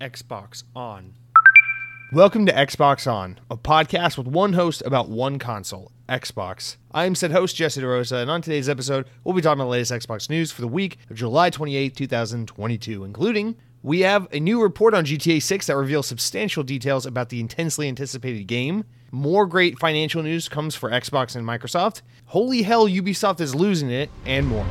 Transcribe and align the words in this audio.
Xbox 0.00 0.64
On. 0.74 1.12
Welcome 2.12 2.46
to 2.46 2.52
Xbox 2.52 3.10
On, 3.10 3.38
a 3.50 3.56
podcast 3.56 4.16
with 4.16 4.26
one 4.26 4.54
host 4.54 4.82
about 4.84 5.10
one 5.10 5.38
console, 5.38 5.92
Xbox. 6.08 6.76
I'm 6.90 7.14
said 7.14 7.32
host 7.32 7.54
Jesse 7.54 7.82
DeRosa, 7.82 8.22
and 8.22 8.30
on 8.30 8.40
today's 8.40 8.68
episode, 8.68 9.06
we'll 9.22 9.34
be 9.34 9.42
talking 9.42 9.60
about 9.60 9.64
the 9.66 9.70
latest 9.70 9.92
Xbox 9.92 10.30
news 10.30 10.50
for 10.50 10.62
the 10.62 10.68
week 10.68 10.96
of 11.10 11.16
July 11.16 11.50
28, 11.50 11.94
2022, 11.94 13.04
including 13.04 13.56
we 13.82 14.00
have 14.00 14.26
a 14.32 14.40
new 14.40 14.62
report 14.62 14.94
on 14.94 15.04
GTA 15.04 15.42
6 15.42 15.66
that 15.66 15.76
reveals 15.76 16.06
substantial 16.06 16.62
details 16.62 17.04
about 17.06 17.28
the 17.28 17.40
intensely 17.40 17.86
anticipated 17.86 18.46
game. 18.46 18.84
More 19.10 19.46
great 19.46 19.78
financial 19.78 20.22
news 20.22 20.48
comes 20.48 20.74
for 20.74 20.90
Xbox 20.90 21.36
and 21.36 21.46
Microsoft. 21.46 22.02
Holy 22.26 22.62
hell, 22.62 22.88
Ubisoft 22.88 23.40
is 23.40 23.54
losing 23.54 23.90
it, 23.90 24.10
and 24.24 24.46
more. 24.46 24.66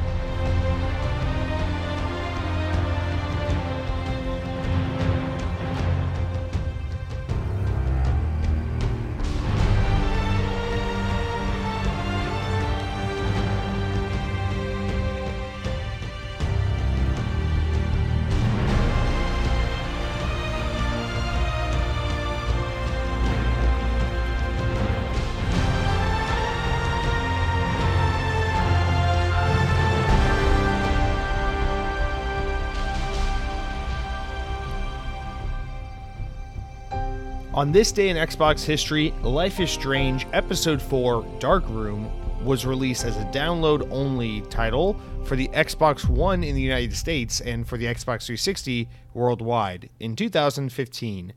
On 37.59 37.73
this 37.73 37.91
day 37.91 38.07
in 38.07 38.15
Xbox 38.15 38.63
history, 38.63 39.11
Life 39.21 39.59
is 39.59 39.69
Strange 39.69 40.25
Episode 40.31 40.81
4 40.81 41.25
Dark 41.39 41.67
Room 41.67 42.09
was 42.41 42.65
released 42.65 43.03
as 43.03 43.17
a 43.17 43.25
download 43.33 43.85
only 43.91 44.39
title 44.43 44.97
for 45.25 45.35
the 45.35 45.49
Xbox 45.49 46.07
One 46.07 46.41
in 46.41 46.55
the 46.55 46.61
United 46.61 46.95
States 46.95 47.41
and 47.41 47.67
for 47.67 47.77
the 47.77 47.83
Xbox 47.83 48.27
360 48.27 48.87
worldwide 49.13 49.89
in 49.99 50.15
2015. 50.15 51.33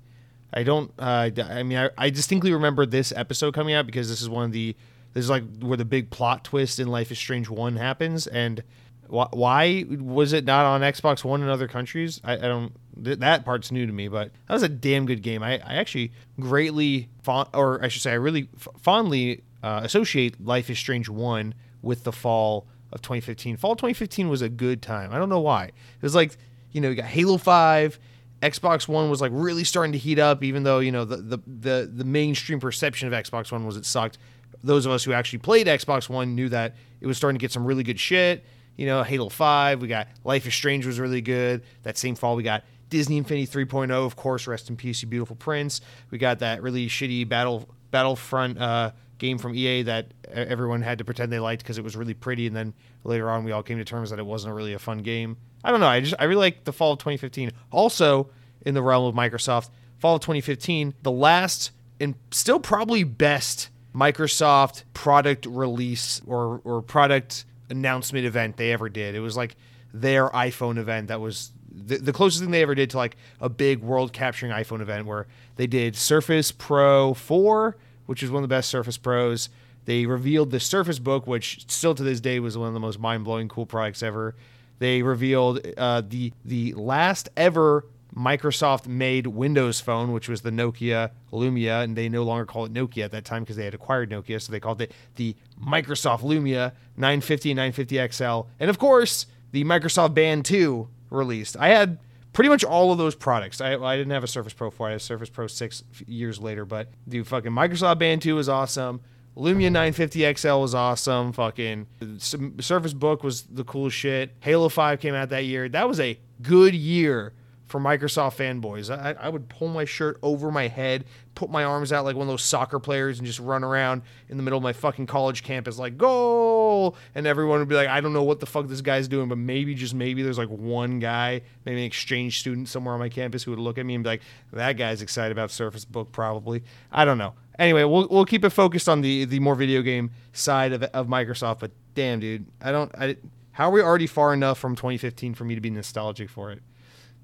I 0.55 0.63
don't, 0.63 0.93
uh, 0.97 1.31
I 1.45 1.65
mean, 1.65 1.79
I, 1.79 1.91
I 1.99 2.11
distinctly 2.11 2.53
remember 2.53 2.87
this 2.87 3.13
episode 3.17 3.53
coming 3.53 3.75
out 3.75 3.87
because 3.87 4.09
this 4.09 4.23
is 4.23 4.29
one 4.29 4.45
of 4.45 4.53
the, 4.53 4.77
this 5.15 5.25
is 5.25 5.31
like 5.31 5.43
where 5.59 5.77
the 5.77 5.85
big 5.85 6.11
plot 6.11 6.45
twist 6.45 6.79
in 6.79 6.87
Life 6.87 7.11
is 7.11 7.19
Strange 7.19 7.51
1 7.51 7.75
happens. 7.75 8.29
And 8.29 8.63
wh- 9.09 9.33
why 9.33 9.87
was 9.89 10.33
it 10.33 10.45
not 10.45 10.67
on 10.67 10.83
Xbox 10.83 11.25
One 11.25 11.43
in 11.43 11.49
other 11.49 11.67
countries? 11.67 12.21
I, 12.23 12.35
I 12.35 12.43
don't, 12.43 12.77
th- 13.03 13.19
that 13.19 13.45
part's 13.45 13.71
new 13.71 13.87
to 13.87 13.93
me, 13.93 14.09
but 14.09 14.31
that 14.49 14.55
was 14.55 14.63
a 14.63 14.69
damn 14.69 15.07
good 15.07 15.23
game. 15.23 15.43
I, 15.43 15.55
I 15.59 15.75
actually 15.75 16.13
greatly, 16.41 17.09
fond, 17.23 17.49
or 17.55 17.83
I 17.83 17.89
should 17.89 18.03
say, 18.03 18.13
I 18.13 18.15
really 18.15 18.49
f- 18.57 18.69
fondly 18.79 19.43
uh, 19.63 19.81
associate 19.85 20.45
Life 20.45 20.71
is 20.71 20.79
Strange 20.79 21.09
1 21.09 21.55
with 21.83 22.05
the 22.05 22.13
fall 22.13 22.67
of 22.93 23.03
2015. 23.03 23.57
Fall 23.57 23.75
2015 23.75 24.29
was 24.29 24.43
a 24.43 24.49
good 24.49 24.83
time. 24.83 25.13
I 25.13 25.19
don't 25.19 25.29
know 25.29 25.41
why. 25.41 25.65
It 25.67 26.03
was 26.03 26.15
like, 26.15 26.37
you 26.73 26.81
know, 26.81 26.89
you 26.91 26.95
got 26.95 27.07
Halo 27.07 27.37
5, 27.37 27.99
Xbox 28.43 28.89
One 28.89 29.09
was 29.09 29.21
like 29.21 29.31
really 29.33 29.65
starting 29.65 29.93
to 29.93 29.99
heat 29.99 30.19
up, 30.19 30.43
even 30.43 30.65
though, 30.65 30.81
you 30.81 30.91
know, 30.91 31.05
the, 31.05 31.17
the, 31.17 31.39
the, 31.47 31.91
the 31.93 32.05
mainstream 32.05 32.59
perception 32.59 33.13
of 33.13 33.15
Xbox 33.15 33.53
One 33.53 33.65
was 33.65 33.77
it 33.77 33.87
sucked. 33.87 34.19
Those 34.65 34.85
of 34.85 34.93
us 34.93 35.05
who 35.05 35.13
actually 35.13 35.39
played 35.39 35.69
Xbox 35.69 36.09
One 36.09 36.35
knew 36.35 36.49
that 36.49 36.75
it 37.01 37.07
was 37.07 37.17
starting 37.17 37.39
to 37.39 37.43
get 37.43 37.53
some 37.53 37.65
really 37.65 37.85
good 37.85 38.01
shit. 38.01 38.45
You 38.77 38.87
know, 38.87 39.03
Halo 39.03 39.29
5, 39.29 39.81
we 39.81 39.89
got 39.89 40.09
Life 40.25 40.47
is 40.47 40.55
Strange 40.55 40.87
was 40.87 40.99
really 40.99 41.21
good. 41.21 41.63
That 41.85 41.97
same 41.97 42.17
fall, 42.17 42.35
we 42.35 42.43
got 42.43 42.65
Disney 42.93 43.17
Infinity 43.17 43.47
3.0, 43.47 43.91
of 43.91 44.17
course, 44.17 44.47
rest 44.47 44.69
in 44.69 44.77
peace, 44.77 45.01
you 45.01 45.09
beautiful 45.09 45.35
prince. 45.35 45.81
We 46.11 46.19
got 46.19 46.41
that 46.41 46.63
really 46.63 46.89
shitty 46.89 47.27
Battle 47.27 47.67
Battlefront 47.91 48.61
uh, 48.61 48.91
game 49.17 49.39
from 49.39 49.55
EA 49.55 49.85
that 49.85 50.13
everyone 50.31 50.83
had 50.83 50.99
to 50.99 51.05
pretend 51.05 51.33
they 51.33 51.39
liked 51.39 51.63
because 51.63 51.79
it 51.79 51.85
was 51.85 51.97
really 51.97 52.13
pretty, 52.13 52.47
and 52.47 52.55
then 52.55 52.75
later 53.03 53.31
on 53.31 53.45
we 53.45 53.53
all 53.53 53.63
came 53.63 53.79
to 53.79 53.85
terms 53.85 54.11
that 54.11 54.19
it 54.19 54.27
wasn't 54.27 54.55
really 54.55 54.75
a 54.75 54.79
fun 54.79 54.99
game. 54.99 55.39
I 55.65 55.71
don't 55.71 55.81
know. 55.81 55.87
I 55.87 56.01
just 56.01 56.15
I 56.19 56.25
really 56.25 56.41
like 56.41 56.65
the 56.65 56.73
fall 56.73 56.93
of 56.93 56.99
2015. 56.99 57.53
Also, 57.71 58.29
in 58.67 58.75
the 58.75 58.83
realm 58.83 59.07
of 59.07 59.15
Microsoft, 59.15 59.71
fall 59.99 60.17
of 60.17 60.21
2015, 60.21 60.93
the 61.01 61.11
last 61.11 61.71
and 61.99 62.15
still 62.31 62.61
probably 62.61 63.05
best 63.05 63.71
Microsoft 63.95 64.85
product 64.93 65.47
release 65.47 66.21
or 66.27 66.61
or 66.65 66.83
product 66.83 67.47
announcement 67.71 68.27
event 68.27 68.59
they 68.59 68.71
ever 68.71 68.91
did. 68.91 69.15
It 69.15 69.21
was 69.21 69.35
like 69.35 69.57
their 69.95 70.29
iPhone 70.29 70.77
event 70.77 71.09
that 71.09 71.23
was 71.23 71.53
the, 71.75 71.99
the 71.99 72.13
closest 72.13 72.43
thing 72.43 72.51
they 72.51 72.63
ever 72.63 72.75
did 72.75 72.91
to 72.91 72.97
like 72.97 73.17
a 73.41 73.49
big 73.49 73.81
world 73.81 74.13
capturing 74.13 74.53
iPhone 74.53 74.81
event 74.81 75.07
where 75.07 75.27
they 75.57 75.67
did 75.67 75.97
Surface 75.97 76.53
Pro 76.53 77.15
4, 77.15 77.77
which 78.07 78.23
is 78.23 78.31
one 78.31 78.43
of 78.43 78.49
the 78.49 78.55
best 78.55 78.69
Surface 78.69 78.97
Pros. 78.97 79.49
They 79.85 80.07
revealed 80.07 80.51
the 80.51 80.61
Surface 80.61 80.99
Book, 80.99 81.27
which 81.27 81.65
still 81.69 81.95
to 81.95 82.03
this 82.03 82.21
day 82.21 82.41
was 82.41 82.57
one 82.57 82.69
of 82.69 82.75
the 82.75 82.81
most 82.81 83.01
mind 83.01 83.25
blowing 83.25 83.49
cool 83.49 83.67
products 83.67 84.03
ever. 84.03 84.35
They 84.79 85.03
revealed 85.03 85.61
uh, 85.77 86.03
the 86.07 86.33
the 86.45 86.75
last 86.75 87.29
ever 87.37 87.85
Microsoft 88.15 88.87
made 88.87 89.27
Windows 89.27 89.81
phone, 89.81 90.13
which 90.13 90.29
was 90.29 90.43
the 90.43 90.51
Nokia 90.51 91.11
Lumia, 91.33 91.83
and 91.83 91.97
they 91.97 92.09
no 92.09 92.23
longer 92.25 92.45
call 92.45 92.67
it 92.67 92.73
Nokia 92.73 93.05
at 93.05 93.13
that 93.13 93.25
time 93.25 93.43
because 93.43 93.57
they 93.57 93.65
had 93.65 93.75
acquired 93.75 94.11
Nokia, 94.11 94.41
so 94.41 94.53
they 94.53 94.61
called 94.61 94.83
it 94.83 94.93
the 95.17 95.35
Microsoft 95.61 96.21
Lumia 96.21 96.73
950 96.97 97.53
and 97.53 97.57
950 97.57 98.13
XL, 98.13 98.41
and 98.61 98.69
of 98.69 98.79
course 98.79 99.27
the 99.53 99.65
Microsoft 99.65 100.15
Band 100.15 100.45
2 100.45 100.89
released. 101.13 101.57
I 101.59 101.69
had 101.69 101.99
pretty 102.33 102.49
much 102.49 102.65
all 102.65 102.93
of 102.93 102.99
those 102.99 103.15
products. 103.15 103.61
I, 103.61 103.75
I 103.75 103.97
didn't 103.97 104.13
have 104.13 104.25
a 104.25 104.29
Surface 104.29 104.53
Pro 104.53 104.71
4. 104.71 104.87
I 104.87 104.91
had 104.91 104.97
a 104.97 105.01
Surface 105.01 105.29
Pro 105.29 105.47
6 105.47 105.85
years 106.07 106.41
later, 106.41 106.65
but 106.65 106.89
the 107.07 107.23
fucking 107.23 107.53
Microsoft 107.53 107.99
Band 107.99 108.23
2 108.23 108.35
was 108.35 108.49
awesome. 108.49 109.01
Lumia 109.37 109.73
950 109.73 110.35
XL 110.35 110.61
was 110.61 110.75
awesome. 110.75 111.33
Fucking 111.33 111.87
Surface 112.19 112.93
Book 112.93 113.23
was 113.23 113.43
the 113.43 113.65
coolest 113.65 113.97
shit. 113.97 114.35
Halo 114.41 114.69
5 114.69 115.01
came 115.01 115.15
out 115.15 115.31
that 115.31 115.45
year. 115.45 115.69
That 115.69 115.89
was 115.89 116.01
a 116.01 116.19
good 116.43 116.75
year 116.75 117.33
for 117.73 117.81
Microsoft 117.81 118.37
fanboys. 118.37 118.95
I, 118.95 119.13
I 119.19 119.31
would 119.31 119.49
pull 119.49 119.69
my 119.69 119.87
shirt 119.87 120.19
over 120.23 120.51
my 120.51 120.69
head, 120.69 121.07
put 121.35 121.49
my 121.51 121.65
arms 121.65 121.91
out 121.91 122.05
like 122.05 122.15
one 122.15 122.29
of 122.29 122.31
those 122.31 122.45
soccer 122.45 122.79
players, 122.79 123.19
and 123.19 123.27
just 123.27 123.41
run 123.41 123.65
around 123.65 124.03
in 124.29 124.37
the 124.37 124.43
middle 124.43 124.59
of 124.59 124.63
my 124.63 124.75
fucking 124.75 125.07
college 125.07 125.43
campus 125.43 125.79
like 125.79 125.97
goal, 125.97 126.97
and 127.15 127.27
everyone 127.27 127.61
would 127.61 127.69
be 127.69 127.75
like, 127.75 127.89
I 127.89 128.03
don't 128.03 128.13
know 128.13 128.25
what 128.25 128.41
the 128.41 128.47
fuck 128.47 128.69
this 128.69 128.83
guy's 128.83 129.09
doing, 129.09 129.31
but 129.31 129.39
maybe 129.39 129.75
just 129.75 129.95
maybe 129.95 130.23
there's 130.23 130.37
like 130.37 130.51
one 130.51 130.99
guy, 130.99 131.41
maybe 131.65 131.81
an 131.81 131.87
exchange 131.87 132.41
student 132.41 132.69
somewhere 132.69 132.93
on 132.93 133.01
my 133.01 133.09
campus 133.09 133.43
who 133.43 133.53
would 133.53 133.59
look 133.59 133.79
at 133.79 133.87
me 133.87 133.95
and 133.95 134.05
be 134.05 134.11
like, 134.11 134.23
that 134.53 134.75
guy's 134.75 135.01
excited 135.01 135.33
about 135.33 135.51
Surface 135.51 135.87
Book 135.87 136.13
probably. 136.13 136.63
I 136.93 137.07
don't 137.07 137.17
know. 137.17 137.33
Anyway, 137.59 137.85
we'll 137.85 138.07
we'll 138.11 138.27
keep 138.27 138.45
it 138.45 138.51
focused 138.51 138.87
on 138.87 139.01
the 139.01 139.25
the 139.25 139.41
more 139.41 139.55
video 139.55 139.81
game 139.81 140.11
side 140.35 140.75
of 140.75 140.83
of 140.83 141.07
Microsoft, 141.07 141.61
but 141.61 141.71
damn, 141.95 142.21
dude, 142.21 142.45
I 142.61 142.71
don't. 142.71 142.95
I, 142.99 143.17
how 143.53 143.69
are 143.69 143.73
we 143.73 143.81
already 143.81 144.07
far 144.07 144.35
enough 144.35 144.59
from 144.59 144.77
2015 144.77 145.33
for 145.33 145.45
me 145.45 145.55
to 145.55 145.61
be 145.63 145.71
nostalgic 145.71 146.29
for 146.29 146.53
it? 146.53 146.63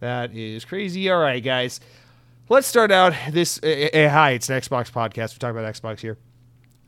That 0.00 0.34
is 0.34 0.64
crazy. 0.64 1.10
All 1.10 1.20
right, 1.20 1.42
guys. 1.42 1.80
Let's 2.48 2.66
start 2.66 2.90
out 2.90 3.12
this. 3.30 3.60
Uh, 3.62 3.88
uh, 3.92 4.08
hi, 4.08 4.30
it's 4.30 4.48
an 4.48 4.60
Xbox 4.60 4.90
podcast. 4.90 5.34
We 5.34 5.38
talk 5.38 5.50
about 5.50 5.72
Xbox 5.72 6.00
here. 6.00 6.16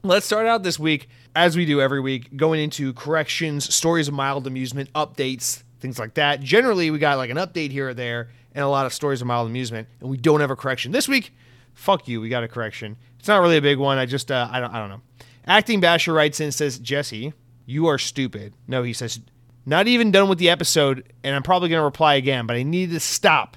Let's 0.03 0.25
start 0.25 0.47
out 0.47 0.63
this 0.63 0.79
week, 0.79 1.09
as 1.37 1.57
we 1.57 1.67
do 1.67 1.81
every 1.81 2.01
week, 2.01 2.35
going 2.35 2.61
into 2.61 2.95
corrections, 2.95 3.73
stories 3.75 4.09
of 4.09 4.15
mild 4.15 4.47
amusement, 4.47 4.91
updates, 4.95 5.63
things 5.81 5.99
like 5.99 6.15
that. 6.15 6.41
Generally, 6.41 6.91
we 6.91 6.99
got 6.99 7.19
like 7.19 7.29
an 7.29 7.37
update 7.37 7.71
here 7.71 7.91
or 7.91 7.95
there 7.95 8.31
and 8.55 8.65
a 8.65 8.69
lot 8.69 8.87
of 8.87 8.95
stories 8.95 9.21
of 9.21 9.27
mild 9.27 9.49
amusement, 9.49 9.89
and 10.01 10.09
we 10.09 10.17
don't 10.17 10.41
have 10.41 10.51
a 10.51 10.57
correction. 10.57 10.93
This 10.93 11.07
week, 11.07 11.35
fuck 11.75 12.09
you, 12.09 12.21
we 12.21 12.29
got 12.29 12.43
a 12.43 12.49
correction. 12.49 12.97
It's 13.19 13.29
not 13.29 13.43
really 13.43 13.59
a 13.59 13.63
big 13.63 13.79
one. 13.79 13.99
I 13.99 14.07
just, 14.07 14.31
uh, 14.31 14.49
I, 14.51 14.61
don't, 14.61 14.73
I 14.73 14.79
don't 14.79 14.89
know. 14.89 15.03
Acting 15.47 15.81
Basher 15.81 16.13
writes 16.13 16.41
in 16.41 16.53
says, 16.53 16.79
Jesse, 16.79 17.35
you 17.67 17.87
are 17.87 17.99
stupid. 17.99 18.55
No, 18.67 18.83
he 18.83 18.93
says, 18.93 19.21
not 19.71 19.87
even 19.87 20.11
done 20.11 20.29
with 20.29 20.39
the 20.39 20.51
episode, 20.51 21.13
and 21.23 21.35
I'm 21.35 21.45
probably 21.45 21.69
going 21.69 21.79
to 21.79 21.85
reply 21.85 22.17
again, 22.17 22.45
but 22.45 22.57
I 22.57 22.65
need 22.65 22.91
to 22.91 22.99
stop 22.99 23.57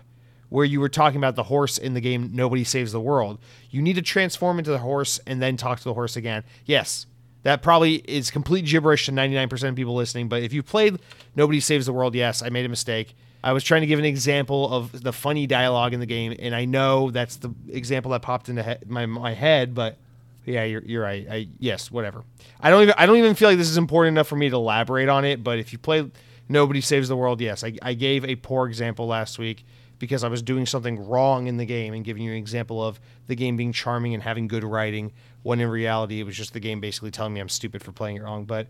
where 0.49 0.63
you 0.63 0.79
were 0.79 0.87
talking 0.87 1.17
about 1.17 1.35
the 1.35 1.41
horse 1.41 1.79
in 1.79 1.95
the 1.95 2.01
game 2.01 2.29
Nobody 2.33 2.63
Saves 2.63 2.91
the 2.91 3.01
World. 3.01 3.39
You 3.71 3.81
need 3.81 3.95
to 3.95 4.03
transform 4.03 4.59
into 4.59 4.69
the 4.69 4.77
horse 4.77 5.19
and 5.25 5.41
then 5.41 5.57
talk 5.57 5.79
to 5.79 5.83
the 5.83 5.95
horse 5.95 6.15
again. 6.15 6.43
Yes, 6.65 7.07
that 7.41 7.63
probably 7.63 7.95
is 7.95 8.29
complete 8.29 8.65
gibberish 8.65 9.07
to 9.07 9.11
99% 9.11 9.69
of 9.69 9.75
people 9.75 9.95
listening, 9.95 10.29
but 10.29 10.43
if 10.43 10.53
you 10.53 10.61
played 10.61 10.99
Nobody 11.35 11.59
Saves 11.59 11.87
the 11.87 11.93
World, 11.93 12.13
yes, 12.13 12.43
I 12.43 12.49
made 12.49 12.65
a 12.65 12.69
mistake. 12.69 13.15
I 13.43 13.51
was 13.51 13.63
trying 13.63 13.81
to 13.81 13.87
give 13.87 13.97
an 13.97 14.05
example 14.05 14.71
of 14.71 15.01
the 15.01 15.11
funny 15.11 15.47
dialogue 15.47 15.95
in 15.95 15.99
the 15.99 16.05
game, 16.05 16.35
and 16.37 16.53
I 16.53 16.65
know 16.65 17.09
that's 17.09 17.37
the 17.37 17.51
example 17.69 18.11
that 18.11 18.21
popped 18.21 18.49
into 18.49 18.61
he- 18.61 18.85
my, 18.85 19.07
my 19.07 19.33
head, 19.33 19.73
but 19.73 19.97
yeah, 20.45 20.63
you're, 20.63 20.83
you're 20.83 21.03
right. 21.03 21.27
I, 21.29 21.47
yes, 21.59 21.89
whatever. 21.89 22.23
I 22.59 22.69
don't 22.69 22.83
even 22.83 22.95
I 22.97 23.05
don't 23.05 23.17
even 23.17 23.35
feel 23.35 23.49
like 23.49 23.57
this 23.57 23.69
is 23.69 23.77
important 23.77 24.15
enough 24.15 24.27
for 24.27 24.35
me 24.35 24.49
to 24.49 24.55
elaborate 24.55 25.09
on 25.09 25.25
it. 25.25 25.43
But 25.43 25.59
if 25.59 25.71
you 25.71 25.79
play 25.79 26.09
Nobody 26.49 26.81
Saves 26.81 27.07
the 27.07 27.15
World, 27.15 27.41
yes, 27.41 27.63
I, 27.63 27.73
I 27.81 27.93
gave 27.93 28.25
a 28.25 28.35
poor 28.35 28.67
example 28.67 29.07
last 29.07 29.39
week 29.39 29.65
because 29.99 30.23
I 30.23 30.27
was 30.27 30.41
doing 30.41 30.65
something 30.65 31.07
wrong 31.07 31.47
in 31.47 31.57
the 31.57 31.65
game 31.65 31.93
and 31.93 32.03
giving 32.03 32.23
you 32.23 32.31
an 32.31 32.37
example 32.37 32.83
of 32.83 32.99
the 33.27 33.35
game 33.35 33.55
being 33.55 33.71
charming 33.71 34.13
and 34.13 34.21
having 34.21 34.47
good 34.47 34.63
writing. 34.63 35.13
When 35.43 35.59
in 35.59 35.69
reality, 35.69 36.19
it 36.19 36.23
was 36.23 36.35
just 36.35 36.53
the 36.53 36.59
game 36.59 36.81
basically 36.81 37.11
telling 37.11 37.33
me 37.33 37.39
I'm 37.39 37.49
stupid 37.49 37.83
for 37.83 37.91
playing 37.91 38.17
it 38.17 38.23
wrong. 38.23 38.45
But 38.45 38.67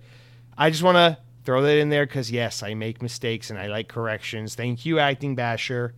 I 0.57 0.69
just 0.69 0.83
want 0.83 0.97
to 0.97 1.17
throw 1.43 1.61
that 1.63 1.77
in 1.77 1.89
there 1.89 2.05
because 2.05 2.31
yes, 2.31 2.61
I 2.61 2.73
make 2.73 3.01
mistakes 3.01 3.49
and 3.49 3.57
I 3.57 3.67
like 3.67 3.87
corrections. 3.87 4.55
Thank 4.55 4.85
you, 4.85 4.99
acting 4.99 5.35
basher. 5.35 5.95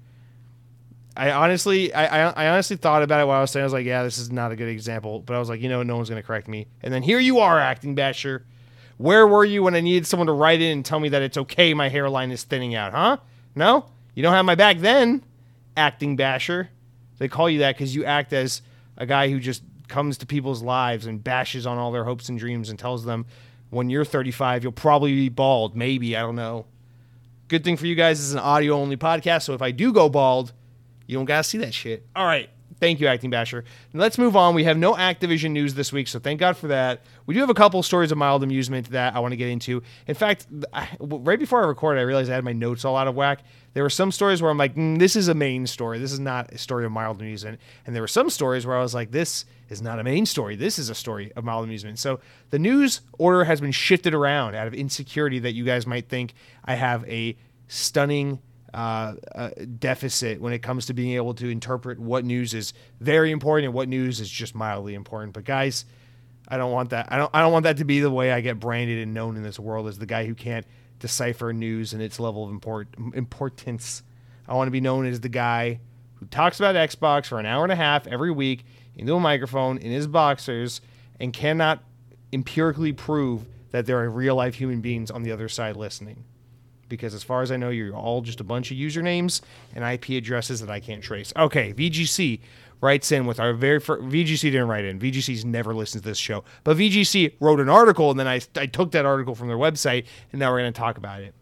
I 1.18 1.32
honestly, 1.32 1.94
I, 1.94 2.28
I, 2.28 2.46
I 2.46 2.50
honestly 2.50 2.76
thought 2.76 3.02
about 3.02 3.22
it 3.22 3.28
while 3.28 3.38
I 3.38 3.42
was 3.42 3.52
saying, 3.52 3.64
I 3.64 3.66
was 3.66 3.74
like, 3.74 3.86
yeah, 3.86 4.04
this 4.04 4.18
is 4.18 4.32
not 4.32 4.52
a 4.52 4.56
good 4.56 4.68
example. 4.68 5.20
But 5.22 5.36
I 5.36 5.40
was 5.40 5.50
like, 5.50 5.62
you 5.62 5.70
know, 5.70 5.82
no 5.84 5.96
one's 5.96 6.10
gonna 6.10 6.24
correct 6.24 6.48
me. 6.48 6.68
And 6.82 6.94
then 6.94 7.04
here 7.04 7.20
you 7.20 7.40
are, 7.40 7.60
acting 7.60 7.96
basher. 7.96 8.46
Where 8.98 9.28
were 9.28 9.46
you 9.46 9.64
when 9.64 9.76
I 9.76 9.82
needed 9.82 10.08
someone 10.08 10.28
to 10.28 10.34
write 10.34 10.62
in 10.62 10.72
and 10.72 10.86
tell 10.86 11.00
me 11.00 11.10
that 11.10 11.22
it's 11.22 11.38
okay 11.38 11.74
my 11.74 11.90
hairline 11.90 12.32
is 12.32 12.44
thinning 12.44 12.76
out, 12.76 12.94
huh? 12.94 13.18
No, 13.56 13.86
you 14.14 14.24
don't 14.24 14.34
have 14.34 14.46
my 14.46 14.56
back 14.56 14.80
then, 14.80 15.24
acting 15.76 16.16
basher. 16.16 16.70
They 17.18 17.28
call 17.28 17.50
you 17.50 17.60
that 17.60 17.76
because 17.76 17.96
you 17.96 18.06
act 18.06 18.34
as 18.34 18.62
a 18.98 19.06
guy 19.06 19.30
who 19.30 19.40
just 19.40 19.64
comes 19.88 20.18
to 20.18 20.26
people's 20.26 20.62
lives 20.62 21.06
and 21.06 21.24
bashes 21.24 21.66
on 21.66 21.78
all 21.78 21.92
their 21.92 22.04
hopes 22.04 22.30
and 22.30 22.40
dreams 22.40 22.70
and 22.70 22.80
tells 22.80 23.06
them 23.06 23.26
when 23.70 23.90
you're 23.90 24.06
35 24.06 24.64
you'll 24.64 24.72
probably 24.72 25.14
be 25.14 25.30
bald 25.30 25.76
maybe 25.76 26.16
i 26.16 26.22
don't 26.22 26.36
know 26.36 26.66
good 27.48 27.64
thing 27.64 27.78
for 27.78 27.86
you 27.86 27.96
guys 27.96 28.20
is 28.20 28.34
an 28.34 28.40
audio 28.40 28.74
only 28.76 28.98
podcast 28.98 29.44
so 29.44 29.54
if 29.54 29.62
i 29.62 29.72
do 29.72 29.94
go 29.94 30.10
bald 30.10 30.54
you 31.08 31.18
don't 31.18 31.26
gotta 31.26 31.44
see 31.44 31.58
that 31.60 31.74
shit. 31.74 32.06
All 32.16 32.26
right. 32.26 32.50
Thank 32.80 33.00
you 33.00 33.08
acting 33.08 33.30
basher. 33.30 33.64
And 33.94 34.02
let's 34.02 34.18
move 34.18 34.36
on. 34.36 34.54
We 34.54 34.66
have 34.66 34.78
no 34.78 34.96
activision 34.96 35.52
news 35.52 35.74
this 35.74 35.94
week 35.94 36.08
so 36.08 36.20
thank 36.20 36.40
god 36.40 36.58
for 36.58 36.68
that. 36.68 37.04
We 37.26 37.34
do 37.34 37.40
have 37.40 37.50
a 37.50 37.54
couple 37.54 37.82
stories 37.84 38.12
of 38.12 38.18
mild 38.18 38.44
amusement 38.44 38.90
that 38.92 39.16
i 39.16 39.20
want 39.20 39.32
to 39.32 39.38
get 39.38 39.50
into. 39.50 39.82
In 40.08 40.16
fact 40.16 40.48
I, 40.74 40.90
right 41.00 41.40
before 41.40 41.64
i 41.64 41.68
recorded 41.68 42.00
i 42.02 42.04
realized 42.04 42.30
i 42.30 42.36
had 42.36 42.44
my 42.44 42.54
notes 42.54 42.84
all 42.84 42.98
out 42.98 43.08
of 43.08 43.16
whack. 43.16 43.44
There 43.74 43.84
were 43.84 43.90
some 43.90 44.12
stories 44.12 44.42
where 44.42 44.52
i'm 44.52 44.58
like 44.58 44.76
mm, 44.76 45.00
this 45.00 45.16
is 45.16 45.30
a 45.30 45.34
main 45.34 45.68
story. 45.68 46.00
This 46.00 46.12
is 46.12 46.20
not 46.20 46.52
a 46.52 46.58
story 46.58 46.86
of 46.86 46.92
mild 46.92 47.22
amusement. 47.22 47.60
And 47.86 47.96
there 47.96 48.04
were 48.04 48.08
some 48.08 48.30
stories 48.30 48.66
where 48.66 48.78
i 48.78 48.82
was 48.82 48.94
like 48.94 49.12
this 49.12 49.46
is 49.70 49.82
not 49.82 50.00
a 50.00 50.04
main 50.04 50.26
story. 50.26 50.56
This 50.56 50.78
is 50.78 50.90
a 50.90 50.96
story 50.96 51.32
of 51.36 51.44
mild 51.44 51.64
amusement. 51.64 51.98
So 51.98 52.20
the 52.50 52.60
news 52.60 53.02
order 53.18 53.46
has 53.46 53.62
been 53.62 53.72
shifted 53.72 54.14
around 54.14 54.56
out 54.56 54.68
of 54.68 54.74
insecurity 54.74 55.40
that 55.40 55.54
you 55.54 55.64
guys 55.64 55.88
might 55.88 56.10
think 56.10 56.34
I 56.64 56.76
have 56.76 57.08
a 57.08 57.38
stunning 57.68 58.40
uh, 58.76 59.16
uh, 59.34 59.50
deficit 59.80 60.42
when 60.42 60.52
it 60.52 60.62
comes 60.62 60.88
to 60.88 60.94
being 60.94 61.14
able 61.16 61.34
to 61.34 61.50
interpret 61.50 61.98
what 61.98 62.26
news 62.26 62.54
is 62.54 62.74
very 63.00 63.32
important 63.32 63.66
and 63.66 63.74
what 63.74 63.88
news 63.88 64.20
is 64.20 64.30
just 64.30 64.54
mildly 64.54 64.96
important. 64.96 65.34
But 65.34 65.46
guys, 65.46 65.86
I 66.50 66.58
don't 66.58 66.74
want 66.74 66.90
that. 66.90 67.08
I 67.10 67.18
don't. 67.18 67.32
I 67.34 67.40
don't 67.42 67.54
want 67.54 67.64
that 67.64 67.78
to 67.78 67.86
be 67.86 68.02
the 68.02 68.12
way 68.12 68.34
I 68.34 68.42
get 68.42 68.60
branded 68.60 69.02
and 69.02 69.14
known 69.14 69.38
in 69.38 69.44
this 69.44 69.58
world 69.58 69.88
as 69.88 69.98
the 69.98 70.06
guy 70.06 70.26
who 70.26 70.36
can't 70.36 70.66
decipher 71.00 71.54
news 71.54 71.94
and 71.94 72.02
its 72.02 72.20
level 72.20 72.44
of 72.44 72.52
import, 72.52 72.90
importance. 73.14 74.04
I 74.46 74.54
want 74.56 74.68
to 74.68 74.72
be 74.72 74.82
known 74.82 75.06
as 75.06 75.22
the 75.22 75.30
guy 75.30 75.80
who 76.16 76.26
talks 76.26 76.60
about 76.60 76.76
Xbox 76.76 77.28
for 77.28 77.40
an 77.40 77.46
hour 77.46 77.64
and 77.64 77.72
a 77.72 77.78
half 77.78 78.06
every 78.08 78.32
week 78.32 78.66
into 78.96 79.16
a 79.16 79.20
microphone 79.22 79.78
in 79.78 79.92
his 79.92 80.06
boxers 80.06 80.82
and 81.18 81.32
cannot 81.32 81.82
empirically 82.34 82.92
prove 82.92 83.46
that 83.72 83.86
there 83.86 83.98
are 84.00 84.10
real 84.10 84.36
life 84.36 84.56
human 84.56 84.82
beings 84.82 85.10
on 85.10 85.24
the 85.24 85.32
other 85.32 85.48
side 85.48 85.78
listening. 85.78 86.26
Because 86.88 87.14
as 87.14 87.24
far 87.24 87.42
as 87.42 87.52
I 87.52 87.58
know, 87.58 87.70
you're 87.70 87.96
all 87.96 88.22
just 88.22 88.40
a 88.40 88.44
bunch 88.44 88.72
of 88.72 88.78
usernames 88.78 89.42
and 89.74 89.84
IP 89.84 90.10
addresses 90.10 90.60
that 90.62 90.70
I 90.70 90.80
can't 90.80 91.04
trace. 91.04 91.34
Okay, 91.36 91.74
VGC 91.74 92.40
writes 92.82 93.12
in 93.12 93.26
with 93.26 93.40
our 93.40 93.54
very 93.54 93.80
first. 93.80 94.04
VGC 94.04 94.42
didn't 94.42 94.68
write 94.68 94.86
in. 94.86 95.00
VGC's 95.00 95.46
never 95.46 95.74
listened 95.74 96.04
to 96.04 96.10
this 96.10 96.18
show. 96.18 96.44
But 96.64 96.78
VGC 96.78 97.34
wrote 97.40 97.60
an 97.60 97.70
article, 97.70 98.12
and 98.12 98.20
then 98.20 98.28
I, 98.28 98.42
I 98.56 98.66
took 98.68 98.92
that 98.92 99.06
article 99.06 99.36
from 99.36 99.48
their 99.48 99.58
website, 99.58 100.06
and 100.32 100.40
now 100.40 100.52
we're 100.52 100.60
going 100.60 100.74
to 100.74 100.80
talk 100.80 100.98
about 100.98 101.22
it. 101.22 101.34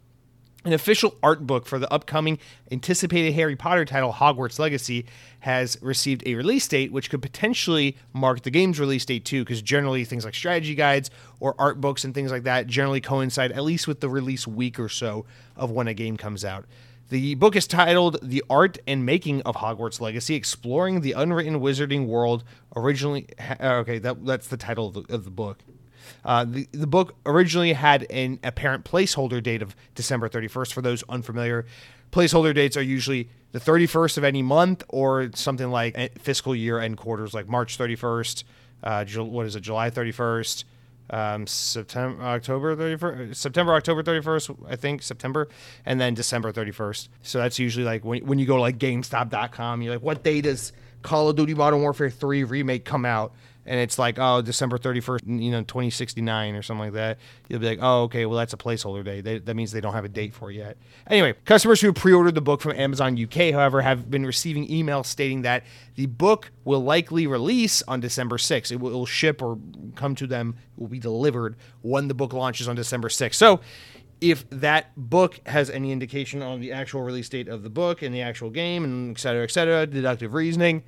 An 0.66 0.72
official 0.72 1.18
art 1.22 1.46
book 1.46 1.66
for 1.66 1.78
the 1.78 1.92
upcoming 1.92 2.40
anticipated 2.72 3.34
Harry 3.34 3.58
Potter 3.58 3.84
title, 3.84 4.14
Hogwarts 4.14 4.60
Legacy, 4.60 5.06
has 5.42 5.78
received 5.82 6.24
a 6.26 6.36
release 6.36 6.66
date, 6.70 6.94
which 6.94 7.10
could 7.10 7.22
potentially 7.22 7.98
mark 8.14 8.44
the 8.44 8.50
game's 8.50 8.80
release 8.80 9.04
date 9.04 9.26
too, 9.26 9.44
because 9.44 9.62
generally 9.62 10.06
things 10.06 10.24
like 10.24 10.34
strategy 10.34 10.74
guides 10.74 11.12
or 11.42 11.54
art 11.60 11.82
books 11.82 12.06
and 12.06 12.14
things 12.14 12.32
like 12.32 12.44
that 12.44 12.68
generally 12.68 13.02
coincide 13.02 13.52
at 13.52 13.64
least 13.66 13.90
with 13.90 14.00
the 14.00 14.08
release 14.08 14.48
week 14.48 14.80
or 14.80 14.88
so 14.88 15.26
of 15.58 15.70
when 15.70 15.90
a 15.90 15.94
game 15.94 16.16
comes 16.16 16.46
out. 16.46 16.64
The 17.10 17.36
book 17.36 17.58
is 17.58 17.68
titled 17.68 18.20
The 18.24 18.42
Art 18.50 18.78
and 18.88 19.06
Making 19.06 19.42
of 19.42 19.58
Hogwarts 19.58 20.00
Legacy 20.00 20.36
Exploring 20.36 21.02
the 21.02 21.12
Unwritten 21.12 21.60
Wizarding 21.60 22.08
World. 22.08 22.46
Originally, 22.74 23.28
okay, 23.62 24.00
that, 24.00 24.26
that's 24.26 24.48
the 24.48 24.56
title 24.56 24.88
of 24.88 24.94
the, 24.94 25.14
of 25.14 25.26
the 25.26 25.30
book. 25.30 25.60
Uh, 26.24 26.46
the, 26.46 26.68
the 26.72 26.88
book 26.88 27.16
originally 27.26 27.74
had 27.74 28.04
an 28.10 28.40
apparent 28.44 28.86
placeholder 28.86 29.42
date 29.42 29.62
of 29.62 29.76
December 29.96 30.30
31st. 30.30 30.74
For 30.74 30.82
those 30.82 31.04
unfamiliar, 31.10 31.66
placeholder 32.12 32.54
dates 32.54 32.78
are 32.78 32.82
usually 32.82 33.30
the 33.52 33.60
31st 33.60 34.18
of 34.18 34.24
any 34.24 34.42
month 34.42 34.84
or 34.90 35.30
something 35.34 35.70
like 35.70 36.20
fiscal 36.20 36.56
year 36.56 36.80
end 36.80 36.98
quarters, 36.98 37.34
like 37.34 37.48
March 37.48 37.78
31st, 37.78 38.44
uh, 38.84 39.06
what 39.06 39.46
is 39.46 39.56
it, 39.56 39.62
July 39.62 39.90
31st, 39.90 40.64
um, 41.10 41.46
September, 41.48 42.24
October 42.24 42.76
31st, 42.76 43.36
September, 43.36 43.74
October 43.74 44.04
31st, 44.04 44.58
I 44.68 44.76
think 44.76 45.02
September, 45.02 45.48
and 45.86 46.02
then 46.02 46.14
December 46.14 46.52
31st. 46.52 47.10
So 47.22 47.38
that's 47.38 47.60
usually 47.60 47.86
like 47.86 48.04
when, 48.04 48.26
when 48.26 48.40
you 48.40 48.46
go 48.46 48.56
to 48.56 48.62
like 48.62 48.78
GameStop.com, 48.78 49.82
you're 49.82 49.94
like, 49.94 50.04
what 50.04 50.24
day 50.24 50.42
does 50.42 50.74
Call 51.04 51.30
of 51.30 51.36
Duty 51.36 51.54
Modern 51.54 51.82
Warfare 51.82 52.10
3 52.10 52.44
remake 52.46 52.86
come 52.86 53.06
out? 53.06 53.34
And 53.66 53.80
it's 53.80 53.98
like 53.98 54.18
oh 54.20 54.42
December 54.42 54.78
31st 54.78 55.42
you 55.42 55.52
know 55.52 55.62
2069 55.62 56.56
or 56.56 56.62
something 56.62 56.86
like 56.86 56.94
that 56.94 57.18
you'll 57.48 57.60
be 57.60 57.68
like 57.68 57.80
oh 57.82 58.04
okay 58.04 58.26
well 58.26 58.38
that's 58.38 58.54
a 58.54 58.58
placeholder 58.58 59.04
day. 59.04 59.22
That 59.22 59.56
means 59.56 59.72
they 59.72 59.82
don't 59.82 59.94
have 59.94 60.06
a 60.06 60.10
date 60.10 60.34
for 60.34 60.52
it 60.52 60.56
yet. 60.56 60.78
Anyway 61.08 61.34
customers 61.46 61.82
who 61.82 61.94
pre-ordered 61.94 62.36
the 62.36 62.42
book 62.42 62.62
from 62.62 62.74
Amazon 62.74 63.22
UK 63.22 63.52
however 63.54 63.82
have 63.82 64.10
been 64.10 64.26
receiving 64.26 64.68
emails 64.68 65.06
stating 65.06 65.42
that 65.44 65.64
the 65.96 66.06
book 66.06 66.52
will 66.64 66.84
likely 66.84 67.28
release 67.28 67.82
on 67.84 68.00
December 68.00 68.38
6th 68.38 68.72
it 68.72 68.80
will, 68.80 68.90
it 68.90 68.94
will 68.94 69.06
ship 69.06 69.42
or 69.42 69.58
come 69.96 70.16
to 70.16 70.28
them 70.28 70.56
will 70.78 70.88
be 70.88 71.00
delivered 71.00 71.56
when 71.82 72.08
the 72.08 72.14
book 72.14 72.34
launches 72.34 72.68
on 72.68 72.76
December 72.76 73.10
6th 73.10 73.36
so 73.36 73.60
if 74.24 74.50
that 74.52 74.92
book 74.96 75.42
has 75.46 75.70
any 75.70 75.92
indication 75.92 76.42
on 76.42 76.62
the 76.62 76.72
actual 76.72 77.02
release 77.02 77.28
date 77.28 77.50
of 77.50 77.62
the 77.62 77.70
book 77.70 78.02
and 78.02 78.16
the 78.16 78.22
actual 78.22 78.50
game 78.50 78.86
and 78.86 79.18
et 79.18 79.20
cetera, 79.20 79.44
et 79.44 79.52
cetera, 79.52 79.86
deductive 79.86 80.34
reasoning, 80.34 80.82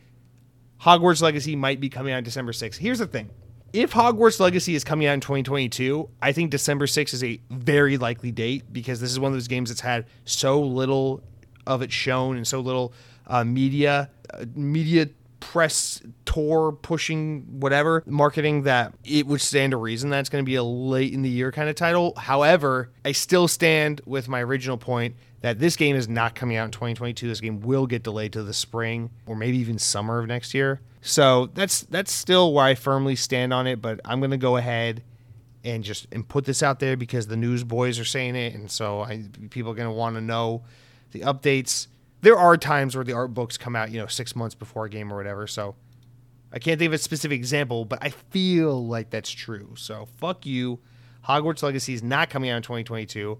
Hogwarts 0.81 1.21
Legacy 1.21 1.55
might 1.55 1.79
be 1.79 1.89
coming 1.89 2.13
out 2.13 2.23
December 2.23 2.51
6th. 2.51 2.77
Here's 2.77 2.99
the 2.99 3.07
thing. 3.07 3.29
If 3.73 3.91
Hogwarts 3.91 4.39
Legacy 4.39 4.75
is 4.75 4.83
coming 4.83 5.07
out 5.07 5.15
in 5.15 5.19
2022, 5.21 6.09
I 6.21 6.31
think 6.31 6.51
December 6.51 6.85
6th 6.85 7.13
is 7.13 7.23
a 7.23 7.41
very 7.49 7.97
likely 7.97 8.31
date 8.31 8.71
because 8.71 9.01
this 9.01 9.11
is 9.11 9.19
one 9.19 9.31
of 9.31 9.35
those 9.35 9.47
games 9.47 9.69
that's 9.69 9.81
had 9.81 10.05
so 10.23 10.61
little 10.61 11.21
of 11.67 11.81
it 11.81 11.91
shown 11.91 12.37
and 12.37 12.47
so 12.47 12.59
little 12.59 12.93
uh, 13.27 13.43
media 13.43 14.09
uh, 14.33 14.45
media 14.55 15.09
press 15.45 16.01
tour 16.25 16.71
pushing 16.71 17.59
whatever 17.59 18.03
marketing 18.07 18.63
that 18.63 18.95
it 19.03 19.27
would 19.27 19.39
stand 19.39 19.71
to 19.71 19.77
reason 19.77 20.09
that 20.09 20.19
it's 20.19 20.27
going 20.27 20.43
to 20.43 20.45
be 20.45 20.55
a 20.55 20.63
late 20.63 21.13
in 21.13 21.21
the 21.21 21.29
year 21.29 21.51
kind 21.51 21.69
of 21.69 21.75
title. 21.75 22.13
However, 22.17 22.89
I 23.05 23.11
still 23.11 23.47
stand 23.47 24.01
with 24.07 24.27
my 24.27 24.41
original 24.41 24.75
point 24.75 25.15
that 25.41 25.59
this 25.59 25.75
game 25.75 25.95
is 25.95 26.09
not 26.09 26.33
coming 26.33 26.57
out 26.57 26.65
in 26.65 26.71
2022. 26.71 27.27
This 27.27 27.41
game 27.41 27.61
will 27.61 27.85
get 27.85 28.01
delayed 28.01 28.33
to 28.33 28.41
the 28.41 28.55
spring 28.55 29.11
or 29.27 29.35
maybe 29.35 29.59
even 29.59 29.77
summer 29.77 30.17
of 30.17 30.25
next 30.25 30.55
year. 30.55 30.81
So 31.01 31.51
that's 31.53 31.81
that's 31.81 32.11
still 32.11 32.51
where 32.51 32.65
I 32.65 32.73
firmly 32.73 33.15
stand 33.15 33.53
on 33.53 33.67
it. 33.67 33.79
But 33.79 34.01
I'm 34.03 34.19
gonna 34.19 34.37
go 34.37 34.57
ahead 34.57 35.03
and 35.63 35.83
just 35.83 36.07
and 36.11 36.27
put 36.27 36.45
this 36.45 36.63
out 36.63 36.79
there 36.79 36.97
because 36.97 37.27
the 37.27 37.37
news 37.37 37.63
boys 37.63 37.99
are 37.99 38.05
saying 38.05 38.35
it, 38.35 38.55
and 38.55 38.71
so 38.71 39.01
I, 39.01 39.25
people 39.51 39.71
are 39.71 39.75
gonna 39.75 39.93
want 39.93 40.15
to 40.15 40.21
know 40.21 40.63
the 41.11 41.19
updates. 41.19 41.85
There 42.25 42.39
are 42.39 42.57
times 42.57 42.95
where 42.95 43.03
the 43.03 43.13
art 43.13 43.35
books 43.35 43.55
come 43.55 43.75
out, 43.75 43.91
you 43.91 43.99
know, 43.99 44.07
six 44.07 44.35
months 44.35 44.55
before 44.55 44.85
a 44.85 44.89
game 44.89 45.13
or 45.13 45.15
whatever. 45.15 45.45
So 45.45 45.75
I 46.51 46.57
can't 46.57 46.79
think 46.79 46.87
of 46.87 46.93
a 46.93 46.97
specific 46.97 47.35
example, 47.35 47.85
but 47.85 47.99
I 48.01 48.09
feel 48.09 48.83
like 48.87 49.11
that's 49.11 49.29
true. 49.29 49.75
So 49.77 50.07
fuck 50.17 50.43
you. 50.43 50.79
Hogwarts 51.27 51.61
Legacy 51.61 51.93
is 51.93 52.01
not 52.01 52.31
coming 52.31 52.49
out 52.49 52.57
in 52.57 52.63
2022, 52.63 53.37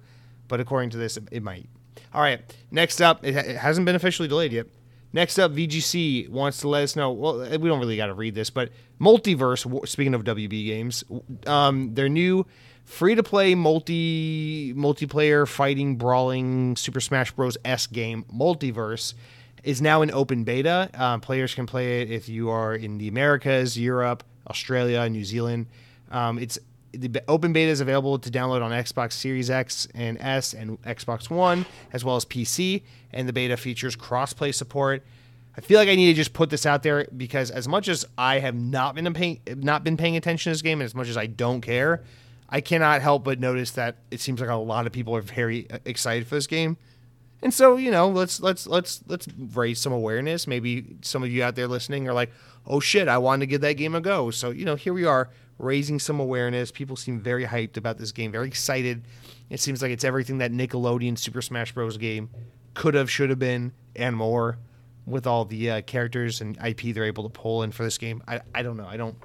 but 0.47 0.59
according 0.59 0.91
to 0.91 0.97
this, 0.97 1.17
it 1.31 1.41
might. 1.41 1.67
All 2.13 2.21
right. 2.21 2.41
Next 2.69 3.01
up, 3.01 3.25
it, 3.25 3.35
it 3.35 3.57
hasn't 3.57 3.87
been 3.87 3.95
officially 3.95 4.27
delayed 4.27 4.53
yet. 4.53 4.67
Next 5.13 5.39
up, 5.39 5.53
VGC 5.53 6.29
wants 6.29 6.59
to 6.59 6.67
let 6.67 6.83
us 6.83 6.95
know. 6.95 7.11
Well, 7.11 7.39
we 7.39 7.67
don't 7.67 7.79
really 7.79 7.97
got 7.97 8.07
to 8.07 8.13
read 8.13 8.35
this, 8.35 8.51
but 8.51 8.69
MultiVersus. 9.01 9.87
Speaking 9.87 10.13
of 10.13 10.23
WB 10.25 10.63
games, 10.63 11.03
um, 11.47 11.95
their 11.95 12.07
new 12.07 12.45
free-to-play 12.85 13.55
multi 13.55 14.73
multiplayer 14.73 15.47
fighting 15.47 15.97
brawling 15.97 16.75
Super 16.75 17.01
Smash 17.01 17.31
Bros. 17.31 17.57
S 17.65 17.87
game, 17.87 18.25
MultiVersus, 18.33 19.15
is 19.63 19.81
now 19.81 20.01
in 20.01 20.11
open 20.11 20.43
beta. 20.43 20.89
Uh, 20.93 21.17
players 21.17 21.53
can 21.53 21.65
play 21.65 22.01
it 22.01 22.11
if 22.11 22.29
you 22.29 22.49
are 22.49 22.75
in 22.75 22.97
the 22.97 23.07
Americas, 23.07 23.77
Europe, 23.77 24.23
Australia, 24.47 25.09
New 25.09 25.25
Zealand. 25.25 25.67
Um, 26.11 26.37
it's 26.37 26.59
the 26.91 27.21
open 27.27 27.51
beta 27.51 27.71
is 27.71 27.81
available 27.81 28.17
to 28.19 28.29
download 28.29 28.61
on 28.61 28.71
Xbox 28.71 29.13
Series 29.13 29.49
X 29.49 29.87
and 29.93 30.17
S 30.21 30.53
and 30.53 30.81
Xbox 30.83 31.29
One, 31.29 31.65
as 31.91 32.05
well 32.05 32.15
as 32.15 32.23
PC. 32.23 32.83
And 33.11 33.27
the 33.27 33.33
beta 33.33 33.57
features 33.57 33.95
crossplay 33.95 34.53
support. 34.53 35.03
I 35.57 35.61
feel 35.61 35.79
like 35.79 35.89
I 35.89 35.95
need 35.95 36.07
to 36.07 36.13
just 36.13 36.33
put 36.33 36.49
this 36.49 36.65
out 36.65 36.83
there 36.83 37.07
because 37.15 37.49
as 37.49 37.67
much 37.67 37.87
as 37.87 38.05
I 38.17 38.39
have 38.39 38.55
not 38.55 38.95
been 38.95 39.13
paying 39.13 39.39
not 39.47 39.83
been 39.83 39.97
paying 39.97 40.17
attention 40.17 40.51
to 40.51 40.53
this 40.53 40.61
game, 40.61 40.79
and 40.81 40.85
as 40.85 40.93
much 40.95 41.07
as 41.07 41.17
I 41.17 41.27
don't 41.27 41.61
care, 41.61 42.03
I 42.49 42.61
cannot 42.61 43.01
help 43.01 43.23
but 43.23 43.39
notice 43.39 43.71
that 43.71 43.97
it 44.11 44.19
seems 44.19 44.39
like 44.39 44.49
a 44.49 44.55
lot 44.55 44.85
of 44.85 44.93
people 44.93 45.15
are 45.15 45.21
very 45.21 45.69
uh, 45.69 45.79
excited 45.85 46.27
for 46.27 46.35
this 46.35 46.47
game. 46.47 46.77
And 47.41 47.53
so, 47.53 47.75
you 47.77 47.91
know, 47.91 48.07
let's 48.09 48.39
let's 48.39 48.65
let's 48.65 49.03
let's 49.07 49.27
raise 49.53 49.79
some 49.79 49.93
awareness. 49.93 50.47
Maybe 50.47 50.95
some 51.01 51.21
of 51.23 51.29
you 51.29 51.43
out 51.43 51.55
there 51.55 51.67
listening 51.67 52.07
are 52.07 52.13
like, 52.13 52.31
"Oh 52.65 52.79
shit, 52.79 53.07
I 53.07 53.17
wanted 53.17 53.41
to 53.41 53.47
give 53.47 53.61
that 53.61 53.73
game 53.73 53.93
a 53.93 54.01
go." 54.01 54.31
So, 54.31 54.49
you 54.51 54.65
know, 54.65 54.75
here 54.75 54.93
we 54.93 55.05
are 55.05 55.29
raising 55.59 55.99
some 55.99 56.19
awareness. 56.19 56.71
People 56.71 56.95
seem 56.95 57.19
very 57.19 57.45
hyped 57.45 57.77
about 57.77 57.97
this 57.97 58.11
game, 58.11 58.31
very 58.31 58.47
excited. 58.47 59.03
It 59.49 59.59
seems 59.59 59.81
like 59.81 59.91
it's 59.91 60.03
everything 60.03 60.39
that 60.39 60.51
Nickelodeon 60.51 61.17
Super 61.17 61.41
Smash 61.41 61.71
Bros. 61.73 61.97
game 61.97 62.29
could 62.73 62.93
have, 62.93 63.11
should 63.11 63.29
have 63.29 63.39
been, 63.39 63.73
and 63.95 64.15
more. 64.15 64.57
with 65.05 65.27
all 65.27 65.45
the 65.45 65.69
uh, 65.69 65.81
characters 65.81 66.41
and 66.41 66.57
IP 66.65 66.93
they're 66.95 67.03
able 67.05 67.23
to 67.23 67.29
pull 67.29 67.61
in 67.63 67.71
for 67.71 67.83
this 67.83 67.97
game. 67.99 68.23
I, 68.27 68.41
I 68.55 68.63
don't 68.63 68.75
know. 68.77 68.87
I 68.87 68.97
don't 68.97 69.15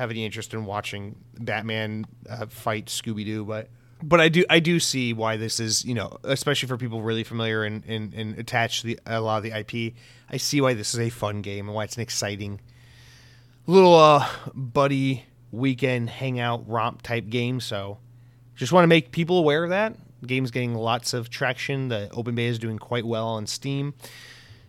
have 0.00 0.10
any 0.10 0.24
interest 0.24 0.54
in 0.54 0.64
watching 0.64 1.16
Batman 1.38 2.06
uh, 2.28 2.46
fight 2.46 2.86
Scooby 2.86 3.24
Doo, 3.24 3.44
but 3.44 3.68
but 4.02 4.20
I 4.20 4.28
do 4.28 4.44
I 4.48 4.60
do 4.60 4.80
see 4.80 5.12
why 5.12 5.36
this 5.36 5.60
is 5.60 5.84
you 5.84 5.94
know 5.94 6.16
especially 6.24 6.68
for 6.68 6.76
people 6.76 7.02
really 7.02 7.24
familiar 7.24 7.64
and, 7.64 7.84
and, 7.86 8.14
and 8.14 8.38
attached 8.38 8.80
to 8.82 8.88
the, 8.88 9.00
a 9.06 9.20
lot 9.20 9.38
of 9.38 9.42
the 9.42 9.58
IP. 9.58 9.94
I 10.30 10.36
see 10.36 10.60
why 10.60 10.74
this 10.74 10.94
is 10.94 11.00
a 11.00 11.10
fun 11.10 11.42
game 11.42 11.68
and 11.68 11.74
why 11.74 11.84
it's 11.84 11.96
an 11.96 12.02
exciting 12.02 12.60
little 13.66 13.94
uh, 13.94 14.26
buddy 14.54 15.24
weekend 15.52 16.10
hangout 16.10 16.68
romp 16.68 17.02
type 17.02 17.28
game. 17.28 17.60
So 17.60 17.98
just 18.56 18.72
want 18.72 18.84
to 18.84 18.88
make 18.88 19.12
people 19.12 19.38
aware 19.38 19.64
of 19.64 19.70
that. 19.70 19.96
Game's 20.26 20.50
getting 20.50 20.74
lots 20.74 21.14
of 21.14 21.30
traction. 21.30 21.88
The 21.88 22.10
open 22.12 22.34
beta 22.34 22.50
is 22.50 22.58
doing 22.58 22.78
quite 22.78 23.06
well 23.06 23.28
on 23.28 23.46
Steam. 23.46 23.94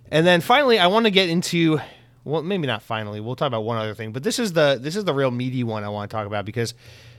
And 0.10 0.26
then 0.26 0.42
finally, 0.42 0.80
I 0.80 0.88
want 0.88 1.06
to 1.06 1.12
get 1.12 1.30
into 1.30 1.80
well, 2.24 2.44
maybe 2.44 2.68
not 2.68 2.84
finally. 2.84 3.20
We'll 3.20 3.36
talk 3.36 3.48
about 3.48 3.64
one 3.64 3.78
other 3.78 3.96
thing, 3.96 4.12
but 4.12 4.24
this 4.24 4.40
is 4.40 4.54
the 4.54 4.78
this 4.80 4.96
is 4.96 5.06
the 5.06 5.14
real 5.14 5.32
meaty 5.32 5.64
one 5.64 5.84
I 5.84 5.90
want 5.90 6.10
to 6.10 6.16
talk 6.16 6.28
about 6.28 6.46
because 6.46 6.74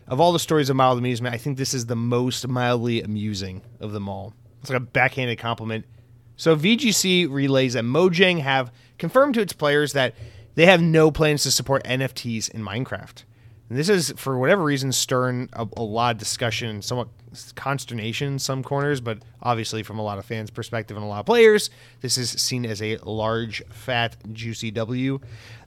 of 0.09 0.21
all 0.21 0.33
the 0.33 0.39
stories 0.39 0.69
of 0.69 0.77
mild 0.77 0.99
amusement, 0.99 1.35
I 1.35 1.39
think 1.39 1.57
this 1.57 1.75
is 1.75 1.87
the 1.87 1.97
most 1.97 2.47
mildly 2.49 3.03
amusing 3.03 3.63
of 3.81 3.93
them 3.93 4.09
all. 4.09 4.35
It's 4.61 4.71
like 4.71 4.77
a 4.77 4.81
backhanded 4.81 5.39
compliment. 5.39 5.87
So 6.37 6.57
VGC 6.57 7.31
relays 7.31 7.75
that 7.75 7.85
Mojang 7.85 8.41
have 8.41 8.73
confirmed 8.99 9.35
to 9.35 9.41
its 9.41 9.53
players 9.53 9.93
that 9.93 10.15
they 10.55 10.67
have 10.67 10.81
no 10.81 11.11
plans 11.11 11.43
to 11.45 11.51
support 11.51 11.85
NFTs 11.85 12.51
in 12.51 12.63
Minecraft. 12.63 13.25
And 13.69 13.79
this 13.79 13.89
is, 13.89 14.13
for 14.17 14.39
whatever 14.39 14.63
reason, 14.63 14.93
stirring 14.93 15.49
a, 15.53 15.67
a, 15.77 15.83
lot 15.83 16.15
of 16.15 16.19
discussion 16.19 16.69
and 16.69 16.85
somewhat 16.85 17.09
consternation 17.55 18.35
in 18.35 18.39
some 18.39 18.63
corners, 18.63 19.01
but 19.01 19.19
obviously, 19.43 19.83
from 19.83 19.99
a 19.99 20.03
lot 20.03 20.19
of 20.19 20.25
fans' 20.25 20.51
perspective 20.51 20.97
and 20.97 21.05
a 21.05 21.09
lot 21.09 21.21
of 21.21 21.27
players, 21.27 21.71
this 22.01 22.19
is 22.19 22.31
seen 22.31 22.65
as 22.65 22.83
a 22.83 22.97
large, 22.99 23.63
fat, 23.71 24.17
juicy 24.33 24.71
W. 24.71 25.21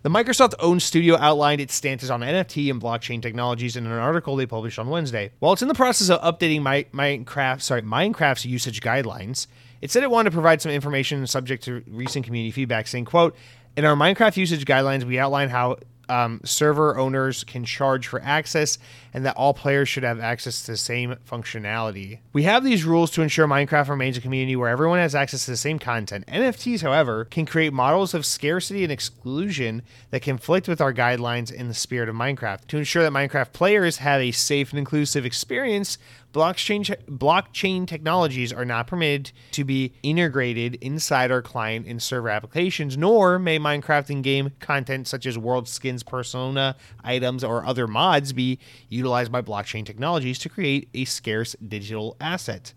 The 0.04 0.10
Microsoft 0.10 0.54
owned 0.60 0.82
studio 0.82 1.18
outlined 1.18 1.62
its 1.62 1.74
stances 1.74 2.12
on 2.12 2.22
NFT 2.22 2.70
and 2.70 2.82
blockchain 2.82 3.22
technologies 3.22 3.76
in 3.76 3.86
an 3.86 3.92
article 3.92 4.36
they 4.36 4.46
published 4.46 4.80
on 4.80 4.90
Wednesday. 4.90 5.32
While 5.40 5.54
it's 5.54 5.62
in 5.62 5.68
the 5.68 5.74
process 5.74 6.10
of 6.10 6.22
updating 6.22 6.62
my, 6.62 6.86
Minecraft, 6.94 7.62
sorry, 7.62 7.82
Minecraft's 7.82 8.46
usage 8.46 8.82
guidelines, 8.82 9.48
it 9.82 9.92
said 9.92 10.04
it 10.04 10.12
wanted 10.12 10.30
to 10.30 10.34
provide 10.34 10.62
some 10.62 10.72
information 10.72 11.26
subject 11.28 11.64
to 11.64 11.84
recent 11.88 12.26
community 12.26 12.52
feedback, 12.52 12.88
saying, 12.88 13.06
quote, 13.06 13.36
in 13.78 13.84
our 13.84 13.96
Minecraft 13.96 14.38
usage 14.38 14.66
guidelines, 14.66 15.04
we 15.04 15.20
outline 15.20 15.50
how 15.50 15.78
um, 16.10 16.42
server 16.44 16.98
owners 16.98 17.44
can 17.44 17.66
charge 17.66 18.08
for 18.08 18.22
access 18.22 18.78
and 19.14 19.26
that 19.26 19.38
all 19.38 19.54
players 19.54 19.88
should 19.88 20.04
have 20.04 20.20
access 20.20 20.62
to 20.64 20.72
the 20.72 20.78
same 20.78 21.16
functionality. 21.30 22.20
We 22.34 22.44
have 22.44 22.64
these 22.64 22.84
rules 22.84 23.12
to 23.12 23.22
ensure 23.22 23.48
Minecraft 23.48 23.90
remains 23.90 24.18
a 24.18 24.22
community 24.22 24.56
where 24.56 24.70
everyone 24.70 25.00
has 25.00 25.16
access 25.16 25.46
to 25.46 25.52
the 25.52 25.58
same 25.58 25.80
content. 25.80 26.28
NFTs, 26.28 26.82
however, 26.82 27.26
can 27.26 27.46
create 27.46 27.72
models 27.72 28.14
of 28.14 28.26
scarcity 28.26 28.84
and 28.84 28.92
exclusion 28.92 29.84
that 30.10 30.22
conflict 30.22 30.68
with 30.68 30.82
our 30.82 30.94
guidelines 30.94 31.52
in 31.52 31.68
the 31.68 31.74
spirit 31.74 32.10
of 32.10 32.16
Minecraft. 32.16 32.68
To 32.68 32.78
ensure 32.78 33.04
that 33.04 33.14
Minecraft 33.14 33.54
players 33.54 33.98
have 33.98 34.20
a 34.20 34.32
safe 34.32 34.72
and 34.72 34.80
inclusive 34.80 35.26
experience, 35.26 35.98
blockchain 36.36 36.86
blockchain 37.06 37.88
technologies 37.88 38.52
are 38.52 38.66
not 38.66 38.88
permitted 38.88 39.32
to 39.52 39.64
be 39.64 39.94
integrated 40.04 40.76
inside 40.76 41.32
our 41.32 41.42
client 41.42 41.88
and 41.88 42.04
server 42.04 42.30
applications, 42.30 42.98
nor 42.98 43.40
may 43.40 43.58
Minecraft 43.58 44.10
in-game 44.10 44.52
content 44.60 45.08
such 45.08 45.26
as 45.26 45.38
world 45.38 45.70
skins, 45.70 46.04
persona 46.04 46.76
items, 47.04 47.42
or 47.42 47.66
other 47.66 47.88
mods 47.88 48.34
be 48.34 48.60
utilized 48.90 49.32
by 49.32 49.42
blockchain 49.42 49.86
technologies 49.86 50.38
to 50.40 50.50
create 50.50 50.90
a 50.94 51.06
scarce 51.06 51.56
digital 51.66 52.18
asset. 52.20 52.74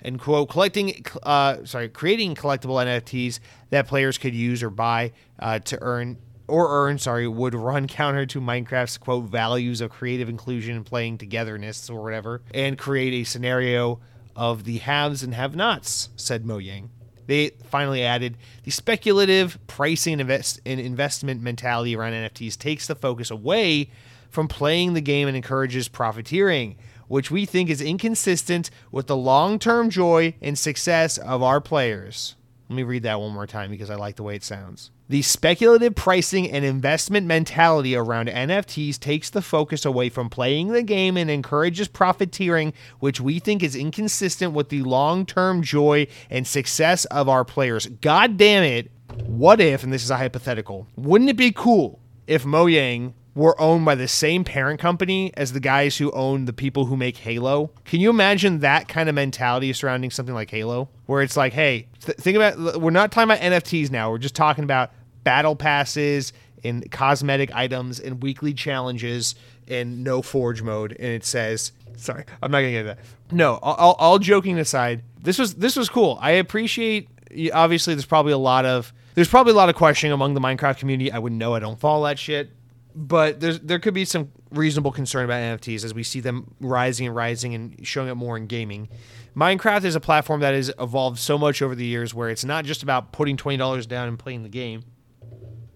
And 0.00 0.20
quote, 0.20 0.48
collecting, 0.48 1.04
uh, 1.24 1.64
sorry, 1.64 1.88
creating 1.88 2.36
collectible 2.36 2.84
NFTs 2.84 3.40
that 3.70 3.88
players 3.88 4.16
could 4.16 4.34
use 4.34 4.62
or 4.62 4.70
buy 4.70 5.12
uh, 5.40 5.58
to 5.60 5.78
earn 5.82 6.18
or 6.48 6.68
earn, 6.68 6.98
sorry, 6.98 7.26
would 7.28 7.54
run 7.54 7.86
counter 7.86 8.26
to 8.26 8.40
Minecraft's 8.40 8.98
quote 8.98 9.24
values 9.24 9.80
of 9.80 9.90
creative 9.90 10.28
inclusion 10.28 10.76
and 10.76 10.86
playing 10.86 11.18
togetherness 11.18 11.88
or 11.88 12.02
whatever, 12.02 12.42
and 12.52 12.78
create 12.78 13.12
a 13.14 13.24
scenario 13.24 14.00
of 14.34 14.64
the 14.64 14.78
haves 14.78 15.22
and 15.22 15.34
have 15.34 15.54
nots, 15.54 16.08
said 16.16 16.44
Mojang. 16.44 16.88
They 17.26 17.50
finally 17.70 18.04
added 18.04 18.36
the 18.64 18.70
speculative 18.70 19.58
pricing 19.66 20.20
invest- 20.20 20.60
and 20.66 20.80
investment 20.80 21.40
mentality 21.40 21.94
around 21.94 22.12
NFTs 22.12 22.58
takes 22.58 22.86
the 22.86 22.94
focus 22.94 23.30
away 23.30 23.90
from 24.28 24.48
playing 24.48 24.94
the 24.94 25.00
game 25.00 25.28
and 25.28 25.36
encourages 25.36 25.88
profiteering, 25.88 26.76
which 27.06 27.30
we 27.30 27.44
think 27.44 27.70
is 27.70 27.80
inconsistent 27.80 28.70
with 28.90 29.06
the 29.06 29.16
long 29.16 29.58
term 29.58 29.90
joy 29.90 30.34
and 30.40 30.58
success 30.58 31.18
of 31.18 31.42
our 31.42 31.60
players. 31.60 32.34
Let 32.68 32.76
me 32.76 32.82
read 32.82 33.02
that 33.02 33.20
one 33.20 33.32
more 33.32 33.46
time 33.46 33.70
because 33.70 33.90
I 33.90 33.96
like 33.96 34.16
the 34.16 34.22
way 34.22 34.34
it 34.34 34.42
sounds. 34.42 34.90
The 35.08 35.22
speculative 35.22 35.94
pricing 35.94 36.50
and 36.50 36.64
investment 36.64 37.26
mentality 37.26 37.94
around 37.94 38.28
NFTs 38.28 38.98
takes 38.98 39.30
the 39.30 39.42
focus 39.42 39.84
away 39.84 40.08
from 40.08 40.30
playing 40.30 40.68
the 40.68 40.82
game 40.82 41.16
and 41.16 41.30
encourages 41.30 41.88
profiteering, 41.88 42.72
which 43.00 43.20
we 43.20 43.38
think 43.38 43.62
is 43.62 43.74
inconsistent 43.76 44.52
with 44.52 44.68
the 44.68 44.82
long 44.82 45.26
term 45.26 45.62
joy 45.62 46.06
and 46.30 46.46
success 46.46 47.04
of 47.06 47.28
our 47.28 47.44
players. 47.44 47.86
God 47.86 48.36
damn 48.36 48.62
it. 48.62 48.90
What 49.26 49.60
if, 49.60 49.82
and 49.82 49.92
this 49.92 50.04
is 50.04 50.10
a 50.10 50.16
hypothetical, 50.16 50.86
wouldn't 50.96 51.30
it 51.30 51.36
be 51.36 51.52
cool 51.52 52.00
if 52.26 52.44
Mojang 52.44 53.12
were 53.34 53.58
owned 53.60 53.84
by 53.84 53.94
the 53.94 54.08
same 54.08 54.44
parent 54.44 54.78
company 54.78 55.32
as 55.36 55.52
the 55.52 55.60
guys 55.60 55.96
who 55.96 56.10
own 56.12 56.44
the 56.44 56.52
people 56.52 56.86
who 56.86 56.96
make 56.96 57.16
Halo. 57.16 57.70
Can 57.84 58.00
you 58.00 58.10
imagine 58.10 58.58
that 58.58 58.88
kind 58.88 59.08
of 59.08 59.14
mentality 59.14 59.72
surrounding 59.72 60.10
something 60.10 60.34
like 60.34 60.50
Halo? 60.50 60.88
Where 61.06 61.22
it's 61.22 61.36
like, 61.36 61.52
hey, 61.52 61.88
th- 62.00 62.18
think 62.18 62.36
about, 62.36 62.80
we're 62.80 62.90
not 62.90 63.10
talking 63.10 63.30
about 63.30 63.42
NFTs 63.42 63.90
now. 63.90 64.10
We're 64.10 64.18
just 64.18 64.34
talking 64.34 64.64
about 64.64 64.92
battle 65.24 65.56
passes 65.56 66.32
and 66.62 66.90
cosmetic 66.90 67.54
items 67.54 68.00
and 68.00 68.22
weekly 68.22 68.52
challenges 68.52 69.34
and 69.66 70.04
no 70.04 70.20
forge 70.20 70.62
mode. 70.62 70.92
And 70.92 71.08
it 71.08 71.24
says, 71.24 71.72
sorry, 71.96 72.24
I'm 72.42 72.50
not 72.50 72.58
gonna 72.60 72.72
get 72.72 72.82
that. 72.84 72.98
No, 73.30 73.58
all, 73.62 73.94
all 73.94 74.18
joking 74.18 74.58
aside, 74.58 75.02
this 75.22 75.38
was 75.38 75.54
this 75.54 75.76
was 75.76 75.88
cool. 75.88 76.18
I 76.20 76.32
appreciate. 76.32 77.08
Obviously, 77.54 77.94
there's 77.94 78.04
probably 78.04 78.32
a 78.32 78.38
lot 78.38 78.66
of 78.66 78.92
there's 79.14 79.28
probably 79.28 79.52
a 79.52 79.56
lot 79.56 79.70
of 79.70 79.74
questioning 79.74 80.12
among 80.12 80.34
the 80.34 80.40
Minecraft 80.40 80.78
community. 80.78 81.10
I 81.10 81.18
wouldn't 81.18 81.38
know. 81.38 81.54
I 81.54 81.60
don't 81.60 81.80
follow 81.80 82.06
that 82.06 82.18
shit 82.18 82.50
but 82.94 83.40
there's 83.40 83.60
there 83.60 83.78
could 83.78 83.94
be 83.94 84.04
some 84.04 84.30
reasonable 84.50 84.92
concern 84.92 85.24
about 85.24 85.36
NFTs 85.36 85.84
as 85.84 85.94
we 85.94 86.02
see 86.02 86.20
them 86.20 86.54
rising 86.60 87.06
and 87.06 87.16
rising 87.16 87.54
and 87.54 87.86
showing 87.86 88.10
up 88.10 88.16
more 88.16 88.36
in 88.36 88.46
gaming. 88.46 88.88
Minecraft 89.36 89.84
is 89.84 89.94
a 89.94 90.00
platform 90.00 90.40
that 90.40 90.54
has 90.54 90.70
evolved 90.78 91.18
so 91.18 91.38
much 91.38 91.62
over 91.62 91.74
the 91.74 91.86
years 91.86 92.14
where 92.14 92.28
it's 92.28 92.44
not 92.44 92.64
just 92.64 92.82
about 92.82 93.12
putting 93.12 93.36
twenty 93.36 93.56
dollars 93.56 93.86
down 93.86 94.08
and 94.08 94.18
playing 94.18 94.42
the 94.42 94.48
game, 94.48 94.84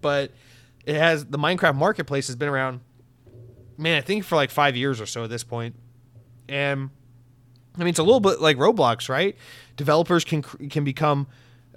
but 0.01 0.31
it 0.85 0.95
has 0.95 1.25
the 1.25 1.39
Minecraft 1.39 1.75
marketplace 1.75 2.27
has 2.27 2.35
been 2.35 2.49
around, 2.49 2.81
man, 3.77 3.97
I 3.97 4.01
think 4.01 4.23
for 4.23 4.35
like 4.35 4.51
five 4.51 4.75
years 4.75 5.01
or 5.01 5.05
so 5.05 5.23
at 5.23 5.29
this 5.29 5.43
point, 5.43 5.75
and 6.47 6.89
I 7.75 7.79
mean 7.79 7.89
it's 7.89 7.99
a 7.99 8.03
little 8.03 8.19
bit 8.19 8.41
like 8.41 8.57
Roblox, 8.57 9.09
right? 9.09 9.35
Developers 9.75 10.23
can 10.23 10.43
can 10.43 10.83
become 10.83 11.27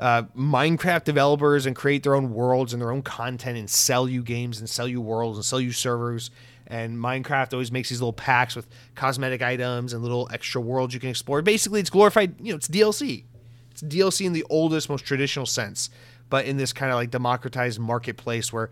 uh, 0.00 0.22
Minecraft 0.34 1.04
developers 1.04 1.66
and 1.66 1.76
create 1.76 2.02
their 2.02 2.14
own 2.14 2.32
worlds 2.32 2.72
and 2.72 2.80
their 2.80 2.90
own 2.90 3.02
content 3.02 3.58
and 3.58 3.68
sell 3.68 4.08
you 4.08 4.22
games 4.22 4.58
and 4.58 4.68
sell 4.68 4.88
you 4.88 4.98
worlds 4.98 5.36
and 5.36 5.44
sell 5.44 5.60
you 5.60 5.72
servers. 5.72 6.30
And 6.66 6.96
Minecraft 6.96 7.52
always 7.52 7.70
makes 7.70 7.90
these 7.90 8.00
little 8.00 8.14
packs 8.14 8.56
with 8.56 8.66
cosmetic 8.94 9.42
items 9.42 9.92
and 9.92 10.02
little 10.02 10.26
extra 10.32 10.60
worlds 10.60 10.94
you 10.94 11.00
can 11.00 11.10
explore. 11.10 11.42
Basically, 11.42 11.80
it's 11.80 11.90
glorified, 11.90 12.40
you 12.40 12.50
know, 12.50 12.56
it's 12.56 12.66
DLC. 12.66 13.24
It's 13.72 13.82
DLC 13.82 14.24
in 14.24 14.32
the 14.32 14.44
oldest, 14.48 14.88
most 14.88 15.04
traditional 15.04 15.46
sense, 15.46 15.90
but 16.30 16.46
in 16.46 16.56
this 16.56 16.72
kind 16.72 16.90
of 16.90 16.96
like 16.96 17.10
democratized 17.10 17.78
marketplace 17.78 18.50
where 18.52 18.70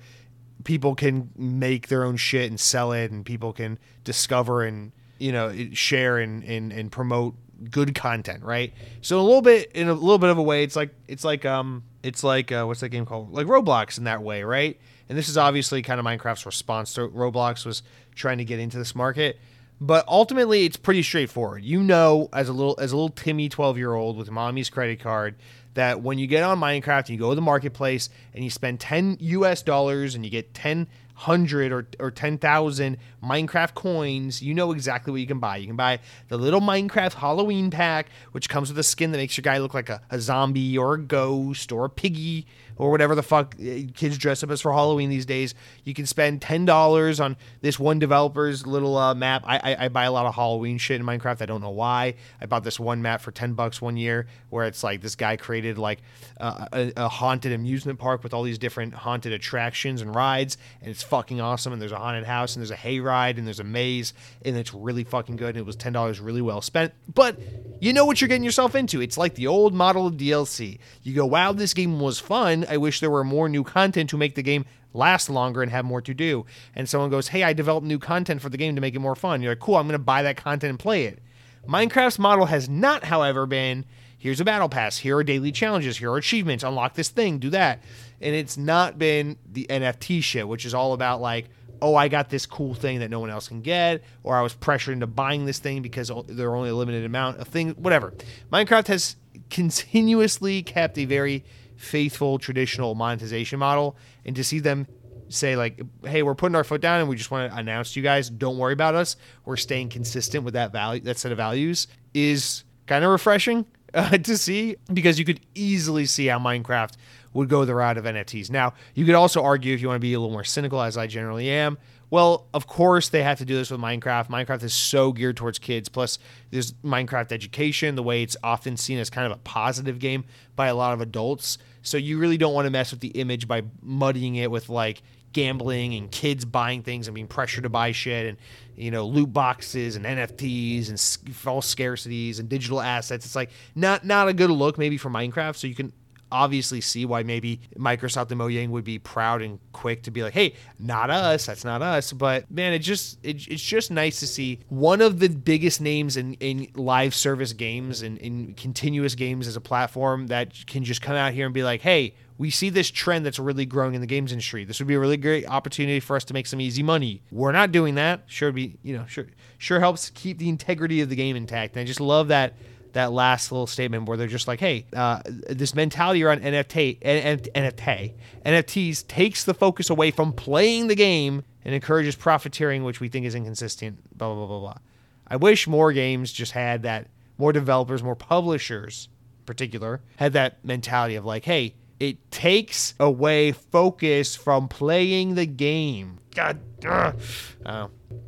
people 0.64 0.94
can 0.94 1.30
make 1.36 1.88
their 1.88 2.04
own 2.04 2.16
shit 2.16 2.50
and 2.50 2.58
sell 2.58 2.92
it 2.92 3.10
and 3.10 3.26
people 3.26 3.52
can 3.52 3.78
discover 4.02 4.62
and, 4.62 4.92
you 5.18 5.32
know, 5.32 5.54
share 5.74 6.16
and, 6.16 6.42
and, 6.44 6.72
and 6.72 6.90
promote 6.90 7.34
good 7.70 7.94
content, 7.94 8.42
right? 8.42 8.72
So 9.00 9.20
a 9.20 9.22
little 9.22 9.42
bit 9.42 9.72
in 9.72 9.88
a 9.88 9.94
little 9.94 10.18
bit 10.18 10.30
of 10.30 10.38
a 10.38 10.42
way, 10.42 10.62
it's 10.62 10.76
like 10.76 10.94
it's 11.06 11.24
like 11.24 11.44
um 11.44 11.84
it's 12.02 12.22
like 12.22 12.52
uh, 12.52 12.64
what's 12.64 12.80
that 12.80 12.90
game 12.90 13.06
called? 13.06 13.32
Like 13.32 13.46
Roblox 13.46 13.98
in 13.98 14.04
that 14.04 14.22
way, 14.22 14.42
right? 14.42 14.78
And 15.08 15.16
this 15.16 15.28
is 15.28 15.38
obviously 15.38 15.82
kind 15.82 15.98
of 15.98 16.06
Minecraft's 16.06 16.46
response 16.46 16.94
to 16.94 17.08
Roblox 17.08 17.64
was 17.64 17.82
trying 18.14 18.38
to 18.38 18.44
get 18.44 18.58
into 18.58 18.78
this 18.78 18.94
market. 18.94 19.38
But 19.80 20.06
ultimately, 20.08 20.64
it's 20.64 20.76
pretty 20.76 21.02
straightforward. 21.02 21.62
You 21.62 21.82
know, 21.82 22.28
as 22.32 22.48
a 22.48 22.52
little 22.52 22.76
as 22.80 22.92
a 22.92 22.96
little 22.96 23.10
Timmy 23.10 23.48
twelve 23.48 23.78
year 23.78 23.94
old 23.94 24.16
with 24.16 24.30
mommy's 24.30 24.70
credit 24.70 25.00
card, 25.00 25.36
that 25.74 26.02
when 26.02 26.18
you 26.18 26.26
get 26.26 26.42
on 26.42 26.58
Minecraft 26.58 27.00
and 27.00 27.10
you 27.10 27.18
go 27.18 27.30
to 27.30 27.36
the 27.36 27.40
marketplace 27.40 28.10
and 28.34 28.42
you 28.42 28.50
spend 28.50 28.80
ten 28.80 29.16
U.S. 29.20 29.62
dollars 29.62 30.14
and 30.14 30.24
you 30.24 30.30
get 30.30 30.52
ten 30.52 30.88
hundred 31.14 31.72
or, 31.72 31.86
or 32.00 32.10
ten 32.10 32.38
thousand 32.38 32.98
Minecraft 33.22 33.74
coins, 33.74 34.42
you 34.42 34.54
know 34.54 34.72
exactly 34.72 35.10
what 35.10 35.20
you 35.20 35.26
can 35.26 35.38
buy. 35.38 35.56
You 35.56 35.66
can 35.66 35.76
buy 35.76 36.00
the 36.28 36.36
little 36.36 36.60
Minecraft 36.60 37.14
Halloween 37.14 37.70
pack, 37.70 38.08
which 38.32 38.48
comes 38.48 38.68
with 38.68 38.78
a 38.78 38.82
skin 38.82 39.12
that 39.12 39.18
makes 39.18 39.36
your 39.36 39.42
guy 39.42 39.58
look 39.58 39.74
like 39.74 39.88
a, 39.88 40.00
a 40.10 40.20
zombie 40.20 40.78
or 40.78 40.94
a 40.94 40.98
ghost 41.00 41.72
or 41.72 41.84
a 41.84 41.90
piggy 41.90 42.46
or 42.76 42.92
whatever 42.92 43.16
the 43.16 43.22
fuck 43.24 43.56
uh, 43.56 43.90
kids 43.94 44.16
dress 44.16 44.44
up 44.44 44.50
as 44.50 44.60
for 44.60 44.72
Halloween 44.72 45.10
these 45.10 45.26
days. 45.26 45.54
You 45.82 45.94
can 45.94 46.06
spend 46.06 46.40
ten 46.40 46.64
dollars 46.64 47.18
on 47.18 47.36
this 47.60 47.78
one 47.78 47.98
developer's 47.98 48.66
little 48.66 48.96
uh, 48.96 49.14
map. 49.14 49.42
I, 49.44 49.58
I, 49.58 49.84
I 49.84 49.88
buy 49.88 50.04
a 50.04 50.12
lot 50.12 50.26
of 50.26 50.34
Halloween 50.36 50.78
shit 50.78 51.00
in 51.00 51.06
Minecraft. 51.06 51.42
I 51.42 51.46
don't 51.46 51.60
know 51.60 51.70
why. 51.70 52.14
I 52.40 52.46
bought 52.46 52.62
this 52.62 52.78
one 52.78 53.02
map 53.02 53.20
for 53.20 53.32
ten 53.32 53.54
bucks 53.54 53.82
one 53.82 53.96
year, 53.96 54.28
where 54.50 54.64
it's 54.64 54.84
like 54.84 55.00
this 55.00 55.16
guy 55.16 55.36
created 55.36 55.76
like 55.76 55.98
uh, 56.40 56.66
a, 56.72 56.92
a 56.96 57.08
haunted 57.08 57.52
amusement 57.52 57.98
park 57.98 58.22
with 58.22 58.32
all 58.32 58.44
these 58.44 58.58
different 58.58 58.94
haunted 58.94 59.32
attractions 59.32 60.00
and 60.00 60.14
rides, 60.14 60.56
and 60.80 60.88
it's 60.88 61.02
fucking 61.02 61.40
awesome. 61.40 61.72
And 61.72 61.82
there's 61.82 61.90
a 61.92 61.98
haunted 61.98 62.26
house, 62.26 62.54
and 62.54 62.62
there's 62.62 62.70
a 62.70 62.76
hayride, 62.76 63.07
and 63.10 63.46
there's 63.46 63.60
a 63.60 63.64
maze, 63.64 64.14
and 64.44 64.56
it's 64.56 64.72
really 64.74 65.04
fucking 65.04 65.36
good. 65.36 65.50
And 65.50 65.58
it 65.58 65.66
was 65.66 65.76
ten 65.76 65.92
dollars, 65.92 66.20
really 66.20 66.42
well 66.42 66.60
spent. 66.60 66.92
But 67.12 67.38
you 67.80 67.92
know 67.92 68.04
what 68.04 68.20
you're 68.20 68.28
getting 68.28 68.44
yourself 68.44 68.74
into. 68.74 69.00
It's 69.00 69.18
like 69.18 69.34
the 69.34 69.46
old 69.46 69.74
model 69.74 70.06
of 70.06 70.14
DLC. 70.14 70.78
You 71.02 71.14
go, 71.14 71.26
wow, 71.26 71.52
this 71.52 71.74
game 71.74 72.00
was 72.00 72.18
fun. 72.18 72.66
I 72.68 72.76
wish 72.76 73.00
there 73.00 73.10
were 73.10 73.24
more 73.24 73.48
new 73.48 73.64
content 73.64 74.10
to 74.10 74.16
make 74.16 74.34
the 74.34 74.42
game 74.42 74.64
last 74.92 75.28
longer 75.28 75.62
and 75.62 75.70
have 75.70 75.84
more 75.84 76.00
to 76.02 76.14
do. 76.14 76.46
And 76.74 76.88
someone 76.88 77.10
goes, 77.10 77.28
hey, 77.28 77.42
I 77.42 77.52
developed 77.52 77.86
new 77.86 77.98
content 77.98 78.40
for 78.40 78.48
the 78.48 78.56
game 78.56 78.74
to 78.74 78.80
make 78.80 78.94
it 78.94 79.00
more 79.00 79.14
fun. 79.14 79.42
You're 79.42 79.52
like, 79.52 79.60
cool, 79.60 79.76
I'm 79.76 79.86
going 79.86 79.92
to 79.92 79.98
buy 79.98 80.22
that 80.22 80.36
content 80.36 80.70
and 80.70 80.78
play 80.78 81.04
it. 81.04 81.20
Minecraft's 81.66 82.18
model 82.18 82.46
has 82.46 82.68
not, 82.68 83.04
however, 83.04 83.46
been 83.46 83.84
here's 84.18 84.40
a 84.40 84.44
battle 84.44 84.68
pass, 84.68 84.98
here 84.98 85.16
are 85.16 85.24
daily 85.24 85.52
challenges, 85.52 85.98
here 85.98 86.10
are 86.10 86.16
achievements, 86.16 86.64
unlock 86.64 86.94
this 86.94 87.08
thing, 87.08 87.38
do 87.38 87.50
that. 87.50 87.82
And 88.20 88.34
it's 88.34 88.56
not 88.56 88.98
been 88.98 89.36
the 89.50 89.66
NFT 89.70 90.22
shit, 90.22 90.48
which 90.48 90.64
is 90.64 90.74
all 90.74 90.92
about 90.92 91.20
like, 91.20 91.48
oh, 91.82 91.94
I 91.94 92.08
got 92.08 92.28
this 92.30 92.46
cool 92.46 92.74
thing 92.74 93.00
that 93.00 93.10
no 93.10 93.20
one 93.20 93.30
else 93.30 93.48
can 93.48 93.60
get, 93.60 94.02
or 94.22 94.36
I 94.36 94.42
was 94.42 94.54
pressured 94.54 94.94
into 94.94 95.06
buying 95.06 95.46
this 95.46 95.58
thing 95.58 95.82
because 95.82 96.10
there 96.28 96.48
are 96.50 96.56
only 96.56 96.70
a 96.70 96.74
limited 96.74 97.04
amount 97.04 97.38
of 97.38 97.48
things, 97.48 97.76
whatever. 97.76 98.12
Minecraft 98.52 98.86
has 98.88 99.16
continuously 99.50 100.62
kept 100.62 100.98
a 100.98 101.04
very 101.04 101.44
faithful 101.76 102.38
traditional 102.38 102.94
monetization 102.94 103.58
model, 103.58 103.96
and 104.24 104.34
to 104.36 104.44
see 104.44 104.58
them 104.58 104.86
say 105.28 105.56
like, 105.56 105.80
"Hey, 106.04 106.22
we're 106.22 106.34
putting 106.34 106.56
our 106.56 106.64
foot 106.64 106.80
down, 106.80 107.00
and 107.00 107.08
we 107.08 107.16
just 107.16 107.30
want 107.30 107.52
to 107.52 107.58
announce 107.58 107.92
to 107.92 108.00
you 108.00 108.04
guys, 108.04 108.30
don't 108.30 108.58
worry 108.58 108.72
about 108.72 108.94
us. 108.94 109.16
We're 109.44 109.56
staying 109.56 109.90
consistent 109.90 110.44
with 110.44 110.54
that 110.54 110.72
value, 110.72 111.02
that 111.02 111.18
set 111.18 111.32
of 111.32 111.38
values," 111.38 111.86
is 112.14 112.64
kind 112.86 113.04
of 113.04 113.10
refreshing 113.10 113.66
uh, 113.94 114.18
to 114.18 114.36
see 114.36 114.76
because 114.92 115.18
you 115.18 115.24
could 115.24 115.40
easily 115.54 116.06
see 116.06 116.26
how 116.26 116.38
Minecraft 116.38 116.94
would 117.32 117.48
go 117.48 117.64
the 117.64 117.74
route 117.74 117.98
of 117.98 118.04
NFTs. 118.04 118.50
Now, 118.50 118.74
you 118.94 119.04
could 119.04 119.14
also 119.14 119.42
argue 119.42 119.74
if 119.74 119.80
you 119.80 119.88
want 119.88 119.96
to 119.96 120.00
be 120.00 120.14
a 120.14 120.20
little 120.20 120.32
more 120.32 120.44
cynical, 120.44 120.80
as 120.82 120.96
I 120.96 121.06
generally 121.06 121.50
am. 121.50 121.78
Well, 122.10 122.46
of 122.54 122.66
course 122.66 123.10
they 123.10 123.22
have 123.22 123.38
to 123.38 123.44
do 123.44 123.54
this 123.54 123.70
with 123.70 123.80
Minecraft. 123.80 124.28
Minecraft 124.28 124.62
is 124.62 124.72
so 124.72 125.12
geared 125.12 125.36
towards 125.36 125.58
kids. 125.58 125.88
Plus, 125.88 126.18
there's 126.50 126.72
Minecraft 126.84 127.32
education, 127.32 127.96
the 127.96 128.02
way 128.02 128.22
it's 128.22 128.36
often 128.42 128.76
seen 128.76 128.98
as 128.98 129.10
kind 129.10 129.26
of 129.26 129.32
a 129.32 129.40
positive 129.42 129.98
game 129.98 130.24
by 130.56 130.68
a 130.68 130.74
lot 130.74 130.94
of 130.94 131.00
adults. 131.00 131.58
So 131.82 131.96
you 131.96 132.18
really 132.18 132.38
don't 132.38 132.54
want 132.54 132.66
to 132.66 132.70
mess 132.70 132.90
with 132.90 133.00
the 133.00 133.08
image 133.08 133.46
by 133.46 133.62
muddying 133.82 134.36
it 134.36 134.50
with 134.50 134.68
like 134.68 135.02
gambling 135.32 135.94
and 135.94 136.10
kids 136.10 136.44
buying 136.46 136.82
things 136.82 137.06
and 137.06 137.14
being 137.14 137.26
pressured 137.26 137.64
to 137.64 137.68
buy 137.68 137.92
shit 137.92 138.26
and 138.26 138.38
you 138.76 138.90
know 138.90 139.06
loot 139.06 139.30
boxes 139.30 139.94
and 139.94 140.06
NFTs 140.06 140.88
and 140.88 141.34
false 141.34 141.72
scarcities 141.72 142.40
and 142.40 142.48
digital 142.48 142.80
assets. 142.80 143.26
It's 143.26 143.36
like 143.36 143.50
not 143.74 144.04
not 144.04 144.28
a 144.28 144.32
good 144.32 144.50
look 144.50 144.78
maybe 144.78 144.96
for 144.96 145.10
Minecraft. 145.10 145.56
So 145.56 145.66
you 145.66 145.74
can 145.74 145.92
obviously 146.30 146.80
see 146.80 147.04
why 147.04 147.22
maybe 147.22 147.60
Microsoft 147.76 148.30
and 148.30 148.40
Mojang 148.40 148.70
would 148.70 148.84
be 148.84 148.98
proud 148.98 149.42
and 149.42 149.58
quick 149.72 150.02
to 150.04 150.10
be 150.10 150.22
like, 150.22 150.34
"Hey, 150.34 150.54
not 150.78 151.10
us. 151.10 151.46
That's 151.46 151.64
not 151.64 151.82
us." 151.82 152.12
But 152.12 152.50
man, 152.50 152.72
it 152.72 152.80
just 152.80 153.18
it, 153.22 153.46
it's 153.48 153.62
just 153.62 153.90
nice 153.90 154.20
to 154.20 154.26
see 154.26 154.60
one 154.68 155.00
of 155.00 155.18
the 155.18 155.28
biggest 155.28 155.80
names 155.80 156.16
in, 156.16 156.34
in 156.34 156.68
live 156.74 157.14
service 157.14 157.52
games 157.52 158.02
and 158.02 158.18
in 158.18 158.54
continuous 158.54 159.14
games 159.14 159.46
as 159.46 159.56
a 159.56 159.60
platform 159.60 160.28
that 160.28 160.66
can 160.66 160.84
just 160.84 161.02
come 161.02 161.16
out 161.16 161.32
here 161.32 161.46
and 161.46 161.54
be 161.54 161.62
like, 161.62 161.80
"Hey, 161.80 162.14
we 162.38 162.50
see 162.50 162.70
this 162.70 162.90
trend 162.90 163.26
that's 163.26 163.40
really 163.40 163.66
growing 163.66 163.94
in 163.94 164.00
the 164.00 164.06
games 164.06 164.30
industry. 164.32 164.64
This 164.64 164.78
would 164.78 164.86
be 164.86 164.94
a 164.94 165.00
really 165.00 165.16
great 165.16 165.46
opportunity 165.48 165.98
for 166.00 166.14
us 166.14 166.24
to 166.26 166.34
make 166.34 166.46
some 166.46 166.60
easy 166.60 166.84
money. 166.84 167.20
We're 167.32 167.52
not 167.52 167.72
doing 167.72 167.96
that. 167.96 168.22
Sure, 168.26 168.52
be 168.52 168.78
you 168.82 168.96
know 168.96 169.04
sure 169.06 169.26
sure 169.58 169.80
helps 169.80 170.10
keep 170.10 170.38
the 170.38 170.48
integrity 170.48 171.00
of 171.00 171.08
the 171.08 171.16
game 171.16 171.36
intact. 171.36 171.74
And 171.74 171.82
I 171.82 171.84
just 171.84 172.00
love 172.00 172.28
that 172.28 172.54
that 172.92 173.12
last 173.12 173.52
little 173.52 173.66
statement 173.66 174.08
where 174.08 174.16
they're 174.16 174.26
just 174.26 174.48
like, 174.48 174.60
hey, 174.60 174.86
uh, 174.94 175.20
this 175.24 175.74
mentality 175.74 176.22
around 176.22 176.42
NFT, 176.42 177.00
NFT, 177.00 178.14
NFTs 178.44 179.06
takes 179.06 179.44
the 179.44 179.54
focus 179.54 179.90
away 179.90 180.10
from 180.10 180.32
playing 180.32 180.88
the 180.88 180.94
game 180.94 181.44
and 181.64 181.74
encourages 181.74 182.16
profiteering, 182.16 182.84
which 182.84 183.00
we 183.00 183.08
think 183.08 183.26
is 183.26 183.34
inconsistent. 183.34 183.98
Blah 184.16 184.34
blah 184.34 184.46
blah 184.46 184.46
blah 184.46 184.60
blah. 184.60 184.78
I 185.26 185.36
wish 185.36 185.66
more 185.68 185.92
games 185.92 186.32
just 186.32 186.52
had 186.52 186.82
that. 186.82 187.08
More 187.36 187.52
developers, 187.52 188.02
more 188.02 188.16
publishers, 188.16 189.08
in 189.38 189.44
particular, 189.44 190.00
had 190.16 190.32
that 190.32 190.64
mentality 190.64 191.14
of 191.14 191.24
like, 191.24 191.44
hey, 191.44 191.74
it 192.00 192.30
takes 192.30 192.94
away 192.98 193.52
focus 193.52 194.34
from 194.34 194.66
playing 194.66 195.34
the 195.34 195.46
game. 195.46 196.18
God, 196.34 196.58
uh, 196.84 197.12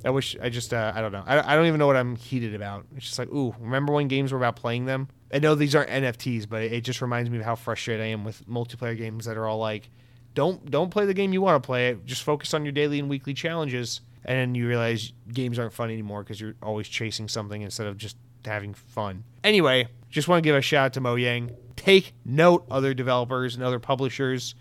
I 0.05 0.11
wish 0.11 0.37
I 0.41 0.49
just 0.49 0.73
uh, 0.73 0.93
I 0.95 1.01
don't 1.01 1.13
know. 1.13 1.25
I, 1.27 1.53
I 1.53 1.57
don't 1.57 1.67
even 1.67 1.79
know 1.79 1.87
what 1.87 1.97
I'm 1.97 2.17
heated 2.17 2.55
about. 2.55 2.87
It's 2.97 3.07
just 3.07 3.19
like, 3.19 3.29
ooh, 3.29 3.55
remember 3.59 3.93
when 3.93 4.09
games 4.09 4.33
were 4.33 4.39
about 4.39 4.57
playing 4.57 4.87
them? 4.87 5.09
I 5.33 5.39
know 5.39 5.55
these 5.55 5.75
aren't 5.75 5.91
NFTs, 5.91 6.49
but 6.49 6.63
it, 6.63 6.73
it 6.73 6.81
just 6.85 7.01
reminds 7.03 7.31
me 7.31 7.39
of 7.39 7.45
how 7.45 7.55
frustrated 7.55 8.05
I 8.05 8.09
am 8.09 8.25
with 8.25 8.47
multiplayer 8.49 8.97
games 8.97 9.27
that 9.27 9.37
are 9.37 9.47
all 9.47 9.59
like, 9.59 9.91
don't 10.35 10.71
don't 10.71 10.91
play 10.91 11.07
the 11.07 11.15
game 11.15 11.33
you 11.33 11.43
want 11.43 11.63
to 11.63 11.67
play. 11.67 11.97
Just 12.05 12.23
focus 12.23 12.55
on 12.55 12.65
your 12.65 12.73
daily 12.73 12.99
and 12.99 13.09
weekly 13.09 13.35
challenges, 13.35 14.01
and 14.25 14.39
then 14.39 14.55
you 14.55 14.67
realize 14.67 15.13
games 15.33 15.59
aren't 15.59 15.73
fun 15.73 15.91
anymore 15.91 16.23
because 16.23 16.41
you're 16.41 16.55
always 16.63 16.89
chasing 16.89 17.29
something 17.29 17.63
instead 17.63 17.87
of 17.87 17.97
just 17.97 18.17
having 18.45 18.75
fun. 18.75 19.25
Anyway, 19.45 19.89
just 20.09 20.29
want 20.29 20.43
to 20.43 20.47
give 20.47 20.57
a 20.57 20.61
shout 20.61 20.87
out 20.87 20.93
to 20.95 21.01
Mojang. 21.01 21.55
Take 21.77 22.13
note, 22.25 22.67
other 22.71 22.95
developers 22.95 23.55
and 23.55 23.65
other 23.65 23.79
publishers. 23.79 24.55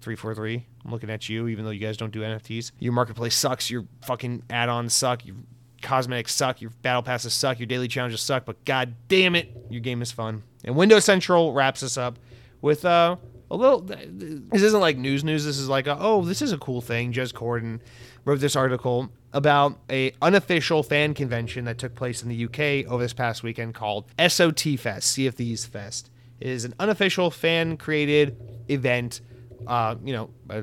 343. 0.00 0.66
I'm 0.84 0.90
looking 0.90 1.10
at 1.10 1.28
you, 1.28 1.48
even 1.48 1.64
though 1.64 1.70
you 1.70 1.80
guys 1.80 1.96
don't 1.96 2.12
do 2.12 2.20
NFTs. 2.20 2.72
Your 2.78 2.92
marketplace 2.92 3.36
sucks. 3.36 3.70
Your 3.70 3.86
fucking 4.04 4.42
add-ons 4.50 4.92
suck. 4.92 5.24
Your 5.24 5.36
cosmetics 5.80 6.34
suck. 6.34 6.60
Your 6.60 6.70
battle 6.82 7.02
passes 7.02 7.34
suck. 7.34 7.58
Your 7.58 7.66
daily 7.66 7.88
challenges 7.88 8.20
suck. 8.20 8.44
But 8.44 8.64
god 8.64 8.94
damn 9.08 9.34
it, 9.34 9.56
your 9.70 9.80
game 9.80 10.02
is 10.02 10.10
fun. 10.10 10.42
And 10.64 10.76
Windows 10.76 11.04
Central 11.04 11.52
wraps 11.52 11.82
us 11.82 11.96
up 11.96 12.18
with 12.60 12.84
uh, 12.84 13.16
a 13.50 13.56
little. 13.56 13.80
This 13.80 14.62
isn't 14.62 14.80
like 14.80 14.96
news 14.96 15.22
news. 15.22 15.44
This 15.44 15.58
is 15.58 15.68
like, 15.68 15.86
a, 15.86 15.96
oh, 16.00 16.24
this 16.24 16.42
is 16.42 16.52
a 16.52 16.58
cool 16.58 16.80
thing. 16.80 17.12
Jez 17.12 17.32
Corden 17.32 17.80
wrote 18.24 18.40
this 18.40 18.56
article 18.56 19.10
about 19.32 19.78
a 19.90 20.12
unofficial 20.20 20.82
fan 20.82 21.14
convention 21.14 21.64
that 21.64 21.78
took 21.78 21.94
place 21.94 22.22
in 22.22 22.28
the 22.28 22.44
UK 22.44 22.90
over 22.90 23.02
this 23.02 23.12
past 23.12 23.42
weekend 23.42 23.74
called 23.74 24.06
SOT 24.18 24.78
Fest, 24.78 25.14
Thieves 25.14 25.64
Fest. 25.64 26.10
It 26.40 26.48
is 26.48 26.64
an 26.64 26.74
unofficial 26.80 27.30
fan 27.30 27.76
created 27.76 28.36
event 28.68 29.20
uh, 29.66 29.96
you 30.04 30.12
know, 30.12 30.30
uh, 30.50 30.60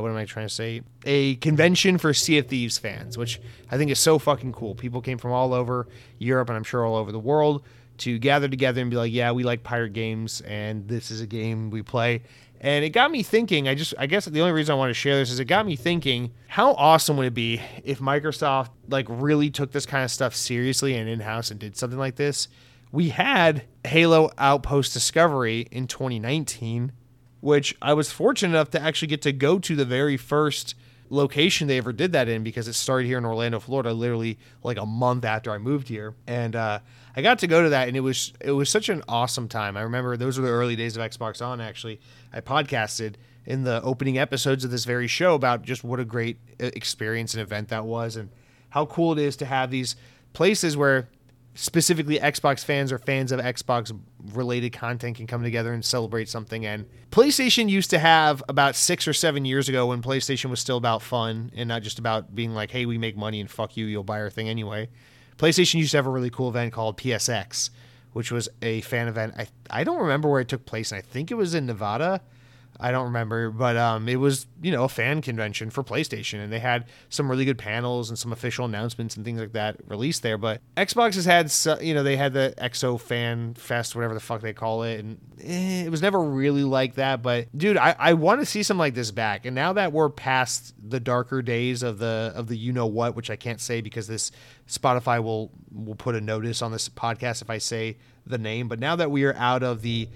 what 0.00 0.10
am 0.10 0.16
I 0.16 0.24
trying 0.24 0.48
to 0.48 0.54
say? 0.54 0.82
A 1.04 1.36
convention 1.36 1.98
for 1.98 2.12
Sea 2.14 2.38
of 2.38 2.46
Thieves 2.46 2.78
fans, 2.78 3.16
which 3.16 3.40
I 3.70 3.76
think 3.76 3.90
is 3.90 3.98
so 3.98 4.18
fucking 4.18 4.52
cool. 4.52 4.74
People 4.74 5.00
came 5.00 5.18
from 5.18 5.32
all 5.32 5.54
over 5.54 5.88
Europe 6.18 6.48
and 6.48 6.56
I'm 6.56 6.64
sure 6.64 6.84
all 6.84 6.96
over 6.96 7.12
the 7.12 7.18
world 7.18 7.64
to 7.98 8.18
gather 8.18 8.48
together 8.48 8.80
and 8.80 8.90
be 8.90 8.96
like, 8.96 9.12
yeah, 9.12 9.32
we 9.32 9.42
like 9.42 9.62
pirate 9.62 9.92
games 9.92 10.40
and 10.42 10.86
this 10.88 11.10
is 11.10 11.20
a 11.20 11.26
game 11.26 11.70
we 11.70 11.82
play. 11.82 12.22
And 12.60 12.84
it 12.84 12.90
got 12.90 13.10
me 13.10 13.22
thinking. 13.22 13.68
I 13.68 13.74
just, 13.74 13.94
I 13.98 14.06
guess 14.06 14.24
the 14.24 14.40
only 14.40 14.52
reason 14.52 14.72
I 14.74 14.76
want 14.76 14.90
to 14.90 14.94
share 14.94 15.16
this 15.16 15.30
is 15.30 15.40
it 15.40 15.44
got 15.44 15.66
me 15.66 15.76
thinking 15.76 16.32
how 16.48 16.72
awesome 16.72 17.16
would 17.18 17.26
it 17.26 17.34
be 17.34 17.60
if 17.84 18.00
Microsoft 18.00 18.70
like 18.88 19.06
really 19.08 19.50
took 19.50 19.72
this 19.72 19.86
kind 19.86 20.04
of 20.04 20.10
stuff 20.10 20.34
seriously 20.34 20.96
and 20.96 21.08
in 21.08 21.20
house 21.20 21.50
and 21.50 21.60
did 21.60 21.76
something 21.76 21.98
like 21.98 22.16
this. 22.16 22.48
We 22.92 23.10
had 23.10 23.64
Halo 23.84 24.30
Outpost 24.38 24.94
Discovery 24.94 25.68
in 25.70 25.86
2019 25.86 26.92
which 27.46 27.76
I 27.80 27.94
was 27.94 28.10
fortunate 28.10 28.56
enough 28.56 28.70
to 28.70 28.82
actually 28.82 29.06
get 29.06 29.22
to 29.22 29.30
go 29.30 29.60
to 29.60 29.76
the 29.76 29.84
very 29.84 30.16
first 30.16 30.74
location 31.10 31.68
they 31.68 31.78
ever 31.78 31.92
did 31.92 32.10
that 32.10 32.28
in 32.28 32.42
because 32.42 32.66
it 32.66 32.72
started 32.72 33.06
here 33.06 33.18
in 33.18 33.24
Orlando, 33.24 33.60
Florida, 33.60 33.92
literally 33.92 34.36
like 34.64 34.78
a 34.78 34.84
month 34.84 35.24
after 35.24 35.52
I 35.52 35.58
moved 35.58 35.86
here. 35.86 36.16
And 36.26 36.56
uh, 36.56 36.80
I 37.14 37.22
got 37.22 37.38
to 37.38 37.46
go 37.46 37.62
to 37.62 37.68
that, 37.68 37.86
and 37.86 37.96
it 37.96 38.00
was 38.00 38.32
it 38.40 38.50
was 38.50 38.68
such 38.68 38.88
an 38.88 39.04
awesome 39.08 39.46
time. 39.46 39.76
I 39.76 39.82
remember 39.82 40.16
those 40.16 40.40
were 40.40 40.44
the 40.44 40.50
early 40.50 40.74
days 40.74 40.96
of 40.96 41.08
Xbox 41.08 41.40
On. 41.40 41.60
Actually, 41.60 42.00
I 42.32 42.40
podcasted 42.40 43.14
in 43.44 43.62
the 43.62 43.80
opening 43.82 44.18
episodes 44.18 44.64
of 44.64 44.72
this 44.72 44.84
very 44.84 45.06
show 45.06 45.36
about 45.36 45.62
just 45.62 45.84
what 45.84 46.00
a 46.00 46.04
great 46.04 46.38
uh, 46.60 46.70
experience 46.74 47.32
and 47.34 47.40
event 47.40 47.68
that 47.68 47.86
was, 47.86 48.16
and 48.16 48.28
how 48.70 48.86
cool 48.86 49.12
it 49.12 49.20
is 49.20 49.36
to 49.36 49.46
have 49.46 49.70
these 49.70 49.94
places 50.32 50.76
where 50.76 51.08
specifically 51.56 52.18
Xbox 52.18 52.64
fans 52.64 52.92
or 52.92 52.98
fans 52.98 53.32
of 53.32 53.40
Xbox 53.40 53.98
related 54.32 54.72
content 54.72 55.16
can 55.16 55.26
come 55.26 55.42
together 55.42 55.72
and 55.72 55.84
celebrate 55.84 56.28
something. 56.28 56.64
And 56.64 56.86
PlayStation 57.10 57.68
used 57.68 57.90
to 57.90 57.98
have 57.98 58.42
about 58.48 58.76
six 58.76 59.08
or 59.08 59.12
seven 59.12 59.44
years 59.44 59.68
ago 59.68 59.86
when 59.86 60.02
PlayStation 60.02 60.50
was 60.50 60.60
still 60.60 60.76
about 60.76 61.02
fun 61.02 61.50
and 61.56 61.68
not 61.68 61.82
just 61.82 61.98
about 61.98 62.34
being 62.34 62.52
like, 62.52 62.70
hey, 62.70 62.86
we 62.86 62.98
make 62.98 63.16
money 63.16 63.40
and 63.40 63.50
fuck 63.50 63.76
you, 63.76 63.86
you'll 63.86 64.04
buy 64.04 64.20
our 64.20 64.30
thing 64.30 64.48
anyway. 64.48 64.88
PlayStation 65.38 65.74
used 65.74 65.90
to 65.90 65.96
have 65.96 66.06
a 66.06 66.10
really 66.10 66.30
cool 66.30 66.48
event 66.48 66.72
called 66.72 66.98
PSX, 66.98 67.70
which 68.12 68.30
was 68.30 68.48
a 68.62 68.82
fan 68.82 69.08
event. 69.08 69.34
I, 69.38 69.48
I 69.70 69.84
don't 69.84 70.00
remember 70.00 70.28
where 70.28 70.40
it 70.40 70.48
took 70.48 70.66
place, 70.66 70.92
and 70.92 70.98
I 70.98 71.02
think 71.02 71.30
it 71.30 71.34
was 71.34 71.54
in 71.54 71.66
Nevada. 71.66 72.20
I 72.78 72.90
don't 72.90 73.04
remember, 73.04 73.50
but 73.50 73.76
um, 73.76 74.08
it 74.08 74.16
was 74.16 74.46
you 74.60 74.70
know 74.70 74.84
a 74.84 74.88
fan 74.88 75.22
convention 75.22 75.70
for 75.70 75.82
PlayStation, 75.82 76.42
and 76.42 76.52
they 76.52 76.58
had 76.58 76.86
some 77.08 77.30
really 77.30 77.44
good 77.44 77.58
panels 77.58 78.08
and 78.10 78.18
some 78.18 78.32
official 78.32 78.64
announcements 78.64 79.16
and 79.16 79.24
things 79.24 79.40
like 79.40 79.52
that 79.52 79.76
released 79.86 80.22
there. 80.22 80.38
But 80.38 80.60
Xbox 80.76 81.14
has 81.14 81.24
had 81.24 81.82
you 81.82 81.94
know 81.94 82.02
they 82.02 82.16
had 82.16 82.32
the 82.32 82.54
Exo 82.58 83.00
Fan 83.00 83.54
Fest, 83.54 83.94
whatever 83.94 84.14
the 84.14 84.20
fuck 84.20 84.40
they 84.40 84.52
call 84.52 84.82
it, 84.82 85.00
and 85.00 85.18
eh, 85.42 85.84
it 85.84 85.90
was 85.90 86.02
never 86.02 86.20
really 86.20 86.64
like 86.64 86.94
that. 86.94 87.22
But 87.22 87.56
dude, 87.56 87.76
I, 87.76 87.94
I 87.98 88.14
want 88.14 88.40
to 88.40 88.46
see 88.46 88.62
something 88.62 88.78
like 88.78 88.94
this 88.94 89.10
back. 89.10 89.46
And 89.46 89.54
now 89.54 89.72
that 89.74 89.92
we're 89.92 90.10
past 90.10 90.74
the 90.82 91.00
darker 91.00 91.42
days 91.42 91.82
of 91.82 91.98
the 91.98 92.32
of 92.34 92.48
the 92.48 92.56
you 92.56 92.72
know 92.72 92.86
what, 92.86 93.16
which 93.16 93.30
I 93.30 93.36
can't 93.36 93.60
say 93.60 93.80
because 93.80 94.06
this 94.06 94.30
Spotify 94.68 95.22
will 95.22 95.50
will 95.72 95.94
put 95.94 96.14
a 96.14 96.20
notice 96.20 96.62
on 96.62 96.72
this 96.72 96.88
podcast 96.88 97.42
if 97.42 97.50
I 97.50 97.58
say 97.58 97.96
the 98.26 98.38
name. 98.38 98.68
But 98.68 98.80
now 98.80 98.96
that 98.96 99.10
we 99.10 99.24
are 99.24 99.34
out 99.34 99.62
of 99.62 99.82
the 99.82 100.08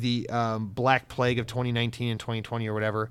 the 0.00 0.28
um, 0.30 0.68
Black 0.68 1.08
Plague 1.08 1.38
of 1.38 1.46
2019 1.46 2.10
and 2.10 2.20
2020 2.20 2.68
or 2.68 2.74
whatever. 2.74 3.10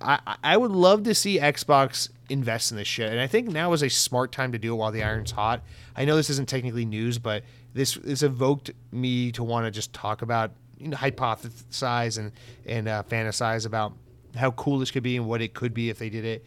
I, 0.00 0.36
I 0.42 0.56
would 0.56 0.70
love 0.70 1.04
to 1.04 1.14
see 1.14 1.38
Xbox 1.38 2.08
invest 2.28 2.70
in 2.70 2.76
this 2.76 2.88
shit. 2.88 3.10
And 3.10 3.20
I 3.20 3.26
think 3.26 3.48
now 3.48 3.72
is 3.72 3.82
a 3.82 3.90
smart 3.90 4.32
time 4.32 4.52
to 4.52 4.58
do 4.58 4.72
it 4.72 4.76
while 4.76 4.90
the 4.90 5.02
iron's 5.02 5.30
hot. 5.30 5.62
I 5.96 6.04
know 6.04 6.16
this 6.16 6.30
isn't 6.30 6.48
technically 6.48 6.84
news, 6.84 7.18
but 7.18 7.44
this 7.74 7.94
this 7.94 8.22
evoked 8.22 8.70
me 8.90 9.30
to 9.32 9.44
want 9.44 9.66
to 9.66 9.70
just 9.70 9.92
talk 9.92 10.22
about, 10.22 10.52
you 10.78 10.88
know, 10.88 10.96
hypothesize 10.96 12.18
and, 12.18 12.32
and 12.66 12.88
uh, 12.88 13.02
fantasize 13.08 13.66
about 13.66 13.92
how 14.34 14.50
cool 14.52 14.78
this 14.78 14.90
could 14.90 15.02
be 15.02 15.16
and 15.16 15.26
what 15.26 15.42
it 15.42 15.54
could 15.54 15.74
be 15.74 15.90
if 15.90 15.98
they 15.98 16.10
did 16.10 16.24
it. 16.24 16.44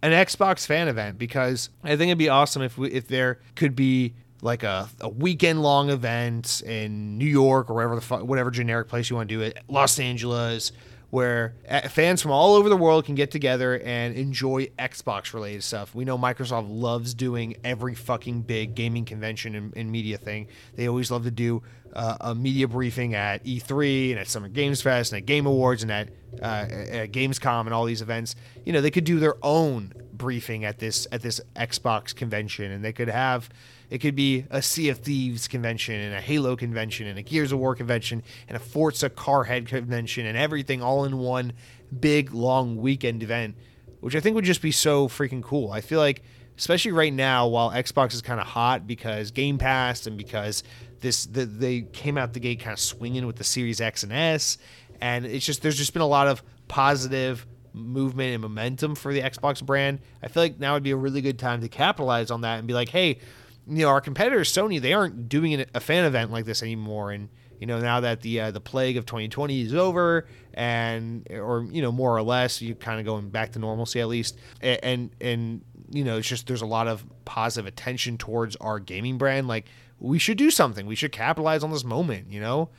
An 0.00 0.12
Xbox 0.12 0.66
fan 0.66 0.88
event 0.88 1.18
because 1.18 1.70
I 1.84 1.90
think 1.90 2.08
it'd 2.08 2.18
be 2.18 2.28
awesome 2.28 2.62
if 2.62 2.76
we, 2.76 2.90
if 2.90 3.06
there 3.06 3.38
could 3.54 3.76
be 3.76 4.14
like 4.42 4.64
a, 4.64 4.88
a 5.00 5.08
weekend 5.08 5.62
long 5.62 5.88
event 5.88 6.62
in 6.66 7.16
New 7.16 7.24
York 7.24 7.70
or 7.70 7.74
wherever 7.74 7.94
the 7.94 8.00
fu- 8.00 8.24
whatever 8.24 8.50
generic 8.50 8.88
place 8.88 9.08
you 9.08 9.16
want 9.16 9.28
to 9.28 9.34
do 9.34 9.40
it, 9.40 9.56
Los 9.68 9.98
Angeles, 10.00 10.72
where 11.10 11.54
uh, 11.68 11.88
fans 11.88 12.20
from 12.20 12.32
all 12.32 12.54
over 12.54 12.68
the 12.68 12.76
world 12.76 13.04
can 13.04 13.14
get 13.14 13.30
together 13.30 13.78
and 13.78 14.16
enjoy 14.16 14.66
Xbox 14.78 15.32
related 15.32 15.62
stuff. 15.62 15.94
We 15.94 16.04
know 16.04 16.18
Microsoft 16.18 16.66
loves 16.68 17.14
doing 17.14 17.56
every 17.62 17.94
fucking 17.94 18.42
big 18.42 18.74
gaming 18.74 19.04
convention 19.04 19.54
and, 19.54 19.76
and 19.76 19.92
media 19.92 20.18
thing. 20.18 20.48
They 20.74 20.88
always 20.88 21.10
love 21.10 21.22
to 21.24 21.30
do 21.30 21.62
uh, 21.92 22.16
a 22.20 22.34
media 22.34 22.66
briefing 22.66 23.14
at 23.14 23.44
E3 23.44 24.10
and 24.10 24.18
at 24.18 24.26
Summer 24.26 24.48
Games 24.48 24.82
Fest 24.82 25.12
and 25.12 25.18
at 25.18 25.26
Game 25.26 25.46
Awards 25.46 25.84
and 25.84 25.92
at, 25.92 26.08
uh, 26.40 26.66
at 26.66 27.12
Gamescom 27.12 27.66
and 27.66 27.74
all 27.74 27.84
these 27.84 28.02
events. 28.02 28.34
You 28.64 28.72
know, 28.72 28.80
they 28.80 28.90
could 28.90 29.04
do 29.04 29.20
their 29.20 29.36
own 29.42 29.92
briefing 30.12 30.64
at 30.64 30.78
this 30.78 31.06
at 31.12 31.22
this 31.22 31.40
Xbox 31.54 32.14
convention, 32.14 32.72
and 32.72 32.84
they 32.84 32.92
could 32.92 33.08
have 33.08 33.48
it 33.92 34.00
could 34.00 34.14
be 34.14 34.46
a 34.48 34.62
Sea 34.62 34.88
of 34.88 35.00
Thieves 35.00 35.46
convention 35.46 35.94
and 35.94 36.14
a 36.14 36.20
Halo 36.22 36.56
convention 36.56 37.06
and 37.06 37.18
a 37.18 37.22
Gears 37.22 37.52
of 37.52 37.58
War 37.58 37.74
convention 37.74 38.22
and 38.48 38.56
a 38.56 38.58
Forza 38.58 39.10
Carhead 39.10 39.66
convention 39.66 40.24
and 40.24 40.34
everything 40.34 40.80
all 40.80 41.04
in 41.04 41.18
one 41.18 41.52
big 42.00 42.32
long 42.32 42.78
weekend 42.78 43.22
event, 43.22 43.54
which 44.00 44.16
I 44.16 44.20
think 44.20 44.34
would 44.34 44.46
just 44.46 44.62
be 44.62 44.72
so 44.72 45.08
freaking 45.08 45.42
cool. 45.42 45.70
I 45.70 45.82
feel 45.82 46.00
like 46.00 46.22
especially 46.56 46.92
right 46.92 47.12
now 47.12 47.46
while 47.48 47.70
Xbox 47.70 48.14
is 48.14 48.22
kind 48.22 48.40
of 48.40 48.46
hot 48.46 48.86
because 48.86 49.30
Game 49.30 49.58
Pass 49.58 50.06
and 50.06 50.16
because 50.16 50.62
this 51.00 51.26
the, 51.26 51.44
they 51.44 51.82
came 51.82 52.16
out 52.16 52.32
the 52.32 52.40
gate 52.40 52.60
kind 52.60 52.72
of 52.72 52.80
swinging 52.80 53.26
with 53.26 53.36
the 53.36 53.44
Series 53.44 53.82
X 53.82 54.04
and 54.04 54.12
S 54.14 54.56
and 55.02 55.26
it's 55.26 55.44
just 55.44 55.60
there's 55.60 55.76
just 55.76 55.92
been 55.92 56.00
a 56.00 56.06
lot 56.06 56.28
of 56.28 56.42
positive 56.66 57.46
movement 57.74 58.32
and 58.32 58.40
momentum 58.40 58.94
for 58.94 59.12
the 59.12 59.20
Xbox 59.20 59.62
brand. 59.62 59.98
I 60.22 60.28
feel 60.28 60.42
like 60.42 60.58
now 60.58 60.72
would 60.72 60.82
be 60.82 60.92
a 60.92 60.96
really 60.96 61.20
good 61.20 61.38
time 61.38 61.60
to 61.60 61.68
capitalize 61.68 62.30
on 62.30 62.40
that 62.40 62.58
and 62.58 62.66
be 62.66 62.72
like, 62.72 62.88
"Hey, 62.88 63.18
you 63.68 63.82
know, 63.84 63.88
our 63.88 64.00
competitors, 64.00 64.52
Sony, 64.52 64.80
they 64.80 64.92
aren't 64.92 65.28
doing 65.28 65.64
a 65.74 65.80
fan 65.80 66.04
event 66.04 66.30
like 66.30 66.44
this 66.44 66.62
anymore. 66.62 67.12
And 67.12 67.28
you 67.60 67.66
know, 67.66 67.78
now 67.78 68.00
that 68.00 68.22
the 68.22 68.40
uh, 68.40 68.50
the 68.50 68.60
plague 68.60 68.96
of 68.96 69.06
2020 69.06 69.60
is 69.62 69.74
over, 69.74 70.26
and 70.54 71.26
or 71.30 71.66
you 71.70 71.80
know, 71.80 71.92
more 71.92 72.16
or 72.16 72.22
less, 72.22 72.60
you 72.60 72.74
kind 72.74 72.98
of 72.98 73.06
going 73.06 73.30
back 73.30 73.52
to 73.52 73.60
normalcy 73.60 74.00
at 74.00 74.08
least, 74.08 74.36
and, 74.60 75.10
and 75.20 75.60
you 75.90 76.02
know, 76.02 76.18
it's 76.18 76.26
just 76.26 76.48
there's 76.48 76.62
a 76.62 76.66
lot 76.66 76.88
of 76.88 77.04
positive 77.24 77.66
attention 77.66 78.18
towards 78.18 78.56
our 78.56 78.80
gaming 78.80 79.16
brand. 79.16 79.46
Like 79.46 79.66
we 80.00 80.18
should 80.18 80.38
do 80.38 80.50
something. 80.50 80.86
We 80.86 80.96
should 80.96 81.12
capitalize 81.12 81.62
on 81.62 81.70
this 81.70 81.84
moment. 81.84 82.32
You 82.32 82.40
know, 82.40 82.70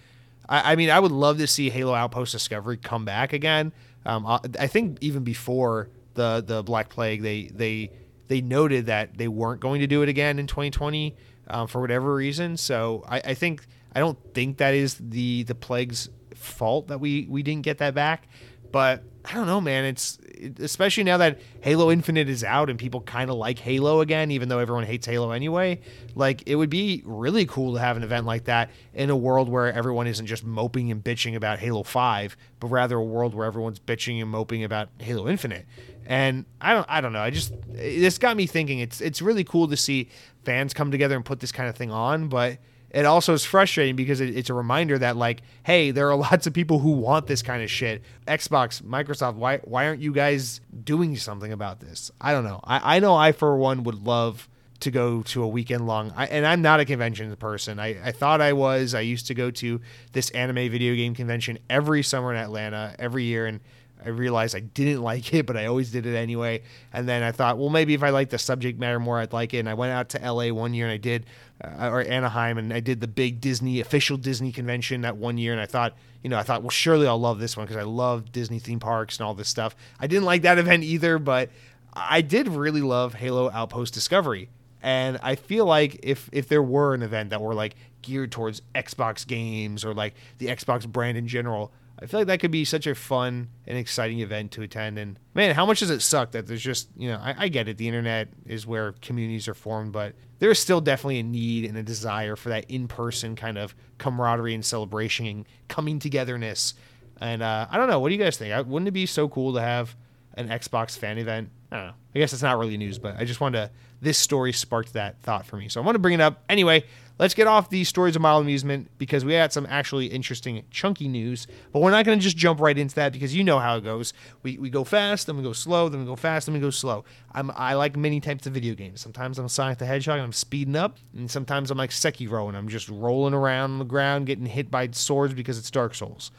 I, 0.50 0.74
I 0.74 0.76
mean, 0.76 0.90
I 0.90 1.00
would 1.00 1.14
love 1.14 1.38
to 1.38 1.48
see 1.48 1.70
Halo 1.70 1.94
Outpost 1.94 2.34
Discovery 2.34 2.76
come 2.76 3.06
back 3.06 3.32
again. 3.32 3.72
Um, 4.06 4.26
I 4.60 4.68
think 4.68 4.98
even 5.00 5.24
before 5.24 5.88
the 6.16 6.44
the 6.46 6.62
Black 6.62 6.90
Plague, 6.90 7.22
they 7.22 7.44
they 7.54 7.92
they 8.34 8.42
noted 8.42 8.88
that 8.88 9.16
they 9.16 9.28
weren't 9.28 9.62
going 9.62 9.80
to 9.82 9.86
do 9.86 10.02
it 10.02 10.10
again 10.10 10.40
in 10.40 10.48
2020 10.48 11.16
um, 11.50 11.68
for 11.68 11.80
whatever 11.80 12.16
reason. 12.16 12.58
So 12.58 13.06
I, 13.08 13.18
I, 13.18 13.34
think 13.36 13.68
I 13.94 14.00
don't 14.00 14.18
think 14.34 14.58
that 14.58 14.74
is 14.74 14.96
the 15.00 15.44
the 15.44 15.54
plague's 15.54 16.10
fault 16.34 16.88
that 16.88 17.00
we 17.00 17.28
we 17.30 17.44
didn't 17.44 17.62
get 17.62 17.78
that 17.78 17.94
back. 17.94 18.28
But 18.74 19.04
I 19.24 19.36
don't 19.36 19.46
know, 19.46 19.62
man. 19.62 19.86
It's 19.86 20.18
especially 20.60 21.04
now 21.04 21.18
that 21.18 21.40
Halo 21.62 21.92
Infinite 21.92 22.28
is 22.28 22.44
out 22.44 22.72
and 22.72 22.78
people 22.78 23.02
kind 23.02 23.30
of 23.30 23.38
like 23.38 23.60
Halo 23.60 24.02
again, 24.02 24.32
even 24.32 24.50
though 24.50 24.58
everyone 24.58 24.84
hates 24.84 25.06
Halo 25.06 25.32
anyway. 25.32 25.80
Like 26.16 26.44
it 26.48 26.56
would 26.56 26.72
be 26.72 27.04
really 27.06 27.46
cool 27.46 27.76
to 27.76 27.80
have 27.80 27.98
an 27.98 28.04
event 28.04 28.26
like 28.26 28.46
that 28.46 28.72
in 28.96 29.12
a 29.12 29.16
world 29.16 29.48
where 29.48 29.72
everyone 29.72 30.08
isn't 30.08 30.26
just 30.26 30.44
moping 30.44 30.92
and 30.92 31.04
bitching 31.04 31.36
about 31.36 31.60
Halo 31.60 31.84
Five, 31.84 32.36
but 32.60 32.68
rather 32.68 32.98
a 32.98 33.04
world 33.04 33.36
where 33.36 33.46
everyone's 33.46 33.80
bitching 33.80 34.20
and 34.20 34.30
moping 34.30 34.64
about 34.64 34.90
Halo 34.98 35.30
Infinite. 35.30 35.68
And 36.08 36.46
I 36.60 36.74
don't 36.74 36.88
I 36.90 37.00
don't 37.00 37.14
know. 37.14 37.22
I 37.22 37.30
just 37.30 37.54
this 37.68 38.18
got 38.18 38.36
me 38.36 38.48
thinking. 38.48 38.80
It's 38.80 39.02
it's 39.02 39.22
really 39.22 39.44
cool 39.44 39.68
to 39.68 39.78
see 39.78 40.10
fans 40.46 40.74
come 40.74 40.90
together 40.90 41.16
and 41.16 41.24
put 41.24 41.40
this 41.40 41.52
kind 41.52 41.70
of 41.70 41.76
thing 41.76 41.92
on, 41.92 42.28
but 42.28 42.58
it 42.94 43.06
also 43.06 43.34
is 43.34 43.44
frustrating 43.44 43.96
because 43.96 44.22
it, 44.22 44.38
it's 44.38 44.50
a 44.50 44.54
reminder 44.54 44.98
that 45.00 45.18
like, 45.18 45.42
hey, 45.64 45.92
there 45.92 46.10
are 46.10 46.16
lots 46.32 46.48
of 46.48 46.54
people 46.54 46.80
who 46.80 46.92
want 46.92 47.28
this 47.28 47.42
kind 47.42 47.64
of 47.64 47.70
shit. 47.70 48.04
Xbox, 48.28 48.82
Microsoft, 48.82 49.36
why 49.36 49.58
why 49.60 49.88
aren't 49.88 50.02
you 50.02 50.14
guys 50.14 50.62
doing 50.84 51.16
something 51.18 51.52
about 51.52 51.80
this? 51.80 52.12
I 52.22 52.32
don't 52.32 52.44
know. 52.44 52.60
I, 52.64 52.98
I 52.98 53.00
know 53.00 53.16
I 53.16 53.32
for 53.32 53.58
one 53.58 53.84
would 53.84 54.06
love 54.06 54.48
to 54.84 54.92
go 54.92 55.22
to 55.22 55.42
a 55.42 55.48
weekend 55.48 55.88
long 55.88 56.12
I, 56.14 56.26
and 56.26 56.46
i'm 56.46 56.62
not 56.62 56.82
a 56.82 56.86
convention 56.86 57.34
person 57.38 57.80
I, 57.80 58.08
I 58.08 58.12
thought 58.12 58.42
i 58.42 58.52
was 58.52 58.94
i 58.94 59.00
used 59.00 59.28
to 59.28 59.34
go 59.34 59.50
to 59.50 59.80
this 60.12 60.30
anime 60.32 60.70
video 60.70 60.94
game 60.94 61.16
convention 61.16 61.58
every 61.70 62.04
summer 62.04 62.34
in 62.34 62.38
atlanta 62.38 62.94
every 63.00 63.24
year 63.24 63.46
and 63.46 63.62
I 64.06 64.10
realized 64.10 64.56
I 64.56 64.62
didn't 64.62 65.02
like 65.04 65.34
it, 65.34 65.46
but 65.46 65.58
I 65.58 65.66
always 65.66 65.92
did 65.92 66.06
it 66.06 66.16
anyway. 66.16 66.64
And 66.92 67.08
then 67.08 67.24
I 67.24 67.32
thought, 67.32 67.58
well, 67.58 67.70
maybe 67.70 67.94
if 67.94 68.04
I 68.04 68.10
like 68.10 68.30
the 68.30 68.38
subject 68.38 68.80
matter 68.80 69.00
more, 69.00 69.20
I'd 69.20 69.34
like 69.34 69.54
it. 69.54 69.60
And 69.60 69.70
I 69.70 69.74
went 69.74 69.92
out 69.92 70.10
to 70.10 70.32
LA 70.32 70.54
one 70.54 70.74
year 70.74 70.86
and 70.86 70.94
I 70.94 70.98
did, 70.98 71.26
uh, 71.64 71.90
or 71.90 72.02
Anaheim, 72.02 72.58
and 72.58 72.74
I 72.74 72.80
did 72.80 73.02
the 73.02 73.08
big 73.08 73.42
Disney 73.42 73.80
official 73.80 74.18
Disney 74.18 74.52
convention 74.52 75.02
that 75.02 75.18
one 75.18 75.38
year. 75.38 75.52
And 75.52 75.62
I 75.62 75.66
thought, 75.66 75.96
you 76.22 76.30
know, 76.30 76.38
I 76.38 76.44
thought, 76.44 76.62
well, 76.62 76.70
surely 76.70 77.08
I'll 77.08 77.20
love 77.20 77.40
this 77.40 77.58
one 77.58 77.66
because 77.66 77.78
I 77.78 77.84
love 77.84 78.32
Disney 78.32 78.60
theme 78.60 78.80
parks 78.80 79.18
and 79.18 79.26
all 79.26 79.34
this 79.34 79.50
stuff. 79.50 79.76
I 80.00 80.08
didn't 80.08 80.26
like 80.26 80.44
that 80.44 80.58
event 80.60 80.84
either, 80.84 81.20
but 81.20 81.50
I 81.94 82.22
did 82.22 82.48
really 82.48 82.82
love 82.82 83.14
Halo 83.14 83.52
Outpost 83.52 83.94
Discovery. 83.94 84.50
And 84.82 85.18
I 85.24 85.36
feel 85.36 85.66
like 85.66 86.00
if 86.04 86.30
if 86.34 86.50
there 86.50 86.62
were 86.62 86.94
an 86.94 87.04
event 87.04 87.30
that 87.30 87.42
were 87.42 87.54
like 87.54 87.76
geared 88.02 88.32
towards 88.32 88.62
Xbox 88.76 89.26
games 89.26 89.86
or 89.86 89.94
like 89.94 90.14
the 90.40 90.48
Xbox 90.48 90.86
brand 90.86 91.18
in 91.18 91.28
general, 91.28 91.72
I 92.04 92.06
feel 92.06 92.20
like 92.20 92.28
that 92.28 92.42
could 92.42 92.52
be 92.52 92.66
such 92.66 92.86
a 92.86 92.94
fun 92.94 93.48
and 93.66 93.78
exciting 93.78 94.20
event 94.20 94.52
to 94.52 94.62
attend. 94.62 95.00
And 95.00 95.18
man, 95.34 95.56
how 95.56 95.66
much 95.66 95.80
does 95.80 95.90
it 95.90 96.02
suck 96.02 96.32
that 96.32 96.48
there's 96.48 96.62
just, 96.62 96.90
you 96.98 97.08
know, 97.08 97.18
I, 97.18 97.34
I 97.38 97.48
get 97.48 97.70
it. 97.70 97.78
The 97.78 97.88
internet 97.88 98.28
is 98.46 98.68
where 98.68 98.92
communities 99.02 99.48
are 99.48 99.54
formed, 99.54 99.94
but 99.94 100.14
there 100.40 100.52
is 100.52 100.60
still 100.60 100.82
definitely 100.82 101.20
a 101.20 101.24
need 101.24 101.64
and 101.64 101.78
a 101.78 101.84
desire 101.84 102.36
for 102.36 102.50
that 102.50 102.70
in 102.70 102.90
person 102.90 103.38
kind 103.38 103.58
of 103.58 103.74
camaraderie 104.00 104.54
and 104.54 104.66
celebration 104.66 105.26
and 105.26 105.46
coming 105.70 105.98
togetherness. 105.98 106.74
And 107.22 107.42
uh, 107.42 107.68
I 107.72 107.78
don't 107.78 107.88
know. 107.88 108.02
What 108.02 108.10
do 108.10 108.16
you 108.16 108.22
guys 108.22 108.36
think? 108.36 108.68
Wouldn't 108.68 108.90
it 108.90 108.92
be 108.92 109.06
so 109.06 109.30
cool 109.30 109.54
to 109.54 109.62
have 109.62 109.96
an 110.34 110.50
Xbox 110.50 110.98
fan 110.98 111.18
event? 111.18 111.52
I 111.72 111.78
don't 111.78 111.86
know. 111.88 111.94
I 112.16 112.20
guess 112.20 112.34
it's 112.34 112.44
not 112.44 112.60
really 112.60 112.76
news, 112.76 113.00
but 113.00 113.16
I 113.18 113.24
just 113.24 113.40
wanted 113.40 113.60
to. 113.60 113.72
This 114.02 114.18
story 114.18 114.52
sparked 114.52 114.92
that 114.94 115.22
thought 115.22 115.46
for 115.46 115.56
me. 115.56 115.70
So 115.70 115.82
I 115.82 115.86
want 115.86 115.96
to 115.96 116.00
bring 116.00 116.16
it 116.16 116.20
up. 116.20 116.44
Anyway, 116.50 116.84
let's 117.20 117.34
get 117.34 117.48
off 117.48 117.70
these 117.70 117.88
stories 117.88 118.16
of 118.16 118.22
mild 118.22 118.44
amusement 118.44 118.90
because 118.98 119.24
we 119.24 119.34
had 119.34 119.54
some 119.54 119.66
actually 119.70 120.08
interesting, 120.08 120.64
chunky 120.72 121.08
news. 121.08 121.48
But 121.72 121.82
we're 121.82 121.92
not 121.92 122.06
going 122.06 122.18
to 122.18 122.24
just 122.24 122.38
jump 122.38 122.60
right 122.60 122.78
into 122.78 122.96
that 122.96 123.14
because 123.14 123.36
you 123.36 123.44
know 123.44 123.60
how 123.60 123.78
it 123.78 123.84
goes. 123.84 124.14
We, 124.42 124.58
we 124.58 124.70
go 124.70 124.84
fast, 124.84 125.28
then 125.28 125.38
we 125.38 125.44
go 125.44 125.54
slow, 125.54 125.90
then 125.90 126.02
we 126.02 126.06
go 126.06 126.16
fast, 126.16 126.48
then 126.48 126.54
we 126.54 126.60
go 126.60 126.70
slow. 126.70 127.06
I'm, 127.32 127.52
I 127.56 127.76
like 127.76 127.96
many 127.96 128.20
types 128.20 128.48
of 128.48 128.54
video 128.54 128.76
games. 128.76 129.02
Sometimes 129.02 129.40
I'm 129.40 129.48
Sonic 129.48 129.78
the 129.78 129.86
Hedgehog 129.86 130.16
and 130.16 130.24
I'm 130.24 130.34
speeding 130.34 130.76
up, 130.76 130.98
and 131.16 131.30
sometimes 131.30 131.72
I'm 131.72 131.78
like 131.78 131.92
Sekiro 131.92 132.48
and 132.48 132.58
I'm 132.58 132.68
just 132.68 132.90
rolling 132.90 133.34
around 133.34 133.72
on 133.72 133.80
the 133.80 133.86
ground 133.86 134.26
getting 134.26 134.46
hit 134.46 134.70
by 134.70 134.90
swords 134.92 135.34
because 135.34 135.58
it's 135.58 135.72
Dark 135.72 135.96
Souls. 135.96 136.32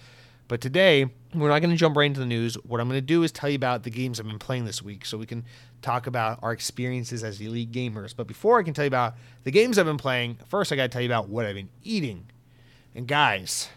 But 0.46 0.60
today, 0.60 1.06
we're 1.34 1.48
not 1.48 1.60
going 1.60 1.70
to 1.70 1.76
jump 1.76 1.96
right 1.96 2.04
into 2.04 2.20
the 2.20 2.26
news. 2.26 2.54
What 2.64 2.80
I'm 2.80 2.88
going 2.88 2.98
to 2.98 3.06
do 3.06 3.22
is 3.22 3.32
tell 3.32 3.48
you 3.48 3.56
about 3.56 3.82
the 3.82 3.90
games 3.90 4.20
I've 4.20 4.26
been 4.26 4.38
playing 4.38 4.66
this 4.66 4.82
week 4.82 5.06
so 5.06 5.16
we 5.16 5.26
can 5.26 5.44
talk 5.80 6.06
about 6.06 6.38
our 6.42 6.52
experiences 6.52 7.24
as 7.24 7.40
elite 7.40 7.72
gamers. 7.72 8.14
But 8.14 8.26
before 8.26 8.58
I 8.58 8.62
can 8.62 8.74
tell 8.74 8.84
you 8.84 8.88
about 8.88 9.14
the 9.44 9.50
games 9.50 9.78
I've 9.78 9.86
been 9.86 9.96
playing, 9.96 10.38
first 10.48 10.70
I 10.70 10.76
got 10.76 10.82
to 10.82 10.88
tell 10.88 11.00
you 11.00 11.08
about 11.08 11.28
what 11.28 11.46
I've 11.46 11.54
been 11.54 11.70
eating. 11.82 12.26
And 12.94 13.08
guys, 13.08 13.70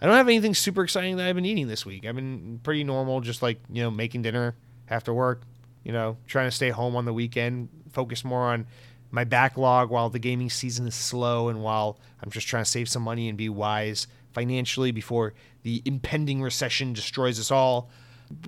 I 0.00 0.06
don't 0.06 0.16
have 0.16 0.28
anything 0.28 0.54
super 0.54 0.84
exciting 0.84 1.16
that 1.16 1.28
I've 1.28 1.34
been 1.34 1.44
eating 1.44 1.66
this 1.66 1.84
week. 1.84 2.06
I've 2.06 2.16
been 2.16 2.60
pretty 2.62 2.84
normal, 2.84 3.20
just 3.20 3.42
like, 3.42 3.58
you 3.70 3.82
know, 3.82 3.90
making 3.90 4.22
dinner 4.22 4.54
after 4.88 5.12
work, 5.12 5.42
you 5.82 5.92
know, 5.92 6.16
trying 6.26 6.46
to 6.46 6.52
stay 6.52 6.70
home 6.70 6.94
on 6.94 7.04
the 7.04 7.12
weekend, 7.12 7.68
focus 7.92 8.24
more 8.24 8.42
on 8.42 8.66
my 9.10 9.24
backlog 9.24 9.90
while 9.90 10.08
the 10.08 10.18
gaming 10.18 10.48
season 10.48 10.86
is 10.86 10.94
slow 10.94 11.48
and 11.48 11.62
while 11.62 11.98
I'm 12.22 12.30
just 12.30 12.46
trying 12.46 12.64
to 12.64 12.70
save 12.70 12.88
some 12.88 13.02
money 13.02 13.28
and 13.28 13.36
be 13.36 13.48
wise 13.48 14.06
financially 14.32 14.90
before 14.90 15.34
the 15.62 15.82
impending 15.84 16.42
recession 16.42 16.92
destroys 16.92 17.38
us 17.38 17.50
all. 17.50 17.90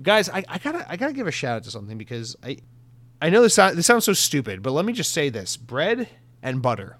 Guys, 0.01 0.29
I, 0.29 0.43
I 0.47 0.57
gotta 0.57 0.85
I 0.91 0.95
gotta 0.97 1.13
give 1.13 1.27
a 1.27 1.31
shout 1.31 1.57
out 1.57 1.63
to 1.63 1.71
something 1.71 1.97
because 1.97 2.35
I 2.43 2.57
I 3.21 3.29
know 3.29 3.41
this 3.41 3.55
this 3.55 3.85
sounds 3.85 4.05
so 4.05 4.13
stupid, 4.13 4.61
but 4.61 4.71
let 4.71 4.85
me 4.85 4.93
just 4.93 5.13
say 5.13 5.29
this: 5.29 5.57
bread 5.57 6.09
and 6.41 6.61
butter, 6.61 6.97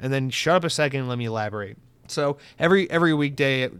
and 0.00 0.12
then 0.12 0.30
shut 0.30 0.56
up 0.56 0.64
a 0.64 0.70
second 0.70 1.00
and 1.00 1.08
let 1.08 1.18
me 1.18 1.26
elaborate. 1.26 1.78
So 2.08 2.38
every 2.58 2.90
every 2.90 3.14
weekday, 3.14 3.70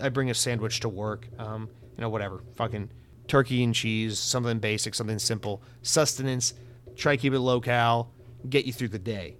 I 0.00 0.08
bring 0.10 0.30
a 0.30 0.34
sandwich 0.34 0.80
to 0.80 0.88
work. 0.88 1.28
Um, 1.38 1.68
you 1.96 2.02
know, 2.02 2.08
whatever, 2.08 2.42
fucking 2.54 2.90
turkey 3.28 3.64
and 3.64 3.74
cheese, 3.74 4.18
something 4.18 4.58
basic, 4.58 4.94
something 4.94 5.18
simple, 5.18 5.62
sustenance. 5.82 6.54
Try 6.94 7.16
keep 7.16 7.32
it 7.32 7.40
low 7.40 7.60
cal, 7.60 8.12
get 8.48 8.64
you 8.64 8.72
through 8.72 8.88
the 8.88 8.98
day. 8.98 9.36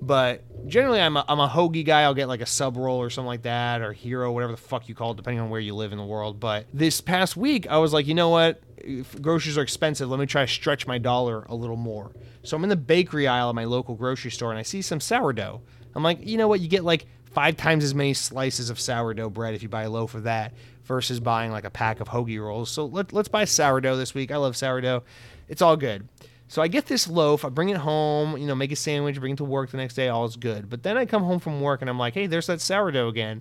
But 0.00 0.68
generally, 0.68 1.00
I'm 1.00 1.16
a, 1.16 1.24
I'm 1.28 1.40
a 1.40 1.48
hoagie 1.48 1.84
guy. 1.84 2.02
I'll 2.02 2.14
get 2.14 2.28
like 2.28 2.40
a 2.40 2.46
sub 2.46 2.76
roll 2.76 2.98
or 2.98 3.10
something 3.10 3.26
like 3.26 3.42
that, 3.42 3.82
or 3.82 3.92
hero, 3.92 4.32
whatever 4.32 4.52
the 4.52 4.58
fuck 4.58 4.88
you 4.88 4.94
call 4.94 5.12
it, 5.12 5.16
depending 5.16 5.40
on 5.40 5.50
where 5.50 5.60
you 5.60 5.74
live 5.74 5.92
in 5.92 5.98
the 5.98 6.04
world. 6.04 6.40
But 6.40 6.66
this 6.72 7.00
past 7.00 7.36
week, 7.36 7.66
I 7.68 7.78
was 7.78 7.92
like, 7.92 8.06
you 8.06 8.14
know 8.14 8.28
what? 8.28 8.60
If 8.78 9.20
groceries 9.22 9.56
are 9.56 9.62
expensive, 9.62 10.10
let 10.10 10.18
me 10.18 10.26
try 10.26 10.44
to 10.44 10.52
stretch 10.52 10.86
my 10.86 10.98
dollar 10.98 11.44
a 11.48 11.54
little 11.54 11.76
more. 11.76 12.12
So 12.42 12.56
I'm 12.56 12.64
in 12.64 12.70
the 12.70 12.76
bakery 12.76 13.28
aisle 13.28 13.48
at 13.50 13.54
my 13.54 13.64
local 13.64 13.94
grocery 13.94 14.32
store, 14.32 14.50
and 14.50 14.58
I 14.58 14.62
see 14.62 14.82
some 14.82 15.00
sourdough. 15.00 15.60
I'm 15.94 16.02
like, 16.02 16.26
you 16.26 16.36
know 16.36 16.48
what? 16.48 16.60
You 16.60 16.68
get 16.68 16.84
like 16.84 17.06
five 17.32 17.56
times 17.56 17.84
as 17.84 17.94
many 17.94 18.14
slices 18.14 18.70
of 18.70 18.80
sourdough 18.80 19.30
bread 19.30 19.54
if 19.54 19.62
you 19.62 19.68
buy 19.68 19.84
a 19.84 19.90
loaf 19.90 20.14
of 20.14 20.24
that 20.24 20.52
versus 20.84 21.20
buying 21.20 21.50
like 21.50 21.64
a 21.64 21.70
pack 21.70 22.00
of 22.00 22.08
hoagie 22.08 22.42
rolls. 22.42 22.70
So 22.70 22.86
let, 22.86 23.12
let's 23.12 23.28
buy 23.28 23.44
sourdough 23.44 23.96
this 23.96 24.14
week. 24.14 24.30
I 24.30 24.36
love 24.36 24.56
sourdough. 24.56 25.04
It's 25.48 25.62
all 25.62 25.76
good. 25.76 26.08
So 26.52 26.60
I 26.60 26.68
get 26.68 26.84
this 26.84 27.08
loaf, 27.08 27.46
I 27.46 27.48
bring 27.48 27.70
it 27.70 27.78
home, 27.78 28.36
you 28.36 28.46
know, 28.46 28.54
make 28.54 28.72
a 28.72 28.76
sandwich, 28.76 29.18
bring 29.18 29.32
it 29.32 29.36
to 29.36 29.44
work 29.44 29.70
the 29.70 29.78
next 29.78 29.94
day, 29.94 30.08
all 30.08 30.26
is 30.26 30.36
good. 30.36 30.68
But 30.68 30.82
then 30.82 30.98
I 30.98 31.06
come 31.06 31.22
home 31.22 31.40
from 31.40 31.62
work 31.62 31.80
and 31.80 31.88
I'm 31.88 31.98
like, 31.98 32.12
hey, 32.12 32.26
there's 32.26 32.46
that 32.48 32.60
sourdough 32.60 33.08
again. 33.08 33.40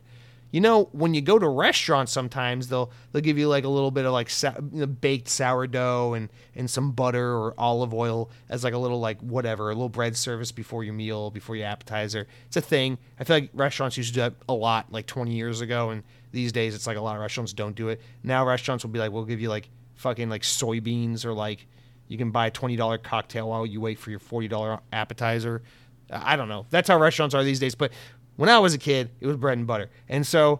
You 0.52 0.62
know, 0.62 0.86
when 0.94 1.14
you 1.14 1.20
go 1.20 1.38
to 1.38 1.50
restaurants, 1.50 2.14
sometimes 2.14 2.70
they'll 2.70 2.90
they'll 3.12 3.22
give 3.22 3.38
you 3.38 3.50
like 3.50 3.66
a 3.66 3.68
little 3.68 3.92
bit 3.92 4.06
of 4.06 4.14
like 4.14 4.30
sa- 4.30 4.56
you 4.72 4.80
know, 4.80 4.86
baked 4.86 5.28
sourdough 5.28 6.14
and 6.14 6.30
and 6.56 6.70
some 6.70 6.94
butter 6.94 7.36
or 7.36 7.54
olive 7.58 7.94
oil 7.94 8.30
as 8.48 8.64
like 8.64 8.74
a 8.74 8.78
little 8.78 9.02
like 9.02 9.20
whatever, 9.20 9.72
a 9.72 9.74
little 9.74 9.90
bread 9.90 10.16
service 10.16 10.54
before 10.54 10.86
your 10.86 10.94
meal, 10.94 11.32
before 11.32 11.58
your 11.58 11.68
appetizer. 11.68 12.28
It's 12.48 12.56
a 12.56 12.62
thing. 12.62 12.98
I 13.20 13.26
feel 13.26 13.36
like 13.36 13.50
restaurants 13.54 13.98
used 13.98 14.14
to 14.14 14.14
do 14.14 14.22
that 14.22 14.36
a 14.48 14.54
lot 14.54 14.90
like 14.90 15.06
20 15.06 15.34
years 15.34 15.60
ago, 15.60 15.90
and 15.90 16.04
these 16.32 16.54
days 16.54 16.74
it's 16.74 16.88
like 16.88 16.96
a 16.96 17.02
lot 17.02 17.18
of 17.18 17.22
restaurants 17.22 17.52
don't 17.52 17.76
do 17.76 17.90
it. 17.90 18.00
Now 18.24 18.48
restaurants 18.48 18.86
will 18.86 18.92
be 18.92 19.00
like, 19.00 19.12
we'll 19.12 19.26
give 19.26 19.42
you 19.42 19.50
like 19.50 19.68
fucking 19.96 20.30
like 20.30 20.44
soybeans 20.44 21.26
or 21.26 21.34
like 21.34 21.68
you 22.12 22.18
can 22.18 22.30
buy 22.30 22.48
a 22.48 22.52
$20 22.52 23.02
cocktail 23.04 23.48
while 23.48 23.66
you 23.66 23.80
wait 23.80 23.98
for 23.98 24.10
your 24.10 24.20
$40 24.20 24.82
appetizer. 24.92 25.62
Uh, 26.10 26.20
I 26.22 26.36
don't 26.36 26.50
know. 26.50 26.66
That's 26.70 26.90
how 26.90 27.00
restaurants 27.00 27.34
are 27.34 27.42
these 27.42 27.58
days. 27.58 27.74
But 27.74 27.94
when 28.36 28.50
I 28.50 28.60
was 28.60 28.74
a 28.74 28.78
kid, 28.78 29.12
it 29.22 29.28
was 29.28 29.38
bread 29.38 29.58
and 29.58 29.66
butter. 29.66 29.90
And 30.10 30.28
so 30.28 30.60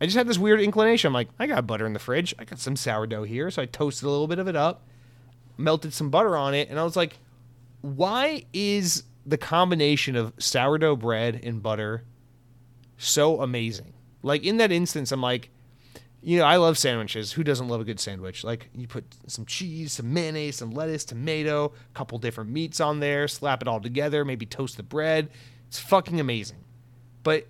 I 0.00 0.04
just 0.04 0.16
had 0.16 0.28
this 0.28 0.38
weird 0.38 0.60
inclination. 0.60 1.08
I'm 1.08 1.12
like, 1.12 1.26
I 1.40 1.48
got 1.48 1.66
butter 1.66 1.86
in 1.86 1.92
the 1.92 1.98
fridge. 1.98 2.36
I 2.38 2.44
got 2.44 2.60
some 2.60 2.76
sourdough 2.76 3.24
here. 3.24 3.50
So 3.50 3.62
I 3.62 3.66
toasted 3.66 4.06
a 4.06 4.10
little 4.10 4.28
bit 4.28 4.38
of 4.38 4.46
it 4.46 4.54
up, 4.54 4.86
melted 5.58 5.92
some 5.92 6.08
butter 6.08 6.36
on 6.36 6.54
it. 6.54 6.68
And 6.70 6.78
I 6.78 6.84
was 6.84 6.94
like, 6.94 7.18
why 7.80 8.44
is 8.52 9.02
the 9.26 9.38
combination 9.38 10.14
of 10.14 10.32
sourdough 10.38 10.96
bread 10.96 11.40
and 11.42 11.60
butter 11.60 12.04
so 12.96 13.40
amazing? 13.42 13.92
Like 14.22 14.44
in 14.44 14.58
that 14.58 14.70
instance, 14.70 15.10
I'm 15.10 15.20
like, 15.20 15.50
you 16.22 16.38
know, 16.38 16.44
I 16.44 16.56
love 16.56 16.76
sandwiches. 16.76 17.32
Who 17.32 17.42
doesn't 17.42 17.68
love 17.68 17.80
a 17.80 17.84
good 17.84 18.00
sandwich? 18.00 18.44
Like 18.44 18.68
you 18.74 18.86
put 18.86 19.04
some 19.26 19.46
cheese, 19.46 19.92
some 19.92 20.12
mayonnaise, 20.12 20.56
some 20.56 20.70
lettuce, 20.70 21.04
tomato, 21.04 21.66
a 21.66 21.94
couple 21.94 22.18
different 22.18 22.50
meats 22.50 22.80
on 22.80 23.00
there, 23.00 23.26
slap 23.26 23.62
it 23.62 23.68
all 23.68 23.80
together, 23.80 24.24
maybe 24.24 24.44
toast 24.46 24.76
the 24.76 24.82
bread. 24.82 25.30
It's 25.68 25.78
fucking 25.78 26.20
amazing. 26.20 26.64
But 27.22 27.46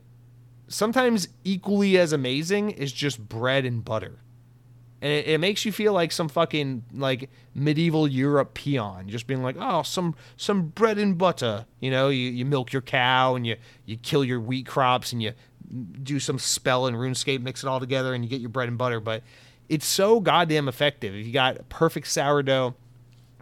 sometimes 0.68 1.28
equally 1.42 1.98
as 1.98 2.12
amazing 2.12 2.70
is 2.70 2.92
just 2.92 3.28
bread 3.28 3.64
and 3.64 3.84
butter. 3.84 4.18
And 5.02 5.12
it, 5.12 5.26
it 5.26 5.38
makes 5.38 5.64
you 5.64 5.72
feel 5.72 5.92
like 5.92 6.12
some 6.12 6.28
fucking 6.28 6.84
like 6.92 7.30
medieval 7.54 8.06
Europe 8.06 8.54
peon, 8.54 9.08
just 9.08 9.26
being 9.26 9.42
like, 9.42 9.56
oh, 9.58 9.82
some 9.82 10.14
some 10.36 10.68
bread 10.68 10.98
and 10.98 11.16
butter. 11.16 11.66
You 11.80 11.90
know, 11.90 12.08
you, 12.08 12.30
you 12.30 12.44
milk 12.44 12.72
your 12.72 12.82
cow 12.82 13.34
and 13.34 13.46
you 13.46 13.56
you 13.86 13.96
kill 13.96 14.24
your 14.24 14.40
wheat 14.40 14.66
crops 14.66 15.12
and 15.12 15.22
you 15.22 15.32
do 16.02 16.18
some 16.18 16.38
spell 16.38 16.86
in 16.86 16.94
RuneScape, 16.94 17.40
mix 17.40 17.62
it 17.62 17.68
all 17.68 17.80
together, 17.80 18.12
and 18.12 18.24
you 18.24 18.30
get 18.30 18.40
your 18.40 18.50
bread 18.50 18.68
and 18.68 18.76
butter. 18.76 19.00
But 19.00 19.22
it's 19.68 19.86
so 19.86 20.20
goddamn 20.20 20.68
effective. 20.68 21.14
If 21.14 21.26
you 21.26 21.32
got 21.32 21.68
perfect 21.68 22.08
sourdough, 22.08 22.74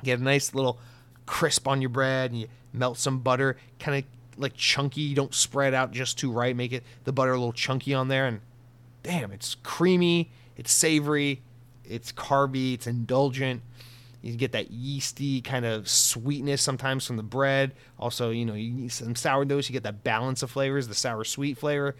get 0.04 0.20
a 0.20 0.22
nice 0.22 0.54
little 0.54 0.78
crisp 1.26 1.66
on 1.66 1.80
your 1.80 1.90
bread, 1.90 2.30
and 2.30 2.40
you 2.40 2.48
melt 2.72 2.98
some 2.98 3.20
butter, 3.20 3.56
kind 3.80 3.98
of 3.98 4.40
like 4.40 4.54
chunky. 4.54 5.00
You 5.00 5.16
don't 5.16 5.34
spread 5.34 5.74
out 5.74 5.90
just 5.90 6.18
too 6.18 6.30
right. 6.30 6.54
Make 6.54 6.72
it 6.72 6.84
the 7.04 7.12
butter 7.12 7.32
a 7.32 7.38
little 7.38 7.52
chunky 7.52 7.94
on 7.94 8.08
there, 8.08 8.26
and 8.26 8.40
damn, 9.02 9.32
it's 9.32 9.56
creamy, 9.62 10.30
it's 10.56 10.70
savory, 10.70 11.42
it's 11.88 12.12
carby, 12.12 12.74
it's 12.74 12.86
indulgent. 12.86 13.62
You 14.22 14.36
get 14.36 14.52
that 14.52 14.70
yeasty 14.70 15.40
kind 15.40 15.64
of 15.64 15.88
sweetness 15.88 16.60
sometimes 16.60 17.06
from 17.06 17.16
the 17.16 17.22
bread. 17.22 17.72
Also, 17.98 18.30
you 18.30 18.44
know, 18.44 18.54
you 18.54 18.70
need 18.72 18.92
some 18.92 19.14
sourdoughs, 19.14 19.68
you 19.68 19.72
get 19.72 19.84
that 19.84 20.02
balance 20.02 20.42
of 20.42 20.50
flavors, 20.50 20.88
the 20.88 20.94
sour 20.94 21.24
sweet 21.24 21.56
flavor. 21.56 21.94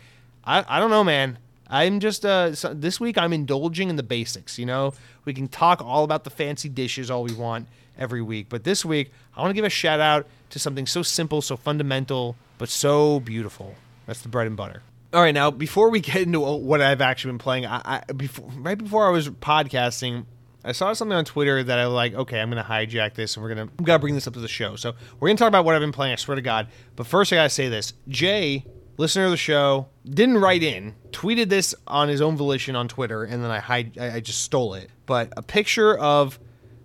I, 0.45 0.65
I 0.69 0.81
don't 0.81 0.91
know, 0.91 1.05
man. 1.05 1.39
I'm 1.71 2.01
just 2.01 2.25
uh 2.25 2.55
so 2.55 2.73
this 2.73 2.99
week 2.99 3.19
I'm 3.19 3.33
indulging 3.33 3.91
in 3.91 3.97
the 3.97 4.03
basics. 4.03 4.59
You 4.59 4.67
know, 4.67 4.95
we 5.25 5.35
can 5.35 5.49
talk 5.49 5.83
all 5.85 6.03
about 6.03 6.25
the 6.25 6.31
fancy 6.31 6.69
dishes 6.69 7.11
all 7.11 7.23
we 7.23 7.35
want 7.35 7.69
every 7.99 8.23
week, 8.23 8.47
but 8.49 8.65
this 8.65 8.85
week 8.85 9.13
I 9.37 9.43
want 9.43 9.51
to 9.51 9.55
give 9.55 9.65
a 9.65 9.71
shout 9.71 10.01
out 10.01 10.27
to 10.51 10.59
something 10.59 10.87
so 10.87 11.03
simple, 11.03 11.43
so 11.43 11.57
fundamental, 11.57 12.37
but 12.57 12.69
so 12.69 13.21
beautiful. 13.21 13.75
That's 14.07 14.23
the 14.23 14.29
bread 14.29 14.47
and 14.47 14.57
butter. 14.57 14.83
All 15.11 15.23
right, 15.23 15.33
now 15.33 15.51
before 15.51 15.89
we 15.89 16.01
get 16.01 16.23
into 16.23 16.41
what 16.41 16.83
I've 16.83 17.01
actually 17.01 17.33
been 17.33 17.39
playing, 17.39 17.67
I, 17.67 18.03
I 18.09 18.13
before 18.13 18.51
right 18.57 18.77
before 18.77 19.07
I 19.07 19.11
was 19.11 19.31
podcasting, 19.31 20.27
I 20.65 20.73
saw 20.73 20.93
something 20.93 21.17
on 21.17 21.25
Twitter 21.25 21.63
that 21.63 21.79
I 21.79 21.87
was 21.87 21.95
like, 21.95 22.15
okay, 22.15 22.41
I'm 22.41 22.51
gonna 22.51 22.63
hijack 22.63 23.15
this 23.15 23.37
and 23.37 23.43
we're 23.43 23.55
gonna 23.55 23.71
gonna 23.83 23.99
bring 23.99 24.15
this 24.15 24.27
up 24.27 24.35
to 24.35 24.41
the 24.41 24.49
show. 24.49 24.77
So 24.77 24.95
we're 25.19 25.29
gonna 25.29 25.39
talk 25.39 25.49
about 25.49 25.65
what 25.65 25.75
I've 25.75 25.81
been 25.81 25.93
playing. 25.93 26.13
I 26.13 26.17
swear 26.17 26.35
to 26.35 26.43
God. 26.43 26.69
But 26.95 27.07
first, 27.07 27.33
I 27.33 27.37
gotta 27.37 27.49
say 27.49 27.71
this: 27.71 27.95
Jay 28.09 28.67
listener 28.99 29.25
of 29.25 29.31
the 29.31 29.37
show, 29.39 29.87
didn't 30.05 30.39
write 30.39 30.63
in, 30.63 30.95
tweeted 31.11 31.49
this 31.49 31.75
on 31.87 32.09
his 32.09 32.21
own 32.21 32.37
volition 32.37 32.77
on 32.77 32.89
Twitter, 32.89 33.25
and 33.25 33.43
then 33.43 33.51
I 33.51 33.61
hide, 33.61 33.97
I 33.97 34.21
just 34.21 34.43
stole 34.43 34.75
it. 34.75 34.91
But 35.07 35.33
a 35.37 35.43
picture 35.43 35.97
of 35.97 36.39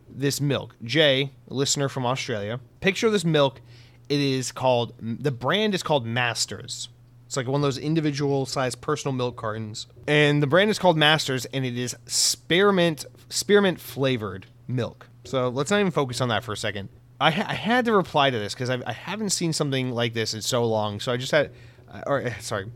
this 0.08 0.40
milk, 0.40 0.76
Jay, 0.84 1.34
listener 1.48 1.90
from 1.90 2.06
Australia, 2.06 2.62
picture 2.80 3.08
of 3.08 3.14
this 3.14 3.26
milk. 3.26 3.60
It 4.10 4.20
is 4.20 4.52
called 4.52 4.94
the 5.02 5.32
brand 5.32 5.74
is 5.74 5.82
called 5.82 6.06
Masters. 6.06 6.90
It's 7.34 7.38
like 7.38 7.48
one 7.48 7.62
of 7.62 7.64
those 7.64 7.80
individual 7.80 8.46
sized 8.46 8.80
personal 8.80 9.12
milk 9.12 9.38
cartons, 9.38 9.88
and 10.08 10.44
the 10.44 10.46
brand 10.46 10.70
is 10.70 10.78
called 10.78 10.98
Masters, 10.98 11.46
and 11.46 11.66
it 11.66 11.76
is 11.76 11.96
spearmint 12.06 13.08
spearmint 13.28 13.80
flavored 13.80 14.46
milk. 14.68 15.10
So 15.24 15.50
let's 15.50 15.72
not 15.72 15.80
even 15.80 15.92
focus 15.92 16.22
on 16.22 16.30
that 16.30 16.44
for 16.44 16.54
a 16.54 16.58
second. 16.58 16.90
I, 17.20 17.32
ha- 17.32 17.48
I 17.50 17.56
had 17.56 17.86
to 17.86 17.94
reply 17.94 18.30
to 18.30 18.38
this 18.38 18.54
because 18.54 18.70
I, 18.70 18.92
haven't 18.92 19.32
seen 19.32 19.52
something 19.52 19.90
like 19.90 20.14
this 20.14 20.36
in 20.36 20.44
so 20.44 20.64
long. 20.64 21.00
So 21.00 21.12
I 21.12 21.18
just 21.18 21.32
had 21.32 21.50
or 22.06 22.22
eh, 22.22 22.38
sorry, 22.40 22.72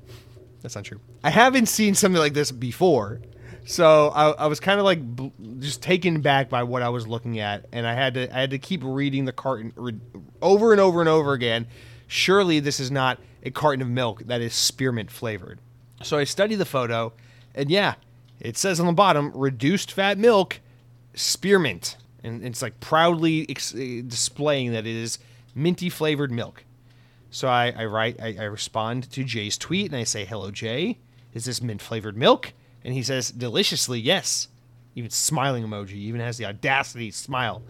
that's 0.64 0.74
not 0.74 0.86
true. 0.86 1.02
I 1.24 1.30
haven't 1.30 1.68
seen 1.68 1.94
something 1.94 2.20
like 2.20 2.34
this 2.34 2.52
before, 2.52 3.22
so 3.64 4.08
I, 4.08 4.32
I 4.32 4.48
was 4.48 4.60
kind 4.60 4.80
of 4.80 4.86
like 4.86 5.04
bl- 5.04 5.28
just 5.60 5.84
taken 5.84 6.22
back 6.22 6.50
by 6.50 6.64
what 6.64 6.82
I 6.82 6.90
was 6.90 7.06
looking 7.06 7.38
at, 7.38 7.68
and 7.72 7.86
I 7.86 7.94
had 7.94 8.16
to 8.16 8.36
I 8.36 8.40
had 8.40 8.50
to 8.50 8.58
keep 8.58 8.82
reading 8.84 9.26
the 9.26 9.34
carton 9.34 9.72
re- 9.76 10.00
over 10.42 10.72
and 10.72 10.82
over 10.82 11.00
and 11.00 11.10
over 11.10 11.34
again. 11.34 11.68
Surely 12.08 12.60
this 12.60 12.80
is 12.80 12.90
not 12.90 13.20
a 13.48 13.52
carton 13.52 13.82
of 13.82 13.88
milk 13.88 14.24
that 14.26 14.42
is 14.42 14.54
spearmint 14.54 15.10
flavored. 15.10 15.60
So 16.04 16.18
I 16.18 16.26
study 16.26 16.56
the 16.56 16.66
photo, 16.66 17.14
and 17.56 17.72
yeah, 17.72 17.96
it 18.40 18.58
says 18.58 18.80
on 18.80 18.86
the 18.86 18.94
bottom 18.94 19.32
reduced 19.34 19.92
fat 19.92 20.18
milk, 20.18 20.60
spearmint, 21.16 21.98
and 22.24 22.44
it's 22.44 22.62
like 22.62 22.80
proudly 22.80 23.50
ex- 23.50 23.74
eh, 23.74 24.02
displaying 24.06 24.74
that 24.74 24.86
it 24.86 24.96
is 24.96 25.18
minty 25.56 25.90
flavored 25.90 26.32
milk. 26.32 26.66
So 27.32 27.48
I, 27.48 27.74
I 27.76 27.86
write, 27.86 28.22
I, 28.22 28.36
I, 28.40 28.44
respond 28.44 29.10
to 29.12 29.24
Jay's 29.24 29.58
tweet 29.58 29.88
and 29.88 29.96
I 29.96 30.04
say, 30.04 30.26
Hello, 30.26 30.52
Jay. 30.52 30.98
Is 31.34 31.46
this 31.46 31.62
mint 31.62 31.82
flavored 31.82 32.16
milk? 32.16 32.54
And 32.84 32.94
he 32.94 33.04
says, 33.04 33.32
Deliciously, 33.32 34.00
yes. 34.00 34.48
Even 34.96 35.10
smiling 35.10 35.64
emoji, 35.64 35.94
even 35.94 36.22
has 36.22 36.38
the 36.38 36.46
audacity 36.46 37.12
to 37.12 37.18
smile. 37.18 37.62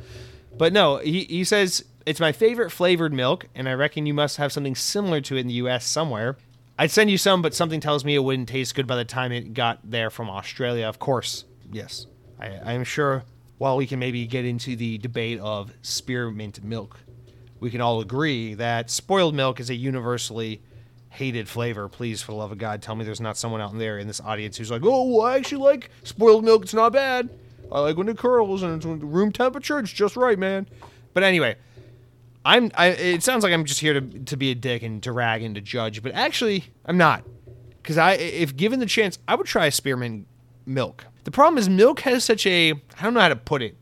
But 0.57 0.73
no, 0.73 0.97
he, 0.97 1.23
he 1.25 1.43
says, 1.43 1.83
It's 2.07 2.19
my 2.19 2.31
favorite 2.31 2.71
flavored 2.71 3.13
milk, 3.13 3.47
and 3.53 3.67
I 3.67 3.73
reckon 3.73 4.05
you 4.05 4.13
must 4.13 4.37
have 4.37 4.51
something 4.51 4.75
similar 4.75 5.21
to 5.21 5.35
it 5.35 5.41
in 5.41 5.47
the 5.47 5.53
US 5.55 5.85
somewhere. 5.85 6.37
I'd 6.79 6.91
send 6.91 7.11
you 7.11 7.17
some, 7.17 7.41
but 7.41 7.53
something 7.53 7.79
tells 7.81 8.05
me 8.05 8.15
it 8.15 8.23
wouldn't 8.23 8.49
taste 8.49 8.75
good 8.75 8.87
by 8.87 8.95
the 8.95 9.05
time 9.05 9.31
it 9.31 9.53
got 9.53 9.79
there 9.83 10.09
from 10.09 10.29
Australia. 10.29 10.87
Of 10.87 10.99
course, 10.99 11.45
yes. 11.71 12.07
I, 12.39 12.47
I'm 12.63 12.83
sure 12.83 13.23
while 13.57 13.75
we 13.75 13.87
can 13.87 13.99
maybe 13.99 14.25
get 14.25 14.45
into 14.45 14.75
the 14.75 14.97
debate 14.99 15.39
of 15.39 15.73
spearmint 15.81 16.63
milk 16.63 16.99
we 17.59 17.71
can 17.71 17.81
all 17.81 18.01
agree 18.01 18.53
that 18.55 18.89
spoiled 18.89 19.35
milk 19.35 19.59
is 19.59 19.69
a 19.69 19.75
universally 19.75 20.61
hated 21.09 21.47
flavor. 21.47 21.87
Please, 21.87 22.21
for 22.21 22.31
the 22.31 22.37
love 22.37 22.51
of 22.51 22.57
God, 22.57 22.81
tell 22.81 22.95
me 22.95 23.03
there's 23.03 23.21
not 23.21 23.37
someone 23.37 23.61
out 23.61 23.77
there 23.77 23.97
in 23.97 24.07
this 24.07 24.21
audience 24.21 24.57
who's 24.57 24.69
like, 24.69 24.83
oh, 24.83 25.21
I 25.21 25.37
actually 25.37 25.63
like 25.63 25.89
spoiled 26.03 26.43
milk. 26.43 26.63
It's 26.63 26.73
not 26.73 26.93
bad. 26.93 27.29
I 27.71 27.79
like 27.79 27.97
when 27.97 28.07
it 28.07 28.17
curls 28.17 28.63
and 28.63 28.75
it's 28.75 28.85
room 28.85 29.31
temperature. 29.31 29.79
It's 29.79 29.91
just 29.91 30.15
right, 30.15 30.37
man. 30.37 30.67
But 31.13 31.23
anyway, 31.23 31.55
I'm. 32.47 32.71
I, 32.75 32.87
it 32.87 33.23
sounds 33.23 33.43
like 33.43 33.51
I'm 33.53 33.65
just 33.65 33.79
here 33.81 33.93
to 33.99 34.01
to 34.01 34.37
be 34.37 34.51
a 34.51 34.55
dick 34.55 34.81
and 34.81 35.03
to 35.03 35.11
rag 35.11 35.43
and 35.43 35.53
to 35.55 35.61
judge, 35.61 36.01
but 36.01 36.13
actually, 36.13 36.63
I'm 36.85 36.97
not. 36.97 37.23
because 37.83 37.97
I, 37.97 38.13
if 38.13 38.55
given 38.55 38.79
the 38.79 38.85
chance, 38.85 39.17
I 39.27 39.35
would 39.35 39.47
try 39.47 39.69
spearmint 39.69 40.27
milk. 40.65 41.05
The 41.23 41.31
problem 41.31 41.57
is 41.57 41.69
milk 41.69 42.01
has 42.01 42.23
such 42.23 42.45
a 42.45 42.71
I 42.71 43.03
don't 43.03 43.13
know 43.13 43.19
how 43.19 43.29
to 43.29 43.35
put 43.35 43.61
it. 43.61 43.75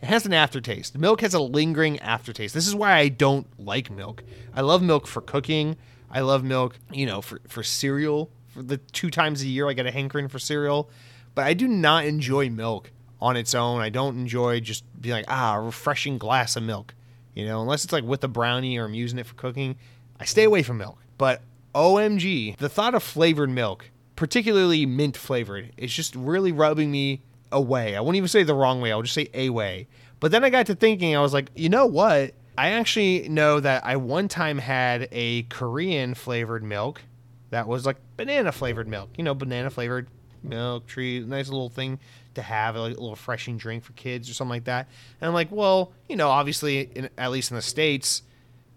It 0.00 0.06
has 0.06 0.26
an 0.26 0.32
aftertaste. 0.32 0.92
The 0.92 0.98
milk 1.00 1.20
has 1.22 1.34
a 1.34 1.40
lingering 1.40 1.98
aftertaste. 2.00 2.54
This 2.54 2.68
is 2.68 2.74
why 2.74 2.94
I 2.94 3.08
don't 3.08 3.46
like 3.58 3.90
milk. 3.90 4.22
I 4.54 4.60
love 4.60 4.82
milk 4.82 5.06
for 5.08 5.20
cooking. 5.20 5.76
I 6.10 6.20
love 6.20 6.44
milk, 6.44 6.76
you 6.92 7.06
know, 7.06 7.20
for 7.20 7.40
for 7.48 7.62
cereal. 7.62 8.30
For 8.48 8.62
the 8.62 8.78
two 8.78 9.10
times 9.10 9.42
a 9.42 9.46
year 9.48 9.68
I 9.68 9.72
get 9.74 9.86
a 9.86 9.90
hankering 9.92 10.28
for 10.28 10.38
cereal, 10.38 10.88
but 11.34 11.46
I 11.46 11.54
do 11.54 11.68
not 11.68 12.04
enjoy 12.04 12.48
milk 12.48 12.90
on 13.20 13.36
its 13.36 13.54
own. 13.54 13.80
I 13.80 13.90
don't 13.90 14.16
enjoy 14.18 14.60
just 14.60 14.84
being 15.00 15.14
like 15.16 15.24
ah, 15.28 15.56
a 15.56 15.60
refreshing 15.60 16.18
glass 16.18 16.56
of 16.56 16.62
milk. 16.62 16.94
You 17.34 17.46
know, 17.46 17.60
unless 17.60 17.84
it's 17.84 17.92
like 17.92 18.04
with 18.04 18.24
a 18.24 18.28
brownie 18.28 18.78
or 18.78 18.84
I'm 18.84 18.94
using 18.94 19.18
it 19.18 19.26
for 19.26 19.34
cooking, 19.34 19.76
I 20.18 20.24
stay 20.24 20.44
away 20.44 20.62
from 20.62 20.78
milk. 20.78 20.98
But 21.16 21.42
OMG, 21.74 22.56
the 22.56 22.68
thought 22.68 22.94
of 22.94 23.02
flavored 23.02 23.50
milk, 23.50 23.90
particularly 24.16 24.86
mint 24.86 25.16
flavored, 25.16 25.72
is 25.76 25.92
just 25.92 26.14
really 26.14 26.52
rubbing 26.52 26.90
me 26.90 27.22
away. 27.52 27.96
I 27.96 28.00
won't 28.00 28.16
even 28.16 28.28
say 28.28 28.42
the 28.42 28.54
wrong 28.54 28.80
way, 28.80 28.92
I'll 28.92 29.02
just 29.02 29.14
say 29.14 29.28
a 29.34 29.50
way. 29.50 29.88
But 30.20 30.32
then 30.32 30.44
I 30.44 30.50
got 30.50 30.66
to 30.66 30.74
thinking, 30.74 31.16
I 31.16 31.20
was 31.20 31.32
like, 31.32 31.50
you 31.54 31.68
know 31.68 31.86
what? 31.86 32.34
I 32.56 32.70
actually 32.70 33.28
know 33.28 33.60
that 33.60 33.86
I 33.86 33.96
one 33.96 34.26
time 34.26 34.58
had 34.58 35.08
a 35.12 35.44
Korean 35.44 36.14
flavored 36.14 36.64
milk 36.64 37.02
that 37.50 37.68
was 37.68 37.86
like 37.86 37.96
banana 38.16 38.50
flavored 38.50 38.88
milk. 38.88 39.10
You 39.16 39.22
know, 39.22 39.34
banana 39.34 39.70
flavored 39.70 40.08
milk 40.42 40.86
tree, 40.86 41.20
nice 41.20 41.48
little 41.48 41.68
thing 41.68 42.00
to 42.38 42.42
have, 42.42 42.76
like 42.76 42.86
a 42.86 42.94
little 42.94 43.10
refreshing 43.10 43.58
drink 43.58 43.84
for 43.84 43.92
kids 43.92 44.30
or 44.30 44.34
something 44.34 44.50
like 44.50 44.64
that. 44.64 44.88
And 45.20 45.28
I'm 45.28 45.34
like, 45.34 45.50
well, 45.50 45.92
you 46.08 46.16
know, 46.16 46.28
obviously, 46.28 46.90
in, 46.94 47.10
at 47.18 47.30
least 47.30 47.50
in 47.50 47.56
the 47.56 47.62
States, 47.62 48.22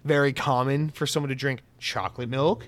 very 0.03 0.33
common 0.33 0.89
for 0.89 1.07
someone 1.07 1.29
to 1.29 1.35
drink 1.35 1.61
chocolate 1.79 2.29
milk 2.29 2.67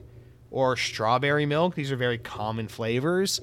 or 0.51 0.77
strawberry 0.77 1.45
milk. 1.45 1.75
These 1.75 1.91
are 1.91 1.95
very 1.95 2.17
common 2.17 2.67
flavors. 2.67 3.41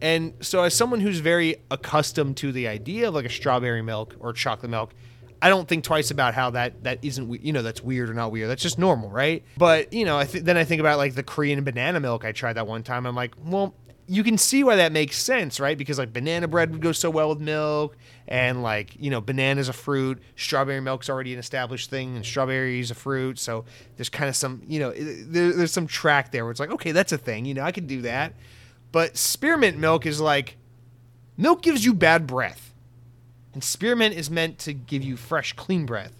And 0.00 0.34
so, 0.40 0.62
as 0.62 0.74
someone 0.74 1.00
who's 1.00 1.20
very 1.20 1.56
accustomed 1.70 2.36
to 2.38 2.52
the 2.52 2.68
idea 2.68 3.08
of 3.08 3.14
like 3.14 3.24
a 3.24 3.30
strawberry 3.30 3.82
milk 3.82 4.16
or 4.18 4.32
chocolate 4.32 4.70
milk, 4.70 4.92
I 5.40 5.48
don't 5.48 5.68
think 5.68 5.84
twice 5.84 6.10
about 6.10 6.34
how 6.34 6.50
that 6.50 6.84
that 6.84 6.98
isn't 7.02 7.44
you 7.44 7.52
know 7.52 7.62
that's 7.62 7.82
weird 7.82 8.10
or 8.10 8.14
not 8.14 8.32
weird. 8.32 8.50
That's 8.50 8.62
just 8.62 8.78
normal, 8.78 9.10
right? 9.10 9.44
But 9.56 9.92
you 9.92 10.04
know, 10.04 10.18
I 10.18 10.24
th- 10.24 10.44
then 10.44 10.56
I 10.56 10.64
think 10.64 10.80
about 10.80 10.98
like 10.98 11.14
the 11.14 11.22
Korean 11.22 11.62
banana 11.64 12.00
milk. 12.00 12.24
I 12.24 12.32
tried 12.32 12.54
that 12.54 12.66
one 12.66 12.82
time. 12.82 13.06
I'm 13.06 13.14
like, 13.14 13.34
well, 13.44 13.74
you 14.08 14.22
can 14.22 14.38
see 14.38 14.62
why 14.62 14.76
that 14.76 14.92
makes 14.92 15.16
sense, 15.16 15.58
right? 15.58 15.76
Because 15.76 15.98
like 15.98 16.12
banana 16.12 16.46
bread 16.48 16.70
would 16.70 16.80
go 16.80 16.92
so 16.92 17.10
well 17.10 17.28
with 17.28 17.40
milk, 17.40 17.96
and 18.28 18.62
like 18.62 18.94
you 18.98 19.10
know, 19.10 19.20
banana's 19.20 19.68
a 19.68 19.72
fruit, 19.72 20.22
strawberry 20.36 20.80
milk's 20.80 21.10
already 21.10 21.32
an 21.32 21.38
established 21.38 21.90
thing, 21.90 22.16
and 22.16 22.24
strawberries 22.24 22.90
a 22.90 22.94
fruit, 22.94 23.38
so 23.38 23.64
there's 23.96 24.08
kind 24.08 24.28
of 24.28 24.36
some 24.36 24.62
you 24.66 24.78
know, 24.78 24.92
there, 24.92 25.52
there's 25.52 25.72
some 25.72 25.86
track 25.86 26.30
there 26.30 26.44
where 26.44 26.50
it's 26.50 26.60
like, 26.60 26.70
okay, 26.70 26.92
that's 26.92 27.12
a 27.12 27.18
thing, 27.18 27.44
you 27.44 27.54
know, 27.54 27.62
I 27.62 27.72
can 27.72 27.86
do 27.86 28.02
that. 28.02 28.34
But 28.92 29.16
spearmint 29.16 29.78
milk 29.78 30.06
is 30.06 30.20
like, 30.20 30.56
milk 31.36 31.62
gives 31.62 31.84
you 31.84 31.92
bad 31.92 32.26
breath, 32.26 32.72
and 33.54 33.62
spearmint 33.64 34.14
is 34.14 34.30
meant 34.30 34.58
to 34.60 34.72
give 34.72 35.02
you 35.02 35.16
fresh, 35.16 35.52
clean 35.52 35.86
breath. 35.86 36.12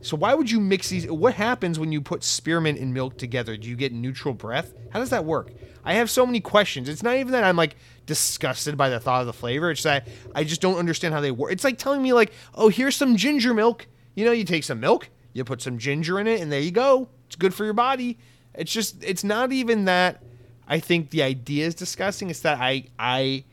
So 0.00 0.16
why 0.16 0.34
would 0.34 0.50
you 0.50 0.60
mix 0.60 0.88
these? 0.88 1.10
What 1.10 1.34
happens 1.34 1.78
when 1.78 1.90
you 1.90 2.00
put 2.00 2.22
spearmint 2.22 2.78
and 2.78 2.94
milk 2.94 3.18
together? 3.18 3.56
Do 3.56 3.68
you 3.68 3.76
get 3.76 3.92
neutral 3.92 4.32
breath? 4.32 4.72
How 4.90 5.00
does 5.00 5.10
that 5.10 5.24
work? 5.24 5.52
I 5.84 5.94
have 5.94 6.08
so 6.10 6.24
many 6.24 6.40
questions. 6.40 6.88
It's 6.88 7.02
not 7.02 7.16
even 7.16 7.32
that 7.32 7.44
I'm 7.44 7.56
like 7.56 7.76
disgusted 8.06 8.76
by 8.76 8.90
the 8.90 9.00
thought 9.00 9.22
of 9.22 9.26
the 9.26 9.32
flavor. 9.32 9.70
It's 9.70 9.82
that 9.82 10.06
I 10.34 10.44
just 10.44 10.60
don't 10.60 10.76
understand 10.76 11.14
how 11.14 11.20
they 11.20 11.30
work. 11.30 11.52
It's 11.52 11.64
like 11.64 11.78
telling 11.78 12.02
me 12.02 12.12
like, 12.12 12.32
oh, 12.54 12.68
here's 12.68 12.94
some 12.94 13.16
ginger 13.16 13.54
milk. 13.54 13.86
You 14.14 14.24
know, 14.24 14.32
you 14.32 14.44
take 14.44 14.64
some 14.64 14.80
milk, 14.80 15.08
you 15.32 15.44
put 15.44 15.62
some 15.62 15.78
ginger 15.78 16.18
in 16.20 16.26
it, 16.26 16.40
and 16.40 16.50
there 16.50 16.60
you 16.60 16.70
go. 16.70 17.08
It's 17.26 17.36
good 17.36 17.54
for 17.54 17.64
your 17.64 17.74
body. 17.74 18.18
It's 18.54 18.72
just, 18.72 19.02
it's 19.02 19.24
not 19.24 19.52
even 19.52 19.84
that. 19.86 20.22
I 20.68 20.80
think 20.80 21.10
the 21.10 21.22
idea 21.22 21.66
is 21.66 21.74
disgusting. 21.74 22.28
It's 22.28 22.40
that 22.40 22.58
I 22.60 22.84
I 22.98 23.44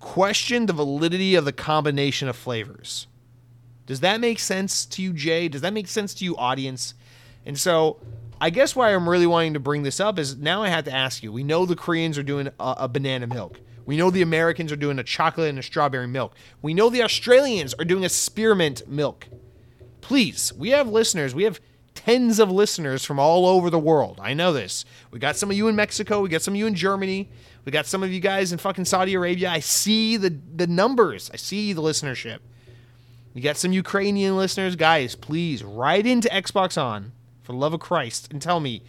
question 0.00 0.66
the 0.66 0.72
validity 0.72 1.34
of 1.34 1.44
the 1.44 1.52
combination 1.52 2.28
of 2.28 2.36
flavors. 2.36 3.06
Does 3.90 3.98
that 3.98 4.20
make 4.20 4.38
sense 4.38 4.86
to 4.86 5.02
you, 5.02 5.12
Jay? 5.12 5.48
Does 5.48 5.62
that 5.62 5.72
make 5.72 5.88
sense 5.88 6.14
to 6.14 6.24
you, 6.24 6.36
audience? 6.36 6.94
And 7.44 7.58
so 7.58 7.96
I 8.40 8.50
guess 8.50 8.76
why 8.76 8.94
I'm 8.94 9.08
really 9.08 9.26
wanting 9.26 9.54
to 9.54 9.58
bring 9.58 9.82
this 9.82 9.98
up 9.98 10.16
is 10.16 10.36
now 10.36 10.62
I 10.62 10.68
have 10.68 10.84
to 10.84 10.92
ask 10.92 11.24
you. 11.24 11.32
We 11.32 11.42
know 11.42 11.66
the 11.66 11.74
Koreans 11.74 12.16
are 12.16 12.22
doing 12.22 12.46
a, 12.46 12.52
a, 12.78 12.88
banana 12.88 13.26
milk. 13.26 13.58
We 13.86 13.96
know 13.96 14.12
the 14.12 14.22
Americans 14.22 14.70
are 14.70 14.76
doing 14.76 15.00
a 15.00 15.02
chocolate 15.02 15.48
and 15.48 15.58
a 15.58 15.62
strawberry 15.64 16.06
milk. 16.06 16.36
We 16.62 16.72
know 16.72 16.88
the 16.88 17.02
Australians 17.02 17.74
are 17.74 17.84
doing 17.84 18.04
a 18.04 18.08
spearmint 18.08 18.86
milk. 18.86 19.26
Please, 20.02 20.52
we 20.52 20.70
have 20.70 20.86
listeners. 20.86 21.34
We 21.34 21.42
have 21.42 21.58
tens 21.96 22.38
of 22.38 22.48
listeners 22.48 23.04
from 23.04 23.18
all 23.18 23.44
over 23.44 23.70
the 23.70 23.78
world. 23.80 24.20
I 24.22 24.34
know 24.34 24.52
this. 24.52 24.84
We 25.10 25.18
got 25.18 25.34
some 25.34 25.50
of 25.50 25.56
you 25.56 25.66
in 25.66 25.74
Mexico. 25.74 26.20
We 26.20 26.28
got 26.28 26.42
some 26.42 26.54
of 26.54 26.58
you 26.58 26.68
in 26.68 26.76
Germany. 26.76 27.28
We 27.64 27.72
got 27.72 27.86
some 27.86 28.04
of 28.04 28.12
you 28.12 28.20
guys 28.20 28.52
in 28.52 28.58
fucking 28.58 28.84
Saudi 28.84 29.14
Arabia. 29.14 29.50
I 29.50 29.58
see 29.58 30.16
the 30.16 30.30
the 30.54 30.68
numbers. 30.68 31.28
I 31.34 31.36
see 31.38 31.72
the 31.72 31.82
listenership. 31.82 32.38
You 33.32 33.42
got 33.42 33.56
some 33.56 33.72
Ukrainian 33.72 34.36
listeners, 34.36 34.74
guys. 34.74 35.14
Please 35.14 35.62
write 35.62 36.06
into 36.06 36.28
Xbox 36.28 36.80
On 36.80 37.12
for 37.42 37.52
the 37.52 37.58
love 37.58 37.72
of 37.72 37.80
Christ, 37.80 38.28
and 38.32 38.42
tell 38.42 38.58
me, 38.58 38.82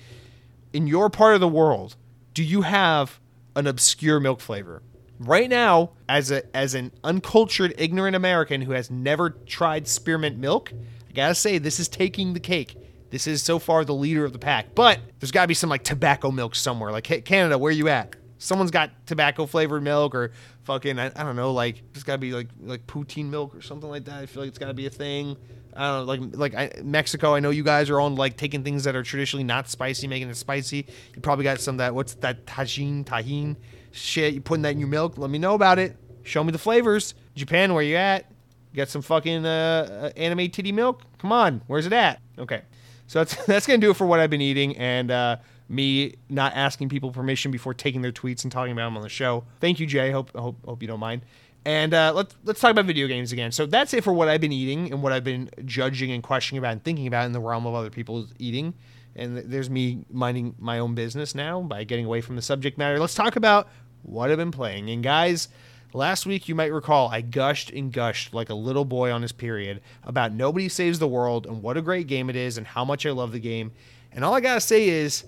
in 0.74 0.88
your 0.88 1.10
part 1.10 1.36
of 1.36 1.42
the 1.42 1.48
world, 1.48 1.96
do 2.34 2.44
you 2.44 2.64
have 2.64 3.20
an 3.56 3.68
obscure 3.68 4.20
milk 4.20 4.40
flavor? 4.40 4.82
Right 5.20 5.50
now, 5.50 5.92
as 6.10 6.32
a 6.32 6.56
as 6.56 6.74
an 6.74 6.92
uncultured, 7.04 7.76
ignorant 7.78 8.16
American 8.16 8.62
who 8.62 8.72
has 8.72 8.90
never 8.90 9.30
tried 9.30 9.88
spearmint 9.88 10.38
milk, 10.38 10.74
I 11.08 11.14
gotta 11.14 11.36
say 11.36 11.60
this 11.60 11.80
is 11.80 11.88
taking 11.88 12.34
the 12.34 12.40
cake. 12.40 12.76
This 13.12 13.28
is 13.28 13.44
so 13.44 13.60
far 13.60 13.86
the 13.86 13.94
leader 13.94 14.26
of 14.26 14.34
the 14.34 14.40
pack. 14.40 14.74
But 14.74 15.00
there's 15.20 15.32
gotta 15.32 15.48
be 15.48 15.54
some 15.54 15.70
like 15.70 15.84
tobacco 15.84 16.32
milk 16.32 16.56
somewhere. 16.56 16.92
Like 16.92 17.06
hey, 17.06 17.22
Canada, 17.22 17.60
where 17.60 17.70
are 17.70 17.74
you 17.74 17.90
at? 17.90 18.16
Someone's 18.40 18.72
got 18.72 19.06
tobacco 19.06 19.46
flavored 19.46 19.84
milk 19.84 20.16
or 20.16 20.32
fucking 20.72 21.00
I, 21.00 21.08
I 21.16 21.24
don't 21.24 21.36
know, 21.36 21.52
like 21.52 21.84
it's 21.94 22.04
gotta 22.04 22.18
be 22.18 22.32
like 22.32 22.48
like 22.62 22.88
poutine 22.88 23.30
milk 23.30 23.56
or 23.56 23.62
something 23.62 23.90
like 23.90 24.06
that. 24.06 24.20
I 24.20 24.26
feel 24.26 24.44
like 24.44 24.50
it's 24.50 24.58
gotta 24.58 24.74
be 24.74 24.86
a 24.86 24.90
thing. 24.90 25.36
I 25.76 25.88
don't 25.88 26.00
know, 26.00 26.26
like 26.26 26.54
like 26.54 26.56
I, 26.56 26.82
Mexico. 26.82 27.36
I 27.36 27.40
know 27.40 27.50
you 27.50 27.64
guys 27.64 27.90
are 27.90 28.00
on 28.00 28.16
like 28.16 28.38
taking 28.38 28.64
things 28.64 28.86
that 28.86 28.96
are 28.96 29.04
traditionally 29.04 29.44
not 29.44 29.70
spicy, 29.70 30.08
making 30.08 30.30
it 30.30 30.38
spicy. 30.38 30.86
You 31.14 31.22
probably 31.22 31.44
got 31.44 31.60
some 31.60 31.78
that 31.78 31.94
what's 31.94 32.14
that 32.16 32.46
Tajín 32.46 33.04
Tajín 33.04 33.58
shit. 33.92 34.34
You 34.34 34.42
putting 34.42 34.62
that 34.64 34.72
in 34.72 34.80
your 34.80 34.88
milk? 34.88 35.18
Let 35.18 35.30
me 35.30 35.40
know 35.40 35.56
about 35.56 35.78
it. 35.78 35.98
Show 36.24 36.44
me 36.44 36.52
the 36.52 36.58
flavors. 36.58 37.16
Japan, 37.36 37.74
where 37.74 37.84
you 37.84 37.96
at? 37.96 38.32
Got 38.74 38.88
some 38.88 39.02
fucking 39.02 39.46
uh, 39.46 40.12
uh, 40.16 40.20
anime 40.20 40.50
titty 40.50 40.72
milk? 40.72 41.02
Come 41.18 41.34
on, 41.34 41.62
where's 41.68 41.86
it 41.86 41.94
at? 41.94 42.22
Okay, 42.40 42.62
so 43.08 43.20
that's 43.20 43.36
that's 43.46 43.68
gonna 43.68 43.80
do 43.80 43.92
it 43.92 43.98
for 43.98 44.08
what 44.08 44.22
I've 44.22 44.30
been 44.30 44.42
eating 44.42 44.78
and 44.78 45.12
uh, 45.12 45.38
me 45.72 46.16
not 46.30 46.54
asking 46.54 46.90
people 46.90 47.12
permission 47.12 47.50
before 47.50 47.74
taking 47.74 48.02
their 48.02 48.12
tweets 48.12 48.44
and 48.44 48.52
talking 48.52 48.74
about 48.74 48.86
them 48.86 48.98
on 48.98 49.04
the 49.04 49.10
show. 49.10 49.46
Thank 49.60 49.80
you, 49.80 49.88
Jay. 49.88 50.12
Hope 50.12 50.36
hope 50.36 50.58
hope 50.66 50.82
you 50.82 50.88
don't 50.88 51.00
mind. 51.00 51.22
And 51.64 51.94
uh, 51.94 52.12
let's 52.14 52.36
let's 52.44 52.60
talk 52.60 52.72
about 52.72 52.86
video 52.86 53.08
games 53.08 53.32
again. 53.32 53.52
So 53.52 53.66
that's 53.66 53.94
it 53.94 54.04
for 54.04 54.12
what 54.12 54.28
I've 54.28 54.42
been 54.42 54.52
eating 54.52 54.92
and 54.92 55.02
what 55.02 55.14
I've 55.14 55.24
been 55.24 55.50
judging 55.66 56.12
and 56.12 56.22
questioning 56.22 56.60
about 56.60 56.74
and 56.74 56.84
thinking 56.84 57.08
about 57.08 57.26
in 57.26 57.32
the 57.32 57.40
realm 57.40 57.66
of 57.66 57.74
other 57.74 57.90
people's 57.90 58.34
eating. 58.38 58.74
And 59.16 59.38
there's 59.38 59.70
me 59.70 60.06
minding 60.10 60.56
my 60.60 60.80
own 60.80 60.96
business 60.96 61.36
now 61.36 61.62
by 61.62 61.84
getting 61.84 62.06
away 62.06 62.22
from 62.22 62.36
the 62.36 62.42
subject 62.42 62.78
matter. 62.78 63.00
Let's 63.00 63.16
talk 63.16 63.36
about 63.36 63.68
what 64.04 64.32
I've 64.32 64.38
been 64.38 64.52
playing. 64.52 64.90
And 64.90 65.04
guys, 65.04 65.50
last 65.94 66.26
week 66.26 66.48
you 66.48 66.56
might 66.56 66.74
recall 66.74 67.10
I 67.10 67.22
gushed 67.22 67.70
and 67.72 67.92
gushed 67.92 68.34
like 68.34 68.50
a 68.50 68.54
little 68.54 68.86
boy 68.86 69.12
on 69.12 69.22
his 69.22 69.32
period 69.32 69.82
about 70.04 70.34
Nobody 70.34 70.70
Saves 70.70 71.00
the 71.00 71.08
World 71.08 71.46
and 71.46 71.62
what 71.62 71.78
a 71.78 71.82
great 71.82 72.08
game 72.08 72.30
it 72.30 72.36
is 72.36 72.58
and 72.58 72.66
how 72.66 72.84
much 72.86 73.06
I 73.06 73.12
love 73.12 73.34
the 73.34 73.40
game. 73.40 73.72
And 74.14 74.26
all 74.26 74.34
I 74.34 74.40
gotta 74.40 74.62
say 74.62 74.88
is 74.90 75.26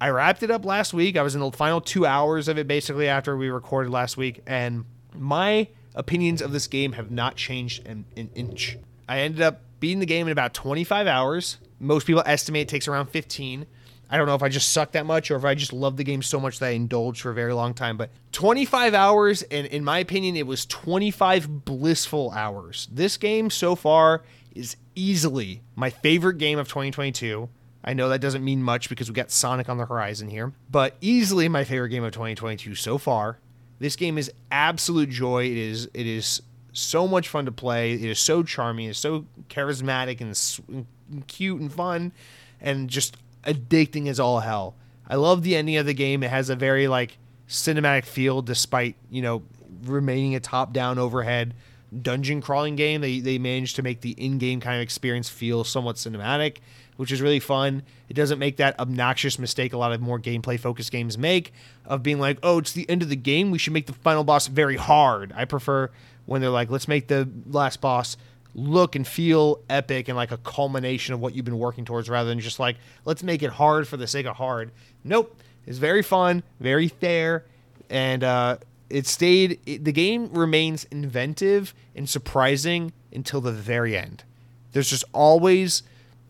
I 0.00 0.10
wrapped 0.10 0.42
it 0.42 0.50
up 0.50 0.64
last 0.64 0.94
week. 0.94 1.16
I 1.16 1.22
was 1.22 1.34
in 1.34 1.40
the 1.40 1.50
final 1.50 1.80
two 1.80 2.06
hours 2.06 2.48
of 2.48 2.58
it 2.58 2.68
basically 2.68 3.08
after 3.08 3.36
we 3.36 3.48
recorded 3.48 3.90
last 3.90 4.16
week, 4.16 4.42
and 4.46 4.84
my 5.14 5.68
opinions 5.94 6.40
of 6.40 6.52
this 6.52 6.66
game 6.66 6.92
have 6.92 7.10
not 7.10 7.36
changed 7.36 7.86
an, 7.86 8.04
an 8.16 8.30
inch. 8.34 8.78
I 9.08 9.20
ended 9.20 9.42
up 9.42 9.62
beating 9.80 9.98
the 9.98 10.06
game 10.06 10.26
in 10.26 10.32
about 10.32 10.54
25 10.54 11.06
hours. 11.06 11.58
Most 11.80 12.06
people 12.06 12.22
estimate 12.26 12.62
it 12.62 12.68
takes 12.68 12.86
around 12.86 13.06
15. 13.06 13.66
I 14.10 14.16
don't 14.16 14.26
know 14.26 14.34
if 14.34 14.42
I 14.42 14.48
just 14.48 14.72
suck 14.72 14.92
that 14.92 15.04
much 15.04 15.30
or 15.30 15.36
if 15.36 15.44
I 15.44 15.54
just 15.54 15.72
love 15.72 15.96
the 15.96 16.04
game 16.04 16.22
so 16.22 16.40
much 16.40 16.60
that 16.60 16.66
I 16.66 16.70
indulged 16.70 17.20
for 17.20 17.30
a 17.30 17.34
very 17.34 17.52
long 17.52 17.74
time, 17.74 17.96
but 17.96 18.10
25 18.32 18.94
hours, 18.94 19.42
and 19.42 19.66
in 19.66 19.84
my 19.84 19.98
opinion, 19.98 20.36
it 20.36 20.46
was 20.46 20.64
25 20.66 21.64
blissful 21.64 22.30
hours. 22.30 22.88
This 22.90 23.16
game 23.16 23.50
so 23.50 23.74
far 23.74 24.22
is 24.54 24.76
easily 24.94 25.62
my 25.76 25.90
favorite 25.90 26.38
game 26.38 26.58
of 26.58 26.68
2022. 26.68 27.48
I 27.88 27.94
know 27.94 28.10
that 28.10 28.20
doesn't 28.20 28.44
mean 28.44 28.62
much 28.62 28.90
because 28.90 29.08
we 29.08 29.14
got 29.14 29.30
Sonic 29.30 29.70
on 29.70 29.78
the 29.78 29.86
horizon 29.86 30.28
here, 30.28 30.52
but 30.70 30.96
easily 31.00 31.48
my 31.48 31.64
favorite 31.64 31.88
game 31.88 32.04
of 32.04 32.12
2022 32.12 32.74
so 32.74 32.98
far. 32.98 33.38
This 33.78 33.96
game 33.96 34.18
is 34.18 34.30
absolute 34.52 35.08
joy. 35.08 35.46
It 35.46 35.56
is 35.56 35.88
it 35.94 36.06
is 36.06 36.42
so 36.74 37.08
much 37.08 37.30
fun 37.30 37.46
to 37.46 37.50
play. 37.50 37.94
It 37.94 38.02
is 38.02 38.18
so 38.18 38.42
charming. 38.42 38.90
It's 38.90 38.98
so 38.98 39.24
charismatic 39.48 40.20
and, 40.20 40.86
and 41.10 41.26
cute 41.28 41.62
and 41.62 41.72
fun, 41.72 42.12
and 42.60 42.90
just 42.90 43.16
addicting 43.44 44.06
as 44.08 44.20
all 44.20 44.40
hell. 44.40 44.74
I 45.08 45.14
love 45.14 45.42
the 45.42 45.56
ending 45.56 45.78
of 45.78 45.86
the 45.86 45.94
game. 45.94 46.22
It 46.22 46.28
has 46.28 46.50
a 46.50 46.56
very 46.56 46.88
like 46.88 47.16
cinematic 47.48 48.04
feel, 48.04 48.42
despite 48.42 48.96
you 49.10 49.22
know 49.22 49.44
remaining 49.84 50.34
a 50.34 50.40
top-down 50.40 50.98
overhead 50.98 51.54
dungeon 52.02 52.42
crawling 52.42 52.76
game. 52.76 53.00
They 53.00 53.20
they 53.20 53.38
managed 53.38 53.76
to 53.76 53.82
make 53.82 54.02
the 54.02 54.10
in-game 54.10 54.60
kind 54.60 54.76
of 54.76 54.82
experience 54.82 55.30
feel 55.30 55.64
somewhat 55.64 55.96
cinematic, 55.96 56.58
which 56.98 57.12
is 57.12 57.22
really 57.22 57.38
fun. 57.38 57.84
It 58.08 58.14
doesn't 58.14 58.40
make 58.40 58.56
that 58.56 58.78
obnoxious 58.80 59.38
mistake 59.38 59.72
a 59.72 59.78
lot 59.78 59.92
of 59.92 60.00
more 60.00 60.18
gameplay 60.18 60.58
focused 60.58 60.90
games 60.90 61.16
make 61.16 61.52
of 61.86 62.02
being 62.02 62.18
like, 62.18 62.38
"Oh, 62.42 62.58
it's 62.58 62.72
the 62.72 62.90
end 62.90 63.02
of 63.02 63.08
the 63.08 63.14
game. 63.14 63.52
We 63.52 63.58
should 63.58 63.72
make 63.72 63.86
the 63.86 63.92
final 63.92 64.24
boss 64.24 64.48
very 64.48 64.74
hard." 64.74 65.32
I 65.36 65.44
prefer 65.44 65.90
when 66.26 66.40
they're 66.40 66.50
like, 66.50 66.70
"Let's 66.70 66.88
make 66.88 67.06
the 67.06 67.28
last 67.46 67.80
boss 67.80 68.16
look 68.52 68.96
and 68.96 69.06
feel 69.06 69.60
epic 69.70 70.08
and 70.08 70.16
like 70.16 70.32
a 70.32 70.38
culmination 70.38 71.14
of 71.14 71.20
what 71.20 71.36
you've 71.36 71.44
been 71.44 71.60
working 71.60 71.84
towards 71.84 72.10
rather 72.10 72.28
than 72.28 72.40
just 72.40 72.58
like, 72.58 72.78
let's 73.04 73.22
make 73.22 73.44
it 73.44 73.50
hard 73.50 73.86
for 73.86 73.96
the 73.96 74.08
sake 74.08 74.26
of 74.26 74.34
hard." 74.34 74.72
Nope. 75.04 75.40
It's 75.66 75.78
very 75.78 76.02
fun, 76.02 76.42
very 76.58 76.88
fair, 76.88 77.44
and 77.88 78.24
uh, 78.24 78.56
it 78.90 79.06
stayed. 79.06 79.60
It, 79.66 79.84
the 79.84 79.92
game 79.92 80.32
remains 80.32 80.82
inventive 80.90 81.74
and 81.94 82.08
surprising 82.08 82.92
until 83.12 83.40
the 83.40 83.52
very 83.52 83.96
end. 83.96 84.24
There's 84.72 84.90
just 84.90 85.04
always 85.12 85.84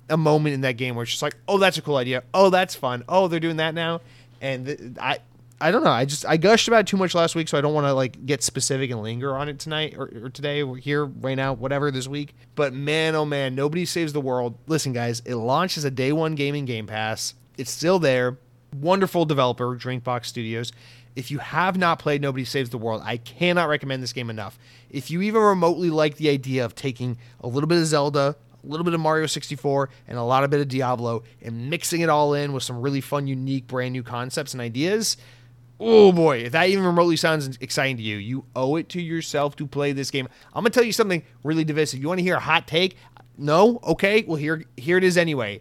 a 0.09 0.17
moment 0.17 0.55
in 0.55 0.63
that 0.63 0.77
game 0.77 0.95
where 0.95 1.03
it's 1.03 1.13
just 1.13 1.23
like, 1.23 1.37
oh, 1.47 1.59
that's 1.59 1.79
a 1.79 1.83
cool 1.83 1.97
idea. 1.97 2.23
Oh, 2.33 2.51
that's 2.51 2.75
fun. 2.75 3.05
Oh, 3.09 3.29
they're 3.29 3.41
doing 3.41 3.57
that 3.57 3.75
now, 3.75 4.01
and 4.41 4.67
th- 4.67 4.81
I. 5.01 5.19
I 5.61 5.73
don't 5.73 5.83
know. 5.83 5.91
I 5.91 6.05
just 6.05 6.25
I 6.25 6.37
gushed 6.37 6.69
about 6.69 6.83
it 6.83 6.87
too 6.87 6.97
much 6.97 7.17
last 7.17 7.35
week, 7.35 7.49
so 7.49 7.59
I 7.59 7.61
don't 7.61 7.75
want 7.75 7.89
to 7.89 7.93
like 7.93 8.25
get 8.25 8.45
specific 8.45 8.93
and 8.93 9.03
linger 9.03 9.37
on 9.37 9.49
it 9.49 9.59
tonight 9.59 9.97
or, 9.99 10.05
or 10.23 10.31
today 10.31 10.63
or 10.63 10.77
here 10.77 11.05
right 11.05 11.35
now, 11.35 11.53
whatever 11.53 11.91
this 11.91 12.07
week. 12.07 12.37
But 12.55 12.73
man, 12.73 13.17
oh 13.17 13.25
man, 13.25 13.57
nobody 13.57 13.85
saves 13.85 14.13
the 14.13 14.21
world. 14.21 14.57
Listen, 14.69 14.93
guys, 14.93 15.21
it 15.25 15.35
launched 15.35 15.77
as 15.77 15.83
a 15.83 15.91
day 15.91 16.13
one 16.13 16.37
gaming 16.37 16.65
Game 16.65 16.87
Pass. 16.87 17.35
It's 17.57 17.73
still 17.73 17.99
there. 17.99 18.39
Wonderful 18.73 19.25
developer, 19.25 19.77
Drinkbox 19.77 20.27
Studios. 20.27 20.71
If 21.17 21.33
you 21.33 21.39
have 21.39 21.77
not 21.77 21.99
played 21.99 22.23
Nobody 22.23 22.45
Saves 22.45 22.71
the 22.71 22.79
World, 22.79 23.03
I 23.05 23.17
cannot 23.17 23.69
recommend 23.69 24.01
this 24.01 24.13
game 24.13 24.31
enough. 24.31 24.61
If 24.91 25.11
you 25.11 25.23
even 25.23 25.43
remotely 25.43 25.91
like 25.91 26.19
the 26.19 26.29
idea 26.29 26.65
of 26.65 26.77
taking 26.77 27.19
a 27.41 27.49
little 27.49 27.67
bit 27.67 27.79
of 27.79 27.87
Zelda, 27.87 28.37
a 28.63 28.67
little 28.67 28.85
bit 28.85 28.95
of 28.95 29.01
Mario 29.01 29.27
64, 29.27 29.89
and 30.07 30.19
a 30.19 30.23
lot 30.23 30.45
of 30.45 30.51
bit 30.51 30.61
of 30.61 30.69
Diablo, 30.69 31.23
and 31.43 31.71
mixing 31.71 32.01
it 32.01 32.09
all 32.09 32.35
in 32.35 32.53
with 32.53 32.63
some 32.63 32.81
really 32.81 33.01
fun, 33.01 33.27
unique, 33.27 33.67
brand 33.67 33.93
new 33.93 34.03
concepts 34.03 34.53
and 34.53 34.61
ideas, 34.61 35.17
oh 35.81 36.13
boy, 36.13 36.39
if 36.39 36.53
that 36.53 36.69
even 36.69 36.85
remotely 36.85 37.17
sounds 37.17 37.57
exciting 37.61 37.97
to 37.97 38.03
you, 38.03 38.17
you 38.17 38.45
owe 38.57 38.77
it 38.77 38.89
to 38.91 39.01
yourself 39.01 39.57
to 39.57 39.67
play 39.67 39.93
this 39.93 40.11
game. 40.11 40.29
I'm 40.55 40.63
gonna 40.63 40.71
tell 40.71 40.85
you 40.85 40.93
something 40.93 41.23
really 41.45 41.65
divisive. 41.65 42.01
You 42.01 42.09
want 42.09 42.19
to 42.19 42.25
hear 42.25 42.37
a 42.37 42.41
hot 42.41 42.67
take? 42.67 42.97
No? 43.37 43.79
Okay, 43.85 44.25
well 44.27 44.37
here 44.37 44.65
here 44.77 44.99
it 44.99 45.05
is 45.05 45.17
anyway. 45.17 45.61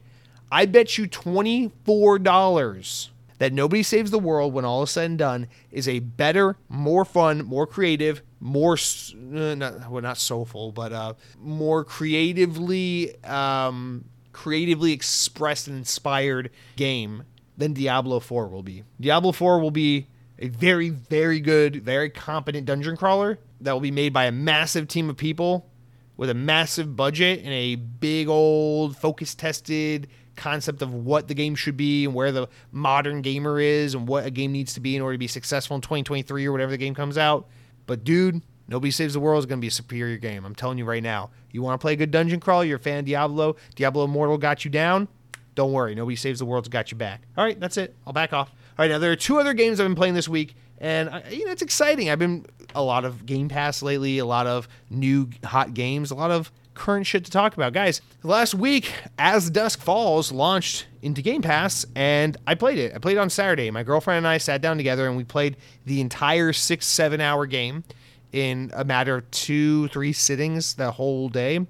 I 0.51 0.65
bet 0.65 0.97
you 0.97 1.07
twenty 1.07 1.71
four 1.85 2.19
dollars 2.19 3.11
that 3.37 3.53
Nobody 3.53 3.83
Saves 3.83 4.11
the 4.11 4.19
World, 4.19 4.53
when 4.53 4.65
all 4.65 4.83
is 4.83 4.89
said 4.89 5.05
and 5.05 5.19
done, 5.19 5.47
is 5.71 5.87
a 5.87 5.99
better, 5.99 6.57
more 6.69 7.05
fun, 7.05 7.45
more 7.45 7.67
creative, 7.67 8.23
more 8.39 8.73
uh, 8.73 9.55
not 9.55 9.89
well, 9.89 10.01
not 10.01 10.17
soulful, 10.17 10.71
but 10.71 10.93
uh, 10.93 11.13
more 11.39 11.83
creatively, 11.83 13.23
um, 13.23 14.05
creatively 14.31 14.91
expressed 14.91 15.67
and 15.67 15.77
inspired 15.77 16.51
game 16.75 17.23
than 17.57 17.73
Diablo 17.73 18.19
4 18.19 18.47
will 18.47 18.63
be. 18.63 18.83
Diablo 18.99 19.31
4 19.31 19.59
will 19.59 19.71
be 19.71 20.07
a 20.39 20.47
very, 20.49 20.89
very 20.89 21.39
good, 21.39 21.83
very 21.83 22.09
competent 22.09 22.65
dungeon 22.65 22.95
crawler 22.95 23.39
that 23.61 23.71
will 23.71 23.79
be 23.79 23.91
made 23.91 24.13
by 24.13 24.25
a 24.25 24.31
massive 24.31 24.87
team 24.87 25.09
of 25.09 25.17
people 25.17 25.67
with 26.15 26.29
a 26.29 26.35
massive 26.35 26.95
budget 26.95 27.41
and 27.43 27.53
a 27.53 27.75
big 27.75 28.27
old 28.27 28.95
focus 28.97 29.33
tested 29.35 30.07
concept 30.35 30.83
of 30.83 30.93
what 30.93 31.27
the 31.27 31.33
game 31.33 31.55
should 31.55 31.75
be 31.75 32.05
and 32.05 32.13
where 32.13 32.31
the 32.31 32.47
modern 32.71 33.21
gamer 33.21 33.59
is 33.59 33.95
and 33.95 34.07
what 34.07 34.25
a 34.25 34.31
game 34.31 34.51
needs 34.51 34.75
to 34.75 34.79
be 34.79 34.95
in 34.95 35.01
order 35.01 35.15
to 35.15 35.19
be 35.19 35.27
successful 35.27 35.75
in 35.75 35.81
2023 35.81 36.45
or 36.45 36.51
whatever 36.51 36.71
the 36.71 36.77
game 36.77 36.93
comes 36.93 37.17
out. 37.17 37.47
But 37.87 38.03
dude, 38.03 38.43
Nobody 38.67 38.91
Saves 38.91 39.13
the 39.13 39.19
World 39.19 39.39
is 39.39 39.45
going 39.45 39.59
to 39.59 39.61
be 39.61 39.69
a 39.69 39.71
superior 39.71 40.17
game. 40.17 40.43
I'm 40.45 40.53
telling 40.53 40.77
you 40.77 40.85
right 40.85 41.01
now. 41.01 41.29
You 41.51 41.61
want 41.61 41.79
to 41.79 41.83
play 41.83 41.93
a 41.93 41.95
good 41.95 42.11
dungeon 42.11 42.39
crawl? 42.39 42.65
You're 42.65 42.77
a 42.77 42.79
fan 42.79 42.99
of 42.99 43.05
Diablo. 43.05 43.55
Diablo 43.75 44.03
Immortal 44.03 44.37
got 44.37 44.65
you 44.65 44.71
down. 44.71 45.07
Don't 45.55 45.71
worry. 45.71 45.95
Nobody 45.95 46.15
Saves 46.15 46.39
the 46.39 46.45
World's 46.45 46.67
got 46.67 46.91
you 46.91 46.97
back. 46.97 47.21
All 47.37 47.43
right, 47.43 47.59
that's 47.59 47.77
it. 47.77 47.95
I'll 48.05 48.13
back 48.13 48.33
off. 48.33 48.49
All 48.49 48.83
right, 48.83 48.91
now 48.91 48.99
there 48.99 49.11
are 49.11 49.15
two 49.15 49.39
other 49.39 49.53
games 49.53 49.79
I've 49.79 49.87
been 49.87 49.95
playing 49.95 50.13
this 50.13 50.27
week, 50.27 50.55
and 50.77 51.09
you 51.31 51.45
know 51.45 51.51
it's 51.51 51.63
exciting. 51.63 52.09
I've 52.09 52.19
been 52.19 52.45
a 52.75 52.83
lot 52.83 53.05
of 53.05 53.25
Game 53.25 53.49
Pass 53.49 53.81
lately, 53.81 54.19
a 54.19 54.25
lot 54.25 54.45
of 54.45 54.67
new 54.89 55.29
hot 55.43 55.73
games, 55.73 56.11
a 56.11 56.15
lot 56.15 56.29
of 56.29 56.51
current 56.77 57.05
shit 57.05 57.25
to 57.25 57.31
talk 57.31 57.55
about. 57.55 57.73
Guys, 57.73 58.01
last 58.23 58.55
week, 58.55 58.93
As 59.17 59.49
Dusk 59.49 59.81
Falls 59.81 60.31
launched 60.31 60.87
into 61.01 61.21
Game 61.21 61.41
Pass, 61.41 61.85
and 61.95 62.37
I 62.47 62.55
played 62.55 62.77
it. 62.77 62.93
I 62.95 62.99
played 62.99 63.17
it 63.17 63.19
on 63.19 63.29
Saturday. 63.29 63.69
My 63.71 63.83
girlfriend 63.83 64.19
and 64.19 64.27
I 64.27 64.37
sat 64.37 64.61
down 64.61 64.77
together 64.77 65.07
and 65.07 65.17
we 65.17 65.23
played 65.23 65.57
the 65.85 65.99
entire 65.99 66.53
six, 66.53 66.85
seven 66.87 67.19
hour 67.19 67.45
game 67.45 67.83
in 68.31 68.71
a 68.73 68.85
matter 68.85 69.15
of 69.15 69.31
two, 69.31 69.87
three 69.89 70.13
sittings 70.13 70.75
the 70.75 70.91
whole 70.91 71.29
day. 71.29 71.65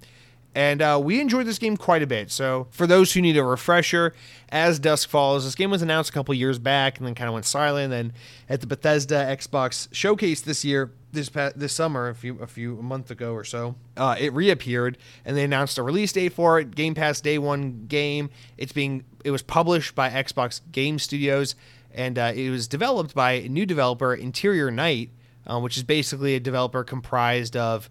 And 0.56 0.82
uh, 0.82 1.00
we 1.02 1.22
enjoyed 1.22 1.46
this 1.46 1.60
game 1.60 1.78
quite 1.78 2.02
a 2.02 2.08
bit. 2.08 2.32
So, 2.32 2.68
for 2.72 2.88
those 2.88 3.14
who 3.14 3.22
need 3.22 3.38
a 3.38 3.44
refresher, 3.44 4.16
As 4.50 4.80
Dusk 4.80 5.08
Falls, 5.08 5.46
this 5.46 5.54
game 5.54 5.70
was 5.70 5.84
announced 5.84 6.10
a 6.10 6.14
couple 6.14 6.34
years 6.34 6.58
back 6.58 6.98
and 6.98 7.06
then 7.06 7.14
kind 7.14 7.28
of 7.28 7.36
went 7.36 7.46
silent. 7.46 7.94
And 7.94 7.94
then 7.94 8.14
at 8.50 8.62
the 8.62 8.68
Bethesda 8.68 9.16
Xbox 9.16 9.88
showcase 9.92 10.42
this 10.42 10.66
year, 10.66 10.92
this 11.12 11.30
past, 11.30 11.58
this 11.58 11.74
summer, 11.74 12.10
a 12.10 12.16
few 12.16 12.40
a 12.40 12.48
few 12.48 12.80
a 12.80 12.84
month 12.84 13.12
ago 13.12 13.34
or 13.34 13.44
so, 13.44 13.76
uh, 13.96 14.16
it 14.20 14.34
reappeared 14.34 14.98
and 15.26 15.36
they 15.36 15.44
announced 15.44 15.78
a 15.78 15.84
release 15.84 16.12
date 16.12 16.34
for 16.34 16.60
it. 16.60 16.76
Game 16.76 16.96
Pass 16.96 17.22
Day 17.22 17.38
One 17.38 17.86
game. 17.88 18.30
It's 18.58 18.74
being 18.74 19.04
it 19.24 19.32
was 19.32 19.42
published 19.42 19.96
by 19.96 20.10
Xbox 20.10 20.62
Game 20.72 21.00
Studios 21.00 21.56
and 21.94 22.18
uh, 22.20 22.32
it 22.36 22.50
was 22.50 22.68
developed 22.68 23.16
by 23.16 23.34
a 23.34 23.50
new 23.50 23.66
developer, 23.66 24.14
Interior 24.14 24.70
Night, 24.70 25.10
uh, 25.46 25.60
which 25.60 25.78
is 25.78 25.84
basically 25.84 26.36
a 26.36 26.40
developer 26.40 26.84
comprised 26.84 27.58
of 27.58 27.90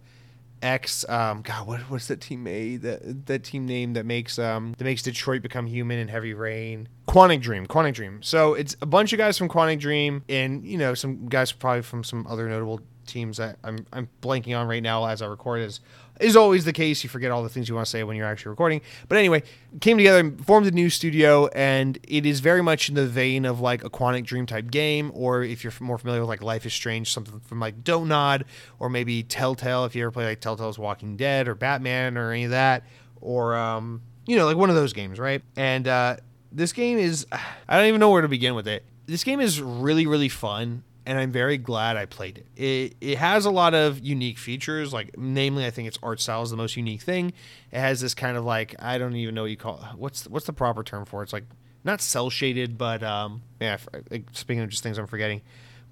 X. 0.63 1.05
Um, 1.09 1.43
God, 1.43 1.67
what 1.67 1.81
what's 1.91 2.09
that 2.09 2.21
team 2.21 2.45
made? 2.45 2.83
That 2.83 3.27
that 3.27 3.45
team 3.45 3.67
name 3.67 3.95
that 3.95 4.07
makes 4.07 4.39
um 4.39 4.75
that 4.79 4.85
makes 4.85 5.03
Detroit 5.03 5.43
become 5.43 5.67
human 5.67 5.99
in 5.99 6.09
Heavy 6.09 6.35
Rain. 6.35 6.89
Quantic 7.09 7.41
Dream, 7.41 7.67
Quantic 7.67 7.95
Dream. 7.95 8.23
So 8.23 8.55
it's 8.55 8.77
a 8.81 8.87
bunch 8.87 9.13
of 9.13 9.19
guys 9.19 9.37
from 9.37 9.49
Quantic 9.49 9.81
Dream, 9.81 10.25
and 10.29 10.65
you 10.65 10.79
know 10.79 10.95
some 10.95 11.29
guys 11.29 11.53
probably 11.53 11.83
from 11.83 12.05
some 12.05 12.27
other 12.27 12.49
notable 12.49 12.81
teams 13.07 13.39
that 13.39 13.59
I'm 13.65 13.87
I'm 13.93 14.09
blanking 14.21 14.59
on 14.59 14.67
right 14.67 14.83
now 14.83 15.07
as 15.07 15.23
I 15.23 15.27
record 15.27 15.61
is 15.61 15.81
is 16.21 16.37
always 16.37 16.65
the 16.65 16.73
case. 16.73 17.03
You 17.03 17.11
forget 17.11 17.31
all 17.31 17.43
the 17.43 17.49
things 17.49 17.69
you 17.69 17.75
want 17.75 17.87
to 17.87 17.91
say 17.91 18.03
when 18.05 18.17
you're 18.17 18.27
actually 18.27 18.51
recording. 18.51 18.81
But 19.09 19.19
anyway, 19.19 19.43
came 19.81 19.97
together, 19.97 20.21
and 20.21 20.45
formed 20.45 20.67
a 20.67 20.71
new 20.71 20.91
studio, 20.91 21.47
and 21.49 21.99
it 22.07 22.27
is 22.27 22.41
very 22.41 22.63
much 22.63 22.89
in 22.89 22.95
the 22.95 23.07
vein 23.07 23.45
of 23.45 23.61
like 23.61 23.85
a 23.85 23.91
Quantic 23.91 24.25
Dream 24.25 24.47
type 24.47 24.71
game, 24.71 25.11
or 25.15 25.43
if 25.43 25.63
you're 25.63 25.73
more 25.81 25.99
familiar 25.99 26.21
with 26.21 26.29
like 26.29 26.43
Life 26.43 26.67
is 26.67 26.73
Strange, 26.73 27.13
something 27.13 27.41
from 27.41 27.61
like 27.61 27.85
Don't 27.85 28.09
Nod, 28.09 28.45
or 28.79 28.89
maybe 28.89 29.23
Telltale, 29.23 29.85
if 29.85 29.95
you 29.95 30.03
ever 30.03 30.11
play 30.11 30.25
like 30.25 30.41
Telltale's 30.41 30.79
Walking 30.79 31.17
Dead 31.17 31.49
or 31.49 31.55
Batman 31.55 32.17
or 32.17 32.33
any 32.33 32.45
of 32.45 32.51
that, 32.51 32.85
or 33.21 33.57
um, 33.57 34.03
you 34.27 34.37
know, 34.37 34.47
like 34.47 34.57
one 34.57 34.71
of 34.71 34.77
those 34.77 34.93
games, 34.93 35.19
right? 35.19 35.43
And 35.57 35.87
uh, 35.87 36.17
this 36.53 36.73
game 36.73 36.99
is, 36.99 37.27
I 37.69 37.77
don't 37.77 37.87
even 37.87 38.01
know 38.01 38.11
where 38.11 38.23
to 38.23 38.29
begin 38.29 38.55
with 38.55 38.69
it. 38.69 38.85
This 39.07 39.23
game 39.23 39.41
is 39.41 39.61
really, 39.61 40.07
really 40.07 40.29
fun 40.29 40.83
and 41.07 41.19
I'm 41.19 41.31
very 41.31 41.57
glad 41.57 41.97
I 41.97 42.05
played 42.05 42.39
it. 42.39 42.47
It 42.57 42.97
it 43.01 43.19
has 43.19 43.47
a 43.47 43.51
lot 43.51 43.75
of 43.75 44.01
unique 44.01 44.39
features, 44.39 44.93
like 44.93 45.17
namely, 45.17 45.65
I 45.65 45.71
think 45.71 45.87
its 45.89 45.99
art 46.03 46.21
style 46.21 46.43
is 46.43 46.51
the 46.51 46.57
most 46.57 46.77
unique 46.77 47.01
thing. 47.01 47.33
It 47.71 47.79
has 47.79 48.01
this 48.01 48.15
kind 48.15 48.37
of 48.37 48.45
like 48.45 48.75
I 48.81 48.99
don't 48.99 49.15
even 49.15 49.35
know 49.35 49.43
what 49.43 49.51
you 49.51 49.57
call 49.57 49.79
what's 49.97 50.27
what's 50.27 50.47
the 50.47 50.53
proper 50.53 50.83
term 50.83 51.05
for 51.05 51.21
it? 51.23 51.25
It's 51.25 51.33
like 51.33 51.47
not 51.85 52.01
cel 52.01 52.29
shaded, 52.29 52.77
but 52.77 53.03
um 53.03 53.43
yeah. 53.61 53.79
Speaking 54.33 54.63
of 54.63 54.69
just 54.69 54.83
things 54.83 54.99
I'm 54.99 55.07
forgetting, 55.07 55.43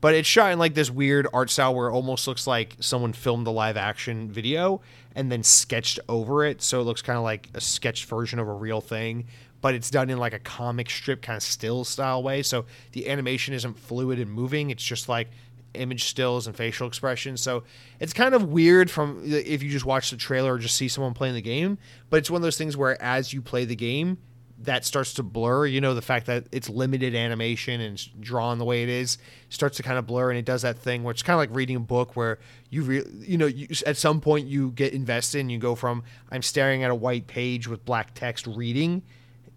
but 0.00 0.14
it's 0.14 0.28
shot 0.28 0.52
in 0.52 0.58
like 0.58 0.74
this 0.74 0.90
weird 0.90 1.28
art 1.32 1.48
style 1.48 1.74
where 1.74 1.88
it 1.88 1.92
almost 1.92 2.26
looks 2.26 2.46
like 2.46 2.76
someone 2.80 3.12
filmed 3.12 3.46
a 3.46 3.50
live 3.50 3.76
action 3.76 4.30
video 4.30 4.80
and 5.14 5.30
then 5.30 5.44
sketched 5.44 6.00
over 6.08 6.44
it, 6.44 6.60
so 6.60 6.80
it 6.80 6.84
looks 6.84 7.02
kind 7.02 7.16
of 7.16 7.22
like 7.22 7.48
a 7.54 7.60
sketched 7.60 8.06
version 8.06 8.40
of 8.40 8.48
a 8.48 8.52
real 8.52 8.80
thing 8.80 9.26
but 9.64 9.74
it's 9.74 9.88
done 9.88 10.10
in 10.10 10.18
like 10.18 10.34
a 10.34 10.38
comic 10.38 10.90
strip 10.90 11.22
kind 11.22 11.38
of 11.38 11.42
still 11.42 11.84
style 11.84 12.22
way. 12.22 12.42
So 12.42 12.66
the 12.92 13.08
animation 13.08 13.54
isn't 13.54 13.78
fluid 13.78 14.20
and 14.20 14.30
moving. 14.30 14.68
It's 14.68 14.84
just 14.84 15.08
like 15.08 15.30
image 15.72 16.04
stills 16.04 16.46
and 16.46 16.54
facial 16.54 16.86
expressions. 16.86 17.40
So 17.40 17.64
it's 17.98 18.12
kind 18.12 18.34
of 18.34 18.44
weird 18.44 18.90
from 18.90 19.20
uh, 19.20 19.36
if 19.36 19.62
you 19.62 19.70
just 19.70 19.86
watch 19.86 20.10
the 20.10 20.18
trailer 20.18 20.52
or 20.52 20.58
just 20.58 20.76
see 20.76 20.86
someone 20.88 21.14
playing 21.14 21.34
the 21.34 21.40
game. 21.40 21.78
But 22.10 22.18
it's 22.18 22.30
one 22.30 22.40
of 22.40 22.42
those 22.42 22.58
things 22.58 22.76
where 22.76 23.00
as 23.02 23.32
you 23.32 23.40
play 23.40 23.64
the 23.64 23.74
game, 23.74 24.18
that 24.58 24.84
starts 24.84 25.14
to 25.14 25.22
blur. 25.22 25.64
You 25.64 25.80
know, 25.80 25.94
the 25.94 26.02
fact 26.02 26.26
that 26.26 26.44
it's 26.52 26.68
limited 26.68 27.14
animation 27.14 27.80
and 27.80 28.20
drawn 28.20 28.58
the 28.58 28.66
way 28.66 28.82
it 28.82 28.90
is 28.90 29.16
starts 29.48 29.78
to 29.78 29.82
kind 29.82 29.96
of 29.96 30.06
blur, 30.06 30.28
and 30.28 30.38
it 30.38 30.44
does 30.44 30.60
that 30.60 30.78
thing 30.78 31.04
where 31.04 31.12
it's 31.12 31.22
kind 31.22 31.36
of 31.36 31.38
like 31.38 31.56
reading 31.56 31.76
a 31.76 31.80
book 31.80 32.16
where 32.16 32.38
you, 32.68 32.82
re- 32.82 33.04
you 33.18 33.38
know, 33.38 33.46
you, 33.46 33.66
at 33.86 33.96
some 33.96 34.20
point 34.20 34.46
you 34.46 34.72
get 34.72 34.92
invested 34.92 35.38
and 35.38 35.50
you 35.50 35.58
go 35.58 35.74
from 35.74 36.02
I'm 36.30 36.42
staring 36.42 36.84
at 36.84 36.90
a 36.90 36.94
white 36.94 37.28
page 37.28 37.66
with 37.66 37.86
black 37.86 38.12
text 38.12 38.46
reading 38.46 39.02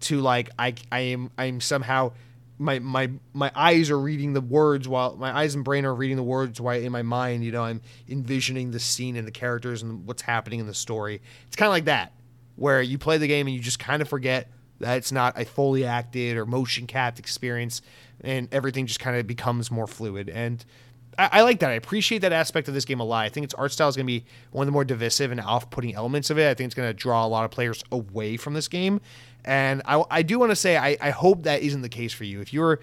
to 0.00 0.20
like 0.20 0.50
I 0.58 0.74
I 0.90 1.00
am 1.00 1.30
I'm 1.36 1.60
somehow 1.60 2.12
my 2.58 2.78
my 2.78 3.10
my 3.32 3.50
eyes 3.54 3.90
are 3.90 3.98
reading 3.98 4.32
the 4.32 4.40
words 4.40 4.88
while 4.88 5.16
my 5.16 5.36
eyes 5.36 5.54
and 5.54 5.64
brain 5.64 5.84
are 5.84 5.94
reading 5.94 6.16
the 6.16 6.22
words 6.22 6.60
while 6.60 6.78
in 6.78 6.92
my 6.92 7.02
mind 7.02 7.44
you 7.44 7.52
know 7.52 7.62
I'm 7.62 7.80
envisioning 8.08 8.70
the 8.70 8.80
scene 8.80 9.16
and 9.16 9.26
the 9.26 9.32
characters 9.32 9.82
and 9.82 10.06
what's 10.06 10.22
happening 10.22 10.60
in 10.60 10.66
the 10.66 10.74
story. 10.74 11.20
It's 11.46 11.56
kind 11.56 11.68
of 11.68 11.72
like 11.72 11.86
that 11.86 12.12
where 12.56 12.82
you 12.82 12.98
play 12.98 13.18
the 13.18 13.28
game 13.28 13.46
and 13.46 13.54
you 13.54 13.62
just 13.62 13.78
kind 13.78 14.02
of 14.02 14.08
forget 14.08 14.50
that 14.80 14.96
it's 14.96 15.12
not 15.12 15.40
a 15.40 15.44
fully 15.44 15.84
acted 15.84 16.36
or 16.36 16.46
motion 16.46 16.86
capped 16.86 17.18
experience 17.18 17.82
and 18.20 18.52
everything 18.52 18.86
just 18.86 19.00
kind 19.00 19.16
of 19.16 19.26
becomes 19.26 19.70
more 19.70 19.86
fluid 19.86 20.28
and 20.28 20.64
I, 21.18 21.28
I, 21.32 21.42
like 21.42 21.58
that. 21.60 21.70
I 21.70 21.74
appreciate 21.74 22.20
that 22.20 22.32
aspect 22.32 22.68
of 22.68 22.74
this 22.74 22.84
game 22.84 23.00
a 23.00 23.04
lot. 23.04 23.24
I 23.24 23.28
think 23.28 23.44
its 23.44 23.54
art 23.54 23.72
style 23.72 23.88
is 23.88 23.96
going 23.96 24.06
to 24.06 24.12
be 24.12 24.24
one 24.52 24.62
of 24.62 24.66
the 24.66 24.72
more 24.72 24.84
divisive 24.84 25.32
and 25.32 25.40
off-putting 25.40 25.94
elements 25.94 26.30
of 26.30 26.38
it. 26.38 26.48
I 26.48 26.54
think 26.54 26.66
it's 26.66 26.74
going 26.74 26.88
to 26.88 26.94
draw 26.94 27.26
a 27.26 27.28
lot 27.28 27.44
of 27.44 27.50
players 27.50 27.82
away 27.90 28.36
from 28.36 28.54
this 28.54 28.68
game. 28.68 29.00
And 29.44 29.82
I, 29.84 30.04
I 30.10 30.22
do 30.22 30.38
want 30.38 30.50
to 30.50 30.56
say 30.56 30.76
I, 30.76 30.96
I 31.00 31.10
hope 31.10 31.44
that 31.44 31.62
isn't 31.62 31.82
the 31.82 31.88
case 31.88 32.12
for 32.12 32.24
you. 32.24 32.40
If 32.40 32.52
you're 32.52 32.80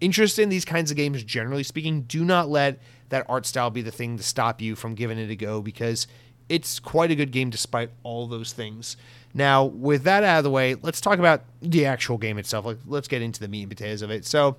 interested 0.00 0.42
in 0.42 0.48
these 0.48 0.64
kinds 0.64 0.90
of 0.90 0.96
games, 0.96 1.22
generally 1.22 1.62
speaking, 1.62 2.02
do 2.02 2.24
not 2.24 2.48
let 2.48 2.80
that 3.08 3.24
art 3.28 3.46
style 3.46 3.70
be 3.70 3.82
the 3.82 3.90
thing 3.90 4.16
to 4.16 4.22
stop 4.22 4.60
you 4.60 4.74
from 4.74 4.94
giving 4.94 5.18
it 5.18 5.30
a 5.30 5.36
go 5.36 5.62
because 5.62 6.06
it's 6.48 6.80
quite 6.80 7.10
a 7.10 7.14
good 7.14 7.30
game 7.30 7.50
despite 7.50 7.90
all 8.02 8.26
those 8.26 8.52
things. 8.52 8.96
Now, 9.34 9.64
with 9.64 10.02
that 10.04 10.24
out 10.24 10.38
of 10.38 10.44
the 10.44 10.50
way, 10.50 10.74
let's 10.74 11.00
talk 11.00 11.18
about 11.18 11.42
the 11.60 11.86
actual 11.86 12.18
game 12.18 12.36
itself. 12.36 12.66
Like, 12.66 12.78
let's 12.86 13.08
get 13.08 13.22
into 13.22 13.40
the 13.40 13.48
meat 13.48 13.62
and 13.62 13.70
potatoes 13.70 14.02
of 14.02 14.10
it. 14.10 14.26
So, 14.26 14.56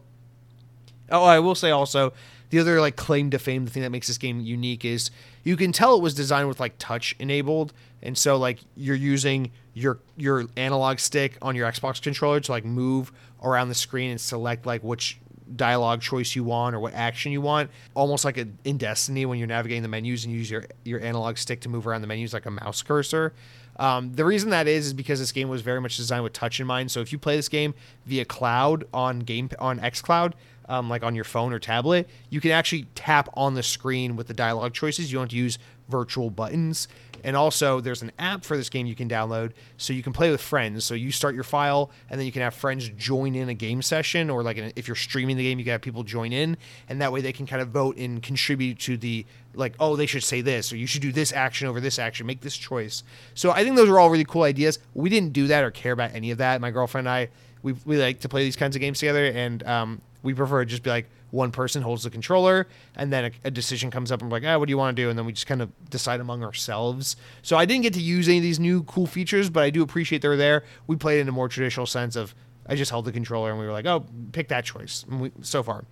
oh, 1.12 1.24
I 1.24 1.40
will 1.40 1.56
say 1.56 1.70
also, 1.70 2.14
the 2.54 2.60
other 2.60 2.80
like 2.80 2.96
claim 2.96 3.32
to 3.32 3.40
fame, 3.40 3.66
the 3.66 3.72
thing 3.72 3.82
that 3.82 3.90
makes 3.90 4.06
this 4.06 4.20
game 4.20 4.40
unique 4.40 4.86
is 4.86 5.10
you 5.44 5.58
can 5.58 5.72
tell 5.72 5.96
it 5.96 6.04
was 6.04 6.14
designed 6.14 6.48
with 6.48 6.60
like 6.60 6.76
touch 6.78 7.16
enabled, 7.18 7.74
and 8.04 8.16
so 8.16 8.38
like 8.38 8.60
you're 8.76 8.96
using 8.96 9.50
your 9.74 9.98
your 10.18 10.46
analog 10.56 11.00
stick 11.00 11.36
on 11.42 11.56
your 11.56 11.68
Xbox 11.68 12.00
controller 12.00 12.40
to 12.40 12.52
like 12.52 12.64
move 12.64 13.12
around 13.42 13.70
the 13.70 13.76
screen 13.76 14.12
and 14.12 14.22
select 14.22 14.68
like 14.68 14.84
which 14.84 15.18
dialogue 15.56 16.00
choice 16.02 16.36
you 16.36 16.44
want 16.44 16.76
or 16.76 16.80
what 16.80 16.94
action 16.94 17.32
you 17.32 17.42
want. 17.42 17.72
Almost 17.96 18.24
like 18.24 18.38
a, 18.38 18.48
in 18.64 18.78
Destiny 18.78 19.26
when 19.26 19.40
you're 19.40 19.48
navigating 19.48 19.82
the 19.82 19.90
menus 19.90 20.24
and 20.24 20.32
you 20.32 20.38
use 20.38 20.52
your 20.52 20.66
your 20.84 21.02
analog 21.02 21.38
stick 21.38 21.60
to 21.62 21.70
move 21.70 21.88
around 21.88 22.02
the 22.02 22.08
menus 22.08 22.36
like 22.36 22.46
a 22.46 22.52
mouse 22.52 22.84
cursor. 22.84 23.34
Um, 23.78 24.14
the 24.14 24.26
reason 24.26 24.52
that 24.52 24.68
is 24.68 24.86
is 24.86 24.94
because 24.94 25.18
this 25.18 25.32
game 25.32 25.50
was 25.50 25.64
very 25.64 25.82
much 25.82 25.98
designed 25.98 26.24
with 26.24 26.34
touch 26.34 26.60
in 26.60 26.68
mind. 26.68 26.92
So 26.92 27.00
if 27.00 27.12
you 27.12 27.18
play 27.18 27.36
this 27.36 27.50
game 27.50 27.74
via 28.06 28.26
cloud 28.26 28.84
on 28.94 29.22
game 29.22 29.50
on 29.58 29.80
XCloud, 29.80 30.34
um, 30.70 30.90
like 30.90 31.04
on 31.04 31.16
your 31.16 31.24
phone 31.24 31.54
or 31.54 31.60
tablet, 31.60 32.10
you 32.30 32.42
can 32.42 32.52
actually 32.52 32.88
tap 32.96 33.30
on 33.34 33.54
the 33.54 33.64
screen 33.64 34.16
with 34.16 34.28
the 34.28 34.34
dialogue 34.34 34.74
choices. 34.74 35.12
You 35.12 35.18
don't 35.18 35.24
have 35.24 35.32
to 35.32 35.36
use 35.38 35.60
virtual 35.90 36.30
buttons. 36.30 36.88
And 37.26 37.38
also, 37.38 37.80
there's 37.80 38.02
an 38.02 38.12
app 38.20 38.44
for 38.44 38.58
this 38.58 38.70
game 38.70 38.86
you 38.86 38.96
can 38.96 39.08
download 39.08 39.54
so 39.78 39.94
you 39.94 40.04
can 40.04 40.12
play 40.12 40.30
with 40.30 40.42
friends. 40.42 40.84
So 40.84 40.94
you 40.94 41.10
start 41.12 41.36
your 41.36 41.46
file, 41.46 41.90
and 42.10 42.20
then 42.20 42.26
you 42.26 42.34
can 42.34 42.42
have 42.42 42.54
friends 42.54 42.90
join 42.90 43.34
in 43.36 43.48
a 43.48 43.54
game 43.54 43.82
session, 43.82 44.30
or 44.30 44.44
like 44.44 44.58
if 44.76 44.88
you're 44.88 44.96
streaming 44.96 45.38
the 45.38 45.44
game, 45.44 45.58
you 45.58 45.64
can 45.64 45.72
have 45.72 45.82
people 45.82 46.04
join 46.04 46.34
in, 46.34 46.58
and 46.90 47.02
that 47.02 47.14
way 47.14 47.22
they 47.22 47.32
can 47.32 47.46
kind 47.46 47.62
of 47.62 47.70
vote 47.70 47.96
and 47.96 48.22
contribute 48.22 48.78
to 48.80 48.98
the 48.98 49.26
like, 49.56 49.76
oh, 49.80 49.96
they 49.96 50.06
should 50.06 50.24
say 50.24 50.42
this, 50.42 50.74
or 50.74 50.76
you 50.76 50.86
should 50.86 51.02
do 51.02 51.14
this 51.14 51.32
action 51.32 51.68
over 51.68 51.80
this 51.80 51.98
action, 51.98 52.28
make 52.28 52.42
this 52.42 52.58
choice. 52.58 53.04
So 53.36 53.52
I 53.52 53.64
think 53.64 53.78
those 53.78 53.88
are 53.88 54.00
all 54.00 54.10
really 54.10 54.26
cool 54.26 54.44
ideas. 54.44 54.80
We 54.94 55.10
didn't 55.10 55.32
do 55.32 55.48
that 55.48 55.64
or 55.64 55.72
care 55.72 55.94
about 55.94 56.14
any 56.14 56.32
of 56.32 56.40
that. 56.40 56.60
My 56.60 56.72
girlfriend 56.72 57.08
and 57.08 57.14
I, 57.14 57.30
we, 57.62 57.74
we 57.86 57.98
like 57.98 58.20
to 58.22 58.30
play 58.30 58.44
these 58.44 58.58
kinds 58.58 58.76
of 58.76 58.82
games 58.82 59.00
together, 59.00 59.26
and 59.28 59.64
um, 59.64 60.02
we 60.24 60.34
prefer 60.34 60.64
to 60.64 60.70
just 60.70 60.82
be 60.82 60.90
like 60.90 61.10
one 61.30 61.52
person 61.52 61.82
holds 61.82 62.04
the 62.04 62.10
controller 62.10 62.68
and 62.96 63.12
then 63.12 63.26
a, 63.26 63.32
a 63.46 63.52
decision 63.52 63.92
comes 63.92 64.12
up 64.12 64.22
and 64.22 64.32
we're 64.32 64.38
like, 64.38 64.48
ah, 64.48 64.58
what 64.58 64.66
do 64.68 64.72
you 64.72 64.78
want 64.78 64.96
to 64.96 65.02
do? 65.02 65.10
And 65.10 65.20
then 65.20 65.26
we 65.26 65.34
just 65.34 65.48
kind 65.48 65.62
of 65.62 65.72
decide 65.90 66.20
among 66.20 66.44
ourselves. 66.44 67.16
So 67.42 67.58
I 67.58 67.66
didn't 67.66 67.84
get 67.84 67.94
to 67.96 68.02
use 68.02 68.28
any 68.28 68.38
of 68.38 68.44
these 68.44 68.60
new 68.60 68.84
cool 68.84 69.06
features, 69.06 69.50
but 69.50 69.64
I 69.64 69.70
do 69.70 69.84
appreciate 69.84 70.22
they're 70.22 70.38
there. 70.38 70.64
We 70.88 70.96
played 70.96 71.20
in 71.20 71.28
a 71.28 71.32
more 71.32 71.50
traditional 71.50 71.86
sense 71.86 72.16
of 72.16 72.34
I 72.66 72.76
just 72.76 72.92
held 72.92 73.06
the 73.06 73.12
controller 73.12 73.52
and 73.52 73.60
we 73.60 73.66
were 73.66 73.74
like, 73.74 73.86
oh, 73.86 74.06
pick 74.32 74.48
that 74.48 74.64
choice. 74.64 75.06
We, 75.08 75.32
so 75.42 75.62
far. 75.62 75.86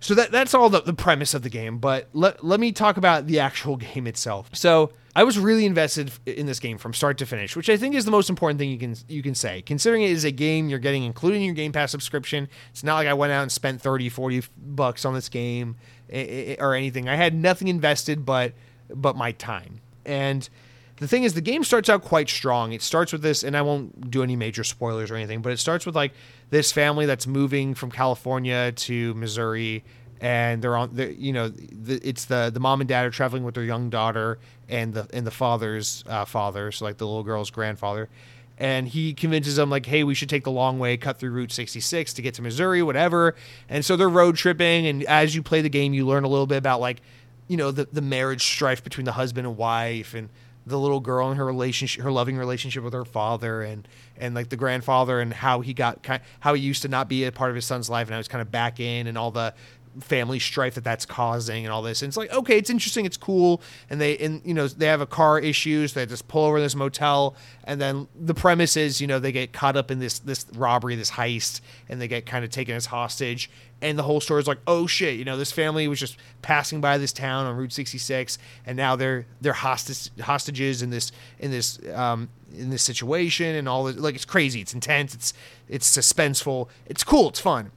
So 0.00 0.14
that 0.14 0.30
that's 0.30 0.54
all 0.54 0.68
the, 0.68 0.80
the 0.80 0.94
premise 0.94 1.34
of 1.34 1.42
the 1.42 1.50
game. 1.50 1.78
But 1.78 2.08
let, 2.12 2.44
let 2.44 2.60
me 2.60 2.72
talk 2.72 2.96
about 2.96 3.26
the 3.26 3.40
actual 3.40 3.76
game 3.94 4.06
itself. 4.06 4.50
So 4.52 4.92
I 5.14 5.24
was 5.24 5.38
really 5.38 5.66
invested 5.66 6.10
in 6.24 6.46
this 6.46 6.58
game 6.58 6.78
from 6.78 6.94
start 6.94 7.18
to 7.18 7.26
finish, 7.26 7.54
which 7.54 7.68
I 7.68 7.76
think 7.76 7.94
is 7.94 8.06
the 8.06 8.10
most 8.10 8.30
important 8.30 8.58
thing 8.58 8.70
you 8.70 8.78
can 8.78 8.96
you 9.08 9.22
can 9.22 9.34
say. 9.34 9.60
Considering 9.62 10.02
it 10.02 10.10
is 10.10 10.24
a 10.24 10.30
game 10.30 10.68
you're 10.68 10.78
getting 10.78 11.04
included 11.04 11.36
in 11.36 11.42
your 11.42 11.54
Game 11.54 11.72
Pass 11.72 11.90
subscription, 11.90 12.48
it's 12.70 12.82
not 12.82 12.94
like 12.94 13.06
I 13.06 13.14
went 13.14 13.32
out 13.32 13.42
and 13.42 13.52
spent 13.52 13.82
30, 13.82 14.08
40 14.08 14.42
bucks 14.56 15.04
on 15.04 15.12
this 15.12 15.28
game 15.28 15.76
or 16.58 16.74
anything. 16.74 17.08
I 17.08 17.16
had 17.16 17.34
nothing 17.34 17.68
invested 17.68 18.24
but 18.24 18.54
but 18.88 19.14
my 19.14 19.32
time. 19.32 19.80
And 20.06 20.48
the 20.96 21.08
thing 21.08 21.24
is 21.24 21.34
the 21.34 21.40
game 21.42 21.62
starts 21.62 21.90
out 21.90 22.02
quite 22.02 22.30
strong. 22.30 22.72
It 22.72 22.80
starts 22.80 23.12
with 23.12 23.22
this 23.22 23.42
and 23.42 23.54
I 23.54 23.62
won't 23.62 24.10
do 24.10 24.22
any 24.22 24.36
major 24.36 24.64
spoilers 24.64 25.10
or 25.10 25.16
anything, 25.16 25.42
but 25.42 25.52
it 25.52 25.58
starts 25.58 25.84
with 25.84 25.94
like 25.94 26.12
this 26.48 26.72
family 26.72 27.04
that's 27.04 27.26
moving 27.26 27.74
from 27.74 27.90
California 27.90 28.72
to 28.72 29.12
Missouri 29.14 29.84
and 30.22 30.62
they're 30.62 30.76
on 30.76 30.94
the 30.94 31.12
you 31.12 31.32
know 31.32 31.48
the, 31.48 32.00
it's 32.02 32.26
the 32.26 32.48
the 32.54 32.60
mom 32.60 32.80
and 32.80 32.88
dad 32.88 33.04
are 33.04 33.10
traveling 33.10 33.42
with 33.42 33.56
their 33.56 33.64
young 33.64 33.90
daughter 33.90 34.38
and 34.68 34.94
the 34.94 35.06
and 35.12 35.26
the 35.26 35.32
father's 35.32 36.04
uh, 36.06 36.24
father 36.24 36.70
so 36.70 36.84
like 36.84 36.96
the 36.96 37.06
little 37.06 37.24
girl's 37.24 37.50
grandfather. 37.50 38.08
And 38.58 38.86
he 38.86 39.12
convinces 39.12 39.56
them 39.56 39.68
like 39.68 39.86
hey 39.86 40.04
we 40.04 40.14
should 40.14 40.28
take 40.28 40.44
the 40.44 40.50
long 40.50 40.78
way 40.78 40.96
cut 40.96 41.18
through 41.18 41.32
route 41.32 41.50
66 41.50 42.14
to 42.14 42.22
get 42.22 42.34
to 42.34 42.42
missouri 42.42 42.82
whatever. 42.82 43.34
And 43.68 43.84
so 43.84 43.96
they're 43.96 44.08
road 44.08 44.36
tripping 44.36 44.86
and 44.86 45.02
as 45.04 45.34
you 45.34 45.42
play 45.42 45.60
the 45.60 45.68
game 45.68 45.92
you 45.92 46.06
learn 46.06 46.22
a 46.22 46.28
little 46.28 46.46
bit 46.46 46.58
about 46.58 46.80
like 46.80 47.02
you 47.48 47.56
know 47.56 47.72
the, 47.72 47.88
the 47.92 48.00
marriage 48.00 48.44
strife 48.44 48.84
between 48.84 49.04
the 49.04 49.12
husband 49.12 49.46
and 49.46 49.56
wife 49.56 50.14
and 50.14 50.28
the 50.64 50.78
little 50.78 51.00
girl 51.00 51.28
and 51.28 51.38
her 51.38 51.44
relationship, 51.44 52.04
her 52.04 52.12
loving 52.12 52.36
relationship 52.36 52.84
with 52.84 52.92
her 52.92 53.04
father, 53.04 53.62
and 53.62 53.88
and 54.16 54.34
like 54.34 54.48
the 54.48 54.56
grandfather 54.56 55.20
and 55.20 55.32
how 55.32 55.60
he 55.60 55.74
got 55.74 56.02
kind, 56.02 56.22
how 56.40 56.54
he 56.54 56.62
used 56.62 56.82
to 56.82 56.88
not 56.88 57.08
be 57.08 57.24
a 57.24 57.32
part 57.32 57.50
of 57.50 57.56
his 57.56 57.64
son's 57.64 57.90
life 57.90 58.06
and 58.06 58.14
I 58.14 58.18
was 58.18 58.28
kind 58.28 58.42
of 58.42 58.50
back 58.52 58.78
in, 58.78 59.06
and 59.06 59.18
all 59.18 59.30
the 59.30 59.54
family 60.00 60.38
strife 60.38 60.74
that 60.74 60.84
that's 60.84 61.04
causing 61.04 61.64
and 61.64 61.72
all 61.72 61.82
this. 61.82 62.02
And 62.02 62.08
it's 62.08 62.16
like, 62.16 62.32
okay, 62.32 62.56
it's 62.56 62.70
interesting, 62.70 63.04
it's 63.04 63.16
cool. 63.16 63.60
And 63.90 64.00
they, 64.00 64.16
and 64.18 64.40
you 64.44 64.54
know, 64.54 64.66
they 64.68 64.86
have 64.86 65.00
a 65.00 65.06
car 65.06 65.38
issues. 65.38 65.92
They 65.92 66.06
just 66.06 66.28
pull 66.28 66.44
over 66.44 66.60
this 66.60 66.74
motel, 66.74 67.36
and 67.64 67.80
then 67.80 68.08
the 68.18 68.34
premise 68.34 68.76
is, 68.76 69.00
you 69.00 69.06
know, 69.06 69.18
they 69.18 69.32
get 69.32 69.52
caught 69.52 69.76
up 69.76 69.90
in 69.90 69.98
this 69.98 70.18
this 70.18 70.46
robbery, 70.54 70.96
this 70.96 71.12
heist, 71.12 71.60
and 71.88 72.00
they 72.00 72.08
get 72.08 72.26
kind 72.26 72.44
of 72.44 72.50
taken 72.50 72.74
as 72.74 72.86
hostage. 72.86 73.50
And 73.80 73.98
the 73.98 74.04
whole 74.04 74.20
story 74.20 74.40
is 74.40 74.46
like, 74.46 74.60
oh 74.66 74.86
shit, 74.86 75.18
you 75.18 75.24
know, 75.24 75.36
this 75.36 75.50
family 75.50 75.88
was 75.88 75.98
just 75.98 76.16
passing 76.40 76.80
by 76.80 76.98
this 76.98 77.12
town 77.12 77.46
on 77.46 77.56
Route 77.56 77.72
66, 77.72 78.38
and 78.64 78.76
now 78.76 78.96
they're 78.96 79.26
they're 79.40 79.52
hostage 79.52 80.10
hostages 80.20 80.82
in 80.82 80.90
this 80.90 81.12
in 81.38 81.50
this 81.50 81.78
um, 81.94 82.28
in 82.56 82.70
this 82.70 82.82
situation, 82.82 83.54
and 83.54 83.68
all 83.68 83.84
this. 83.84 83.96
Like 83.96 84.14
it's 84.14 84.24
crazy, 84.24 84.60
it's 84.60 84.74
intense, 84.74 85.14
it's 85.14 85.34
it's 85.68 85.96
suspenseful, 85.96 86.68
it's 86.86 87.04
cool, 87.04 87.28
it's 87.28 87.40
fun 87.40 87.72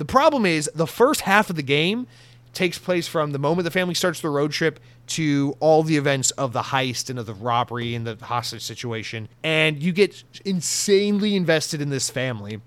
the 0.00 0.06
problem 0.06 0.46
is 0.46 0.70
the 0.74 0.86
first 0.86 1.20
half 1.20 1.50
of 1.50 1.56
the 1.56 1.62
game 1.62 2.06
takes 2.54 2.78
place 2.78 3.06
from 3.06 3.32
the 3.32 3.38
moment 3.38 3.66
the 3.66 3.70
family 3.70 3.92
starts 3.92 4.22
the 4.22 4.30
road 4.30 4.50
trip 4.50 4.80
to 5.08 5.54
all 5.60 5.82
the 5.82 5.98
events 5.98 6.30
of 6.30 6.54
the 6.54 6.62
heist 6.62 7.10
and 7.10 7.18
of 7.18 7.26
the 7.26 7.34
robbery 7.34 7.94
and 7.94 8.06
the 8.06 8.16
hostage 8.24 8.62
situation. 8.62 9.28
And 9.44 9.82
you 9.82 9.92
get 9.92 10.24
insanely 10.46 11.36
invested 11.36 11.82
in 11.82 11.90
this 11.90 12.08
family 12.08 12.62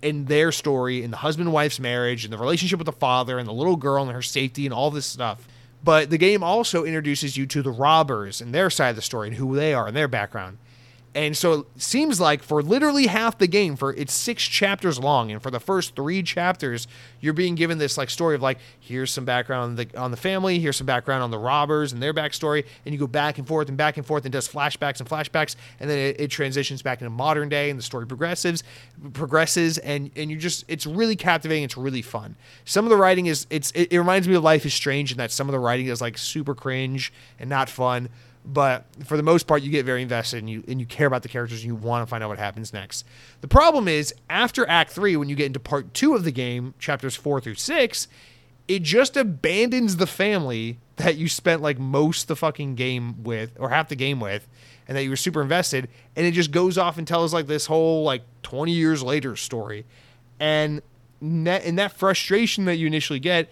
in 0.00 0.24
their 0.24 0.50
story, 0.50 1.02
in 1.02 1.10
the 1.10 1.18
husband 1.18 1.48
and 1.48 1.52
wife's 1.52 1.78
marriage, 1.78 2.24
and 2.24 2.32
the 2.32 2.38
relationship 2.38 2.78
with 2.78 2.86
the 2.86 2.92
father 2.92 3.38
and 3.38 3.46
the 3.46 3.52
little 3.52 3.76
girl 3.76 4.04
and 4.04 4.12
her 4.12 4.22
safety 4.22 4.64
and 4.64 4.72
all 4.72 4.90
this 4.90 5.04
stuff. 5.04 5.46
But 5.84 6.08
the 6.08 6.16
game 6.16 6.42
also 6.42 6.84
introduces 6.84 7.36
you 7.36 7.44
to 7.48 7.60
the 7.60 7.70
robbers 7.70 8.40
and 8.40 8.54
their 8.54 8.70
side 8.70 8.90
of 8.90 8.96
the 8.96 9.02
story 9.02 9.28
and 9.28 9.36
who 9.36 9.54
they 9.54 9.74
are 9.74 9.88
and 9.88 9.94
their 9.94 10.08
background. 10.08 10.56
And 11.14 11.36
so 11.36 11.60
it 11.60 11.66
seems 11.82 12.20
like 12.20 12.42
for 12.42 12.62
literally 12.62 13.06
half 13.06 13.38
the 13.38 13.46
game, 13.46 13.76
for 13.76 13.94
it's 13.94 14.12
six 14.12 14.42
chapters 14.44 14.98
long, 14.98 15.32
and 15.32 15.42
for 15.42 15.50
the 15.50 15.58
first 15.58 15.96
three 15.96 16.22
chapters, 16.22 16.86
you're 17.20 17.32
being 17.32 17.54
given 17.54 17.78
this 17.78 17.96
like 17.96 18.10
story 18.10 18.34
of 18.34 18.42
like, 18.42 18.58
here's 18.78 19.10
some 19.10 19.24
background 19.24 19.62
on 19.70 19.76
the 19.76 19.98
on 19.98 20.10
the 20.10 20.16
family, 20.16 20.58
here's 20.58 20.76
some 20.76 20.86
background 20.86 21.22
on 21.22 21.30
the 21.30 21.38
robbers 21.38 21.92
and 21.92 22.02
their 22.02 22.12
backstory, 22.12 22.66
and 22.84 22.94
you 22.94 22.98
go 22.98 23.06
back 23.06 23.38
and 23.38 23.48
forth 23.48 23.68
and 23.68 23.76
back 23.76 23.96
and 23.96 24.06
forth 24.06 24.24
and 24.26 24.32
does 24.32 24.48
flashbacks 24.48 25.00
and 25.00 25.08
flashbacks, 25.08 25.56
and 25.80 25.88
then 25.88 25.98
it, 25.98 26.20
it 26.20 26.28
transitions 26.28 26.82
back 26.82 27.00
into 27.00 27.10
modern 27.10 27.48
day, 27.48 27.70
and 27.70 27.78
the 27.78 27.82
story 27.82 28.06
progresses, 28.06 28.62
progresses, 29.12 29.78
and 29.78 30.10
and 30.14 30.30
you 30.30 30.36
just 30.36 30.64
it's 30.68 30.86
really 30.86 31.16
captivating, 31.16 31.64
it's 31.64 31.76
really 31.76 32.02
fun. 32.02 32.36
Some 32.64 32.84
of 32.84 32.90
the 32.90 32.96
writing 32.96 33.26
is 33.26 33.46
it's 33.50 33.70
it, 33.72 33.92
it 33.92 33.98
reminds 33.98 34.28
me 34.28 34.34
of 34.34 34.44
Life 34.44 34.66
is 34.66 34.74
Strange, 34.74 35.10
in 35.10 35.18
that 35.18 35.32
some 35.32 35.48
of 35.48 35.52
the 35.52 35.58
writing 35.58 35.86
is 35.86 36.00
like 36.00 36.18
super 36.18 36.54
cringe 36.54 37.12
and 37.38 37.48
not 37.48 37.70
fun 37.70 38.10
but 38.44 38.84
for 39.04 39.16
the 39.16 39.22
most 39.22 39.46
part 39.46 39.62
you 39.62 39.70
get 39.70 39.84
very 39.84 40.02
invested 40.02 40.38
and 40.38 40.48
you 40.48 40.64
and 40.68 40.80
you 40.80 40.86
care 40.86 41.06
about 41.06 41.22
the 41.22 41.28
characters 41.28 41.62
and 41.62 41.68
you 41.68 41.74
want 41.74 42.06
to 42.06 42.10
find 42.10 42.22
out 42.22 42.28
what 42.28 42.38
happens 42.38 42.72
next. 42.72 43.04
The 43.40 43.48
problem 43.48 43.88
is 43.88 44.14
after 44.30 44.68
act 44.68 44.90
3 44.90 45.16
when 45.16 45.28
you 45.28 45.36
get 45.36 45.46
into 45.46 45.60
part 45.60 45.92
2 45.94 46.14
of 46.14 46.24
the 46.24 46.30
game, 46.30 46.74
chapters 46.78 47.14
4 47.14 47.40
through 47.40 47.54
6, 47.54 48.08
it 48.66 48.82
just 48.82 49.16
abandons 49.16 49.96
the 49.96 50.06
family 50.06 50.78
that 50.96 51.16
you 51.16 51.28
spent 51.28 51.62
like 51.62 51.78
most 51.78 52.28
the 52.28 52.36
fucking 52.36 52.74
game 52.74 53.22
with 53.22 53.52
or 53.58 53.70
half 53.70 53.88
the 53.88 53.96
game 53.96 54.20
with 54.20 54.48
and 54.86 54.96
that 54.96 55.04
you 55.04 55.10
were 55.10 55.16
super 55.16 55.42
invested 55.42 55.88
and 56.16 56.26
it 56.26 56.32
just 56.32 56.50
goes 56.50 56.78
off 56.78 56.98
and 56.98 57.06
tells 57.06 57.32
like 57.32 57.46
this 57.46 57.66
whole 57.66 58.02
like 58.02 58.22
20 58.42 58.72
years 58.72 59.02
later 59.02 59.36
story. 59.36 59.84
And 60.40 60.82
that, 61.20 61.64
and 61.64 61.78
that 61.78 61.92
frustration 61.92 62.64
that 62.66 62.76
you 62.76 62.86
initially 62.86 63.18
get 63.18 63.50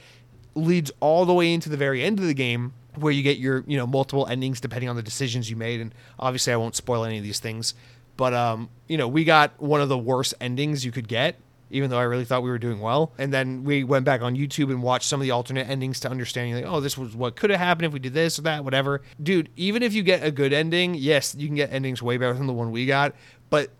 leads 0.54 0.90
all 1.00 1.26
the 1.26 1.34
way 1.34 1.52
into 1.52 1.68
the 1.68 1.76
very 1.76 2.02
end 2.02 2.18
of 2.18 2.26
the 2.26 2.34
game 2.34 2.72
where 2.96 3.12
you 3.12 3.22
get 3.22 3.38
your 3.38 3.64
you 3.66 3.76
know 3.76 3.86
multiple 3.86 4.26
endings 4.26 4.60
depending 4.60 4.88
on 4.88 4.96
the 4.96 5.02
decisions 5.02 5.50
you 5.50 5.56
made 5.56 5.80
and 5.80 5.94
obviously 6.18 6.52
i 6.52 6.56
won't 6.56 6.76
spoil 6.76 7.04
any 7.04 7.18
of 7.18 7.24
these 7.24 7.40
things 7.40 7.74
but 8.16 8.32
um 8.34 8.68
you 8.88 8.96
know 8.96 9.08
we 9.08 9.24
got 9.24 9.60
one 9.60 9.80
of 9.80 9.88
the 9.88 9.98
worst 9.98 10.34
endings 10.40 10.84
you 10.84 10.92
could 10.92 11.08
get 11.08 11.36
even 11.70 11.90
though 11.90 11.98
i 11.98 12.02
really 12.02 12.24
thought 12.24 12.42
we 12.42 12.50
were 12.50 12.58
doing 12.58 12.80
well 12.80 13.12
and 13.18 13.32
then 13.32 13.64
we 13.64 13.84
went 13.84 14.04
back 14.04 14.22
on 14.22 14.36
youtube 14.36 14.70
and 14.70 14.82
watched 14.82 15.08
some 15.08 15.20
of 15.20 15.24
the 15.24 15.30
alternate 15.30 15.68
endings 15.68 16.00
to 16.00 16.08
understand 16.08 16.54
like 16.54 16.64
oh 16.64 16.80
this 16.80 16.96
was 16.96 17.14
what 17.14 17.36
could 17.36 17.50
have 17.50 17.58
happened 17.58 17.86
if 17.86 17.92
we 17.92 17.98
did 17.98 18.14
this 18.14 18.38
or 18.38 18.42
that 18.42 18.64
whatever. 18.64 19.02
Dude 19.22 19.48
even 19.56 19.82
if 19.82 19.92
you 19.92 20.02
get 20.02 20.24
a 20.24 20.30
good 20.30 20.52
ending 20.52 20.94
yes 20.94 21.34
you 21.36 21.46
can 21.48 21.56
get 21.56 21.72
endings 21.72 22.02
way 22.02 22.16
better 22.16 22.34
than 22.34 22.46
the 22.46 22.52
one 22.52 22.70
we 22.70 22.86
got 22.86 23.14
but 23.50 23.70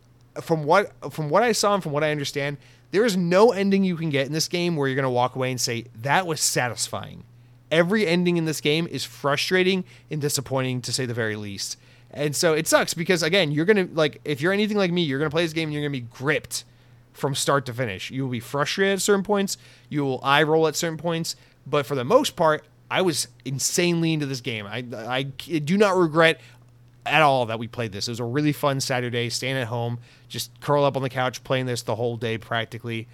from 0.40 0.64
what 0.64 0.92
from 1.12 1.30
what 1.30 1.42
i 1.42 1.52
saw 1.52 1.74
and 1.74 1.82
from 1.82 1.92
what 1.92 2.04
i 2.04 2.10
understand 2.10 2.58
there 2.90 3.04
is 3.04 3.16
no 3.16 3.52
ending 3.52 3.84
you 3.84 3.96
can 3.96 4.10
get 4.10 4.26
in 4.26 4.32
this 4.32 4.48
game 4.48 4.76
where 4.76 4.88
you're 4.88 4.94
going 4.94 5.02
to 5.02 5.10
walk 5.10 5.34
away 5.34 5.50
and 5.50 5.60
say 5.60 5.84
that 6.02 6.26
was 6.26 6.40
satisfying 6.40 7.24
every 7.70 8.06
ending 8.06 8.36
in 8.36 8.44
this 8.44 8.60
game 8.60 8.86
is 8.86 9.04
frustrating 9.04 9.84
and 10.10 10.20
disappointing 10.20 10.80
to 10.82 10.92
say 10.92 11.06
the 11.06 11.14
very 11.14 11.36
least. 11.36 11.78
And 12.10 12.34
so 12.34 12.54
it 12.54 12.66
sucks 12.66 12.94
because 12.94 13.22
again, 13.22 13.50
you're 13.52 13.64
gonna 13.64 13.88
like 13.92 14.20
if 14.24 14.40
you're 14.40 14.52
anything 14.52 14.76
like 14.76 14.92
me, 14.92 15.02
you're 15.02 15.18
gonna 15.18 15.30
play 15.30 15.42
this 15.42 15.52
game 15.52 15.68
and 15.68 15.74
you're 15.74 15.82
gonna 15.82 15.90
be 15.90 16.00
gripped 16.00 16.64
from 17.12 17.34
start 17.34 17.66
to 17.66 17.72
finish. 17.72 18.10
You 18.10 18.22
will 18.22 18.30
be 18.30 18.40
frustrated 18.40 18.94
at 18.94 19.02
certain 19.02 19.24
points. 19.24 19.58
You 19.88 20.04
will 20.04 20.20
eye 20.22 20.42
roll 20.42 20.66
at 20.68 20.76
certain 20.76 20.98
points. 20.98 21.36
But 21.66 21.84
for 21.86 21.94
the 21.94 22.04
most 22.04 22.36
part, 22.36 22.64
I 22.90 23.02
was 23.02 23.28
insanely 23.44 24.12
into 24.12 24.26
this 24.26 24.40
game. 24.40 24.66
I 24.66 24.84
I 24.94 25.22
do 25.24 25.76
not 25.76 25.96
regret 25.96 26.40
at 27.04 27.22
all 27.22 27.46
that 27.46 27.58
we 27.58 27.68
played 27.68 27.92
this. 27.92 28.08
It 28.08 28.12
was 28.12 28.20
a 28.20 28.24
really 28.24 28.52
fun 28.52 28.80
Saturday, 28.80 29.28
staying 29.30 29.56
at 29.56 29.68
home, 29.68 29.98
just 30.28 30.50
curl 30.60 30.84
up 30.84 30.96
on 30.96 31.02
the 31.02 31.08
couch 31.08 31.42
playing 31.44 31.66
this 31.66 31.82
the 31.82 31.94
whole 31.94 32.16
day 32.16 32.38
practically. 32.38 33.06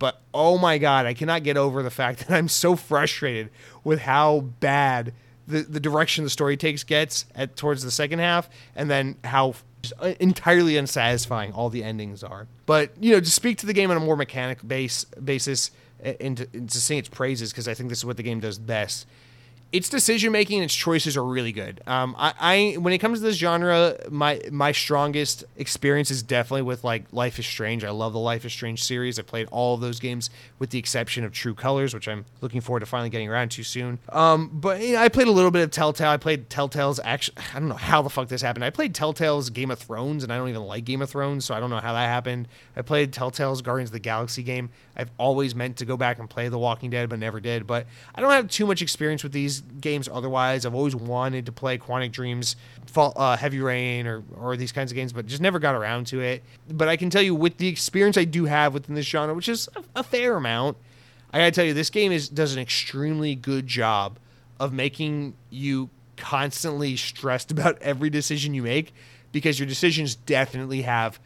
But 0.00 0.20
oh 0.34 0.58
my 0.58 0.78
god, 0.78 1.06
I 1.06 1.14
cannot 1.14 1.44
get 1.44 1.56
over 1.56 1.84
the 1.84 1.90
fact 1.90 2.18
that 2.26 2.36
I'm 2.36 2.48
so 2.48 2.74
frustrated 2.74 3.50
with 3.84 4.00
how 4.00 4.40
bad 4.40 5.12
the, 5.46 5.60
the 5.62 5.78
direction 5.78 6.24
the 6.24 6.30
story 6.30 6.56
takes 6.56 6.82
gets 6.82 7.26
at 7.36 7.54
towards 7.54 7.84
the 7.84 7.90
second 7.92 8.18
half, 8.18 8.50
and 8.74 8.90
then 8.90 9.16
how 9.22 9.54
uh, 10.00 10.14
entirely 10.18 10.76
unsatisfying 10.76 11.52
all 11.52 11.70
the 11.70 11.84
endings 11.84 12.24
are. 12.24 12.48
But 12.66 12.90
you 12.98 13.12
know, 13.12 13.20
to 13.20 13.30
speak 13.30 13.58
to 13.58 13.66
the 13.66 13.72
game 13.72 13.90
on 13.92 13.96
a 13.96 14.00
more 14.00 14.16
mechanic 14.16 14.66
base 14.66 15.04
basis 15.04 15.70
uh, 16.04 16.14
and 16.20 16.36
to, 16.38 16.48
and 16.52 16.68
to 16.68 16.80
sing 16.80 16.98
its 16.98 17.08
praises, 17.08 17.52
because 17.52 17.68
I 17.68 17.74
think 17.74 17.90
this 17.90 17.98
is 17.98 18.04
what 18.04 18.16
the 18.16 18.22
game 18.24 18.40
does 18.40 18.58
best 18.58 19.06
its 19.72 19.88
decision 19.88 20.32
making 20.32 20.58
and 20.58 20.64
its 20.64 20.74
choices 20.74 21.16
are 21.16 21.24
really 21.24 21.52
good. 21.52 21.80
Um, 21.86 22.16
I, 22.18 22.34
I, 22.40 22.78
when 22.78 22.92
it 22.92 22.98
comes 22.98 23.20
to 23.20 23.24
this 23.24 23.36
genre, 23.36 23.96
my 24.10 24.40
my 24.50 24.72
strongest 24.72 25.44
experience 25.56 26.10
is 26.10 26.22
definitely 26.22 26.62
with 26.62 26.82
like 26.82 27.04
Life 27.12 27.38
is 27.38 27.46
Strange. 27.46 27.84
I 27.84 27.90
love 27.90 28.12
the 28.12 28.18
Life 28.18 28.44
is 28.44 28.52
Strange 28.52 28.82
series. 28.82 29.18
I 29.18 29.22
played 29.22 29.46
all 29.50 29.74
of 29.74 29.80
those 29.80 30.00
games 30.00 30.28
with 30.58 30.70
the 30.70 30.78
exception 30.78 31.24
of 31.24 31.32
True 31.32 31.54
Colors, 31.54 31.94
which 31.94 32.08
I'm 32.08 32.24
looking 32.40 32.60
forward 32.60 32.80
to 32.80 32.86
finally 32.86 33.10
getting 33.10 33.28
around 33.28 33.52
to 33.52 33.62
soon. 33.62 34.00
Um, 34.08 34.50
but 34.52 34.80
you 34.80 34.94
know, 34.94 35.02
I 35.02 35.08
played 35.08 35.28
a 35.28 35.32
little 35.32 35.52
bit 35.52 35.62
of 35.62 35.70
Telltale. 35.70 36.10
I 36.10 36.16
played 36.16 36.50
Telltale's 36.50 36.98
actually. 37.04 37.36
I 37.54 37.60
don't 37.60 37.68
know 37.68 37.76
how 37.76 38.02
the 38.02 38.10
fuck 38.10 38.28
this 38.28 38.42
happened. 38.42 38.64
I 38.64 38.70
played 38.70 38.94
Telltale's 38.94 39.50
Game 39.50 39.70
of 39.70 39.78
Thrones, 39.78 40.24
and 40.24 40.32
I 40.32 40.36
don't 40.36 40.48
even 40.48 40.62
like 40.64 40.84
Game 40.84 41.02
of 41.02 41.10
Thrones, 41.10 41.44
so 41.44 41.54
I 41.54 41.60
don't 41.60 41.70
know 41.70 41.80
how 41.80 41.92
that 41.92 42.06
happened. 42.06 42.48
I 42.76 42.82
played 42.82 43.12
Telltale's 43.12 43.62
Guardians 43.62 43.90
of 43.90 43.92
the 43.92 44.00
Galaxy 44.00 44.42
game. 44.42 44.70
I've 45.00 45.10
always 45.16 45.54
meant 45.54 45.78
to 45.78 45.86
go 45.86 45.96
back 45.96 46.18
and 46.18 46.28
play 46.28 46.50
The 46.50 46.58
Walking 46.58 46.90
Dead, 46.90 47.08
but 47.08 47.18
never 47.18 47.40
did. 47.40 47.66
But 47.66 47.86
I 48.14 48.20
don't 48.20 48.30
have 48.30 48.48
too 48.48 48.66
much 48.66 48.82
experience 48.82 49.22
with 49.22 49.32
these 49.32 49.62
games 49.62 50.10
otherwise. 50.12 50.66
I've 50.66 50.74
always 50.74 50.94
wanted 50.94 51.46
to 51.46 51.52
play 51.52 51.78
Quantic 51.78 52.12
Dreams, 52.12 52.54
Fall, 52.84 53.14
uh, 53.16 53.36
Heavy 53.38 53.60
Rain, 53.60 54.06
or 54.06 54.22
or 54.36 54.56
these 54.58 54.72
kinds 54.72 54.92
of 54.92 54.96
games, 54.96 55.14
but 55.14 55.24
just 55.26 55.40
never 55.40 55.58
got 55.58 55.74
around 55.74 56.06
to 56.08 56.20
it. 56.20 56.44
But 56.68 56.88
I 56.88 56.96
can 56.96 57.08
tell 57.08 57.22
you, 57.22 57.34
with 57.34 57.56
the 57.56 57.68
experience 57.68 58.18
I 58.18 58.24
do 58.24 58.44
have 58.44 58.74
within 58.74 58.94
this 58.94 59.06
genre, 59.06 59.34
which 59.34 59.48
is 59.48 59.68
a, 59.74 60.00
a 60.00 60.02
fair 60.02 60.36
amount, 60.36 60.76
I 61.32 61.38
gotta 61.38 61.50
tell 61.50 61.64
you, 61.64 61.72
this 61.72 61.90
game 61.90 62.12
is 62.12 62.28
does 62.28 62.52
an 62.52 62.60
extremely 62.60 63.34
good 63.34 63.66
job 63.66 64.18
of 64.58 64.74
making 64.74 65.34
you 65.48 65.88
constantly 66.18 66.96
stressed 66.96 67.50
about 67.50 67.80
every 67.80 68.10
decision 68.10 68.52
you 68.52 68.62
make 68.62 68.92
because 69.32 69.58
your 69.58 69.66
decisions 69.66 70.14
definitely 70.14 70.82
have 70.82 71.18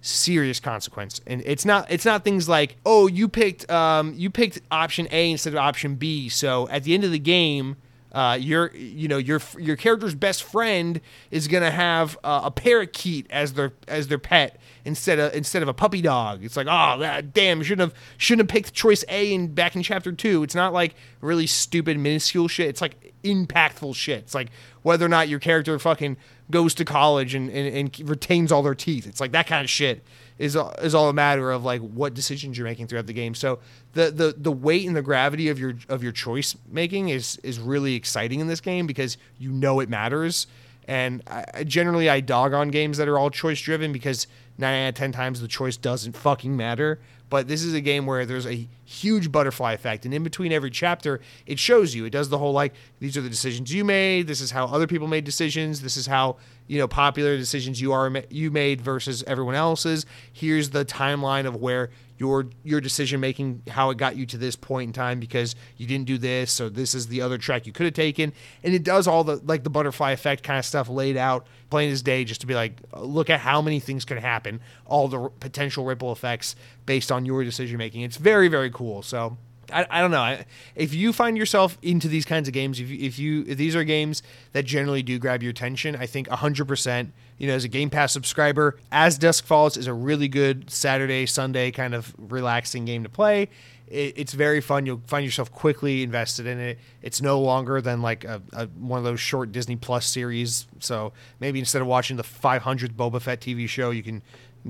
serious 0.00 0.60
consequence. 0.60 1.20
And 1.26 1.42
it's 1.44 1.64
not 1.64 1.90
it's 1.90 2.04
not 2.04 2.24
things 2.24 2.48
like, 2.48 2.76
"Oh, 2.84 3.06
you 3.06 3.28
picked 3.28 3.70
um 3.70 4.14
you 4.16 4.30
picked 4.30 4.60
option 4.70 5.08
A 5.10 5.30
instead 5.30 5.52
of 5.52 5.58
option 5.58 5.96
B." 5.96 6.28
So 6.28 6.68
at 6.68 6.84
the 6.84 6.94
end 6.94 7.04
of 7.04 7.10
the 7.10 7.18
game, 7.18 7.76
uh, 8.12 8.34
your 8.40 8.74
you 8.74 9.08
know 9.08 9.18
your 9.18 9.42
your 9.58 9.76
character's 9.76 10.14
best 10.14 10.42
friend 10.42 11.02
is 11.30 11.48
gonna 11.48 11.70
have 11.70 12.16
uh, 12.24 12.42
a 12.44 12.50
parakeet 12.50 13.26
as 13.30 13.52
their 13.52 13.72
as 13.88 14.08
their 14.08 14.18
pet 14.18 14.58
instead 14.86 15.18
of 15.18 15.34
instead 15.34 15.62
of 15.62 15.68
a 15.68 15.74
puppy 15.74 16.00
dog. 16.00 16.42
It's 16.42 16.56
like 16.56 16.66
oh 16.68 17.20
damn 17.34 17.62
shouldn't 17.62 17.92
have 17.92 18.00
shouldn't 18.16 18.48
have 18.48 18.54
picked 18.54 18.72
choice 18.72 19.04
A 19.10 19.34
in 19.34 19.52
back 19.52 19.76
in 19.76 19.82
chapter 19.82 20.12
two. 20.12 20.42
It's 20.42 20.54
not 20.54 20.72
like 20.72 20.94
really 21.20 21.46
stupid 21.46 21.98
minuscule 21.98 22.48
shit. 22.48 22.68
It's 22.68 22.80
like 22.80 23.12
impactful 23.22 23.94
shit. 23.94 24.20
It's 24.20 24.34
like 24.34 24.48
whether 24.82 25.04
or 25.04 25.10
not 25.10 25.28
your 25.28 25.38
character 25.38 25.78
fucking 25.78 26.16
goes 26.50 26.74
to 26.74 26.84
college 26.84 27.34
and, 27.34 27.50
and, 27.50 27.74
and 27.74 28.08
retains 28.08 28.52
all 28.52 28.62
their 28.62 28.74
teeth. 28.74 29.06
It's 29.06 29.20
like 29.20 29.32
that 29.32 29.46
kind 29.46 29.64
of 29.64 29.70
shit 29.70 30.04
is 30.38 30.56
is 30.82 30.94
all 30.94 31.08
a 31.08 31.12
matter 31.12 31.50
of 31.50 31.64
like 31.64 31.80
what 31.80 32.14
decisions 32.14 32.58
you're 32.58 32.66
making 32.66 32.86
throughout 32.86 33.06
the 33.06 33.12
game. 33.12 33.34
So 33.34 33.58
the 33.94 34.10
the 34.10 34.34
the 34.36 34.52
weight 34.52 34.86
and 34.86 34.94
the 34.94 35.02
gravity 35.02 35.48
of 35.48 35.58
your 35.58 35.74
of 35.88 36.02
your 36.02 36.12
choice 36.12 36.56
making 36.70 37.08
is 37.08 37.38
is 37.38 37.58
really 37.58 37.94
exciting 37.94 38.40
in 38.40 38.46
this 38.46 38.60
game 38.60 38.86
because 38.86 39.16
you 39.38 39.50
know 39.50 39.80
it 39.80 39.88
matters. 39.88 40.46
And 40.88 41.22
I, 41.26 41.64
generally, 41.64 42.08
I 42.08 42.20
dog 42.20 42.52
on 42.52 42.68
games 42.68 42.98
that 42.98 43.08
are 43.08 43.18
all 43.18 43.30
choice 43.30 43.60
driven 43.60 43.92
because 43.92 44.28
nine 44.56 44.84
out 44.84 44.88
of 44.90 44.94
ten 44.94 45.10
times 45.10 45.40
the 45.40 45.48
choice 45.48 45.76
doesn't 45.76 46.16
fucking 46.16 46.56
matter. 46.56 47.00
But 47.28 47.48
this 47.48 47.62
is 47.62 47.74
a 47.74 47.80
game 47.80 48.06
where 48.06 48.24
there's 48.24 48.46
a 48.46 48.68
huge 48.84 49.32
butterfly 49.32 49.72
effect, 49.72 50.04
and 50.04 50.14
in 50.14 50.22
between 50.22 50.52
every 50.52 50.70
chapter, 50.70 51.20
it 51.44 51.58
shows 51.58 51.94
you. 51.94 52.04
It 52.04 52.10
does 52.10 52.28
the 52.28 52.38
whole 52.38 52.52
like 52.52 52.74
these 53.00 53.16
are 53.16 53.20
the 53.20 53.28
decisions 53.28 53.72
you 53.72 53.84
made. 53.84 54.28
This 54.28 54.40
is 54.40 54.52
how 54.52 54.66
other 54.66 54.86
people 54.86 55.08
made 55.08 55.24
decisions. 55.24 55.82
This 55.82 55.96
is 55.96 56.06
how 56.06 56.36
you 56.68 56.78
know 56.78 56.86
popular 56.86 57.36
decisions 57.36 57.80
you 57.80 57.92
are 57.92 58.22
you 58.30 58.50
made 58.50 58.80
versus 58.80 59.24
everyone 59.26 59.56
else's. 59.56 60.06
Here's 60.32 60.70
the 60.70 60.84
timeline 60.84 61.46
of 61.46 61.56
where 61.56 61.90
your 62.18 62.46
your 62.64 62.80
decision 62.80 63.20
making 63.20 63.62
how 63.68 63.90
it 63.90 63.98
got 63.98 64.16
you 64.16 64.26
to 64.26 64.38
this 64.38 64.56
point 64.56 64.88
in 64.88 64.92
time 64.92 65.20
because 65.20 65.54
you 65.76 65.86
didn't 65.86 66.06
do 66.06 66.18
this 66.18 66.50
so 66.50 66.68
this 66.68 66.94
is 66.94 67.08
the 67.08 67.20
other 67.20 67.38
track 67.38 67.66
you 67.66 67.72
could 67.72 67.86
have 67.86 67.94
taken. 67.94 68.32
And 68.62 68.74
it 68.74 68.82
does 68.82 69.06
all 69.06 69.24
the 69.24 69.36
like 69.44 69.64
the 69.64 69.70
butterfly 69.70 70.12
effect 70.12 70.42
kind 70.42 70.58
of 70.58 70.64
stuff 70.64 70.88
laid 70.88 71.16
out 71.16 71.46
plain 71.70 71.90
as 71.90 72.02
day 72.02 72.24
just 72.24 72.40
to 72.40 72.46
be 72.46 72.54
like 72.54 72.80
look 72.94 73.28
at 73.30 73.40
how 73.40 73.60
many 73.60 73.80
things 73.80 74.04
can 74.04 74.18
happen 74.18 74.60
all 74.84 75.08
the 75.08 75.28
potential 75.40 75.84
ripple 75.84 76.12
effects 76.12 76.54
based 76.84 77.10
on 77.10 77.26
your 77.26 77.42
decision 77.44 77.76
making 77.76 78.02
it's 78.02 78.16
very 78.16 78.48
very 78.48 78.70
cool 78.70 79.02
so 79.02 79.36
I, 79.72 79.86
I 79.90 80.00
don't 80.00 80.10
know. 80.10 80.20
I, 80.20 80.44
if 80.74 80.94
you 80.94 81.12
find 81.12 81.36
yourself 81.36 81.78
into 81.82 82.08
these 82.08 82.24
kinds 82.24 82.48
of 82.48 82.54
games, 82.54 82.80
if 82.80 82.90
you, 82.90 82.98
if 83.06 83.18
you 83.18 83.44
if 83.46 83.58
these 83.58 83.76
are 83.76 83.84
games 83.84 84.22
that 84.52 84.64
generally 84.64 85.02
do 85.02 85.18
grab 85.18 85.42
your 85.42 85.50
attention, 85.50 85.96
I 85.96 86.06
think 86.06 86.28
100% 86.28 87.12
you 87.38 87.46
know, 87.46 87.54
as 87.54 87.64
a 87.64 87.68
Game 87.68 87.90
Pass 87.90 88.12
subscriber, 88.12 88.78
As 88.90 89.18
Dusk 89.18 89.44
Falls 89.44 89.76
is 89.76 89.86
a 89.86 89.92
really 89.92 90.28
good 90.28 90.70
Saturday, 90.70 91.26
Sunday 91.26 91.70
kind 91.70 91.94
of 91.94 92.14
relaxing 92.18 92.84
game 92.84 93.02
to 93.02 93.08
play. 93.08 93.48
it's 93.88 94.32
very 94.32 94.60
fun. 94.60 94.84
You'll 94.84 95.02
find 95.06 95.24
yourself 95.24 95.52
quickly 95.52 96.02
invested 96.02 96.46
in 96.46 96.58
it. 96.58 96.78
It's 97.02 97.22
no 97.22 97.40
longer 97.40 97.80
than 97.80 98.02
like 98.02 98.24
a, 98.24 98.42
a, 98.52 98.66
one 98.66 98.98
of 98.98 99.04
those 99.04 99.20
short 99.20 99.52
Disney 99.52 99.76
Plus 99.76 100.06
series. 100.06 100.66
So 100.80 101.12
maybe 101.38 101.60
instead 101.60 101.82
of 101.82 101.88
watching 101.88 102.16
the 102.16 102.24
500th 102.24 102.94
Boba 102.94 103.20
Fett 103.20 103.40
TV 103.40 103.68
show, 103.68 103.90
you 103.90 104.02
can 104.02 104.22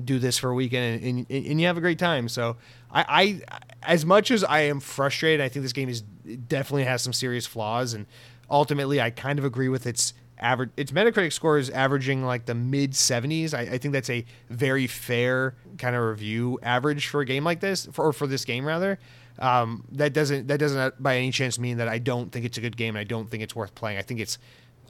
do 0.04 0.18
this 0.18 0.36
for 0.36 0.50
a 0.50 0.54
weekend 0.54 1.02
and, 1.02 1.26
and, 1.30 1.46
and 1.46 1.60
you 1.60 1.66
have 1.66 1.78
a 1.78 1.80
great 1.80 1.98
time. 1.98 2.28
So 2.28 2.56
I, 2.90 3.04
I, 3.08 3.58
as 3.86 4.04
much 4.04 4.30
as 4.30 4.44
I 4.44 4.60
am 4.60 4.80
frustrated, 4.80 5.40
I 5.40 5.48
think 5.48 5.62
this 5.62 5.72
game 5.72 5.88
is 5.88 6.02
definitely 6.02 6.84
has 6.84 7.02
some 7.02 7.12
serious 7.12 7.46
flaws, 7.46 7.94
and 7.94 8.06
ultimately 8.50 9.00
I 9.00 9.10
kind 9.10 9.38
of 9.38 9.44
agree 9.44 9.68
with 9.68 9.86
its 9.86 10.12
average 10.38 10.70
its 10.76 10.92
Metacritic 10.92 11.32
score 11.32 11.58
is 11.58 11.70
averaging 11.70 12.24
like 12.24 12.46
the 12.46 12.54
mid 12.54 12.92
70s. 12.92 13.54
I, 13.54 13.60
I, 13.60 13.78
think 13.78 13.92
that's 13.92 14.10
a 14.10 14.24
very 14.50 14.86
fair 14.86 15.54
kind 15.78 15.96
of 15.96 16.02
review 16.02 16.58
average 16.62 17.06
for 17.06 17.20
a 17.20 17.24
game 17.24 17.44
like 17.44 17.60
this, 17.60 17.86
for, 17.86 18.06
or 18.06 18.12
for 18.12 18.26
this 18.26 18.44
game 18.44 18.66
rather. 18.66 18.98
Um, 19.38 19.84
that 19.92 20.12
doesn't 20.12 20.48
that 20.48 20.58
doesn't 20.58 21.02
by 21.02 21.16
any 21.16 21.30
chance 21.30 21.58
mean 21.58 21.78
that 21.78 21.88
I 21.88 21.98
don't 21.98 22.32
think 22.32 22.44
it's 22.44 22.58
a 22.58 22.60
good 22.60 22.76
game 22.76 22.96
and 22.96 23.00
I 23.00 23.04
don't 23.04 23.30
think 23.30 23.42
it's 23.42 23.54
worth 23.54 23.74
playing. 23.74 23.98
I 23.98 24.02
think 24.02 24.20
it's 24.20 24.38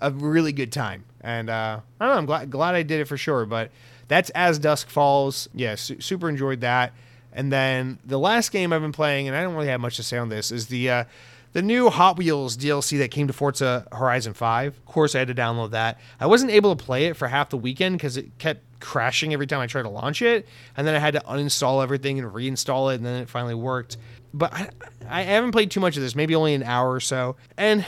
a 0.01 0.11
really 0.11 0.53
good 0.53 0.73
time, 0.73 1.05
and 1.21 1.51
uh, 1.51 1.81
I 2.01 2.05
don't 2.05 2.15
know. 2.15 2.19
I'm 2.19 2.27
glad 2.27 2.51
glad 2.51 2.75
I 2.75 2.83
did 2.83 3.01
it 3.01 3.07
for 3.07 3.17
sure. 3.17 3.45
But 3.47 3.71
that's 4.09 4.31
As 4.31 4.59
Dusk 4.59 4.89
Falls. 4.89 5.49
Yeah, 5.55 5.75
su- 5.75 6.01
super 6.01 6.29
enjoyed 6.29 6.61
that. 6.61 6.93
And 7.37 7.53
then 7.53 7.99
the 8.05 8.19
last 8.19 8.51
game 8.51 8.73
I've 8.73 8.81
been 8.81 8.93
playing, 8.93 9.29
and 9.29 9.37
I 9.37 9.43
don't 9.43 9.55
really 9.55 9.69
have 9.69 9.81
much 9.81 9.97
to 9.97 10.03
say 10.03 10.17
on 10.17 10.31
this, 10.31 10.51
is 10.51 10.67
the 10.67 10.91
uh, 10.91 11.05
the 11.53 11.63
new 11.63 11.91
Hot 11.91 12.17
Wheels 12.17 12.57
DLC 12.57 12.99
that 12.99 13.11
came 13.11 13.27
to 13.29 13.33
Forza 13.33 13.87
Horizon 13.93 14.35
5. 14.35 14.77
Of 14.77 14.85
course, 14.87 15.15
I 15.15 15.21
had 15.21 15.29
to 15.29 15.35
download 15.35 15.71
that. 15.71 16.01
I 16.19 16.27
wasn't 16.27 16.51
able 16.51 16.75
to 16.75 16.83
play 16.83 17.05
it 17.05 17.17
for 17.17 17.29
half 17.29 17.51
the 17.51 17.59
weekend 17.59 17.99
because 17.99 18.17
it 18.17 18.37
kept 18.39 18.63
crashing 18.81 19.35
every 19.35 19.47
time 19.47 19.61
I 19.61 19.67
tried 19.67 19.83
to 19.83 19.91
launch 19.91 20.23
it. 20.23 20.49
And 20.77 20.87
then 20.87 20.95
I 20.95 20.99
had 20.99 21.13
to 21.13 21.21
uninstall 21.21 21.83
everything 21.83 22.19
and 22.19 22.31
reinstall 22.33 22.93
it, 22.93 22.97
and 22.97 23.07
then 23.07 23.23
it 23.23 23.29
finally 23.29 23.55
worked. 23.55 23.99
But 24.33 24.53
I, 24.55 24.71
I 25.09 25.23
haven't 25.23 25.53
played 25.53 25.71
too 25.71 25.81
much 25.81 25.97
of 25.97 26.03
this, 26.03 26.15
maybe 26.15 26.35
only 26.35 26.55
an 26.55 26.63
hour 26.63 26.91
or 26.91 27.01
so. 27.01 27.37
And, 27.59 27.85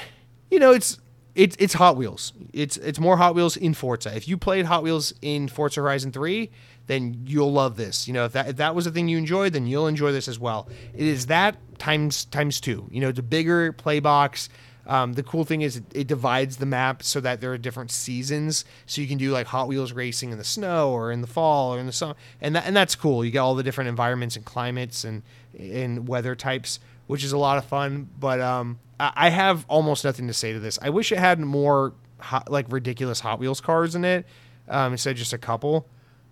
you 0.50 0.58
know, 0.58 0.72
it's 0.72 0.98
it's 1.38 1.54
it's 1.60 1.74
Hot 1.74 1.96
Wheels. 1.96 2.32
It's 2.52 2.76
it's 2.78 2.98
more 2.98 3.16
Hot 3.16 3.36
Wheels 3.36 3.56
in 3.56 3.72
Forza. 3.72 4.14
If 4.14 4.26
you 4.26 4.36
played 4.36 4.66
Hot 4.66 4.82
Wheels 4.82 5.14
in 5.22 5.46
Forza 5.46 5.80
Horizon 5.80 6.10
3, 6.10 6.50
then 6.88 7.22
you'll 7.26 7.52
love 7.52 7.76
this. 7.76 8.08
You 8.08 8.14
know, 8.14 8.24
if 8.24 8.32
that 8.32 8.48
if 8.48 8.56
that 8.56 8.74
was 8.74 8.88
a 8.88 8.90
thing 8.90 9.08
you 9.08 9.16
enjoyed, 9.16 9.52
then 9.52 9.64
you'll 9.64 9.86
enjoy 9.86 10.10
this 10.10 10.26
as 10.26 10.40
well. 10.40 10.68
It 10.92 11.06
is 11.06 11.26
that 11.26 11.56
times 11.78 12.24
times 12.24 12.60
two. 12.60 12.88
You 12.90 13.00
know, 13.00 13.08
it's 13.10 13.20
a 13.20 13.22
bigger 13.22 13.72
play 13.72 14.00
box. 14.00 14.48
Um, 14.84 15.12
the 15.12 15.22
cool 15.22 15.44
thing 15.44 15.60
is 15.60 15.76
it, 15.76 15.84
it, 15.92 16.06
divides 16.06 16.56
the 16.56 16.64
map 16.64 17.02
so 17.02 17.20
that 17.20 17.42
there 17.42 17.52
are 17.52 17.58
different 17.58 17.90
seasons, 17.90 18.64
so 18.86 19.02
you 19.02 19.06
can 19.06 19.18
do 19.18 19.30
like 19.30 19.46
Hot 19.48 19.68
Wheels 19.68 19.92
racing 19.92 20.32
in 20.32 20.38
the 20.38 20.44
snow 20.44 20.90
or 20.90 21.12
in 21.12 21.20
the 21.20 21.26
fall 21.26 21.74
or 21.74 21.78
in 21.78 21.84
the 21.84 21.92
summer, 21.92 22.14
and 22.40 22.56
that, 22.56 22.66
and 22.66 22.74
that's 22.74 22.94
cool. 22.94 23.22
You 23.22 23.30
get 23.30 23.40
all 23.40 23.54
the 23.54 23.62
different 23.62 23.88
environments 23.88 24.34
and 24.34 24.44
climates 24.44 25.04
and 25.04 25.22
and 25.56 26.08
weather 26.08 26.34
types, 26.34 26.80
which 27.08 27.24
is 27.24 27.32
a 27.32 27.38
lot 27.38 27.58
of 27.58 27.64
fun. 27.64 28.08
But 28.20 28.40
um, 28.40 28.78
I, 29.00 29.30
have 29.30 29.66
almost 29.68 30.04
nothing 30.04 30.28
to 30.28 30.32
say 30.32 30.52
to 30.52 30.60
this. 30.60 30.78
I 30.80 30.90
wish 30.90 31.10
it 31.10 31.18
had 31.18 31.40
more 31.40 31.94
hot, 32.20 32.50
like 32.50 32.66
ridiculous 32.70 33.18
Hot 33.20 33.40
Wheels 33.40 33.60
cars 33.60 33.96
in 33.96 34.04
it 34.04 34.26
um, 34.68 34.92
instead 34.92 35.10
of 35.10 35.16
just 35.16 35.32
a 35.32 35.38
couple. 35.38 35.88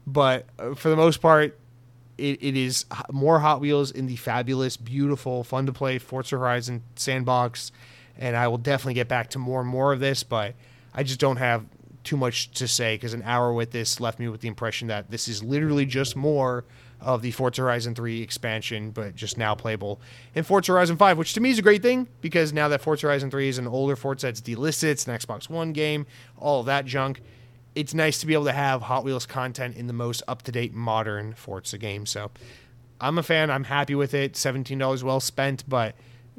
But 0.06 0.46
uh, 0.58 0.74
for 0.74 0.88
the 0.88 0.96
most 0.96 1.20
part, 1.20 1.58
it, 2.18 2.42
it 2.42 2.56
is 2.56 2.84
more 3.10 3.40
Hot 3.40 3.60
Wheels 3.60 3.90
in 3.90 4.06
the 4.06 4.16
fabulous, 4.16 4.76
beautiful, 4.76 5.42
fun 5.42 5.66
to 5.66 5.72
play 5.72 5.98
Forza 5.98 6.38
Horizon 6.38 6.82
sandbox. 6.94 7.72
and 8.16 8.36
I 8.36 8.48
will 8.48 8.58
definitely 8.58 8.94
get 8.94 9.08
back 9.08 9.30
to 9.30 9.38
more 9.38 9.60
and 9.60 9.68
more 9.68 9.92
of 9.92 10.00
this, 10.00 10.22
but 10.22 10.54
I 10.94 11.02
just 11.02 11.20
don't 11.20 11.36
have 11.36 11.66
too 12.04 12.16
much 12.16 12.52
to 12.52 12.68
say 12.68 12.94
because 12.94 13.14
an 13.14 13.22
hour 13.24 13.52
with 13.52 13.72
this 13.72 13.98
left 14.00 14.18
me 14.18 14.28
with 14.28 14.40
the 14.40 14.48
impression 14.48 14.88
that 14.88 15.10
this 15.10 15.26
is 15.26 15.42
literally 15.42 15.84
just 15.84 16.14
more 16.16 16.64
of 17.00 17.22
the 17.22 17.30
Forza 17.30 17.62
Horizon 17.62 17.94
3 17.94 18.22
expansion, 18.22 18.90
but 18.90 19.14
just 19.14 19.38
now 19.38 19.54
playable 19.54 20.00
in 20.34 20.44
Forza 20.44 20.72
Horizon 20.72 20.96
5, 20.96 21.18
which 21.18 21.34
to 21.34 21.40
me 21.40 21.50
is 21.50 21.58
a 21.58 21.62
great 21.62 21.82
thing 21.82 22.08
because 22.20 22.52
now 22.52 22.68
that 22.68 22.80
Forza 22.80 23.06
Horizon 23.06 23.30
3 23.30 23.48
is 23.48 23.58
an 23.58 23.66
older 23.66 23.96
Forza, 23.96 24.28
it's 24.28 24.40
delisted, 24.40 24.84
it's 24.84 25.06
an 25.06 25.16
Xbox 25.16 25.48
One 25.48 25.72
game, 25.72 26.06
all 26.38 26.60
of 26.60 26.66
that 26.66 26.84
junk. 26.86 27.20
It's 27.74 27.92
nice 27.92 28.18
to 28.20 28.26
be 28.26 28.32
able 28.32 28.46
to 28.46 28.52
have 28.52 28.82
Hot 28.82 29.04
Wheels 29.04 29.26
content 29.26 29.76
in 29.76 29.86
the 29.86 29.92
most 29.92 30.22
up 30.26 30.42
to 30.42 30.52
date 30.52 30.72
modern 30.72 31.34
Forza 31.34 31.76
game. 31.76 32.06
So 32.06 32.30
I'm 33.00 33.18
a 33.18 33.22
fan. 33.22 33.50
I'm 33.50 33.64
happy 33.64 33.94
with 33.94 34.14
it. 34.14 34.32
$17 34.32 35.02
well 35.02 35.20
spent, 35.20 35.68
but 35.68 35.94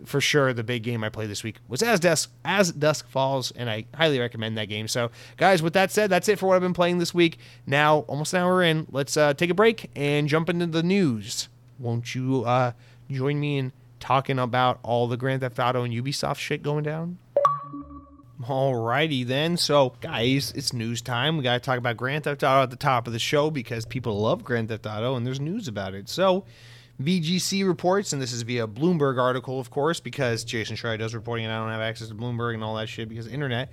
for 0.05 0.21
sure 0.21 0.53
the 0.53 0.63
big 0.63 0.83
game 0.83 1.03
I 1.03 1.09
played 1.09 1.29
this 1.29 1.43
week 1.43 1.57
was 1.67 1.81
As 1.81 1.99
Dusk 1.99 2.31
As 2.45 2.71
Dusk 2.71 3.07
Falls, 3.07 3.51
and 3.51 3.69
I 3.69 3.85
highly 3.93 4.19
recommend 4.19 4.57
that 4.57 4.69
game. 4.69 4.87
So, 4.87 5.11
guys, 5.37 5.61
with 5.61 5.73
that 5.73 5.91
said, 5.91 6.09
that's 6.09 6.29
it 6.29 6.39
for 6.39 6.47
what 6.47 6.55
I've 6.55 6.61
been 6.61 6.73
playing 6.73 6.99
this 6.99 7.13
week. 7.13 7.39
Now, 7.65 7.99
almost 8.01 8.33
an 8.33 8.41
hour 8.41 8.63
in, 8.63 8.87
let's 8.91 9.17
uh, 9.17 9.33
take 9.33 9.49
a 9.49 9.53
break 9.55 9.89
and 9.95 10.27
jump 10.27 10.49
into 10.49 10.67
the 10.67 10.83
news. 10.83 11.49
Won't 11.79 12.15
you 12.15 12.43
uh, 12.45 12.73
join 13.09 13.39
me 13.39 13.57
in 13.57 13.71
talking 13.99 14.39
about 14.39 14.79
all 14.83 15.07
the 15.07 15.17
Grand 15.17 15.41
Theft 15.41 15.59
Auto 15.59 15.83
and 15.83 15.93
Ubisoft 15.93 16.37
shit 16.37 16.63
going 16.63 16.83
down? 16.83 17.17
Alrighty 18.41 19.25
then. 19.25 19.57
So, 19.57 19.95
guys, 19.99 20.53
it's 20.55 20.71
news 20.71 21.01
time. 21.01 21.37
We 21.37 21.43
got 21.43 21.53
to 21.53 21.59
talk 21.59 21.79
about 21.79 21.97
Grand 21.97 22.23
Theft 22.23 22.43
Auto 22.43 22.63
at 22.63 22.69
the 22.69 22.75
top 22.75 23.07
of 23.07 23.13
the 23.13 23.19
show 23.19 23.49
because 23.49 23.85
people 23.85 24.19
love 24.21 24.43
Grand 24.43 24.69
Theft 24.69 24.85
Auto 24.85 25.15
and 25.15 25.25
there's 25.25 25.39
news 25.39 25.67
about 25.67 25.95
it. 25.95 26.07
So, 26.07 26.45
VGC 27.01 27.65
reports, 27.65 28.13
and 28.13 28.21
this 28.21 28.33
is 28.33 28.41
via 28.41 28.67
Bloomberg 28.67 29.19
article, 29.19 29.59
of 29.59 29.69
course, 29.69 29.99
because 29.99 30.43
Jason 30.43 30.75
Schreier 30.75 30.97
does 30.97 31.13
reporting 31.13 31.45
and 31.45 31.53
I 31.53 31.59
don't 31.59 31.71
have 31.71 31.81
access 31.81 32.07
to 32.07 32.15
Bloomberg 32.15 32.55
and 32.55 32.63
all 32.63 32.75
that 32.75 32.89
shit 32.89 33.07
because 33.07 33.27
internet. 33.27 33.71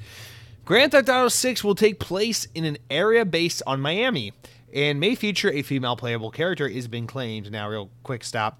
Grand 0.64 0.92
Theft 0.92 1.08
Auto 1.08 1.28
6 1.28 1.64
will 1.64 1.74
take 1.74 1.98
place 1.98 2.46
in 2.54 2.64
an 2.64 2.78
area 2.90 3.24
based 3.24 3.62
on 3.66 3.80
Miami 3.80 4.32
and 4.72 4.98
may 4.98 5.14
feature 5.14 5.50
a 5.50 5.62
female 5.62 5.96
playable 5.96 6.30
character 6.30 6.66
is 6.66 6.88
being 6.88 7.06
claimed. 7.06 7.50
Now, 7.50 7.68
real 7.68 7.90
quick 8.02 8.24
stop. 8.24 8.58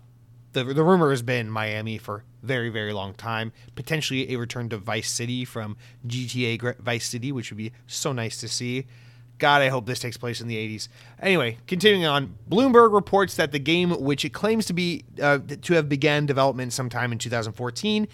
The, 0.53 0.63
the 0.65 0.85
rumor 0.85 1.11
has 1.11 1.23
been 1.23 1.51
Miami 1.51 1.99
for 1.99 2.23
very, 2.43 2.69
very 2.69 2.93
long 2.93 3.15
time. 3.15 3.53
Potentially 3.75 4.33
a 4.33 4.37
return 4.37 4.69
to 4.69 4.77
Vice 4.77 5.11
City 5.11 5.45
from 5.45 5.77
GTA 6.07 6.79
Vice 6.79 7.07
City, 7.07 7.33
which 7.33 7.51
would 7.51 7.59
be 7.59 7.73
so 7.87 8.13
nice 8.13 8.39
to 8.39 8.49
see. 8.49 8.87
God, 9.39 9.63
I 9.63 9.69
hope 9.69 9.87
this 9.87 9.99
takes 9.99 10.17
place 10.17 10.41
in 10.41 10.49
the 10.49 10.57
80s. 10.57 10.89
Anyway, 11.21 11.59
continuing 11.67 12.07
on, 12.07 12.37
Bloomberg 12.49 12.93
reports 12.93 13.35
that 13.37 13.53
the 13.53 13.59
game, 13.59 13.91
which 13.91 14.25
it 14.25 14.31
claims 14.31 14.67
to 14.67 14.73
be 14.73 15.05
uh, 15.21 15.39
to 15.63 15.75
have 15.75 15.89
began 15.89 16.27
development 16.27 16.73
sometime 16.73 17.13
in 17.13 17.19
2014, 17.19 18.09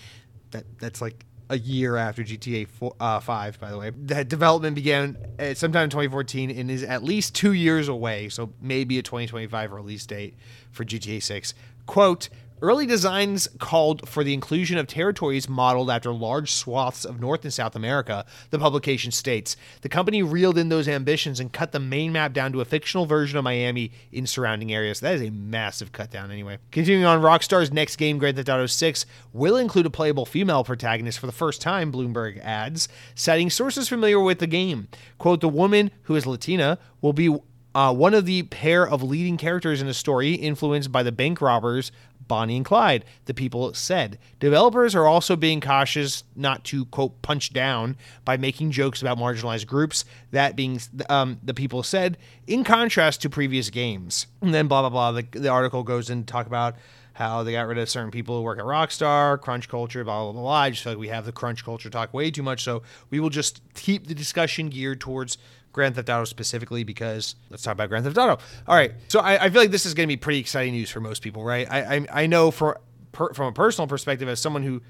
that 0.51 0.64
that's 0.79 1.01
like 1.01 1.25
a 1.51 1.59
year 1.59 1.97
after 1.97 2.23
GTA 2.23 2.68
4, 2.68 2.95
uh, 3.01 3.21
5, 3.21 3.61
by 3.61 3.71
the 3.71 3.79
way. 3.79 3.91
That 3.91 4.29
development 4.29 4.77
began 4.77 5.16
uh, 5.39 5.55
sometime 5.55 5.85
in 5.85 5.91
2014 5.91 6.51
and 6.51 6.71
is 6.71 6.85
at 6.85 7.03
least 7.03 7.35
two 7.35 7.53
years 7.53 7.89
away, 7.89 8.29
so 8.29 8.53
maybe 8.61 8.99
a 8.99 9.03
2025 9.03 9.73
release 9.73 10.07
date 10.07 10.37
for 10.71 10.85
GTA 10.85 11.21
6. 11.21 11.55
Quote, 11.87 12.29
Early 12.62 12.84
designs 12.84 13.48
called 13.58 14.06
for 14.06 14.22
the 14.22 14.34
inclusion 14.34 14.76
of 14.76 14.86
territories 14.86 15.48
modeled 15.48 15.90
after 15.90 16.12
large 16.12 16.52
swaths 16.52 17.06
of 17.06 17.18
North 17.18 17.42
and 17.44 17.52
South 17.52 17.74
America, 17.74 18.26
the 18.50 18.58
publication 18.58 19.12
states. 19.12 19.56
The 19.80 19.88
company 19.88 20.22
reeled 20.22 20.58
in 20.58 20.68
those 20.68 20.86
ambitions 20.86 21.40
and 21.40 21.50
cut 21.50 21.72
the 21.72 21.80
main 21.80 22.12
map 22.12 22.34
down 22.34 22.52
to 22.52 22.61
a 22.61 22.66
fictional 22.66 23.06
version 23.06 23.38
of 23.38 23.44
Miami 23.44 23.92
in 24.12 24.26
surrounding 24.26 24.74
areas. 24.74 25.00
That 25.00 25.14
is 25.14 25.22
a 25.22 25.30
massive 25.30 25.92
cut 25.92 26.11
down, 26.11 26.30
anyway. 26.30 26.58
Continuing 26.70 27.06
on, 27.06 27.22
Rockstar's 27.22 27.72
next 27.72 27.96
game, 27.96 28.18
Grand 28.18 28.36
Theft 28.36 28.50
Auto 28.50 28.66
6, 28.66 29.06
will 29.32 29.56
include 29.56 29.86
a 29.86 29.90
playable 29.90 30.26
female 30.26 30.62
protagonist 30.62 31.18
for 31.18 31.26
the 31.26 31.32
first 31.32 31.62
time, 31.62 31.90
Bloomberg 31.90 32.38
adds, 32.42 32.88
citing 33.14 33.48
sources 33.48 33.88
familiar 33.88 34.20
with 34.20 34.38
the 34.38 34.46
game. 34.46 34.88
Quote, 35.16 35.40
the 35.40 35.48
woman, 35.48 35.90
who 36.02 36.14
is 36.14 36.26
Latina, 36.26 36.78
will 37.00 37.14
be 37.14 37.34
uh, 37.74 37.94
one 37.94 38.14
of 38.14 38.26
the 38.26 38.42
pair 38.44 38.86
of 38.86 39.02
leading 39.02 39.36
characters 39.36 39.80
in 39.80 39.86
the 39.86 39.94
story, 39.94 40.34
influenced 40.34 40.90
by 40.90 41.02
the 41.02 41.12
bank 41.12 41.40
robbers 41.40 41.92
Bonnie 42.31 42.57
and 42.57 42.64
Clyde, 42.64 43.05
the 43.24 43.35
people 43.35 43.74
said. 43.74 44.16
Developers 44.39 44.95
are 44.95 45.05
also 45.05 45.35
being 45.35 45.61
cautious 45.61 46.22
not 46.37 46.62
to, 46.66 46.85
quote, 46.85 47.20
punch 47.22 47.53
down 47.53 47.97
by 48.24 48.37
making 48.37 48.70
jokes 48.70 49.03
about 49.03 49.18
marginalized 49.18 49.66
groups, 49.66 50.05
that 50.31 50.55
being 50.55 50.81
um, 51.09 51.41
the 51.43 51.53
people 51.53 51.83
said, 51.83 52.16
in 52.47 52.62
contrast 52.62 53.20
to 53.22 53.28
previous 53.28 53.68
games. 53.68 54.28
And 54.41 54.55
then 54.55 54.68
blah, 54.68 54.89
blah, 54.89 54.91
blah. 54.91 55.11
The, 55.11 55.41
the 55.41 55.49
article 55.49 55.83
goes 55.83 56.09
in 56.09 56.22
to 56.22 56.33
talk 56.33 56.47
about 56.47 56.76
how 57.14 57.43
they 57.43 57.51
got 57.51 57.66
rid 57.66 57.78
of 57.78 57.91
certain 57.91 58.12
people 58.12 58.37
who 58.37 58.43
work 58.43 58.61
at 58.61 58.64
Rockstar, 58.64 59.41
crunch 59.41 59.68
culture, 59.68 60.05
blah, 60.05 60.22
blah, 60.22 60.33
blah, 60.33 60.43
blah. 60.43 60.53
I 60.53 60.70
just 60.70 60.85
feel 60.85 60.93
like 60.93 61.01
we 61.01 61.09
have 61.09 61.26
the 61.26 61.33
crunch 61.33 61.64
culture 61.64 61.91
talk 61.91 62.14
way 62.14 62.31
too 62.31 62.45
much. 62.45 62.62
So 62.62 62.83
we 63.11 63.18
will 63.18 63.28
just 63.28 63.61
keep 63.74 64.07
the 64.07 64.14
discussion 64.14 64.68
geared 64.68 65.01
towards 65.01 65.37
Grand 65.73 65.95
Theft 65.95 66.09
Auto 66.09 66.25
specifically 66.25 66.85
because 66.85 67.37
let's 67.49 67.62
talk 67.62 67.73
about 67.73 67.89
Grand 67.89 68.05
Theft 68.05 68.18
Auto. 68.18 68.43
All 68.66 68.75
right, 68.75 68.93
so 69.09 69.21
I, 69.21 69.45
I 69.45 69.51
feel 69.51 69.62
like 69.62 69.71
this 69.71 69.87
is 69.87 69.95
going 69.95 70.09
to 70.09 70.12
be 70.12 70.16
pretty 70.16 70.41
exciting 70.41 70.75
news 70.75 70.91
for 70.91 71.01
most 71.01 71.23
people, 71.23 71.45
right? 71.45 71.66
I 71.71 71.97
I, 71.97 72.07
I 72.23 72.27
know 72.27 72.51
for 72.51 72.81
per, 73.12 73.33
from 73.33 73.47
a 73.47 73.53
personal 73.53 73.87
perspective, 73.87 74.29
as 74.29 74.41
someone 74.41 74.62
who 74.62 74.83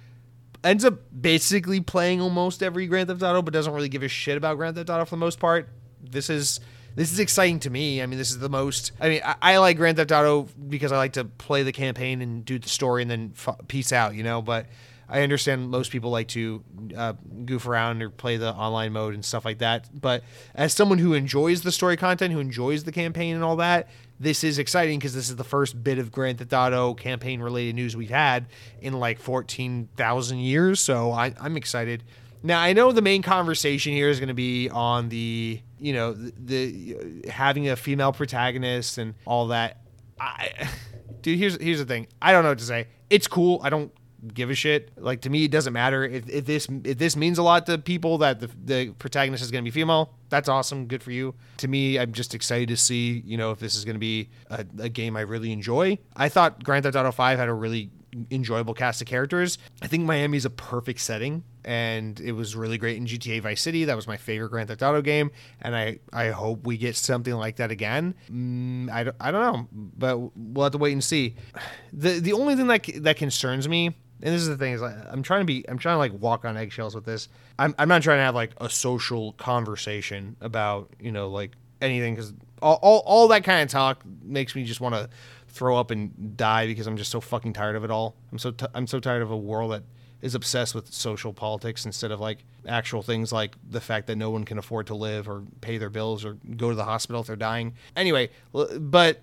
ends 0.65 0.85
up 0.85 0.99
basically 1.19 1.81
playing 1.81 2.21
almost 2.21 2.63
every 2.63 2.87
Grand 2.87 3.09
Theft 3.09 3.23
Auto, 3.23 3.43
but 3.43 3.53
doesn't 3.53 3.73
really 3.73 3.89
give 3.89 4.03
a 4.03 4.09
shit 4.09 4.37
about 4.37 4.57
Grand 4.57 4.77
Theft 4.77 4.91
Auto 4.91 5.05
for 5.05 5.17
the 5.17 5.21
most 5.21 5.39
part. 5.39 5.69
This 6.03 6.31
is 6.31 6.61
this 6.97 7.13
is 7.13 7.19
exciting 7.21 7.61
to 7.61 7.71
me. 7.71 8.03
I 8.03 8.07
mean, 8.07 8.19
this 8.19 8.31
is 8.31 8.39
the 8.39 8.49
most. 8.49 8.93
I 9.01 9.09
mean, 9.09 9.21
I, 9.25 9.37
I 9.41 9.57
like 9.59 9.77
Grand 9.77 9.97
Theft 9.97 10.13
Auto 10.13 10.49
because 10.69 10.93
I 10.93 10.97
like 10.97 11.13
to 11.15 11.25
play 11.25 11.63
the 11.63 11.73
campaign 11.73 12.21
and 12.21 12.45
do 12.45 12.59
the 12.59 12.69
story 12.69 13.03
and 13.03 13.11
then 13.11 13.33
f- 13.37 13.57
peace 13.69 13.93
out, 13.93 14.15
you 14.15 14.23
know. 14.23 14.43
But 14.43 14.67
I 15.11 15.23
understand 15.23 15.69
most 15.69 15.91
people 15.91 16.11
like 16.11 16.29
to 16.29 16.63
uh, 16.97 17.15
goof 17.45 17.67
around 17.67 18.01
or 18.01 18.11
play 18.11 18.37
the 18.37 18.55
online 18.55 18.93
mode 18.93 19.15
and 19.15 19.25
stuff 19.25 19.45
like 19.45 19.59
that. 19.59 19.89
But 19.93 20.23
as 20.55 20.73
someone 20.73 20.99
who 20.99 21.15
enjoys 21.15 21.63
the 21.63 21.73
story 21.73 21.97
content, 21.97 22.33
who 22.33 22.39
enjoys 22.39 22.85
the 22.85 22.93
campaign 22.93 23.35
and 23.35 23.43
all 23.43 23.57
that, 23.57 23.89
this 24.21 24.45
is 24.45 24.59
exciting 24.59 24.99
because 24.99 25.15
this 25.15 25.29
is 25.29 25.37
the 25.37 25.45
first 25.45 25.83
bit 25.83 25.99
of 25.99 26.13
Grand 26.13 26.39
Theft 26.39 26.53
Auto 26.53 26.95
campaign 26.95 27.41
related 27.41 27.75
news 27.75 27.97
we've 27.97 28.09
had 28.09 28.47
in 28.81 28.93
like 28.93 29.19
14,000 29.19 30.39
years. 30.39 30.79
So 30.79 31.11
I, 31.11 31.35
I'm 31.41 31.57
excited. 31.57 32.05
Now 32.43 32.61
I 32.61 32.73
know 32.73 32.93
the 32.93 33.03
main 33.03 33.23
conversation 33.23 33.93
here 33.93 34.09
is 34.09 34.21
going 34.21 34.29
to 34.29 34.35
be 34.35 34.71
on 34.71 35.09
the 35.09 35.61
you 35.79 35.93
know 35.93 36.13
the, 36.13 36.33
the 36.39 37.29
having 37.29 37.69
a 37.69 37.77
female 37.77 38.13
protagonist 38.13 38.97
and 38.97 39.15
all 39.27 39.49
that. 39.49 39.83
I, 40.19 40.69
dude, 41.23 41.39
here's 41.39 41.61
here's 41.61 41.79
the 41.81 41.85
thing. 41.85 42.07
I 42.23 42.33
don't 42.33 42.43
know 42.45 42.51
what 42.51 42.59
to 42.59 42.65
say. 42.65 42.89
It's 43.11 43.27
cool. 43.27 43.61
I 43.63 43.71
don't 43.71 43.93
give 44.35 44.51
a 44.51 44.55
shit. 44.55 44.91
Like 44.97 45.23
to 45.23 45.31
me, 45.31 45.45
it 45.45 45.51
doesn't 45.51 45.73
matter 45.73 46.05
if, 46.05 46.29
if 46.29 46.45
this 46.47 46.69
if 46.85 46.99
this 46.99 47.17
means 47.17 47.39
a 47.39 47.43
lot 47.43 47.67
to 47.67 47.79
people 47.79 48.19
that 48.19 48.41
the, 48.41 48.51
the 48.65 48.91
protagonist 48.93 49.43
is 49.43 49.51
going 49.51 49.65
to 49.65 49.71
be 49.71 49.73
female. 49.73 50.15
That's 50.29 50.49
awesome. 50.49 50.87
Good 50.87 51.03
for 51.03 51.11
you. 51.11 51.35
To 51.59 51.69
me, 51.69 51.99
I'm 51.99 52.13
just 52.13 52.35
excited 52.35 52.69
to 52.69 52.77
see 52.77 53.23
you 53.25 53.37
know 53.37 53.51
if 53.51 53.59
this 53.59 53.75
is 53.75 53.85
going 53.85 53.97
to 53.97 54.01
be 54.01 54.31
a, 54.51 54.65
a 54.79 54.89
game 54.89 55.17
I 55.17 55.23
really 55.23 55.53
enjoy. 55.53 55.99
I 56.17 56.29
thought 56.29 56.63
Grand 56.63 56.85
Theft 56.85 56.97
Auto 56.97 57.13
5 57.13 57.39
had 57.39 57.49
a 57.49 57.55
really 57.55 57.91
enjoyable 58.31 58.75
cast 58.75 59.01
of 59.01 59.07
characters. 59.07 59.59
I 59.83 59.87
think 59.87 60.05
Miami 60.05 60.37
is 60.37 60.45
a 60.45 60.51
perfect 60.51 61.01
setting, 61.01 61.45
and 61.65 62.19
it 62.21 62.33
was 62.33 62.57
really 62.57 62.79
great 62.79 62.97
in 62.97 63.07
GTA 63.07 63.41
Vice 63.43 63.61
City. 63.61 63.85
That 63.85 63.97
was 63.97 64.07
my 64.07 64.17
favorite 64.17 64.51
Grand 64.51 64.69
Theft 64.69 64.83
Auto 64.83 65.03
game, 65.03 65.31
and 65.61 65.77
I, 65.77 66.01
I 66.13 66.31
hope 66.31 66.67
we 66.67 66.77
get 66.77 66.97
something 66.97 67.35
like 67.35 67.57
that 67.57 67.71
again. 67.71 68.15
Mm, 68.31 68.91
I, 68.91 69.05
don't, 69.05 69.17
I 69.21 69.31
don't 69.31 69.41
know, 69.41 69.69
but 69.73 70.19
we'll 70.37 70.65
have 70.65 70.73
to 70.73 70.79
wait 70.79 70.93
and 70.93 71.05
see. 71.05 71.37
The 71.93 72.21
the 72.21 72.35
only 72.35 72.55
thing 72.55 72.69
that 72.69 72.89
that 73.03 73.17
concerns 73.17 73.69
me 73.69 73.97
and 74.23 74.35
this 74.35 74.43
is 74.43 74.49
the 74.49 74.57
thing 74.57 74.73
is 74.75 74.83
like, 74.83 74.95
I'm 75.11 75.23
trying 75.23 75.41
to 75.41 75.45
be 75.45 75.65
I'm 75.69 75.79
trying 75.79 75.95
to 75.95 75.99
like 75.99 76.13
walk 76.13 76.45
on 76.45 76.57
eggshells 76.57 76.95
with 76.95 77.05
this. 77.05 77.29
I'm 77.59 77.75
I'm 77.79 77.89
not 77.89 78.03
trying 78.03 78.19
to 78.19 78.23
have 78.23 78.35
like 78.35 78.53
a 78.61 78.69
social 78.69 79.33
conversation 79.35 80.37
about 80.41 80.91
you 81.01 81.13
know 81.13 81.29
like 81.29 81.53
anything 81.81 82.15
because 82.15 82.33
all, 82.61 82.79
all 82.83 83.03
all 83.07 83.29
that 83.29 83.45
kind 83.45 83.63
of 83.63 83.69
talk 83.69 84.03
makes 84.23 84.55
me 84.55 84.65
just 84.65 84.81
want 84.81 84.95
to 84.95 85.09
throw 85.49 85.77
up 85.77 85.91
and 85.91 86.37
die 86.37 86.67
because 86.67 86.87
I'm 86.87 86.97
just 86.97 87.11
so 87.11 87.21
fucking 87.21 87.55
tired 87.55 87.77
of 87.77 87.85
it 87.85 87.91
all. 87.91 88.15
I'm 88.31 88.39
so 88.39 88.51
t- 88.51 88.67
I'm 88.75 88.87
so 88.87 89.01
tired 89.01 89.23
of 89.23 89.31
a 89.31 89.37
world 89.37 89.73
that 89.73 89.83
is 90.23 90.35
obsessed 90.35 90.75
with 90.75 90.93
social 90.93 91.33
politics 91.33 91.87
instead 91.87 92.11
of 92.11 92.21
like 92.21 92.45
actual 92.69 93.03
things 93.03 93.33
like 93.33 93.57
the 93.71 93.81
fact 93.81 94.07
that 94.07 94.17
no 94.17 94.31
one 94.31 94.45
can 94.45 94.59
afford 94.59 94.87
to 94.87 94.95
live 94.95 95.29
or 95.29 95.43
pay 95.63 95.79
their 95.79 95.89
bills 95.89 96.25
or 96.25 96.37
go 96.57 96.69
to 96.69 96.77
the 96.77 96.85
hospital 96.85 97.23
if 97.23 97.27
they're 97.27 97.37
dying. 97.37 97.75
Anyway, 97.97 98.29
but 98.53 99.23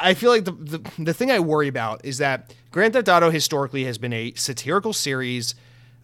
I 0.00 0.14
feel 0.14 0.30
like 0.30 0.44
the, 0.44 0.52
the 0.52 0.90
the 0.98 1.14
thing 1.14 1.30
I 1.30 1.40
worry 1.40 1.68
about 1.68 2.04
is 2.04 2.18
that 2.18 2.54
Grand 2.70 2.94
Theft 2.94 3.08
Auto 3.08 3.30
historically 3.30 3.84
has 3.84 3.98
been 3.98 4.12
a 4.12 4.32
satirical 4.34 4.92
series 4.92 5.54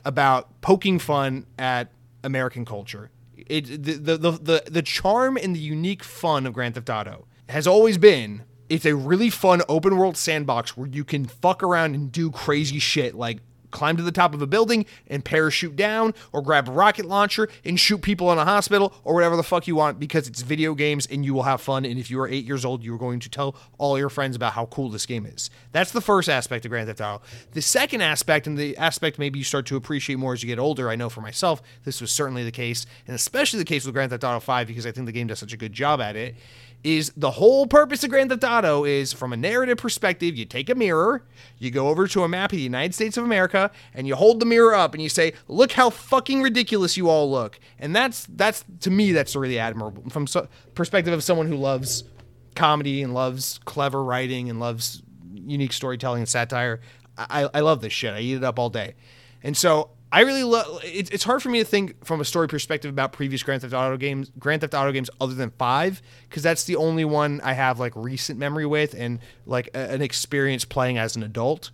about 0.04 0.60
poking 0.60 0.98
fun 0.98 1.46
at 1.58 1.90
American 2.24 2.64
culture. 2.64 3.10
It 3.36 3.82
the 3.82 3.94
the 3.94 4.16
the 4.16 4.30
the, 4.32 4.62
the 4.70 4.82
charm 4.82 5.36
and 5.36 5.54
the 5.54 5.60
unique 5.60 6.02
fun 6.02 6.46
of 6.46 6.52
Grand 6.52 6.74
Theft 6.74 6.90
Auto 6.90 7.26
has 7.48 7.66
always 7.66 7.98
been 7.98 8.42
it's 8.68 8.84
a 8.84 8.94
really 8.94 9.30
fun 9.30 9.62
open 9.68 9.96
world 9.96 10.16
sandbox 10.16 10.76
where 10.76 10.86
you 10.86 11.04
can 11.04 11.24
fuck 11.24 11.62
around 11.62 11.94
and 11.94 12.12
do 12.12 12.30
crazy 12.30 12.78
shit 12.78 13.14
like 13.14 13.38
climb 13.70 13.96
to 13.96 14.02
the 14.02 14.12
top 14.12 14.34
of 14.34 14.42
a 14.42 14.46
building 14.46 14.86
and 15.06 15.24
parachute 15.24 15.76
down 15.76 16.14
or 16.32 16.42
grab 16.42 16.68
a 16.68 16.72
rocket 16.72 17.06
launcher 17.06 17.48
and 17.64 17.78
shoot 17.78 18.02
people 18.02 18.32
in 18.32 18.38
a 18.38 18.44
hospital 18.44 18.92
or 19.04 19.14
whatever 19.14 19.36
the 19.36 19.42
fuck 19.42 19.66
you 19.66 19.76
want 19.76 19.98
because 19.98 20.28
it's 20.28 20.42
video 20.42 20.74
games 20.74 21.06
and 21.06 21.24
you 21.24 21.34
will 21.34 21.42
have 21.42 21.60
fun 21.60 21.84
and 21.84 21.98
if 21.98 22.10
you 22.10 22.20
are 22.20 22.28
8 22.28 22.44
years 22.44 22.64
old 22.64 22.82
you 22.82 22.94
are 22.94 22.98
going 22.98 23.20
to 23.20 23.28
tell 23.28 23.54
all 23.78 23.98
your 23.98 24.08
friends 24.08 24.36
about 24.36 24.52
how 24.52 24.66
cool 24.66 24.88
this 24.88 25.06
game 25.06 25.26
is. 25.26 25.50
That's 25.72 25.92
the 25.92 26.00
first 26.00 26.28
aspect 26.28 26.64
of 26.64 26.70
Grand 26.70 26.88
Theft 26.88 27.00
Auto. 27.00 27.22
The 27.52 27.62
second 27.62 28.02
aspect 28.02 28.46
and 28.46 28.56
the 28.56 28.76
aspect 28.76 29.18
maybe 29.18 29.38
you 29.38 29.44
start 29.44 29.66
to 29.66 29.76
appreciate 29.76 30.16
more 30.16 30.32
as 30.32 30.42
you 30.42 30.46
get 30.46 30.58
older, 30.58 30.88
I 30.88 30.96
know 30.96 31.08
for 31.08 31.20
myself 31.20 31.62
this 31.84 32.00
was 32.00 32.10
certainly 32.10 32.44
the 32.44 32.52
case 32.52 32.86
and 33.06 33.14
especially 33.14 33.58
the 33.58 33.64
case 33.64 33.84
with 33.84 33.94
Grand 33.94 34.10
Theft 34.10 34.24
Auto 34.24 34.40
5 34.40 34.66
because 34.66 34.86
I 34.86 34.92
think 34.92 35.06
the 35.06 35.12
game 35.12 35.26
does 35.26 35.38
such 35.38 35.52
a 35.52 35.56
good 35.56 35.72
job 35.72 36.00
at 36.00 36.16
it 36.16 36.34
is 36.84 37.12
the 37.16 37.32
whole 37.32 37.66
purpose 37.66 38.04
of 38.04 38.10
Grand 38.10 38.30
Theft 38.30 38.44
Auto 38.44 38.84
is 38.84 39.12
from 39.12 39.32
a 39.32 39.36
narrative 39.36 39.78
perspective, 39.78 40.36
you 40.36 40.44
take 40.44 40.70
a 40.70 40.74
mirror, 40.74 41.24
you 41.58 41.70
go 41.70 41.88
over 41.88 42.06
to 42.08 42.22
a 42.22 42.28
map 42.28 42.52
of 42.52 42.56
the 42.56 42.62
United 42.62 42.94
States 42.94 43.16
of 43.16 43.24
America, 43.24 43.70
and 43.94 44.06
you 44.06 44.14
hold 44.14 44.40
the 44.40 44.46
mirror 44.46 44.74
up 44.74 44.94
and 44.94 45.02
you 45.02 45.08
say, 45.08 45.32
"Look 45.48 45.72
how 45.72 45.90
fucking 45.90 46.40
ridiculous 46.40 46.96
you 46.96 47.08
all 47.08 47.30
look." 47.30 47.58
And 47.78 47.94
that's 47.94 48.26
that's 48.30 48.64
to 48.80 48.90
me 48.90 49.12
that's 49.12 49.34
really 49.34 49.58
admirable 49.58 50.08
from 50.10 50.26
so, 50.26 50.48
perspective 50.74 51.12
of 51.12 51.24
someone 51.24 51.48
who 51.48 51.56
loves 51.56 52.04
comedy 52.54 53.02
and 53.02 53.12
loves 53.12 53.58
clever 53.64 54.02
writing 54.02 54.48
and 54.48 54.60
loves 54.60 55.02
unique 55.32 55.72
storytelling 55.72 56.20
and 56.20 56.28
satire. 56.28 56.80
I, 57.16 57.48
I 57.52 57.60
love 57.60 57.80
this 57.80 57.92
shit. 57.92 58.14
I 58.14 58.20
eat 58.20 58.34
it 58.34 58.44
up 58.44 58.58
all 58.58 58.70
day. 58.70 58.94
And 59.42 59.56
so 59.56 59.90
I 60.10 60.20
really 60.22 60.42
love. 60.42 60.80
It's, 60.84 61.10
it's 61.10 61.24
hard 61.24 61.42
for 61.42 61.50
me 61.50 61.58
to 61.58 61.64
think 61.64 62.04
from 62.04 62.20
a 62.20 62.24
story 62.24 62.48
perspective 62.48 62.90
about 62.90 63.12
previous 63.12 63.42
Grand 63.42 63.62
Theft 63.62 63.74
Auto 63.74 63.96
games, 63.96 64.30
Grand 64.38 64.62
Theft 64.62 64.74
Auto 64.74 64.90
games 64.90 65.10
other 65.20 65.34
than 65.34 65.50
five, 65.50 66.00
because 66.28 66.42
that's 66.42 66.64
the 66.64 66.76
only 66.76 67.04
one 67.04 67.40
I 67.42 67.52
have 67.52 67.78
like 67.78 67.92
recent 67.94 68.38
memory 68.38 68.64
with 68.66 68.94
and 68.94 69.20
like 69.44 69.68
a, 69.74 69.90
an 69.90 70.02
experience 70.02 70.64
playing 70.64 70.96
as 70.96 71.16
an 71.16 71.22
adult. 71.22 71.70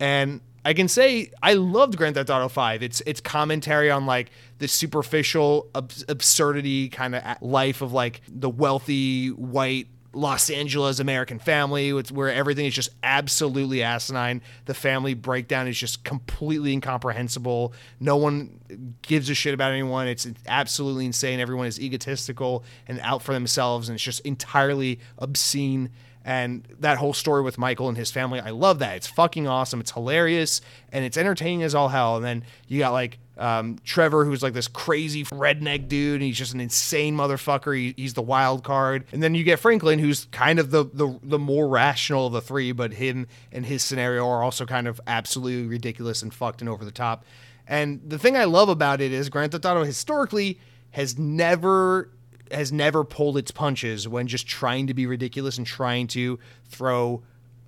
And 0.00 0.40
I 0.64 0.74
can 0.74 0.88
say 0.88 1.30
I 1.42 1.54
loved 1.54 1.96
Grand 1.96 2.16
Theft 2.16 2.28
Auto 2.28 2.48
Five. 2.48 2.82
It's 2.82 3.00
it's 3.06 3.20
commentary 3.20 3.88
on 3.88 4.04
like 4.04 4.30
the 4.58 4.66
superficial 4.66 5.68
ab- 5.76 5.92
absurdity 6.08 6.88
kind 6.88 7.14
of 7.14 7.22
life 7.40 7.82
of 7.82 7.92
like 7.92 8.20
the 8.26 8.50
wealthy 8.50 9.28
white 9.28 9.86
Los 10.16 10.48
Angeles 10.48 10.98
American 10.98 11.38
family, 11.38 11.90
where 11.90 12.32
everything 12.32 12.64
is 12.64 12.74
just 12.74 12.88
absolutely 13.02 13.82
asinine. 13.82 14.40
The 14.64 14.72
family 14.72 15.12
breakdown 15.12 15.68
is 15.68 15.78
just 15.78 16.04
completely 16.04 16.72
incomprehensible. 16.72 17.74
No 18.00 18.16
one 18.16 18.96
gives 19.02 19.28
a 19.28 19.34
shit 19.34 19.52
about 19.52 19.72
anyone. 19.72 20.08
It's 20.08 20.26
absolutely 20.46 21.04
insane. 21.04 21.38
Everyone 21.38 21.66
is 21.66 21.78
egotistical 21.78 22.64
and 22.88 22.98
out 23.00 23.22
for 23.22 23.34
themselves, 23.34 23.90
and 23.90 23.94
it's 23.94 24.02
just 24.02 24.20
entirely 24.20 25.00
obscene 25.18 25.90
and 26.24 26.66
that 26.80 26.98
whole 26.98 27.12
story 27.12 27.42
with 27.42 27.56
Michael 27.56 27.88
and 27.88 27.96
his 27.96 28.10
family, 28.10 28.40
I 28.40 28.50
love 28.50 28.80
that. 28.80 28.96
It's 28.96 29.06
fucking 29.06 29.46
awesome. 29.46 29.78
It's 29.78 29.92
hilarious 29.92 30.60
and 30.90 31.04
it's 31.04 31.16
entertaining 31.16 31.62
as 31.62 31.72
all 31.72 31.86
hell. 31.86 32.16
And 32.16 32.24
then 32.24 32.42
you 32.66 32.80
got 32.80 32.90
like 32.90 33.20
um, 33.38 33.78
Trevor, 33.84 34.24
who's 34.24 34.42
like 34.42 34.54
this 34.54 34.68
crazy 34.68 35.24
redneck 35.24 35.88
dude, 35.88 36.14
and 36.14 36.22
he's 36.22 36.38
just 36.38 36.54
an 36.54 36.60
insane 36.60 37.16
motherfucker. 37.16 37.76
He, 37.76 37.94
he's 37.96 38.14
the 38.14 38.22
wild 38.22 38.64
card. 38.64 39.04
And 39.12 39.22
then 39.22 39.34
you 39.34 39.44
get 39.44 39.58
Franklin, 39.58 39.98
who's 39.98 40.26
kind 40.26 40.58
of 40.58 40.70
the, 40.70 40.84
the 40.84 41.18
the 41.22 41.38
more 41.38 41.68
rational 41.68 42.28
of 42.28 42.32
the 42.32 42.40
three, 42.40 42.72
but 42.72 42.94
him 42.94 43.26
and 43.52 43.66
his 43.66 43.82
scenario 43.82 44.26
are 44.26 44.42
also 44.42 44.64
kind 44.64 44.88
of 44.88 45.00
absolutely 45.06 45.66
ridiculous 45.66 46.22
and 46.22 46.32
fucked 46.32 46.60
and 46.60 46.68
over 46.68 46.84
the 46.84 46.90
top. 46.90 47.24
And 47.66 48.00
the 48.06 48.18
thing 48.18 48.36
I 48.36 48.44
love 48.44 48.68
about 48.68 49.00
it 49.00 49.12
is 49.12 49.28
Grand 49.28 49.52
Theft 49.52 49.66
Auto 49.66 49.84
historically 49.84 50.58
has 50.92 51.18
never 51.18 52.10
has 52.50 52.72
never 52.72 53.04
pulled 53.04 53.36
its 53.36 53.50
punches 53.50 54.06
when 54.08 54.26
just 54.26 54.46
trying 54.46 54.86
to 54.86 54.94
be 54.94 55.04
ridiculous 55.04 55.58
and 55.58 55.66
trying 55.66 56.06
to 56.06 56.38
throw 56.64 57.22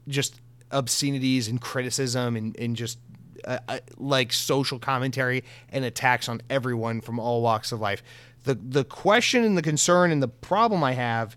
just 0.07 0.41
obscenities 0.71 1.49
and 1.49 1.61
criticism 1.61 2.37
and, 2.37 2.57
and 2.59 2.77
just 2.77 2.99
uh, 3.45 3.59
uh, 3.69 3.79
like 3.97 4.33
social 4.33 4.79
commentary 4.79 5.45
and 5.71 5.85
attacks 5.85 6.29
on 6.29 6.41
everyone 6.51 7.01
from 7.01 7.19
all 7.19 7.43
walks 7.43 7.73
of 7.73 7.81
life. 7.81 8.03
The 8.45 8.55
the 8.55 8.85
question 8.85 9.45
and 9.45 9.57
the 9.57 9.63
concern 9.63 10.11
and 10.11 10.23
the 10.23 10.29
problem 10.29 10.83
I 10.83 10.93
have 10.93 11.37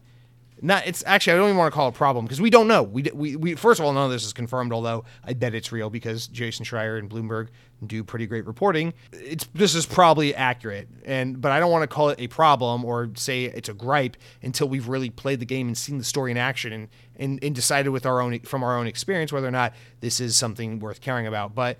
not 0.62 0.86
it's 0.86 1.04
actually 1.08 1.34
I 1.34 1.36
don't 1.38 1.48
even 1.48 1.58
want 1.58 1.72
to 1.72 1.76
call 1.76 1.88
it 1.88 1.96
a 1.96 1.98
problem 1.98 2.26
because 2.26 2.40
we 2.40 2.52
don't 2.52 2.68
know. 2.68 2.84
We, 2.84 3.04
we 3.14 3.36
we 3.36 3.56
first 3.56 3.80
of 3.80 3.86
all 3.86 3.94
none 3.94 4.06
of 4.06 4.12
this 4.12 4.24
is 4.24 4.32
confirmed. 4.32 4.72
Although 4.72 5.04
I 5.24 5.34
bet 5.34 5.56
it's 5.56 5.72
real 5.72 5.90
because 5.90 6.28
Jason 6.28 6.64
Schreier 6.66 7.00
and 7.00 7.10
Bloomberg 7.10 7.48
do 7.86 8.04
pretty 8.04 8.28
great 8.28 8.46
reporting. 8.46 8.94
It's 9.12 9.46
this 9.54 9.74
is 9.74 9.88
probably 9.88 10.36
accurate, 10.36 10.88
and 11.04 11.42
but 11.42 11.52
I 11.52 11.60
don't 11.60 11.72
want 11.72 11.82
to 11.84 11.88
call 11.88 12.10
it 12.10 12.20
a 12.20 12.28
problem 12.28 12.86
or 12.86 13.10
say 13.16 13.46
it's 13.46 13.70
a 13.70 13.74
gripe 13.74 14.18
until 14.44 14.70
we've 14.70 14.88
really 14.88 15.10
played 15.10 15.40
the 15.40 15.46
game 15.46 15.68
and 15.68 15.78
seen 15.78 15.98
the 15.98 16.04
story 16.04 16.32
in 16.32 16.38
action 16.38 16.72
and 16.72 16.88
and, 17.16 17.44
and 17.44 17.56
decided 17.56 17.90
with 17.90 18.06
our 18.06 18.22
own 18.22 18.40
from 18.42 18.64
our 18.64 18.78
own 18.78 18.86
experience 18.86 19.34
whether 19.34 19.48
or 19.48 19.52
not 19.52 19.74
this 20.00 20.20
is 20.20 20.36
something 20.36 20.80
worth 20.80 21.02
caring 21.02 21.26
about. 21.26 21.56
But 21.56 21.78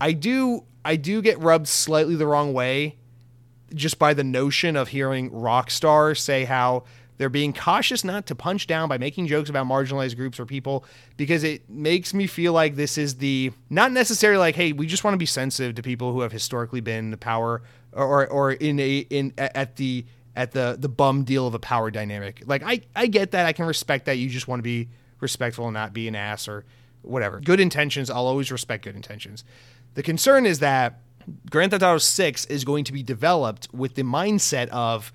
I 0.00 0.12
do 0.12 0.64
I 0.84 0.96
do 0.96 1.22
get 1.22 1.38
rubbed 1.40 1.68
slightly 1.68 2.14
the 2.14 2.26
wrong 2.26 2.52
way 2.52 2.96
just 3.74 3.98
by 3.98 4.14
the 4.14 4.24
notion 4.24 4.76
of 4.76 4.88
hearing 4.88 5.30
Rockstar 5.30 6.16
say 6.16 6.44
how 6.44 6.84
they're 7.18 7.28
being 7.28 7.52
cautious 7.52 8.04
not 8.04 8.26
to 8.26 8.34
punch 8.34 8.66
down 8.66 8.88
by 8.88 8.96
making 8.96 9.26
jokes 9.26 9.50
about 9.50 9.66
marginalized 9.66 10.16
groups 10.16 10.40
or 10.40 10.46
people 10.46 10.84
because 11.16 11.44
it 11.44 11.68
makes 11.68 12.14
me 12.14 12.26
feel 12.26 12.52
like 12.52 12.76
this 12.76 12.96
is 12.96 13.16
the 13.16 13.52
not 13.68 13.92
necessarily 13.92 14.38
like, 14.38 14.54
hey, 14.54 14.72
we 14.72 14.86
just 14.86 15.04
want 15.04 15.14
to 15.14 15.18
be 15.18 15.26
sensitive 15.26 15.74
to 15.74 15.82
people 15.82 16.12
who 16.12 16.20
have 16.20 16.32
historically 16.32 16.80
been 16.80 17.10
the 17.10 17.16
power 17.16 17.62
or 17.92 18.26
or 18.28 18.52
in 18.52 18.78
a 18.80 18.98
in 19.10 19.34
at 19.36 19.76
the 19.76 20.06
at 20.36 20.52
the 20.52 20.76
the 20.78 20.88
bum 20.88 21.24
deal 21.24 21.46
of 21.46 21.54
a 21.54 21.58
power 21.58 21.90
dynamic. 21.90 22.42
Like 22.46 22.62
I 22.64 22.82
I 22.94 23.08
get 23.08 23.32
that. 23.32 23.44
I 23.44 23.52
can 23.52 23.66
respect 23.66 24.06
that. 24.06 24.16
You 24.16 24.28
just 24.28 24.48
want 24.48 24.60
to 24.60 24.64
be 24.64 24.88
respectful 25.20 25.66
and 25.66 25.74
not 25.74 25.92
be 25.92 26.06
an 26.06 26.14
ass 26.14 26.46
or 26.46 26.64
whatever. 27.02 27.40
Good 27.40 27.60
intentions. 27.60 28.10
I'll 28.10 28.26
always 28.26 28.52
respect 28.52 28.84
good 28.84 28.94
intentions. 28.94 29.44
The 29.94 30.02
concern 30.04 30.46
is 30.46 30.60
that 30.60 31.00
Grand 31.50 31.72
Theft 31.72 31.82
Auto 31.82 31.98
6 31.98 32.46
is 32.46 32.64
going 32.64 32.84
to 32.84 32.92
be 32.92 33.02
developed 33.02 33.68
with 33.72 33.94
the 33.96 34.02
mindset 34.02 34.68
of 34.68 35.12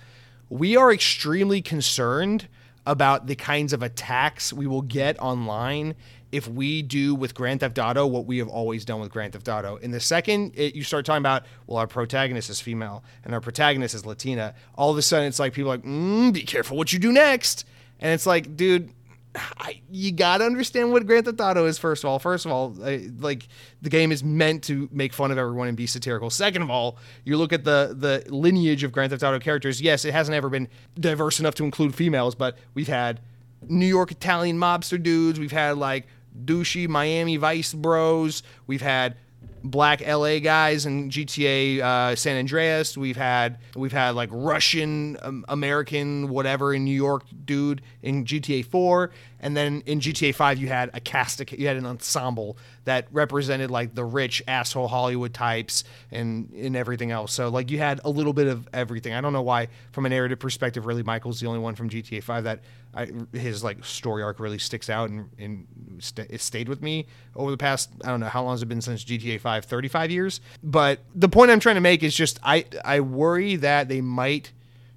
we 0.54 0.78
are 0.78 0.94
extremely 0.94 1.64
concerned 1.64 2.48
about 2.86 3.26
the 3.26 3.34
kinds 3.34 3.74
of 3.74 3.82
attacks 3.82 4.54
we 4.54 4.68
will 4.68 4.84
get 4.84 5.20
online 5.20 5.96
if 6.32 6.48
we 6.48 6.84
do 6.84 7.16
with 7.16 7.34
Grand 7.34 7.62
Theft 7.62 7.80
Auto 7.80 8.06
what 8.06 8.28
we 8.28 8.38
have 8.38 8.48
always 8.48 8.86
done 8.86 9.00
with 9.00 9.10
Grand 9.10 9.34
Theft 9.34 9.50
Auto. 9.50 9.78
In 9.78 9.90
the 9.90 10.00
second 10.00 10.52
it, 10.56 10.76
you 10.76 10.84
start 10.84 11.08
talking 11.08 11.24
about, 11.24 11.46
well, 11.66 11.80
our 11.80 11.88
protagonist 11.88 12.52
is 12.52 12.62
female 12.62 13.04
and 13.24 13.34
our 13.34 13.42
protagonist 13.42 13.96
is 13.96 14.06
Latina, 14.06 14.54
all 14.76 14.92
of 14.92 14.98
a 14.98 15.02
sudden 15.02 15.28
it's 15.28 15.40
like 15.40 15.54
people 15.54 15.70
like, 15.70 15.84
mm, 15.84 16.32
be 16.32 16.44
careful 16.44 16.78
what 16.78 16.94
you 16.94 17.00
do 17.00 17.12
next. 17.12 17.66
And 18.00 18.12
it's 18.12 18.28
like, 18.28 18.56
dude, 18.56 18.92
I, 19.36 19.82
you 19.90 20.12
gotta 20.12 20.46
understand 20.46 20.92
what 20.92 21.06
Grand 21.08 21.26
Theft 21.26 21.42
Auto 21.42 21.66
is. 21.66 21.78
First 21.78 22.04
of 22.04 22.10
all, 22.10 22.20
first 22.20 22.46
of 22.46 22.52
all, 22.52 22.76
I, 22.84 23.10
like 23.20 23.48
the 23.82 23.90
game 23.90 24.12
is 24.12 24.24
meant 24.24 24.64
to 24.66 24.88
make 24.92 25.14
fun 25.14 25.32
of 25.32 25.38
everyone 25.38 25.68
and 25.68 25.76
be 25.76 25.88
satirical. 25.88 26.30
Second 26.30 26.62
of 26.62 26.70
all, 26.70 26.98
you 27.24 27.38
look 27.38 27.52
at 27.52 27.64
the 27.64 27.96
the 27.98 28.24
lineage 28.32 28.84
of 28.84 28.92
Grand 28.92 29.12
Theft 29.12 29.24
Auto 29.24 29.40
characters. 29.40 29.82
Yes, 29.82 30.06
it 30.06 30.14
hasn't 30.14 30.36
ever 30.36 30.50
been 30.50 30.68
diverse 31.00 31.40
enough 31.40 31.56
to 31.56 31.64
include 31.64 31.96
females, 31.96 32.36
but 32.36 32.58
we've 32.76 32.88
had 32.88 33.22
New 33.68 33.88
York 33.88 34.12
Italian 34.12 34.58
mobster 34.60 35.02
dudes. 35.02 35.40
We've 35.40 35.52
had 35.52 35.78
like 35.78 36.08
douchey 36.46 36.88
Miami 36.88 37.38
Vice 37.38 37.74
bros. 37.74 38.44
We've 38.68 38.82
had 38.82 39.16
black 39.64 40.06
LA 40.06 40.40
guys 40.40 40.86
in 40.86 41.10
GTA 41.10 41.80
uh, 41.80 42.16
San 42.16 42.38
Andreas. 42.38 42.98
We've 42.98 43.18
had 43.18 43.60
we've 43.76 43.94
had 43.94 44.16
like 44.16 44.30
Russian 44.32 45.18
um, 45.22 45.46
American 45.48 46.30
whatever 46.30 46.74
in 46.74 46.84
New 46.84 46.96
York 46.96 47.24
dude 47.46 47.82
in 48.02 48.26
GTA 48.26 48.66
4, 48.66 49.12
and 49.40 49.56
then 49.56 49.82
in 49.86 50.00
GTA 50.00 50.36
5 50.36 50.58
you 50.58 50.68
had 50.68 50.90
a 50.94 51.00
cast 51.00 51.42
you 51.52 51.68
had 51.68 51.78
an 51.78 51.86
ensemble 51.86 52.58
that 52.86 53.08
represented 53.12 53.72
like 53.72 53.96
the 53.96 54.04
rich 54.04 54.44
asshole 54.48 54.88
Hollywood 54.88 55.34
types 55.34 55.84
and 56.12 56.52
and 56.54 56.76
everything 56.76 57.12
else. 57.12 57.34
So 57.34 57.50
like 57.50 57.72
you 57.72 57.78
had 57.78 58.02
a 58.04 58.10
little 58.10 58.34
bit 58.34 58.48
of 58.48 58.68
everything. 58.74 59.14
I 59.14 59.22
don't 59.22 59.34
know 59.34 59.42
why 59.42 59.70
from 59.92 60.06
a 60.06 60.10
narrative 60.10 60.40
perspective 60.40 60.86
really 60.86 61.04
Michael's 61.04 61.40
the 61.40 61.48
only 61.48 61.60
one 61.60 61.76
from 61.76 61.90
GTA 61.90 62.24
5 62.24 62.44
that 62.44 62.62
I, 62.96 63.08
his 63.32 63.64
like 63.64 63.84
story 63.84 64.22
arc 64.22 64.40
really 64.40 64.60
sticks 64.60 64.90
out 64.90 65.10
and, 65.10 65.30
and 65.40 65.68
st- 66.00 66.30
it 66.30 66.42
stayed 66.42 66.70
with 66.70 66.82
me 66.82 67.08
over 67.36 67.50
the 67.50 67.58
past 67.58 67.90
I 68.04 68.08
don't 68.08 68.20
know 68.20 68.28
how 68.28 68.44
long 68.44 68.54
has 68.54 68.62
it 68.62 68.68
been 68.68 68.82
since 68.82 69.04
GTA 69.04 69.40
5 69.40 69.66
35 69.66 70.12
years 70.12 70.42
but 70.62 71.00
the 71.16 71.30
point 71.30 71.50
I'm 71.52 71.60
trying 71.60 71.76
to 71.76 71.82
make 71.82 72.04
is 72.04 72.14
just 72.14 72.40
I 72.44 72.66
I 72.86 73.00
worry 73.00 73.56
that 73.58 73.88
they 73.90 74.02
might 74.02 74.52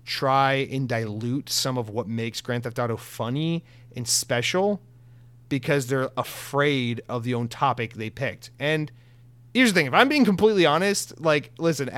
try 0.04 0.68
and 0.70 0.88
dilute 0.88 1.48
some 1.48 1.78
of 1.78 1.90
what 1.90 2.06
makes 2.06 2.40
Grand 2.40 2.64
Theft 2.64 2.78
Auto 2.78 2.96
funny 2.96 3.64
and 3.94 4.06
special 4.06 4.80
because 5.48 5.86
they're 5.86 6.10
afraid 6.16 7.02
of 7.08 7.24
the 7.24 7.34
own 7.34 7.48
topic 7.48 7.94
they 7.94 8.10
picked. 8.10 8.50
And 8.58 8.90
here's 9.56 9.72
the 9.72 9.80
thing 9.80 9.86
if 9.86 9.94
i'm 9.94 10.08
being 10.08 10.24
completely 10.24 10.66
honest 10.66 11.18
like 11.18 11.50
listen 11.58 11.88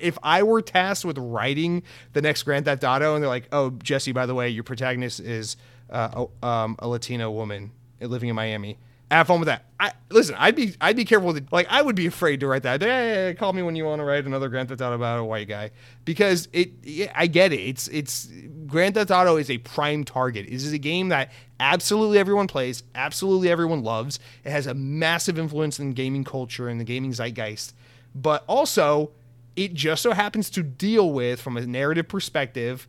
if 0.00 0.18
i 0.24 0.42
were 0.42 0.60
tasked 0.60 1.04
with 1.04 1.16
writing 1.16 1.80
the 2.12 2.20
next 2.20 2.42
grand 2.42 2.64
theft 2.64 2.82
auto 2.82 3.14
and 3.14 3.22
they're 3.22 3.28
like 3.28 3.46
oh 3.52 3.70
jesse 3.70 4.10
by 4.10 4.26
the 4.26 4.34
way 4.34 4.48
your 4.48 4.64
protagonist 4.64 5.20
is 5.20 5.56
uh, 5.90 6.24
um, 6.42 6.74
a 6.80 6.88
latino 6.88 7.30
woman 7.30 7.70
living 8.00 8.28
in 8.28 8.34
miami 8.34 8.76
have 9.10 9.26
fun 9.26 9.40
with 9.40 9.46
that. 9.46 9.66
I 9.78 9.92
listen. 10.08 10.34
I'd 10.38 10.56
be 10.56 10.74
I'd 10.80 10.96
be 10.96 11.04
careful 11.04 11.28
with 11.28 11.36
it. 11.36 11.52
Like 11.52 11.66
I 11.68 11.82
would 11.82 11.96
be 11.96 12.06
afraid 12.06 12.40
to 12.40 12.46
write 12.46 12.62
that. 12.62 12.82
Hey, 12.82 13.34
call 13.38 13.52
me 13.52 13.62
when 13.62 13.76
you 13.76 13.84
want 13.84 14.00
to 14.00 14.04
write 14.04 14.24
another 14.24 14.48
Grand 14.48 14.68
Theft 14.68 14.80
Auto 14.80 14.94
about 14.94 15.20
a 15.20 15.24
white 15.24 15.48
guy 15.48 15.70
because 16.04 16.48
it. 16.52 16.70
I 17.14 17.26
get 17.26 17.52
it. 17.52 17.60
It's 17.60 17.88
it's 17.88 18.28
Grand 18.66 18.94
Theft 18.94 19.10
Auto 19.10 19.36
is 19.36 19.50
a 19.50 19.58
prime 19.58 20.04
target. 20.04 20.46
This 20.50 20.64
is 20.64 20.72
a 20.72 20.78
game 20.78 21.10
that 21.10 21.32
absolutely 21.60 22.18
everyone 22.18 22.46
plays, 22.46 22.82
absolutely 22.94 23.50
everyone 23.50 23.82
loves. 23.82 24.18
It 24.44 24.50
has 24.50 24.66
a 24.66 24.74
massive 24.74 25.38
influence 25.38 25.78
in 25.78 25.92
gaming 25.92 26.24
culture 26.24 26.68
and 26.68 26.80
the 26.80 26.84
gaming 26.84 27.12
zeitgeist, 27.12 27.74
but 28.14 28.44
also 28.46 29.10
it 29.54 29.74
just 29.74 30.02
so 30.02 30.12
happens 30.12 30.50
to 30.50 30.62
deal 30.62 31.12
with 31.12 31.40
from 31.40 31.56
a 31.56 31.66
narrative 31.66 32.08
perspective 32.08 32.88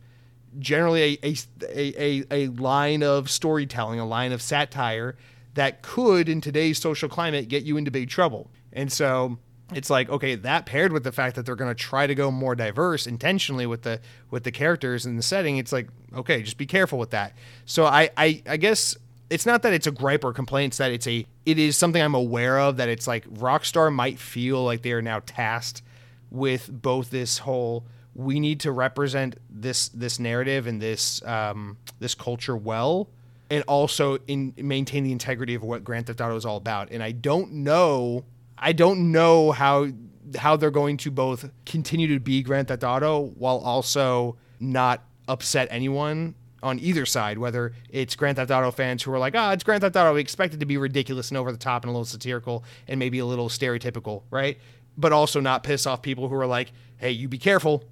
generally 0.58 1.18
a, 1.22 1.36
a, 1.68 1.94
a, 1.98 2.24
a 2.30 2.46
line 2.48 3.02
of 3.02 3.30
storytelling, 3.30 4.00
a 4.00 4.06
line 4.06 4.32
of 4.32 4.40
satire 4.40 5.16
that 5.56 5.82
could, 5.82 6.28
in 6.28 6.40
today's 6.40 6.78
social 6.78 7.08
climate, 7.08 7.48
get 7.48 7.64
you 7.64 7.76
into 7.76 7.90
big 7.90 8.08
trouble. 8.08 8.50
And 8.72 8.92
so 8.92 9.38
it's 9.74 9.90
like 9.90 10.08
okay 10.08 10.36
that 10.36 10.64
paired 10.64 10.92
with 10.92 11.02
the 11.02 11.10
fact 11.10 11.34
that 11.34 11.44
they're 11.44 11.56
going 11.56 11.68
to 11.68 11.74
try 11.74 12.06
to 12.06 12.14
go 12.14 12.30
more 12.30 12.54
diverse 12.54 13.04
intentionally 13.04 13.66
with 13.66 13.82
the 13.82 14.00
with 14.30 14.44
the 14.44 14.52
characters 14.52 15.04
and 15.04 15.18
the 15.18 15.22
setting 15.24 15.56
it's 15.56 15.72
like 15.72 15.88
okay 16.14 16.40
just 16.40 16.56
be 16.56 16.66
careful 16.66 17.00
with 17.00 17.10
that 17.10 17.32
so 17.64 17.84
i 17.84 18.08
i, 18.16 18.40
I 18.46 18.58
guess 18.58 18.96
it's 19.28 19.44
not 19.44 19.62
that 19.62 19.72
it's 19.72 19.88
a 19.88 19.90
gripe 19.90 20.22
or 20.22 20.32
complaint 20.32 20.70
it's 20.70 20.78
that 20.78 20.92
it's 20.92 21.08
a 21.08 21.26
it 21.44 21.58
is 21.58 21.76
something 21.76 22.00
i'm 22.00 22.14
aware 22.14 22.60
of 22.60 22.76
that 22.76 22.88
it's 22.88 23.08
like 23.08 23.28
rockstar 23.28 23.92
might 23.92 24.20
feel 24.20 24.62
like 24.62 24.82
they 24.82 24.92
are 24.92 25.02
now 25.02 25.20
tasked 25.26 25.82
with 26.30 26.70
both 26.70 27.10
this 27.10 27.38
whole 27.38 27.84
we 28.14 28.40
need 28.40 28.60
to 28.60 28.72
represent 28.72 29.36
this 29.50 29.88
this 29.88 30.18
narrative 30.18 30.66
and 30.66 30.80
this 30.80 31.22
um, 31.24 31.76
this 31.98 32.14
culture 32.14 32.56
well 32.56 33.08
and 33.50 33.62
also 33.68 34.18
in 34.26 34.54
maintain 34.56 35.04
the 35.04 35.12
integrity 35.12 35.54
of 35.54 35.62
what 35.62 35.84
Grand 35.84 36.06
Theft 36.06 36.20
Auto 36.20 36.36
is 36.36 36.44
all 36.44 36.56
about. 36.56 36.90
And 36.90 37.02
I 37.02 37.12
don't 37.12 37.52
know, 37.52 38.24
I 38.58 38.72
don't 38.72 39.12
know 39.12 39.52
how 39.52 39.88
how 40.36 40.56
they're 40.56 40.70
going 40.70 40.96
to 40.96 41.10
both 41.10 41.48
continue 41.64 42.12
to 42.14 42.20
be 42.20 42.42
Grand 42.42 42.68
Theft 42.68 42.82
Auto 42.82 43.26
while 43.36 43.58
also 43.58 44.36
not 44.58 45.04
upset 45.28 45.68
anyone 45.70 46.34
on 46.62 46.80
either 46.80 47.06
side, 47.06 47.38
whether 47.38 47.72
it's 47.90 48.16
Grand 48.16 48.36
Theft 48.36 48.50
Auto 48.50 48.72
fans 48.72 49.02
who 49.02 49.12
are 49.12 49.18
like, 49.18 49.34
ah, 49.36 49.50
oh, 49.50 49.52
it's 49.52 49.62
Grand 49.62 49.82
Theft 49.82 49.94
Auto, 49.94 50.14
we 50.14 50.20
expect 50.20 50.52
it 50.54 50.60
to 50.60 50.66
be 50.66 50.76
ridiculous 50.76 51.28
and 51.30 51.38
over 51.38 51.52
the 51.52 51.58
top 51.58 51.84
and 51.84 51.90
a 51.90 51.92
little 51.92 52.04
satirical 52.04 52.64
and 52.88 52.98
maybe 52.98 53.20
a 53.20 53.26
little 53.26 53.48
stereotypical, 53.48 54.22
right? 54.30 54.58
But 54.98 55.12
also 55.12 55.38
not 55.40 55.62
piss 55.62 55.86
off 55.86 56.02
people 56.02 56.28
who 56.28 56.34
are 56.34 56.46
like, 56.46 56.72
hey, 56.96 57.12
you 57.12 57.28
be 57.28 57.38
careful, 57.38 57.84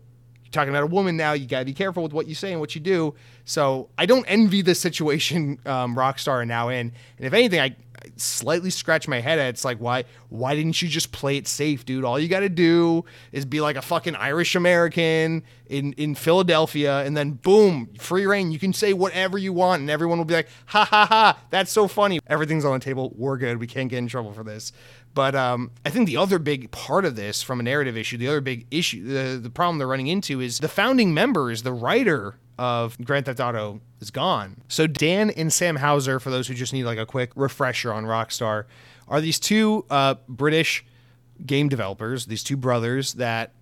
You're 0.43 0.51
talking 0.51 0.71
about 0.71 0.83
a 0.83 0.87
woman 0.87 1.17
now. 1.17 1.35
You 1.35 1.47
got 1.47 1.61
to 1.61 1.65
be 1.65 1.75
careful 1.75 2.03
with 2.03 2.13
what 2.13 2.27
you 2.27 2.35
say 2.35 2.51
and 2.51 2.61
what 2.61 2.75
you 2.75 2.81
do. 2.81 3.15
So 3.45 3.91
I 3.99 4.07
don't 4.07 4.25
envy 4.27 4.63
the 4.63 4.75
situation 4.75 5.59
um, 5.67 5.97
Rockstar 5.97 6.29
are 6.29 6.47
now 6.47 6.69
in. 6.69 6.93
And 7.19 7.27
if 7.27 7.33
anything, 7.33 7.61
I, 7.61 7.77
slightly 8.17 8.71
scratch 8.71 9.09
my 9.09 9.21
head 9.21 9.39
at 9.39 9.49
it's 9.49 9.65
like 9.65 9.79
why 9.79 10.05
why 10.29 10.55
didn't 10.55 10.81
you 10.83 10.89
just 10.89 11.13
play 11.13 11.37
it 11.37 11.49
safe 11.49 11.85
dude? 11.85 12.05
All 12.05 12.19
you 12.19 12.29
got 12.29 12.41
to 12.41 12.49
do 12.49 13.05
is 13.33 13.45
be 13.45 13.61
like 13.61 13.77
a 13.77 13.83
fucking 13.83 14.15
irish 14.17 14.55
american 14.55 15.43
in 15.67 15.93
in 15.95 16.15
philadelphia 16.15 17.05
and 17.05 17.17
then 17.17 17.33
boom 17.33 17.89
free 17.99 18.27
reign. 18.27 18.53
You 18.53 18.59
can 18.59 18.73
say 18.73 18.93
whatever 18.93 19.39
you 19.39 19.53
want 19.53 19.81
and 19.81 19.91
everyone 19.91 20.19
will 20.19 20.25
be 20.25 20.35
like 20.35 20.49
ha 20.67 20.85
ha 20.85 21.07
ha 21.07 21.39
that's 21.51 21.73
so 21.73 21.89
funny. 21.89 22.21
Everything's 22.27 22.65
on 22.65 22.73
the 22.73 22.85
table. 22.85 23.13
We're 23.17 23.39
good. 23.39 23.59
We 23.59 23.67
can't 23.67 23.89
get 23.89 23.99
in 23.99 24.09
trouble 24.09 24.33
for 24.33 24.45
this 24.45 24.73
but 25.15 25.35
um, 25.35 25.71
I 25.85 25.91
think 25.91 26.07
the 26.07 26.17
other 26.17 26.39
big 26.39 26.71
part 26.71 27.05
of 27.05 27.17
this, 27.17 27.43
from 27.43 27.61
a 27.61 27.63
narrative 27.63 27.97
issue, 27.97 28.17
the 28.19 28.29
other 28.29 28.41
big 28.41 28.67
issue, 28.71 29.05
the, 29.05 29.39
the 29.39 29.51
problem 29.51 29.79
they're 29.79 29.87
running 29.87 30.09
into 30.09 30.41
is 30.41 30.59
the 30.59 30.69
founding 30.69 31.15
members, 31.15 31.63
the 31.63 31.73
writer 31.73 32.37
of 32.59 32.97
Grand 33.05 33.27
Theft 33.27 33.41
Auto 33.41 33.81
is 34.01 34.11
gone. 34.11 34.63
So 34.69 34.87
Dan 34.87 35.31
and 35.31 35.53
Sam 35.53 35.77
Houser, 35.77 36.21
for 36.21 36.31
those 36.31 36.49
who 36.49 36.55
just 36.55 36.73
need 36.73 36.85
like 36.85 36.99
a 36.99 37.07
quick 37.07 37.31
refresher 37.37 37.93
on 37.93 38.05
Rockstar, 38.05 38.65
are 39.09 39.21
these 39.21 39.39
two 39.39 39.85
uh, 39.91 40.17
British 40.29 40.85
game 41.45 41.69
developers, 41.69 42.27
these 42.27 42.45
two 42.45 42.57
brothers 42.57 43.15
that 43.15 43.53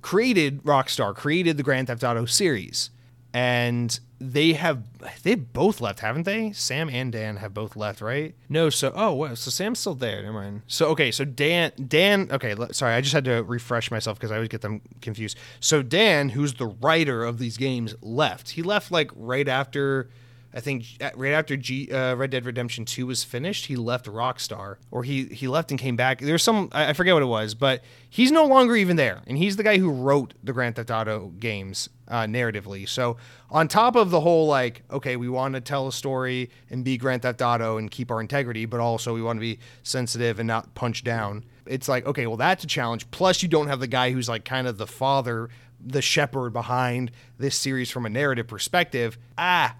created 0.00 0.62
Rockstar, 0.62 1.14
created 1.14 1.56
the 1.56 1.62
Grand 1.62 1.88
Theft 1.88 2.04
Auto 2.04 2.24
series 2.24 2.90
and 3.32 3.98
they 4.20 4.54
have 4.54 4.82
they 5.22 5.34
both 5.34 5.80
left, 5.80 6.00
haven't 6.00 6.24
they? 6.24 6.52
Sam 6.52 6.88
and 6.90 7.12
Dan 7.12 7.36
have 7.36 7.54
both 7.54 7.76
left, 7.76 8.00
right? 8.00 8.34
No, 8.48 8.68
so 8.70 8.92
oh, 8.94 9.34
so 9.34 9.50
Sam's 9.50 9.78
still 9.78 9.94
there. 9.94 10.22
Never 10.22 10.32
mind. 10.32 10.62
So 10.66 10.88
okay, 10.88 11.10
so 11.10 11.24
Dan 11.24 11.72
Dan 11.86 12.28
okay, 12.32 12.54
sorry, 12.72 12.94
I 12.94 13.00
just 13.00 13.14
had 13.14 13.24
to 13.26 13.42
refresh 13.42 13.90
myself 13.90 14.18
because 14.18 14.32
I 14.32 14.34
always 14.36 14.48
get 14.48 14.62
them 14.62 14.80
confused. 15.00 15.38
So 15.60 15.82
Dan, 15.82 16.30
who's 16.30 16.54
the 16.54 16.66
writer 16.66 17.24
of 17.24 17.38
these 17.38 17.56
games, 17.56 17.94
left. 18.02 18.50
He 18.50 18.62
left 18.62 18.90
like 18.90 19.10
right 19.14 19.48
after 19.48 20.10
I 20.52 20.60
think 20.60 20.86
right 21.14 21.32
after 21.32 21.56
G, 21.56 21.92
uh, 21.92 22.14
Red 22.14 22.30
Dead 22.30 22.46
Redemption 22.46 22.86
2 22.86 23.06
was 23.06 23.22
finished, 23.22 23.66
he 23.66 23.76
left 23.76 24.06
Rockstar, 24.06 24.76
or 24.90 25.04
he 25.04 25.26
he 25.26 25.46
left 25.46 25.70
and 25.70 25.78
came 25.78 25.94
back. 25.94 26.20
There's 26.20 26.42
some 26.42 26.70
I 26.72 26.94
forget 26.94 27.12
what 27.14 27.22
it 27.22 27.26
was, 27.26 27.54
but 27.54 27.84
he's 28.08 28.32
no 28.32 28.46
longer 28.46 28.74
even 28.74 28.96
there, 28.96 29.22
and 29.26 29.36
he's 29.36 29.56
the 29.56 29.62
guy 29.62 29.76
who 29.76 29.90
wrote 29.90 30.32
the 30.42 30.54
Grand 30.54 30.76
Theft 30.76 30.90
Auto 30.90 31.28
games 31.38 31.90
uh, 32.08 32.22
narratively. 32.22 32.88
So 32.88 33.18
on 33.50 33.68
top 33.68 33.94
of 33.94 34.10
the 34.10 34.20
whole 34.20 34.46
like, 34.46 34.82
okay, 34.90 35.16
we 35.16 35.28
want 35.28 35.54
to 35.54 35.60
tell 35.60 35.86
a 35.86 35.92
story 35.92 36.48
and 36.70 36.82
be 36.82 36.96
Grand 36.96 37.22
Theft 37.22 37.42
Auto 37.42 37.76
and 37.76 37.90
keep 37.90 38.10
our 38.10 38.20
integrity, 38.20 38.64
but 38.64 38.80
also 38.80 39.14
we 39.14 39.20
want 39.20 39.36
to 39.36 39.42
be 39.42 39.58
sensitive 39.82 40.38
and 40.38 40.46
not 40.46 40.74
punch 40.74 41.04
down. 41.04 41.44
It's 41.66 41.88
like 41.88 42.06
okay, 42.06 42.26
well 42.26 42.38
that's 42.38 42.64
a 42.64 42.68
challenge. 42.68 43.10
Plus 43.10 43.42
you 43.42 43.48
don't 43.50 43.68
have 43.68 43.80
the 43.80 43.86
guy 43.86 44.12
who's 44.12 44.30
like 44.30 44.46
kind 44.46 44.66
of 44.66 44.78
the 44.78 44.86
father, 44.86 45.50
the 45.78 46.00
shepherd 46.00 46.54
behind 46.54 47.10
this 47.38 47.54
series 47.54 47.90
from 47.90 48.06
a 48.06 48.10
narrative 48.10 48.46
perspective. 48.46 49.18
Ah 49.36 49.76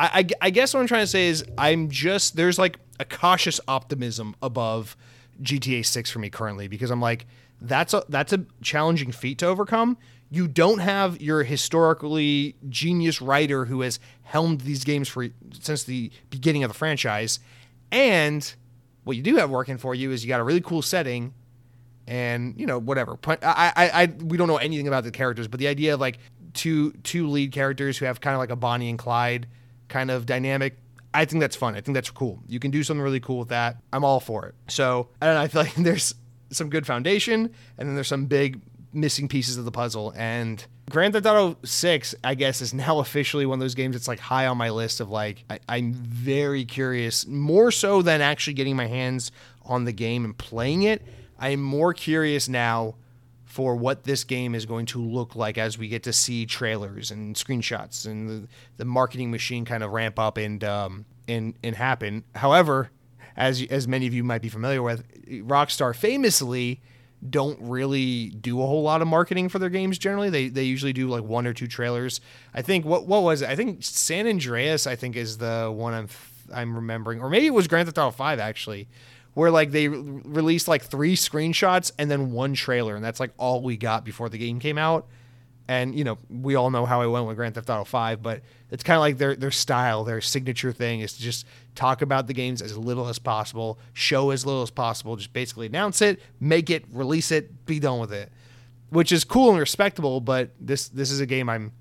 I, 0.00 0.26
I, 0.40 0.50
guess 0.50 0.72
what 0.72 0.80
I'm 0.80 0.86
trying 0.86 1.02
to 1.02 1.06
say 1.06 1.28
is 1.28 1.44
I'm 1.58 1.90
just 1.90 2.34
there's 2.34 2.58
like 2.58 2.78
a 2.98 3.04
cautious 3.04 3.60
optimism 3.68 4.34
above 4.40 4.96
GTA 5.42 5.84
6 5.84 6.10
for 6.10 6.20
me 6.20 6.30
currently 6.30 6.68
because 6.68 6.90
I'm 6.90 7.02
like 7.02 7.26
that's 7.60 7.92
a 7.92 8.04
that's 8.08 8.32
a 8.32 8.44
challenging 8.62 9.12
feat 9.12 9.38
to 9.38 9.46
overcome. 9.46 9.98
You 10.30 10.48
don't 10.48 10.78
have 10.78 11.20
your 11.20 11.42
historically 11.42 12.56
genius 12.68 13.20
writer 13.20 13.66
who 13.66 13.82
has 13.82 14.00
helmed 14.22 14.62
these 14.62 14.84
games 14.84 15.08
for 15.08 15.28
since 15.60 15.84
the 15.84 16.10
beginning 16.30 16.64
of 16.64 16.70
the 16.70 16.74
franchise, 16.74 17.38
and 17.92 18.54
what 19.04 19.16
you 19.16 19.22
do 19.22 19.36
have 19.36 19.50
working 19.50 19.76
for 19.76 19.94
you 19.94 20.12
is 20.12 20.24
you 20.24 20.28
got 20.28 20.40
a 20.40 20.44
really 20.44 20.62
cool 20.62 20.80
setting, 20.80 21.34
and 22.06 22.58
you 22.58 22.64
know 22.64 22.78
whatever. 22.78 23.18
I 23.26 23.72
I, 23.76 24.02
I 24.02 24.06
we 24.06 24.38
don't 24.38 24.48
know 24.48 24.56
anything 24.56 24.88
about 24.88 25.04
the 25.04 25.10
characters, 25.10 25.48
but 25.48 25.60
the 25.60 25.66
idea 25.66 25.92
of 25.92 26.00
like 26.00 26.18
two 26.54 26.92
two 27.02 27.28
lead 27.28 27.52
characters 27.52 27.98
who 27.98 28.06
have 28.06 28.22
kind 28.22 28.34
of 28.34 28.38
like 28.38 28.50
a 28.50 28.56
Bonnie 28.56 28.88
and 28.88 28.98
Clyde 28.98 29.46
kind 29.90 30.10
of 30.10 30.24
dynamic. 30.24 30.78
I 31.12 31.24
think 31.24 31.40
that's 31.40 31.56
fun. 31.56 31.74
I 31.74 31.80
think 31.82 31.94
that's 31.94 32.10
cool. 32.10 32.40
You 32.46 32.58
can 32.58 32.70
do 32.70 32.82
something 32.82 33.02
really 33.02 33.20
cool 33.20 33.40
with 33.40 33.48
that. 33.48 33.76
I'm 33.92 34.04
all 34.04 34.20
for 34.20 34.46
it. 34.46 34.54
So, 34.68 35.08
and 35.20 35.36
I 35.36 35.48
feel 35.48 35.62
like 35.62 35.74
there's 35.76 36.14
some 36.50 36.70
good 36.70 36.86
foundation, 36.86 37.52
and 37.76 37.88
then 37.88 37.94
there's 37.94 38.08
some 38.08 38.26
big 38.26 38.60
missing 38.92 39.28
pieces 39.28 39.56
of 39.56 39.64
the 39.64 39.70
puzzle. 39.70 40.12
And 40.16 40.64
Grand 40.88 41.12
Theft 41.12 41.26
Auto 41.26 41.58
6, 41.64 42.14
I 42.24 42.34
guess, 42.34 42.60
is 42.60 42.72
now 42.72 42.98
officially 43.00 43.46
one 43.46 43.58
of 43.58 43.60
those 43.60 43.74
games 43.74 43.94
that's 43.94 44.08
like 44.08 44.20
high 44.20 44.46
on 44.46 44.56
my 44.56 44.70
list 44.70 45.00
of 45.00 45.10
like, 45.10 45.44
I, 45.50 45.78
am 45.78 45.92
very 45.92 46.64
curious, 46.64 47.26
more 47.26 47.70
so 47.70 48.02
than 48.02 48.20
actually 48.20 48.54
getting 48.54 48.76
my 48.76 48.86
hands 48.86 49.32
on 49.64 49.84
the 49.84 49.92
game 49.92 50.24
and 50.24 50.36
playing 50.36 50.84
it. 50.84 51.02
I'm 51.38 51.62
more 51.62 51.94
curious 51.94 52.48
now 52.48 52.96
for 53.50 53.74
what 53.74 54.04
this 54.04 54.22
game 54.22 54.54
is 54.54 54.64
going 54.64 54.86
to 54.86 55.02
look 55.02 55.34
like 55.34 55.58
as 55.58 55.76
we 55.76 55.88
get 55.88 56.04
to 56.04 56.12
see 56.12 56.46
trailers 56.46 57.10
and 57.10 57.34
screenshots 57.34 58.06
and 58.06 58.28
the, 58.28 58.48
the 58.76 58.84
marketing 58.84 59.28
machine 59.28 59.64
kind 59.64 59.82
of 59.82 59.90
ramp 59.90 60.20
up 60.20 60.36
and 60.36 60.62
um, 60.62 61.04
and 61.26 61.54
and 61.64 61.74
happen. 61.74 62.22
However, 62.36 62.92
as 63.36 63.60
as 63.68 63.88
many 63.88 64.06
of 64.06 64.14
you 64.14 64.22
might 64.22 64.40
be 64.40 64.48
familiar 64.48 64.84
with, 64.84 65.04
Rockstar 65.26 65.96
famously 65.96 66.80
don't 67.28 67.58
really 67.60 68.28
do 68.28 68.62
a 68.62 68.66
whole 68.66 68.84
lot 68.84 69.02
of 69.02 69.08
marketing 69.08 69.48
for 69.48 69.58
their 69.58 69.68
games 69.68 69.98
generally. 69.98 70.30
They 70.30 70.48
they 70.48 70.62
usually 70.62 70.92
do 70.92 71.08
like 71.08 71.24
one 71.24 71.44
or 71.44 71.52
two 71.52 71.66
trailers. 71.66 72.20
I 72.54 72.62
think 72.62 72.84
what 72.84 73.08
what 73.08 73.24
was 73.24 73.42
it? 73.42 73.48
I 73.48 73.56
think 73.56 73.78
San 73.80 74.28
Andreas 74.28 74.86
I 74.86 74.94
think 74.94 75.16
is 75.16 75.38
the 75.38 75.72
one 75.74 75.92
I'm 75.92 76.08
I'm 76.54 76.76
remembering 76.76 77.20
or 77.20 77.28
maybe 77.28 77.46
it 77.46 77.54
was 77.54 77.66
Grand 77.66 77.88
Theft 77.88 77.98
Auto 77.98 78.12
5 78.12 78.38
actually 78.38 78.86
where 79.40 79.50
like 79.50 79.70
they 79.70 79.88
re- 79.88 80.20
released 80.26 80.68
like 80.68 80.82
three 80.82 81.16
screenshots 81.16 81.92
and 81.96 82.10
then 82.10 82.30
one 82.30 82.52
trailer, 82.52 82.94
and 82.94 83.02
that's 83.02 83.18
like 83.18 83.30
all 83.38 83.62
we 83.62 83.74
got 83.74 84.04
before 84.04 84.28
the 84.28 84.36
game 84.36 84.60
came 84.60 84.76
out. 84.76 85.08
And 85.66 85.94
you 85.94 86.04
know, 86.04 86.18
we 86.28 86.56
all 86.56 86.70
know 86.70 86.84
how 86.84 87.00
I 87.00 87.06
went 87.06 87.26
with 87.26 87.36
Grand 87.36 87.54
Theft 87.54 87.70
Auto 87.70 87.84
5, 87.84 88.22
but 88.22 88.42
it's 88.70 88.82
kind 88.82 88.96
of 88.96 89.00
like 89.00 89.16
their 89.16 89.34
their 89.34 89.50
style, 89.50 90.04
their 90.04 90.20
signature 90.20 90.72
thing 90.72 91.00
is 91.00 91.14
to 91.14 91.22
just 91.22 91.46
talk 91.74 92.02
about 92.02 92.26
the 92.26 92.34
games 92.34 92.60
as 92.60 92.76
little 92.76 93.08
as 93.08 93.18
possible, 93.18 93.78
show 93.94 94.28
as 94.28 94.44
little 94.44 94.60
as 94.60 94.70
possible, 94.70 95.16
just 95.16 95.32
basically 95.32 95.64
announce 95.64 96.02
it, 96.02 96.20
make 96.38 96.68
it, 96.68 96.84
release 96.92 97.30
it, 97.30 97.64
be 97.64 97.80
done 97.80 97.98
with 97.98 98.12
it. 98.12 98.30
Which 98.90 99.10
is 99.10 99.24
cool 99.24 99.48
and 99.48 99.58
respectable, 99.58 100.20
but 100.20 100.50
this 100.60 100.88
this 100.88 101.10
is 101.10 101.20
a 101.20 101.26
game 101.26 101.48
I'm 101.48 101.72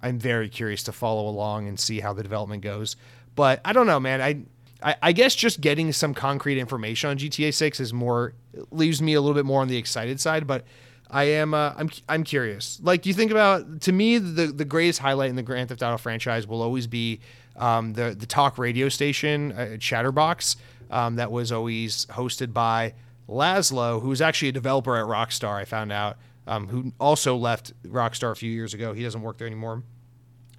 I'm 0.00 0.18
very 0.18 0.48
curious 0.48 0.82
to 0.84 0.92
follow 0.92 1.28
along 1.28 1.68
and 1.68 1.78
see 1.78 2.00
how 2.00 2.14
the 2.14 2.22
development 2.22 2.62
goes. 2.62 2.96
But 3.34 3.60
I 3.66 3.74
don't 3.74 3.86
know, 3.86 4.00
man. 4.00 4.22
I 4.22 4.44
I, 4.82 4.96
I 5.02 5.12
guess 5.12 5.34
just 5.34 5.60
getting 5.60 5.92
some 5.92 6.14
concrete 6.14 6.58
information 6.58 7.10
on 7.10 7.18
GTA 7.18 7.54
6 7.54 7.80
is 7.80 7.92
more 7.92 8.34
leaves 8.70 9.00
me 9.00 9.14
a 9.14 9.20
little 9.20 9.34
bit 9.34 9.44
more 9.44 9.60
on 9.60 9.68
the 9.68 9.76
excited 9.76 10.20
side, 10.20 10.46
but 10.46 10.64
I 11.10 11.24
am 11.24 11.54
uh, 11.54 11.74
I'm 11.76 11.90
I'm 12.08 12.24
curious. 12.24 12.80
Like 12.82 13.04
you 13.06 13.12
think 13.14 13.30
about 13.30 13.82
to 13.82 13.92
me 13.92 14.18
the 14.18 14.46
the 14.46 14.64
greatest 14.64 14.98
highlight 14.98 15.30
in 15.30 15.36
the 15.36 15.42
Grand 15.42 15.68
Theft 15.68 15.82
Auto 15.82 15.98
franchise 15.98 16.46
will 16.46 16.62
always 16.62 16.86
be 16.86 17.20
um, 17.56 17.92
the 17.92 18.14
the 18.18 18.26
talk 18.26 18.58
radio 18.58 18.88
station 18.88 19.52
uh, 19.52 19.76
Chatterbox. 19.78 20.56
um, 20.90 21.16
that 21.16 21.30
was 21.30 21.52
always 21.52 22.06
hosted 22.06 22.52
by 22.52 22.94
Lazlow, 23.28 24.02
was 24.02 24.20
actually 24.20 24.48
a 24.48 24.52
developer 24.52 24.96
at 24.96 25.06
Rockstar. 25.06 25.56
I 25.56 25.64
found 25.64 25.92
out, 25.92 26.16
um, 26.46 26.68
who 26.68 26.92
also 26.98 27.36
left 27.36 27.72
Rockstar 27.84 28.30
a 28.30 28.36
few 28.36 28.50
years 28.50 28.74
ago. 28.74 28.92
He 28.92 29.02
doesn't 29.02 29.22
work 29.22 29.38
there 29.38 29.46
anymore. 29.46 29.82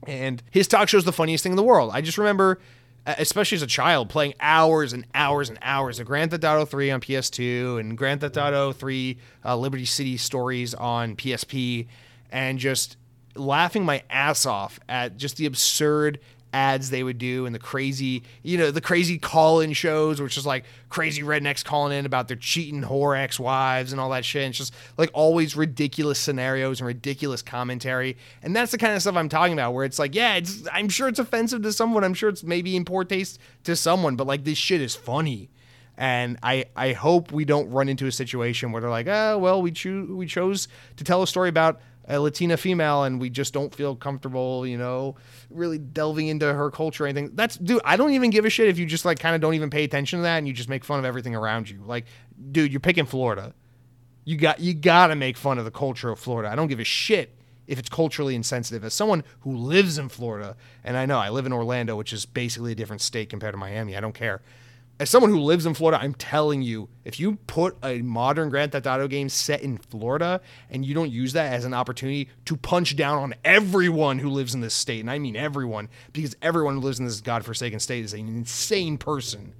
And 0.05 0.43
his 0.51 0.67
talk 0.67 0.89
show 0.89 0.97
is 0.97 1.05
the 1.05 1.13
funniest 1.13 1.43
thing 1.43 1.53
in 1.53 1.55
the 1.55 1.63
world. 1.63 1.91
I 1.93 2.01
just 2.01 2.17
remember, 2.17 2.59
especially 3.05 3.57
as 3.57 3.61
a 3.61 3.67
child, 3.67 4.09
playing 4.09 4.33
hours 4.39 4.93
and 4.93 5.05
hours 5.13 5.49
and 5.49 5.59
hours 5.61 5.99
of 5.99 6.07
Grand 6.07 6.31
Theft 6.31 6.43
Auto 6.43 6.65
3 6.65 6.91
on 6.91 7.01
PS2 7.01 7.79
and 7.79 7.97
Grand 7.97 8.21
Theft 8.21 8.37
Auto 8.37 8.71
3 8.71 9.17
uh, 9.45 9.57
Liberty 9.57 9.85
City 9.85 10.17
Stories 10.17 10.73
on 10.73 11.15
PSP, 11.15 11.87
and 12.31 12.59
just 12.59 12.97
laughing 13.35 13.83
my 13.83 14.03
ass 14.09 14.45
off 14.45 14.79
at 14.87 15.17
just 15.17 15.37
the 15.37 15.45
absurd 15.45 16.19
ads 16.53 16.91
they 16.91 17.03
would 17.03 17.17
do 17.17 17.45
and 17.45 17.53
the 17.53 17.59
crazy, 17.59 18.23
you 18.43 18.57
know, 18.57 18.71
the 18.71 18.79
crazy 18.79 19.17
call-in 19.17 19.73
shows, 19.73 20.21
which 20.21 20.37
is 20.37 20.45
like 20.45 20.63
crazy 20.89 21.23
rednecks 21.23 21.65
calling 21.65 21.97
in 21.97 22.05
about 22.05 22.27
their 22.27 22.37
cheating 22.37 22.83
whore 22.83 23.19
ex-wives 23.19 23.91
and 23.91 23.99
all 23.99 24.11
that 24.11 24.23
shit. 24.23 24.43
And 24.43 24.51
it's 24.51 24.59
just 24.59 24.73
like 24.97 25.09
always 25.13 25.57
ridiculous 25.57 26.19
scenarios 26.19 26.79
and 26.79 26.87
ridiculous 26.87 27.41
commentary. 27.41 28.15
And 28.43 28.55
that's 28.55 28.71
the 28.71 28.77
kind 28.77 28.93
of 28.93 29.01
stuff 29.01 29.15
I'm 29.15 29.29
talking 29.29 29.53
about, 29.53 29.73
where 29.73 29.83
it's 29.83 29.99
like, 29.99 30.15
yeah, 30.15 30.35
it's 30.35 30.67
I'm 30.71 30.89
sure 30.89 31.07
it's 31.07 31.19
offensive 31.19 31.63
to 31.63 31.73
someone. 31.73 32.03
I'm 32.03 32.13
sure 32.13 32.29
it's 32.29 32.43
maybe 32.43 32.75
in 32.75 32.85
poor 32.85 33.03
taste 33.03 33.39
to 33.63 33.75
someone, 33.75 34.15
but 34.15 34.27
like 34.27 34.43
this 34.43 34.57
shit 34.57 34.79
is 34.79 34.95
funny. 34.95 35.49
And 35.95 36.39
I, 36.41 36.65
I 36.75 36.93
hope 36.93 37.31
we 37.31 37.45
don't 37.45 37.69
run 37.69 37.87
into 37.87 38.07
a 38.07 38.11
situation 38.11 38.71
where 38.71 38.81
they're 38.81 38.89
like, 38.89 39.07
oh, 39.07 39.37
well, 39.37 39.61
we 39.61 39.71
choose 39.71 40.09
we 40.09 40.25
chose 40.25 40.67
to 40.97 41.03
tell 41.03 41.21
a 41.21 41.27
story 41.27 41.49
about 41.49 41.81
a 42.07 42.19
Latina 42.19 42.57
female 42.57 43.03
and 43.03 43.19
we 43.19 43.29
just 43.29 43.53
don't 43.53 43.73
feel 43.73 43.95
comfortable, 43.95 44.67
you 44.67 44.77
know, 44.77 45.15
really 45.49 45.77
delving 45.77 46.27
into 46.27 46.51
her 46.53 46.69
culture 46.69 47.05
or 47.05 47.07
anything. 47.07 47.31
That's 47.35 47.57
dude, 47.57 47.81
I 47.85 47.95
don't 47.95 48.11
even 48.13 48.29
give 48.29 48.45
a 48.45 48.49
shit 48.49 48.67
if 48.67 48.77
you 48.77 48.85
just 48.85 49.05
like 49.05 49.19
kind 49.19 49.35
of 49.35 49.41
don't 49.41 49.53
even 49.53 49.69
pay 49.69 49.83
attention 49.83 50.19
to 50.19 50.23
that 50.23 50.37
and 50.37 50.47
you 50.47 50.53
just 50.53 50.69
make 50.69 50.83
fun 50.83 50.99
of 50.99 51.05
everything 51.05 51.35
around 51.35 51.69
you. 51.69 51.81
Like, 51.85 52.05
dude, 52.51 52.71
you're 52.71 52.79
picking 52.79 53.05
Florida. 53.05 53.53
You 54.25 54.37
got 54.37 54.59
you 54.59 54.73
got 54.73 55.07
to 55.07 55.15
make 55.15 55.37
fun 55.37 55.57
of 55.57 55.65
the 55.65 55.71
culture 55.71 56.09
of 56.09 56.19
Florida. 56.19 56.49
I 56.49 56.55
don't 56.55 56.67
give 56.67 56.79
a 56.79 56.85
shit 56.85 57.35
if 57.67 57.79
it's 57.79 57.89
culturally 57.89 58.35
insensitive. 58.35 58.83
As 58.83 58.93
someone 58.93 59.23
who 59.41 59.55
lives 59.55 59.97
in 59.97 60.09
Florida, 60.09 60.55
and 60.83 60.97
I 60.97 61.05
know 61.05 61.19
I 61.19 61.29
live 61.29 61.45
in 61.45 61.53
Orlando, 61.53 61.95
which 61.95 62.13
is 62.13 62.25
basically 62.25 62.73
a 62.73 62.75
different 62.75 63.01
state 63.01 63.29
compared 63.29 63.53
to 63.53 63.57
Miami. 63.57 63.95
I 63.95 64.01
don't 64.01 64.13
care 64.13 64.41
as 64.99 65.09
someone 65.09 65.31
who 65.31 65.39
lives 65.39 65.65
in 65.65 65.73
Florida, 65.73 66.01
I'm 66.01 66.13
telling 66.13 66.61
you, 66.61 66.87
if 67.03 67.19
you 67.19 67.37
put 67.47 67.75
a 67.83 68.01
modern 68.01 68.49
Grand 68.49 68.71
Theft 68.71 68.85
Auto 68.85 69.07
game 69.07 69.27
set 69.27 69.61
in 69.61 69.77
Florida 69.77 70.39
and 70.69 70.85
you 70.85 70.93
don't 70.93 71.11
use 71.11 71.33
that 71.33 71.51
as 71.51 71.65
an 71.65 71.73
opportunity 71.73 72.29
to 72.45 72.55
punch 72.55 72.95
down 72.95 73.17
on 73.17 73.33
everyone 73.43 74.19
who 74.19 74.29
lives 74.29 74.53
in 74.53 74.61
this 74.61 74.73
state, 74.73 74.99
and 74.99 75.09
I 75.09 75.17
mean 75.17 75.35
everyone, 75.35 75.89
because 76.13 76.35
everyone 76.41 76.75
who 76.75 76.81
lives 76.81 76.99
in 76.99 77.05
this 77.05 77.21
godforsaken 77.21 77.79
state 77.79 78.05
is 78.05 78.13
an 78.13 78.27
insane 78.27 78.97
person, 78.97 79.55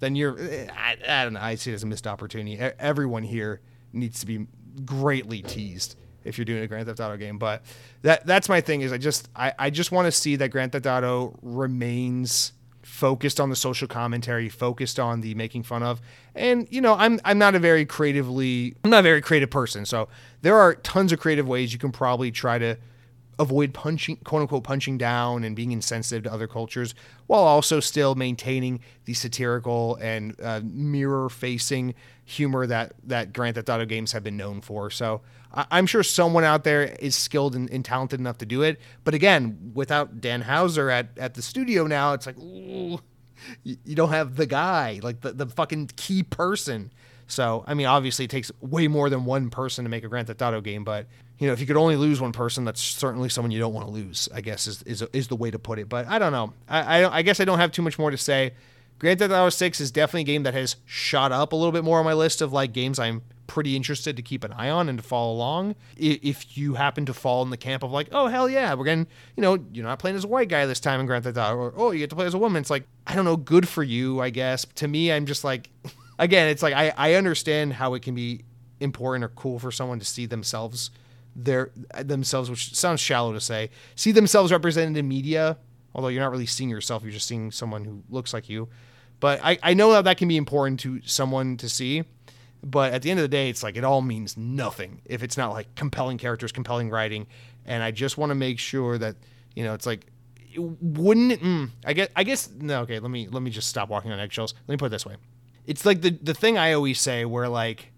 then 0.00 0.14
you're, 0.16 0.38
eh, 0.38 0.68
I, 0.70 0.96
I 1.08 1.24
don't 1.24 1.32
know, 1.32 1.40
I 1.40 1.54
see 1.54 1.70
it 1.70 1.74
as 1.74 1.82
a 1.82 1.86
missed 1.86 2.06
opportunity. 2.06 2.58
Everyone 2.58 3.22
here 3.22 3.62
needs 3.92 4.20
to 4.20 4.26
be 4.26 4.46
greatly 4.84 5.40
teased 5.40 5.96
if 6.24 6.36
you're 6.36 6.44
doing 6.44 6.62
a 6.62 6.66
Grand 6.66 6.86
Theft 6.86 7.00
Auto 7.00 7.16
game. 7.16 7.38
But 7.38 7.62
that 8.02 8.26
that's 8.26 8.48
my 8.48 8.60
thing 8.60 8.82
is 8.82 8.92
I 8.92 8.98
just 8.98 9.28
I, 9.34 9.52
I 9.58 9.70
just 9.70 9.92
want 9.92 10.06
to 10.06 10.12
see 10.12 10.36
that 10.36 10.50
Grand 10.50 10.72
Theft 10.72 10.86
Auto 10.86 11.38
remains 11.42 12.52
focused 12.94 13.40
on 13.40 13.50
the 13.50 13.56
social 13.56 13.88
commentary, 13.88 14.48
focused 14.48 15.00
on 15.00 15.20
the 15.20 15.34
making 15.34 15.64
fun 15.64 15.82
of. 15.82 16.00
And 16.36 16.68
you 16.70 16.80
know, 16.80 16.94
I'm 16.94 17.20
I'm 17.24 17.38
not 17.38 17.56
a 17.56 17.58
very 17.58 17.84
creatively 17.84 18.76
I'm 18.84 18.90
not 18.90 19.00
a 19.00 19.02
very 19.02 19.20
creative 19.20 19.50
person. 19.50 19.84
So 19.84 20.08
there 20.42 20.56
are 20.56 20.76
tons 20.76 21.10
of 21.10 21.18
creative 21.18 21.48
ways 21.48 21.72
you 21.72 21.78
can 21.80 21.90
probably 21.90 22.30
try 22.30 22.56
to 22.58 22.76
avoid 23.40 23.74
punching 23.74 24.18
quote 24.18 24.42
unquote 24.42 24.62
punching 24.62 24.96
down 24.96 25.42
and 25.42 25.56
being 25.56 25.72
insensitive 25.72 26.22
to 26.22 26.32
other 26.32 26.46
cultures 26.46 26.94
while 27.26 27.42
also 27.42 27.80
still 27.80 28.14
maintaining 28.14 28.78
the 29.06 29.12
satirical 29.12 29.96
and 29.96 30.40
uh, 30.40 30.60
mirror 30.62 31.28
facing 31.28 31.94
humor 32.24 32.64
that 32.64 32.92
that 33.02 33.32
Grand 33.32 33.56
Theft 33.56 33.68
Auto 33.70 33.86
games 33.86 34.12
have 34.12 34.22
been 34.22 34.36
known 34.36 34.60
for. 34.60 34.88
So 34.88 35.20
I, 35.54 35.78
am 35.78 35.86
sure 35.86 36.02
someone 36.02 36.44
out 36.44 36.64
there 36.64 36.82
is 36.82 37.14
skilled 37.14 37.54
and, 37.54 37.70
and, 37.70 37.84
talented 37.84 38.18
enough 38.20 38.38
to 38.38 38.46
do 38.46 38.62
it. 38.62 38.80
But 39.04 39.14
again, 39.14 39.72
without 39.74 40.20
Dan 40.20 40.42
Houser 40.42 40.90
at, 40.90 41.16
at 41.16 41.34
the 41.34 41.42
studio 41.42 41.86
now, 41.86 42.12
it's 42.12 42.26
like, 42.26 42.38
ooh, 42.38 43.00
you, 43.62 43.76
you 43.84 43.94
don't 43.94 44.10
have 44.10 44.36
the 44.36 44.46
guy, 44.46 45.00
like 45.02 45.20
the, 45.20 45.32
the 45.32 45.46
fucking 45.46 45.90
key 45.96 46.22
person. 46.22 46.92
So, 47.26 47.64
I 47.66 47.74
mean, 47.74 47.86
obviously, 47.86 48.26
it 48.26 48.30
takes 48.30 48.50
way 48.60 48.88
more 48.88 49.08
than 49.08 49.24
one 49.24 49.48
person 49.48 49.84
to 49.84 49.88
make 49.88 50.04
a 50.04 50.08
Grand 50.08 50.26
Theft 50.26 50.42
Auto 50.42 50.60
game, 50.60 50.84
but 50.84 51.06
you 51.38 51.46
know, 51.46 51.52
if 51.52 51.60
you 51.60 51.66
could 51.66 51.76
only 51.76 51.96
lose 51.96 52.20
one 52.20 52.32
person, 52.32 52.64
that's 52.64 52.80
certainly 52.80 53.28
someone 53.28 53.50
you 53.50 53.58
don't 53.58 53.74
want 53.74 53.86
to 53.86 53.92
lose. 53.92 54.28
I 54.32 54.40
guess 54.40 54.66
is 54.66 54.82
is, 54.82 55.02
is 55.12 55.28
the 55.28 55.36
way 55.36 55.50
to 55.50 55.58
put 55.58 55.78
it. 55.78 55.88
But 55.88 56.06
I 56.06 56.18
don't 56.18 56.32
know. 56.32 56.52
I, 56.68 57.02
I, 57.02 57.16
I 57.18 57.22
guess 57.22 57.40
I 57.40 57.44
don't 57.44 57.58
have 57.58 57.72
too 57.72 57.82
much 57.82 57.98
more 57.98 58.10
to 58.10 58.16
say. 58.16 58.52
Grand 59.00 59.18
Theft 59.18 59.32
Auto 59.32 59.48
6 59.48 59.80
is 59.80 59.90
definitely 59.90 60.20
a 60.20 60.24
game 60.24 60.44
that 60.44 60.54
has 60.54 60.76
shot 60.84 61.32
up 61.32 61.52
a 61.52 61.56
little 61.56 61.72
bit 61.72 61.82
more 61.82 61.98
on 61.98 62.04
my 62.04 62.14
list 62.14 62.40
of 62.40 62.52
like 62.52 62.72
games 62.72 62.98
I'm 62.98 63.22
pretty 63.46 63.76
interested 63.76 64.16
to 64.16 64.22
keep 64.22 64.44
an 64.44 64.52
eye 64.52 64.70
on 64.70 64.88
and 64.88 64.98
to 64.98 65.04
follow 65.04 65.32
along. 65.32 65.74
If 65.96 66.56
you 66.56 66.74
happen 66.74 67.06
to 67.06 67.14
fall 67.14 67.42
in 67.42 67.50
the 67.50 67.56
camp 67.56 67.82
of 67.82 67.92
like, 67.92 68.08
oh 68.12 68.26
hell 68.26 68.48
yeah, 68.48 68.74
we're 68.74 68.84
getting, 68.84 69.06
you 69.36 69.42
know, 69.42 69.58
you're 69.72 69.84
not 69.84 69.98
playing 69.98 70.16
as 70.16 70.24
a 70.24 70.28
white 70.28 70.48
guy 70.48 70.66
this 70.66 70.80
time 70.80 71.00
in 71.00 71.06
Grand 71.06 71.24
Theft 71.24 71.36
Auto, 71.36 71.56
or 71.56 71.74
oh 71.76 71.90
you 71.90 71.98
get 71.98 72.10
to 72.10 72.16
play 72.16 72.26
as 72.26 72.34
a 72.34 72.38
woman. 72.38 72.60
It's 72.60 72.70
like 72.70 72.86
I 73.06 73.14
don't 73.14 73.24
know, 73.24 73.36
good 73.36 73.68
for 73.68 73.82
you, 73.82 74.20
I 74.20 74.30
guess. 74.30 74.64
To 74.76 74.88
me, 74.88 75.12
I'm 75.12 75.26
just 75.26 75.44
like, 75.44 75.70
again, 76.18 76.48
it's 76.48 76.62
like 76.62 76.74
I 76.74 76.92
I 76.96 77.14
understand 77.14 77.74
how 77.74 77.94
it 77.94 78.02
can 78.02 78.14
be 78.14 78.44
important 78.80 79.24
or 79.24 79.28
cool 79.28 79.58
for 79.58 79.70
someone 79.70 79.98
to 79.98 80.04
see 80.04 80.26
themselves 80.26 80.90
their 81.36 81.70
themselves, 82.00 82.50
which 82.50 82.74
sounds 82.74 83.00
shallow 83.00 83.32
to 83.32 83.40
say, 83.40 83.70
see 83.94 84.12
themselves 84.12 84.52
represented 84.52 84.96
in 84.96 85.08
media. 85.08 85.58
Although 85.94 86.08
you're 86.08 86.22
not 86.22 86.32
really 86.32 86.46
seeing 86.46 86.70
yourself, 86.70 87.02
you're 87.02 87.12
just 87.12 87.28
seeing 87.28 87.52
someone 87.52 87.84
who 87.84 88.02
looks 88.08 88.32
like 88.32 88.48
you. 88.48 88.68
But 89.20 89.40
I, 89.42 89.58
I 89.62 89.74
know 89.74 89.92
that 89.92 90.04
that 90.04 90.16
can 90.16 90.28
be 90.28 90.36
important 90.36 90.80
to 90.80 91.00
someone 91.04 91.56
to 91.58 91.68
see. 91.68 92.04
But 92.64 92.94
at 92.94 93.02
the 93.02 93.10
end 93.10 93.20
of 93.20 93.24
the 93.24 93.28
day, 93.28 93.50
it's 93.50 93.62
like 93.62 93.76
it 93.76 93.84
all 93.84 94.00
means 94.00 94.36
nothing 94.36 95.02
if 95.04 95.22
it's 95.22 95.36
not 95.36 95.52
like 95.52 95.74
compelling 95.74 96.18
characters, 96.18 96.50
compelling 96.50 96.90
writing. 96.90 97.26
And 97.66 97.82
I 97.82 97.90
just 97.90 98.16
want 98.16 98.30
to 98.30 98.34
make 98.34 98.58
sure 98.58 98.96
that 98.98 99.16
you 99.54 99.64
know 99.64 99.74
it's 99.74 99.86
like 99.86 100.06
wouldn't 100.56 101.32
it, 101.32 101.42
mm, 101.42 101.68
I 101.84 101.92
guess 101.92 102.08
I 102.14 102.24
guess 102.24 102.48
no 102.48 102.82
okay 102.82 103.00
let 103.00 103.10
me 103.10 103.28
let 103.28 103.42
me 103.42 103.50
just 103.50 103.68
stop 103.68 103.88
walking 103.88 104.12
on 104.12 104.18
eggshells. 104.18 104.54
Let 104.66 104.72
me 104.72 104.76
put 104.76 104.86
it 104.86 104.90
this 104.90 105.04
way. 105.06 105.16
It's 105.66 105.84
like 105.84 106.00
the 106.02 106.10
the 106.22 106.34
thing 106.34 106.58
I 106.58 106.72
always 106.72 107.00
say 107.00 107.24
where 107.24 107.48
like 107.48 107.92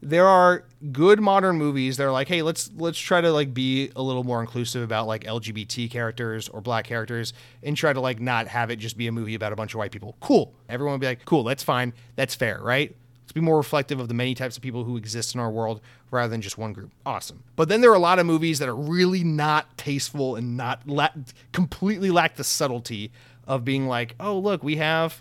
there 0.00 0.26
are 0.26 0.64
good 0.92 1.20
modern 1.20 1.56
movies 1.56 1.96
that 1.96 2.04
are 2.04 2.12
like, 2.12 2.28
hey, 2.28 2.42
let's 2.42 2.70
let's 2.76 2.98
try 2.98 3.20
to 3.20 3.32
like 3.32 3.52
be 3.52 3.90
a 3.96 4.02
little 4.02 4.22
more 4.22 4.40
inclusive 4.40 4.82
about 4.82 5.06
like 5.06 5.24
LGBT 5.24 5.90
characters 5.90 6.48
or 6.48 6.60
black 6.60 6.84
characters 6.84 7.32
and 7.62 7.76
try 7.76 7.92
to 7.92 8.00
like 8.00 8.20
not 8.20 8.46
have 8.46 8.70
it 8.70 8.76
just 8.76 8.96
be 8.96 9.06
a 9.08 9.12
movie 9.12 9.34
about 9.34 9.52
a 9.52 9.56
bunch 9.56 9.74
of 9.74 9.78
white 9.78 9.90
people. 9.90 10.16
Cool. 10.20 10.54
Everyone 10.68 10.92
would 10.92 11.00
be 11.00 11.06
like, 11.06 11.24
cool, 11.24 11.42
that's 11.42 11.62
fine. 11.62 11.92
That's 12.16 12.34
fair, 12.34 12.60
right? 12.62 12.94
Let's 13.28 13.34
be 13.34 13.40
more 13.42 13.58
reflective 13.58 14.00
of 14.00 14.08
the 14.08 14.14
many 14.14 14.34
types 14.34 14.56
of 14.56 14.62
people 14.62 14.84
who 14.84 14.96
exist 14.96 15.34
in 15.34 15.40
our 15.40 15.50
world 15.50 15.82
rather 16.10 16.30
than 16.30 16.40
just 16.40 16.56
one 16.56 16.72
group. 16.72 16.90
Awesome. 17.04 17.44
But 17.56 17.68
then 17.68 17.82
there 17.82 17.90
are 17.90 17.94
a 17.94 17.98
lot 17.98 18.18
of 18.18 18.24
movies 18.24 18.58
that 18.58 18.70
are 18.70 18.74
really 18.74 19.22
not 19.22 19.76
tasteful 19.76 20.34
and 20.34 20.56
not 20.56 20.80
la- 20.88 21.10
completely 21.52 22.10
lack 22.10 22.36
the 22.36 22.44
subtlety 22.44 23.12
of 23.46 23.66
being 23.66 23.86
like, 23.86 24.14
oh, 24.18 24.38
look, 24.38 24.62
we 24.62 24.76
have 24.76 25.20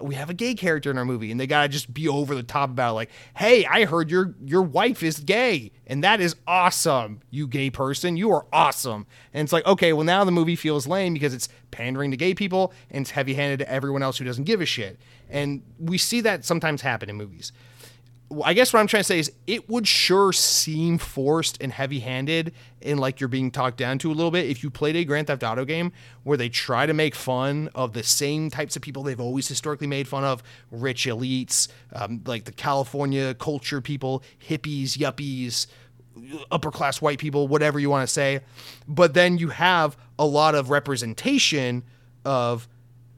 we 0.00 0.14
have 0.14 0.30
a 0.30 0.34
gay 0.34 0.54
character 0.54 0.90
in 0.90 0.98
our 0.98 1.04
movie 1.04 1.30
and 1.30 1.38
they 1.38 1.46
gotta 1.46 1.68
just 1.68 1.92
be 1.92 2.08
over 2.08 2.34
the 2.34 2.42
top 2.42 2.70
about 2.70 2.90
it, 2.90 2.94
like 2.94 3.10
hey 3.36 3.64
i 3.66 3.84
heard 3.84 4.10
your 4.10 4.34
your 4.44 4.62
wife 4.62 5.02
is 5.02 5.20
gay 5.20 5.70
and 5.86 6.02
that 6.02 6.20
is 6.20 6.36
awesome 6.46 7.20
you 7.30 7.46
gay 7.46 7.70
person 7.70 8.16
you 8.16 8.30
are 8.30 8.46
awesome. 8.52 9.06
And 9.32 9.44
it's 9.44 9.52
like 9.52 9.66
okay 9.66 9.92
well 9.92 10.04
now 10.04 10.24
the 10.24 10.32
movie 10.32 10.56
feels 10.56 10.86
lame 10.86 11.14
because 11.14 11.34
it's 11.34 11.48
pandering 11.70 12.10
to 12.10 12.16
gay 12.16 12.34
people 12.34 12.72
and 12.90 13.02
it's 13.02 13.10
heavy-handed 13.10 13.58
to 13.60 13.70
everyone 13.70 14.02
else 14.02 14.18
who 14.18 14.24
doesn't 14.24 14.44
give 14.44 14.60
a 14.60 14.66
shit. 14.66 14.98
And 15.28 15.62
we 15.78 15.98
see 15.98 16.20
that 16.22 16.44
sometimes 16.44 16.82
happen 16.82 17.10
in 17.10 17.16
movies 17.16 17.52
I 18.42 18.54
guess 18.54 18.72
what 18.72 18.80
I'm 18.80 18.86
trying 18.86 19.02
to 19.02 19.04
say 19.04 19.18
is 19.18 19.30
it 19.46 19.68
would 19.68 19.86
sure 19.86 20.32
seem 20.32 20.98
forced 20.98 21.58
and 21.60 21.70
heavy 21.70 22.00
handed 22.00 22.52
and 22.82 22.98
like 22.98 23.20
you're 23.20 23.28
being 23.28 23.50
talked 23.50 23.76
down 23.76 23.98
to 23.98 24.10
a 24.10 24.14
little 24.14 24.30
bit 24.30 24.48
if 24.48 24.62
you 24.62 24.70
played 24.70 24.96
a 24.96 25.04
Grand 25.04 25.26
Theft 25.26 25.42
Auto 25.42 25.64
game 25.64 25.92
where 26.22 26.36
they 26.36 26.48
try 26.48 26.86
to 26.86 26.94
make 26.94 27.14
fun 27.14 27.68
of 27.74 27.92
the 27.92 28.02
same 28.02 28.50
types 28.50 28.76
of 28.76 28.82
people 28.82 29.02
they've 29.02 29.20
always 29.20 29.46
historically 29.46 29.86
made 29.86 30.08
fun 30.08 30.24
of 30.24 30.42
rich 30.70 31.04
elites, 31.06 31.68
um, 31.92 32.22
like 32.26 32.44
the 32.44 32.52
California 32.52 33.34
culture 33.34 33.80
people, 33.80 34.22
hippies, 34.48 34.96
yuppies, 34.96 35.66
upper 36.50 36.70
class 36.70 37.02
white 37.02 37.18
people, 37.18 37.46
whatever 37.46 37.78
you 37.78 37.90
want 37.90 38.06
to 38.06 38.12
say. 38.12 38.40
But 38.88 39.14
then 39.14 39.38
you 39.38 39.50
have 39.50 39.96
a 40.18 40.26
lot 40.26 40.54
of 40.54 40.70
representation 40.70 41.84
of 42.24 42.68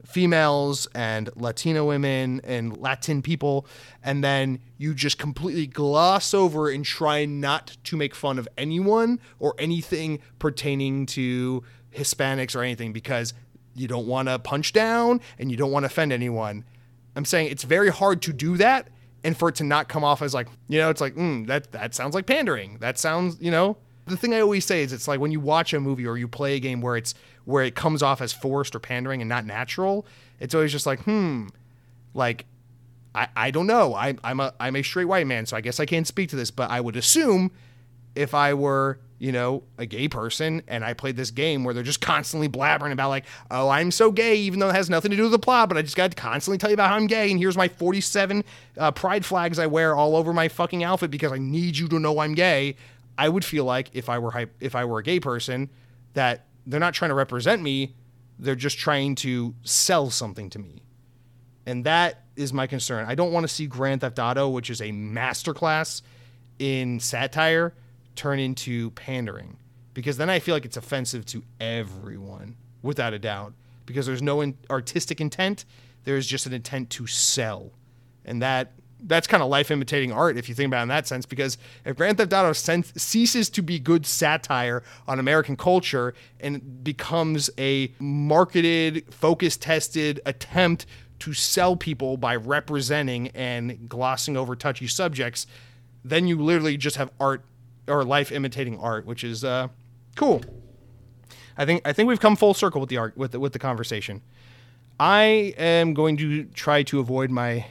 females 0.07 0.87
and 0.95 1.29
Latino 1.35 1.85
women 1.85 2.39
and 2.45 2.77
Latin 2.77 3.21
people, 3.21 3.67
and 4.01 4.23
then 4.23 4.59
you 4.77 4.93
just 4.93 5.17
completely 5.17 5.67
gloss 5.67 6.33
over 6.33 6.69
and 6.69 6.85
try 6.85 7.25
not 7.25 7.75
to 7.83 7.97
make 7.97 8.15
fun 8.15 8.39
of 8.39 8.47
anyone 8.57 9.19
or 9.37 9.53
anything 9.59 10.19
pertaining 10.39 11.05
to 11.05 11.61
Hispanics 11.93 12.55
or 12.55 12.63
anything 12.63 12.93
because 12.93 13.33
you 13.75 13.87
don't 13.87 14.07
want 14.07 14.29
to 14.29 14.39
punch 14.39 14.71
down 14.71 15.19
and 15.37 15.51
you 15.51 15.57
don't 15.57 15.71
want 15.71 15.83
to 15.83 15.87
offend 15.87 16.13
anyone. 16.13 16.63
I'm 17.17 17.25
saying 17.25 17.51
it's 17.51 17.63
very 17.63 17.89
hard 17.89 18.21
to 18.23 18.33
do 18.33 18.55
that 18.57 18.87
and 19.25 19.35
for 19.35 19.49
it 19.49 19.55
to 19.55 19.65
not 19.65 19.89
come 19.89 20.05
off 20.05 20.21
as 20.21 20.33
like, 20.33 20.47
you 20.69 20.79
know, 20.79 20.89
it's 20.89 21.01
like, 21.01 21.15
mm, 21.15 21.45
that 21.47 21.73
that 21.73 21.93
sounds 21.93 22.15
like 22.15 22.25
pandering. 22.25 22.77
That 22.79 22.97
sounds, 22.97 23.37
you 23.41 23.51
know, 23.51 23.75
the 24.05 24.15
thing 24.15 24.33
I 24.33 24.39
always 24.39 24.65
say 24.65 24.83
is 24.83 24.93
it's 24.93 25.07
like 25.07 25.19
when 25.19 25.31
you 25.31 25.41
watch 25.41 25.73
a 25.73 25.81
movie 25.81 26.07
or 26.07 26.17
you 26.17 26.29
play 26.29 26.55
a 26.55 26.59
game 26.59 26.79
where 26.79 26.95
it's 26.95 27.13
where 27.47 27.63
it 27.63 27.75
comes 27.75 28.03
off 28.03 28.21
as 28.21 28.33
forced 28.33 28.75
or 28.75 28.79
pandering 28.79 29.21
and 29.21 29.29
not 29.29 29.45
natural, 29.45 30.05
it's 30.37 30.53
always 30.53 30.69
just 30.69 30.85
like, 30.85 30.99
hmm, 31.03 31.47
Like, 32.13 32.45
I, 33.15 33.29
I 33.37 33.51
don't 33.51 33.67
know. 33.67 33.95
I, 33.95 34.15
I'm 34.21 34.41
a 34.41 34.53
I'm 34.59 34.75
a 34.75 34.83
straight 34.83 35.05
white 35.05 35.25
man, 35.25 35.45
so 35.45 35.55
I 35.55 35.61
guess 35.61 35.79
I 35.79 35.85
can't 35.85 36.05
speak 36.05 36.29
to 36.31 36.35
this, 36.35 36.51
but 36.51 36.69
I 36.69 36.81
would 36.81 36.97
assume 36.97 37.51
if 38.15 38.33
I 38.35 38.53
were 38.53 38.99
you 39.19 39.31
know, 39.31 39.63
a 39.79 39.85
gay 39.85 40.07
person 40.07 40.61
and 40.67 40.85
I 40.85 40.93
played 40.93 41.15
this 41.15 41.31
game 41.31 41.63
where 41.63 41.73
they're 41.73 41.83
just 41.83 42.01
constantly 42.01 42.47
blabbering 42.47 42.91
about 42.91 43.09
like, 43.09 43.25
oh, 43.49 43.69
I'm 43.69 43.89
so 43.89 44.11
gay, 44.11 44.35
even 44.35 44.59
though 44.59 44.69
it 44.69 44.75
has 44.75 44.91
nothing 44.91 45.09
to 45.09 45.17
do 45.17 45.23
with 45.23 45.31
the 45.31 45.39
plot, 45.39 45.69
but 45.69 45.77
I 45.77 45.81
just 45.81 45.95
got 45.95 46.11
to 46.11 46.15
constantly 46.15 46.59
tell 46.59 46.69
you 46.69 46.75
about 46.75 46.89
how 46.89 46.97
I'm 46.97 47.07
gay 47.07 47.31
and 47.31 47.39
here's 47.39 47.57
my 47.57 47.67
47 47.67 48.43
uh, 48.77 48.91
pride 48.91 49.25
flags 49.25 49.57
I 49.57 49.65
wear 49.65 49.95
all 49.95 50.15
over 50.15 50.33
my 50.33 50.49
fucking 50.49 50.83
outfit 50.83 51.09
because 51.09 51.31
I 51.31 51.39
need 51.39 51.77
you 51.77 51.87
to 51.87 51.97
know 51.97 52.19
I'm 52.19 52.35
gay. 52.35 52.75
I 53.17 53.29
would 53.29 53.43
feel 53.43 53.65
like 53.65 53.89
if 53.93 54.07
I 54.07 54.19
were 54.19 54.47
if 54.59 54.75
I 54.75 54.85
were 54.85 54.99
a 54.99 55.03
gay 55.03 55.19
person 55.19 55.71
that 56.13 56.45
they're 56.67 56.79
not 56.79 56.93
trying 56.93 57.09
to 57.09 57.15
represent 57.15 57.61
me, 57.61 57.95
they're 58.37 58.55
just 58.55 58.77
trying 58.77 59.15
to 59.15 59.55
sell 59.63 60.11
something 60.11 60.49
to 60.51 60.59
me. 60.59 60.83
And 61.65 61.85
that 61.85 62.25
is 62.35 62.53
my 62.53 62.67
concern. 62.67 63.05
I 63.07 63.15
don't 63.15 63.31
want 63.31 63.45
to 63.45 63.47
see 63.47 63.65
Grand 63.65 64.01
Theft 64.01 64.19
Auto, 64.19 64.47
which 64.49 64.69
is 64.69 64.79
a 64.79 64.91
masterclass 64.91 66.01
in 66.59 66.99
satire, 66.99 67.73
turn 68.15 68.39
into 68.39 68.91
pandering 68.91 69.57
because 69.97 70.17
then 70.17 70.29
I 70.29 70.37
feel 70.37 70.53
like 70.53 70.63
it's 70.63 70.77
offensive 70.77 71.25
to 71.25 71.43
everyone 71.59 72.55
without 72.83 73.13
a 73.13 73.19
doubt 73.19 73.53
because 73.87 74.05
there's 74.05 74.21
no 74.21 74.41
in- 74.41 74.57
artistic 74.69 75.19
intent 75.19 75.65
there's 76.03 76.27
just 76.27 76.45
an 76.45 76.53
intent 76.53 76.91
to 76.91 77.07
sell 77.07 77.71
and 78.23 78.41
that 78.41 78.73
that's 79.01 79.27
kind 79.27 79.43
of 79.43 79.49
life 79.49 79.69
imitating 79.69 80.11
art 80.11 80.37
if 80.37 80.49
you 80.49 80.55
think 80.55 80.67
about 80.67 80.79
it 80.79 80.83
in 80.83 80.87
that 80.89 81.07
sense 81.07 81.25
because 81.25 81.57
if 81.85 81.95
Grand 81.95 82.17
Theft 82.17 82.33
Auto 82.33 82.53
ceases 82.53 83.49
to 83.51 83.61
be 83.61 83.79
good 83.79 84.05
satire 84.05 84.83
on 85.07 85.19
American 85.19 85.55
culture 85.55 86.13
and 86.39 86.83
becomes 86.83 87.49
a 87.59 87.91
marketed 87.99 89.13
focus 89.13 89.55
tested 89.55 90.19
attempt 90.25 90.85
to 91.19 91.33
sell 91.33 91.75
people 91.75 92.17
by 92.17 92.35
representing 92.35 93.27
and 93.29 93.87
glossing 93.87 94.35
over 94.35 94.55
touchy 94.55 94.87
subjects 94.87 95.45
then 96.03 96.27
you 96.27 96.41
literally 96.41 96.77
just 96.77 96.95
have 96.97 97.11
art 97.19 97.43
or 97.87 98.03
life 98.03 98.31
imitating 98.31 98.79
art, 98.79 99.05
which 99.05 99.23
is 99.23 99.43
uh, 99.43 99.67
cool. 100.15 100.41
I 101.57 101.65
think 101.65 101.81
I 101.85 101.93
think 101.93 102.07
we've 102.07 102.19
come 102.19 102.35
full 102.35 102.53
circle 102.53 102.79
with 102.79 102.89
the 102.89 102.97
art 102.97 103.17
with 103.17 103.31
the, 103.31 103.39
with 103.39 103.53
the 103.53 103.59
conversation. 103.59 104.21
I 104.99 105.53
am 105.57 105.93
going 105.93 106.17
to 106.17 106.45
try 106.45 106.83
to 106.83 106.99
avoid 106.99 107.29
my 107.29 107.65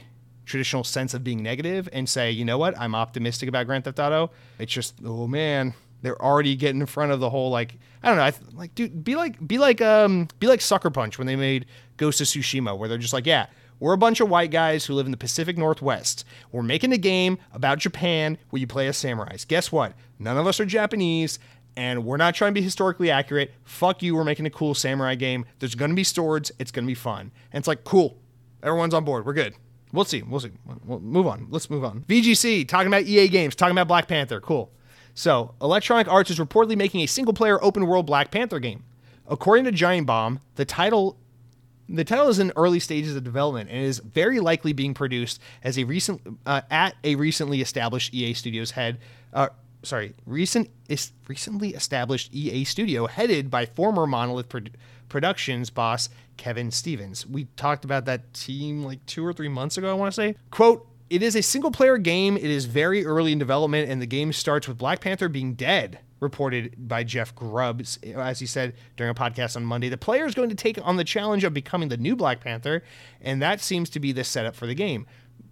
traditional 0.47 0.83
sense 0.83 1.13
of 1.13 1.23
being 1.23 1.43
negative 1.43 1.87
and 1.93 2.07
say, 2.09 2.31
you 2.31 2.45
know 2.45 2.57
what, 2.57 2.77
I'm 2.79 2.95
optimistic 2.95 3.49
about 3.49 3.67
Grand 3.67 3.83
Theft 3.83 3.99
Auto. 3.99 4.31
It's 4.57 4.71
just, 4.71 4.95
oh 5.05 5.27
man, 5.27 5.73
they're 6.01 6.21
already 6.21 6.55
getting 6.55 6.81
in 6.81 6.87
front 6.87 7.11
of 7.11 7.19
the 7.19 7.29
whole 7.29 7.51
like 7.51 7.77
I 8.01 8.09
don't 8.09 8.17
know, 8.17 8.23
I 8.23 8.31
th- 8.31 8.53
like 8.53 8.75
dude, 8.75 9.03
be 9.03 9.15
like 9.15 9.45
be 9.45 9.57
like 9.57 9.81
um 9.81 10.27
be 10.39 10.47
like 10.47 10.61
Sucker 10.61 10.89
Punch 10.89 11.17
when 11.17 11.27
they 11.27 11.35
made 11.35 11.65
Ghost 11.97 12.21
of 12.21 12.27
Tsushima, 12.27 12.77
where 12.77 12.87
they're 12.87 12.97
just 12.97 13.13
like, 13.13 13.25
yeah, 13.25 13.47
we're 13.79 13.93
a 13.93 13.97
bunch 13.97 14.19
of 14.19 14.29
white 14.29 14.51
guys 14.51 14.85
who 14.85 14.93
live 14.93 15.05
in 15.05 15.11
the 15.11 15.17
Pacific 15.17 15.57
Northwest. 15.57 16.25
We're 16.51 16.63
making 16.63 16.93
a 16.93 16.97
game 16.97 17.37
about 17.53 17.79
Japan 17.79 18.37
where 18.49 18.59
you 18.59 18.67
play 18.67 18.87
as 18.87 18.97
samurais. 18.97 19.47
Guess 19.47 19.71
what? 19.71 19.93
None 20.19 20.37
of 20.37 20.47
us 20.47 20.59
are 20.59 20.65
Japanese, 20.65 21.39
and 21.75 22.05
we're 22.05 22.17
not 22.17 22.35
trying 22.35 22.51
to 22.51 22.59
be 22.59 22.63
historically 22.63 23.11
accurate. 23.11 23.53
Fuck 23.63 24.01
you, 24.01 24.15
we're 24.15 24.23
making 24.23 24.45
a 24.45 24.51
cool 24.51 24.73
samurai 24.73 25.15
game. 25.15 25.45
There's 25.59 25.75
gonna 25.75 25.93
be 25.93 26.03
swords, 26.03 26.51
it's 26.59 26.71
gonna 26.71 26.87
be 26.87 26.95
fun. 26.95 27.31
And 27.51 27.61
it's 27.61 27.67
like, 27.67 27.83
cool. 27.83 28.17
Everyone's 28.63 28.93
on 28.93 29.03
board. 29.05 29.25
We're 29.25 29.33
good. 29.33 29.55
We'll 29.93 30.05
see. 30.05 30.21
We'll 30.21 30.39
see. 30.39 30.51
We'll 30.85 30.99
move 30.99 31.27
on. 31.27 31.47
Let's 31.49 31.69
move 31.69 31.83
on. 31.83 32.01
VGC, 32.01 32.67
talking 32.67 32.87
about 32.87 33.03
EA 33.03 33.27
games, 33.27 33.55
talking 33.55 33.71
about 33.71 33.87
Black 33.87 34.07
Panther. 34.07 34.41
Cool. 34.41 34.71
So, 35.13 35.55
Electronic 35.61 36.07
Arts 36.07 36.29
is 36.29 36.39
reportedly 36.39 36.77
making 36.77 37.01
a 37.01 37.07
single 37.07 37.33
player 37.33 37.63
open 37.63 37.87
world 37.87 38.05
Black 38.05 38.29
Panther 38.29 38.59
game. 38.59 38.83
According 39.27 39.65
to 39.65 39.71
Giant 39.71 40.07
Bomb, 40.07 40.41
the 40.55 40.65
title 40.65 41.17
the 41.89 42.03
title 42.03 42.27
is 42.27 42.37
in 42.39 42.51
early 42.55 42.79
stages 42.79 43.15
of 43.15 43.23
development 43.23 43.69
and 43.69 43.79
is 43.79 43.99
very 43.99 44.39
likely 44.39 44.73
being 44.73 44.93
produced 44.93 45.39
as 45.63 45.79
a 45.79 45.85
recent 45.85 46.21
uh, 46.45 46.61
at 46.69 46.95
a 47.03 47.15
recently 47.15 47.61
established 47.61 48.13
EA 48.13 48.33
Studios 48.33 48.71
head. 48.71 48.99
Uh, 49.33 49.49
sorry, 49.83 50.13
recent 50.25 50.69
is 50.89 51.13
recently 51.27 51.73
established 51.73 52.33
EA 52.33 52.63
Studio 52.65 53.07
headed 53.07 53.49
by 53.49 53.65
former 53.65 54.05
Monolith 54.05 54.49
Productions 55.09 55.69
boss 55.69 56.09
Kevin 56.37 56.71
Stevens. 56.71 57.25
We 57.25 57.45
talked 57.55 57.85
about 57.85 58.05
that 58.05 58.33
team 58.33 58.83
like 58.83 59.05
two 59.05 59.25
or 59.25 59.33
three 59.33 59.49
months 59.49 59.77
ago. 59.77 59.89
I 59.89 59.93
want 59.93 60.13
to 60.13 60.15
say 60.15 60.35
quote. 60.51 60.87
It 61.09 61.23
is 61.23 61.37
a 61.37 61.41
single 61.41 61.71
player 61.71 61.97
game. 61.97 62.35
It 62.35 62.43
is 62.43 62.65
very 62.65 63.05
early 63.05 63.31
in 63.31 63.39
development, 63.39 63.89
and 63.89 64.01
the 64.01 64.05
game 64.05 64.33
starts 64.33 64.67
with 64.67 64.77
Black 64.77 64.99
Panther 64.99 65.29
being 65.29 65.53
dead 65.53 65.99
reported 66.19 66.75
by 66.77 67.03
Jeff 67.03 67.33
Grubbs, 67.35 67.97
as 68.03 68.39
he 68.39 68.45
said 68.45 68.73
during 68.95 69.11
a 69.11 69.13
podcast 69.13 69.55
on 69.55 69.63
Monday. 69.63 69.89
The 69.89 69.97
player 69.97 70.25
is 70.25 70.33
going 70.33 70.49
to 70.49 70.55
take 70.55 70.79
on 70.85 70.97
the 70.97 71.03
challenge 71.03 71.43
of 71.43 71.53
becoming 71.53 71.89
the 71.89 71.97
new 71.97 72.15
Black 72.15 72.41
Panther, 72.41 72.83
and 73.21 73.41
that 73.41 73.61
seems 73.61 73.89
to 73.91 73.99
be 73.99 74.11
the 74.11 74.23
setup 74.23 74.55
for 74.55 74.67
the 74.67 74.75
game. 74.75 75.05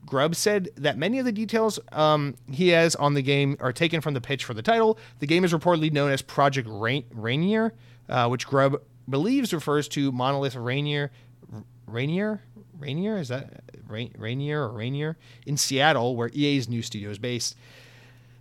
Grubbs 0.06 0.38
said 0.38 0.70
that 0.76 0.98
many 0.98 1.20
of 1.20 1.26
the 1.26 1.32
details 1.32 1.80
um, 1.92 2.36
he 2.52 2.70
has 2.70 2.96
on 2.96 3.14
the 3.14 3.22
game 3.22 3.58
are 3.60 3.74
taken 3.74 4.02
from 4.02 4.14
the 4.14 4.22
pitch 4.22 4.44
for 4.44 4.54
the 4.54 4.62
title. 4.62 5.00
The 5.20 5.28
game 5.28 5.44
is 5.44 5.54
reportedly 5.54 5.92
known 5.92 6.12
as 6.12 6.22
Project 6.22 6.68
Rain- 6.70 7.06
Rainier, 7.12 7.74
uh, 8.08 8.28
which 8.28 8.46
Grubb 8.46 8.82
believes 9.10 9.54
refers 9.54 9.88
to 9.90 10.12
Monolith 10.12 10.56
Rainier. 10.56 11.12
Rainier? 11.88 12.42
Rainier? 12.78 13.18
Is 13.18 13.30
that 13.30 13.64
Rain- 13.88 14.14
Rainier 14.18 14.64
or 14.64 14.72
Rainier? 14.72 15.18
In 15.46 15.58
Seattle, 15.58 16.16
where 16.16 16.30
EA's 16.34 16.68
new 16.68 16.82
studio 16.82 17.10
is 17.10 17.20
based. 17.20 17.56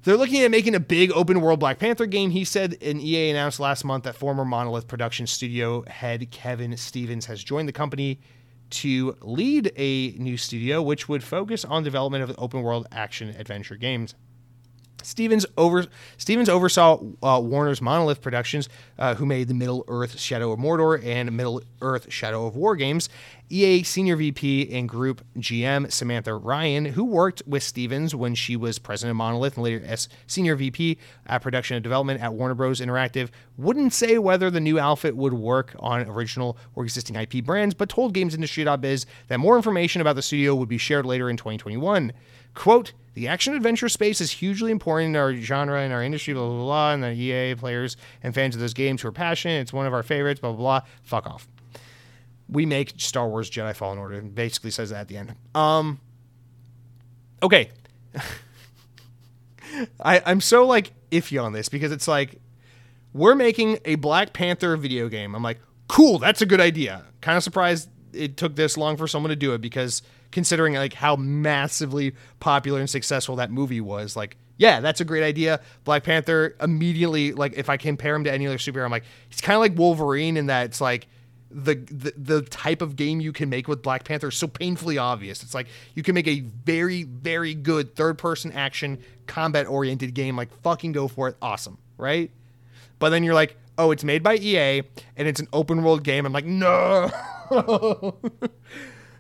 They're 0.05 0.19
looking 0.19 0.43
at 0.43 0.51
making 0.51 0.75
a 0.75 0.81
big 0.81 1.11
open 1.13 1.41
world 1.41 1.61
Black 1.61 1.79
Panther 1.79 2.05
game. 2.05 2.31
He 2.31 2.45
said, 2.45 2.77
and 2.83 3.01
EA 3.01 3.31
announced 3.31 3.59
last 3.59 3.85
month 3.85 4.05
that 4.05 4.15
former 4.15 4.45
Monolith 4.45 4.87
production 4.87 5.27
studio 5.27 5.83
head 5.87 6.31
Kevin 6.31 6.77
Stephens 6.77 7.25
has 7.27 7.43
joined 7.43 7.69
the 7.69 7.73
company 7.73 8.21
to 8.71 9.17
lead 9.23 9.73
a 9.77 10.11
new 10.13 10.37
studio 10.37 10.83
which 10.83 11.09
would 11.09 11.23
focus 11.23 11.65
on 11.65 11.83
development 11.85 12.23
of 12.23 12.35
open 12.39 12.63
world 12.63 12.87
action 12.93 13.31
adventure 13.31 13.77
games. 13.77 14.15
Stephens 15.05 15.47
over 15.57 15.87
Stephens 16.17 16.49
oversaw 16.49 17.01
uh, 17.23 17.41
Warner's 17.41 17.81
Monolith 17.81 18.21
Productions, 18.21 18.69
uh, 18.99 19.15
who 19.15 19.27
made 19.27 19.49
the 19.49 19.55
Middle 19.55 19.85
Earth 19.89 20.19
Shadow 20.19 20.53
of 20.53 20.59
Mordor 20.59 21.05
and 21.05 21.33
Middle 21.33 21.63
Earth 21.81 22.13
Shadow 22.13 22.47
of 22.47 22.57
War 22.57 22.77
games. 22.77 23.09
EA 23.51 23.83
Senior 23.83 24.17
VP 24.17 24.71
and 24.73 24.89
Group 24.89 25.23
GM 25.37 25.93
Samantha 25.93 26.35
Ryan, 26.35 26.87
who 26.87 27.05
worked 27.05 27.43
with 27.47 27.63
Stephens 27.63 28.15
when 28.15 28.35
she 28.35 28.57
was 28.57 28.79
president 28.79 29.11
of 29.11 29.17
Monolith 29.17 29.57
and 29.57 29.65
later 29.65 29.85
as 29.87 30.09
Senior 30.27 30.57
VP 30.57 30.99
at 31.27 31.43
Production 31.43 31.77
and 31.77 31.83
Development 31.83 32.21
at 32.23 32.33
Warner 32.33 32.55
Bros. 32.55 32.81
Interactive, 32.81 33.29
wouldn't 33.59 33.93
say 33.93 34.19
whether 34.19 34.51
the 34.51 34.61
new 34.61 34.79
outfit 34.79 35.15
would 35.15 35.35
work 35.35 35.77
on 35.79 36.03
original 36.09 36.57
or 36.75 36.85
existing 36.85 37.17
IP 37.17 37.45
brands, 37.45 37.75
but 37.75 37.89
told 37.91 38.15
GamesIndustry.biz 38.15 39.07
that 39.29 39.39
more 39.39 39.57
information 39.57 40.01
about 40.01 40.17
the 40.17 40.23
studio 40.23 40.55
would 40.55 40.69
be 40.69 40.79
shared 40.79 41.05
later 41.05 41.29
in 41.29 41.37
2021. 41.37 42.13
Quote, 42.55 42.93
the 43.15 43.29
action 43.29 43.55
adventure 43.55 43.89
space 43.89 44.21
is 44.21 44.33
hugely 44.33 44.73
important 44.73 45.15
in 45.15 45.17
our 45.21 45.35
genre 45.35 45.81
and 45.81 45.93
our 45.93 46.03
industry, 46.03 46.35
blah, 46.35 46.47
blah, 46.47 46.59
blah, 46.59 46.93
and 46.93 47.03
the 47.03 47.13
EA 47.13 47.55
players 47.55 47.97
and 48.23 48.35
fans 48.35 48.55
of 48.55 48.61
those 48.61 48.75
games 48.75 49.03
who 49.03 49.09
are 49.09 49.13
passionate. 49.13 49.61
It's 49.61 49.73
one 49.73 49.87
of 49.87 49.95
our 49.95 50.03
favorites, 50.03 50.41
blah, 50.41 50.51
blah, 50.51 50.81
blah. 50.81 50.81
Fuck 51.03 51.27
off. 51.27 51.49
We 52.49 52.67
make 52.67 52.95
Star 52.97 53.29
Wars 53.29 53.49
Jedi 53.51 53.75
Fallen 53.75 53.99
Order. 53.99 54.17
It 54.17 54.35
basically 54.35 54.71
says 54.71 54.91
that 54.91 55.03
at 55.03 55.09
the 55.09 55.17
end. 55.17 55.35
Um, 55.55 56.01
okay. 57.43 57.71
I, 60.01 60.23
I'm 60.27 60.41
so 60.41 60.67
like 60.67 60.93
iffy 61.11 61.43
on 61.43 61.53
this 61.53 61.69
because 61.69 61.93
it's 61.93 62.07
like 62.09 62.41
we're 63.13 63.35
making 63.35 63.79
a 63.85 63.95
Black 63.95 64.33
Panther 64.33 64.77
video 64.77 65.09
game. 65.09 65.35
I'm 65.35 65.43
like, 65.43 65.61
cool, 65.89 66.19
that's 66.19 66.43
a 66.43 66.47
good 66.47 66.61
idea. 66.61 67.05
Kind 67.21 67.37
of 67.37 67.43
surprised 67.43 67.89
it 68.15 68.37
took 68.37 68.57
this 68.57 68.77
long 68.77 68.97
for 68.97 69.07
someone 69.07 69.31
to 69.31 69.37
do 69.37 69.55
it 69.55 69.61
because 69.61 70.03
considering 70.31 70.75
like 70.75 70.95
how 70.95 71.17
massively 71.17 72.15
popular 72.41 72.81
and 72.81 72.91
successful 72.91 73.37
that 73.37 73.51
movie 73.51 73.81
was. 73.81 74.17
Like, 74.17 74.37
yeah, 74.57 74.81
that's 74.81 75.01
a 75.01 75.05
great 75.05 75.23
idea. 75.23 75.61
Black 75.85 76.05
Panther 76.05 76.57
immediately, 76.61 77.33
like, 77.33 77.55
if 77.55 77.69
I 77.69 77.77
compare 77.77 78.15
him 78.15 78.25
to 78.25 78.33
any 78.33 78.47
other 78.47 78.59
superhero, 78.59 78.85
I'm 78.85 78.91
like, 78.91 79.05
he's 79.29 79.41
kind 79.41 79.55
of 79.57 79.61
like 79.61 79.77
Wolverine 79.77 80.37
in 80.37 80.47
that 80.47 80.67
it's 80.67 80.81
like 80.81 81.07
the, 81.51 81.77
the 81.77 82.13
the 82.17 82.43
type 82.43 82.83
of 82.83 82.97
game 82.97 83.21
you 83.21 83.33
can 83.33 83.49
make 83.49 83.69
with 83.69 83.81
Black 83.83 84.03
Panther 84.03 84.29
is 84.29 84.37
so 84.37 84.49
painfully 84.49 84.99
obvious. 84.99 85.43
It's 85.43 85.55
like 85.55 85.69
you 85.95 86.03
can 86.03 86.15
make 86.15 86.27
a 86.27 86.41
very 86.41 87.05
very 87.05 87.55
good 87.55 87.95
third 87.95 88.19
person 88.19 88.53
action 88.53 88.99
combat 89.27 89.67
oriented 89.67 90.15
game. 90.15 90.37
Like, 90.37 90.51
fucking 90.63 90.93
go 90.93 91.07
for 91.07 91.29
it, 91.29 91.37
awesome, 91.41 91.79
right? 91.97 92.31
But 92.99 93.11
then 93.11 93.23
you're 93.23 93.35
like, 93.35 93.57
oh, 93.79 93.91
it's 93.91 94.05
made 94.05 94.23
by 94.23 94.37
EA 94.37 94.83
and 95.17 95.29
it's 95.29 95.41
an 95.41 95.49
open 95.53 95.83
world 95.83 96.03
game. 96.05 96.27
I'm 96.27 96.33
like, 96.33 96.45
no. 96.45 97.11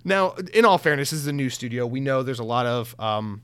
Now, 0.04 0.34
in 0.52 0.66
all 0.66 0.76
fairness, 0.76 1.10
this 1.10 1.20
is 1.20 1.26
a 1.26 1.32
new 1.32 1.48
studio. 1.48 1.86
We 1.86 2.00
know 2.00 2.22
there's 2.22 2.38
a 2.38 2.44
lot 2.44 2.66
of 2.66 2.94
um, 3.00 3.42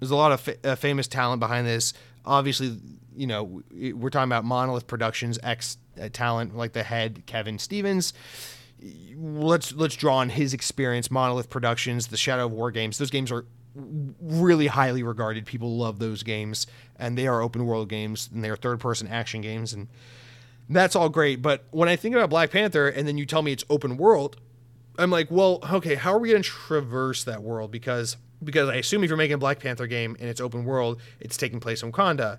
there's 0.00 0.10
a 0.10 0.16
lot 0.16 0.32
of 0.32 0.40
fa- 0.40 0.56
uh, 0.64 0.74
famous 0.74 1.06
talent 1.06 1.40
behind 1.40 1.66
this. 1.66 1.92
Obviously, 2.24 2.78
you 3.14 3.26
know 3.26 3.62
we're 3.70 4.10
talking 4.10 4.28
about 4.28 4.44
Monolith 4.44 4.86
Productions 4.86 5.38
ex 5.42 5.76
uh, 6.00 6.08
talent 6.10 6.56
like 6.56 6.72
the 6.72 6.82
head 6.82 7.24
Kevin 7.26 7.58
Stephens. 7.58 8.14
Let's 9.16 9.72
let's 9.74 9.96
draw 9.96 10.16
on 10.16 10.30
his 10.30 10.54
experience. 10.54 11.10
Monolith 11.10 11.50
Productions, 11.50 12.06
the 12.06 12.16
Shadow 12.16 12.46
of 12.46 12.52
War 12.52 12.70
games. 12.70 12.96
Those 12.96 13.10
games 13.10 13.30
are 13.30 13.44
really 13.74 14.68
highly 14.68 15.02
regarded. 15.02 15.44
People 15.44 15.76
love 15.76 15.98
those 15.98 16.22
games, 16.22 16.66
and 16.96 17.18
they 17.18 17.26
are 17.26 17.42
open 17.42 17.66
world 17.66 17.90
games, 17.90 18.30
and 18.32 18.42
they 18.42 18.48
are 18.48 18.56
third 18.56 18.80
person 18.80 19.06
action 19.08 19.42
games, 19.42 19.74
and 19.74 19.88
that's 20.68 20.94
all 20.94 21.08
great. 21.08 21.42
But 21.42 21.64
when 21.70 21.88
I 21.88 21.96
think 21.96 22.14
about 22.14 22.30
Black 22.30 22.50
Panther, 22.50 22.88
and 22.88 23.06
then 23.08 23.18
you 23.18 23.26
tell 23.26 23.42
me 23.42 23.52
it's 23.52 23.64
open 23.70 23.96
world, 23.96 24.36
I'm 24.98 25.10
like, 25.10 25.30
well, 25.30 25.60
okay, 25.72 25.94
how 25.94 26.12
are 26.12 26.18
we 26.18 26.30
going 26.30 26.42
to 26.42 26.48
traverse 26.48 27.24
that 27.24 27.42
world? 27.42 27.70
Because 27.70 28.16
because 28.42 28.68
I 28.68 28.76
assume 28.76 29.02
if 29.02 29.08
you're 29.08 29.16
making 29.16 29.34
a 29.34 29.38
Black 29.38 29.58
Panther 29.58 29.86
game 29.86 30.16
and 30.20 30.28
it's 30.28 30.40
open 30.40 30.64
world, 30.64 31.00
it's 31.18 31.36
taking 31.36 31.58
place 31.58 31.82
in 31.82 31.90
Wakanda. 31.90 32.38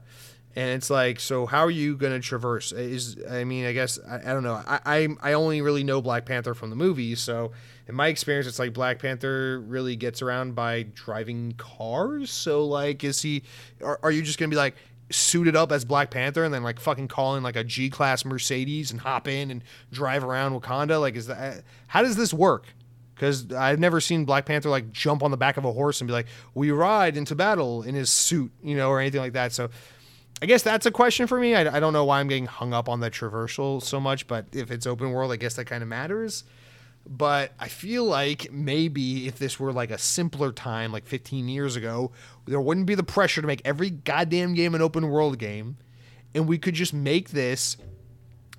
And 0.56 0.70
it's 0.70 0.90
like, 0.90 1.20
so 1.20 1.46
how 1.46 1.60
are 1.60 1.70
you 1.72 1.96
going 1.96 2.14
to 2.14 2.20
traverse? 2.20 2.72
Is 2.72 3.18
I 3.30 3.44
mean, 3.44 3.66
I 3.66 3.74
guess 3.74 4.00
I, 4.00 4.18
I 4.18 4.34
don't 4.34 4.44
know. 4.44 4.62
I, 4.68 4.80
I 4.86 5.08
I 5.22 5.34
only 5.34 5.62
really 5.62 5.84
know 5.84 6.02
Black 6.02 6.26
Panther 6.26 6.54
from 6.54 6.70
the 6.70 6.76
movies, 6.76 7.20
so 7.20 7.52
in 7.88 7.96
my 7.96 8.08
experience, 8.08 8.48
it's 8.48 8.60
like 8.60 8.74
Black 8.74 9.00
Panther 9.00 9.60
really 9.62 9.96
gets 9.96 10.22
around 10.22 10.56
by 10.56 10.84
driving 10.94 11.54
cars. 11.58 12.32
So 12.32 12.66
like, 12.66 13.04
is 13.04 13.22
he? 13.22 13.44
Are, 13.84 14.00
are 14.02 14.12
you 14.12 14.22
just 14.22 14.40
gonna 14.40 14.50
be 14.50 14.56
like 14.56 14.76
suited 15.12 15.56
up 15.56 15.72
as 15.72 15.86
Black 15.86 16.12
Panther 16.12 16.44
and 16.44 16.54
then 16.54 16.64
like 16.64 16.80
fucking 16.80 17.08
call 17.08 17.36
in 17.36 17.44
like 17.44 17.56
a 17.56 17.64
G 17.64 17.90
class 17.90 18.26
Mercedes 18.26 18.92
and 18.92 19.00
hop 19.02 19.28
in 19.28 19.52
and 19.52 19.64
drive 19.92 20.24
around 20.24 20.60
Wakanda? 20.60 21.00
Like, 21.00 21.16
is 21.16 21.28
that 21.28 21.64
how 21.88 22.02
does 22.02 22.16
this 22.16 22.34
work? 22.34 22.66
Because 23.16 23.52
I've 23.52 23.80
never 23.80 24.00
seen 24.00 24.26
Black 24.26 24.46
Panther 24.46 24.70
like 24.70 24.92
jump 24.92 25.24
on 25.24 25.32
the 25.32 25.38
back 25.38 25.58
of 25.58 25.66
a 25.66 25.72
horse 25.72 26.00
and 26.00 26.08
be 26.08 26.14
like, 26.14 26.28
"We 26.54 26.72
ride 26.72 27.18
into 27.18 27.36
battle" 27.36 27.84
in 27.84 27.96
his 27.96 28.10
suit, 28.10 28.52
you 28.64 28.76
know, 28.76 28.90
or 28.90 29.00
anything 29.00 29.22
like 29.22 29.34
that. 29.34 29.52
So. 29.52 29.70
I 30.42 30.46
guess 30.46 30.64
that's 30.64 30.86
a 30.86 30.92
question 30.92 31.28
for 31.28 31.38
me. 31.38 31.54
I, 31.54 31.76
I 31.76 31.80
don't 31.82 31.92
know 31.92 32.06
why 32.06 32.22
I'm 32.22 32.30
getting 32.30 32.46
hung 32.46 32.74
up 32.74 32.88
on 32.88 33.02
the 33.02 33.12
traversal 33.12 33.84
so 33.84 34.00
much, 34.00 34.26
but 34.26 34.46
if 34.54 34.72
it's 34.72 34.88
open 34.88 35.12
world, 35.12 35.34
I 35.34 35.36
guess 35.36 35.56
that 35.56 35.66
kind 35.66 35.84
of 35.84 35.90
matters 35.90 36.46
but 37.10 37.54
I 37.60 37.68
feel 37.70 38.06
like 38.06 38.52
maybe 38.52 39.28
if 39.28 39.40
this 39.40 39.60
were 39.60 39.74
like 39.74 39.90
a 39.90 39.98
simpler 39.98 40.52
time, 40.52 40.92
like 40.92 41.08
15 41.08 41.50
years 41.50 41.76
ago, 41.76 42.12
there 42.46 42.62
wouldn't 42.62 42.86
be 42.86 42.94
the 42.94 43.04
pressure 43.04 43.42
to 43.42 43.48
make 43.48 43.64
every 43.66 43.90
goddamn 43.90 44.54
game 44.54 44.76
an 44.76 44.82
open 44.84 45.10
world 45.10 45.40
game, 45.40 45.78
and 46.36 46.48
we 46.48 46.60
could 46.60 46.76
just 46.76 46.94
make 46.94 47.32
this 47.32 47.78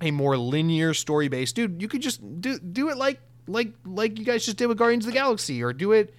a 0.01 0.11
more 0.11 0.35
linear 0.37 0.93
story 0.93 1.29
based. 1.29 1.55
Dude, 1.55 1.81
you 1.81 1.87
could 1.87 2.01
just 2.01 2.41
do 2.41 2.59
do 2.59 2.89
it 2.89 2.97
like 2.97 3.21
like 3.47 3.71
like 3.85 4.19
you 4.19 4.25
guys 4.25 4.45
just 4.45 4.57
did 4.57 4.67
with 4.67 4.77
Guardians 4.77 5.05
of 5.05 5.13
the 5.13 5.17
Galaxy, 5.17 5.63
or 5.63 5.71
do 5.71 5.93
it 5.93 6.13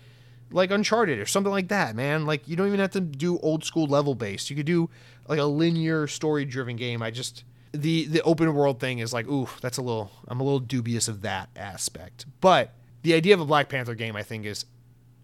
like 0.50 0.70
Uncharted 0.70 1.18
or 1.18 1.26
something 1.26 1.52
like 1.52 1.68
that, 1.68 1.94
man. 1.94 2.24
Like 2.24 2.48
you 2.48 2.56
don't 2.56 2.68
even 2.68 2.80
have 2.80 2.92
to 2.92 3.00
do 3.00 3.38
old 3.40 3.62
school 3.62 3.86
level 3.86 4.14
based. 4.14 4.48
You 4.48 4.56
could 4.56 4.66
do 4.66 4.88
like 5.28 5.38
a 5.38 5.44
linear 5.44 6.06
story 6.06 6.46
driven 6.46 6.76
game. 6.76 7.02
I 7.02 7.10
just 7.10 7.44
the 7.73 8.07
the 8.07 8.23
open 8.23 8.53
world 8.55 8.81
thing 8.81 8.99
is 8.99 9.12
like, 9.12 9.27
ooh, 9.28 9.49
that's 9.61 9.78
a 9.78 9.82
little. 9.82 10.11
I'm 10.28 10.40
a 10.40 10.44
little 10.44 10.61
dubious 10.61 11.09
of 11.09 11.23
that 11.23 11.49
aspect. 11.57 12.27
But 12.40 12.74
the 13.03 13.15
idea 13.15 13.35
of 13.35 13.40
a 13.40 13.44
Black 13.44 13.69
Panther 13.69 13.94
game, 13.94 14.16
I 14.16 14.23
think, 14.23 14.44
is 14.44 14.65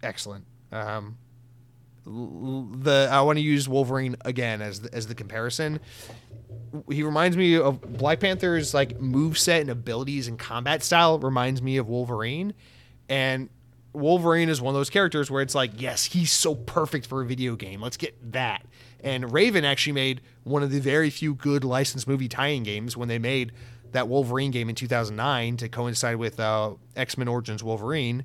excellent. 0.03 0.45
Um, 0.73 1.19
the 2.05 3.09
I 3.11 3.21
want 3.21 3.37
to 3.39 3.43
use 3.43 3.69
Wolverine 3.69 4.17
again 4.25 4.63
as 4.63 4.81
the, 4.81 4.95
as 4.95 5.07
the 5.07 5.15
comparison. 5.15 5.81
He 6.91 7.03
reminds 7.03 7.37
me 7.37 7.57
of 7.57 7.81
Black 7.81 8.21
Panther's 8.21 8.73
like 8.73 9.01
move 9.01 9.39
set 9.39 9.61
and 9.61 9.71
abilities 9.71 10.29
and 10.29 10.39
combat 10.39 10.83
style 10.83 11.19
reminds 11.19 11.61
me 11.61 11.77
of 11.77 11.89
Wolverine, 11.89 12.55
and 13.09 13.51
Wolverine 13.93 14.49
is 14.49 14.61
one 14.61 14.75
of 14.75 14.79
those 14.79 14.91
characters 14.91 15.31
where 15.31 15.43
it's 15.43 15.55
like, 15.55 15.81
yes, 15.81 16.05
he's 16.07 16.33
so 16.33 16.55
perfect 16.55 17.07
for 17.07 17.23
a 17.23 17.27
video 17.27 17.57
game. 17.57 17.81
Let's 17.81 17.97
get 17.97 18.33
that. 18.33 18.65
And 19.01 19.33
Raven 19.33 19.65
actually 19.65 19.93
made 19.93 20.21
one 20.45 20.63
of 20.63 20.71
the 20.71 20.81
very 20.81 21.11
few 21.11 21.35
good 21.35 21.65
licensed 21.65 22.09
movie 22.09 22.29
tie-in 22.29 22.63
games 22.63 22.97
when 22.97 23.09
they 23.09 23.19
made 23.19 23.53
that 23.93 24.09
Wolverine 24.09 24.51
game 24.51 24.69
in 24.69 24.75
2009 24.75 25.57
to 25.59 25.69
coincide 25.69 26.17
with 26.17 26.39
uh, 26.41 26.75
X-Men 26.97 27.29
Origins 27.29 27.63
Wolverine. 27.63 28.25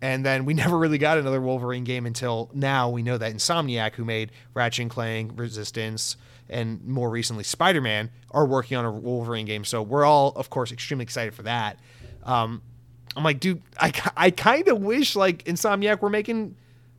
And 0.00 0.24
then 0.24 0.44
we 0.44 0.54
never 0.54 0.78
really 0.78 0.98
got 0.98 1.18
another 1.18 1.40
Wolverine 1.40 1.84
game 1.84 2.06
until 2.06 2.50
now. 2.54 2.88
We 2.88 3.02
know 3.02 3.18
that 3.18 3.32
Insomniac, 3.32 3.94
who 3.94 4.04
made 4.04 4.32
Ratchet 4.54 4.82
and 4.82 4.90
Clank, 4.90 5.32
Resistance, 5.34 6.16
and 6.48 6.84
more 6.84 7.10
recently 7.10 7.44
Spider-Man, 7.44 8.10
are 8.30 8.46
working 8.46 8.76
on 8.76 8.84
a 8.84 8.92
Wolverine 8.92 9.46
game. 9.46 9.64
So 9.64 9.82
we're 9.82 10.04
all, 10.04 10.32
of 10.36 10.50
course, 10.50 10.72
extremely 10.72 11.04
excited 11.04 11.34
for 11.34 11.42
that. 11.42 11.78
Um, 12.22 12.62
I'm 13.16 13.24
like, 13.24 13.40
dude, 13.40 13.62
I, 13.78 13.92
I 14.16 14.30
kind 14.30 14.68
of 14.68 14.80
wish 14.80 15.16
like 15.16 15.44
Insomniac 15.44 16.00
were 16.00 16.10
making 16.10 16.56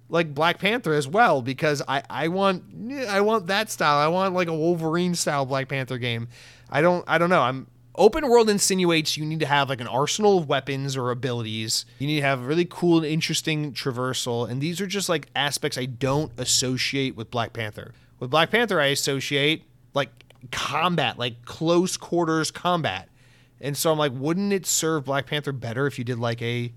like 0.09 0.33
Black 0.33 0.59
Panther 0.59 0.93
as 0.93 1.07
well 1.07 1.41
because 1.41 1.81
I 1.87 2.03
I 2.09 2.27
want 2.27 2.63
I 3.07 3.21
want 3.21 3.47
that 3.47 3.69
style. 3.69 3.97
I 3.97 4.07
want 4.07 4.33
like 4.33 4.47
a 4.47 4.55
Wolverine 4.55 5.15
style 5.15 5.45
Black 5.45 5.67
Panther 5.67 5.97
game. 5.97 6.27
I 6.69 6.81
don't 6.81 7.03
I 7.07 7.17
don't 7.17 7.29
know. 7.29 7.41
I'm 7.41 7.67
open 7.95 8.27
world 8.27 8.49
insinuates 8.49 9.15
you 9.15 9.25
need 9.25 9.39
to 9.39 9.45
have 9.45 9.69
like 9.69 9.79
an 9.79 9.87
arsenal 9.87 10.37
of 10.37 10.49
weapons 10.49 10.97
or 10.97 11.11
abilities. 11.11 11.85
You 11.99 12.07
need 12.07 12.17
to 12.17 12.25
have 12.25 12.45
really 12.45 12.65
cool 12.65 12.97
and 12.97 13.05
interesting 13.05 13.73
traversal 13.73 14.49
and 14.49 14.61
these 14.61 14.79
are 14.79 14.87
just 14.87 15.09
like 15.09 15.27
aspects 15.35 15.77
I 15.77 15.85
don't 15.85 16.31
associate 16.37 17.15
with 17.15 17.31
Black 17.31 17.53
Panther. 17.53 17.93
With 18.19 18.29
Black 18.29 18.51
Panther 18.51 18.79
I 18.79 18.87
associate 18.87 19.63
like 19.93 20.09
combat, 20.51 21.17
like 21.17 21.45
close 21.45 21.97
quarters 21.97 22.51
combat. 22.51 23.09
And 23.59 23.75
so 23.75 23.91
I'm 23.91 23.97
like 23.97 24.11
wouldn't 24.13 24.53
it 24.53 24.67
serve 24.67 25.05
Black 25.05 25.25
Panther 25.25 25.51
better 25.51 25.87
if 25.87 25.97
you 25.97 26.05
did 26.05 26.19
like 26.19 26.41
a 26.43 26.73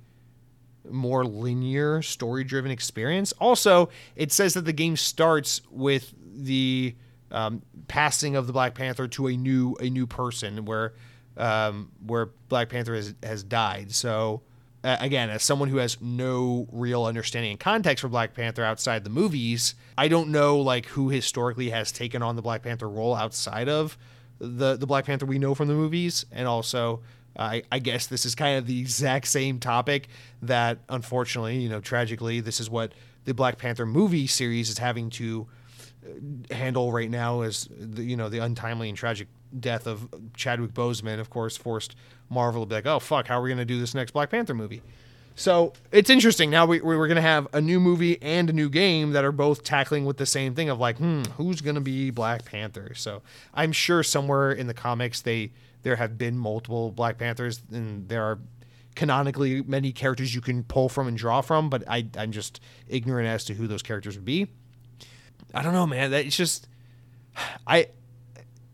more 0.91 1.25
linear 1.25 2.03
story 2.03 2.45
driven 2.45 2.71
experience. 2.71 3.33
Also, 3.41 3.89
it 4.17 4.33
says 4.33 4.55
that 4.55 4.65
the 4.65 4.73
game 4.73 4.97
starts 4.97 5.61
with 5.71 6.15
the 6.21 6.95
um, 7.31 7.63
passing 7.89 8.37
of 8.37 8.47
the 8.47 8.53
Black 8.53 8.75
Panther 8.75 9.09
to 9.09 9.29
a 9.29 9.37
new 9.37 9.77
a 9.81 9.91
new 9.91 10.07
person 10.07 10.65
where 10.65 10.95
um, 11.37 11.91
where 12.05 12.31
Black 12.49 12.69
Panther 12.69 12.95
has, 12.95 13.15
has 13.23 13.43
died. 13.43 13.93
So 13.93 14.43
uh, 14.85 14.97
again, 15.01 15.31
as 15.31 15.43
someone 15.43 15.69
who 15.69 15.79
has 15.79 16.01
no 16.01 16.69
real 16.71 17.05
understanding 17.05 17.53
and 17.53 17.61
context 17.61 18.03
for 18.03 18.09
Black 18.09 18.35
Panther 18.35 18.65
outside 18.65 19.05
the 19.05 19.11
movies, 19.11 19.75
I 19.97 20.09
don't 20.09 20.31
know 20.31 20.59
like 20.59 20.87
who 20.87 21.09
historically 21.09 21.71
has 21.71 21.91
taken 21.91 22.23
on 22.23 22.37
the 22.37 22.43
Black 22.43 22.63
Panther 22.63 22.89
role 22.89 23.15
outside 23.15 23.69
of 23.69 23.99
the 24.39 24.77
the 24.77 24.87
Black 24.87 25.05
Panther 25.05 25.27
we 25.27 25.39
know 25.39 25.55
from 25.55 25.69
the 25.69 25.75
movies, 25.75 26.25
and 26.31 26.47
also 26.47 27.01
I, 27.39 27.63
I 27.71 27.79
guess 27.79 28.07
this 28.07 28.27
is 28.27 28.35
kind 28.35 28.59
of 28.59 28.67
the 28.67 28.81
exact 28.81 29.29
same 29.29 29.61
topic 29.61 30.09
that, 30.43 30.79
unfortunately, 30.89 31.59
you 31.59 31.69
know, 31.69 31.81
tragically, 31.81 32.41
this 32.41 32.61
is 32.61 32.69
what 32.69 32.93
the 33.25 33.35
Black 33.35 33.59
Panther 33.59 33.87
movie 33.87 34.27
series 34.27 34.71
is 34.71 34.79
having 34.79 35.11
to 35.11 35.47
uh, 36.05 36.55
handle 36.55 36.93
right 36.93 37.11
now 37.11 37.43
is 37.43 37.69
the, 37.71 38.03
you 38.03 38.17
know 38.17 38.29
the 38.29 38.39
untimely 38.39 38.89
and 38.89 38.97
tragic 38.97 39.29
death 39.59 39.87
of 39.87 40.09
Chadwick 40.35 40.73
Boseman, 40.73 41.21
of 41.21 41.31
course, 41.31 41.57
forced 41.57 41.95
Marvel 42.29 42.63
to 42.63 42.69
be 42.69 42.75
like, 42.75 42.87
oh 42.87 42.99
fuck, 42.99 43.29
how 43.29 43.39
are 43.39 43.43
we 43.43 43.49
going 43.51 43.59
to 43.59 43.65
do 43.65 43.79
this 43.79 43.95
next 43.95 44.13
Black 44.13 44.31
Panther 44.31 44.55
movie? 44.55 44.83
So 45.35 45.73
it's 45.93 46.11
interesting. 46.11 46.51
Now 46.51 46.67
we, 46.67 46.81
we're 46.81 47.07
going 47.07 47.17
to 47.17 47.23
have 47.23 47.47
a 47.53 47.61
new 47.61 47.79
movie 47.79 48.21
and 48.21 48.51
a 48.51 48.53
new 48.53 48.69
game 48.69 49.13
that 49.13 49.25
are 49.25 49.31
both 49.31 49.63
tackling 49.63 50.05
with 50.05 50.17
the 50.17 50.27
same 50.27 50.57
thing 50.57 50.69
of 50.69 50.81
like, 50.81 50.99
hmm, 50.99 51.23
who's 51.37 51.61
going 51.61 51.77
to 51.77 51.81
be 51.81 52.11
Black 52.11 52.45
Panther? 52.45 52.93
So 52.95 53.23
I'm 53.55 53.71
sure 53.71 54.03
somewhere 54.03 54.51
in 54.51 54.67
the 54.67 54.75
comics 54.75 55.21
they 55.21 55.53
there 55.83 55.97
have 55.97 56.19
been 56.19 56.37
multiple 56.37 56.91
Black 56.91 57.19
Panthers, 57.19 57.63
and 57.73 58.09
there 58.09 58.23
are 58.23 58.39
canonically 58.95 59.63
many 59.63 59.93
characters 59.93 60.35
you 60.35 60.41
can 60.41 60.65
pull 60.65 60.89
from 60.89 61.07
and 61.07 61.17
draw 61.17 61.41
from, 61.41 61.71
but 61.71 61.85
I, 61.89 62.07
I'm 62.17 62.33
just 62.33 62.61
ignorant 62.89 63.29
as 63.29 63.45
to 63.45 63.55
who 63.55 63.67
those 63.67 63.83
characters 63.83 64.17
would 64.17 64.25
be. 64.25 64.49
I 65.55 65.63
don't 65.63 65.73
know, 65.73 65.87
man. 65.87 66.11
That 66.11 66.27
it's 66.27 66.37
just 66.37 66.69
I. 67.67 67.89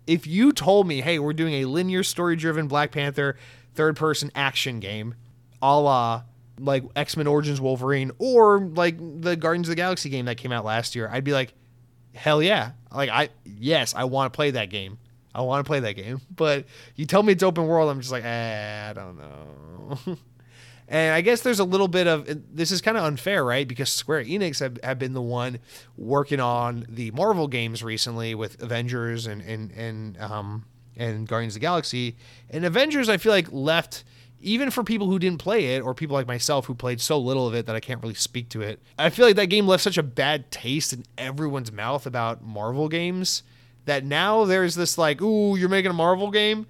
If 0.07 0.27
you 0.27 0.53
told 0.53 0.87
me, 0.87 1.01
hey, 1.01 1.19
we're 1.19 1.33
doing 1.33 1.55
a 1.55 1.65
linear 1.65 2.03
story-driven 2.03 2.69
Black 2.69 2.93
Panther 2.93 3.39
third-person 3.75 4.31
action 4.35 4.79
game, 4.79 5.15
a 5.63 5.81
la 5.81 6.25
like 6.59 6.85
X 6.95 7.17
Men 7.17 7.27
Origins 7.27 7.61
Wolverine 7.61 8.11
or 8.19 8.61
like 8.61 8.97
the 8.99 9.37
Guardians 9.37 9.69
of 9.69 9.73
the 9.73 9.77
Galaxy 9.77 10.09
game 10.09 10.27
that 10.27 10.37
came 10.37 10.53
out 10.53 10.65
last 10.65 10.95
year, 10.95 11.09
I'd 11.11 11.25
be 11.25 11.33
like, 11.33 11.55
hell 12.15 12.43
yeah! 12.43 12.73
Like 12.95 13.11
I 13.11 13.31
yes, 13.45 13.95
I 13.95 14.05
want 14.05 14.33
to 14.33 14.37
play 14.37 14.53
that 14.53 14.71
game. 14.71 14.99
I 15.35 15.43
want 15.43 15.65
to 15.65 15.69
play 15.69 15.81
that 15.81 15.95
game. 15.95 16.21
But 16.35 16.67
you 16.95 17.07
tell 17.07 17.23
me 17.23 17.33
it's 17.33 17.43
open 17.43 17.67
world, 17.67 17.91
I'm 17.91 18.01
just 18.01 18.13
like, 18.13 18.25
eh, 18.25 18.91
I 18.91 18.93
don't 18.93 19.17
know. 19.17 19.99
and 20.89 21.15
I 21.15 21.21
guess 21.21 21.41
there's 21.41 21.59
a 21.59 21.65
little 21.65 21.89
bit 21.89 22.07
of 22.07 22.27
this 22.55 22.71
is 22.71 22.81
kind 22.81 22.97
of 22.97 23.05
unfair, 23.05 23.45
right? 23.45 23.67
Because 23.67 23.91
Square 23.91 24.25
Enix 24.25 24.61
have, 24.61 24.79
have 24.83 24.99
been 24.99 25.13
the 25.13 25.23
one 25.23 25.59
working 25.97 26.41
on 26.41 26.87
the 26.89 27.11
Marvel 27.11 27.49
games 27.49 27.83
recently 27.83 28.35
with 28.35 28.63
Avengers 28.63 29.27
and 29.27 29.43
and 29.43 29.73
and 29.73 30.19
um 30.21 30.65
and 30.97 31.27
Guardians 31.27 31.55
of 31.55 31.61
the 31.61 31.67
Galaxy. 31.67 32.17
And 32.51 32.65
Avengers, 32.65 33.09
I 33.09 33.17
feel 33.17 33.33
like 33.33 33.51
left 33.51 34.05
even 34.41 34.71
for 34.71 34.85
people 34.85 35.09
who 35.09 35.19
didn't 35.19 35.39
play 35.39 35.75
it 35.75 35.81
or 35.81 35.95
people 35.95 36.15
like 36.15 36.27
myself 36.27 36.67
who 36.67 36.75
played 36.75 37.01
so 37.01 37.19
little 37.19 37.49
of 37.49 37.55
it 37.55 37.65
that 37.65 37.75
I 37.75 37.81
can't 37.81 38.03
really 38.03 38.15
speak 38.15 38.51
to 38.51 38.61
it. 38.61 38.79
I 38.99 39.09
feel 39.09 39.27
like 39.27 39.37
that 39.37 39.47
game 39.47 39.67
left 39.67 39.83
such 39.83 39.97
a 39.97 40.03
bad 40.03 40.51
taste 40.51 40.93
in 40.93 41.05
everyone's 41.17 41.73
mouth 41.73 42.07
about 42.07 42.45
Marvel 42.45 42.89
games 42.91 43.43
that 43.85 44.05
now 44.05 44.45
there's 44.45 44.75
this 44.75 44.99
like, 44.99 45.21
ooh, 45.23 45.57
you're 45.57 45.69
making 45.69 45.91
a 45.91 45.95
Marvel 45.95 46.31
game. 46.31 46.67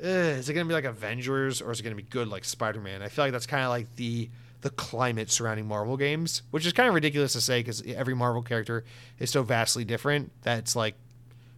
Ugh, 0.00 0.06
is 0.06 0.48
it 0.48 0.54
gonna 0.54 0.66
be 0.66 0.74
like 0.74 0.84
Avengers 0.84 1.62
or 1.62 1.70
is 1.70 1.80
it 1.80 1.82
gonna 1.82 1.96
be 1.96 2.02
good 2.02 2.28
like 2.28 2.44
Spider 2.44 2.80
Man? 2.80 3.02
I 3.02 3.08
feel 3.08 3.24
like 3.24 3.32
that's 3.32 3.46
kind 3.46 3.64
of 3.64 3.70
like 3.70 3.94
the 3.96 4.28
the 4.60 4.70
climate 4.70 5.30
surrounding 5.30 5.66
Marvel 5.66 5.96
games, 5.96 6.42
which 6.50 6.66
is 6.66 6.72
kind 6.72 6.88
of 6.88 6.94
ridiculous 6.94 7.32
to 7.34 7.40
say 7.40 7.60
because 7.60 7.82
every 7.82 8.14
Marvel 8.14 8.42
character 8.42 8.84
is 9.18 9.30
so 9.30 9.42
vastly 9.42 9.84
different. 9.84 10.32
That's 10.42 10.74
like 10.74 10.96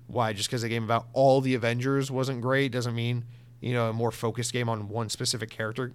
why 0.06 0.32
just 0.32 0.48
because 0.48 0.62
the 0.62 0.68
game 0.68 0.84
about 0.84 1.06
all 1.12 1.40
the 1.40 1.54
Avengers 1.54 2.10
wasn't 2.10 2.40
great 2.40 2.72
doesn't 2.72 2.94
mean 2.94 3.24
you 3.60 3.72
know 3.72 3.90
a 3.90 3.92
more 3.92 4.10
focused 4.10 4.52
game 4.52 4.68
on 4.68 4.88
one 4.88 5.08
specific 5.08 5.50
character. 5.50 5.92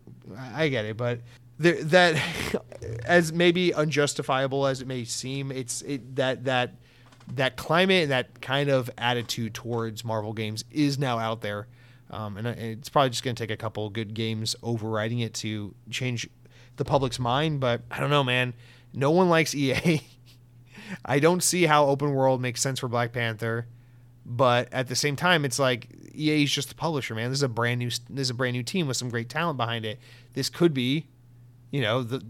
I 0.56 0.69
get 0.69 0.85
it, 0.85 0.98
but 0.98 1.22
that 1.60 2.22
as 3.06 3.31
maybe 3.31 3.73
unjustifiable 3.73 4.65
as 4.65 4.81
it 4.81 4.88
may 4.88 5.06
seem, 5.06 5.52
it's 5.52 5.81
it 5.84 6.15
that 6.15 6.45
that 6.45 6.76
that 7.35 7.55
climate 7.55 8.03
and 8.03 8.11
that 8.11 8.41
kind 8.41 8.69
of 8.69 8.89
attitude 8.97 9.53
towards 9.53 10.03
Marvel 10.03 10.33
games 10.33 10.63
is 10.71 10.97
now 10.99 11.19
out 11.19 11.41
there. 11.41 11.67
Um, 12.09 12.37
and 12.37 12.47
it's 12.47 12.89
probably 12.89 13.09
just 13.09 13.23
going 13.23 13.35
to 13.35 13.43
take 13.43 13.51
a 13.51 13.57
couple 13.57 13.89
good 13.89 14.13
games 14.13 14.55
overriding 14.61 15.19
it 15.19 15.33
to 15.35 15.73
change 15.89 16.29
the 16.75 16.85
public's 16.85 17.19
mind, 17.19 17.59
but 17.59 17.81
I 17.89 17.99
don't 17.99 18.09
know, 18.09 18.23
man. 18.23 18.53
No 18.93 19.11
one 19.11 19.29
likes 19.29 19.55
EA. 19.55 20.01
I 21.05 21.19
don't 21.19 21.41
see 21.41 21.63
how 21.63 21.87
open 21.87 22.13
world 22.13 22.41
makes 22.41 22.61
sense 22.61 22.79
for 22.79 22.87
Black 22.87 23.13
Panther, 23.13 23.67
but 24.25 24.71
at 24.71 24.87
the 24.87 24.95
same 24.95 25.15
time, 25.15 25.43
it's 25.45 25.57
like 25.57 25.87
EA 26.13 26.43
is 26.43 26.51
just 26.51 26.69
the 26.69 26.75
publisher, 26.75 27.15
man. 27.15 27.29
This 27.29 27.39
is 27.39 27.43
a 27.43 27.49
brand 27.49 27.79
new, 27.79 27.89
this 27.89 28.27
is 28.27 28.29
a 28.29 28.35
brand 28.35 28.55
new 28.55 28.63
team 28.63 28.87
with 28.87 28.97
some 28.97 29.09
great 29.09 29.29
talent 29.29 29.57
behind 29.57 29.85
it. 29.85 29.99
This 30.33 30.49
could 30.49 30.73
be, 30.73 31.07
you 31.71 31.81
know, 31.81 32.03
the 32.03 32.23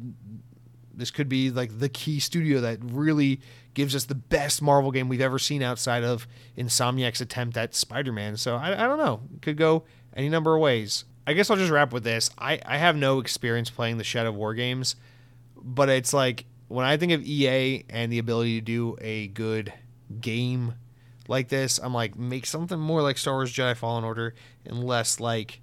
this 0.94 1.12
could 1.12 1.30
be 1.30 1.50
like 1.50 1.80
the 1.80 1.90
key 1.90 2.20
studio 2.20 2.62
that 2.62 2.80
really 2.82 3.42
gives 3.74 3.96
us 3.96 4.06
the 4.06 4.16
best 4.16 4.62
Marvel 4.62 4.92
game 4.92 5.10
we've 5.10 5.22
ever 5.22 5.40
seen 5.40 5.64
outside 5.64 6.04
of 6.04 6.28
Insomniac's 6.58 7.22
attempt 7.22 7.58
at 7.58 7.74
Spider-Man. 7.74 8.38
So 8.38 8.56
I, 8.56 8.84
I 8.84 8.88
don't 8.88 9.00
know, 9.00 9.22
it 9.36 9.42
could 9.42 9.58
go 9.58 9.84
any 10.16 10.30
number 10.30 10.56
of 10.56 10.62
ways. 10.62 11.06
I 11.26 11.34
guess 11.34 11.50
I'll 11.50 11.58
just 11.58 11.72
wrap 11.72 11.94
with 11.94 12.04
this. 12.04 12.30
I, 12.38 12.60
I 12.66 12.78
have 12.78 12.96
no 12.96 13.20
experience 13.20 13.70
playing 13.70 13.98
the 13.98 14.04
Shadow 14.04 14.32
War 14.32 14.54
games, 14.54 14.96
but 15.56 15.90
it's 15.90 16.14
like 16.14 16.46
when 16.68 16.86
I 16.86 16.98
think 16.98 17.12
of 17.12 17.24
EA 17.24 17.86
and 17.90 18.12
the 18.12 18.20
ability 18.20 18.60
to 18.60 18.66
do 18.66 18.98
a 19.00 19.28
good 19.28 19.72
game 20.20 20.76
like 21.28 21.48
this, 21.48 21.80
I'm 21.82 21.94
like 21.94 22.18
make 22.18 22.46
something 22.46 22.80
more 22.80 23.02
like 23.02 23.18
Star 23.18 23.36
Wars 23.36 23.54
Jedi 23.54 23.76
Fallen 23.76 24.04
Order 24.04 24.36
and 24.66 24.84
less 24.84 25.20
like 25.20 25.62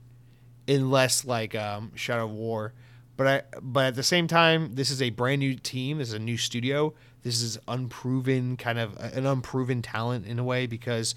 in 0.66 0.90
less 0.90 1.24
like 1.24 1.54
um, 1.54 1.92
Shadow 1.94 2.24
of 2.24 2.32
War. 2.32 2.72
But 3.20 3.26
I 3.26 3.42
but 3.60 3.84
at 3.84 3.96
the 3.96 4.02
same 4.02 4.28
time, 4.28 4.76
this 4.76 4.88
is 4.88 5.02
a 5.02 5.10
brand 5.10 5.40
new 5.40 5.54
team. 5.54 5.98
This 5.98 6.08
is 6.08 6.14
a 6.14 6.18
new 6.18 6.38
studio. 6.38 6.94
This 7.22 7.42
is 7.42 7.58
unproven 7.68 8.56
kind 8.56 8.78
of 8.78 8.96
uh, 8.96 9.10
an 9.12 9.26
unproven 9.26 9.82
talent 9.82 10.26
in 10.26 10.38
a 10.38 10.42
way 10.42 10.66
because 10.66 11.14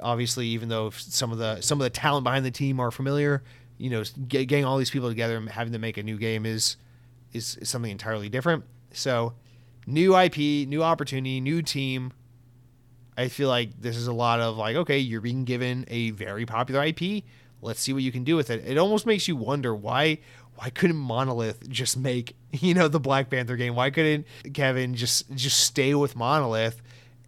obviously 0.00 0.48
even 0.48 0.68
though 0.68 0.90
some 0.90 1.30
of 1.30 1.38
the 1.38 1.60
some 1.60 1.80
of 1.80 1.84
the 1.84 1.90
talent 1.90 2.24
behind 2.24 2.44
the 2.44 2.50
team 2.50 2.80
are 2.80 2.90
familiar, 2.90 3.44
you 3.78 3.88
know, 3.88 4.02
getting 4.26 4.64
all 4.64 4.78
these 4.78 4.90
people 4.90 5.08
together 5.08 5.36
and 5.36 5.48
having 5.48 5.72
to 5.72 5.78
make 5.78 5.96
a 5.96 6.02
new 6.02 6.18
game 6.18 6.44
is 6.44 6.76
is, 7.32 7.56
is 7.58 7.70
something 7.70 7.92
entirely 7.92 8.28
different. 8.28 8.64
So, 8.90 9.34
new 9.86 10.18
IP, 10.18 10.66
new 10.66 10.82
opportunity, 10.82 11.40
new 11.40 11.62
team. 11.62 12.12
I 13.16 13.28
feel 13.28 13.48
like 13.48 13.80
this 13.80 13.96
is 13.96 14.08
a 14.08 14.12
lot 14.12 14.40
of 14.40 14.56
like, 14.56 14.74
okay, 14.74 14.98
you're 14.98 15.20
being 15.20 15.44
given 15.44 15.84
a 15.86 16.10
very 16.10 16.46
popular 16.46 16.82
IP. 16.84 17.22
Let's 17.62 17.80
see 17.80 17.92
what 17.92 18.02
you 18.02 18.10
can 18.10 18.24
do 18.24 18.34
with 18.34 18.50
it. 18.50 18.62
It 18.66 18.76
almost 18.76 19.06
makes 19.06 19.28
you 19.28 19.36
wonder 19.36 19.72
why 19.72 20.18
why 20.56 20.70
couldn't 20.70 20.96
Monolith 20.96 21.68
just 21.68 21.96
make, 21.96 22.36
you 22.52 22.74
know, 22.74 22.88
the 22.88 23.00
Black 23.00 23.30
Panther 23.30 23.56
game? 23.56 23.74
Why 23.74 23.90
couldn't 23.90 24.26
Kevin 24.52 24.94
just 24.94 25.30
just 25.34 25.60
stay 25.60 25.94
with 25.94 26.16
Monolith 26.16 26.80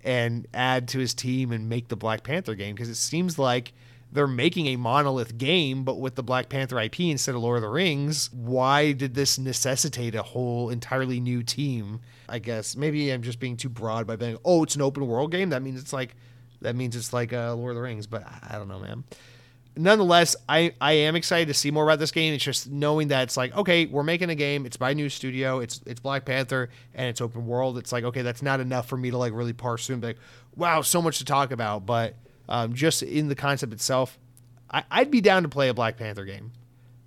and 0.05 0.47
add 0.55 0.89
to 0.89 0.99
his 0.99 1.15
team 1.15 1.53
and 1.53 1.69
make 1.69 1.89
the 1.89 1.97
Black 1.97 2.23
Panther 2.23 2.55
game? 2.55 2.75
Because 2.75 2.89
it 2.89 2.97
seems 2.97 3.39
like 3.39 3.73
they're 4.13 4.27
making 4.27 4.69
a 4.69 4.77
monolith 4.77 5.37
game, 5.37 5.85
but 5.85 6.01
with 6.01 6.15
the 6.15 6.23
Black 6.23 6.49
Panther 6.49 6.81
IP 6.81 7.01
instead 7.01 7.35
of 7.35 7.43
Lord 7.43 7.57
of 7.57 7.63
the 7.63 7.69
Rings. 7.69 8.33
Why 8.33 8.93
did 8.93 9.15
this 9.15 9.39
necessitate 9.39 10.15
a 10.15 10.23
whole 10.23 10.71
entirely 10.71 11.21
new 11.21 11.43
team? 11.43 12.01
I 12.29 12.39
guess 12.39 12.77
maybe 12.77 13.11
I'm 13.11 13.23
just 13.23 13.41
being 13.41 13.57
too 13.57 13.69
broad 13.69 14.07
by 14.07 14.17
being, 14.17 14.39
oh, 14.45 14.63
it's 14.63 14.77
an 14.77 14.83
open 14.83 15.07
world 15.07 15.33
game. 15.33 15.51
That 15.51 15.63
means 15.63 15.81
it's 15.81 15.93
like, 15.93 16.15
that 16.63 16.77
means 16.77 16.97
it's 16.97 17.13
like 17.13 17.33
uh, 17.33 17.55
Lord 17.55 17.73
of 17.73 17.77
the 17.77 17.83
Rings. 17.83 18.07
But 18.07 18.25
I 18.49 18.57
don't 18.57 18.69
know, 18.69 18.79
man. 18.79 19.05
Nonetheless, 19.79 20.37
I, 20.49 20.73
I 20.81 20.93
am 20.93 21.17
excited 21.17 21.49
to 21.49 21.55
see 21.55 21.71
more 21.71 21.85
about 21.85 21.99
this 21.99 22.11
game. 22.11 22.33
It's 22.33 22.43
just 22.43 22.71
knowing 22.71 23.09
that 23.09 23.25
it's 23.25 23.37
like, 23.37 23.55
okay, 23.55 23.85
we're 23.85 24.03
making 24.03 24.31
a 24.31 24.35
game. 24.35 24.65
It's 24.65 24.79
by 24.79 24.95
new 24.95 25.11
studio. 25.11 25.61
It's 25.61 25.83
it's 25.85 26.01
Black 26.01 26.25
Panther 26.25 26.71
and 26.95 27.09
it's 27.09 27.21
open 27.21 27.47
world. 27.47 27.77
It's 27.77 27.93
like, 27.93 28.05
okay, 28.05 28.23
that's 28.23 28.41
not 28.41 28.61
enough 28.61 28.89
for 28.89 28.97
me 28.97 29.11
to 29.11 29.19
like 29.19 29.35
really 29.35 29.53
parse 29.53 29.87
through 29.87 29.95
and 29.95 30.01
be 30.01 30.09
like, 30.09 30.19
wow, 30.55 30.81
so 30.81 31.03
much 31.03 31.19
to 31.19 31.27
talk 31.27 31.51
about. 31.51 31.85
But 31.85 32.17
um, 32.49 32.73
just 32.73 33.03
in 33.03 33.29
the 33.29 33.35
concept 33.35 33.75
itself, 33.75 34.19
I, 34.71 34.83
would 35.01 35.11
be 35.11 35.21
down 35.21 35.43
to 35.43 35.49
play 35.51 35.69
a 35.69 35.75
Black 35.75 35.99
Panther 35.99 36.25
game. 36.25 36.53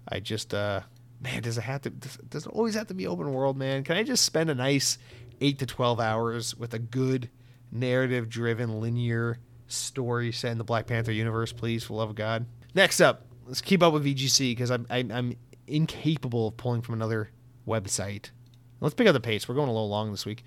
I 0.08 0.20
just, 0.20 0.54
uh, 0.54 0.82
man, 1.20 1.42
does 1.42 1.58
it 1.58 1.62
have 1.62 1.82
to? 1.82 1.90
Does, 1.90 2.18
does 2.18 2.46
it 2.46 2.54
always 2.54 2.76
have 2.76 2.88
to 2.88 2.94
be 2.94 3.08
open 3.08 3.34
world, 3.34 3.58
man? 3.58 3.84
Can 3.84 3.98
I 3.98 4.04
just 4.04 4.24
spend 4.24 4.50
a 4.52 4.56
nice 4.56 5.00
eight 5.42 5.58
to 5.58 5.66
twelve 5.66 6.00
hours 6.00 6.56
with 6.56 6.76
a 6.76 6.80
good 6.80 7.30
narrative-driven 7.72 8.80
linear 8.80 9.40
story 9.68 10.32
set 10.32 10.52
in 10.52 10.60
the 10.60 10.64
Black 10.64 10.86
Panther 10.86 11.12
universe, 11.12 11.52
please, 11.52 11.84
for 11.84 11.96
love 11.96 12.10
of 12.10 12.16
God? 12.16 12.46
Next 12.80 13.02
up, 13.02 13.26
let's 13.46 13.60
keep 13.60 13.84
up 13.84 13.92
with 13.92 14.06
VGC 14.06 14.52
because 14.52 14.72
I'm, 14.72 14.88
I'm 14.90 15.12
I'm 15.12 15.36
incapable 15.68 16.48
of 16.48 16.56
pulling 16.56 16.82
from 16.82 16.94
another 16.94 17.30
website. 17.68 18.30
Let's 18.80 18.96
pick 18.96 19.06
up 19.06 19.12
the 19.12 19.20
pace. 19.20 19.50
We're 19.50 19.56
going 19.56 19.68
a 19.68 19.74
little 19.74 19.90
long 19.90 20.12
this 20.12 20.26
week. 20.26 20.46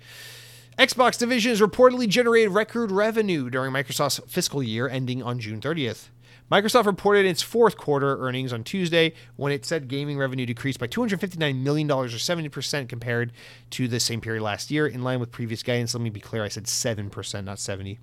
Xbox 0.79 1.19
Division 1.19 1.51
has 1.51 1.61
reportedly 1.61 2.07
generated 2.07 2.49
record 2.49 2.91
revenue 2.91 3.51
during 3.51 3.71
Microsoft's 3.71 4.19
fiscal 4.25 4.63
year 4.63 4.89
ending 4.89 5.21
on 5.21 5.37
June 5.37 5.61
30th. 5.61 6.07
Microsoft 6.51 6.87
reported 6.87 7.27
its 7.27 7.43
fourth 7.43 7.77
quarter 7.77 8.17
earnings 8.17 8.51
on 8.51 8.63
Tuesday 8.63 9.13
when 9.35 9.51
it 9.51 9.63
said 9.63 9.87
gaming 9.87 10.17
revenue 10.17 10.47
decreased 10.47 10.79
by 10.79 10.87
$259 10.87 11.61
million 11.61 11.91
or 11.91 12.07
70% 12.07 12.89
compared 12.89 13.31
to 13.69 13.87
the 13.87 13.99
same 13.99 14.21
period 14.21 14.41
last 14.41 14.71
year, 14.71 14.87
in 14.87 15.03
line 15.03 15.19
with 15.19 15.31
previous 15.31 15.61
guidance. 15.61 15.93
Let 15.93 16.01
me 16.01 16.09
be 16.09 16.19
clear, 16.19 16.43
I 16.43 16.47
said 16.47 16.63
7%, 16.63 17.43
not 17.43 17.59
70. 17.59 17.99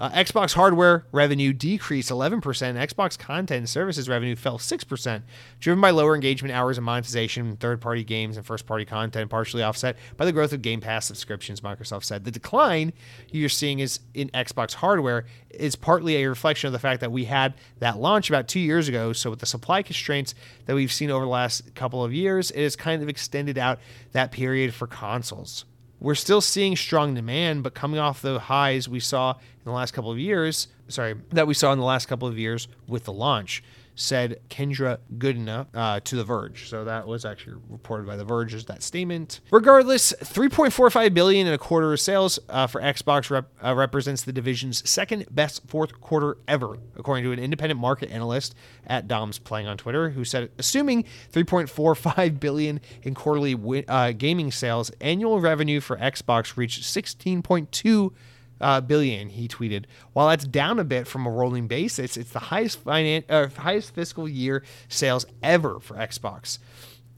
Uh, 0.00 0.08
Xbox 0.12 0.54
hardware 0.54 1.04
revenue 1.12 1.52
decreased 1.52 2.10
11%. 2.10 2.40
Xbox 2.40 3.18
content 3.18 3.58
and 3.58 3.68
services 3.68 4.08
revenue 4.08 4.34
fell 4.34 4.56
6%, 4.56 5.22
driven 5.60 5.78
by 5.78 5.90
lower 5.90 6.14
engagement 6.14 6.54
hours 6.54 6.78
and 6.78 6.86
monetization, 6.86 7.54
third 7.58 7.82
party 7.82 8.02
games, 8.02 8.38
and 8.38 8.46
first 8.46 8.64
party 8.64 8.86
content, 8.86 9.28
partially 9.28 9.62
offset 9.62 9.98
by 10.16 10.24
the 10.24 10.32
growth 10.32 10.54
of 10.54 10.62
Game 10.62 10.80
Pass 10.80 11.04
subscriptions, 11.04 11.60
Microsoft 11.60 12.04
said. 12.04 12.24
The 12.24 12.30
decline 12.30 12.94
you're 13.30 13.50
seeing 13.50 13.80
is 13.80 14.00
in 14.14 14.30
Xbox 14.30 14.72
hardware 14.72 15.26
is 15.50 15.76
partly 15.76 16.22
a 16.22 16.30
reflection 16.30 16.68
of 16.68 16.72
the 16.72 16.78
fact 16.78 17.02
that 17.02 17.12
we 17.12 17.26
had 17.26 17.52
that 17.80 17.98
launch 17.98 18.30
about 18.30 18.48
two 18.48 18.60
years 18.60 18.88
ago. 18.88 19.12
So, 19.12 19.28
with 19.28 19.40
the 19.40 19.46
supply 19.46 19.82
constraints 19.82 20.34
that 20.64 20.74
we've 20.74 20.92
seen 20.92 21.10
over 21.10 21.26
the 21.26 21.30
last 21.30 21.74
couple 21.74 22.02
of 22.02 22.14
years, 22.14 22.50
it 22.52 22.62
has 22.62 22.74
kind 22.74 23.02
of 23.02 23.10
extended 23.10 23.58
out 23.58 23.78
that 24.12 24.32
period 24.32 24.72
for 24.72 24.86
consoles 24.86 25.66
we're 26.00 26.14
still 26.14 26.40
seeing 26.40 26.76
strong 26.76 27.14
demand, 27.14 27.62
but 27.62 27.74
coming 27.74 28.00
off 28.00 28.22
the 28.22 28.40
highs 28.40 28.88
we 28.88 29.00
saw 29.00 29.34
the 29.70 29.76
last 29.76 29.92
couple 29.92 30.10
of 30.10 30.18
years, 30.18 30.68
sorry, 30.88 31.14
that 31.30 31.46
we 31.46 31.54
saw 31.54 31.72
in 31.72 31.78
the 31.78 31.84
last 31.84 32.06
couple 32.06 32.28
of 32.28 32.38
years 32.38 32.68
with 32.86 33.04
the 33.04 33.12
launch 33.12 33.62
said 34.00 34.40
Kendra 34.48 34.98
Goodenough 35.18 35.66
uh, 35.74 36.00
to 36.00 36.16
The 36.16 36.24
Verge. 36.24 36.68
So 36.68 36.84
that 36.84 37.06
was 37.06 37.24
actually 37.24 37.56
reported 37.68 38.06
by 38.06 38.16
The 38.16 38.24
Verge 38.24 38.54
as 38.54 38.64
that 38.66 38.82
statement. 38.82 39.40
Regardless, 39.50 40.12
3.45 40.20 41.12
billion 41.12 41.46
in 41.46 41.52
a 41.52 41.58
quarter 41.58 41.92
of 41.92 42.00
sales 42.00 42.38
uh, 42.48 42.66
for 42.66 42.80
Xbox 42.80 43.30
rep, 43.30 43.48
uh, 43.62 43.74
represents 43.74 44.22
the 44.22 44.32
division's 44.32 44.88
second 44.88 45.26
best 45.30 45.62
fourth 45.68 46.00
quarter 46.00 46.38
ever, 46.48 46.78
according 46.96 47.24
to 47.24 47.32
an 47.32 47.38
independent 47.38 47.78
market 47.78 48.10
analyst 48.10 48.54
at 48.86 49.06
Dom's 49.06 49.38
Playing 49.38 49.66
on 49.66 49.76
Twitter, 49.76 50.10
who 50.10 50.24
said, 50.24 50.50
assuming 50.58 51.04
3.45 51.32 52.40
billion 52.40 52.80
in 53.02 53.14
quarterly 53.14 53.52
wi- 53.52 53.84
uh, 53.86 54.12
gaming 54.12 54.50
sales, 54.50 54.90
annual 55.00 55.40
revenue 55.40 55.80
for 55.80 55.96
Xbox 55.98 56.56
reached 56.56 56.82
16.2 56.82 58.12
uh, 58.60 58.80
billion. 58.80 59.30
He 59.30 59.48
tweeted, 59.48 59.84
while 60.12 60.28
that's 60.28 60.44
down 60.44 60.78
a 60.78 60.84
bit 60.84 61.06
from 61.06 61.26
a 61.26 61.30
rolling 61.30 61.66
basis, 61.66 62.16
it's 62.16 62.30
the 62.30 62.38
highest 62.38 62.84
finan- 62.84 63.24
uh, 63.28 63.48
highest 63.60 63.94
fiscal 63.94 64.28
year 64.28 64.62
sales 64.88 65.26
ever 65.42 65.80
for 65.80 65.94
Xbox. 65.96 66.58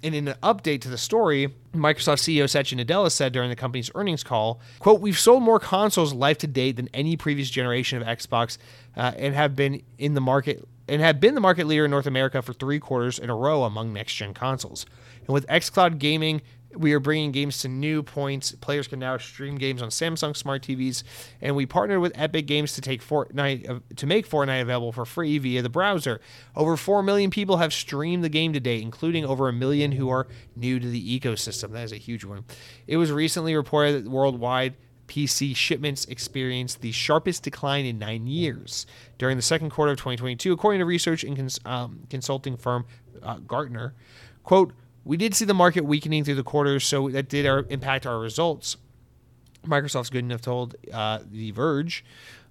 And 0.04 0.14
in 0.14 0.26
an 0.26 0.34
update 0.42 0.80
to 0.82 0.88
the 0.88 0.98
story, 0.98 1.54
Microsoft 1.72 2.18
CEO 2.18 2.50
Satya 2.50 2.84
Nadella 2.84 3.10
said 3.10 3.32
during 3.32 3.50
the 3.50 3.56
company's 3.56 3.90
earnings 3.94 4.24
call, 4.24 4.60
quote, 4.80 5.00
we've 5.00 5.18
sold 5.18 5.42
more 5.42 5.60
consoles 5.60 6.12
life 6.12 6.38
to 6.38 6.48
date 6.48 6.76
than 6.76 6.88
any 6.92 7.16
previous 7.16 7.48
generation 7.50 8.02
of 8.02 8.18
Xbox 8.18 8.58
uh, 8.96 9.12
and 9.16 9.34
have 9.34 9.54
been 9.54 9.82
in 9.98 10.14
the 10.14 10.20
market 10.20 10.66
and 10.88 11.00
have 11.00 11.20
been 11.20 11.36
the 11.36 11.40
market 11.40 11.66
leader 11.68 11.84
in 11.84 11.90
North 11.92 12.06
America 12.06 12.42
for 12.42 12.52
three 12.52 12.80
quarters 12.80 13.18
in 13.18 13.30
a 13.30 13.36
row 13.36 13.62
among 13.62 13.92
next 13.92 14.14
gen 14.14 14.34
consoles. 14.34 14.84
And 15.20 15.28
with 15.28 15.46
xCloud 15.46 15.98
gaming 15.98 16.42
we 16.76 16.92
are 16.92 17.00
bringing 17.00 17.32
games 17.32 17.58
to 17.58 17.68
new 17.68 18.02
points. 18.02 18.52
Players 18.52 18.88
can 18.88 18.98
now 18.98 19.16
stream 19.18 19.56
games 19.56 19.82
on 19.82 19.90
Samsung 19.90 20.36
smart 20.36 20.62
TVs, 20.62 21.02
and 21.40 21.54
we 21.56 21.66
partnered 21.66 22.00
with 22.00 22.12
Epic 22.14 22.46
Games 22.46 22.72
to 22.74 22.80
take 22.80 23.02
Fortnite 23.02 23.68
uh, 23.68 23.80
to 23.96 24.06
make 24.06 24.28
Fortnite 24.28 24.62
available 24.62 24.92
for 24.92 25.04
free 25.04 25.38
via 25.38 25.62
the 25.62 25.68
browser. 25.68 26.20
Over 26.56 26.76
4 26.76 27.02
million 27.02 27.30
people 27.30 27.58
have 27.58 27.72
streamed 27.72 28.24
the 28.24 28.28
game 28.28 28.52
to 28.52 28.60
date, 28.60 28.82
including 28.82 29.24
over 29.24 29.48
a 29.48 29.52
million 29.52 29.92
who 29.92 30.08
are 30.08 30.26
new 30.56 30.78
to 30.78 30.88
the 30.88 31.20
ecosystem. 31.20 31.72
That 31.72 31.84
is 31.84 31.92
a 31.92 31.96
huge 31.96 32.24
one. 32.24 32.44
It 32.86 32.96
was 32.96 33.12
recently 33.12 33.54
reported 33.54 34.04
that 34.04 34.10
worldwide 34.10 34.74
PC 35.08 35.54
shipments 35.54 36.06
experienced 36.06 36.80
the 36.80 36.92
sharpest 36.92 37.42
decline 37.42 37.84
in 37.84 37.98
nine 37.98 38.26
years 38.26 38.86
during 39.18 39.36
the 39.36 39.42
second 39.42 39.70
quarter 39.70 39.92
of 39.92 39.98
2022, 39.98 40.52
according 40.52 40.78
to 40.78 40.86
research 40.86 41.22
and 41.22 41.36
cons- 41.36 41.60
um, 41.66 42.04
consulting 42.08 42.56
firm 42.56 42.86
uh, 43.22 43.36
Gartner. 43.38 43.94
Quote, 44.42 44.72
we 45.04 45.16
did 45.16 45.34
see 45.34 45.44
the 45.44 45.54
market 45.54 45.84
weakening 45.84 46.24
through 46.24 46.36
the 46.36 46.42
quarters, 46.44 46.84
so 46.86 47.08
that 47.10 47.28
did 47.28 47.46
our, 47.46 47.66
impact 47.68 48.06
our 48.06 48.18
results. 48.18 48.76
Microsoft's 49.66 50.10
good 50.10 50.24
enough 50.24 50.42
told 50.42 50.74
uh, 50.92 51.20
The 51.30 51.50
Verge. 51.52 52.04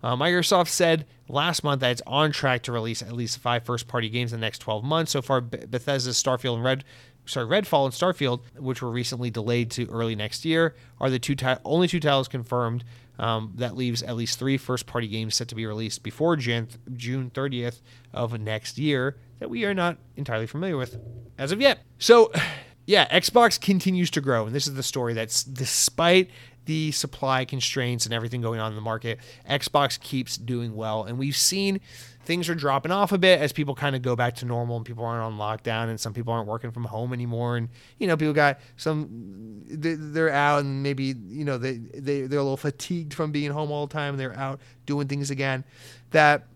Uh, 0.03 0.15
Microsoft 0.15 0.69
said 0.69 1.05
last 1.27 1.63
month 1.63 1.81
that 1.81 1.91
it's 1.91 2.01
on 2.07 2.31
track 2.31 2.63
to 2.63 2.71
release 2.71 3.01
at 3.01 3.13
least 3.13 3.37
five 3.37 3.63
first-party 3.63 4.09
games 4.09 4.33
in 4.33 4.39
the 4.39 4.45
next 4.45 4.59
12 4.59 4.83
months. 4.83 5.11
So 5.11 5.21
far, 5.21 5.41
Bethesda's 5.41 6.21
Starfield 6.21 6.55
and 6.55 6.63
Red, 6.63 6.83
sorry, 7.25 7.45
Redfall 7.45 7.85
and 7.85 7.93
Starfield, 7.93 8.41
which 8.57 8.81
were 8.81 8.89
recently 8.89 9.29
delayed 9.29 9.69
to 9.71 9.85
early 9.87 10.15
next 10.15 10.43
year, 10.43 10.75
are 10.99 11.09
the 11.09 11.19
two 11.19 11.35
ti- 11.35 11.55
only 11.63 11.87
two 11.87 11.99
titles 11.99 12.27
confirmed. 12.27 12.83
Um, 13.21 13.53
that 13.57 13.77
leaves 13.77 14.01
at 14.01 14.15
least 14.15 14.39
three 14.39 14.57
first-party 14.57 15.07
games 15.07 15.35
set 15.35 15.47
to 15.49 15.55
be 15.55 15.67
released 15.67 16.01
before 16.01 16.35
Jan- 16.37 16.69
June 16.95 17.29
30th 17.29 17.81
of 18.11 18.39
next 18.39 18.79
year 18.79 19.15
that 19.37 19.47
we 19.47 19.63
are 19.63 19.75
not 19.75 19.97
entirely 20.15 20.47
familiar 20.47 20.75
with 20.75 20.99
as 21.37 21.51
of 21.51 21.61
yet. 21.61 21.83
So, 21.99 22.31
yeah, 22.87 23.07
Xbox 23.15 23.61
continues 23.61 24.09
to 24.11 24.21
grow, 24.21 24.47
and 24.47 24.55
this 24.55 24.65
is 24.65 24.73
the 24.73 24.81
story 24.81 25.13
that's 25.13 25.43
despite 25.43 26.31
the 26.71 26.89
supply 26.93 27.43
constraints 27.43 28.05
and 28.05 28.13
everything 28.13 28.39
going 28.39 28.61
on 28.61 28.71
in 28.71 28.75
the 28.77 28.81
market, 28.81 29.19
Xbox 29.49 29.99
keeps 29.99 30.37
doing 30.37 30.73
well, 30.73 31.03
and 31.03 31.19
we've 31.19 31.35
seen 31.35 31.81
things 32.23 32.47
are 32.47 32.55
dropping 32.55 32.93
off 32.93 33.11
a 33.11 33.17
bit 33.17 33.41
as 33.41 33.51
people 33.51 33.75
kind 33.75 33.93
of 33.93 34.01
go 34.01 34.15
back 34.15 34.35
to 34.35 34.45
normal 34.45 34.77
and 34.77 34.85
people 34.85 35.03
aren't 35.03 35.21
on 35.21 35.37
lockdown 35.37 35.89
and 35.89 35.99
some 35.99 36.13
people 36.13 36.31
aren't 36.31 36.47
working 36.47 36.71
from 36.71 36.85
home 36.85 37.11
anymore. 37.11 37.57
And 37.57 37.67
you 37.97 38.07
know 38.07 38.15
people 38.15 38.31
got 38.31 38.61
some 38.77 39.63
they're 39.67 40.29
out 40.29 40.61
and 40.61 40.81
maybe 40.81 41.13
you 41.27 41.43
know 41.43 41.57
they, 41.57 41.73
they 41.73 42.21
they're 42.21 42.39
a 42.39 42.43
little 42.43 42.55
fatigued 42.55 43.13
from 43.13 43.33
being 43.33 43.51
home 43.51 43.69
all 43.69 43.85
the 43.85 43.93
time. 43.93 44.13
And 44.13 44.19
they're 44.19 44.37
out 44.37 44.61
doing 44.85 45.09
things 45.09 45.29
again. 45.29 45.65
That 46.11 46.47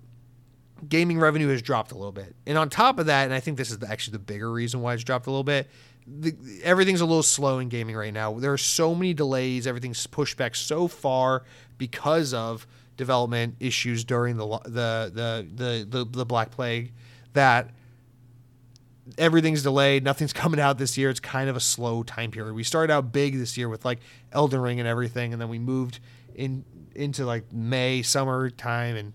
gaming 0.87 1.19
revenue 1.19 1.49
has 1.49 1.61
dropped 1.61 1.91
a 1.91 1.95
little 1.95 2.13
bit. 2.13 2.35
And 2.45 2.57
on 2.57 2.69
top 2.69 2.99
of 2.99 3.07
that 3.07 3.25
and 3.25 3.33
i 3.33 3.41
think 3.41 3.57
this 3.57 3.71
is 3.71 3.83
actually 3.83 4.13
the 4.13 4.19
bigger 4.19 4.49
reason 4.51 4.81
why 4.81 4.93
it's 4.93 5.03
dropped 5.03 5.27
a 5.27 5.31
little 5.31 5.43
bit 5.43 5.67
the, 6.07 6.35
everything's 6.63 7.01
a 7.01 7.05
little 7.05 7.23
slow 7.23 7.59
in 7.59 7.67
gaming 7.67 7.95
right 7.95 8.13
now 8.13 8.33
there 8.39 8.53
are 8.53 8.57
so 8.57 8.93
many 8.93 9.13
delays 9.13 9.65
everything's 9.65 10.05
pushed 10.07 10.37
back 10.37 10.55
so 10.55 10.87
far 10.87 11.43
because 11.77 12.33
of 12.33 12.67
development 12.97 13.55
issues 13.59 14.03
during 14.03 14.37
the 14.37 14.47
the 14.65 15.11
the 15.13 15.47
the 15.53 15.87
the, 15.89 16.05
the 16.05 16.25
Black 16.25 16.51
Plague 16.51 16.93
that 17.33 17.71
everything's 19.17 19.63
delayed. 19.63 20.03
Nothing's 20.03 20.33
coming 20.43 20.59
out 20.59 20.77
this 20.77 20.97
year. 20.97 21.09
It's 21.09 21.19
kind 21.19 21.49
of 21.49 21.55
a 21.55 21.61
slow 21.61 22.03
time 22.03 22.31
period. 22.31 22.53
We 22.53 22.63
started 22.63 22.93
out 22.93 23.11
big 23.11 23.37
this 23.37 23.57
year 23.57 23.69
with 23.69 23.85
like 23.85 23.99
Elden 24.31 24.61
Ring 24.61 24.79
and 24.79 24.87
everything, 24.87 25.33
and 25.33 25.41
then 25.41 25.49
we 25.49 25.59
moved 25.59 25.99
in 26.33 26.65
into 26.95 27.25
like 27.25 27.51
May, 27.51 28.01
summer 28.01 28.49
time, 28.49 28.95
and 28.95 29.13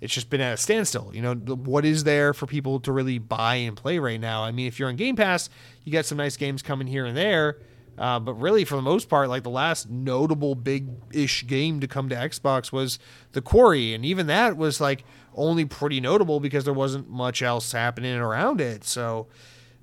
it's 0.00 0.14
just 0.14 0.30
been 0.30 0.40
at 0.40 0.54
a 0.54 0.56
standstill. 0.56 1.10
You 1.12 1.22
know, 1.22 1.34
what 1.34 1.84
is 1.84 2.04
there 2.04 2.32
for 2.32 2.46
people 2.46 2.80
to 2.80 2.92
really 2.92 3.18
buy 3.18 3.56
and 3.56 3.76
play 3.76 3.98
right 3.98 4.20
now? 4.20 4.42
I 4.42 4.50
mean, 4.50 4.66
if 4.66 4.78
you're 4.78 4.88
on 4.88 4.96
Game 4.96 5.16
Pass, 5.16 5.50
you 5.84 5.92
got 5.92 6.06
some 6.06 6.18
nice 6.18 6.36
games 6.36 6.62
coming 6.62 6.86
here 6.86 7.06
and 7.06 7.16
there. 7.16 7.58
Uh, 7.98 8.18
but 8.18 8.32
really, 8.34 8.64
for 8.64 8.76
the 8.76 8.82
most 8.82 9.10
part, 9.10 9.28
like 9.28 9.42
the 9.42 9.50
last 9.50 9.90
notable 9.90 10.54
big-ish 10.54 11.46
game 11.46 11.80
to 11.80 11.86
come 11.86 12.08
to 12.08 12.14
Xbox 12.14 12.72
was 12.72 12.98
The 13.32 13.42
Quarry, 13.42 13.92
and 13.92 14.06
even 14.06 14.26
that 14.28 14.56
was 14.56 14.80
like 14.80 15.04
only 15.34 15.66
pretty 15.66 16.00
notable 16.00 16.40
because 16.40 16.64
there 16.64 16.72
wasn't 16.72 17.10
much 17.10 17.42
else 17.42 17.72
happening 17.72 18.16
around 18.16 18.58
it. 18.58 18.84
So, 18.84 19.26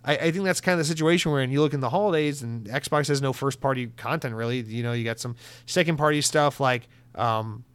I, 0.03 0.17
I 0.17 0.31
think 0.31 0.45
that's 0.45 0.61
kind 0.61 0.79
of 0.79 0.79
the 0.79 0.89
situation 0.89 1.31
where, 1.31 1.41
in 1.41 1.51
you 1.51 1.61
look 1.61 1.75
in 1.75 1.79
the 1.79 1.91
holidays, 1.91 2.41
and 2.41 2.65
Xbox 2.65 3.07
has 3.09 3.21
no 3.21 3.33
first-party 3.33 3.87
content 3.97 4.33
really. 4.33 4.61
You 4.61 4.81
know, 4.81 4.93
you 4.93 5.03
got 5.03 5.19
some 5.19 5.35
second-party 5.67 6.21
stuff 6.21 6.59
like 6.59 6.87
um, 7.13 7.65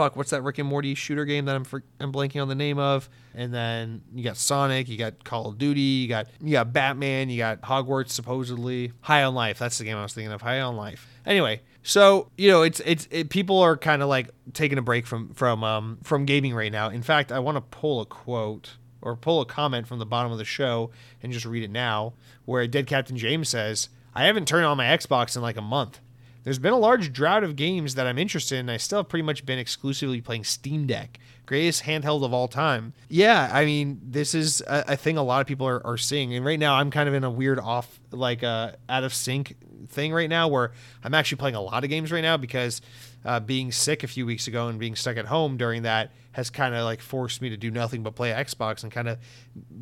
fuck, 0.00 0.16
what's 0.16 0.30
that 0.30 0.42
Rick 0.42 0.58
and 0.58 0.68
Morty 0.68 0.94
shooter 0.94 1.24
game 1.24 1.44
that 1.44 1.54
I'm 1.54 1.64
for, 1.64 1.82
I'm 1.98 2.12
blanking 2.12 2.40
on 2.40 2.48
the 2.48 2.54
name 2.54 2.78
of? 2.78 3.08
And 3.34 3.52
then 3.52 4.02
you 4.14 4.24
got 4.24 4.36
Sonic, 4.36 4.88
you 4.88 4.96
got 4.96 5.24
Call 5.24 5.46
of 5.48 5.58
Duty, 5.58 5.80
you 5.80 6.08
got 6.08 6.26
you 6.40 6.52
got 6.52 6.72
Batman, 6.72 7.28
you 7.28 7.38
got 7.38 7.60
Hogwarts 7.62 8.10
supposedly. 8.10 8.92
High 9.02 9.24
on 9.24 9.34
Life, 9.34 9.58
that's 9.58 9.78
the 9.78 9.84
game 9.84 9.96
I 9.96 10.02
was 10.02 10.14
thinking 10.14 10.32
of. 10.32 10.42
High 10.42 10.60
on 10.60 10.76
Life. 10.76 11.06
Anyway, 11.26 11.60
so 11.82 12.30
you 12.38 12.50
know, 12.50 12.62
it's 12.62 12.80
it's 12.80 13.06
it, 13.10 13.28
people 13.28 13.58
are 13.60 13.76
kind 13.76 14.02
of 14.02 14.08
like 14.08 14.30
taking 14.54 14.78
a 14.78 14.82
break 14.82 15.06
from 15.06 15.34
from 15.34 15.62
um 15.62 15.98
from 16.02 16.24
gaming 16.24 16.54
right 16.54 16.72
now. 16.72 16.88
In 16.88 17.02
fact, 17.02 17.30
I 17.30 17.38
want 17.38 17.56
to 17.56 17.60
pull 17.60 18.00
a 18.00 18.06
quote 18.06 18.76
or 19.02 19.16
pull 19.16 19.40
a 19.40 19.46
comment 19.46 19.86
from 19.86 19.98
the 19.98 20.06
bottom 20.06 20.32
of 20.32 20.38
the 20.38 20.44
show 20.44 20.90
and 21.22 21.32
just 21.32 21.46
read 21.46 21.62
it 21.62 21.70
now, 21.70 22.14
where 22.46 22.66
Dead 22.66 22.86
Captain 22.86 23.16
James 23.18 23.48
says, 23.50 23.90
"I 24.14 24.24
haven't 24.24 24.48
turned 24.48 24.64
on 24.64 24.76
my 24.76 24.86
Xbox 24.86 25.36
in 25.36 25.42
like 25.42 25.56
a 25.56 25.62
month." 25.62 26.00
There's 26.42 26.58
been 26.58 26.72
a 26.72 26.78
large 26.78 27.12
drought 27.12 27.44
of 27.44 27.56
games 27.56 27.94
that 27.96 28.06
I'm 28.06 28.18
interested 28.18 28.58
in. 28.58 28.70
I 28.70 28.78
still 28.78 29.00
have 29.00 29.08
pretty 29.08 29.22
much 29.22 29.44
been 29.44 29.58
exclusively 29.58 30.20
playing 30.20 30.44
Steam 30.44 30.86
Deck, 30.86 31.18
greatest 31.44 31.84
handheld 31.84 32.24
of 32.24 32.32
all 32.32 32.48
time. 32.48 32.94
Yeah, 33.08 33.50
I 33.52 33.64
mean, 33.64 34.00
this 34.02 34.34
is 34.34 34.62
a, 34.62 34.84
a 34.88 34.96
thing 34.96 35.18
a 35.18 35.22
lot 35.22 35.40
of 35.40 35.46
people 35.46 35.66
are, 35.66 35.86
are, 35.86 35.98
seeing. 35.98 36.34
And 36.34 36.44
right 36.44 36.58
now, 36.58 36.76
I'm 36.76 36.90
kind 36.90 37.08
of 37.08 37.14
in 37.14 37.24
a 37.24 37.30
weird 37.30 37.58
off, 37.58 38.00
like, 38.10 38.42
uh, 38.42 38.72
out 38.88 39.04
of 39.04 39.12
sync 39.12 39.56
thing 39.88 40.12
right 40.12 40.30
now 40.30 40.48
where 40.48 40.72
I'm 41.02 41.14
actually 41.14 41.38
playing 41.38 41.56
a 41.56 41.60
lot 41.60 41.84
of 41.84 41.90
games 41.90 42.12
right 42.12 42.22
now 42.22 42.36
because 42.36 42.80
uh, 43.24 43.40
being 43.40 43.72
sick 43.72 44.02
a 44.02 44.06
few 44.06 44.24
weeks 44.24 44.46
ago 44.46 44.68
and 44.68 44.78
being 44.78 44.96
stuck 44.96 45.16
at 45.16 45.26
home 45.26 45.56
during 45.56 45.82
that 45.82 46.12
has 46.32 46.48
kind 46.48 46.74
of 46.74 46.84
like 46.84 47.00
forced 47.00 47.42
me 47.42 47.50
to 47.50 47.56
do 47.56 47.70
nothing 47.70 48.02
but 48.02 48.14
play 48.14 48.30
Xbox 48.30 48.82
and 48.82 48.92
kind 48.92 49.08
of 49.08 49.18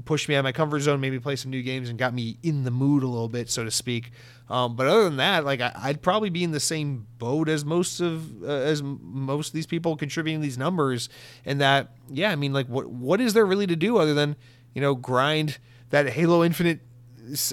pushed 0.06 0.28
me 0.28 0.34
out 0.34 0.40
of 0.40 0.44
my 0.44 0.52
comfort 0.52 0.80
zone, 0.80 1.00
maybe 1.00 1.20
play 1.20 1.36
some 1.36 1.50
new 1.50 1.62
games 1.62 1.88
and 1.88 1.98
got 1.98 2.14
me 2.14 2.38
in 2.42 2.64
the 2.64 2.70
mood 2.70 3.02
a 3.02 3.06
little 3.06 3.28
bit, 3.28 3.50
so 3.50 3.64
to 3.64 3.70
speak. 3.70 4.10
Um, 4.50 4.76
but 4.76 4.86
other 4.86 5.04
than 5.04 5.16
that, 5.18 5.44
like 5.44 5.60
I, 5.60 5.72
would 5.88 6.02
probably 6.02 6.30
be 6.30 6.42
in 6.42 6.52
the 6.52 6.60
same 6.60 7.06
boat 7.18 7.48
as 7.48 7.64
most 7.64 8.00
of 8.00 8.42
uh, 8.42 8.46
as 8.46 8.82
most 8.82 9.48
of 9.48 9.52
these 9.52 9.66
people 9.66 9.96
contributing 9.96 10.40
these 10.40 10.56
numbers, 10.56 11.08
and 11.44 11.60
that 11.60 11.90
yeah, 12.08 12.30
I 12.30 12.36
mean 12.36 12.52
like 12.52 12.66
what 12.66 12.86
what 12.86 13.20
is 13.20 13.34
there 13.34 13.44
really 13.44 13.66
to 13.66 13.76
do 13.76 13.98
other 13.98 14.14
than 14.14 14.36
you 14.74 14.80
know 14.80 14.94
grind 14.94 15.58
that 15.90 16.08
Halo 16.08 16.42
Infinite 16.42 16.80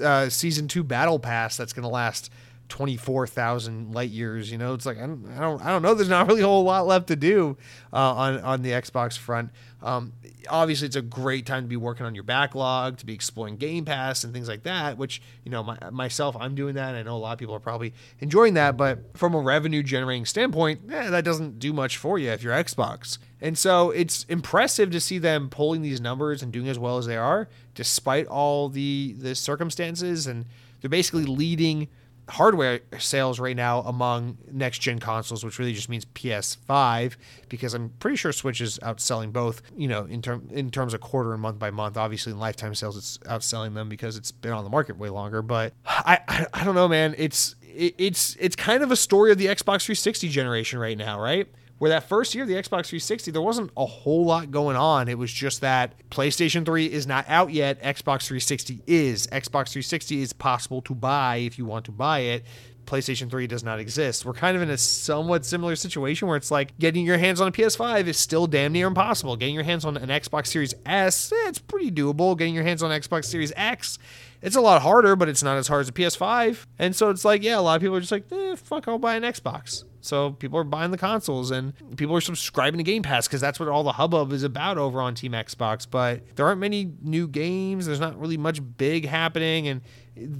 uh, 0.02 0.28
season 0.30 0.68
two 0.68 0.82
battle 0.82 1.18
pass 1.18 1.56
that's 1.56 1.74
going 1.74 1.82
to 1.82 1.88
last 1.88 2.30
24,000 2.68 3.94
light 3.94 4.10
years. 4.10 4.50
You 4.50 4.58
know, 4.58 4.74
it's 4.74 4.86
like 4.86 4.98
I 4.98 5.06
don't, 5.06 5.26
I 5.36 5.40
don't, 5.40 5.62
I 5.62 5.70
don't 5.70 5.82
know. 5.82 5.94
There's 5.94 6.08
not 6.08 6.26
really 6.26 6.42
a 6.42 6.46
whole 6.46 6.64
lot 6.64 6.86
left 6.86 7.08
to 7.08 7.16
do 7.16 7.56
uh, 7.92 8.14
on 8.14 8.40
on 8.40 8.62
the 8.62 8.70
Xbox 8.70 9.16
front. 9.16 9.50
Um, 9.82 10.14
obviously, 10.48 10.86
it's 10.86 10.96
a 10.96 11.02
great 11.02 11.46
time 11.46 11.62
to 11.62 11.68
be 11.68 11.76
working 11.76 12.06
on 12.06 12.14
your 12.14 12.24
backlog, 12.24 12.98
to 12.98 13.06
be 13.06 13.14
exploring 13.14 13.56
Game 13.56 13.84
Pass 13.84 14.24
and 14.24 14.32
things 14.32 14.48
like 14.48 14.64
that. 14.64 14.98
Which 14.98 15.22
you 15.44 15.50
know, 15.50 15.62
my, 15.62 15.78
myself, 15.90 16.36
I'm 16.38 16.54
doing 16.54 16.74
that. 16.74 16.94
I 16.94 17.02
know 17.02 17.16
a 17.16 17.18
lot 17.18 17.34
of 17.34 17.38
people 17.38 17.54
are 17.54 17.60
probably 17.60 17.94
enjoying 18.20 18.54
that, 18.54 18.76
but 18.76 19.16
from 19.16 19.34
a 19.34 19.40
revenue 19.40 19.82
generating 19.82 20.26
standpoint, 20.26 20.80
eh, 20.90 21.10
that 21.10 21.24
doesn't 21.24 21.58
do 21.58 21.72
much 21.72 21.96
for 21.96 22.18
you 22.18 22.30
if 22.30 22.42
you're 22.42 22.54
Xbox. 22.54 23.18
And 23.40 23.56
so 23.56 23.90
it's 23.90 24.24
impressive 24.24 24.90
to 24.90 25.00
see 25.00 25.18
them 25.18 25.50
pulling 25.50 25.82
these 25.82 26.00
numbers 26.00 26.42
and 26.42 26.52
doing 26.52 26.68
as 26.68 26.78
well 26.78 26.98
as 26.98 27.06
they 27.06 27.16
are, 27.16 27.48
despite 27.74 28.26
all 28.26 28.68
the 28.68 29.14
the 29.18 29.34
circumstances. 29.34 30.26
And 30.26 30.46
they're 30.80 30.90
basically 30.90 31.24
leading 31.24 31.88
hardware 32.28 32.80
sales 32.98 33.38
right 33.38 33.56
now 33.56 33.80
among 33.80 34.38
next 34.50 34.80
gen 34.80 34.98
consoles, 34.98 35.44
which 35.44 35.58
really 35.58 35.72
just 35.72 35.88
means 35.88 36.04
PS5, 36.04 37.16
because 37.48 37.74
I'm 37.74 37.90
pretty 38.00 38.16
sure 38.16 38.32
Switch 38.32 38.60
is 38.60 38.78
outselling 38.80 39.32
both. 39.32 39.62
You 39.76 39.88
know, 39.88 40.04
in 40.04 40.22
term 40.22 40.48
in 40.50 40.70
terms 40.70 40.94
of 40.94 41.00
quarter 41.00 41.32
and 41.32 41.40
month 41.40 41.58
by 41.58 41.70
month. 41.70 41.96
Obviously, 41.96 42.32
in 42.32 42.38
lifetime 42.38 42.74
sales, 42.74 42.96
it's 42.96 43.18
outselling 43.18 43.74
them 43.74 43.88
because 43.88 44.16
it's 44.16 44.32
been 44.32 44.52
on 44.52 44.64
the 44.64 44.70
market 44.70 44.98
way 44.98 45.08
longer. 45.08 45.42
But 45.42 45.72
I 45.86 46.18
I, 46.28 46.46
I 46.52 46.64
don't 46.64 46.74
know, 46.74 46.88
man. 46.88 47.14
It's 47.18 47.54
it, 47.62 47.94
it's 47.98 48.36
it's 48.40 48.56
kind 48.56 48.82
of 48.82 48.90
a 48.90 48.96
story 48.96 49.30
of 49.32 49.38
the 49.38 49.46
Xbox 49.46 49.84
360 49.84 50.28
generation 50.28 50.78
right 50.78 50.96
now, 50.96 51.20
right? 51.20 51.46
Where 51.78 51.90
that 51.90 52.08
first 52.08 52.34
year, 52.34 52.46
the 52.46 52.54
Xbox 52.54 52.86
360, 52.86 53.30
there 53.30 53.42
wasn't 53.42 53.70
a 53.76 53.84
whole 53.84 54.24
lot 54.24 54.50
going 54.50 54.76
on. 54.76 55.08
It 55.08 55.18
was 55.18 55.32
just 55.32 55.60
that 55.60 55.94
PlayStation 56.10 56.64
3 56.64 56.86
is 56.86 57.06
not 57.06 57.26
out 57.28 57.52
yet. 57.52 57.82
Xbox 57.82 58.26
360 58.26 58.82
is. 58.86 59.26
Xbox 59.26 59.72
360 59.72 60.22
is 60.22 60.32
possible 60.32 60.80
to 60.82 60.94
buy 60.94 61.36
if 61.36 61.58
you 61.58 61.66
want 61.66 61.84
to 61.86 61.92
buy 61.92 62.20
it. 62.20 62.44
PlayStation 62.86 63.28
3 63.28 63.46
does 63.46 63.64
not 63.64 63.80
exist. 63.80 64.24
We're 64.24 64.32
kind 64.32 64.56
of 64.56 64.62
in 64.62 64.70
a 64.70 64.78
somewhat 64.78 65.44
similar 65.44 65.76
situation 65.76 66.28
where 66.28 66.36
it's 66.36 66.50
like 66.50 66.78
getting 66.78 67.04
your 67.04 67.18
hands 67.18 67.40
on 67.40 67.48
a 67.48 67.52
PS5 67.52 68.06
is 68.06 68.16
still 68.16 68.46
damn 68.46 68.72
near 68.72 68.86
impossible. 68.86 69.36
Getting 69.36 69.54
your 69.54 69.64
hands 69.64 69.84
on 69.84 69.96
an 69.96 70.08
Xbox 70.08 70.46
Series 70.46 70.72
S, 70.86 71.32
eh, 71.32 71.48
it's 71.48 71.58
pretty 71.58 71.90
doable. 71.90 72.38
Getting 72.38 72.54
your 72.54 72.64
hands 72.64 72.82
on 72.82 72.90
Xbox 72.90 73.24
Series 73.26 73.52
X, 73.56 73.98
it's 74.42 74.56
a 74.56 74.60
lot 74.60 74.82
harder, 74.82 75.16
but 75.16 75.28
it's 75.28 75.42
not 75.42 75.56
as 75.56 75.68
hard 75.68 75.80
as 75.82 75.88
a 75.88 75.92
PS5. 75.92 76.66
And 76.78 76.94
so 76.94 77.10
it's 77.10 77.24
like, 77.24 77.42
yeah, 77.42 77.58
a 77.58 77.60
lot 77.60 77.76
of 77.76 77.82
people 77.82 77.96
are 77.96 78.00
just 78.00 78.12
like, 78.12 78.30
eh, 78.30 78.56
fuck, 78.56 78.88
I'll 78.88 78.98
buy 78.98 79.16
an 79.16 79.22
Xbox. 79.22 79.84
So 80.00 80.30
people 80.30 80.58
are 80.58 80.64
buying 80.64 80.92
the 80.92 80.98
consoles 80.98 81.50
and 81.50 81.72
people 81.96 82.14
are 82.14 82.20
subscribing 82.20 82.78
to 82.78 82.84
Game 82.84 83.02
Pass 83.02 83.26
because 83.26 83.40
that's 83.40 83.58
what 83.58 83.68
all 83.68 83.82
the 83.82 83.92
hubbub 83.92 84.32
is 84.32 84.44
about 84.44 84.78
over 84.78 85.00
on 85.00 85.14
Team 85.14 85.32
Xbox. 85.32 85.86
But 85.90 86.36
there 86.36 86.46
aren't 86.46 86.60
many 86.60 86.92
new 87.02 87.26
games. 87.26 87.86
There's 87.86 88.00
not 88.00 88.18
really 88.18 88.36
much 88.36 88.60
big 88.76 89.06
happening. 89.06 89.66
And 89.66 89.80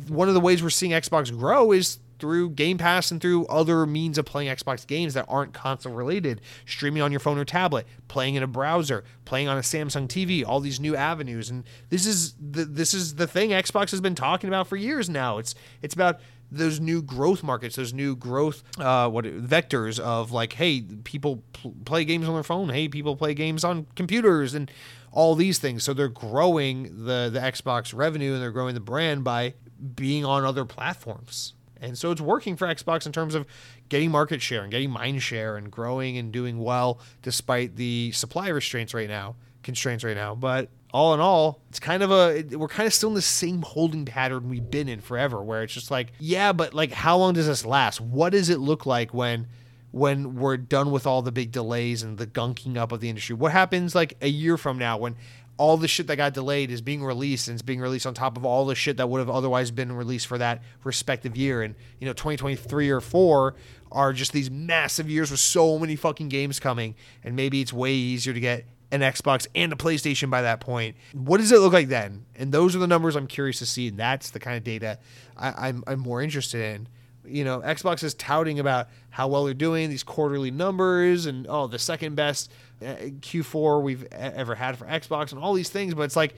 one 0.08 0.28
of 0.28 0.34
the 0.34 0.40
ways 0.40 0.62
we're 0.62 0.70
seeing 0.70 0.92
Xbox 0.92 1.36
grow 1.36 1.72
is 1.72 1.98
through 2.18 2.50
Game 2.50 2.78
Pass 2.78 3.10
and 3.10 3.20
through 3.20 3.46
other 3.46 3.86
means 3.86 4.18
of 4.18 4.24
playing 4.24 4.54
Xbox 4.54 4.86
games 4.86 5.14
that 5.14 5.26
aren't 5.28 5.52
console 5.52 5.92
related, 5.92 6.40
streaming 6.66 7.02
on 7.02 7.10
your 7.10 7.20
phone 7.20 7.38
or 7.38 7.44
tablet, 7.44 7.86
playing 8.08 8.34
in 8.34 8.42
a 8.42 8.46
browser, 8.46 9.04
playing 9.24 9.48
on 9.48 9.56
a 9.56 9.62
Samsung 9.62 10.06
TV, 10.06 10.44
all 10.46 10.60
these 10.60 10.80
new 10.80 10.96
avenues. 10.96 11.50
And 11.50 11.64
this 11.90 12.06
is 12.06 12.34
the 12.34 12.64
this 12.64 12.94
is 12.94 13.16
the 13.16 13.26
thing 13.26 13.50
Xbox 13.50 13.90
has 13.90 14.00
been 14.00 14.14
talking 14.14 14.48
about 14.48 14.66
for 14.66 14.76
years 14.76 15.08
now. 15.08 15.38
It's 15.38 15.54
it's 15.82 15.94
about 15.94 16.20
those 16.50 16.80
new 16.80 17.02
growth 17.02 17.42
markets, 17.42 17.76
those 17.76 17.92
new 17.92 18.14
growth 18.14 18.62
uh, 18.78 19.08
what 19.08 19.24
vectors 19.24 19.98
of 19.98 20.32
like, 20.32 20.52
hey, 20.54 20.80
people 21.04 21.42
pl- 21.52 21.74
play 21.84 22.04
games 22.04 22.28
on 22.28 22.34
their 22.34 22.42
phone. 22.42 22.68
Hey, 22.68 22.88
people 22.88 23.16
play 23.16 23.34
games 23.34 23.64
on 23.64 23.86
computers 23.96 24.54
and 24.54 24.70
all 25.12 25.34
these 25.34 25.58
things. 25.58 25.82
So 25.82 25.92
they're 25.92 26.08
growing 26.08 27.04
the 27.04 27.30
the 27.32 27.40
Xbox 27.40 27.96
revenue 27.96 28.34
and 28.34 28.42
they're 28.42 28.52
growing 28.52 28.74
the 28.74 28.80
brand 28.80 29.24
by 29.24 29.54
being 29.94 30.24
on 30.24 30.44
other 30.44 30.64
platforms. 30.64 31.54
And 31.80 31.96
so 31.96 32.10
it's 32.10 32.20
working 32.20 32.56
for 32.56 32.66
Xbox 32.66 33.06
in 33.06 33.12
terms 33.12 33.34
of 33.34 33.46
getting 33.88 34.10
market 34.10 34.42
share 34.42 34.62
and 34.62 34.70
getting 34.70 34.90
mind 34.90 35.22
share 35.22 35.56
and 35.56 35.70
growing 35.70 36.18
and 36.18 36.32
doing 36.32 36.58
well 36.58 37.00
despite 37.22 37.76
the 37.76 38.12
supply 38.12 38.48
restraints 38.48 38.94
right 38.94 39.08
now, 39.08 39.36
constraints 39.62 40.04
right 40.04 40.16
now. 40.16 40.34
But 40.34 40.70
all 40.92 41.12
in 41.12 41.20
all, 41.20 41.60
it's 41.68 41.80
kind 41.80 42.02
of 42.02 42.10
a 42.10 42.56
we're 42.56 42.68
kind 42.68 42.86
of 42.86 42.94
still 42.94 43.10
in 43.10 43.14
the 43.14 43.22
same 43.22 43.62
holding 43.62 44.04
pattern 44.04 44.48
we've 44.48 44.70
been 44.70 44.88
in 44.88 45.00
forever 45.00 45.42
where 45.42 45.62
it's 45.62 45.74
just 45.74 45.90
like, 45.90 46.12
yeah, 46.18 46.52
but 46.52 46.72
like 46.72 46.92
how 46.92 47.18
long 47.18 47.34
does 47.34 47.46
this 47.46 47.66
last? 47.66 48.00
What 48.00 48.30
does 48.30 48.48
it 48.48 48.58
look 48.58 48.86
like 48.86 49.12
when 49.12 49.46
when 49.90 50.36
we're 50.36 50.56
done 50.56 50.90
with 50.90 51.06
all 51.06 51.22
the 51.22 51.32
big 51.32 51.52
delays 51.52 52.02
and 52.02 52.18
the 52.18 52.26
gunking 52.26 52.76
up 52.76 52.92
of 52.92 53.00
the 53.00 53.08
industry? 53.08 53.34
What 53.34 53.52
happens 53.52 53.94
like 53.94 54.16
a 54.22 54.28
year 54.28 54.56
from 54.56 54.78
now 54.78 54.96
when 54.96 55.16
all 55.58 55.76
the 55.76 55.88
shit 55.88 56.06
that 56.08 56.16
got 56.16 56.34
delayed 56.34 56.70
is 56.70 56.80
being 56.80 57.02
released 57.02 57.48
and 57.48 57.54
it's 57.54 57.62
being 57.62 57.80
released 57.80 58.06
on 58.06 58.14
top 58.14 58.36
of 58.36 58.44
all 58.44 58.66
the 58.66 58.74
shit 58.74 58.98
that 58.98 59.08
would 59.08 59.18
have 59.18 59.30
otherwise 59.30 59.70
been 59.70 59.92
released 59.92 60.26
for 60.26 60.38
that 60.38 60.62
respective 60.84 61.36
year. 61.36 61.62
And, 61.62 61.74
you 61.98 62.06
know, 62.06 62.12
2023 62.12 62.90
or 62.90 63.00
4 63.00 63.54
are 63.90 64.12
just 64.12 64.32
these 64.32 64.50
massive 64.50 65.08
years 65.08 65.30
with 65.30 65.40
so 65.40 65.78
many 65.78 65.96
fucking 65.96 66.28
games 66.28 66.60
coming. 66.60 66.94
And 67.24 67.36
maybe 67.36 67.60
it's 67.60 67.72
way 67.72 67.92
easier 67.92 68.34
to 68.34 68.40
get 68.40 68.66
an 68.92 69.00
Xbox 69.00 69.46
and 69.54 69.72
a 69.72 69.76
PlayStation 69.76 70.30
by 70.30 70.42
that 70.42 70.60
point. 70.60 70.96
What 71.12 71.38
does 71.38 71.50
it 71.52 71.58
look 71.58 71.72
like 71.72 71.88
then? 71.88 72.26
And 72.34 72.52
those 72.52 72.76
are 72.76 72.78
the 72.78 72.86
numbers 72.86 73.16
I'm 73.16 73.26
curious 73.26 73.58
to 73.60 73.66
see. 73.66 73.88
And 73.88 73.98
that's 73.98 74.30
the 74.30 74.40
kind 74.40 74.56
of 74.56 74.64
data 74.64 74.98
I, 75.36 75.68
I'm, 75.68 75.84
I'm 75.86 76.00
more 76.00 76.20
interested 76.20 76.60
in 76.60 76.88
you 77.28 77.44
know, 77.44 77.60
Xbox 77.60 78.02
is 78.02 78.14
touting 78.14 78.58
about 78.58 78.88
how 79.10 79.28
well 79.28 79.44
they're 79.44 79.54
doing, 79.54 79.90
these 79.90 80.02
quarterly 80.02 80.50
numbers, 80.50 81.26
and 81.26 81.46
oh, 81.48 81.66
the 81.66 81.78
second 81.78 82.14
best 82.14 82.52
Q4 82.80 83.82
we've 83.82 84.04
ever 84.12 84.54
had 84.54 84.76
for 84.78 84.86
Xbox, 84.86 85.32
and 85.32 85.40
all 85.40 85.54
these 85.54 85.70
things. 85.70 85.94
But 85.94 86.02
it's 86.02 86.16
like 86.16 86.34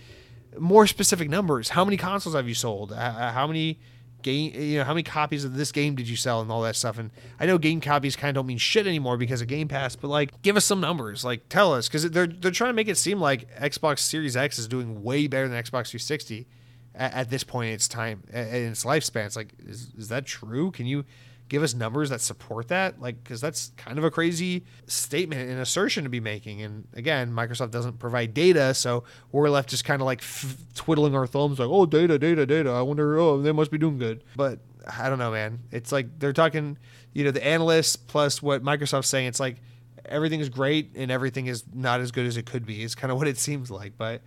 more 0.59 0.87
specific 0.87 1.29
numbers. 1.29 1.71
How 1.71 1.85
many 1.85 1.97
consoles 1.97 2.35
have 2.35 2.49
you 2.49 2.55
sold? 2.55 2.95
How 2.95 3.47
many 3.47 3.79
game, 4.23 4.53
you 4.55 4.79
know, 4.79 4.85
how 4.85 4.93
many 4.93 5.03
copies 5.03 5.45
of 5.45 5.55
this 5.55 5.73
game 5.73 5.95
did 5.95 6.09
you 6.09 6.17
sell, 6.17 6.41
and 6.41 6.51
all 6.51 6.63
that 6.63 6.77
stuff? 6.77 6.99
And 6.99 7.11
I 7.39 7.47
know 7.47 7.59
game 7.59 7.81
copies 7.81 8.17
kind 8.17 8.31
of 8.31 8.35
don't 8.41 8.47
mean 8.47 8.59
shit 8.59 8.87
anymore 8.87 9.17
because 9.17 9.41
of 9.41 9.49
Game 9.49 9.69
Pass, 9.69 9.97
but 9.97 10.09
like, 10.09 10.43
give 10.43 10.57
us 10.57 10.65
some 10.65 10.81
numbers. 10.81 11.25
Like, 11.25 11.49
tell 11.49 11.73
us 11.75 11.89
because 11.89 12.09
they're 12.11 12.27
they're 12.27 12.51
trying 12.51 12.71
to 12.71 12.75
make 12.75 12.89
it 12.89 12.97
seem 12.97 13.21
like 13.21 13.49
Xbox 13.59 14.01
Series 14.01 14.37
X 14.37 14.59
is 14.59 14.69
doing 14.69 15.03
way 15.03 15.27
better 15.27 15.49
than 15.49 15.57
Xbox 15.57 15.91
360 15.91 16.47
at, 16.95 17.15
at 17.15 17.31
this 17.31 17.45
point 17.45 17.69
in 17.69 17.75
its 17.75 17.89
time 17.89 18.23
in 18.33 18.71
its 18.71 18.85
lifespan. 18.85 19.27
It's 19.27 19.37
like, 19.37 19.55
is, 19.67 19.93
is 19.97 20.09
that 20.09 20.27
true? 20.27 20.71
Can 20.71 20.87
you 20.87 21.05
give 21.49 21.63
us 21.63 21.75
numbers 21.75 22.11
that 22.11 22.21
support 22.21 22.69
that? 22.69 23.01
Like, 23.01 23.23
because 23.23 23.41
that's 23.41 23.73
kind 23.77 23.99
of 23.99 24.05
a 24.05 24.11
crazy 24.11 24.65
statement 24.87 25.51
and 25.51 25.61
assertion 25.61 26.05
to 26.05 26.11
be 26.11 26.21
making. 26.21 26.63
And 26.63 26.87
again, 26.95 27.33
Microsoft 27.33 27.71
doesn't 27.71 27.99
provide 27.99 28.35
data, 28.35 28.75
so 28.75 29.05
we're 29.33 29.49
left 29.49 29.71
just 29.71 29.85
kind 29.85 30.03
of 30.03 30.07
like 30.07 30.21
f- 30.21 30.57
twiddling 30.75 31.15
our 31.15 31.27
thumbs, 31.27 31.59
like, 31.59 31.69
oh, 31.69 31.87
data, 31.87 32.19
data, 32.19 32.47
data. 32.47 32.71
I 32.71 32.83
wonder, 32.83 33.19
oh, 33.19 33.41
they 33.41 33.53
must 33.53 33.71
be 33.71 33.79
doing 33.79 33.99
good. 33.99 34.25
But 34.37 34.61
I 34.99 35.09
don't 35.09 35.19
know, 35.19 35.31
man. 35.31 35.61
It's 35.71 35.93
like 35.93 36.19
they're 36.19 36.33
talking, 36.33 36.79
you 37.13 37.25
know, 37.25 37.31
the 37.31 37.45
analysts 37.45 37.97
plus 37.97 38.43
what 38.43 38.63
Microsoft's 38.63 39.09
saying. 39.09 39.29
It's 39.29 39.41
like 39.41 39.57
everything 40.05 40.41
is 40.41 40.49
great 40.49 40.93
and 40.97 41.11
everything 41.11 41.47
is 41.47 41.65
not 41.73 42.01
as 42.01 42.11
good 42.11 42.27
as 42.27 42.37
it 42.37 42.47
could 42.47 42.67
be. 42.67 42.83
Is 42.83 42.95
kind 42.95 43.11
of 43.11 43.19
what 43.19 43.29
it 43.29 43.39
seems 43.39 43.71
like, 43.71 43.95
but. 43.97 44.23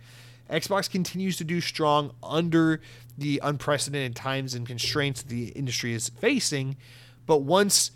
Xbox 0.50 0.90
continues 0.90 1.38
to 1.38 1.44
do 1.44 1.62
strong 1.62 2.12
under 2.22 2.82
the 3.16 3.40
unprecedented 3.42 4.14
times 4.14 4.54
and 4.54 4.66
constraints 4.66 5.22
the 5.22 5.48
industry 5.48 5.94
is 5.94 6.10
facing. 6.10 6.76
But 7.26 7.38
once 7.38 7.92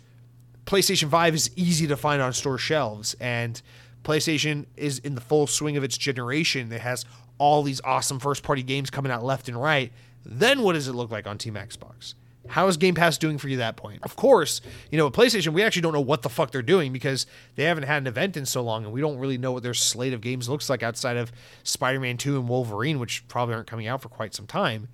PlayStation 0.65 1.09
5 1.09 1.35
is 1.35 1.51
easy 1.55 1.87
to 1.87 1.97
find 1.97 2.21
on 2.21 2.33
store 2.33 2.57
shelves 2.57 3.15
and 3.19 3.61
PlayStation 4.03 4.65
is 4.75 4.99
in 4.99 5.15
the 5.15 5.21
full 5.21 5.47
swing 5.47 5.77
of 5.77 5.83
its 5.83 5.97
generation, 5.97 6.71
it 6.71 6.81
has 6.81 7.05
all 7.37 7.63
these 7.63 7.81
awesome 7.83 8.19
first 8.19 8.43
party 8.43 8.63
games 8.63 8.89
coming 8.89 9.11
out 9.11 9.23
left 9.23 9.47
and 9.47 9.61
right, 9.61 9.91
then 10.25 10.61
what 10.61 10.73
does 10.73 10.87
it 10.87 10.93
look 10.93 11.11
like 11.11 11.27
on 11.27 11.37
Team 11.37 11.53
Xbox? 11.53 12.15
How 12.47 12.67
is 12.67 12.77
Game 12.77 12.95
Pass 12.95 13.17
doing 13.17 13.37
for 13.37 13.49
you 13.49 13.57
at 13.57 13.59
that 13.59 13.75
point? 13.77 13.99
Of 14.03 14.15
course, 14.15 14.61
you 14.89 14.97
know, 14.97 15.09
PlayStation, 15.09 15.49
we 15.49 15.63
actually 15.63 15.81
don't 15.81 15.93
know 15.93 16.01
what 16.01 16.21
the 16.21 16.29
fuck 16.29 16.51
they're 16.51 16.61
doing 16.61 16.93
because 16.93 17.25
they 17.55 17.63
haven't 17.63 17.83
had 17.83 18.03
an 18.03 18.07
event 18.07 18.37
in 18.37 18.45
so 18.45 18.61
long 18.61 18.85
and 18.85 18.93
we 18.93 19.01
don't 19.01 19.17
really 19.17 19.37
know 19.37 19.51
what 19.51 19.63
their 19.63 19.73
slate 19.73 20.13
of 20.13 20.21
games 20.21 20.47
looks 20.47 20.69
like 20.69 20.81
outside 20.83 21.17
of 21.17 21.31
Spider 21.63 21.99
Man 21.99 22.17
2 22.17 22.39
and 22.39 22.47
Wolverine, 22.47 22.99
which 22.99 23.27
probably 23.27 23.55
aren't 23.55 23.67
coming 23.67 23.87
out 23.87 24.01
for 24.01 24.09
quite 24.09 24.33
some 24.33 24.47
time. 24.47 24.87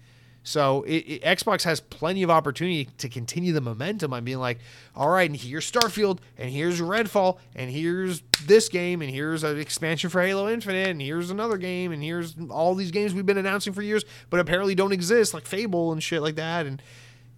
So 0.44 0.84
it, 0.84 0.98
it, 0.98 1.24
Xbox 1.24 1.64
has 1.64 1.80
plenty 1.80 2.22
of 2.22 2.30
opportunity 2.30 2.90
to 2.98 3.08
continue 3.08 3.54
the 3.54 3.62
momentum. 3.62 4.14
I'm 4.14 4.26
being 4.26 4.40
like, 4.40 4.60
all 4.96 5.10
right, 5.10 5.30
and 5.30 5.40
here's 5.40 5.70
Starfield, 5.70 6.20
and 6.38 6.50
here's 6.50 6.82
Redfall, 6.82 7.38
and 7.56 7.72
here's 7.72 8.22
this 8.46 8.68
game, 8.68 9.02
and 9.02 9.10
here's 9.10 9.44
an 9.44 9.58
expansion 9.58 10.10
for 10.10 10.22
Halo 10.22 10.50
Infinite, 10.50 10.90
and 10.90 11.02
here's 11.02 11.32
another 11.32 11.58
game, 11.58 11.94
and 11.94 12.04
here's 12.04 12.36
all 12.50 12.76
these 12.76 12.92
games 12.92 13.14
we've 13.14 13.26
been 13.26 13.38
announcing 13.38 13.72
for 13.72 13.82
years, 13.82 14.04
but 14.30 14.42
apparently 14.42 14.76
don't 14.76 14.92
exist, 14.92 15.34
like 15.34 15.46
Fable 15.46 15.94
and 15.94 16.04
shit 16.04 16.22
like 16.22 16.36
that. 16.36 16.66
And 16.66 16.82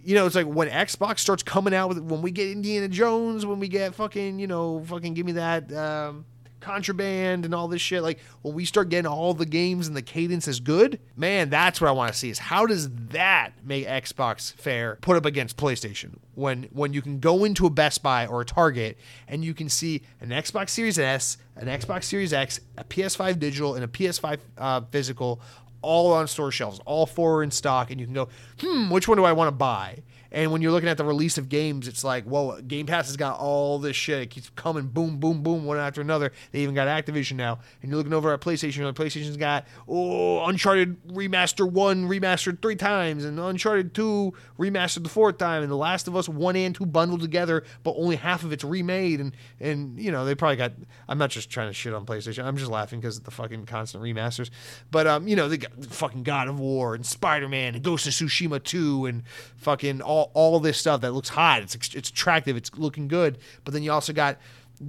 you 0.04 0.14
know, 0.14 0.28
it's 0.28 0.36
like 0.36 0.46
when 0.46 0.70
Xbox 0.70 1.20
starts 1.20 1.42
coming 1.42 1.74
out 1.74 1.90
with 1.90 2.00
when 2.00 2.22
we 2.22 2.30
get 2.30 2.52
Indiana 2.52 2.88
Jones, 2.88 3.44
when 3.44 3.60
we 3.60 3.68
get 3.68 3.96
fucking, 3.96 4.38
you 4.38 4.46
know, 4.46 4.84
fucking 4.86 5.16
give 5.16 5.26
me 5.26 5.32
that 5.34 5.72
um, 5.74 6.26
contraband 6.66 7.46
and 7.46 7.54
all 7.54 7.68
this 7.68 7.82
shit. 7.82 8.02
Like 8.02 8.20
when 8.42 8.56
we 8.56 8.66
start 8.66 8.90
getting 8.90 9.08
all 9.08 9.34
the 9.34 9.46
games 9.46 9.88
and 9.88 9.96
the 9.96 10.02
cadence 10.02 10.48
is 10.48 10.60
good, 10.60 11.00
man, 11.16 11.50
that's 11.50 11.80
what 11.80 11.88
I 11.88 11.92
want 11.92 12.12
to 12.12 12.18
see. 12.18 12.30
Is 12.30 12.40
how 12.40 12.66
does 12.66 12.90
that 13.10 13.52
make 13.64 13.88
Xbox 13.88 14.54
fair 14.54 14.98
put 15.02 15.16
up 15.16 15.26
against 15.26 15.58
PlayStation 15.58 16.18
when 16.34 16.64
when 16.72 16.94
you 16.94 17.02
can 17.02 17.20
go 17.20 17.44
into 17.44 17.66
a 17.66 17.70
Best 17.70 18.02
Buy 18.02 18.26
or 18.26 18.42
a 18.42 18.46
Target 18.46 18.98
and 19.28 19.46
you 19.46 19.54
can 19.54 19.70
see 19.70 20.02
an 20.20 20.30
Xbox 20.30 20.70
Series 20.70 20.98
S, 20.98 21.38
an 21.56 21.68
Xbox 21.68 22.06
Series 22.06 22.34
X, 22.34 22.60
a 22.78 22.84
PS5 22.84 23.40
digital, 23.40 23.76
and 23.76 23.84
a 23.84 23.88
PS5 23.88 24.40
uh, 24.58 24.82
physical 24.92 25.42
all 25.86 26.12
on 26.14 26.28
store 26.28 26.52
shelves. 26.52 26.80
All 26.86 27.06
four 27.06 27.44
in 27.44 27.52
stock, 27.52 27.92
and 27.92 28.00
you 28.00 28.08
can 28.08 28.16
go, 28.16 28.28
hmm, 28.60 28.90
which 28.90 29.08
one 29.08 29.18
do 29.18 29.24
I 29.24 29.34
want 29.34 29.48
to 29.48 29.56
buy? 29.56 30.00
And 30.36 30.52
when 30.52 30.62
you're 30.62 30.74
looking 30.74 30.90
at 30.90 30.98
the 30.98 31.06
release 31.06 31.38
of 31.38 31.48
games, 31.48 31.88
it's 31.88 32.04
like, 32.04 32.26
whoa, 32.26 32.60
Game 32.60 32.88
Pass 32.88 33.08
has 33.08 33.16
got 33.16 33.40
all 33.40 33.80
this 33.80 33.96
shit. 33.96 34.22
It 34.22 34.30
keeps 34.32 34.50
coming, 34.50 34.88
boom, 34.88 35.18
boom, 35.18 35.42
boom, 35.42 35.64
one 35.64 35.78
after 35.78 36.02
another. 36.02 36.34
They 36.52 36.60
even 36.60 36.76
got 36.76 36.90
Activision 36.90 37.38
now. 37.38 37.60
And 37.82 37.90
you're 37.90 37.98
looking 37.98 38.12
over 38.14 38.34
at 38.34 38.42
PlayStation, 38.42 38.84
like, 38.84 38.96
PlayStation's 38.96 39.38
got, 39.38 39.66
oh, 39.88 40.44
Uncharted 40.46 41.02
Remaster 41.08 41.72
1 41.72 42.10
remastered 42.10 42.62
three 42.62 42.76
times, 42.76 43.24
and 43.24 43.40
Uncharted 43.40 43.94
2 43.94 44.34
remastered 44.60 45.04
the 45.04 45.10
fourth 45.10 45.38
time, 45.38 45.64
and 45.64 45.72
The 45.72 45.78
Last 45.78 46.06
of 46.10 46.18
Us 46.18 46.28
1 46.28 46.56
and 46.58 46.76
2 46.76 46.86
bundled 46.86 47.22
together, 47.22 47.64
but 47.84 47.96
only 47.98 48.18
half 48.18 48.44
of 48.44 48.52
it's 48.52 48.66
remade. 48.66 49.22
And, 49.22 49.38
and 49.62 49.98
you 49.98 50.12
know, 50.12 50.26
they 50.26 50.36
probably 50.36 50.58
got, 50.58 50.74
I'm 51.08 51.18
not 51.18 51.30
just 51.30 51.50
trying 51.50 51.70
to 51.70 51.74
shit 51.74 51.94
on 51.94 52.06
PlayStation. 52.06 52.44
I'm 52.44 52.58
just 52.58 52.70
laughing 52.70 53.00
because 53.00 53.20
of 53.20 53.24
the 53.24 53.32
fucking 53.32 53.68
constant 53.68 54.04
remasters. 54.04 54.50
But, 54.92 55.08
um, 55.08 55.30
you 55.30 55.38
know, 55.38 55.48
they 55.48 55.60
got 55.60 55.86
fucking 55.86 56.24
God 56.24 56.50
of 56.50 56.60
War 56.60 56.94
and 56.94 57.06
Spider 57.06 57.48
Man 57.48 57.76
and 57.76 57.82
Ghost 57.82 58.06
of 58.06 58.12
Tsushima 58.12 58.62
2 58.62 59.06
and 59.06 59.24
fucking 59.56 60.02
all 60.02 60.25
all, 60.34 60.60
this 60.60 60.78
stuff 60.78 61.02
that 61.02 61.12
looks 61.14 61.30
hot. 61.30 61.62
It's 61.62 61.76
it's 61.94 62.10
attractive. 62.10 62.58
It's 62.58 62.72
looking 62.76 63.08
good. 63.08 63.38
But 63.64 63.74
then 63.74 63.84
you 63.84 63.92
also 63.92 64.14
got 64.14 64.38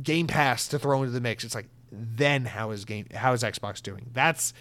Game 0.03 0.27
Pass 0.27 0.69
to 0.69 0.79
throw 0.79 1.03
into 1.03 1.13
the 1.13 1.21
mix. 1.21 1.45
It's 1.45 1.55
like 1.55 1.69
then 1.91 2.45
how 2.45 2.71
is 2.71 2.85
game 2.85 3.07
how 3.15 3.33
is 3.33 3.43
Xbox 3.43 3.83
doing? 3.83 4.11
That's 4.13 4.53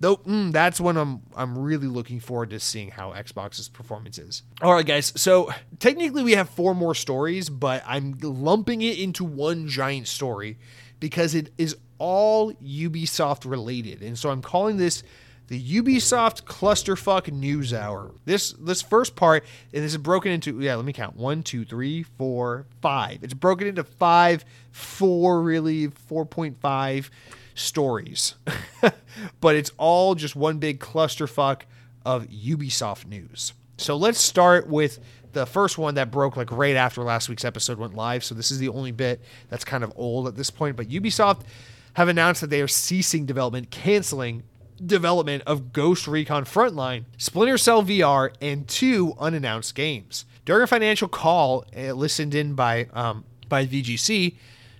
though 0.00 0.16
mm, 0.16 0.52
that's 0.52 0.80
when 0.80 0.96
I'm 0.96 1.22
I'm 1.34 1.58
really 1.58 1.86
looking 1.86 2.20
forward 2.20 2.50
to 2.50 2.60
seeing 2.60 2.90
how 2.90 3.12
Xbox's 3.12 3.68
performance 3.68 4.18
is. 4.18 4.42
All 4.62 4.72
right, 4.72 4.86
guys. 4.86 5.12
So 5.16 5.50
technically 5.78 6.22
we 6.22 6.32
have 6.32 6.48
four 6.50 6.74
more 6.74 6.94
stories, 6.94 7.48
but 7.48 7.82
I'm 7.86 8.16
lumping 8.20 8.82
it 8.82 8.98
into 8.98 9.24
one 9.24 9.68
giant 9.68 10.08
story 10.08 10.58
because 11.00 11.34
it 11.34 11.52
is 11.58 11.76
all 11.98 12.52
Ubisoft 12.54 13.48
related, 13.48 14.02
and 14.02 14.18
so 14.18 14.30
I'm 14.30 14.42
calling 14.42 14.76
this 14.76 15.02
the 15.48 15.80
Ubisoft 15.80 16.44
Clusterfuck 16.44 17.32
News 17.32 17.72
Hour. 17.74 18.12
This 18.24 18.52
this 18.52 18.82
first 18.82 19.16
part, 19.16 19.44
and 19.72 19.82
this 19.82 19.92
is 19.92 19.98
broken 19.98 20.30
into 20.30 20.60
yeah, 20.60 20.76
let 20.76 20.84
me 20.84 20.92
count. 20.92 21.16
One, 21.16 21.42
two, 21.42 21.64
three, 21.64 22.02
four, 22.02 22.66
five. 22.80 23.24
It's 23.24 23.34
broken 23.34 23.66
into 23.66 23.82
five, 23.82 24.44
four 24.70 25.42
really, 25.42 25.88
four 25.88 26.24
point 26.26 26.60
five 26.60 27.10
stories. 27.54 28.34
but 29.40 29.56
it's 29.56 29.72
all 29.78 30.14
just 30.14 30.36
one 30.36 30.58
big 30.58 30.80
clusterfuck 30.80 31.62
of 32.04 32.28
Ubisoft 32.28 33.06
news. 33.06 33.54
So 33.78 33.96
let's 33.96 34.20
start 34.20 34.68
with 34.68 35.00
the 35.32 35.46
first 35.46 35.78
one 35.78 35.94
that 35.94 36.10
broke 36.10 36.36
like 36.36 36.50
right 36.52 36.76
after 36.76 37.02
last 37.02 37.28
week's 37.28 37.44
episode 37.44 37.78
went 37.78 37.94
live. 37.94 38.22
So 38.22 38.34
this 38.34 38.50
is 38.50 38.58
the 38.58 38.68
only 38.68 38.92
bit 38.92 39.20
that's 39.48 39.64
kind 39.64 39.82
of 39.82 39.92
old 39.96 40.28
at 40.28 40.36
this 40.36 40.50
point. 40.50 40.76
But 40.76 40.88
Ubisoft 40.88 41.42
have 41.94 42.08
announced 42.08 42.42
that 42.42 42.50
they 42.50 42.60
are 42.60 42.68
ceasing 42.68 43.24
development, 43.24 43.70
canceling 43.70 44.42
development 44.84 45.42
of 45.46 45.72
Ghost 45.72 46.06
Recon 46.06 46.44
Frontline, 46.44 47.04
Splinter 47.16 47.58
Cell 47.58 47.82
VR, 47.82 48.34
and 48.40 48.66
two 48.68 49.14
unannounced 49.18 49.74
games. 49.74 50.24
During 50.44 50.62
a 50.62 50.66
financial 50.66 51.08
call 51.08 51.64
uh, 51.76 51.92
listened 51.92 52.34
in 52.34 52.54
by 52.54 52.88
um, 52.92 53.24
by 53.48 53.66
VGC, 53.66 54.36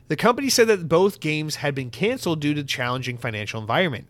the 0.09 0.17
company 0.17 0.49
said 0.49 0.69
that 0.69 0.89
both 0.89 1.21
games 1.21 1.57
had 1.57 1.75
been 1.75 1.91
canceled 1.91 2.41
due 2.41 2.55
to 2.55 2.65
challenging 2.65 3.19
financial 3.19 3.61
environment. 3.61 4.09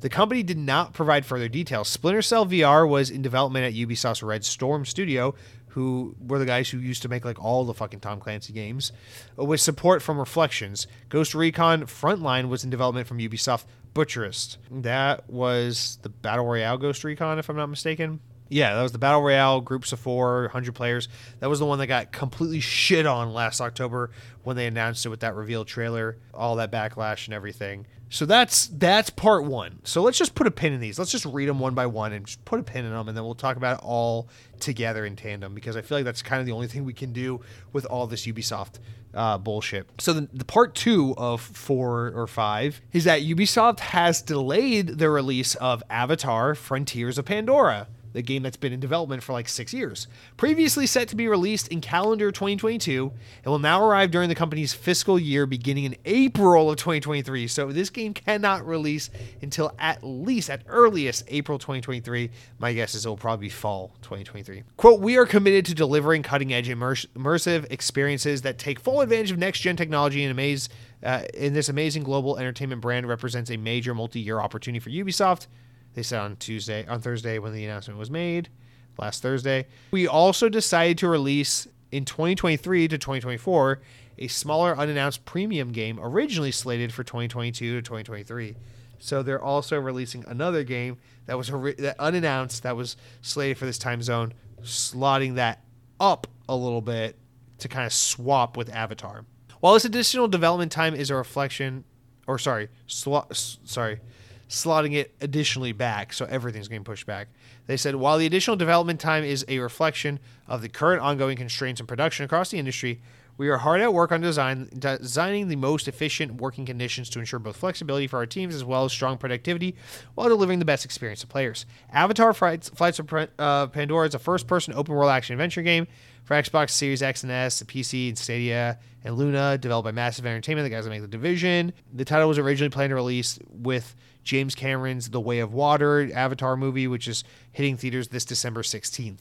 The 0.00 0.08
company 0.08 0.42
did 0.42 0.58
not 0.58 0.92
provide 0.92 1.24
further 1.24 1.48
details. 1.48 1.88
Splinter 1.88 2.22
Cell 2.22 2.46
VR 2.46 2.88
was 2.88 3.10
in 3.10 3.22
development 3.22 3.64
at 3.64 3.74
Ubisoft's 3.74 4.22
Red 4.22 4.44
Storm 4.44 4.84
studio, 4.84 5.34
who 5.68 6.16
were 6.20 6.38
the 6.38 6.46
guys 6.46 6.70
who 6.70 6.78
used 6.78 7.02
to 7.02 7.08
make 7.08 7.24
like 7.24 7.42
all 7.42 7.64
the 7.64 7.74
fucking 7.74 8.00
Tom 8.00 8.18
Clancy 8.20 8.52
games, 8.52 8.92
with 9.36 9.60
support 9.60 10.02
from 10.02 10.18
Reflections. 10.18 10.86
Ghost 11.08 11.34
Recon 11.34 11.82
Frontline 11.82 12.48
was 12.48 12.64
in 12.64 12.70
development 12.70 13.06
from 13.06 13.18
Ubisoft 13.18 13.64
Bucharest. 13.96 14.58
That 14.70 15.28
was 15.30 15.98
the 16.02 16.10
Battle 16.10 16.44
Royale 16.44 16.76
Ghost 16.76 17.02
Recon, 17.02 17.38
if 17.38 17.48
I'm 17.48 17.56
not 17.56 17.68
mistaken. 17.70 18.20
Yeah, 18.48 18.74
that 18.74 18.82
was 18.82 18.92
the 18.92 18.98
Battle 18.98 19.22
Royale, 19.22 19.60
groups 19.60 19.92
of 19.92 19.98
four, 19.98 20.42
100 20.42 20.74
players. 20.74 21.08
That 21.40 21.48
was 21.48 21.58
the 21.58 21.66
one 21.66 21.78
that 21.80 21.86
got 21.88 22.12
completely 22.12 22.60
shit 22.60 23.06
on 23.06 23.32
last 23.32 23.60
October 23.60 24.10
when 24.44 24.56
they 24.56 24.66
announced 24.66 25.04
it 25.04 25.08
with 25.08 25.20
that 25.20 25.34
reveal 25.34 25.64
trailer, 25.64 26.16
all 26.32 26.56
that 26.56 26.70
backlash 26.70 27.26
and 27.26 27.34
everything. 27.34 27.86
So 28.08 28.24
that's 28.24 28.68
that's 28.68 29.10
part 29.10 29.44
one. 29.44 29.80
So 29.82 30.00
let's 30.02 30.16
just 30.16 30.36
put 30.36 30.46
a 30.46 30.50
pin 30.52 30.72
in 30.72 30.80
these. 30.80 30.98
Let's 30.98 31.10
just 31.10 31.24
read 31.26 31.48
them 31.48 31.58
one 31.58 31.74
by 31.74 31.86
one 31.86 32.12
and 32.12 32.24
just 32.24 32.44
put 32.44 32.60
a 32.60 32.62
pin 32.62 32.84
in 32.84 32.92
them, 32.92 33.08
and 33.08 33.16
then 33.16 33.24
we'll 33.24 33.34
talk 33.34 33.56
about 33.56 33.78
it 33.78 33.84
all 33.84 34.28
together 34.60 35.04
in 35.04 35.16
tandem 35.16 35.54
because 35.54 35.76
I 35.76 35.82
feel 35.82 35.98
like 35.98 36.04
that's 36.04 36.22
kind 36.22 36.38
of 36.38 36.46
the 36.46 36.52
only 36.52 36.68
thing 36.68 36.84
we 36.84 36.92
can 36.92 37.12
do 37.12 37.40
with 37.72 37.84
all 37.86 38.06
this 38.06 38.26
Ubisoft 38.26 38.78
uh, 39.12 39.38
bullshit. 39.38 39.88
So 40.00 40.12
the, 40.12 40.28
the 40.32 40.44
part 40.44 40.76
two 40.76 41.14
of 41.18 41.40
four 41.40 42.12
or 42.14 42.28
five 42.28 42.80
is 42.92 43.04
that 43.04 43.22
Ubisoft 43.22 43.80
has 43.80 44.22
delayed 44.22 44.98
the 44.98 45.10
release 45.10 45.56
of 45.56 45.82
Avatar: 45.90 46.54
Frontiers 46.54 47.18
of 47.18 47.24
Pandora 47.24 47.88
the 48.16 48.22
game 48.22 48.42
that's 48.42 48.56
been 48.56 48.72
in 48.72 48.80
development 48.80 49.22
for 49.22 49.34
like 49.34 49.46
six 49.46 49.74
years. 49.74 50.08
Previously 50.38 50.86
set 50.86 51.06
to 51.08 51.16
be 51.16 51.28
released 51.28 51.68
in 51.68 51.82
calendar 51.82 52.32
2022, 52.32 53.12
it 53.44 53.48
will 53.48 53.58
now 53.58 53.84
arrive 53.84 54.10
during 54.10 54.30
the 54.30 54.34
company's 54.34 54.72
fiscal 54.72 55.18
year 55.18 55.44
beginning 55.44 55.84
in 55.84 55.96
April 56.06 56.70
of 56.70 56.78
2023. 56.78 57.46
So 57.46 57.70
this 57.70 57.90
game 57.90 58.14
cannot 58.14 58.66
release 58.66 59.10
until 59.42 59.74
at 59.78 60.02
least, 60.02 60.48
at 60.48 60.62
earliest, 60.66 61.24
April 61.28 61.58
2023. 61.58 62.30
My 62.58 62.72
guess 62.72 62.94
is 62.94 63.04
it 63.04 63.08
will 63.10 63.18
probably 63.18 63.48
be 63.48 63.50
fall 63.50 63.92
2023. 64.00 64.62
Quote, 64.78 65.00
we 65.00 65.18
are 65.18 65.26
committed 65.26 65.66
to 65.66 65.74
delivering 65.74 66.22
cutting 66.22 66.54
edge 66.54 66.70
immersive 66.70 67.70
experiences 67.70 68.40
that 68.42 68.58
take 68.58 68.80
full 68.80 69.02
advantage 69.02 69.30
of 69.30 69.36
next 69.36 69.60
gen 69.60 69.76
technology 69.76 70.24
and 70.24 70.30
amaze. 70.30 70.70
Uh, 71.02 71.22
in 71.34 71.52
this 71.52 71.68
amazing 71.68 72.02
global 72.02 72.38
entertainment 72.38 72.80
brand 72.80 73.06
represents 73.06 73.50
a 73.50 73.56
major 73.58 73.94
multi-year 73.94 74.40
opportunity 74.40 74.80
for 74.80 74.88
Ubisoft 74.88 75.46
they 75.96 76.02
said 76.02 76.20
on 76.20 76.36
Tuesday, 76.36 76.86
on 76.86 77.00
Thursday 77.00 77.38
when 77.38 77.54
the 77.54 77.64
announcement 77.64 77.98
was 77.98 78.10
made, 78.10 78.50
last 78.98 79.22
Thursday. 79.22 79.66
We 79.90 80.06
also 80.06 80.48
decided 80.48 80.98
to 80.98 81.08
release 81.08 81.66
in 81.90 82.04
2023 82.04 82.88
to 82.88 82.98
2024 82.98 83.80
a 84.18 84.28
smaller 84.28 84.76
unannounced 84.76 85.24
premium 85.24 85.72
game 85.72 85.98
originally 86.00 86.52
slated 86.52 86.92
for 86.92 87.02
2022 87.02 87.76
to 87.76 87.82
2023. 87.82 88.56
So 88.98 89.22
they're 89.22 89.42
also 89.42 89.78
releasing 89.78 90.24
another 90.26 90.64
game 90.64 90.98
that 91.24 91.36
was 91.36 91.48
that 91.48 91.96
unannounced 91.98 92.62
that 92.62 92.76
was 92.76 92.96
slated 93.22 93.56
for 93.58 93.64
this 93.64 93.78
time 93.78 94.02
zone, 94.02 94.34
slotting 94.62 95.34
that 95.36 95.64
up 95.98 96.26
a 96.48 96.56
little 96.56 96.82
bit 96.82 97.16
to 97.58 97.68
kind 97.68 97.86
of 97.86 97.92
swap 97.92 98.56
with 98.56 98.68
Avatar. 98.70 99.24
While 99.60 99.74
this 99.74 99.86
additional 99.86 100.28
development 100.28 100.72
time 100.72 100.94
is 100.94 101.10
a 101.10 101.14
reflection, 101.14 101.84
or 102.26 102.38
sorry, 102.38 102.68
sw- 102.86 103.58
sorry, 103.64 104.00
slotting 104.48 104.94
it 104.94 105.14
additionally 105.20 105.72
back, 105.72 106.12
so 106.12 106.24
everything's 106.26 106.68
getting 106.68 106.84
pushed 106.84 107.06
back. 107.06 107.28
They 107.66 107.76
said 107.76 107.96
while 107.96 108.18
the 108.18 108.26
additional 108.26 108.56
development 108.56 109.00
time 109.00 109.24
is 109.24 109.44
a 109.48 109.58
reflection 109.58 110.20
of 110.46 110.62
the 110.62 110.68
current 110.68 111.02
ongoing 111.02 111.36
constraints 111.36 111.80
in 111.80 111.86
production 111.86 112.24
across 112.24 112.50
the 112.50 112.58
industry, 112.58 113.00
we 113.38 113.48
are 113.48 113.58
hard 113.58 113.82
at 113.82 113.92
work 113.92 114.12
on 114.12 114.22
design, 114.22 114.70
designing 114.78 115.48
the 115.48 115.56
most 115.56 115.88
efficient 115.88 116.40
working 116.40 116.64
conditions 116.64 117.10
to 117.10 117.18
ensure 117.18 117.38
both 117.38 117.56
flexibility 117.56 118.06
for 118.06 118.16
our 118.16 118.26
teams 118.26 118.54
as 118.54 118.64
well 118.64 118.84
as 118.84 118.92
strong 118.92 119.18
productivity 119.18 119.76
while 120.14 120.28
delivering 120.28 120.58
the 120.58 120.64
best 120.64 120.84
experience 120.84 121.20
to 121.20 121.26
players. 121.26 121.66
Avatar 121.92 122.32
Flights, 122.32 122.70
Flights 122.70 122.98
of 122.98 123.12
uh, 123.38 123.66
Pandora 123.66 124.06
is 124.06 124.14
a 124.14 124.18
first 124.18 124.46
person 124.46 124.72
open 124.74 124.94
world 124.94 125.10
action 125.10 125.34
adventure 125.34 125.62
game 125.62 125.86
for 126.24 126.34
Xbox 126.34 126.70
Series 126.70 127.02
X 127.02 127.22
and 127.22 127.32
S, 127.32 127.62
PC, 127.62 128.08
and 128.08 128.18
Stadia, 128.18 128.78
and 129.04 129.16
Luna, 129.16 129.58
developed 129.58 129.84
by 129.84 129.92
Massive 129.92 130.24
Entertainment, 130.24 130.64
the 130.64 130.74
guys 130.74 130.84
that 130.84 130.90
make 130.90 131.02
The 131.02 131.06
Division. 131.06 131.72
The 131.92 132.04
title 132.04 132.28
was 132.28 132.38
originally 132.38 132.70
planned 132.70 132.90
to 132.90 132.96
release 132.96 133.38
with 133.50 133.94
James 134.26 134.56
Cameron's 134.56 135.10
The 135.10 135.20
Way 135.20 135.38
of 135.38 135.54
Water 135.54 136.10
Avatar 136.12 136.56
movie, 136.56 136.88
which 136.88 137.06
is 137.06 137.22
hitting 137.52 137.76
theaters 137.76 138.08
this 138.08 138.24
December 138.24 138.62
16th, 138.62 139.20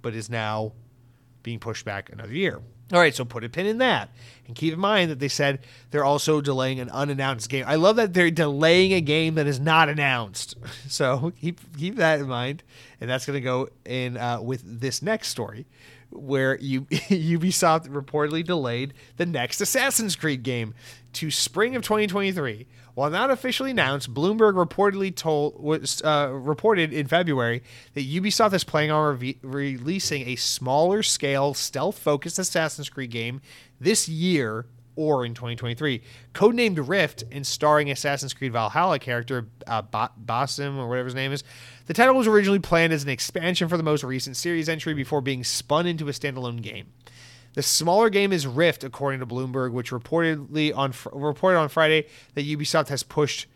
but 0.00 0.14
is 0.14 0.30
now 0.30 0.72
being 1.42 1.58
pushed 1.58 1.84
back 1.84 2.08
another 2.10 2.32
year. 2.32 2.60
All 2.92 3.00
right, 3.00 3.14
so 3.14 3.24
put 3.24 3.42
a 3.42 3.48
pin 3.48 3.66
in 3.66 3.78
that. 3.78 4.10
And 4.46 4.54
keep 4.54 4.72
in 4.72 4.78
mind 4.78 5.10
that 5.10 5.18
they 5.18 5.28
said 5.28 5.58
they're 5.90 6.04
also 6.04 6.40
delaying 6.40 6.78
an 6.78 6.88
unannounced 6.90 7.48
game. 7.48 7.64
I 7.66 7.74
love 7.74 7.96
that 7.96 8.14
they're 8.14 8.30
delaying 8.30 8.92
a 8.92 9.00
game 9.00 9.34
that 9.34 9.46
is 9.46 9.58
not 9.58 9.88
announced. 9.88 10.56
So 10.88 11.32
keep 11.40 11.60
keep 11.76 11.96
that 11.96 12.20
in 12.20 12.28
mind. 12.28 12.62
And 13.00 13.10
that's 13.10 13.26
going 13.26 13.34
to 13.34 13.40
go 13.40 13.68
in 13.84 14.16
uh, 14.16 14.40
with 14.40 14.62
this 14.80 15.02
next 15.02 15.28
story 15.28 15.66
where 16.10 16.56
you, 16.60 16.82
Ubisoft 17.10 17.88
reportedly 17.88 18.44
delayed 18.44 18.94
the 19.16 19.26
next 19.26 19.60
Assassin's 19.60 20.14
Creed 20.14 20.44
game 20.44 20.74
to 21.14 21.30
spring 21.30 21.74
of 21.74 21.82
2023. 21.82 22.66
While 22.94 23.10
not 23.10 23.30
officially 23.30 23.72
announced, 23.72 24.14
Bloomberg 24.14 24.54
reportedly 24.54 25.14
told 25.14 25.60
was 25.60 26.00
uh, 26.02 26.30
reported 26.32 26.92
in 26.92 27.08
February 27.08 27.62
that 27.94 28.08
Ubisoft 28.08 28.52
is 28.52 28.62
planning 28.62 28.92
on 28.92 29.18
re- 29.18 29.38
releasing 29.42 30.28
a 30.28 30.36
smaller 30.36 31.02
scale, 31.02 31.54
stealth-focused 31.54 32.38
Assassin's 32.38 32.88
Creed 32.88 33.10
game 33.10 33.40
this 33.80 34.08
year 34.08 34.66
or 34.96 35.24
in 35.24 35.34
2023. 35.34 36.02
Codenamed 36.34 36.88
Rift 36.88 37.24
and 37.32 37.44
starring 37.44 37.90
Assassin's 37.90 38.32
Creed 38.32 38.52
Valhalla 38.52 39.00
character 39.00 39.48
uh, 39.66 39.82
ba- 39.82 40.12
Basim 40.24 40.76
or 40.78 40.88
whatever 40.88 41.06
his 41.06 41.16
name 41.16 41.32
is. 41.32 41.42
The 41.86 41.94
title 41.94 42.14
was 42.14 42.26
originally 42.28 42.60
planned 42.60 42.92
as 42.92 43.02
an 43.02 43.10
expansion 43.10 43.68
for 43.68 43.76
the 43.76 43.82
most 43.82 44.04
recent 44.04 44.36
series 44.36 44.68
entry 44.68 44.94
before 44.94 45.20
being 45.20 45.42
spun 45.42 45.86
into 45.86 46.08
a 46.08 46.12
standalone 46.12 46.62
game. 46.62 46.86
The 47.54 47.62
smaller 47.62 48.10
game 48.10 48.32
is 48.32 48.46
Rift, 48.46 48.84
according 48.84 49.20
to 49.20 49.26
Bloomberg, 49.26 49.72
which 49.72 49.90
reportedly 49.90 50.76
on 50.76 50.92
reported 51.12 51.58
on 51.58 51.68
Friday 51.68 52.06
that 52.34 52.44
Ubisoft 52.44 52.88
has 52.88 53.02
pushed 53.02 53.46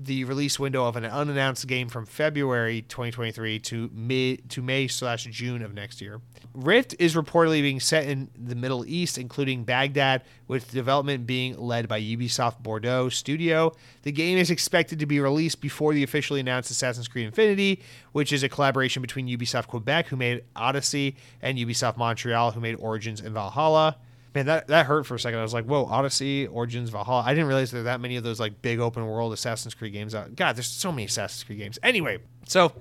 the 0.00 0.22
release 0.24 0.58
window 0.58 0.86
of 0.86 0.94
an 0.96 1.04
unannounced 1.04 1.66
game 1.66 1.88
from 1.88 2.06
February 2.06 2.82
2023 2.82 3.58
to 3.58 3.90
mid 3.92 4.48
to 4.50 4.62
May 4.62 4.86
slash 4.86 5.24
June 5.24 5.62
of 5.62 5.74
next 5.74 6.00
year. 6.00 6.20
Rift 6.54 6.94
is 6.98 7.14
reportedly 7.14 7.62
being 7.62 7.80
set 7.80 8.04
in 8.04 8.30
the 8.36 8.54
Middle 8.54 8.86
East, 8.86 9.18
including 9.18 9.64
Baghdad, 9.64 10.22
with 10.46 10.70
development 10.70 11.26
being 11.26 11.58
led 11.58 11.88
by 11.88 12.00
Ubisoft 12.00 12.62
Bordeaux 12.62 13.08
Studio. 13.08 13.74
The 14.02 14.12
game 14.12 14.38
is 14.38 14.50
expected 14.50 15.00
to 15.00 15.06
be 15.06 15.18
released 15.18 15.60
before 15.60 15.92
the 15.92 16.04
officially 16.04 16.40
announced 16.40 16.70
Assassin's 16.70 17.08
Creed 17.08 17.26
Infinity, 17.26 17.82
which 18.12 18.32
is 18.32 18.42
a 18.42 18.48
collaboration 18.48 19.02
between 19.02 19.26
Ubisoft 19.26 19.66
Quebec, 19.66 20.06
who 20.08 20.16
made 20.16 20.44
Odyssey, 20.54 21.16
and 21.42 21.58
Ubisoft 21.58 21.96
Montreal, 21.96 22.52
who 22.52 22.60
made 22.60 22.76
Origins 22.76 23.20
and 23.20 23.34
Valhalla 23.34 23.96
man, 24.34 24.46
that, 24.46 24.68
that 24.68 24.86
hurt 24.86 25.06
for 25.06 25.14
a 25.14 25.20
second. 25.20 25.38
I 25.38 25.42
was 25.42 25.54
like, 25.54 25.64
whoa, 25.64 25.84
Odyssey, 25.84 26.46
Origins, 26.46 26.90
Valhalla. 26.90 27.22
I 27.24 27.34
didn't 27.34 27.46
realize 27.46 27.70
there 27.70 27.80
were 27.80 27.84
that 27.84 28.00
many 28.00 28.16
of 28.16 28.24
those 28.24 28.40
like 28.40 28.60
big 28.62 28.78
open 28.80 29.06
world 29.06 29.32
Assassin's 29.32 29.74
Creed 29.74 29.92
games 29.92 30.14
out. 30.14 30.34
God, 30.36 30.56
there's 30.56 30.66
so 30.66 30.92
many 30.92 31.04
Assassin's 31.04 31.44
Creed 31.44 31.58
games. 31.58 31.78
Anyway, 31.82 32.18
so 32.46 32.72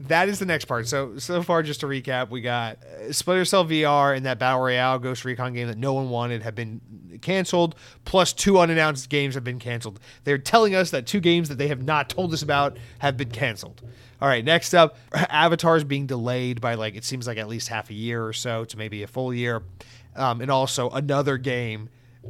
that 0.00 0.28
is 0.28 0.38
the 0.38 0.46
next 0.46 0.66
part. 0.66 0.88
So 0.88 1.18
so 1.18 1.42
far, 1.42 1.62
just 1.62 1.80
to 1.80 1.86
recap, 1.86 2.30
we 2.30 2.40
got 2.40 2.78
uh, 2.82 3.12
Splinter 3.12 3.44
Cell 3.44 3.64
VR 3.64 4.16
and 4.16 4.26
that 4.26 4.38
Battle 4.38 4.60
Royale 4.60 4.98
Ghost 4.98 5.24
Recon 5.24 5.52
game 5.52 5.68
that 5.68 5.78
no 5.78 5.92
one 5.92 6.10
wanted 6.10 6.42
have 6.42 6.54
been 6.54 6.80
canceled. 7.20 7.74
Plus, 8.04 8.32
two 8.32 8.58
unannounced 8.58 9.08
games 9.08 9.34
have 9.34 9.44
been 9.44 9.58
canceled. 9.58 10.00
They're 10.24 10.38
telling 10.38 10.74
us 10.74 10.90
that 10.90 11.06
two 11.06 11.20
games 11.20 11.48
that 11.48 11.58
they 11.58 11.68
have 11.68 11.82
not 11.82 12.08
told 12.08 12.32
us 12.32 12.42
about 12.42 12.76
have 12.98 13.16
been 13.16 13.30
canceled. 13.30 13.82
All 14.20 14.28
right, 14.28 14.44
next 14.44 14.74
up, 14.74 14.96
Avatar 15.14 15.76
is 15.76 15.84
being 15.84 16.06
delayed 16.06 16.60
by 16.60 16.74
like 16.74 16.94
it 16.94 17.04
seems 17.04 17.26
like 17.26 17.38
at 17.38 17.48
least 17.48 17.68
half 17.68 17.90
a 17.90 17.94
year 17.94 18.24
or 18.24 18.32
so 18.32 18.64
to 18.64 18.76
maybe 18.76 19.02
a 19.02 19.06
full 19.06 19.32
year 19.34 19.62
um, 20.16 20.40
and 20.40 20.50
also 20.50 20.90
another 20.90 21.38
game 21.38 21.88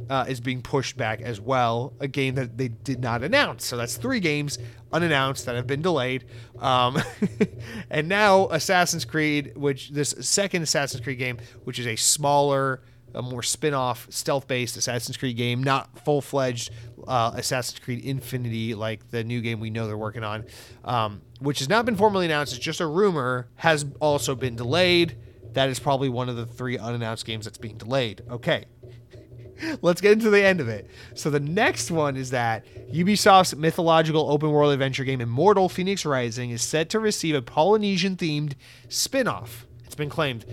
uh, 0.09 0.25
is 0.27 0.39
being 0.39 0.61
pushed 0.61 0.97
back 0.97 1.21
as 1.21 1.39
well, 1.39 1.93
a 1.99 2.07
game 2.07 2.35
that 2.35 2.57
they 2.57 2.67
did 2.67 2.99
not 2.99 3.23
announce. 3.23 3.65
So 3.65 3.77
that's 3.77 3.97
three 3.97 4.19
games 4.19 4.57
unannounced 4.91 5.45
that 5.45 5.55
have 5.55 5.67
been 5.67 5.81
delayed. 5.81 6.25
Um, 6.59 7.01
and 7.89 8.09
now 8.09 8.47
Assassin's 8.47 9.05
Creed, 9.05 9.53
which 9.55 9.89
this 9.89 10.15
second 10.19 10.63
Assassin's 10.63 11.03
Creed 11.03 11.19
game, 11.19 11.37
which 11.63 11.79
is 11.79 11.87
a 11.87 11.95
smaller, 11.95 12.81
a 13.13 13.21
more 13.21 13.43
spin-off 13.43 14.07
stealth-based 14.09 14.75
Assassin's 14.77 15.17
Creed 15.17 15.37
game, 15.37 15.63
not 15.63 15.99
full-fledged 16.03 16.71
uh, 17.07 17.31
Assassin's 17.35 17.79
Creed 17.79 18.03
Infinity 18.03 18.73
like 18.73 19.09
the 19.11 19.23
new 19.23 19.41
game 19.41 19.59
we 19.59 19.69
know 19.69 19.87
they're 19.87 19.97
working 19.97 20.23
on, 20.23 20.45
um, 20.83 21.21
which 21.39 21.59
has 21.59 21.69
not 21.69 21.85
been 21.85 21.95
formally 21.95 22.25
announced. 22.25 22.55
It's 22.55 22.63
just 22.63 22.79
a 22.79 22.87
rumor. 22.87 23.49
Has 23.55 23.85
also 23.99 24.35
been 24.35 24.55
delayed. 24.55 25.17
That 25.53 25.69
is 25.69 25.79
probably 25.79 26.09
one 26.09 26.29
of 26.29 26.35
the 26.35 26.45
three 26.45 26.77
unannounced 26.77 27.25
games 27.25 27.45
that's 27.45 27.57
being 27.57 27.77
delayed. 27.77 28.21
Okay. 28.29 28.65
Let's 29.81 30.01
get 30.01 30.13
into 30.13 30.29
the 30.29 30.43
end 30.43 30.59
of 30.59 30.67
it. 30.67 30.89
So 31.13 31.29
the 31.29 31.39
next 31.39 31.91
one 31.91 32.17
is 32.17 32.31
that 32.31 32.65
Ubisoft's 32.91 33.55
mythological 33.55 34.29
open 34.29 34.51
world 34.51 34.73
adventure 34.73 35.03
game 35.03 35.21
Immortal 35.21 35.69
Fenyx 35.69 36.05
Rising 36.09 36.49
is 36.49 36.61
set 36.61 36.89
to 36.89 36.99
receive 36.99 37.35
a 37.35 37.41
Polynesian 37.41 38.15
themed 38.15 38.53
spin-off. 38.89 39.65
It's 39.85 39.95
been 39.95 40.09
claimed. 40.09 40.45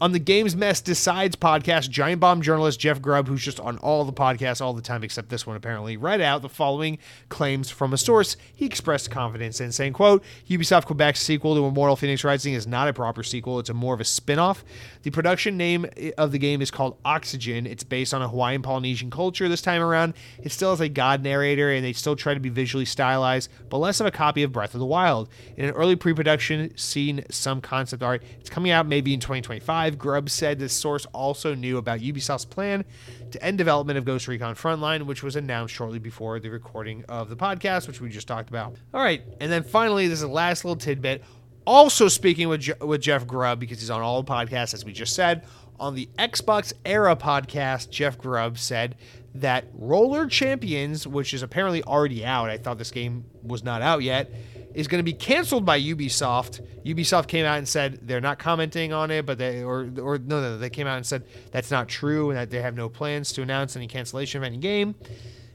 On 0.00 0.12
the 0.12 0.20
Games 0.20 0.54
Mess 0.54 0.80
Decides 0.80 1.34
podcast, 1.34 1.90
Giant 1.90 2.20
Bomb 2.20 2.40
journalist 2.40 2.78
Jeff 2.78 3.02
Grubb, 3.02 3.26
who's 3.26 3.42
just 3.42 3.58
on 3.58 3.78
all 3.78 4.04
the 4.04 4.12
podcasts 4.12 4.60
all 4.60 4.72
the 4.72 4.80
time 4.80 5.02
except 5.02 5.28
this 5.28 5.44
one 5.44 5.56
apparently, 5.56 5.96
read 5.96 6.20
out 6.20 6.40
the 6.40 6.48
following 6.48 6.98
claims 7.30 7.68
from 7.68 7.92
a 7.92 7.98
source 7.98 8.36
he 8.54 8.64
expressed 8.64 9.10
confidence 9.10 9.60
in, 9.60 9.72
saying, 9.72 9.94
quote, 9.94 10.22
Ubisoft 10.48 10.86
Quebec's 10.86 11.18
sequel 11.18 11.56
to 11.56 11.66
Immortal 11.66 11.96
Fenyx 11.96 12.22
Rising 12.22 12.54
is 12.54 12.64
not 12.64 12.86
a 12.86 12.92
proper 12.92 13.24
sequel, 13.24 13.58
it's 13.58 13.70
a 13.70 13.74
more 13.74 13.92
of 13.92 14.00
a 14.00 14.04
spin-off. 14.04 14.64
The 15.02 15.10
production 15.10 15.56
name 15.56 15.84
of 16.16 16.30
the 16.30 16.38
game 16.38 16.62
is 16.62 16.70
called 16.70 16.96
Oxygen. 17.04 17.66
It's 17.66 17.82
based 17.82 18.14
on 18.14 18.22
a 18.22 18.28
Hawaiian 18.28 18.62
Polynesian 18.62 19.10
culture 19.10 19.48
this 19.48 19.62
time 19.62 19.82
around. 19.82 20.14
It 20.40 20.52
still 20.52 20.70
has 20.70 20.80
a 20.80 20.88
god 20.88 21.24
narrator 21.24 21.72
and 21.72 21.84
they 21.84 21.92
still 21.92 22.14
try 22.14 22.34
to 22.34 22.40
be 22.40 22.50
visually 22.50 22.84
stylized, 22.84 23.50
but 23.68 23.78
less 23.78 23.98
of 23.98 24.06
a 24.06 24.12
copy 24.12 24.44
of 24.44 24.52
Breath 24.52 24.74
of 24.74 24.80
the 24.80 24.86
Wild. 24.86 25.28
In 25.56 25.64
an 25.64 25.72
early 25.72 25.96
pre-production, 25.96 26.76
scene, 26.76 27.24
some 27.30 27.60
concept 27.60 28.04
art. 28.04 28.22
It's 28.38 28.50
coming 28.50 28.70
out 28.70 28.86
maybe 28.86 29.12
in 29.12 29.18
2025. 29.18 29.87
Grubb 29.96 30.28
said 30.28 30.58
this 30.58 30.72
source 30.72 31.06
also 31.14 31.54
knew 31.54 31.78
about 31.78 32.00
Ubisoft's 32.00 32.44
plan 32.44 32.84
to 33.30 33.42
end 33.42 33.56
development 33.56 33.96
of 33.96 34.04
Ghost 34.04 34.26
Recon 34.26 34.54
Frontline, 34.56 35.06
which 35.06 35.22
was 35.22 35.36
announced 35.36 35.72
shortly 35.72 35.98
before 36.00 36.40
the 36.40 36.50
recording 36.50 37.04
of 37.08 37.28
the 37.30 37.36
podcast, 37.36 37.86
which 37.86 38.00
we 38.00 38.08
just 38.08 38.26
talked 38.28 38.50
about. 38.50 38.74
All 38.92 39.00
right, 39.00 39.22
and 39.40 39.50
then 39.50 39.62
finally, 39.62 40.08
this 40.08 40.16
is 40.18 40.22
the 40.22 40.28
last 40.28 40.64
little 40.64 40.76
tidbit. 40.76 41.22
Also 41.64 42.08
speaking 42.08 42.48
with 42.48 42.62
Je- 42.62 42.72
with 42.80 43.00
Jeff 43.00 43.26
Grubb 43.26 43.60
because 43.60 43.78
he's 43.80 43.90
on 43.90 44.00
all 44.00 44.22
the 44.22 44.30
podcasts, 44.30 44.74
as 44.74 44.84
we 44.84 44.92
just 44.92 45.14
said. 45.14 45.46
On 45.78 45.94
the 45.94 46.08
Xbox 46.18 46.72
Era 46.84 47.14
podcast, 47.14 47.90
Jeff 47.90 48.18
Grubb 48.18 48.58
said 48.58 48.96
that 49.34 49.66
Roller 49.74 50.26
Champions, 50.26 51.06
which 51.06 51.32
is 51.32 51.42
apparently 51.42 51.84
already 51.84 52.24
out, 52.24 52.50
I 52.50 52.58
thought 52.58 52.78
this 52.78 52.90
game 52.90 53.24
was 53.44 53.62
not 53.62 53.80
out 53.82 54.02
yet, 54.02 54.28
is 54.78 54.86
going 54.86 55.00
to 55.00 55.04
be 55.04 55.12
canceled 55.12 55.64
by 55.64 55.80
Ubisoft. 55.80 56.64
Ubisoft 56.84 57.26
came 57.26 57.44
out 57.44 57.58
and 57.58 57.66
said 57.66 57.98
they're 58.06 58.20
not 58.20 58.38
commenting 58.38 58.92
on 58.92 59.10
it, 59.10 59.26
but 59.26 59.36
they 59.36 59.64
or 59.64 59.90
or 60.00 60.18
no, 60.18 60.40
no, 60.40 60.56
they 60.56 60.70
came 60.70 60.86
out 60.86 60.96
and 60.96 61.04
said 61.04 61.24
that's 61.50 61.72
not 61.72 61.88
true 61.88 62.30
and 62.30 62.38
that 62.38 62.48
they 62.50 62.62
have 62.62 62.76
no 62.76 62.88
plans 62.88 63.32
to 63.32 63.42
announce 63.42 63.74
any 63.74 63.88
cancellation 63.88 64.40
of 64.40 64.46
any 64.46 64.56
game. 64.56 64.94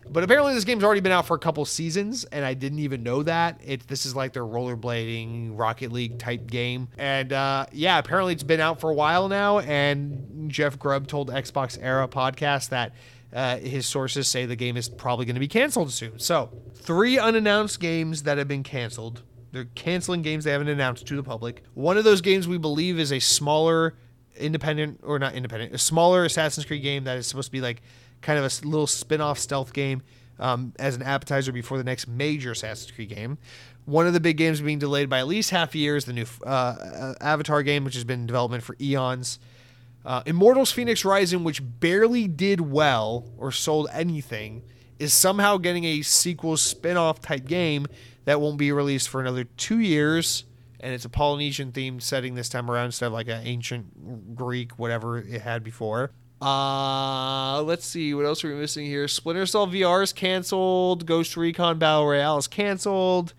But 0.10 0.26
apparently, 0.26 0.54
this 0.54 0.66
game's 0.66 0.84
already 0.84 1.00
been 1.00 1.14
out 1.14 1.26
for 1.26 1.38
a 1.38 1.40
couple 1.40 1.64
seasons, 1.64 2.26
and 2.26 2.44
I 2.44 2.54
didn't 2.54 2.80
even 2.80 3.02
know 3.02 3.24
that. 3.24 3.62
It 3.64 3.88
this 3.88 4.06
is 4.06 4.14
like 4.14 4.34
their 4.34 4.44
rollerblading 4.44 5.58
Rocket 5.58 5.94
League 5.94 6.20
type 6.20 6.46
game, 6.46 6.90
and 6.98 7.32
uh, 7.32 7.68
yeah, 7.72 8.00
apparently 8.00 8.34
it's 8.34 8.44
been 8.44 8.60
out 8.60 8.82
for 8.82 8.90
a 8.90 8.94
while 8.94 9.30
now. 9.30 9.60
And 9.60 10.52
Jeff 10.52 10.78
Grubb 10.78 11.08
told 11.08 11.30
Xbox 11.30 11.78
Era 11.82 12.10
podcast 12.10 12.70
that 12.70 12.92
uh, 13.34 13.58
his 13.58 13.86
sources 13.86 14.28
say 14.28 14.46
the 14.46 14.56
game 14.56 14.78
is 14.78 14.88
probably 14.90 15.26
going 15.26 15.36
to 15.36 15.40
be 15.40 15.48
canceled 15.48 15.92
soon. 15.92 16.20
So, 16.20 16.50
three 16.76 17.18
unannounced 17.18 17.80
games 17.80 18.24
that 18.24 18.38
have 18.38 18.48
been 18.48 18.64
canceled. 18.64 19.24
They're 19.52 19.66
canceling 19.76 20.22
games 20.22 20.44
they 20.44 20.52
haven't 20.52 20.68
announced 20.68 21.08
to 21.08 21.16
the 21.16 21.24
public. 21.24 21.64
One 21.74 21.98
of 21.98 22.04
those 22.04 22.22
games 22.22 22.48
we 22.48 22.58
believe 22.58 23.00
is 23.00 23.12
a 23.12 23.20
smaller 23.20 23.96
independent 24.36 25.00
or 25.04 25.20
not 25.20 25.34
independent, 25.34 25.74
a 25.74 25.78
smaller 25.78 26.26
Assassin's 26.26 26.66
Creed 26.66 26.82
game 26.82 27.04
that 27.04 27.18
is 27.18 27.28
supposed 27.28 27.48
to 27.48 27.52
be 27.52 27.62
like 27.62 27.82
kind 28.22 28.40
of 28.40 28.46
a 28.46 28.68
little 28.68 28.88
spin-off 28.88 29.38
stealth 29.38 29.74
game 29.74 30.02
um, 30.40 30.74
as 30.80 30.96
an 30.96 31.04
appetizer 31.04 31.52
before 31.52 31.78
the 31.78 31.84
next 31.84 32.08
major 32.08 32.52
Assassin's 32.52 32.92
Creed 32.92 33.10
game. 33.10 33.38
One 33.86 34.08
of 34.08 34.14
the 34.14 34.20
big 34.20 34.38
games 34.38 34.62
being 34.62 34.80
delayed 34.80 35.10
by 35.10 35.20
at 35.20 35.28
least 35.28 35.50
half 35.50 35.76
a 35.76 35.78
year 35.78 35.98
is 35.98 36.06
the 36.06 36.14
new 36.14 36.26
uh, 36.46 36.50
uh, 36.50 37.14
Avatar 37.22 37.64
game, 37.64 37.84
which 37.84 37.96
has 37.96 38.04
been 38.04 38.22
in 38.22 38.28
development 38.28 38.64
for 38.64 38.76
eons. 38.80 39.40
Uh, 40.06 40.22
Immortals 40.26 40.74
Fenyx 40.74 41.06
Rising, 41.06 41.44
which 41.44 41.62
barely 41.80 42.28
did 42.28 42.60
well 42.62 43.30
or 43.38 43.52
sold 43.52 43.88
anything, 43.94 44.64
is 45.00 45.14
somehow 45.14 45.58
getting 45.58 45.86
a 45.86 46.02
sequel 46.02 46.58
spin 46.58 46.98
off 46.98 47.22
type 47.22 47.46
game 47.46 47.88
that 48.26 48.42
won't 48.42 48.58
be 48.58 48.72
released 48.72 49.10
for 49.10 49.22
another 49.22 49.44
two 49.44 49.80
years. 49.80 50.46
And 50.80 50.94
it's 50.94 51.06
a 51.06 51.10
Polynesian 51.10 51.72
themed 51.72 52.02
setting 52.02 52.36
this 52.36 52.50
time 52.50 52.70
around 52.70 52.86
instead 52.88 53.08
of 53.08 53.14
like 53.14 53.30
an 53.30 53.42
ancient 53.46 54.36
Greek, 54.36 54.74
whatever 54.74 55.18
it 55.20 55.42
had 55.42 55.64
before. 55.64 56.12
Uh, 56.42 57.62
let's 57.64 57.86
see 57.86 58.14
what 58.14 58.26
else 58.26 58.44
are 58.44 58.50
we 58.50 58.56
missing 58.56 58.86
here. 58.86 59.08
Splinter 59.08 59.46
Cell 59.46 59.66
VR 59.66 60.04
is 60.04 60.12
canceled. 60.12 61.06
Ghost 61.06 61.38
Recon 61.38 61.80
Battle 61.80 62.06
Royale 62.06 62.38
is 62.38 62.48
canceled. 62.48 63.34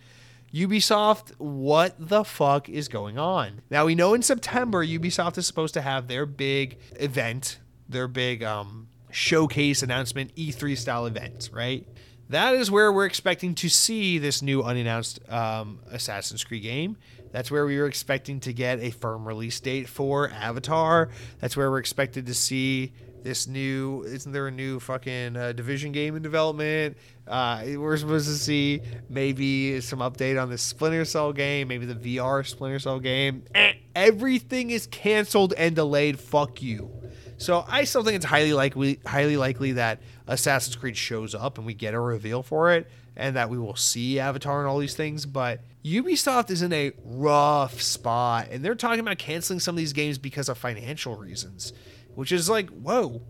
Ubisoft, 0.55 1.33
what 1.39 1.97
the 1.99 2.23
fuck 2.23 2.69
is 2.69 2.87
going 2.87 3.19
on? 3.19 3.63
Now 3.71 3.87
we 3.87 3.97
know 3.97 4.15
in 4.15 4.23
September 4.23 4.87
Ubisoft 4.87 5.37
is 5.37 5.49
supposed 5.49 5.75
to 5.75 5.81
have 5.81 6.07
their 6.07 6.27
big 6.27 6.79
event, 6.93 7.59
their 7.89 8.07
big 8.07 8.45
um, 8.45 8.87
showcase 9.11 9.83
announcement, 9.83 10.33
E3 10.37 10.79
style 10.79 11.07
event, 11.07 11.51
right? 11.53 11.85
That 12.29 12.55
is 12.55 12.71
where 12.71 12.93
we're 12.93 13.05
expecting 13.05 13.57
to 13.57 13.69
see 13.69 14.19
this 14.19 14.43
new 14.43 14.63
unannounced 14.63 15.19
um, 15.29 15.81
Assassin's 15.91 16.45
Creed 16.45 16.63
game. 16.63 16.99
That's 17.33 17.51
where 17.51 17.67
we 17.67 17.77
were 17.77 17.87
expecting 17.87 18.39
to 18.41 18.53
get 18.53 18.79
a 18.79 18.91
firm 18.91 19.27
release 19.27 19.59
date 19.59 19.89
for 19.89 20.31
Avatar. 20.31 21.09
That's 21.41 21.57
where 21.57 21.69
we're 21.69 21.81
expected 21.81 22.27
to 22.27 22.35
see 22.35 22.93
this 23.25 23.49
new. 23.49 24.05
Isn't 24.05 24.31
there 24.31 24.47
a 24.47 24.51
new 24.53 24.79
fucking 24.79 25.37
uh, 25.37 25.53
Division 25.53 25.91
game 25.91 26.15
in 26.15 26.23
development? 26.23 26.97
Uh, 27.27 27.65
we're 27.77 27.97
supposed 27.97 28.29
to 28.29 28.35
see 28.35 28.83
maybe 29.09 29.81
some 29.81 29.99
update 30.01 30.41
on 30.41 30.51
the 30.51 30.59
Splinter 30.59 31.05
Cell 31.05 31.33
game, 31.33 31.67
maybe 31.67 31.87
the 31.87 32.19
VR 32.19 32.47
Splinter 32.47 32.79
Cell 32.79 33.01
game. 33.01 33.43
Eh, 33.55 33.73
everything 33.97 34.71
is 34.71 34.87
canceled 34.87 35.55
and 35.57 35.75
delayed. 35.75 36.21
Fuck 36.21 36.63
you. 36.63 36.91
So 37.39 37.65
I 37.67 37.85
still 37.85 38.05
think 38.05 38.17
it's 38.17 38.27
highly 38.27 38.53
likely, 38.53 39.01
highly 39.05 39.37
likely 39.37 39.73
that 39.73 40.01
Assassin's 40.29 40.77
Creed 40.77 40.97
shows 40.97 41.35
up 41.35 41.59
and 41.59 41.67
we 41.67 41.75
get 41.75 41.95
a 41.95 42.01
reveal 42.01 42.43
for 42.43 42.73
it, 42.73 42.89
and 43.17 43.37
that 43.37 43.51
we 43.51 43.59
will 43.59 43.75
see 43.75 44.21
Avatar 44.21 44.61
and 44.61 44.69
all 44.69 44.79
these 44.79 44.95
things. 44.95 45.27
But 45.27 45.61
Ubisoft 45.85 46.51
is 46.51 46.63
in 46.63 46.73
a 46.73 46.93
rough 47.05 47.81
spot, 47.81 48.49
and 48.51 48.65
they're 48.65 48.75
talking 48.75 49.01
about 49.01 49.19
canceling 49.19 49.61
some 49.61 49.75
of 49.75 49.79
these 49.79 49.93
games 49.93 50.19
because 50.19 50.49
of 50.49 50.59
financial 50.59 51.17
reasons, 51.17 51.73
which 52.15 52.33
is 52.33 52.49
like, 52.49 52.71
whoa. 52.71 53.23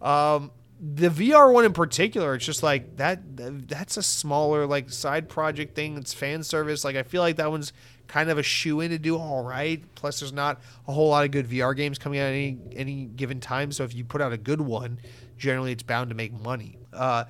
Um, 0.00 0.50
the 0.80 1.08
VR 1.08 1.52
one 1.52 1.64
in 1.64 1.72
particular, 1.72 2.34
it's 2.34 2.44
just 2.44 2.62
like 2.62 2.96
that. 2.98 3.20
That's 3.68 3.96
a 3.96 4.02
smaller 4.02 4.64
like 4.66 4.90
side 4.90 5.28
project 5.28 5.74
thing. 5.74 5.96
It's 5.96 6.14
fan 6.14 6.42
service. 6.42 6.84
Like 6.84 6.96
I 6.96 7.02
feel 7.02 7.20
like 7.20 7.36
that 7.36 7.50
one's 7.50 7.72
kind 8.06 8.30
of 8.30 8.38
a 8.38 8.42
shoe 8.42 8.80
in 8.80 8.90
to 8.90 8.98
do 8.98 9.16
all 9.18 9.42
right. 9.42 9.82
Plus, 9.96 10.20
there's 10.20 10.32
not 10.32 10.60
a 10.86 10.92
whole 10.92 11.08
lot 11.08 11.24
of 11.24 11.30
good 11.30 11.48
VR 11.48 11.76
games 11.76 11.98
coming 11.98 12.20
out 12.20 12.26
at 12.26 12.34
any 12.34 12.58
any 12.76 13.04
given 13.06 13.40
time. 13.40 13.72
So 13.72 13.84
if 13.84 13.94
you 13.94 14.04
put 14.04 14.20
out 14.20 14.32
a 14.32 14.38
good 14.38 14.60
one, 14.60 15.00
generally 15.36 15.72
it's 15.72 15.82
bound 15.82 16.10
to 16.10 16.14
make 16.14 16.32
money. 16.32 16.78
Uh, 16.92 17.24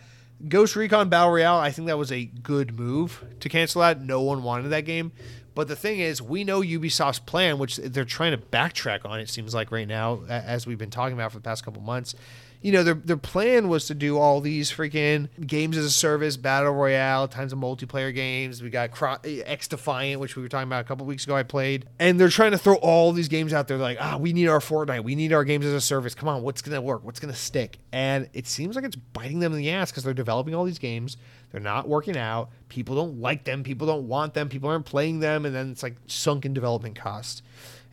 Ghost 0.47 0.77
Recon 0.77 1.09
Battle 1.09 1.33
Royale, 1.33 1.59
I 1.59 1.73
think 1.73 1.89
that 1.89 1.99
was 1.99 2.13
a 2.13 2.25
good 2.25 2.79
move 2.79 3.25
to 3.41 3.49
cancel 3.49 3.81
that. 3.81 4.01
No 4.01 4.21
one 4.23 4.43
wanted 4.43 4.69
that 4.69 4.85
game. 4.85 5.11
But 5.59 5.67
the 5.67 5.75
thing 5.75 5.99
is, 5.99 6.23
we 6.23 6.45
know 6.45 6.61
Ubisoft's 6.61 7.19
plan, 7.19 7.59
which 7.59 7.79
they're 7.79 8.05
trying 8.05 8.31
to 8.31 8.39
backtrack 8.39 9.05
on, 9.05 9.19
it 9.19 9.29
seems 9.29 9.57
like 9.57 9.73
right 9.73 9.89
now, 9.89 10.21
as 10.29 10.69
we've 10.69 10.79
been 10.79 10.89
talking 10.89 11.15
about 11.15 11.33
for 11.33 11.39
the 11.39 11.43
past 11.43 11.65
couple 11.65 11.83
months, 11.83 12.15
you 12.63 12.71
know, 12.71 12.85
their 12.85 12.95
their 12.95 13.17
plan 13.17 13.69
was 13.69 13.87
to 13.87 13.95
do 13.95 14.19
all 14.19 14.41
these 14.41 14.71
freaking 14.71 15.29
games 15.45 15.77
as 15.77 15.85
a 15.85 15.91
service, 15.91 16.37
battle 16.37 16.73
royale, 16.73 17.27
tons 17.27 17.53
of 17.53 17.59
multiplayer 17.59 18.15
games. 18.15 18.63
We 18.63 18.71
got 18.71 18.91
X 19.25 19.67
Defiant, 19.67 20.21
which 20.21 20.37
we 20.37 20.43
were 20.43 20.49
talking 20.49 20.69
about 20.69 20.85
a 20.85 20.85
couple 20.85 21.07
weeks 21.07 21.25
ago. 21.25 21.35
I 21.35 21.43
played, 21.43 21.87
and 21.99 22.21
they're 22.21 22.29
trying 22.29 22.53
to 22.53 22.59
throw 22.59 22.77
all 22.77 23.11
these 23.11 23.27
games 23.27 23.53
out 23.53 23.67
there. 23.67 23.79
They're 23.79 23.85
like, 23.85 23.99
ah, 24.01 24.17
we 24.17 24.33
need 24.33 24.47
our 24.47 24.61
Fortnite, 24.61 25.03
we 25.03 25.17
need 25.17 25.33
our 25.33 25.43
games 25.43 25.67
as 25.67 25.73
a 25.73 25.81
service. 25.81 26.15
Come 26.15 26.29
on, 26.29 26.43
what's 26.43 26.63
gonna 26.63 26.81
work? 26.81 27.03
What's 27.03 27.19
gonna 27.19 27.35
stick? 27.35 27.81
And 27.91 28.29
it 28.33 28.47
seems 28.47 28.77
like 28.77 28.85
it's 28.85 28.95
biting 28.95 29.41
them 29.41 29.53
in 29.53 29.59
the 29.59 29.71
ass 29.71 29.91
because 29.91 30.05
they're 30.05 30.15
developing 30.15 30.55
all 30.55 30.65
these 30.65 30.79
games. 30.79 31.17
They're 31.51 31.61
not 31.61 31.89
working 31.89 32.17
out. 32.17 32.51
People 32.69 32.95
don't 32.95 33.21
like 33.21 33.45
them. 33.45 33.63
People 33.63 33.87
don't 33.87 34.07
want 34.07 34.35
them. 34.35 34.49
People 34.49 34.69
aren't 34.69 34.85
playing 34.85 35.21
them, 35.21 35.47
and 35.47 35.55
then 35.55 35.71
it's 35.71 35.83
like 35.83 35.97
sunken 36.07 36.53
development 36.53 36.97
costs. 36.97 37.43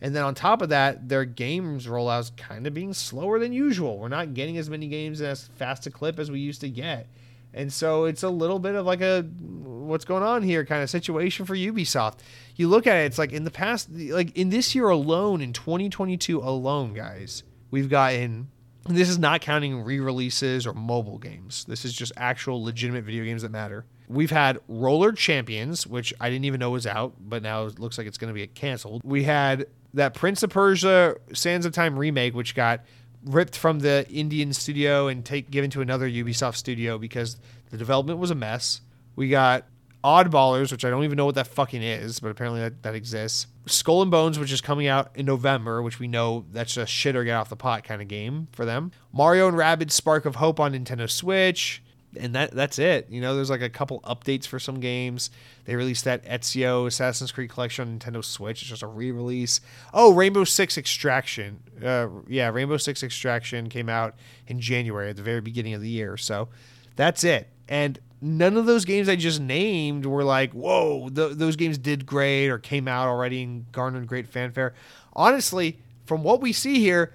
And 0.00 0.14
then 0.14 0.24
on 0.24 0.34
top 0.34 0.60
of 0.60 0.68
that, 0.68 1.08
their 1.08 1.24
games 1.24 1.86
rollouts 1.86 2.36
kind 2.36 2.66
of 2.66 2.74
being 2.74 2.92
slower 2.92 3.38
than 3.38 3.52
usual. 3.52 3.98
We're 3.98 4.08
not 4.08 4.34
getting 4.34 4.58
as 4.58 4.68
many 4.68 4.88
games 4.88 5.22
as 5.22 5.48
fast 5.56 5.86
a 5.86 5.90
clip 5.90 6.18
as 6.18 6.30
we 6.30 6.38
used 6.40 6.60
to 6.60 6.68
get. 6.68 7.06
And 7.54 7.72
so 7.72 8.04
it's 8.04 8.22
a 8.22 8.28
little 8.28 8.58
bit 8.58 8.74
of 8.74 8.84
like 8.84 9.00
a 9.00 9.22
what's 9.22 10.04
going 10.04 10.22
on 10.22 10.42
here 10.42 10.66
kind 10.66 10.82
of 10.82 10.90
situation 10.90 11.46
for 11.46 11.56
Ubisoft. 11.56 12.18
You 12.56 12.68
look 12.68 12.86
at 12.86 12.96
it, 12.96 13.06
it's 13.06 13.18
like 13.18 13.32
in 13.32 13.44
the 13.44 13.50
past, 13.50 13.88
like 13.90 14.36
in 14.36 14.50
this 14.50 14.74
year 14.74 14.90
alone, 14.90 15.40
in 15.40 15.54
2022 15.54 16.40
alone, 16.40 16.92
guys, 16.92 17.42
we've 17.70 17.88
gotten. 17.88 18.48
This 18.88 19.08
is 19.08 19.18
not 19.18 19.40
counting 19.40 19.82
re 19.82 20.00
releases 20.00 20.66
or 20.66 20.72
mobile 20.72 21.18
games. 21.18 21.64
This 21.66 21.84
is 21.84 21.92
just 21.92 22.12
actual 22.16 22.62
legitimate 22.62 23.04
video 23.04 23.24
games 23.24 23.42
that 23.42 23.50
matter. 23.50 23.84
We've 24.08 24.30
had 24.30 24.60
Roller 24.68 25.12
Champions, 25.12 25.86
which 25.86 26.14
I 26.20 26.30
didn't 26.30 26.44
even 26.44 26.60
know 26.60 26.70
was 26.70 26.86
out, 26.86 27.14
but 27.18 27.42
now 27.42 27.66
it 27.66 27.78
looks 27.78 27.98
like 27.98 28.06
it's 28.06 28.18
going 28.18 28.32
to 28.32 28.34
be 28.34 28.46
canceled. 28.46 29.02
We 29.04 29.24
had 29.24 29.66
that 29.94 30.14
Prince 30.14 30.42
of 30.42 30.50
Persia 30.50 31.16
Sands 31.32 31.66
of 31.66 31.72
Time 31.72 31.98
remake, 31.98 32.34
which 32.34 32.54
got 32.54 32.84
ripped 33.24 33.56
from 33.56 33.80
the 33.80 34.06
Indian 34.08 34.52
studio 34.52 35.08
and 35.08 35.24
take 35.24 35.50
given 35.50 35.70
to 35.70 35.80
another 35.80 36.08
Ubisoft 36.08 36.54
studio 36.54 36.98
because 36.98 37.36
the 37.70 37.76
development 37.76 38.20
was 38.20 38.30
a 38.30 38.34
mess. 38.34 38.80
We 39.16 39.28
got 39.28 39.64
Oddballers, 40.06 40.70
which 40.70 40.84
I 40.84 40.90
don't 40.90 41.02
even 41.02 41.16
know 41.16 41.26
what 41.26 41.34
that 41.34 41.48
fucking 41.48 41.82
is, 41.82 42.20
but 42.20 42.28
apparently 42.28 42.60
that, 42.60 42.84
that 42.84 42.94
exists. 42.94 43.48
Skull 43.66 44.02
and 44.02 44.10
Bones, 44.10 44.38
which 44.38 44.52
is 44.52 44.60
coming 44.60 44.86
out 44.86 45.10
in 45.16 45.26
November, 45.26 45.82
which 45.82 45.98
we 45.98 46.06
know 46.06 46.44
that's 46.52 46.76
a 46.76 46.86
shit 46.86 47.16
or 47.16 47.24
get 47.24 47.34
off 47.34 47.48
the 47.48 47.56
pot 47.56 47.82
kind 47.82 48.00
of 48.00 48.06
game 48.06 48.46
for 48.52 48.64
them. 48.64 48.92
Mario 49.12 49.48
and 49.48 49.56
Rabbids 49.56 49.90
Spark 49.90 50.24
of 50.24 50.36
Hope 50.36 50.60
on 50.60 50.72
Nintendo 50.74 51.10
Switch. 51.10 51.82
and 52.18 52.34
that 52.34 52.52
that's 52.52 52.78
it. 52.78 53.08
You 53.10 53.20
know, 53.20 53.34
there's 53.34 53.50
like 53.50 53.62
a 53.62 53.68
couple 53.68 54.00
updates 54.02 54.46
for 54.46 54.58
some 54.58 54.80
games. 54.80 55.30
They 55.64 55.76
released 55.76 56.04
that 56.04 56.24
Ezio 56.24 56.86
Assassin's 56.86 57.32
Creed 57.32 57.50
collection 57.50 57.88
on 57.88 57.98
Nintendo 57.98 58.24
Switch. 58.24 58.62
It's 58.62 58.70
just 58.70 58.82
a 58.82 58.86
re-release. 58.86 59.60
Oh, 59.92 60.12
Rainbow 60.12 60.44
Six 60.44 60.78
Extraction. 60.78 61.60
Uh, 61.84 62.08
yeah, 62.28 62.48
Rainbow 62.48 62.76
Six 62.76 63.02
Extraction 63.02 63.68
came 63.68 63.88
out 63.88 64.14
in 64.46 64.60
January 64.60 65.10
at 65.10 65.16
the 65.16 65.22
very 65.22 65.40
beginning 65.40 65.74
of 65.74 65.80
the 65.80 65.88
year. 65.90 66.16
So 66.16 66.48
that's 66.96 67.24
it. 67.24 67.48
And 67.68 67.98
none 68.26 68.56
of 68.56 68.66
those 68.66 68.84
games 68.84 69.08
I 69.08 69.16
just 69.16 69.40
named 69.40 70.04
were 70.04 70.24
like, 70.24 70.52
whoa, 70.52 71.08
th- 71.08 71.36
those 71.36 71.56
games 71.56 71.78
did 71.78 72.04
great 72.04 72.48
or 72.48 72.58
came 72.58 72.88
out 72.88 73.06
already 73.06 73.42
and 73.42 73.70
garnered 73.72 74.06
great 74.06 74.26
fanfare. 74.26 74.74
Honestly, 75.12 75.78
from 76.04 76.22
what 76.22 76.40
we 76.40 76.52
see 76.52 76.80
here, 76.80 77.14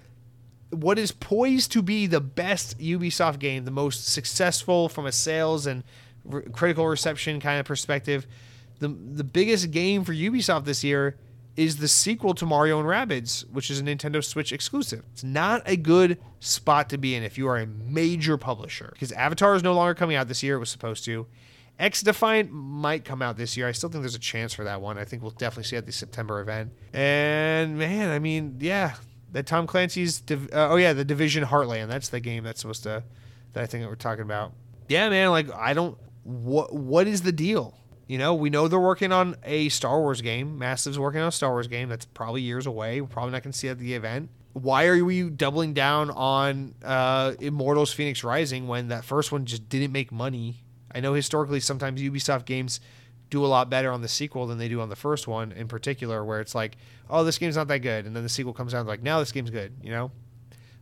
what 0.69 0.97
is 0.97 1.11
poised 1.11 1.71
to 1.73 1.81
be 1.81 2.07
the 2.07 2.21
best 2.21 2.79
Ubisoft 2.79 3.39
game, 3.39 3.65
the 3.65 3.71
most 3.71 4.07
successful 4.07 4.88
from 4.88 5.05
a 5.05 5.11
sales 5.11 5.65
and 5.67 5.83
re- 6.23 6.43
critical 6.51 6.88
reception 6.88 7.39
kind 7.41 7.59
of 7.59 7.65
perspective, 7.65 8.25
the 8.79 8.88
the 8.88 9.23
biggest 9.23 9.71
game 9.71 10.03
for 10.03 10.13
Ubisoft 10.13 10.63
this 10.65 10.83
year 10.83 11.17
is 11.57 11.78
the 11.78 11.88
sequel 11.88 12.34
to 12.36 12.45
Mario 12.45 12.80
and 12.80 12.88
Rabbids, 12.88 13.49
which 13.52 13.69
is 13.69 13.80
a 13.80 13.84
Nintendo 13.84 14.23
Switch 14.23 14.52
exclusive. 14.52 15.03
It's 15.11 15.23
not 15.23 15.61
a 15.65 15.76
good 15.76 16.18
spot 16.40 16.90
to 16.90 16.98
be 16.98 17.15
in 17.15 17.23
if 17.23 17.38
you 17.38 17.48
are 17.48 17.57
a 17.57 17.65
major 17.68 18.38
publisher 18.38 18.90
because 18.94 19.11
Avatar 19.11 19.56
is 19.56 19.64
no 19.64 19.73
longer 19.73 19.94
coming 19.94 20.15
out 20.15 20.28
this 20.28 20.44
year. 20.44 20.56
It 20.56 20.60
was 20.60 20.69
supposed 20.69 21.03
to. 21.06 21.28
X 21.80 22.02
Defiant 22.03 22.52
might 22.52 23.03
come 23.03 23.22
out 23.22 23.38
this 23.38 23.57
year. 23.57 23.68
I 23.68 23.72
still 23.72 23.90
think 23.90 24.03
there's 24.03 24.15
a 24.15 24.19
chance 24.19 24.53
for 24.53 24.64
that 24.65 24.82
one. 24.82 24.98
I 24.98 25.03
think 25.03 25.23
we'll 25.23 25.32
definitely 25.32 25.64
see 25.64 25.78
at 25.78 25.86
the 25.86 25.91
September 25.91 26.40
event. 26.40 26.72
And 26.94 27.78
man, 27.78 28.10
I 28.11 28.19
mean, 28.19 28.57
yeah, 28.60 28.94
that 29.32 29.48
Tom 29.48 29.65
Clancy's. 29.68 30.22
Div- 30.22 30.53
uh, 30.53 30.69
oh 30.69 30.76
yeah, 30.76 30.94
the 30.94 31.06
Division 31.06 31.44
Heartland. 31.44 31.88
That's 31.88 32.10
the 32.10 32.19
game 32.19 32.44
that's 32.44 32.61
supposed 32.61 32.84
to. 32.84 33.03
That 33.53 33.64
I 33.64 33.65
think 33.65 33.84
that 33.84 33.90
we're 33.90 33.95
talking 33.95 34.23
about. 34.23 34.53
Yeah, 34.88 35.10
man. 35.10 35.32
Like 35.32 35.52
I 35.53 35.73
don't. 35.73 35.98
What 36.23 36.73
What 36.73 37.07
is 37.07 37.23
the 37.23 37.32
deal? 37.32 37.76
You 38.11 38.17
know, 38.17 38.33
we 38.33 38.49
know 38.49 38.67
they're 38.67 38.77
working 38.77 39.13
on 39.13 39.38
a 39.41 39.69
Star 39.69 39.97
Wars 40.01 40.19
game. 40.19 40.59
Massive's 40.59 40.99
working 40.99 41.21
on 41.21 41.29
a 41.29 41.31
Star 41.31 41.51
Wars 41.51 41.67
game 41.67 41.88
that's 41.88 42.03
probably 42.03 42.41
years 42.41 42.65
away. 42.65 42.99
We're 42.99 43.07
probably 43.07 43.31
not 43.31 43.41
going 43.41 43.53
to 43.53 43.57
see 43.57 43.69
it 43.69 43.71
at 43.71 43.79
the 43.79 43.93
event. 43.93 44.29
Why 44.51 44.88
are 44.88 45.05
we 45.05 45.29
doubling 45.29 45.73
down 45.73 46.09
on 46.09 46.75
uh, 46.83 47.35
Immortals 47.39 47.95
Fenyx 47.95 48.21
Rising 48.21 48.67
when 48.67 48.89
that 48.89 49.05
first 49.05 49.31
one 49.31 49.45
just 49.45 49.69
didn't 49.69 49.93
make 49.93 50.11
money? 50.11 50.61
I 50.93 50.99
know 50.99 51.13
historically 51.13 51.61
sometimes 51.61 52.01
Ubisoft 52.01 52.43
games 52.43 52.81
do 53.29 53.45
a 53.45 53.47
lot 53.47 53.69
better 53.69 53.93
on 53.93 54.01
the 54.01 54.09
sequel 54.09 54.45
than 54.45 54.57
they 54.57 54.67
do 54.67 54.81
on 54.81 54.89
the 54.89 54.97
first 54.97 55.25
one 55.25 55.53
in 55.53 55.69
particular, 55.69 56.25
where 56.25 56.41
it's 56.41 56.53
like, 56.53 56.75
oh, 57.09 57.23
this 57.23 57.38
game's 57.38 57.55
not 57.55 57.69
that 57.69 57.79
good, 57.79 58.05
and 58.05 58.13
then 58.13 58.23
the 58.23 58.29
sequel 58.29 58.51
comes 58.51 58.73
out 58.73 58.79
and 58.79 58.89
like, 58.89 59.01
now 59.01 59.19
this 59.19 59.31
game's 59.31 59.51
good, 59.51 59.71
you 59.81 59.89
know, 59.89 60.11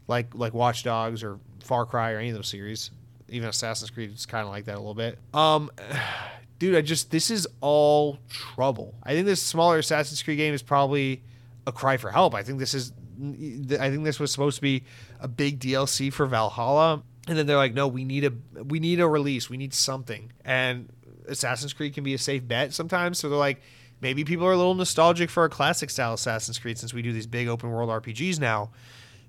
like 0.08 0.34
like 0.34 0.56
Watch 0.56 0.82
Dogs 0.82 1.22
or 1.22 1.38
Far 1.64 1.86
Cry 1.86 2.14
or 2.14 2.18
any 2.18 2.30
of 2.30 2.36
those 2.36 2.48
series. 2.48 2.90
Even 3.28 3.50
Assassin's 3.50 3.92
Creed 3.92 4.16
is 4.16 4.26
kind 4.26 4.46
of 4.46 4.50
like 4.50 4.66
that 4.66 4.78
a 4.78 4.80
little 4.80 4.96
bit. 4.96 5.20
Um, 5.32 5.70
dude, 6.60 6.76
I 6.76 6.82
just 6.82 7.10
this 7.10 7.32
is 7.32 7.48
all 7.62 8.20
trouble. 8.30 8.94
I 9.04 9.14
think 9.14 9.26
this 9.26 9.42
smaller 9.42 9.80
Assassin's 9.80 10.22
Creed 10.22 10.38
game 10.38 10.54
is 10.54 10.62
probably 10.62 11.24
a 11.66 11.72
cry 11.72 11.98
for 11.98 12.12
help. 12.12 12.36
I 12.36 12.44
think 12.44 12.60
this 12.60 12.74
is 12.74 12.94
I 13.20 13.90
think 13.90 14.04
this 14.04 14.20
was 14.20 14.32
supposed 14.32 14.58
to 14.58 14.62
be 14.62 14.84
a 15.20 15.28
big 15.28 15.60
DLC 15.60 16.12
for 16.12 16.26
Valhalla. 16.26 17.04
And 17.28 17.38
then 17.38 17.46
they're 17.48 17.58
like, 17.58 17.74
no, 17.74 17.88
we 17.88 18.06
need 18.06 18.26
a 18.26 18.64
we 18.64 18.80
need 18.80 19.00
a 19.00 19.08
release. 19.08 19.50
We 19.50 19.58
need 19.58 19.74
something. 19.74 20.32
And 20.46 20.90
Assassin's 21.28 21.74
Creed 21.74 21.94
can 21.94 22.04
be 22.04 22.14
a 22.14 22.18
safe 22.18 22.48
bet 22.48 22.74
sometimes. 22.74 23.20
So 23.20 23.30
they're 23.30 23.38
like, 23.38 23.62
maybe 24.02 24.24
people 24.24 24.46
are 24.46 24.52
a 24.52 24.58
little 24.58 24.76
nostalgic 24.76 25.30
for 25.30 25.46
a 25.46 25.50
classic 25.50 25.90
style 25.90 26.14
Assassin's 26.14 26.60
Creed 26.60 26.78
since 26.78 26.94
we 26.94 27.02
do 27.02 27.14
these 27.14 27.28
big 27.28 27.48
open 27.48 27.72
world 27.72 27.90
RPGs 27.90 28.40
now. 28.40 28.72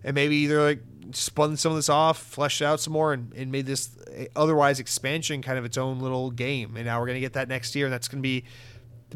And 0.03 0.15
maybe 0.15 0.47
they're 0.47 0.63
like 0.63 0.83
spun 1.13 1.57
some 1.57 1.73
of 1.73 1.77
this 1.77 1.89
off, 1.89 2.19
fleshed 2.19 2.63
out 2.63 2.81
some 2.81 2.93
more, 2.93 3.13
and, 3.13 3.33
and 3.35 3.51
made 3.53 3.67
this 3.67 3.91
otherwise 4.37 4.81
expansion 4.81 5.43
kind 5.43 5.59
of 5.59 5.65
its 5.65 5.77
own 5.77 6.01
little 6.01 6.31
game. 6.31 6.77
And 6.77 6.87
now 6.87 7.01
we're 7.01 7.07
gonna 7.07 7.21
get 7.21 7.35
that 7.35 7.49
next 7.49 7.75
year, 7.75 7.87
and 7.87 7.93
that's 7.93 8.09
gonna 8.09 8.23
be 8.23 8.45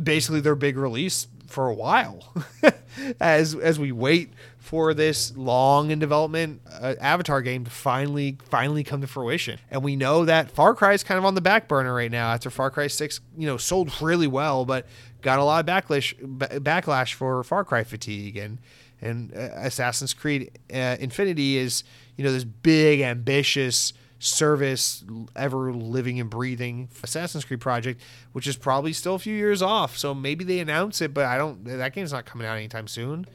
basically 0.00 0.40
their 0.40 0.54
big 0.54 0.76
release 0.76 1.28
for 1.46 1.68
a 1.68 1.74
while 1.74 2.34
as 3.20 3.54
as 3.54 3.78
we 3.78 3.92
wait 3.92 4.32
for 4.58 4.94
this 4.94 5.36
long 5.36 5.90
in 5.90 5.98
development 5.98 6.60
uh, 6.80 6.94
Avatar 7.00 7.42
game 7.42 7.64
to 7.64 7.70
finally 7.70 8.38
finally 8.48 8.82
come 8.82 9.00
to 9.02 9.06
fruition. 9.06 9.58
And 9.70 9.82
we 9.82 9.94
know 9.94 10.24
that 10.24 10.50
Far 10.50 10.74
Cry 10.74 10.94
is 10.94 11.04
kind 11.04 11.18
of 11.18 11.24
on 11.24 11.34
the 11.34 11.40
back 11.40 11.68
burner 11.68 11.94
right 11.94 12.10
now 12.10 12.32
after 12.32 12.50
Far 12.50 12.70
Cry 12.70 12.86
6, 12.86 13.20
you 13.36 13.46
know, 13.46 13.56
sold 13.56 13.92
really 14.00 14.26
well 14.26 14.64
but 14.64 14.86
got 15.20 15.38
a 15.38 15.44
lot 15.44 15.60
of 15.60 15.66
backlash 15.66 16.14
backlash 16.60 17.12
for 17.12 17.42
Far 17.44 17.64
Cry 17.64 17.84
fatigue 17.84 18.36
and 18.36 18.58
and 19.04 19.32
uh, 19.36 19.50
Assassin's 19.56 20.14
Creed 20.14 20.58
uh, 20.72 20.96
Infinity 20.98 21.56
is, 21.58 21.84
you 22.16 22.24
know, 22.24 22.32
this 22.32 22.44
big 22.44 23.00
ambitious 23.00 23.92
service 24.18 25.04
ever 25.36 25.72
living 25.72 26.18
and 26.18 26.30
breathing 26.30 26.88
Assassin's 27.02 27.44
Creed 27.44 27.60
project, 27.60 28.00
which 28.32 28.46
is 28.46 28.56
probably 28.56 28.92
still 28.92 29.14
a 29.14 29.18
few 29.18 29.34
years 29.34 29.60
off. 29.60 29.98
So 29.98 30.14
maybe 30.14 30.44
they 30.44 30.60
announce 30.60 31.00
it, 31.00 31.12
but 31.12 31.26
I 31.26 31.36
don't. 31.36 31.64
That 31.64 31.92
game's 31.94 32.12
not 32.12 32.24
coming 32.24 32.46
out 32.46 32.56
anytime 32.56 32.88
soon. 32.88 33.26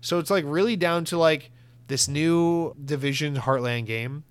So 0.00 0.18
it's 0.18 0.30
like 0.30 0.44
really 0.46 0.76
down 0.76 1.04
to 1.06 1.18
like 1.18 1.50
this 1.88 2.08
new 2.08 2.74
Division 2.82 3.36
Heartland 3.36 3.86
game, 3.86 4.24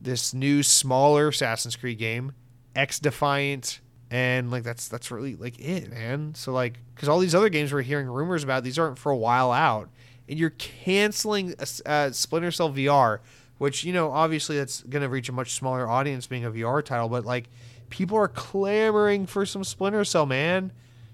this 0.00 0.34
new 0.34 0.62
smaller 0.62 1.28
Assassin's 1.28 1.76
Creed 1.76 1.98
game, 1.98 2.32
X 2.74 2.98
Defiant, 2.98 3.80
and 4.10 4.50
like 4.50 4.64
that's 4.64 4.88
that's 4.88 5.10
really 5.10 5.36
like 5.36 5.58
it, 5.60 5.90
man. 5.90 6.34
So 6.34 6.52
like, 6.52 6.78
because 6.94 7.08
all 7.08 7.18
these 7.18 7.34
other 7.34 7.48
games 7.48 7.72
we're 7.72 7.82
hearing 7.82 8.08
rumors 8.08 8.42
about, 8.42 8.64
these 8.64 8.78
aren't 8.78 8.98
for 8.98 9.12
a 9.12 9.16
while 9.16 9.52
out, 9.52 9.90
and 10.28 10.38
you're 10.38 10.50
canceling 10.50 11.54
uh, 11.86 12.10
Splinter 12.10 12.50
Cell 12.50 12.70
VR 12.70 13.20
which 13.58 13.84
you 13.84 13.92
know 13.92 14.10
obviously 14.10 14.56
that's 14.56 14.82
going 14.82 15.02
to 15.02 15.08
reach 15.08 15.28
a 15.28 15.32
much 15.32 15.52
smaller 15.52 15.88
audience 15.88 16.26
being 16.26 16.44
a 16.44 16.50
VR 16.50 16.84
title, 16.84 17.08
but 17.08 17.24
like 17.24 17.48
people 17.90 18.16
are 18.18 18.28
clamoring 18.28 19.26
for 19.26 19.46
some 19.46 19.64
Splinter 19.64 20.04
Cell, 20.04 20.26
man. 20.26 20.72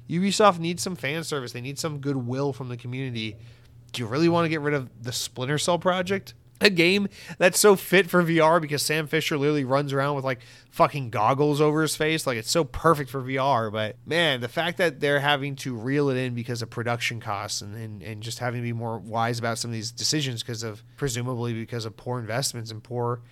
Ubisoft 0.08 0.58
needs 0.58 0.82
some 0.82 0.96
fan 0.96 1.22
service. 1.22 1.52
They 1.52 1.60
need 1.60 1.78
some 1.78 1.98
goodwill 1.98 2.52
from 2.52 2.68
the 2.68 2.76
community. 2.76 3.36
Do 3.92 4.02
you 4.02 4.08
really 4.08 4.28
want 4.28 4.46
to 4.46 4.48
get 4.48 4.60
rid 4.60 4.74
of 4.74 4.90
the 5.02 5.12
Splinter 5.12 5.58
Cell 5.58 5.78
project? 5.78 6.34
A 6.60 6.70
game 6.70 7.08
that's 7.38 7.58
so 7.58 7.74
fit 7.74 8.10
for 8.10 8.22
VR 8.22 8.60
because 8.60 8.82
Sam 8.82 9.06
Fisher 9.06 9.38
literally 9.38 9.64
runs 9.64 9.92
around 9.92 10.16
with 10.16 10.24
like 10.24 10.40
fucking 10.70 11.10
goggles 11.10 11.60
over 11.60 11.82
his 11.82 11.96
face. 11.96 12.26
Like 12.26 12.36
it's 12.36 12.50
so 12.50 12.64
perfect 12.64 13.10
for 13.10 13.22
VR. 13.22 13.72
But 13.72 13.96
man, 14.04 14.40
the 14.40 14.48
fact 14.48 14.78
that 14.78 15.00
they're 15.00 15.20
having 15.20 15.56
to 15.56 15.74
reel 15.74 16.10
it 16.10 16.16
in 16.16 16.34
because 16.34 16.60
of 16.62 16.70
production 16.70 17.20
costs 17.20 17.62
and, 17.62 17.74
and, 17.74 18.02
and 18.02 18.22
just 18.22 18.38
having 18.40 18.60
to 18.60 18.62
be 18.62 18.72
more 18.72 18.98
wise 18.98 19.38
about 19.38 19.58
some 19.58 19.70
of 19.70 19.74
these 19.74 19.90
decisions 19.90 20.42
because 20.42 20.62
of 20.62 20.84
presumably 20.96 21.54
because 21.54 21.84
of 21.86 21.96
poor 21.96 22.18
investments 22.18 22.70
and 22.70 22.82
poor 22.82 23.22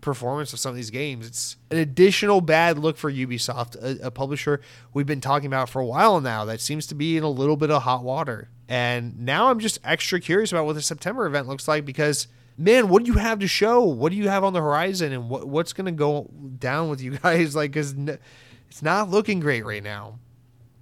performance 0.00 0.54
of 0.54 0.58
some 0.58 0.70
of 0.70 0.76
these 0.76 0.88
games. 0.88 1.26
It's 1.26 1.56
an 1.70 1.76
additional 1.76 2.40
bad 2.40 2.78
look 2.78 2.96
for 2.96 3.12
Ubisoft, 3.12 3.76
a, 3.76 4.06
a, 4.06 4.10
publisher 4.10 4.62
we've 4.94 5.04
been 5.04 5.20
talking 5.20 5.48
about 5.48 5.68
for 5.68 5.82
a 5.82 5.86
while 5.86 6.22
now 6.22 6.46
that 6.46 6.62
seems 6.62 6.86
to 6.86 6.94
be 6.94 7.18
in 7.18 7.22
a 7.22 7.28
little 7.28 7.58
bit 7.58 7.70
of 7.70 7.82
hot 7.82 8.02
water. 8.02 8.48
And 8.70 9.20
now 9.20 9.50
I'm 9.50 9.58
just 9.58 9.78
extra 9.84 10.18
curious 10.18 10.50
about 10.50 10.64
what 10.64 10.76
the 10.76 10.80
September 10.80 11.26
event 11.26 11.46
looks 11.46 11.68
like 11.68 11.84
because– 11.84 12.26
man, 12.56 12.88
what 12.88 13.04
do 13.04 13.12
you 13.12 13.18
have 13.18 13.38
to 13.40 13.46
show? 13.46 13.82
What 13.82 14.12
do 14.12 14.18
you 14.18 14.28
have 14.28 14.44
on 14.44 14.52
the 14.52 14.60
horizon, 14.60 15.12
and 15.12 15.28
what 15.28 15.46
what's 15.46 15.72
going 15.72 15.86
to 15.86 15.92
go 15.92 16.30
down 16.58 16.88
with 16.88 17.00
you 17.00 17.18
guys? 17.22 17.54
Like, 17.56 17.72
because 17.72 17.94
it's 18.68 18.82
not 18.82 19.10
looking 19.10 19.40
great 19.40 19.64
right 19.64 19.82
now, 19.82 20.18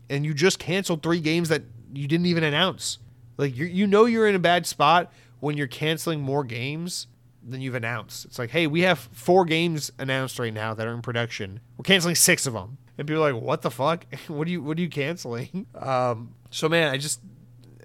and 0.08 0.24
you 0.24 0.34
just 0.34 0.58
canceled 0.58 1.02
three 1.02 1.20
games 1.20 1.48
that 1.48 1.62
you 1.92 2.06
didn't 2.06 2.26
even 2.26 2.44
announce. 2.44 2.98
Like, 3.36 3.56
you 3.56 3.66
you 3.66 3.86
know 3.86 4.04
you're 4.04 4.28
in 4.28 4.34
a 4.34 4.40
bad 4.40 4.66
spot 4.66 5.12
when 5.40 5.56
you're 5.56 5.66
canceling 5.66 6.20
more 6.20 6.44
games 6.44 7.06
than 7.42 7.60
you've 7.60 7.74
announced. 7.74 8.26
It's 8.26 8.38
like, 8.38 8.50
hey, 8.50 8.66
we 8.66 8.82
have 8.82 8.98
four 8.98 9.44
games 9.44 9.90
announced 9.98 10.38
right 10.38 10.52
now 10.52 10.74
that 10.74 10.86
are 10.86 10.92
in 10.92 11.02
production. 11.02 11.60
We're 11.78 11.84
canceling 11.84 12.14
six 12.14 12.46
of 12.46 12.52
them, 12.52 12.78
and 12.98 13.08
people 13.08 13.24
are 13.24 13.32
like, 13.32 13.42
what 13.42 13.62
the 13.62 13.70
fuck? 13.70 14.04
what 14.28 14.46
are 14.46 14.50
you 14.50 14.62
what 14.62 14.78
are 14.78 14.82
you 14.82 14.90
canceling? 14.90 15.66
Um, 15.74 16.34
so 16.50 16.68
man, 16.68 16.92
I 16.92 16.98
just 16.98 17.20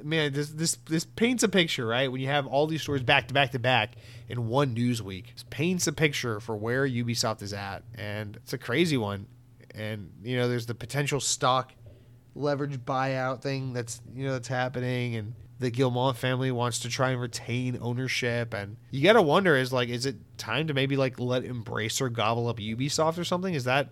man, 0.06 0.34
this 0.34 0.50
this 0.50 0.76
this 0.86 1.04
paints 1.04 1.44
a 1.44 1.50
picture, 1.50 1.86
right? 1.86 2.12
When 2.12 2.22
you 2.22 2.28
have 2.28 2.46
all 2.46 2.68
these 2.68 2.84
stories 2.84 3.04
back 3.04 3.28
to 3.28 3.34
back 3.34 3.52
to 3.52 3.60
back 3.60 3.96
in 4.30 4.48
one 4.48 4.74
news 4.74 5.02
week, 5.02 5.34
it 5.36 5.44
paints 5.50 5.88
a 5.88 5.94
picture 5.94 6.40
for 6.40 6.56
where 6.56 6.88
Ubisoft 6.88 7.42
is 7.42 7.54
at, 7.54 7.84
and 7.96 8.38
it's 8.38 8.54
a 8.54 8.58
crazy 8.58 8.98
one. 8.98 9.26
And 9.74 10.12
you 10.24 10.38
know, 10.38 10.48
there's 10.48 10.68
the 10.68 10.76
potential 10.76 11.20
stock 11.20 11.74
leverage 12.36 12.78
buyout 12.80 13.42
thing 13.42 13.74
that's 13.74 14.02
you 14.14 14.26
know 14.26 14.34
that's 14.34 14.48
happening, 14.48 15.16
and 15.16 15.34
the 15.60 15.72
Guillemot 15.72 16.16
family 16.18 16.52
wants 16.52 16.80
to 16.80 16.90
try 16.90 17.10
and 17.10 17.20
retain 17.20 17.78
ownership, 17.82 18.54
and 18.54 18.78
you 18.92 19.04
gotta 19.04 19.22
wonder 19.22 19.56
is 19.56 19.74
like, 19.74 19.90
is 19.90 20.06
it 20.06 20.16
time 20.38 20.68
to 20.68 20.74
maybe 20.74 20.96
like 20.96 21.20
let 21.20 21.44
Embracer 21.44 22.14
gobble 22.14 22.48
up 22.48 22.58
Ubisoft 22.58 23.18
or 23.18 23.24
something? 23.24 23.54
Is 23.54 23.64
that 23.64 23.90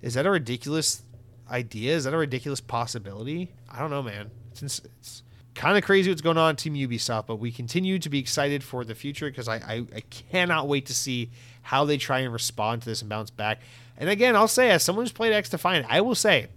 is 0.00 0.14
that 0.14 0.26
a 0.26 0.30
ridiculous 0.30 1.02
idea? 1.50 1.96
Is 1.96 2.04
that 2.04 2.14
a 2.14 2.18
ridiculous 2.18 2.60
possibility? 2.60 3.52
I 3.68 3.80
don't 3.80 3.90
know, 3.90 4.02
man. 4.02 4.30
It's, 4.52 4.78
it's 4.78 5.22
kind 5.56 5.78
of 5.78 5.82
crazy 5.82 6.10
what's 6.10 6.22
going 6.22 6.36
on 6.36 6.54
Team 6.54 6.74
Ubisoft, 6.74 7.26
but 7.26 7.36
we 7.36 7.50
continue 7.50 7.98
to 7.98 8.08
be 8.10 8.18
excited 8.18 8.62
for 8.62 8.84
the 8.84 8.94
future 8.94 9.28
because 9.28 9.48
I, 9.48 9.56
I, 9.56 9.86
I, 9.94 10.00
cannot 10.10 10.68
wait 10.68 10.86
to 10.86 10.94
see 10.94 11.30
how 11.62 11.86
they 11.86 11.96
try 11.96 12.20
and 12.20 12.32
respond 12.32 12.82
to 12.82 12.88
this 12.88 13.00
and 13.00 13.08
bounce 13.08 13.30
back. 13.30 13.62
And 13.96 14.10
again, 14.10 14.36
I'll 14.36 14.48
say, 14.48 14.70
as 14.70 14.84
someone 14.84 15.04
who's 15.04 15.12
played 15.12 15.32
XDefiant, 15.32 15.86
I 15.88 16.02
will 16.02 16.14
say 16.14 16.48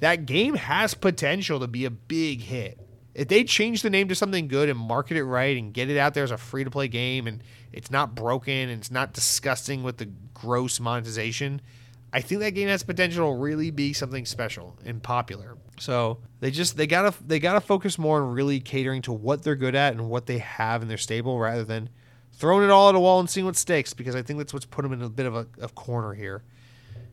that 0.00 0.24
game 0.24 0.54
has 0.54 0.94
potential 0.94 1.60
to 1.60 1.68
be 1.68 1.84
a 1.84 1.90
big 1.90 2.40
hit. 2.40 2.80
If 3.14 3.28
they 3.28 3.44
change 3.44 3.82
the 3.82 3.90
name 3.90 4.08
to 4.08 4.14
something 4.14 4.48
good 4.48 4.70
and 4.70 4.78
market 4.78 5.18
it 5.18 5.24
right 5.24 5.56
and 5.56 5.74
get 5.74 5.90
it 5.90 5.98
out 5.98 6.14
there 6.14 6.24
as 6.24 6.30
a 6.30 6.38
free 6.38 6.64
to 6.64 6.70
play 6.70 6.88
game 6.88 7.26
and 7.26 7.42
it's 7.72 7.90
not 7.90 8.14
broken 8.14 8.70
and 8.70 8.80
it's 8.80 8.90
not 8.90 9.12
disgusting 9.12 9.82
with 9.82 9.98
the 9.98 10.06
gross 10.32 10.80
monetization, 10.80 11.60
I 12.12 12.20
think 12.20 12.40
that 12.40 12.50
game 12.50 12.68
has 12.68 12.82
potential 12.82 13.32
to 13.32 13.38
really 13.38 13.70
be 13.70 13.92
something 13.92 14.26
special 14.26 14.76
and 14.84 15.02
popular. 15.02 15.56
So 15.78 16.18
they 16.40 16.50
just 16.50 16.76
they 16.76 16.86
gotta 16.86 17.14
they 17.24 17.38
gotta 17.38 17.60
focus 17.60 17.98
more 17.98 18.22
on 18.22 18.32
really 18.34 18.60
catering 18.60 19.02
to 19.02 19.12
what 19.12 19.42
they're 19.42 19.56
good 19.56 19.74
at 19.74 19.92
and 19.92 20.08
what 20.08 20.26
they 20.26 20.38
have 20.38 20.82
in 20.82 20.88
their 20.88 20.98
stable 20.98 21.38
rather 21.38 21.64
than 21.64 21.88
throwing 22.32 22.64
it 22.64 22.70
all 22.70 22.88
at 22.88 22.94
a 22.94 23.00
wall 23.00 23.20
and 23.20 23.30
seeing 23.30 23.46
what 23.46 23.56
sticks 23.56 23.94
because 23.94 24.16
I 24.16 24.22
think 24.22 24.38
that's 24.38 24.52
what's 24.52 24.66
put 24.66 24.82
them 24.82 24.92
in 24.92 25.02
a 25.02 25.08
bit 25.08 25.26
of 25.26 25.34
a 25.34 25.46
of 25.60 25.74
corner 25.74 26.12
here. 26.12 26.42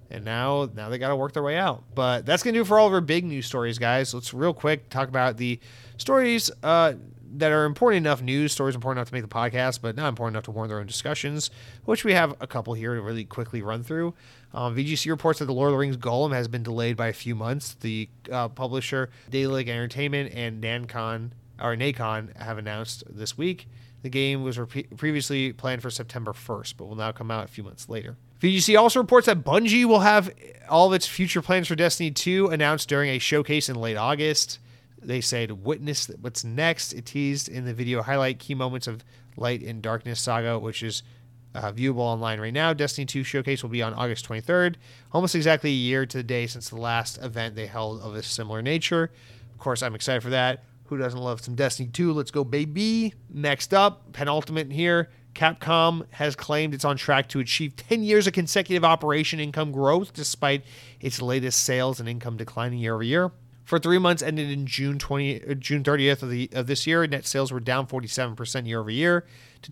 And 0.09 0.25
now 0.25 0.69
now 0.73 0.89
they 0.89 0.97
got 0.97 1.09
to 1.09 1.15
work 1.15 1.33
their 1.33 1.43
way 1.43 1.57
out. 1.57 1.83
But 1.93 2.25
that's 2.25 2.41
gonna 2.41 2.57
do 2.57 2.65
for 2.65 2.79
all 2.79 2.87
of 2.87 2.93
our 2.93 3.01
big 3.01 3.23
news 3.23 3.45
stories, 3.45 3.77
guys. 3.77 4.13
Let's 4.13 4.33
real 4.33 4.53
quick 4.53 4.89
talk 4.89 5.09
about 5.09 5.37
the 5.37 5.59
stories 5.97 6.49
uh, 6.63 6.93
that 7.35 7.51
are 7.51 7.65
important 7.65 8.05
enough 8.05 8.21
news 8.21 8.51
stories 8.51 8.73
important 8.73 8.99
enough 8.99 9.09
to 9.09 9.13
make 9.13 9.23
the 9.23 9.29
podcast, 9.29 9.79
but 9.81 9.95
not 9.95 10.07
important 10.07 10.35
enough 10.35 10.45
to 10.45 10.51
warrant 10.51 10.69
their 10.69 10.79
own 10.79 10.87
discussions. 10.87 11.51
Which 11.85 12.03
we 12.03 12.13
have 12.13 12.35
a 12.39 12.47
couple 12.47 12.73
here 12.73 12.95
to 12.95 13.01
really 13.01 13.25
quickly 13.25 13.61
run 13.61 13.83
through. 13.83 14.13
Um, 14.53 14.75
VGC 14.75 15.09
reports 15.09 15.39
that 15.39 15.45
the 15.45 15.53
Lord 15.53 15.67
of 15.67 15.73
the 15.73 15.77
Rings 15.77 15.97
Gollum 15.97 16.33
has 16.33 16.47
been 16.47 16.63
delayed 16.63 16.95
by 16.97 17.07
a 17.07 17.13
few 17.13 17.35
months. 17.35 17.75
The 17.75 18.09
uh, 18.31 18.47
publisher 18.49 19.09
Daedalic 19.29 19.67
Entertainment 19.67 20.33
and 20.33 20.63
Nancon 20.63 21.31
or 21.61 21.75
Nacon 21.75 22.35
have 22.37 22.57
announced 22.57 23.03
this 23.09 23.37
week. 23.37 23.67
The 24.03 24.09
game 24.09 24.43
was 24.43 24.57
re- 24.57 24.83
previously 24.95 25.53
planned 25.53 25.81
for 25.81 25.89
September 25.89 26.31
1st, 26.31 26.75
but 26.77 26.85
will 26.85 26.95
now 26.95 27.11
come 27.11 27.31
out 27.31 27.45
a 27.45 27.47
few 27.47 27.63
months 27.63 27.89
later. 27.89 28.15
VGC 28.41 28.77
also 28.79 28.99
reports 28.99 29.25
that 29.25 29.43
Bungie 29.43 29.85
will 29.85 30.01
have 30.01 30.31
all 30.69 30.87
of 30.87 30.93
its 30.93 31.07
future 31.07 31.41
plans 31.41 31.67
for 31.67 31.75
Destiny 31.75 32.11
2 32.11 32.47
announced 32.47 32.87
during 32.87 33.09
a 33.09 33.19
showcase 33.19 33.67
in 33.69 33.75
late 33.75 33.97
August. 33.97 34.59
They 35.01 35.21
said, 35.21 35.63
witness 35.63 36.07
what's 36.21 36.43
next. 36.43 36.93
It 36.93 37.05
teased 37.05 37.49
in 37.49 37.65
the 37.65 37.73
video 37.73 38.01
highlight 38.03 38.39
key 38.39 38.53
moments 38.53 38.87
of 38.87 39.03
Light 39.35 39.61
and 39.61 39.81
Darkness 39.81 40.19
Saga, 40.19 40.59
which 40.59 40.83
is 40.83 41.03
uh, 41.55 41.71
viewable 41.71 41.99
online 41.99 42.39
right 42.39 42.53
now. 42.53 42.73
Destiny 42.73 43.05
2 43.05 43.23
showcase 43.23 43.63
will 43.63 43.69
be 43.69 43.81
on 43.81 43.93
August 43.93 44.27
23rd, 44.27 44.75
almost 45.11 45.35
exactly 45.35 45.69
a 45.69 45.73
year 45.73 46.05
to 46.05 46.17
the 46.17 46.23
day 46.23 46.47
since 46.47 46.69
the 46.69 46.77
last 46.77 47.17
event 47.23 47.55
they 47.55 47.67
held 47.67 48.01
of 48.01 48.15
a 48.15 48.23
similar 48.23 48.61
nature. 48.61 49.11
Of 49.53 49.59
course, 49.59 49.81
I'm 49.81 49.95
excited 49.95 50.21
for 50.21 50.29
that. 50.29 50.63
Who 50.85 50.97
doesn't 50.97 51.19
love 51.19 51.41
some 51.41 51.55
Destiny 51.55 51.89
2? 51.89 52.13
Let's 52.13 52.31
go, 52.31 52.43
baby. 52.43 53.13
Next 53.29 53.73
up, 53.73 54.13
penultimate 54.13 54.71
here. 54.71 55.09
Capcom 55.35 56.05
has 56.11 56.35
claimed 56.35 56.73
it's 56.73 56.85
on 56.85 56.97
track 56.97 57.29
to 57.29 57.39
achieve 57.39 57.75
10 57.75 58.03
years 58.03 58.25
of 58.25 58.33
consecutive 58.33 58.83
operation 58.83 59.39
income 59.39 59.71
growth 59.71 60.13
despite 60.13 60.63
its 60.99 61.21
latest 61.21 61.63
sales 61.63 61.99
and 61.99 62.09
income 62.09 62.37
declining 62.37 62.79
year 62.79 62.95
over 62.95 63.03
year. 63.03 63.31
For 63.63 63.79
three 63.79 63.97
months 63.97 64.23
ended 64.23 64.49
in 64.49 64.65
June 64.65 64.97
20, 64.97 65.43
uh, 65.43 65.53
June 65.55 65.83
30th 65.83 66.23
of, 66.23 66.29
the, 66.29 66.49
of 66.53 66.67
this 66.67 66.87
year, 66.87 67.05
net 67.05 67.27
sales 67.27 67.51
were 67.51 67.59
down 67.59 67.85
47% 67.85 68.65
year 68.65 68.79
over 68.79 68.89
year 68.89 69.25
to 69.61 69.69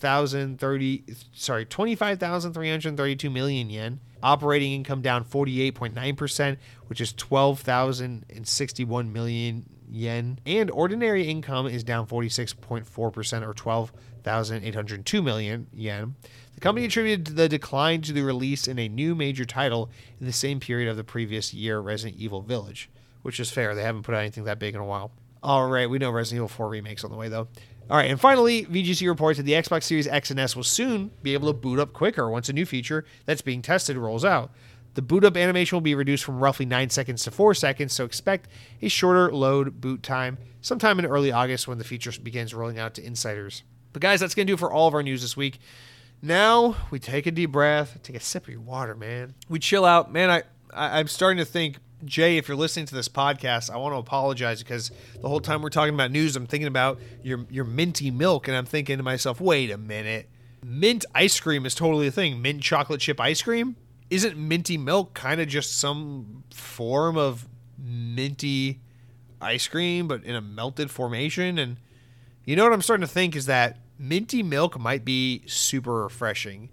25,030 0.00 1.04
sorry 1.34 1.64
25,332 1.66 3.30
million 3.30 3.70
yen. 3.70 4.00
Operating 4.22 4.72
income 4.72 5.00
down 5.00 5.24
48.9%, 5.24 6.58
which 6.88 7.00
is 7.00 7.14
12,061 7.14 9.12
million 9.12 9.64
yen, 9.90 10.38
and 10.44 10.70
ordinary 10.70 11.26
income 11.26 11.66
is 11.66 11.82
down 11.82 12.06
46.4% 12.06 13.48
or 13.48 13.54
12,802 13.54 15.22
million 15.22 15.66
yen. 15.72 16.16
The 16.54 16.60
company 16.60 16.84
attributed 16.86 17.36
the 17.36 17.48
decline 17.48 18.02
to 18.02 18.12
the 18.12 18.20
release 18.22 18.68
in 18.68 18.78
a 18.78 18.88
new 18.88 19.14
major 19.14 19.46
title 19.46 19.90
in 20.20 20.26
the 20.26 20.32
same 20.32 20.60
period 20.60 20.90
of 20.90 20.98
the 20.98 21.04
previous 21.04 21.54
year, 21.54 21.80
Resident 21.80 22.20
Evil 22.20 22.42
Village, 22.42 22.90
which 23.22 23.40
is 23.40 23.50
fair. 23.50 23.74
They 23.74 23.84
haven't 23.84 24.02
put 24.02 24.14
out 24.14 24.20
anything 24.20 24.44
that 24.44 24.58
big 24.58 24.74
in 24.74 24.82
a 24.82 24.84
while. 24.84 25.12
All 25.42 25.66
right, 25.70 25.88
we 25.88 25.98
know 25.98 26.10
Resident 26.10 26.40
Evil 26.40 26.48
4 26.48 26.68
remakes 26.68 27.04
on 27.04 27.10
the 27.10 27.16
way 27.16 27.30
though. 27.30 27.48
All 27.90 27.96
right, 27.96 28.08
and 28.08 28.20
finally, 28.20 28.66
VGC 28.66 29.08
reports 29.08 29.38
that 29.38 29.42
the 29.42 29.54
Xbox 29.54 29.82
Series 29.82 30.06
X 30.06 30.30
and 30.30 30.38
S 30.38 30.54
will 30.54 30.62
soon 30.62 31.10
be 31.24 31.34
able 31.34 31.52
to 31.52 31.58
boot 31.58 31.80
up 31.80 31.92
quicker 31.92 32.30
once 32.30 32.48
a 32.48 32.52
new 32.52 32.64
feature 32.64 33.04
that's 33.26 33.42
being 33.42 33.62
tested 33.62 33.96
rolls 33.96 34.24
out. 34.24 34.52
The 34.94 35.02
boot 35.02 35.24
up 35.24 35.36
animation 35.36 35.74
will 35.74 35.80
be 35.80 35.96
reduced 35.96 36.22
from 36.22 36.38
roughly 36.38 36.66
9 36.66 36.88
seconds 36.90 37.24
to 37.24 37.32
4 37.32 37.52
seconds, 37.52 37.92
so 37.92 38.04
expect 38.04 38.48
a 38.80 38.88
shorter 38.88 39.32
load 39.32 39.80
boot 39.80 40.04
time 40.04 40.38
sometime 40.60 41.00
in 41.00 41.06
early 41.06 41.32
August 41.32 41.66
when 41.66 41.78
the 41.78 41.84
feature 41.84 42.12
begins 42.22 42.54
rolling 42.54 42.78
out 42.78 42.94
to 42.94 43.04
insiders. 43.04 43.64
But 43.92 44.02
guys, 44.02 44.20
that's 44.20 44.36
going 44.36 44.46
to 44.46 44.52
do 44.52 44.56
for 44.56 44.72
all 44.72 44.86
of 44.86 44.94
our 44.94 45.02
news 45.02 45.22
this 45.22 45.36
week. 45.36 45.58
Now 46.22 46.76
we 46.92 47.00
take 47.00 47.26
a 47.26 47.32
deep 47.32 47.50
breath, 47.50 47.98
take 48.04 48.14
a 48.14 48.20
sip 48.20 48.44
of 48.44 48.50
your 48.50 48.60
water, 48.60 48.94
man. 48.94 49.34
We 49.48 49.58
chill 49.58 49.84
out, 49.84 50.12
man. 50.12 50.30
I, 50.30 50.42
I 50.72 51.00
I'm 51.00 51.08
starting 51.08 51.38
to 51.38 51.44
think, 51.44 51.78
Jay, 52.04 52.38
if 52.38 52.48
you're 52.48 52.56
listening 52.56 52.86
to 52.86 52.94
this 52.94 53.08
podcast, 53.08 53.70
I 53.70 53.76
want 53.76 53.94
to 53.94 53.98
apologize 53.98 54.62
because 54.62 54.90
the 55.20 55.28
whole 55.28 55.40
time 55.40 55.62
we're 55.62 55.68
talking 55.68 55.94
about 55.94 56.10
news, 56.10 56.36
I'm 56.36 56.46
thinking 56.46 56.68
about 56.68 56.98
your 57.22 57.46
your 57.50 57.64
minty 57.64 58.10
milk, 58.10 58.48
and 58.48 58.56
I'm 58.56 58.66
thinking 58.66 58.96
to 58.96 59.02
myself, 59.02 59.40
wait 59.40 59.70
a 59.70 59.78
minute, 59.78 60.28
mint 60.64 61.04
ice 61.14 61.38
cream 61.40 61.66
is 61.66 61.74
totally 61.74 62.06
a 62.06 62.10
thing. 62.10 62.40
Mint 62.40 62.62
chocolate 62.62 63.00
chip 63.00 63.20
ice 63.20 63.42
cream 63.42 63.76
isn't 64.10 64.36
minty 64.36 64.76
milk 64.76 65.14
kind 65.14 65.40
of 65.40 65.48
just 65.48 65.78
some 65.78 66.42
form 66.52 67.16
of 67.16 67.48
minty 67.78 68.80
ice 69.40 69.68
cream, 69.68 70.08
but 70.08 70.24
in 70.24 70.34
a 70.34 70.40
melted 70.40 70.90
formation? 70.90 71.58
And 71.58 71.76
you 72.44 72.56
know 72.56 72.64
what 72.64 72.72
I'm 72.72 72.82
starting 72.82 73.06
to 73.06 73.12
think 73.12 73.36
is 73.36 73.46
that 73.46 73.78
minty 73.98 74.42
milk 74.42 74.78
might 74.78 75.04
be 75.04 75.42
super 75.46 76.02
refreshing. 76.02 76.70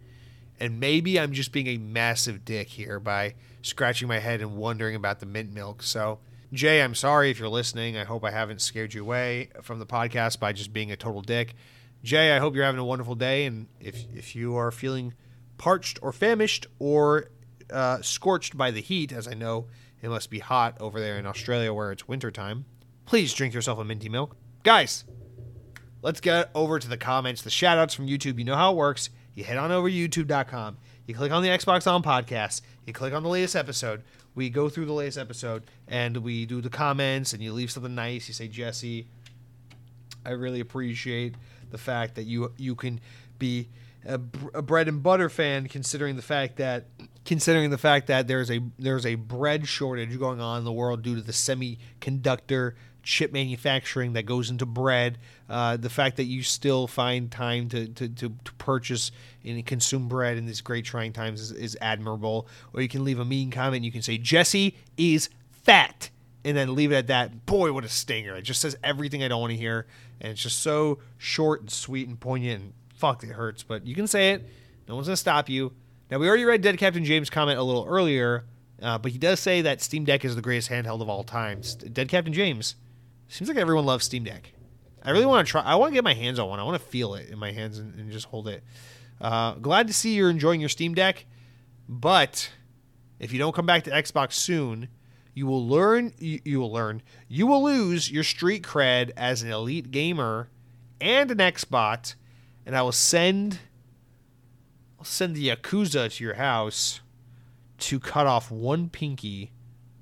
And 0.59 0.79
maybe 0.79 1.19
I'm 1.19 1.33
just 1.33 1.51
being 1.51 1.67
a 1.67 1.77
massive 1.77 2.43
dick 2.43 2.69
here 2.69 2.99
by 2.99 3.35
scratching 3.61 4.07
my 4.07 4.19
head 4.19 4.41
and 4.41 4.55
wondering 4.55 4.95
about 4.95 5.19
the 5.19 5.25
mint 5.25 5.53
milk. 5.53 5.84
So, 5.84 6.19
Jay, 6.53 6.81
I'm 6.81 6.95
sorry 6.95 7.29
if 7.29 7.39
you're 7.39 7.49
listening. 7.49 7.97
I 7.97 8.03
hope 8.03 8.23
I 8.23 8.31
haven't 8.31 8.61
scared 8.61 8.93
you 8.93 9.01
away 9.01 9.49
from 9.61 9.79
the 9.79 9.85
podcast 9.85 10.39
by 10.39 10.53
just 10.53 10.71
being 10.73 10.91
a 10.91 10.95
total 10.95 11.21
dick. 11.21 11.55
Jay, 12.03 12.35
I 12.35 12.39
hope 12.39 12.55
you're 12.55 12.63
having 12.63 12.79
a 12.79 12.85
wonderful 12.85 13.15
day. 13.15 13.45
And 13.45 13.67
if, 13.79 14.05
if 14.13 14.35
you 14.35 14.55
are 14.55 14.71
feeling 14.71 15.13
parched 15.57 15.99
or 16.01 16.13
famished 16.13 16.67
or 16.79 17.29
uh, 17.71 18.01
scorched 18.01 18.57
by 18.57 18.71
the 18.71 18.81
heat, 18.81 19.11
as 19.11 19.27
I 19.27 19.34
know 19.34 19.67
it 20.01 20.09
must 20.09 20.29
be 20.29 20.39
hot 20.39 20.77
over 20.79 20.99
there 20.99 21.17
in 21.17 21.25
Australia 21.25 21.73
where 21.73 21.91
it's 21.91 22.07
wintertime, 22.07 22.65
please 23.05 23.34
drink 23.34 23.53
yourself 23.53 23.79
a 23.79 23.84
minty 23.84 24.09
milk. 24.09 24.38
Guys, 24.63 25.03
let's 26.01 26.21
get 26.21 26.49
over 26.53 26.79
to 26.79 26.88
the 26.88 26.97
comments, 26.97 27.41
the 27.41 27.49
shout 27.49 27.77
outs 27.77 27.93
from 27.93 28.07
YouTube. 28.07 28.38
You 28.38 28.45
know 28.45 28.55
how 28.55 28.73
it 28.73 28.77
works. 28.77 29.09
You 29.34 29.43
head 29.43 29.57
on 29.57 29.71
over 29.71 29.89
to 29.89 29.95
youtube.com. 29.95 30.77
You 31.07 31.15
click 31.15 31.31
on 31.31 31.41
the 31.41 31.47
Xbox 31.47 31.89
On 31.89 32.03
podcast. 32.03 32.61
You 32.85 32.91
click 32.91 33.13
on 33.13 33.23
the 33.23 33.29
latest 33.29 33.55
episode. 33.55 34.03
We 34.35 34.49
go 34.49 34.67
through 34.67 34.88
the 34.88 34.93
latest 34.93 35.17
episode 35.17 35.63
and 35.88 36.17
we 36.17 36.45
do 36.45 36.59
the 36.59 36.69
comments 36.69 37.31
and 37.31 37.41
you 37.41 37.53
leave 37.53 37.71
something 37.71 37.95
nice. 37.95 38.27
You 38.27 38.34
say, 38.34 38.49
Jesse, 38.49 39.07
I 40.25 40.31
really 40.31 40.59
appreciate 40.59 41.35
the 41.71 41.77
fact 41.77 42.15
that 42.15 42.23
you 42.23 42.51
you 42.57 42.75
can 42.75 42.99
be 43.39 43.69
a, 44.05 44.15
a 44.53 44.61
bread 44.61 44.89
and 44.89 45.01
butter 45.01 45.29
fan 45.29 45.69
considering 45.69 46.17
the 46.17 46.21
fact 46.21 46.57
that 46.57 46.88
considering 47.23 47.69
the 47.69 47.77
fact 47.77 48.07
that 48.07 48.27
there's 48.27 48.51
a 48.51 48.59
there's 48.77 49.05
a 49.05 49.15
bread 49.15 49.65
shortage 49.65 50.19
going 50.19 50.41
on 50.41 50.59
in 50.59 50.65
the 50.65 50.73
world 50.73 51.03
due 51.03 51.15
to 51.15 51.21
the 51.21 51.31
semiconductor 51.31 52.73
chip 53.07 53.31
manufacturing 53.31 54.13
that 54.13 54.23
goes 54.23 54.49
into 54.49 54.65
bread, 54.65 55.17
uh, 55.49 55.77
the 55.77 55.89
fact 55.89 56.17
that 56.17 56.25
you 56.25 56.43
still 56.43 56.88
find 56.88 57.31
time 57.31 57.69
to, 57.69 57.88
to, 57.88 58.09
to, 58.09 58.29
to, 58.43 58.53
purchase 58.57 59.13
and 59.45 59.65
consume 59.65 60.09
bread 60.09 60.38
in 60.38 60.45
these 60.45 60.59
great 60.59 60.84
trying 60.84 61.13
times 61.13 61.39
is, 61.39 61.51
is 61.53 61.77
admirable. 61.79 62.49
Or 62.73 62.81
you 62.81 62.89
can 62.89 63.05
leave 63.05 63.17
a 63.17 63.23
mean 63.23 63.49
comment. 63.49 63.85
You 63.85 63.93
can 63.93 64.01
say, 64.01 64.17
Jesse 64.17 64.75
is 64.97 65.29
fat. 65.49 66.09
And 66.43 66.55
then 66.55 66.75
leave 66.75 66.91
it 66.91 66.95
at 66.95 67.07
that. 67.07 67.45
Boy, 67.45 67.71
what 67.71 67.85
a 67.85 67.89
stinger. 67.89 68.35
It 68.35 68.41
just 68.41 68.59
says 68.59 68.77
everything 68.84 69.23
I 69.23 69.29
don't 69.29 69.39
want 69.39 69.51
to 69.51 69.57
hear. 69.57 69.88
And 70.19 70.34
it's 70.34 70.43
just 70.43 70.59
so 70.59 70.99
short 71.17 71.61
and 71.61 71.71
sweet 71.71 72.09
and 72.09 72.19
poignant. 72.19 72.61
And 72.61 72.73
fuck, 72.93 73.23
it 73.23 73.29
hurts. 73.29 73.63
But 73.63 73.88
you 73.88 73.95
can 73.95 74.07
say 74.07 74.31
it. 74.31 74.47
No 74.89 74.95
one's 74.95 75.07
going 75.07 75.13
to 75.13 75.17
stop 75.17 75.47
you. 75.47 75.71
Now, 76.11 76.19
we 76.19 76.27
already 76.27 76.45
read 76.45 76.61
Dead 76.61 76.77
Captain 76.77 77.05
James' 77.05 77.29
comment 77.29 77.57
a 77.57 77.63
little 77.63 77.85
earlier, 77.85 78.45
uh, 78.81 78.97
but 78.97 79.11
he 79.11 79.17
does 79.17 79.39
say 79.39 79.61
that 79.61 79.81
Steam 79.81 80.05
Deck 80.05 80.23
is 80.23 80.35
the 80.35 80.41
greatest 80.41 80.69
handheld 80.69 81.01
of 81.01 81.09
all 81.09 81.23
time. 81.23 81.61
Dead 81.91 82.07
Captain 82.07 82.31
James, 82.31 82.75
seems 83.27 83.47
like 83.49 83.57
everyone 83.57 83.85
loves 83.85 84.05
Steam 84.05 84.23
Deck. 84.23 84.53
I 85.03 85.11
really 85.11 85.25
want 85.25 85.47
to 85.47 85.51
try. 85.51 85.61
I 85.61 85.75
want 85.75 85.91
to 85.91 85.93
get 85.93 86.03
my 86.03 86.13
hands 86.13 86.39
on 86.39 86.49
one. 86.49 86.59
I 86.59 86.63
want 86.63 86.81
to 86.81 86.87
feel 86.87 87.15
it 87.15 87.29
in 87.29 87.39
my 87.39 87.51
hands 87.51 87.77
and, 87.77 87.97
and 87.99 88.11
just 88.11 88.25
hold 88.25 88.47
it. 88.47 88.63
Uh, 89.21 89.53
glad 89.53 89.87
to 89.87 89.93
see 89.93 90.15
you're 90.15 90.29
enjoying 90.29 90.59
your 90.59 90.69
Steam 90.69 90.93
Deck, 90.93 91.25
but 91.87 92.51
if 93.19 93.31
you 93.31 93.39
don't 93.39 93.55
come 93.55 93.65
back 93.65 93.83
to 93.85 93.91
Xbox 93.91 94.33
soon, 94.33 94.89
you 95.33 95.45
will 95.45 95.65
learn. 95.65 96.13
You, 96.19 96.39
you 96.43 96.59
will 96.59 96.71
learn. 96.71 97.01
You 97.27 97.47
will 97.47 97.63
lose 97.63 98.11
your 98.11 98.23
street 98.23 98.63
cred 98.63 99.11
as 99.15 99.43
an 99.43 99.51
elite 99.51 99.91
gamer 99.91 100.49
and 100.99 101.31
an 101.31 101.37
Xbot, 101.37 102.15
and 102.65 102.75
I 102.75 102.81
will 102.81 102.91
send. 102.91 103.59
I'll 104.99 105.05
send 105.05 105.35
the 105.35 105.49
Yakuza 105.49 106.15
to 106.15 106.23
your 106.23 106.33
house 106.35 107.01
to 107.79 107.99
cut 107.99 108.27
off 108.27 108.51
one 108.51 108.89
pinky. 108.89 109.51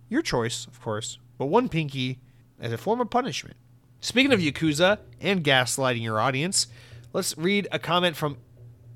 Your 0.09 0.21
choice, 0.21 0.65
of 0.65 0.81
course, 0.81 1.19
but 1.37 1.47
one 1.47 1.67
pinky 1.67 2.19
as 2.59 2.71
a 2.71 2.77
form 2.77 3.01
of 3.01 3.09
punishment. 3.09 3.57
Speaking 4.01 4.31
of 4.33 4.39
Yakuza 4.39 4.99
and 5.19 5.43
gaslighting 5.43 6.03
your 6.03 6.19
audience, 6.19 6.67
let's 7.13 7.37
read 7.37 7.67
a 7.71 7.79
comment 7.79 8.15
from 8.15 8.37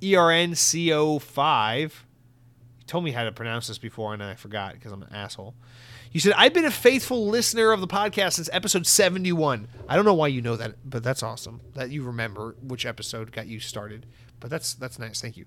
ERNCO5. 0.02 1.82
You 1.82 1.90
told 2.86 3.04
me 3.04 3.12
how 3.12 3.24
to 3.24 3.32
pronounce 3.32 3.68
this 3.68 3.78
before 3.78 4.14
and 4.14 4.24
I 4.24 4.36
forgot 4.36 4.74
because 4.74 4.92
I'm 4.92 5.04
an 5.04 5.14
asshole. 5.14 5.56
You 6.12 6.20
said, 6.20 6.34
I've 6.38 6.54
been 6.54 6.66
a 6.66 6.72
faithful 6.72 7.28
listener 7.28 7.72
of 7.72 7.82
the 7.82 7.88
podcast 7.88 8.34
since 8.34 8.50
episode 8.52 8.88
71. 8.88 9.68
I 9.88 9.96
don't 9.96 10.06
know 10.06 10.16
why 10.16 10.28
you 10.28 10.42
know 10.42 10.56
that, 10.56 10.76
but 10.84 11.04
that's 11.04 11.22
awesome 11.22 11.62
that 11.76 11.92
you 11.92 12.04
remember 12.04 12.56
which 12.64 12.86
episode 12.86 13.32
got 13.32 13.46
you 13.46 13.60
started. 13.60 14.08
But 14.40 14.50
that's 14.50 14.74
that's 14.74 14.98
nice. 14.98 15.22
Thank 15.22 15.38
you. 15.38 15.46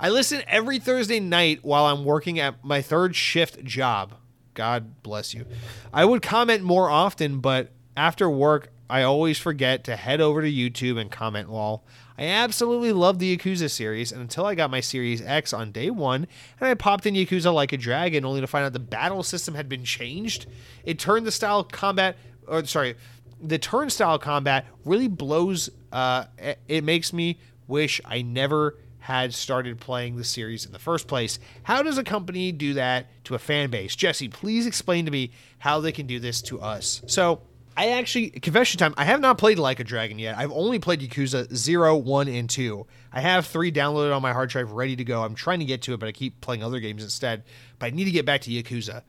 I 0.00 0.08
listen 0.08 0.42
every 0.46 0.78
Thursday 0.78 1.20
night 1.20 1.60
while 1.62 1.84
I'm 1.84 2.04
working 2.04 2.40
at 2.40 2.64
my 2.64 2.82
third 2.82 3.14
shift 3.14 3.62
job. 3.64 4.14
God 4.60 5.02
bless 5.02 5.32
you. 5.32 5.46
I 5.90 6.04
would 6.04 6.20
comment 6.20 6.62
more 6.62 6.90
often, 6.90 7.40
but 7.40 7.72
after 7.96 8.28
work, 8.28 8.68
I 8.90 9.04
always 9.04 9.38
forget 9.38 9.84
to 9.84 9.96
head 9.96 10.20
over 10.20 10.42
to 10.42 10.52
YouTube 10.52 11.00
and 11.00 11.10
comment 11.10 11.50
lol. 11.50 11.82
I 12.18 12.24
absolutely 12.24 12.92
love 12.92 13.18
the 13.18 13.34
Yakuza 13.34 13.70
series, 13.70 14.12
and 14.12 14.20
until 14.20 14.44
I 14.44 14.54
got 14.54 14.70
my 14.70 14.80
Series 14.80 15.22
X 15.22 15.54
on 15.54 15.72
day 15.72 15.88
one, 15.88 16.26
and 16.60 16.68
I 16.68 16.74
popped 16.74 17.06
in 17.06 17.14
Yakuza 17.14 17.54
Like 17.54 17.72
a 17.72 17.78
Dragon, 17.78 18.26
only 18.26 18.42
to 18.42 18.46
find 18.46 18.66
out 18.66 18.74
the 18.74 18.80
battle 18.80 19.22
system 19.22 19.54
had 19.54 19.66
been 19.66 19.82
changed. 19.82 20.44
It 20.84 20.98
turned 20.98 21.24
the 21.26 21.32
style 21.32 21.64
combat, 21.64 22.18
or 22.46 22.62
sorry, 22.66 22.96
the 23.40 23.58
turnstile 23.58 24.18
combat 24.18 24.66
really 24.84 25.08
blows. 25.08 25.70
Uh, 25.90 26.26
it 26.68 26.84
makes 26.84 27.14
me 27.14 27.40
wish 27.66 27.98
I 28.04 28.20
never 28.20 28.76
had 29.10 29.34
started 29.34 29.80
playing 29.80 30.16
the 30.16 30.24
series 30.24 30.64
in 30.64 30.72
the 30.72 30.78
first 30.78 31.06
place. 31.06 31.38
How 31.62 31.82
does 31.82 31.98
a 31.98 32.04
company 32.04 32.52
do 32.52 32.74
that 32.74 33.06
to 33.24 33.34
a 33.34 33.38
fan 33.38 33.70
base? 33.70 33.96
Jesse, 33.96 34.28
please 34.28 34.66
explain 34.66 35.04
to 35.04 35.10
me 35.10 35.32
how 35.58 35.80
they 35.80 35.92
can 35.92 36.06
do 36.06 36.18
this 36.18 36.40
to 36.42 36.60
us. 36.60 37.02
So, 37.06 37.42
I 37.76 37.90
actually 37.90 38.30
confession 38.30 38.78
time. 38.78 38.94
I 38.96 39.04
have 39.04 39.20
not 39.20 39.38
played 39.38 39.58
Like 39.58 39.80
a 39.80 39.84
Dragon 39.84 40.18
yet. 40.18 40.36
I've 40.36 40.52
only 40.52 40.78
played 40.78 41.00
Yakuza 41.00 41.54
0, 41.54 41.96
1, 41.96 42.28
and 42.28 42.50
2. 42.50 42.86
I 43.12 43.20
have 43.20 43.46
three 43.46 43.72
downloaded 43.72 44.14
on 44.14 44.20
my 44.22 44.32
hard 44.32 44.50
drive, 44.50 44.72
ready 44.72 44.96
to 44.96 45.04
go. 45.04 45.22
I'm 45.22 45.34
trying 45.34 45.60
to 45.60 45.64
get 45.64 45.82
to 45.82 45.94
it, 45.94 46.00
but 46.00 46.08
I 46.08 46.12
keep 46.12 46.40
playing 46.40 46.62
other 46.62 46.80
games 46.80 47.02
instead. 47.02 47.44
But 47.78 47.86
I 47.86 47.90
need 47.90 48.04
to 48.04 48.10
get 48.10 48.26
back 48.26 48.42
to 48.42 48.50
Yakuza. 48.50 49.02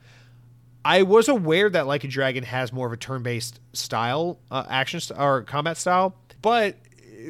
I 0.84 1.02
was 1.02 1.28
aware 1.28 1.68
that 1.70 1.86
Like 1.86 2.04
a 2.04 2.08
Dragon 2.08 2.44
has 2.44 2.72
more 2.72 2.86
of 2.86 2.92
a 2.92 2.96
turn-based 2.96 3.60
style, 3.72 4.38
uh, 4.50 4.64
action 4.68 5.00
st- 5.00 5.20
or 5.20 5.42
combat 5.42 5.76
style, 5.76 6.16
but 6.40 6.76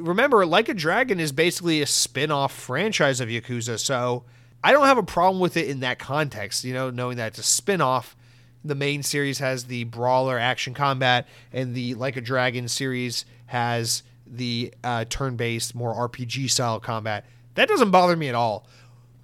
remember, 0.01 0.47
Like 0.47 0.69
a 0.69 0.75
Dragon 0.75 1.21
is 1.21 1.33
basically 1.33 1.83
a 1.83 1.87
spin-off 1.87 2.53
franchise 2.53 3.21
of 3.21 3.29
Yakuza, 3.29 3.79
so 3.79 4.25
I 4.63 4.73
don't 4.73 4.87
have 4.87 4.99
a 4.99 5.03
problem 5.03 5.41
with 5.41 5.57
it 5.57 5.69
in 5.69 5.81
that 5.81 5.99
context. 5.99 6.65
You 6.65 6.75
know, 6.75 6.91
knowing 6.91 7.17
that 7.17 7.29
it's 7.29 7.39
a 7.39 7.43
spin-off 7.43 8.17
the 8.65 8.75
main 8.75 9.03
series 9.03 9.39
has 9.39 9.65
the 9.65 9.85
brawler 9.85 10.39
action 10.39 10.75
combat, 10.75 11.27
and 11.53 11.75
the 11.75 11.95
Like 11.95 12.17
a 12.17 12.21
Dragon 12.21 12.69
series 12.69 13.25
has 13.47 14.03
the 14.27 14.73
uh, 14.83 15.05
turn-based, 15.09 15.75
more 15.75 15.95
RPG 16.09 16.51
style 16.51 16.81
combat. 16.81 17.27
That 17.55 17.69
doesn't 17.69 17.91
bother 17.91 18.17
me 18.17 18.29
at 18.29 18.35
all. 18.35 18.67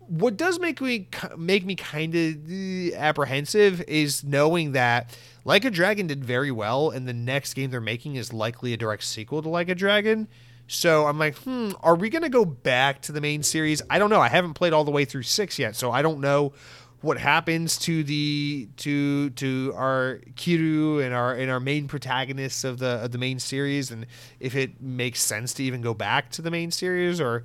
What 0.00 0.36
does 0.36 0.58
make 0.58 0.80
me 0.80 1.08
make 1.36 1.66
me 1.66 1.74
kind 1.74 2.14
of 2.14 2.50
uh, 2.50 2.96
apprehensive 2.96 3.82
is 3.82 4.24
knowing 4.24 4.72
that 4.72 5.16
Like 5.44 5.64
a 5.64 5.70
Dragon 5.70 6.06
did 6.06 6.24
very 6.24 6.50
well, 6.50 6.90
and 6.90 7.06
the 7.06 7.14
next 7.14 7.54
game 7.54 7.70
they're 7.70 7.80
making 7.80 8.16
is 8.16 8.32
likely 8.32 8.72
a 8.72 8.76
direct 8.76 9.04
sequel 9.04 9.42
to 9.42 9.48
Like 9.48 9.68
a 9.68 9.74
Dragon. 9.74 10.28
So 10.68 11.06
I'm 11.06 11.18
like, 11.18 11.36
hmm, 11.38 11.70
are 11.82 11.96
we 11.96 12.10
gonna 12.10 12.28
go 12.28 12.44
back 12.44 13.02
to 13.02 13.12
the 13.12 13.20
main 13.20 13.42
series? 13.42 13.82
I 13.90 13.98
don't 13.98 14.10
know. 14.10 14.20
I 14.20 14.28
haven't 14.28 14.54
played 14.54 14.72
all 14.72 14.84
the 14.84 14.90
way 14.90 15.04
through 15.04 15.22
six 15.22 15.58
yet, 15.58 15.74
so 15.74 15.90
I 15.90 16.02
don't 16.02 16.20
know 16.20 16.52
what 17.00 17.18
happens 17.18 17.78
to 17.78 18.02
the 18.02 18.68
to 18.76 19.30
to 19.30 19.72
our 19.76 20.20
Kiryu 20.34 21.04
and 21.04 21.14
our 21.14 21.34
and 21.34 21.50
our 21.50 21.60
main 21.60 21.88
protagonists 21.88 22.64
of 22.64 22.78
the 22.78 23.02
of 23.02 23.12
the 23.12 23.18
main 23.18 23.38
series, 23.38 23.90
and 23.90 24.06
if 24.40 24.54
it 24.54 24.80
makes 24.80 25.20
sense 25.20 25.54
to 25.54 25.62
even 25.64 25.80
go 25.80 25.94
back 25.94 26.30
to 26.32 26.42
the 26.42 26.50
main 26.50 26.70
series, 26.70 27.20
or 27.20 27.44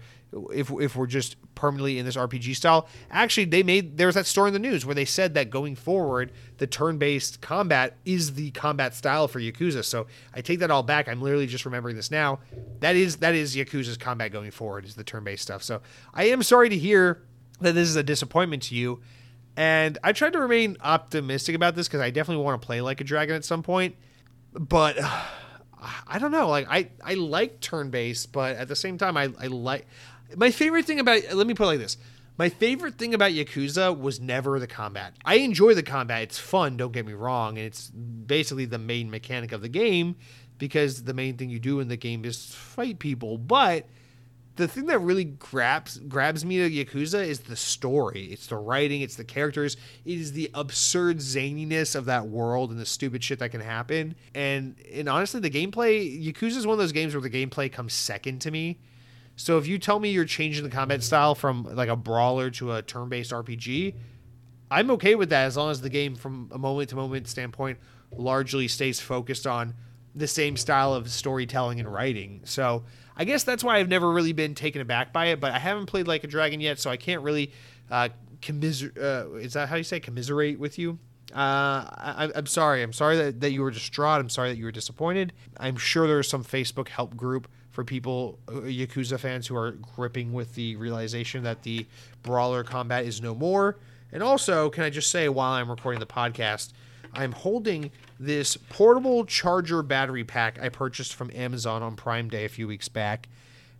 if 0.53 0.71
if 0.71 0.95
we're 0.95 1.07
just 1.07 1.35
permanently 1.55 1.99
in 1.99 2.05
this 2.05 2.15
RPG 2.15 2.55
style. 2.55 2.87
Actually, 3.11 3.45
they 3.45 3.63
made 3.63 3.97
there 3.97 4.07
was 4.07 4.15
that 4.15 4.25
story 4.25 4.49
in 4.49 4.53
the 4.53 4.59
news 4.59 4.85
where 4.85 4.95
they 4.95 5.05
said 5.05 5.33
that 5.35 5.49
going 5.49 5.75
forward, 5.75 6.31
the 6.57 6.67
turn-based 6.67 7.41
combat 7.41 7.97
is 8.05 8.33
the 8.33 8.51
combat 8.51 8.93
style 8.93 9.27
for 9.27 9.39
Yakuza. 9.39 9.83
So 9.83 10.07
I 10.33 10.41
take 10.41 10.59
that 10.59 10.71
all 10.71 10.83
back. 10.83 11.07
I'm 11.07 11.21
literally 11.21 11.47
just 11.47 11.65
remembering 11.65 11.95
this 11.95 12.11
now. 12.11 12.39
That 12.79 12.95
is 12.95 13.17
that 13.17 13.35
is 13.35 13.55
Yakuza's 13.55 13.97
combat 13.97 14.31
going 14.31 14.51
forward 14.51 14.85
is 14.85 14.95
the 14.95 15.03
turn-based 15.03 15.43
stuff. 15.43 15.63
So 15.63 15.81
I 16.13 16.25
am 16.25 16.43
sorry 16.43 16.69
to 16.69 16.77
hear 16.77 17.23
that 17.61 17.73
this 17.73 17.87
is 17.87 17.95
a 17.95 18.03
disappointment 18.03 18.63
to 18.63 18.75
you. 18.75 19.01
And 19.55 19.99
I 20.03 20.13
tried 20.13 20.33
to 20.33 20.39
remain 20.39 20.77
optimistic 20.81 21.55
about 21.55 21.75
this 21.75 21.87
because 21.87 22.01
I 22.01 22.09
definitely 22.09 22.43
want 22.43 22.61
to 22.61 22.65
play 22.65 22.81
like 22.81 23.01
a 23.01 23.03
dragon 23.03 23.35
at 23.35 23.45
some 23.45 23.61
point. 23.61 23.95
But 24.51 24.97
uh, 24.99 25.23
I 26.07 26.19
don't 26.19 26.31
know. 26.31 26.49
Like 26.49 26.67
I, 26.69 26.89
I 27.03 27.15
like 27.15 27.59
turn 27.59 27.89
based, 27.89 28.31
but 28.31 28.55
at 28.55 28.67
the 28.67 28.75
same 28.75 28.97
time, 28.97 29.17
I, 29.17 29.29
I 29.39 29.47
like 29.47 29.85
my 30.35 30.51
favorite 30.51 30.85
thing 30.85 30.99
about. 30.99 31.21
Let 31.33 31.47
me 31.47 31.53
put 31.53 31.63
it 31.63 31.67
like 31.67 31.79
this: 31.79 31.97
my 32.37 32.49
favorite 32.49 32.95
thing 32.95 33.13
about 33.13 33.31
Yakuza 33.31 33.97
was 33.97 34.19
never 34.19 34.59
the 34.59 34.67
combat. 34.67 35.13
I 35.23 35.35
enjoy 35.35 35.73
the 35.73 35.83
combat; 35.83 36.23
it's 36.23 36.39
fun. 36.39 36.77
Don't 36.77 36.91
get 36.91 37.05
me 37.05 37.13
wrong, 37.13 37.57
and 37.57 37.67
it's 37.67 37.89
basically 37.89 38.65
the 38.65 38.79
main 38.79 39.09
mechanic 39.09 39.51
of 39.51 39.61
the 39.61 39.69
game 39.69 40.15
because 40.57 41.03
the 41.03 41.13
main 41.13 41.37
thing 41.37 41.49
you 41.49 41.59
do 41.59 41.79
in 41.79 41.87
the 41.87 41.97
game 41.97 42.25
is 42.25 42.53
fight 42.53 42.99
people. 42.99 43.37
But 43.37 43.87
the 44.55 44.67
thing 44.67 44.85
that 44.85 44.99
really 44.99 45.25
grabs 45.25 45.97
grabs 45.97 46.45
me 46.45 46.57
to 46.57 46.69
Yakuza 46.69 47.25
is 47.25 47.41
the 47.41 47.55
story. 47.55 48.25
It's 48.25 48.47
the 48.47 48.57
writing, 48.57 49.01
it's 49.01 49.15
the 49.15 49.23
characters, 49.23 49.77
it 50.05 50.19
is 50.19 50.33
the 50.33 50.49
absurd 50.53 51.17
zaniness 51.17 51.95
of 51.95 52.05
that 52.05 52.27
world 52.27 52.69
and 52.71 52.79
the 52.79 52.85
stupid 52.85 53.23
shit 53.23 53.39
that 53.39 53.51
can 53.51 53.61
happen. 53.61 54.15
And 54.35 54.75
and 54.93 55.09
honestly, 55.09 55.39
the 55.39 55.49
gameplay 55.49 56.23
Yakuza 56.23 56.57
is 56.57 56.67
one 56.67 56.73
of 56.73 56.79
those 56.79 56.91
games 56.91 57.13
where 57.13 57.21
the 57.21 57.29
gameplay 57.29 57.71
comes 57.71 57.93
second 57.93 58.39
to 58.41 58.51
me. 58.51 58.79
So 59.35 59.57
if 59.57 59.67
you 59.67 59.79
tell 59.79 59.99
me 59.99 60.11
you're 60.11 60.25
changing 60.25 60.63
the 60.63 60.69
combat 60.69 61.03
style 61.03 61.35
from 61.35 61.63
like 61.63 61.89
a 61.89 61.95
brawler 61.95 62.49
to 62.51 62.73
a 62.73 62.81
turn-based 62.81 63.31
RPG, 63.31 63.95
I'm 64.69 64.91
okay 64.91 65.15
with 65.15 65.29
that 65.29 65.45
as 65.45 65.57
long 65.57 65.71
as 65.71 65.81
the 65.81 65.89
game 65.89 66.15
from 66.15 66.49
a 66.51 66.57
moment 66.57 66.89
to 66.89 66.95
moment 66.95 67.27
standpoint 67.27 67.79
largely 68.11 68.67
stays 68.67 68.99
focused 68.99 69.47
on 69.47 69.73
the 70.15 70.27
same 70.27 70.57
style 70.57 70.93
of 70.93 71.09
storytelling 71.09 71.79
and 71.79 71.91
writing. 71.91 72.41
So 72.43 72.83
I 73.15 73.25
guess 73.25 73.43
that's 73.43 73.63
why 73.63 73.77
I've 73.77 73.89
never 73.89 74.11
really 74.11 74.33
been 74.33 74.55
taken 74.55 74.81
aback 74.81 75.11
by 75.11 75.27
it. 75.27 75.39
But 75.39 75.51
I 75.51 75.59
haven't 75.59 75.87
played 75.87 76.07
Like 76.07 76.23
a 76.23 76.27
Dragon 76.27 76.59
yet, 76.61 76.79
so 76.79 76.89
I 76.89 76.97
can't 76.97 77.23
really 77.23 77.51
uh, 77.89 78.09
commiserate. 78.41 78.97
Uh, 78.97 79.33
is 79.35 79.53
that 79.53 79.69
how 79.69 79.75
you 79.75 79.83
say 79.83 79.99
commiserate 79.99 80.59
with 80.59 80.77
you? 80.77 80.99
Uh, 81.33 81.89
I, 81.89 82.31
am 82.35 82.45
sorry. 82.45 82.83
I'm 82.83 82.93
sorry 82.93 83.17
that, 83.17 83.41
that 83.41 83.51
you 83.51 83.61
were 83.63 83.71
distraught. 83.71 84.19
I'm 84.19 84.29
sorry 84.29 84.49
that 84.49 84.57
you 84.57 84.65
were 84.65 84.71
disappointed. 84.71 85.33
I'm 85.57 85.77
sure 85.77 86.07
there's 86.07 86.29
some 86.29 86.43
Facebook 86.43 86.89
help 86.89 87.15
group 87.15 87.47
for 87.73 87.83
people, 87.83 88.37
uh, 88.47 88.51
Yakuza 88.51 89.19
fans, 89.19 89.47
who 89.47 89.57
are 89.57 89.71
gripping 89.71 90.31
with 90.31 90.55
the 90.55 90.75
realization 90.77 91.43
that 91.43 91.63
the 91.63 91.85
brawler 92.21 92.63
combat 92.63 93.03
is 93.03 93.19
no 93.19 93.35
more. 93.35 93.75
And 94.11 94.21
also, 94.21 94.69
can 94.69 94.83
I 94.83 94.91
just 94.91 95.09
say, 95.09 95.27
while 95.27 95.53
I'm 95.53 95.69
recording 95.69 95.99
the 95.99 96.05
podcast, 96.05 96.71
I'm 97.13 97.31
holding 97.31 97.91
this 98.19 98.57
portable 98.57 99.25
charger 99.25 99.81
battery 99.81 100.23
pack 100.23 100.61
I 100.61 100.69
purchased 100.69 101.15
from 101.15 101.31
Amazon 101.33 101.81
on 101.81 101.95
Prime 101.95 102.29
Day 102.29 102.45
a 102.45 102.49
few 102.49 102.67
weeks 102.67 102.89
back. 102.89 103.27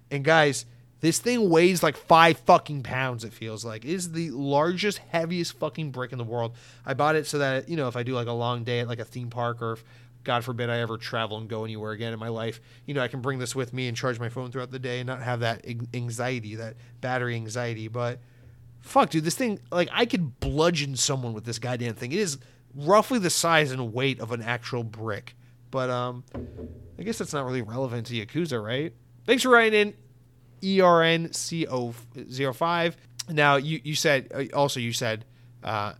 And 0.09 0.23
guys, 0.23 0.65
this 1.01 1.19
thing 1.19 1.49
weighs 1.49 1.83
like 1.83 1.95
five 1.95 2.39
fucking 2.39 2.81
pounds, 2.81 3.23
it 3.23 3.33
feels 3.33 3.63
like. 3.63 3.85
It 3.85 3.91
is 3.91 4.13
the 4.13 4.31
largest, 4.31 4.97
heaviest 4.97 5.53
fucking 5.59 5.91
brick 5.91 6.11
in 6.11 6.17
the 6.17 6.23
world. 6.23 6.55
I 6.83 6.95
bought 6.95 7.15
it 7.15 7.27
so 7.27 7.37
that, 7.37 7.69
you 7.69 7.77
know, 7.77 7.87
if 7.87 7.95
I 7.95 8.03
do 8.03 8.13
like 8.13 8.27
a 8.27 8.31
long 8.31 8.63
day 8.63 8.79
at 8.79 8.87
like 8.87 8.99
a 8.99 9.05
theme 9.05 9.29
park 9.29 9.61
or 9.61 9.73
if, 9.73 9.83
God 10.23 10.43
forbid, 10.43 10.69
I 10.69 10.79
ever 10.79 10.97
travel 10.97 11.37
and 11.37 11.49
go 11.49 11.65
anywhere 11.65 11.91
again 11.91 12.13
in 12.13 12.19
my 12.19 12.29
life, 12.29 12.61
you 12.85 12.93
know, 12.93 13.01
I 13.01 13.07
can 13.07 13.21
bring 13.21 13.39
this 13.39 13.55
with 13.55 13.73
me 13.73 13.87
and 13.87 13.97
charge 13.97 14.19
my 14.19 14.29
phone 14.29 14.51
throughout 14.51 14.71
the 14.71 14.79
day 14.79 14.99
and 14.99 15.07
not 15.07 15.21
have 15.21 15.41
that 15.41 15.65
anxiety, 15.93 16.55
that 16.55 16.75
battery 17.01 17.35
anxiety. 17.35 17.87
But 17.87 18.19
fuck, 18.81 19.09
dude, 19.09 19.23
this 19.23 19.35
thing, 19.35 19.59
like, 19.71 19.89
I 19.91 20.05
could 20.05 20.39
bludgeon 20.39 20.95
someone 20.95 21.33
with 21.33 21.45
this 21.45 21.59
goddamn 21.59 21.95
thing. 21.95 22.11
It 22.11 22.19
is 22.19 22.37
roughly 22.75 23.19
the 23.19 23.29
size 23.29 23.71
and 23.71 23.93
weight 23.93 24.19
of 24.19 24.31
an 24.31 24.41
actual 24.41 24.83
brick. 24.83 25.35
But 25.71 25.89
um, 25.89 26.23
I 26.97 27.03
guess 27.03 27.17
that's 27.17 27.33
not 27.33 27.45
really 27.45 27.61
relevant 27.61 28.07
to 28.07 28.13
Yakuza, 28.13 28.63
right? 28.63 28.93
Thanks 29.25 29.43
for 29.43 29.49
writing 29.49 29.79
in 29.79 29.93
ERNCO05. 30.61 32.95
Now, 33.29 33.55
you, 33.55 33.79
you 33.83 33.95
said, 33.95 34.31
uh, 34.33 34.43
also, 34.55 34.79
you 34.79 34.93
said, 34.93 35.25
uh, 35.63 35.93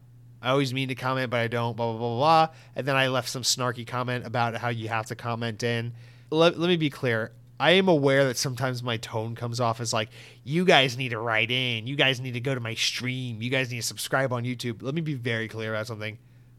I 0.43 0.49
always 0.49 0.73
mean 0.73 0.89
to 0.89 0.95
comment, 0.95 1.29
but 1.29 1.39
I 1.39 1.47
don't, 1.47 1.77
blah, 1.77 1.91
blah, 1.91 1.97
blah, 1.97 2.17
blah. 2.17 2.47
And 2.75 2.85
then 2.85 2.95
I 2.95 3.07
left 3.07 3.29
some 3.29 3.43
snarky 3.43 3.87
comment 3.87 4.25
about 4.27 4.55
how 4.55 4.69
you 4.69 4.89
have 4.89 5.05
to 5.07 5.15
comment 5.15 5.63
in. 5.63 5.93
Let, 6.29 6.59
let 6.59 6.67
me 6.67 6.77
be 6.77 6.89
clear. 6.89 7.31
I 7.59 7.71
am 7.71 7.87
aware 7.87 8.25
that 8.25 8.37
sometimes 8.37 8.83
my 8.83 8.97
tone 8.97 9.35
comes 9.35 9.61
off 9.61 9.79
as 9.79 9.93
like, 9.93 10.09
you 10.43 10.65
guys 10.65 10.97
need 10.97 11.09
to 11.09 11.19
write 11.19 11.49
in. 11.49 11.87
You 11.87 11.95
guys 11.95 12.19
need 12.19 12.33
to 12.33 12.41
go 12.41 12.53
to 12.53 12.59
my 12.59 12.73
stream. 12.73 13.41
You 13.41 13.49
guys 13.49 13.71
need 13.71 13.77
to 13.77 13.87
subscribe 13.87 14.33
on 14.33 14.43
YouTube. 14.43 14.83
Let 14.83 14.93
me 14.93 15.01
be 15.01 15.13
very 15.13 15.47
clear 15.47 15.73
about 15.73 15.87
something. 15.87 16.17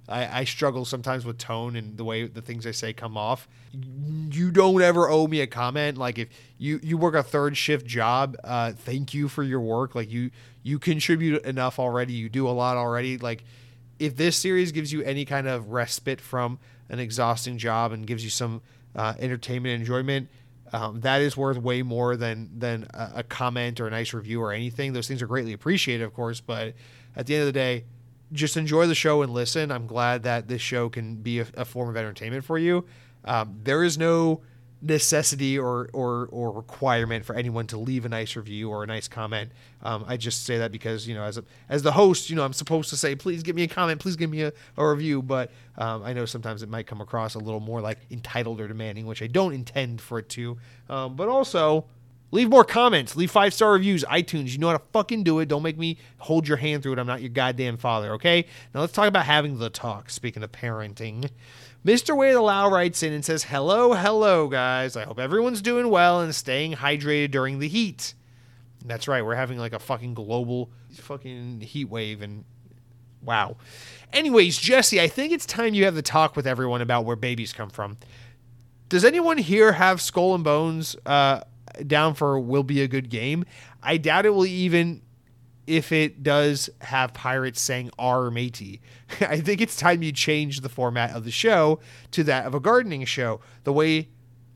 I, 0.09 0.41
I 0.41 0.45
struggle 0.45 0.85
sometimes 0.85 1.25
with 1.25 1.39
tone 1.39 1.77
and 1.77 1.97
the 1.97 2.05
way 2.05 2.27
the 2.27 2.43
things 2.43 2.67
I 2.67 2.73
say 2.73 2.93
come 2.93 3.17
off. 3.17 3.49
You 3.73 4.51
don't 4.51 4.81
ever 4.81 5.09
owe 5.09 5.27
me 5.27 5.41
a 5.41 5.47
comment. 5.47 5.97
Like 5.97 6.19
if 6.19 6.29
you 6.59 6.79
you 6.83 6.99
work 6.99 7.15
a 7.15 7.23
third 7.23 7.57
shift 7.57 7.87
job, 7.87 8.37
uh, 8.45 8.73
thank 8.73 9.15
you 9.15 9.29
for 9.29 9.43
your 9.43 9.61
work. 9.61 9.95
Like 9.95 10.11
you 10.11 10.31
you 10.63 10.79
contribute 10.79 11.45
enough 11.45 11.79
already. 11.79 12.13
You 12.13 12.29
do 12.29 12.47
a 12.47 12.51
lot 12.51 12.77
already. 12.77 13.19
Like 13.19 13.45
if 14.05 14.17
this 14.17 14.37
series 14.37 14.73
gives 14.73 14.93
you 14.93 15.03
any 15.03 15.25
kind 15.25 15.47
of 15.49 15.71
respite 15.71 16.21
from 16.21 16.59
an 16.89 16.99
exhausting 16.99 17.59
job 17.59 17.93
and 17.93 18.07
gives 18.07 18.25
you 18.25 18.31
some 18.31 18.63
uh, 18.95 19.15
entertainment 19.19 19.81
enjoyment, 19.81 20.29
um, 20.73 21.01
that 21.01 21.21
is 21.21 21.37
worth 21.37 21.59
way 21.59 21.83
more 21.83 22.17
than 22.17 22.51
than 22.59 22.87
a, 22.95 23.13
a 23.17 23.23
comment 23.23 23.81
or 23.81 23.87
a 23.87 23.91
nice 23.91 24.13
review 24.13 24.41
or 24.43 24.53
anything. 24.53 24.93
Those 24.93 25.09
things 25.09 25.23
are 25.23 25.27
greatly 25.27 25.53
appreciated, 25.53 26.05
of 26.05 26.13
course, 26.15 26.41
but 26.41 26.75
at 27.17 27.27
the 27.27 27.35
end 27.35 27.43
of 27.43 27.47
the 27.47 27.53
day 27.53 27.85
just 28.33 28.57
enjoy 28.57 28.87
the 28.87 28.95
show 28.95 29.23
and 29.23 29.33
listen. 29.33 29.71
I'm 29.71 29.87
glad 29.87 30.25
that 30.25 30.49
this 30.49 30.61
show 30.61 30.89
can 30.89 31.17
be 31.17 31.41
a, 31.41 31.47
a 31.57 31.65
form 31.65 31.89
of 31.89 31.97
entertainment 31.97 32.45
for 32.45 32.59
you. 32.59 32.85
Um, 33.25 33.61
there 33.63 33.85
is 33.85 33.97
no 33.97 34.43
necessity 34.85 35.59
or, 35.59 35.89
or 35.93 36.29
or 36.31 36.51
requirement 36.53 37.25
for 37.25 37.35
anyone 37.35 37.67
to 37.69 37.77
leave 37.77 38.05
a 38.05 38.09
nice 38.09 38.37
review 38.37 38.71
or 38.71 38.85
a 38.85 38.87
nice 38.87 39.09
comment. 39.09 39.51
Um, 39.83 40.05
I 40.07 40.17
just 40.17 40.45
say 40.45 40.59
that 40.59 40.73
because 40.73 41.07
you 41.09 41.15
know, 41.15 41.25
as 41.25 41.39
a, 41.39 41.45
as 41.69 41.83
the 41.83 41.93
host, 41.93 42.31
you 42.31 42.37
know, 42.37 42.45
I'm 42.45 42.53
supposed 42.53 42.91
to 42.91 42.97
say, 42.97 43.15
please 43.15 43.43
give 43.43 43.57
me 43.57 43.63
a 43.63 43.69
comment, 43.69 44.01
please 44.01 44.17
give 44.17 44.31
me 44.31 44.43
a, 44.43 44.53
a 44.77 44.89
review. 44.89 45.23
But 45.23 45.51
um, 45.79 46.03
I 46.03 46.13
know 46.13 46.27
sometimes 46.27 46.63
it 46.63 46.69
might 46.69 46.87
come 46.87 47.01
across 47.01 47.35
a 47.35 47.39
little 47.39 47.61
more 47.61 47.81
like 47.81 47.99
entitled 48.11 48.61
or 48.61 48.69
demanding, 48.69 49.07
which 49.07 49.23
I 49.23 49.27
don't 49.27 49.55
intend 49.55 50.01
for 50.01 50.19
it 50.19 50.29
to. 50.31 50.59
Um, 50.89 51.17
but 51.17 51.29
also, 51.29 51.87
leave 52.31 52.51
more 52.51 52.65
comments, 52.65 53.17
leave 53.17 53.31
five 53.31 53.55
star 53.55 53.73
reviews, 53.73 54.05
iTunes. 54.05 54.53
You 54.53 54.59
know 54.59 54.69
how 54.69 54.77
to 54.77 54.85
fucking 54.93 55.25
do 55.25 55.39
it. 55.39 55.47
Don't 55.47 55.63
make 55.63 55.79
me 55.79 55.99
hold 56.19 56.47
your 56.47 56.57
hand 56.57 56.83
through 56.83 56.95
it. 56.95 56.99
I'm 56.99 57.07
not 57.07 57.21
your 57.21 57.31
goddamn 57.31 57.77
father. 57.77 58.13
Okay. 58.15 58.47
Now 58.75 58.81
let's 58.81 58.93
talk 58.93 59.09
about 59.09 59.25
having 59.25 59.59
the 59.59 59.71
talk. 59.71 60.11
Speaking 60.11 60.43
of 60.43 60.53
parenting. 60.53 61.31
Mr. 61.85 62.17
Way 62.17 62.33
the 62.33 62.41
Lao 62.41 62.71
writes 62.71 63.03
in 63.03 63.13
and 63.13 63.25
says, 63.25 63.45
Hello, 63.45 63.93
hello, 63.93 64.49
guys. 64.49 64.97
I 64.97 65.05
hope 65.05 65.19
everyone's 65.19 65.61
doing 65.61 65.91
well 65.91 66.21
and 66.21 66.35
staying 66.35 66.75
hydrated 66.75 67.31
during 67.31 67.59
the 67.59 67.69
heat. 67.69 68.15
And 68.81 68.91
that's 68.91 69.07
right. 69.07 69.25
We're 69.25 69.35
having 69.35 69.59
like 69.59 69.75
a 69.75 69.79
fucking 69.79 70.15
global 70.15 70.71
fucking 70.95 71.61
heat 71.61 71.87
wave 71.87 72.23
and 72.23 72.45
wow. 73.23 73.57
Anyways, 74.13 74.57
Jesse, 74.59 75.01
I 75.01 75.09
think 75.09 75.33
it's 75.33 75.45
time 75.45 75.75
you 75.75 75.85
have 75.85 75.95
the 75.95 76.03
talk 76.03 76.37
with 76.37 76.47
everyone 76.47 76.81
about 76.81 77.05
where 77.05 77.17
babies 77.17 77.53
come 77.53 77.71
from. 77.71 77.99
Does 78.89 79.05
anyone 79.05 79.39
here 79.39 79.73
have 79.73 80.01
Skull 80.01 80.35
and 80.35 80.45
Bones 80.45 80.97
uh, 81.05 81.41
down 81.87 82.15
for 82.15 82.39
will 82.39 82.63
be 82.63 82.81
a 82.81 82.89
good 82.89 83.11
game? 83.11 83.45
I 83.83 83.97
doubt 83.97 84.25
it 84.25 84.31
will 84.31 84.47
even 84.47 85.03
if 85.67 85.93
it 85.93 86.23
does 86.23 86.71
have 86.81 87.15
pirates 87.15 87.61
saying 87.61 87.91
"R 87.99 88.31
matey." 88.31 88.81
I 89.21 89.41
think 89.41 89.61
it's 89.61 89.77
time 89.77 90.03
you 90.03 90.13
change 90.13 90.61
the 90.61 90.69
format 90.69 91.15
of 91.15 91.25
the 91.25 91.31
show 91.31 91.81
to 92.13 92.25
that 92.25 92.47
of 92.47 92.55
a 92.55 92.61
gardening 92.61 93.05
show. 93.05 93.41
The 93.65 93.73
way 93.73 94.09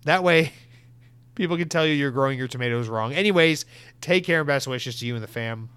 that 0.05 0.23
way 0.23 0.53
people 1.35 1.57
can 1.57 1.69
tell 1.69 1.87
you 1.87 1.95
you're 1.95 2.11
growing 2.11 2.39
your 2.39 2.49
tomatoes 2.49 2.89
wrong. 2.89 3.13
Anyways, 3.13 3.65
take 4.01 4.25
care 4.25 4.41
and 4.41 4.47
best 4.47 4.67
wishes 4.67 4.99
to 5.01 5.07
you 5.07 5.15
and 5.15 5.23
the 5.23 5.29
fam. 5.29 5.71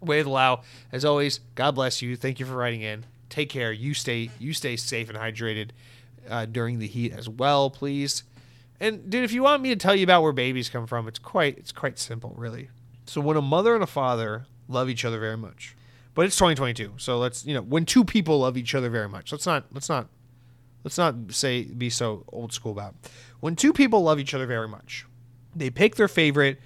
Way 0.00 0.22
the 0.22 0.30
Lao. 0.30 0.62
As 0.90 1.04
always, 1.04 1.40
God 1.54 1.76
bless 1.76 2.02
you. 2.02 2.16
Thank 2.16 2.40
you 2.40 2.46
for 2.46 2.54
writing 2.54 2.82
in. 2.82 3.06
Take 3.28 3.50
care. 3.50 3.72
You 3.72 3.94
stay 3.94 4.30
you 4.38 4.52
stay 4.52 4.76
safe 4.76 5.08
and 5.08 5.18
hydrated 5.18 5.70
uh, 6.28 6.46
during 6.46 6.78
the 6.78 6.86
heat 6.86 7.12
as 7.12 7.28
well, 7.28 7.70
please. 7.70 8.24
And 8.80 9.08
dude, 9.08 9.22
if 9.22 9.32
you 9.32 9.44
want 9.44 9.62
me 9.62 9.68
to 9.70 9.76
tell 9.76 9.94
you 9.94 10.02
about 10.02 10.22
where 10.22 10.32
babies 10.32 10.68
come 10.68 10.88
from, 10.88 11.06
it's 11.06 11.18
quite 11.18 11.56
it's 11.56 11.72
quite 11.72 11.98
simple, 11.98 12.34
really. 12.36 12.68
So 13.06 13.20
when 13.20 13.36
a 13.36 13.42
mother 13.42 13.74
and 13.74 13.82
a 13.82 13.86
father 13.86 14.46
love 14.72 14.88
each 14.88 15.04
other 15.04 15.20
very 15.20 15.36
much. 15.36 15.76
But 16.14 16.26
it's 16.26 16.36
2022, 16.36 16.94
so 16.98 17.18
let's 17.18 17.46
you 17.46 17.54
know 17.54 17.62
when 17.62 17.86
two 17.86 18.04
people 18.04 18.40
love 18.40 18.56
each 18.56 18.74
other 18.74 18.90
very 18.90 19.08
much. 19.08 19.32
Let's 19.32 19.46
not 19.46 19.66
let's 19.72 19.88
not 19.88 20.08
let's 20.84 20.98
not 20.98 21.14
say 21.30 21.64
be 21.64 21.88
so 21.88 22.24
old 22.28 22.52
school 22.52 22.72
about. 22.72 22.94
It. 23.02 23.10
When 23.40 23.56
two 23.56 23.72
people 23.72 24.02
love 24.02 24.18
each 24.18 24.34
other 24.34 24.46
very 24.46 24.68
much, 24.68 25.06
they 25.54 25.70
pick 25.70 25.96
their 25.96 26.08
favorite 26.08 26.60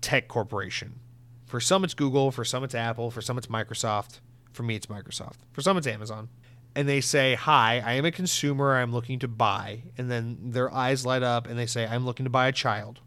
tech 0.00 0.28
corporation. 0.28 1.00
For 1.46 1.60
some 1.60 1.84
it's 1.84 1.94
Google, 1.94 2.32
for 2.32 2.44
some 2.44 2.64
it's 2.64 2.74
Apple, 2.74 3.10
for 3.10 3.20
some 3.20 3.38
it's 3.38 3.46
Microsoft. 3.46 4.20
For 4.52 4.62
me 4.64 4.74
it's 4.74 4.86
Microsoft. 4.86 5.36
For 5.52 5.60
some 5.60 5.76
it's 5.76 5.86
Amazon. 5.86 6.28
And 6.74 6.88
they 6.88 7.00
say, 7.00 7.34
"Hi, 7.36 7.80
I 7.84 7.92
am 7.92 8.04
a 8.04 8.10
consumer. 8.10 8.74
I'm 8.74 8.92
looking 8.92 9.20
to 9.20 9.28
buy." 9.28 9.84
And 9.96 10.10
then 10.10 10.38
their 10.42 10.74
eyes 10.74 11.06
light 11.06 11.22
up 11.22 11.46
and 11.46 11.56
they 11.58 11.66
say, 11.66 11.86
"I'm 11.86 12.04
looking 12.04 12.24
to 12.24 12.30
buy 12.30 12.48
a 12.48 12.52
child." 12.52 13.00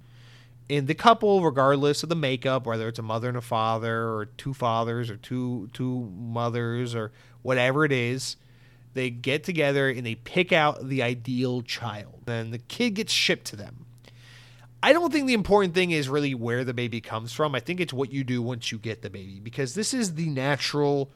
In 0.70 0.86
the 0.86 0.94
couple, 0.94 1.44
regardless 1.44 2.04
of 2.04 2.10
the 2.10 2.16
makeup, 2.16 2.66
whether 2.66 2.88
it's 2.88 3.00
a 3.00 3.04
mother 3.04 3.28
and 3.28 3.38
a 3.38 3.41
father, 3.41 4.08
or 4.08 4.26
two 4.26 4.54
fathers, 4.54 5.10
or 5.10 5.18
two 5.18 5.68
two 5.74 6.12
mothers, 6.16 6.94
or 6.96 7.12
whatever 7.41 7.84
it 7.84 7.91
is, 7.91 8.38
they 8.94 9.10
get 9.10 9.44
together 9.44 9.90
and 9.90 10.06
they 10.06 10.16
pick 10.16 10.54
out 10.54 10.88
the 10.88 11.02
ideal 11.02 11.64
child. 11.64 12.22
Then 12.26 12.52
the 12.52 12.60
kid 12.60 12.91
gets 12.91 13.12
shipped 13.12 13.46
to 13.48 13.56
them. 13.56 13.86
I 14.82 14.94
don't 14.94 15.12
think 15.12 15.28
the 15.28 15.34
important 15.34 15.74
thing 15.74 15.91
is 15.91 16.08
really 16.08 16.34
where 16.34 16.64
the 16.64 16.74
baby 16.74 17.02
comes 17.02 17.34
from. 17.34 17.54
I 17.54 17.60
think 17.60 17.82
it's 17.82 17.91
what 17.91 18.14
you 18.14 18.24
do 18.24 18.41
once 18.41 18.72
you 18.72 18.78
get 18.78 19.02
the 19.02 19.10
baby, 19.10 19.40
because 19.40 19.74
this 19.74 19.94
is 19.94 20.14
the 20.14 20.30
natural 20.30 21.12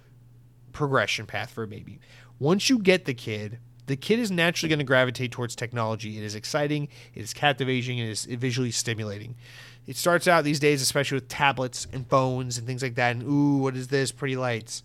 progression 0.74 1.26
path 1.26 1.52
for 1.52 1.64
a 1.64 1.68
baby. 1.68 2.00
Once 2.40 2.70
you 2.70 2.80
get 2.80 3.06
the 3.06 3.14
kid, 3.14 3.60
the 3.86 3.96
kid 3.96 4.20
is 4.20 4.32
naturally 4.32 4.70
going 4.70 4.80
to 4.80 4.86
gravitate 4.86 5.32
towards 5.32 5.56
technology. 5.56 6.18
It 6.18 6.24
is 6.24 6.36
exciting, 6.36 6.88
it 7.14 7.22
is 7.22 7.34
captivating, 7.34 7.98
it 8.00 8.10
is 8.10 8.26
visually 8.26 8.72
stimulating. 8.72 9.36
It 9.86 9.98
starts 9.98 10.28
out 10.28 10.46
these 10.46 10.60
days, 10.60 10.82
especially 10.82 11.18
with 11.18 11.28
tablets 11.28 11.88
and 11.92 12.08
phones 12.08 12.58
and 12.58 12.66
things 12.66 12.82
like 12.82 12.96
that. 12.96 13.16
And 13.16 13.24
ooh, 13.24 13.58
what 13.58 13.76
is 13.76 13.90
this? 13.90 14.12
Pretty 14.12 14.38
lights. 14.38 14.84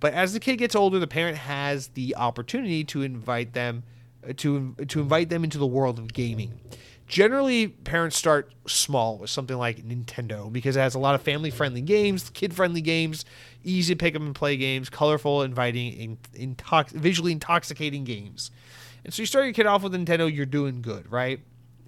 But 0.00 0.12
as 0.12 0.32
the 0.32 0.40
kid 0.40 0.56
gets 0.56 0.74
older, 0.74 0.98
the 0.98 1.06
parent 1.06 1.38
has 1.38 1.88
the 1.88 2.16
opportunity 2.16 2.84
to 2.84 3.02
invite 3.02 3.52
them 3.52 3.84
uh, 4.28 4.32
to 4.38 4.74
to 4.88 5.00
invite 5.00 5.28
them 5.28 5.44
into 5.44 5.58
the 5.58 5.66
world 5.66 5.98
of 5.98 6.12
gaming. 6.12 6.60
Generally, 7.06 7.68
parents 7.68 8.16
start 8.16 8.52
small 8.66 9.18
with 9.18 9.30
something 9.30 9.56
like 9.56 9.86
Nintendo 9.86 10.50
because 10.52 10.74
it 10.74 10.80
has 10.80 10.94
a 10.94 10.98
lot 10.98 11.14
of 11.14 11.22
family-friendly 11.22 11.82
games, 11.82 12.30
kid-friendly 12.30 12.80
games 12.80 13.26
easy 13.64 13.94
to 13.94 13.98
pick 13.98 14.14
up 14.14 14.22
and 14.22 14.34
play 14.34 14.56
games, 14.56 14.88
colorful, 14.88 15.42
inviting, 15.42 16.18
in, 16.34 16.56
visually 16.92 17.32
intoxicating 17.32 18.04
games. 18.04 18.50
And 19.04 19.12
so 19.12 19.22
you 19.22 19.26
start 19.26 19.44
your 19.44 19.54
kid 19.54 19.66
off 19.66 19.82
with 19.82 19.92
Nintendo, 19.92 20.34
you're 20.34 20.46
doing 20.46 20.82
good, 20.82 21.10
right? 21.10 21.40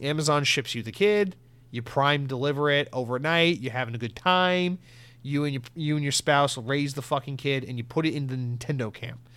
Amazon 0.03 0.45
ships 0.45 0.75
you 0.75 0.83
the 0.83 0.93
kid, 0.93 1.37
you 1.71 1.83
prime 1.83 2.27
deliver 2.27 2.71
it 2.71 2.89
overnight, 2.93 3.61
you're 3.61 3.73
having 3.73 3.95
a 3.95 3.99
good 3.99 4.17
time. 4.17 4.79
You 5.23 5.45
and 5.45 5.55
your 5.55 5.63
you 5.75 5.97
and 5.97 6.05
your 6.05 6.13
spouse 6.13 6.57
raise 6.57 6.95
the 6.95 7.03
fucking 7.03 7.37
kid 7.37 7.65
and 7.65 7.77
you 7.77 7.83
put 7.83 8.07
it 8.07 8.15
in 8.15 8.29
the 8.29 8.37
Nintendo 8.37 8.95
camp. 8.95 9.29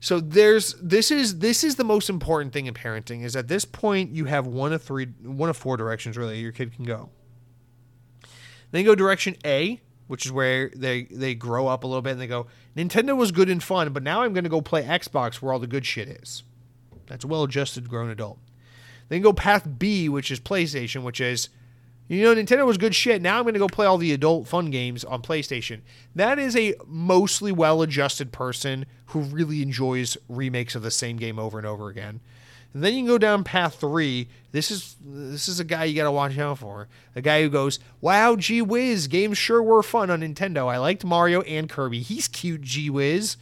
So 0.00 0.18
there's 0.18 0.74
this 0.82 1.12
is 1.12 1.38
this 1.38 1.62
is 1.62 1.76
the 1.76 1.84
most 1.84 2.10
important 2.10 2.52
thing 2.52 2.66
in 2.66 2.74
parenting 2.74 3.22
is 3.22 3.36
at 3.36 3.46
this 3.46 3.64
point 3.64 4.10
you 4.10 4.24
have 4.24 4.48
one 4.48 4.72
of 4.72 4.82
three 4.82 5.06
one 5.22 5.48
of 5.48 5.56
four 5.56 5.76
directions 5.76 6.16
really 6.16 6.40
your 6.40 6.50
kid 6.50 6.74
can 6.74 6.84
go. 6.84 7.10
Then 8.72 8.84
go 8.84 8.96
direction 8.96 9.36
A, 9.44 9.80
which 10.12 10.26
is 10.26 10.30
where 10.30 10.70
they 10.76 11.04
they 11.04 11.34
grow 11.34 11.68
up 11.68 11.84
a 11.84 11.86
little 11.86 12.02
bit 12.02 12.10
and 12.10 12.20
they 12.20 12.26
go, 12.26 12.46
Nintendo 12.76 13.16
was 13.16 13.32
good 13.32 13.48
and 13.48 13.62
fun, 13.62 13.94
but 13.94 14.02
now 14.02 14.20
I'm 14.20 14.34
going 14.34 14.44
to 14.44 14.50
go 14.50 14.60
play 14.60 14.82
Xbox 14.82 15.36
where 15.36 15.54
all 15.54 15.58
the 15.58 15.66
good 15.66 15.86
shit 15.86 16.06
is. 16.06 16.42
That's 17.06 17.24
a 17.24 17.28
well-adjusted 17.28 17.88
grown 17.88 18.10
adult. 18.10 18.38
Then 19.08 19.22
go 19.22 19.32
path 19.32 19.66
B, 19.78 20.10
which 20.10 20.30
is 20.30 20.38
PlayStation, 20.38 21.02
which 21.02 21.18
is 21.18 21.48
you 22.08 22.24
know, 22.24 22.34
Nintendo 22.34 22.66
was 22.66 22.76
good 22.76 22.94
shit. 22.94 23.22
Now 23.22 23.38
I'm 23.38 23.44
going 23.44 23.54
to 23.54 23.58
go 23.58 23.68
play 23.68 23.86
all 23.86 23.96
the 23.96 24.12
adult 24.12 24.46
fun 24.46 24.70
games 24.70 25.02
on 25.02 25.22
PlayStation. 25.22 25.80
That 26.14 26.38
is 26.38 26.54
a 26.56 26.74
mostly 26.86 27.50
well 27.50 27.80
adjusted 27.80 28.32
person 28.32 28.84
who 29.06 29.20
really 29.20 29.62
enjoys 29.62 30.18
remakes 30.28 30.74
of 30.74 30.82
the 30.82 30.90
same 30.90 31.16
game 31.16 31.38
over 31.38 31.56
and 31.56 31.66
over 31.66 31.88
again. 31.88 32.20
Then 32.74 32.94
you 32.94 33.00
can 33.00 33.06
go 33.06 33.18
down 33.18 33.44
path 33.44 33.76
three. 33.76 34.28
This 34.50 34.70
is 34.70 34.96
this 35.04 35.48
is 35.48 35.60
a 35.60 35.64
guy 35.64 35.84
you 35.84 35.94
got 35.94 36.04
to 36.04 36.12
watch 36.12 36.38
out 36.38 36.58
for. 36.58 36.88
A 37.14 37.20
guy 37.20 37.42
who 37.42 37.50
goes, 37.50 37.78
"Wow, 38.00 38.36
gee 38.36 38.62
whiz, 38.62 39.08
games 39.08 39.36
sure 39.36 39.62
were 39.62 39.82
fun 39.82 40.10
on 40.10 40.20
Nintendo. 40.20 40.68
I 40.68 40.78
liked 40.78 41.04
Mario 41.04 41.42
and 41.42 41.68
Kirby. 41.68 42.00
He's 42.00 42.28
cute, 42.28 42.62
gee 42.62 42.90
whiz." 42.90 43.36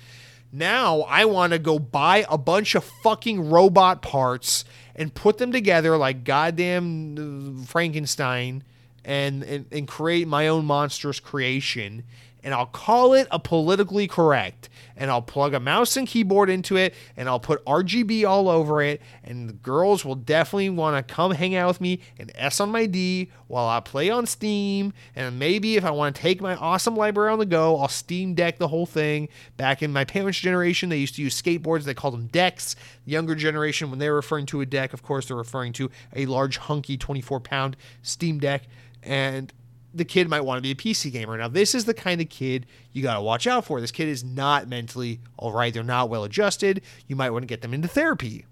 Now 0.52 1.02
I 1.02 1.26
want 1.26 1.52
to 1.52 1.58
go 1.60 1.78
buy 1.78 2.26
a 2.28 2.36
bunch 2.36 2.74
of 2.74 2.84
fucking 2.84 3.50
robot 3.50 4.02
parts 4.02 4.64
and 4.96 5.14
put 5.14 5.38
them 5.38 5.52
together 5.52 5.96
like 5.96 6.24
goddamn 6.24 7.60
uh, 7.62 7.64
Frankenstein 7.66 8.64
and, 9.04 9.44
and, 9.44 9.66
and 9.70 9.86
create 9.86 10.26
my 10.26 10.48
own 10.48 10.64
monstrous 10.64 11.20
creation 11.20 12.02
and 12.42 12.54
I'll 12.54 12.66
call 12.66 13.14
it 13.14 13.28
a 13.30 13.38
politically 13.38 14.06
correct. 14.06 14.68
And 14.96 15.10
I'll 15.10 15.22
plug 15.22 15.54
a 15.54 15.60
mouse 15.60 15.96
and 15.96 16.06
keyboard 16.06 16.50
into 16.50 16.76
it 16.76 16.94
and 17.16 17.28
I'll 17.28 17.40
put 17.40 17.64
RGB 17.64 18.28
all 18.28 18.48
over 18.48 18.82
it. 18.82 19.00
And 19.24 19.48
the 19.48 19.54
girls 19.54 20.04
will 20.04 20.14
definitely 20.14 20.70
want 20.70 20.96
to 21.06 21.14
come 21.14 21.32
hang 21.32 21.54
out 21.54 21.68
with 21.68 21.80
me 21.80 22.00
and 22.18 22.30
S 22.34 22.60
on 22.60 22.70
my 22.70 22.86
D 22.86 23.30
while 23.46 23.66
I 23.66 23.80
play 23.80 24.10
on 24.10 24.26
Steam. 24.26 24.92
And 25.16 25.38
maybe 25.38 25.76
if 25.76 25.84
I 25.84 25.90
want 25.90 26.14
to 26.14 26.22
take 26.22 26.40
my 26.40 26.54
awesome 26.56 26.96
library 26.96 27.32
on 27.32 27.38
the 27.38 27.46
go, 27.46 27.78
I'll 27.78 27.88
Steam 27.88 28.34
Deck 28.34 28.58
the 28.58 28.68
whole 28.68 28.86
thing. 28.86 29.28
Back 29.56 29.82
in 29.82 29.92
my 29.92 30.04
parents' 30.04 30.38
generation, 30.38 30.88
they 30.88 30.98
used 30.98 31.16
to 31.16 31.22
use 31.22 31.40
skateboards, 31.40 31.84
they 31.84 31.94
called 31.94 32.14
them 32.14 32.26
decks. 32.26 32.76
Younger 33.04 33.34
generation, 33.34 33.90
when 33.90 33.98
they're 33.98 34.14
referring 34.14 34.46
to 34.46 34.60
a 34.60 34.66
deck, 34.66 34.92
of 34.92 35.02
course, 35.02 35.28
they're 35.28 35.36
referring 35.36 35.72
to 35.74 35.90
a 36.14 36.26
large, 36.26 36.58
hunky 36.58 36.96
24 36.96 37.40
pound 37.40 37.76
Steam 38.02 38.38
Deck. 38.38 38.64
And 39.02 39.52
the 39.92 40.04
kid 40.04 40.28
might 40.28 40.42
want 40.42 40.58
to 40.58 40.62
be 40.62 40.70
a 40.70 40.74
PC 40.74 41.10
gamer. 41.10 41.36
Now, 41.36 41.48
this 41.48 41.74
is 41.74 41.84
the 41.84 41.94
kind 41.94 42.20
of 42.20 42.28
kid 42.28 42.66
you 42.92 43.02
got 43.02 43.14
to 43.14 43.20
watch 43.20 43.46
out 43.46 43.64
for. 43.64 43.80
This 43.80 43.90
kid 43.90 44.08
is 44.08 44.22
not 44.22 44.68
mentally 44.68 45.20
all 45.36 45.52
right. 45.52 45.72
They're 45.72 45.82
not 45.82 46.08
well 46.08 46.24
adjusted. 46.24 46.82
You 47.06 47.16
might 47.16 47.30
want 47.30 47.42
to 47.42 47.46
get 47.46 47.62
them 47.62 47.74
into 47.74 47.88
therapy. 47.88 48.46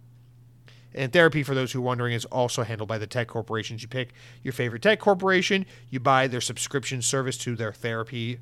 And 0.94 1.12
therapy, 1.12 1.42
for 1.42 1.54
those 1.54 1.70
who 1.70 1.80
are 1.80 1.82
wondering, 1.82 2.14
is 2.14 2.24
also 2.26 2.62
handled 2.64 2.88
by 2.88 2.98
the 2.98 3.06
tech 3.06 3.28
corporations. 3.28 3.82
You 3.82 3.88
pick 3.88 4.14
your 4.42 4.52
favorite 4.52 4.82
tech 4.82 4.98
corporation, 4.98 5.66
you 5.90 6.00
buy 6.00 6.26
their 6.26 6.40
subscription 6.40 7.02
service 7.02 7.36
to 7.38 7.54
their 7.54 7.72
therapy. 7.72 8.38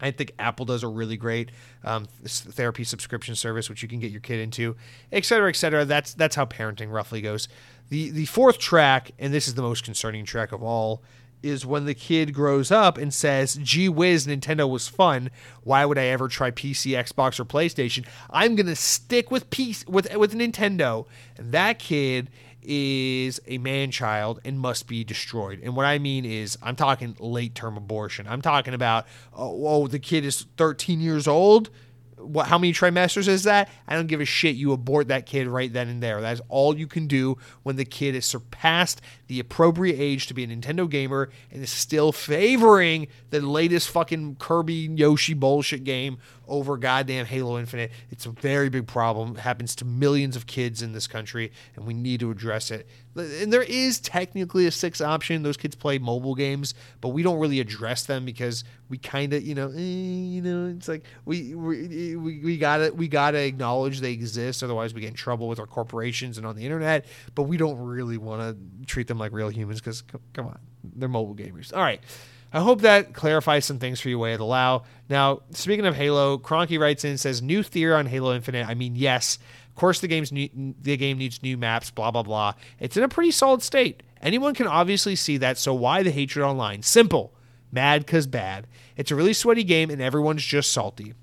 I 0.00 0.10
think 0.10 0.32
Apple 0.38 0.64
does 0.64 0.82
a 0.82 0.88
really 0.88 1.16
great 1.16 1.50
um, 1.84 2.06
therapy 2.24 2.84
subscription 2.84 3.34
service, 3.34 3.68
which 3.68 3.82
you 3.82 3.88
can 3.88 4.00
get 4.00 4.10
your 4.10 4.20
kid 4.20 4.40
into, 4.40 4.76
et 5.12 5.24
cetera, 5.24 5.50
et 5.50 5.56
cetera. 5.56 5.84
That's 5.84 6.14
that's 6.14 6.36
how 6.36 6.46
parenting 6.46 6.90
roughly 6.90 7.20
goes. 7.20 7.48
The 7.90 8.10
the 8.10 8.24
fourth 8.26 8.58
track, 8.58 9.12
and 9.18 9.32
this 9.32 9.46
is 9.46 9.54
the 9.54 9.62
most 9.62 9.84
concerning 9.84 10.24
track 10.24 10.52
of 10.52 10.62
all, 10.62 11.02
is 11.42 11.64
when 11.66 11.86
the 11.86 11.94
kid 11.94 12.34
grows 12.34 12.70
up 12.70 12.98
and 12.98 13.12
says, 13.12 13.58
gee 13.62 13.88
whiz, 13.88 14.26
Nintendo 14.26 14.68
was 14.68 14.88
fun. 14.88 15.30
Why 15.62 15.84
would 15.84 15.98
I 15.98 16.06
ever 16.06 16.28
try 16.28 16.50
PC, 16.50 16.92
Xbox, 16.92 17.40
or 17.40 17.44
PlayStation? 17.44 18.06
I'm 18.30 18.56
gonna 18.56 18.76
stick 18.76 19.30
with 19.30 19.50
PC 19.50 19.88
with 19.88 20.14
with 20.16 20.34
Nintendo. 20.34 21.06
And 21.36 21.52
that 21.52 21.78
kid 21.78 22.30
is 22.62 23.40
a 23.46 23.58
man 23.58 23.90
child 23.90 24.40
and 24.44 24.60
must 24.60 24.86
be 24.86 25.02
destroyed. 25.04 25.60
And 25.62 25.74
what 25.74 25.86
I 25.86 25.98
mean 25.98 26.24
is 26.24 26.58
I'm 26.62 26.76
talking 26.76 27.16
late 27.18 27.54
term 27.54 27.76
abortion. 27.76 28.26
I'm 28.28 28.42
talking 28.42 28.74
about 28.74 29.06
oh, 29.34 29.66
oh 29.66 29.86
the 29.86 29.98
kid 29.98 30.24
is 30.24 30.46
13 30.56 31.00
years 31.00 31.26
old 31.26 31.70
what 32.22 32.46
how 32.46 32.58
many 32.58 32.72
trimesters 32.72 33.28
is 33.28 33.44
that? 33.44 33.68
I 33.86 33.94
don't 33.94 34.06
give 34.06 34.20
a 34.20 34.24
shit. 34.24 34.56
You 34.56 34.72
abort 34.72 35.08
that 35.08 35.26
kid 35.26 35.46
right 35.46 35.72
then 35.72 35.88
and 35.88 36.02
there. 36.02 36.20
That's 36.20 36.40
all 36.48 36.76
you 36.76 36.86
can 36.86 37.06
do 37.06 37.38
when 37.62 37.76
the 37.76 37.84
kid 37.84 38.14
has 38.14 38.26
surpassed 38.26 39.00
the 39.26 39.40
appropriate 39.40 39.96
age 39.98 40.26
to 40.26 40.34
be 40.34 40.44
a 40.44 40.46
Nintendo 40.46 40.88
gamer 40.88 41.30
and 41.50 41.62
is 41.62 41.70
still 41.70 42.12
favoring 42.12 43.08
the 43.30 43.40
latest 43.40 43.88
fucking 43.90 44.36
Kirby 44.36 44.90
Yoshi 44.94 45.34
bullshit 45.34 45.84
game 45.84 46.18
over 46.50 46.76
goddamn 46.76 47.24
Halo 47.24 47.58
Infinite. 47.58 47.92
It's 48.10 48.26
a 48.26 48.30
very 48.30 48.68
big 48.68 48.86
problem. 48.86 49.36
It 49.36 49.40
happens 49.40 49.74
to 49.76 49.84
millions 49.84 50.36
of 50.36 50.46
kids 50.46 50.82
in 50.82 50.92
this 50.92 51.06
country, 51.06 51.52
and 51.76 51.86
we 51.86 51.94
need 51.94 52.20
to 52.20 52.30
address 52.30 52.70
it. 52.70 52.88
And 53.16 53.52
there 53.52 53.62
is 53.62 53.98
technically 54.00 54.66
a 54.66 54.70
sixth 54.70 55.00
option. 55.00 55.42
Those 55.42 55.56
kids 55.56 55.74
play 55.74 55.98
mobile 55.98 56.34
games, 56.34 56.74
but 57.00 57.08
we 57.08 57.22
don't 57.22 57.38
really 57.38 57.60
address 57.60 58.04
them 58.04 58.24
because 58.24 58.64
we 58.88 58.98
kind 58.98 59.32
of, 59.32 59.42
you 59.42 59.54
know, 59.54 59.68
eh, 59.68 59.78
you 59.78 60.42
know, 60.42 60.74
it's 60.76 60.88
like 60.88 61.04
we 61.24 61.54
we, 61.54 62.16
we 62.16 62.40
we 62.40 62.58
gotta 62.58 62.92
we 62.94 63.08
gotta 63.08 63.38
acknowledge 63.38 64.00
they 64.00 64.12
exist. 64.12 64.62
Otherwise, 64.62 64.92
we 64.92 65.00
get 65.00 65.08
in 65.08 65.14
trouble 65.14 65.48
with 65.48 65.58
our 65.58 65.66
corporations 65.66 66.36
and 66.36 66.46
on 66.46 66.56
the 66.56 66.64
internet. 66.64 67.06
But 67.34 67.44
we 67.44 67.56
don't 67.56 67.78
really 67.78 68.18
want 68.18 68.42
to 68.42 68.86
treat 68.86 69.06
them 69.06 69.18
like 69.18 69.32
real 69.32 69.48
humans 69.48 69.80
because 69.80 70.02
come 70.32 70.46
on, 70.46 70.58
they're 70.96 71.08
mobile 71.08 71.34
gamers. 71.34 71.72
All 71.74 71.82
right. 71.82 72.00
I 72.52 72.60
hope 72.60 72.80
that 72.80 73.12
clarifies 73.14 73.64
some 73.64 73.78
things 73.78 74.00
for 74.00 74.08
you, 74.08 74.18
Way 74.18 74.32
of 74.32 74.38
the 74.38 74.44
Lao. 74.44 74.82
Now, 75.08 75.42
speaking 75.50 75.86
of 75.86 75.96
Halo, 75.96 76.38
Cronky 76.38 76.80
writes 76.80 77.04
in 77.04 77.10
and 77.10 77.20
says, 77.20 77.40
New 77.40 77.62
theory 77.62 77.94
on 77.94 78.06
Halo 78.06 78.34
Infinite. 78.34 78.66
I 78.66 78.74
mean, 78.74 78.96
yes, 78.96 79.38
of 79.68 79.76
course 79.76 80.00
the 80.00 80.08
game's 80.08 80.32
new, 80.32 80.48
the 80.80 80.96
game 80.96 81.18
needs 81.18 81.42
new 81.42 81.56
maps, 81.56 81.90
blah, 81.90 82.10
blah, 82.10 82.22
blah. 82.22 82.54
It's 82.80 82.96
in 82.96 83.04
a 83.04 83.08
pretty 83.08 83.30
solid 83.30 83.62
state. 83.62 84.02
Anyone 84.20 84.54
can 84.54 84.66
obviously 84.66 85.16
see 85.16 85.36
that, 85.38 85.58
so 85.58 85.72
why 85.72 86.02
the 86.02 86.10
hatred 86.10 86.44
online? 86.44 86.82
Simple. 86.82 87.32
Mad 87.72 88.06
cause 88.06 88.26
bad. 88.26 88.66
It's 88.96 89.10
a 89.10 89.14
really 89.14 89.32
sweaty 89.32 89.64
game 89.64 89.90
and 89.90 90.02
everyone's 90.02 90.44
just 90.44 90.72
salty. 90.72 91.14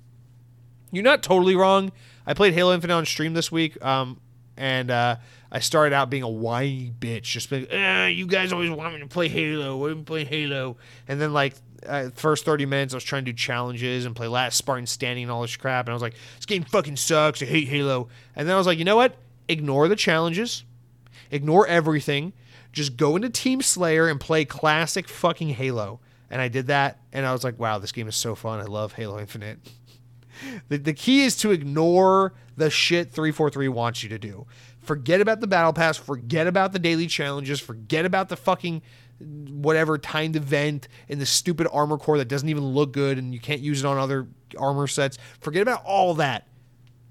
You're 0.90 1.04
not 1.04 1.22
totally 1.22 1.54
wrong. 1.54 1.92
I 2.26 2.34
played 2.34 2.54
Halo 2.54 2.74
Infinite 2.74 2.94
on 2.94 3.06
stream 3.06 3.34
this 3.34 3.52
week, 3.52 3.82
um, 3.84 4.20
and 4.58 4.90
uh, 4.90 5.16
I 5.50 5.60
started 5.60 5.94
out 5.94 6.10
being 6.10 6.24
a 6.24 6.28
whiny 6.28 6.92
bitch, 6.98 7.22
just 7.22 7.48
being, 7.48 7.70
eh, 7.70 8.08
you 8.08 8.26
guys 8.26 8.52
always 8.52 8.70
want 8.70 8.92
me 8.92 9.00
to 9.00 9.06
play 9.06 9.28
Halo. 9.28 9.88
Am 9.88 10.04
playing 10.04 10.26
Halo? 10.26 10.76
And 11.06 11.20
then 11.20 11.32
like 11.32 11.54
uh, 11.86 12.10
first 12.14 12.44
30 12.44 12.66
minutes, 12.66 12.92
I 12.92 12.96
was 12.96 13.04
trying 13.04 13.24
to 13.24 13.32
do 13.32 13.36
challenges 13.36 14.04
and 14.04 14.16
play 14.16 14.26
Last 14.26 14.56
Spartan 14.56 14.86
Standing 14.86 15.24
and 15.24 15.30
all 15.30 15.42
this 15.42 15.56
crap. 15.56 15.86
And 15.86 15.92
I 15.92 15.94
was 15.94 16.02
like, 16.02 16.14
this 16.36 16.44
game 16.44 16.64
fucking 16.64 16.96
sucks. 16.96 17.40
I 17.40 17.46
hate 17.46 17.68
Halo. 17.68 18.08
And 18.34 18.48
then 18.48 18.54
I 18.54 18.58
was 18.58 18.66
like, 18.66 18.78
you 18.78 18.84
know 18.84 18.96
what? 18.96 19.16
Ignore 19.48 19.88
the 19.88 19.96
challenges, 19.96 20.64
ignore 21.30 21.66
everything. 21.66 22.32
Just 22.72 22.98
go 22.98 23.16
into 23.16 23.30
Team 23.30 23.62
Slayer 23.62 24.08
and 24.08 24.20
play 24.20 24.44
classic 24.44 25.08
fucking 25.08 25.50
Halo. 25.50 26.00
And 26.30 26.42
I 26.42 26.48
did 26.48 26.66
that, 26.66 26.98
and 27.14 27.24
I 27.24 27.32
was 27.32 27.42
like, 27.42 27.58
wow, 27.58 27.78
this 27.78 27.92
game 27.92 28.06
is 28.06 28.16
so 28.16 28.34
fun. 28.34 28.60
I 28.60 28.64
love 28.64 28.92
Halo 28.92 29.18
Infinite. 29.18 29.60
The, 30.68 30.78
the 30.78 30.92
key 30.92 31.24
is 31.24 31.36
to 31.38 31.50
ignore 31.50 32.34
the 32.56 32.70
shit 32.70 33.10
343 33.10 33.68
wants 33.68 34.02
you 34.02 34.08
to 34.08 34.18
do. 34.18 34.46
Forget 34.80 35.20
about 35.20 35.40
the 35.40 35.46
battle 35.46 35.72
pass. 35.72 35.96
Forget 35.96 36.46
about 36.46 36.72
the 36.72 36.78
daily 36.78 37.06
challenges. 37.06 37.60
Forget 37.60 38.04
about 38.04 38.28
the 38.28 38.36
fucking 38.36 38.82
whatever 39.20 39.98
timed 39.98 40.36
event 40.36 40.88
and 41.08 41.20
the 41.20 41.26
stupid 41.26 41.66
armor 41.72 41.98
core 41.98 42.18
that 42.18 42.28
doesn't 42.28 42.48
even 42.48 42.64
look 42.64 42.92
good 42.92 43.18
and 43.18 43.34
you 43.34 43.40
can't 43.40 43.60
use 43.60 43.84
it 43.84 43.86
on 43.86 43.98
other 43.98 44.28
armor 44.56 44.86
sets. 44.86 45.18
Forget 45.40 45.62
about 45.62 45.84
all 45.84 46.14
that. 46.14 46.46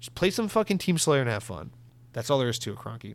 Just 0.00 0.14
play 0.14 0.30
some 0.30 0.48
fucking 0.48 0.78
Team 0.78 0.98
Slayer 0.98 1.20
and 1.20 1.30
have 1.30 1.42
fun. 1.42 1.70
That's 2.12 2.30
all 2.30 2.38
there 2.38 2.48
is 2.48 2.58
to 2.60 2.72
it, 2.72 2.78
Cronky. 2.78 3.14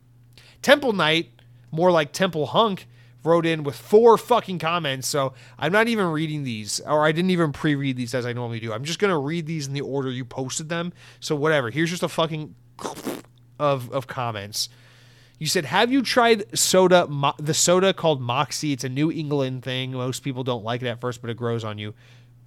Temple 0.62 0.94
Knight, 0.94 1.32
more 1.72 1.92
like 1.92 2.14
Temple 2.14 2.48
Hunk, 2.48 2.88
wrote 3.24 3.46
in 3.46 3.64
with 3.64 3.76
four 3.76 4.18
fucking 4.18 4.60
comments. 4.60 5.08
So 5.08 5.34
I'm 5.58 5.72
not 5.72 5.88
even 5.88 6.08
reading 6.08 6.44
these, 6.44 6.80
or 6.82 7.06
I 7.06 7.12
didn't 7.12 7.32
even 7.32 7.52
pre 7.52 7.76
read 7.76 7.98
these 7.98 8.14
as 8.14 8.26
I 8.26 8.34
normally 8.34 8.60
do. 8.60 8.74
I'm 8.74 8.84
just 8.84 9.00
going 9.00 9.12
to 9.12 9.18
read 9.18 9.46
these 9.46 9.68
in 9.68 9.74
the 9.74 9.82
order 9.82 10.12
you 10.12 10.26
posted 10.26 10.70
them. 10.70 10.94
So 11.20 11.36
whatever. 11.36 11.70
Here's 11.70 11.90
just 11.90 12.04
a 12.04 12.10
fucking 12.10 12.56
of 13.60 13.92
of 13.92 14.08
comments. 14.08 14.70
You 15.40 15.48
said, 15.48 15.66
"Have 15.66 15.92
you 15.92 16.02
tried 16.02 16.58
soda? 16.58 17.08
Mo- 17.08 17.36
the 17.38 17.54
soda 17.54 17.94
called 17.94 18.22
Moxie. 18.22 18.72
It's 18.72 18.84
a 18.84 18.90
New 18.90 19.12
England 19.12 19.64
thing. 19.64 19.92
Most 19.92 20.22
people 20.22 20.44
don't 20.44 20.64
like 20.64 20.82
it 20.82 20.88
at 20.88 21.02
first, 21.02 21.22
but 21.22 21.30
it 21.30 21.38
grows 21.38 21.64
on 21.64 21.78
you." 21.78 21.94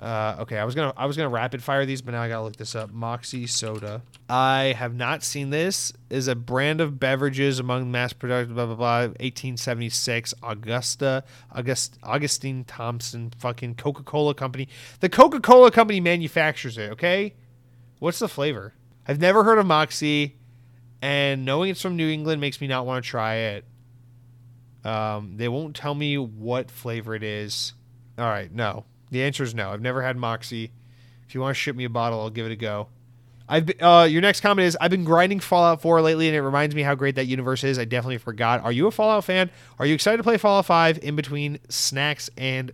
Uh, 0.00 0.36
okay, 0.40 0.58
I 0.58 0.64
was 0.64 0.74
gonna 0.74 0.92
I 0.96 1.06
was 1.06 1.16
gonna 1.16 1.30
rapid 1.30 1.62
fire 1.62 1.86
these, 1.86 2.02
but 2.02 2.12
now 2.12 2.20
I 2.20 2.28
gotta 2.28 2.44
look 2.44 2.56
this 2.56 2.74
up. 2.74 2.92
Moxie 2.92 3.46
soda. 3.46 4.02
I 4.28 4.74
have 4.76 4.94
not 4.94 5.22
seen 5.22 5.50
this. 5.50 5.92
Is 6.10 6.28
a 6.28 6.34
brand 6.34 6.80
of 6.80 7.00
beverages 7.00 7.58
among 7.58 7.90
mass 7.90 8.12
production. 8.12 8.54
Blah 8.54 8.66
blah 8.66 8.74
blah. 8.74 9.00
1876. 9.00 10.34
Augusta 10.42 11.24
August 11.50 11.98
Augustine 12.02 12.64
Thompson. 12.64 13.32
Fucking 13.38 13.76
Coca 13.76 14.02
Cola 14.02 14.34
Company. 14.34 14.68
The 15.00 15.08
Coca 15.08 15.40
Cola 15.40 15.70
Company 15.70 16.00
manufactures 16.00 16.76
it. 16.76 16.90
Okay. 16.92 17.34
What's 17.98 18.18
the 18.18 18.28
flavor? 18.28 18.74
I've 19.08 19.20
never 19.20 19.44
heard 19.44 19.58
of 19.58 19.64
Moxie 19.64 20.36
and 21.00 21.44
knowing 21.44 21.70
it's 21.70 21.80
from 21.80 21.96
New 21.96 22.08
England 22.08 22.40
makes 22.40 22.60
me 22.60 22.66
not 22.66 22.84
want 22.84 23.04
to 23.04 23.10
try 23.10 23.34
it. 23.36 23.64
Um, 24.84 25.36
they 25.36 25.48
won't 25.48 25.74
tell 25.74 25.94
me 25.94 26.18
what 26.18 26.70
flavor 26.70 27.14
it 27.14 27.22
is. 27.22 27.74
All 28.18 28.26
right, 28.26 28.52
no. 28.52 28.84
The 29.10 29.22
answer 29.22 29.42
is 29.44 29.54
no. 29.54 29.70
I've 29.70 29.80
never 29.80 30.02
had 30.02 30.16
Moxie. 30.16 30.72
If 31.26 31.34
you 31.34 31.40
want 31.40 31.56
to 31.56 31.60
ship 31.60 31.76
me 31.76 31.84
a 31.84 31.88
bottle, 31.88 32.20
I'll 32.20 32.30
give 32.30 32.46
it 32.46 32.52
a 32.52 32.56
go. 32.56 32.88
I've 33.48 33.66
been, 33.66 33.80
uh, 33.80 34.04
your 34.04 34.22
next 34.22 34.40
comment 34.40 34.66
is 34.66 34.76
I've 34.80 34.90
been 34.90 35.04
grinding 35.04 35.40
Fallout 35.40 35.80
4 35.80 36.00
lately, 36.00 36.26
and 36.26 36.36
it 36.36 36.42
reminds 36.42 36.74
me 36.74 36.82
how 36.82 36.94
great 36.94 37.14
that 37.14 37.26
universe 37.26 37.62
is. 37.62 37.78
I 37.78 37.84
definitely 37.84 38.18
forgot. 38.18 38.62
Are 38.64 38.72
you 38.72 38.86
a 38.88 38.90
Fallout 38.90 39.24
fan? 39.24 39.50
Are 39.78 39.86
you 39.86 39.94
excited 39.94 40.16
to 40.16 40.22
play 40.24 40.36
Fallout 40.36 40.66
5 40.66 40.98
in 40.98 41.14
between 41.14 41.58
snacks 41.68 42.28
and 42.36 42.72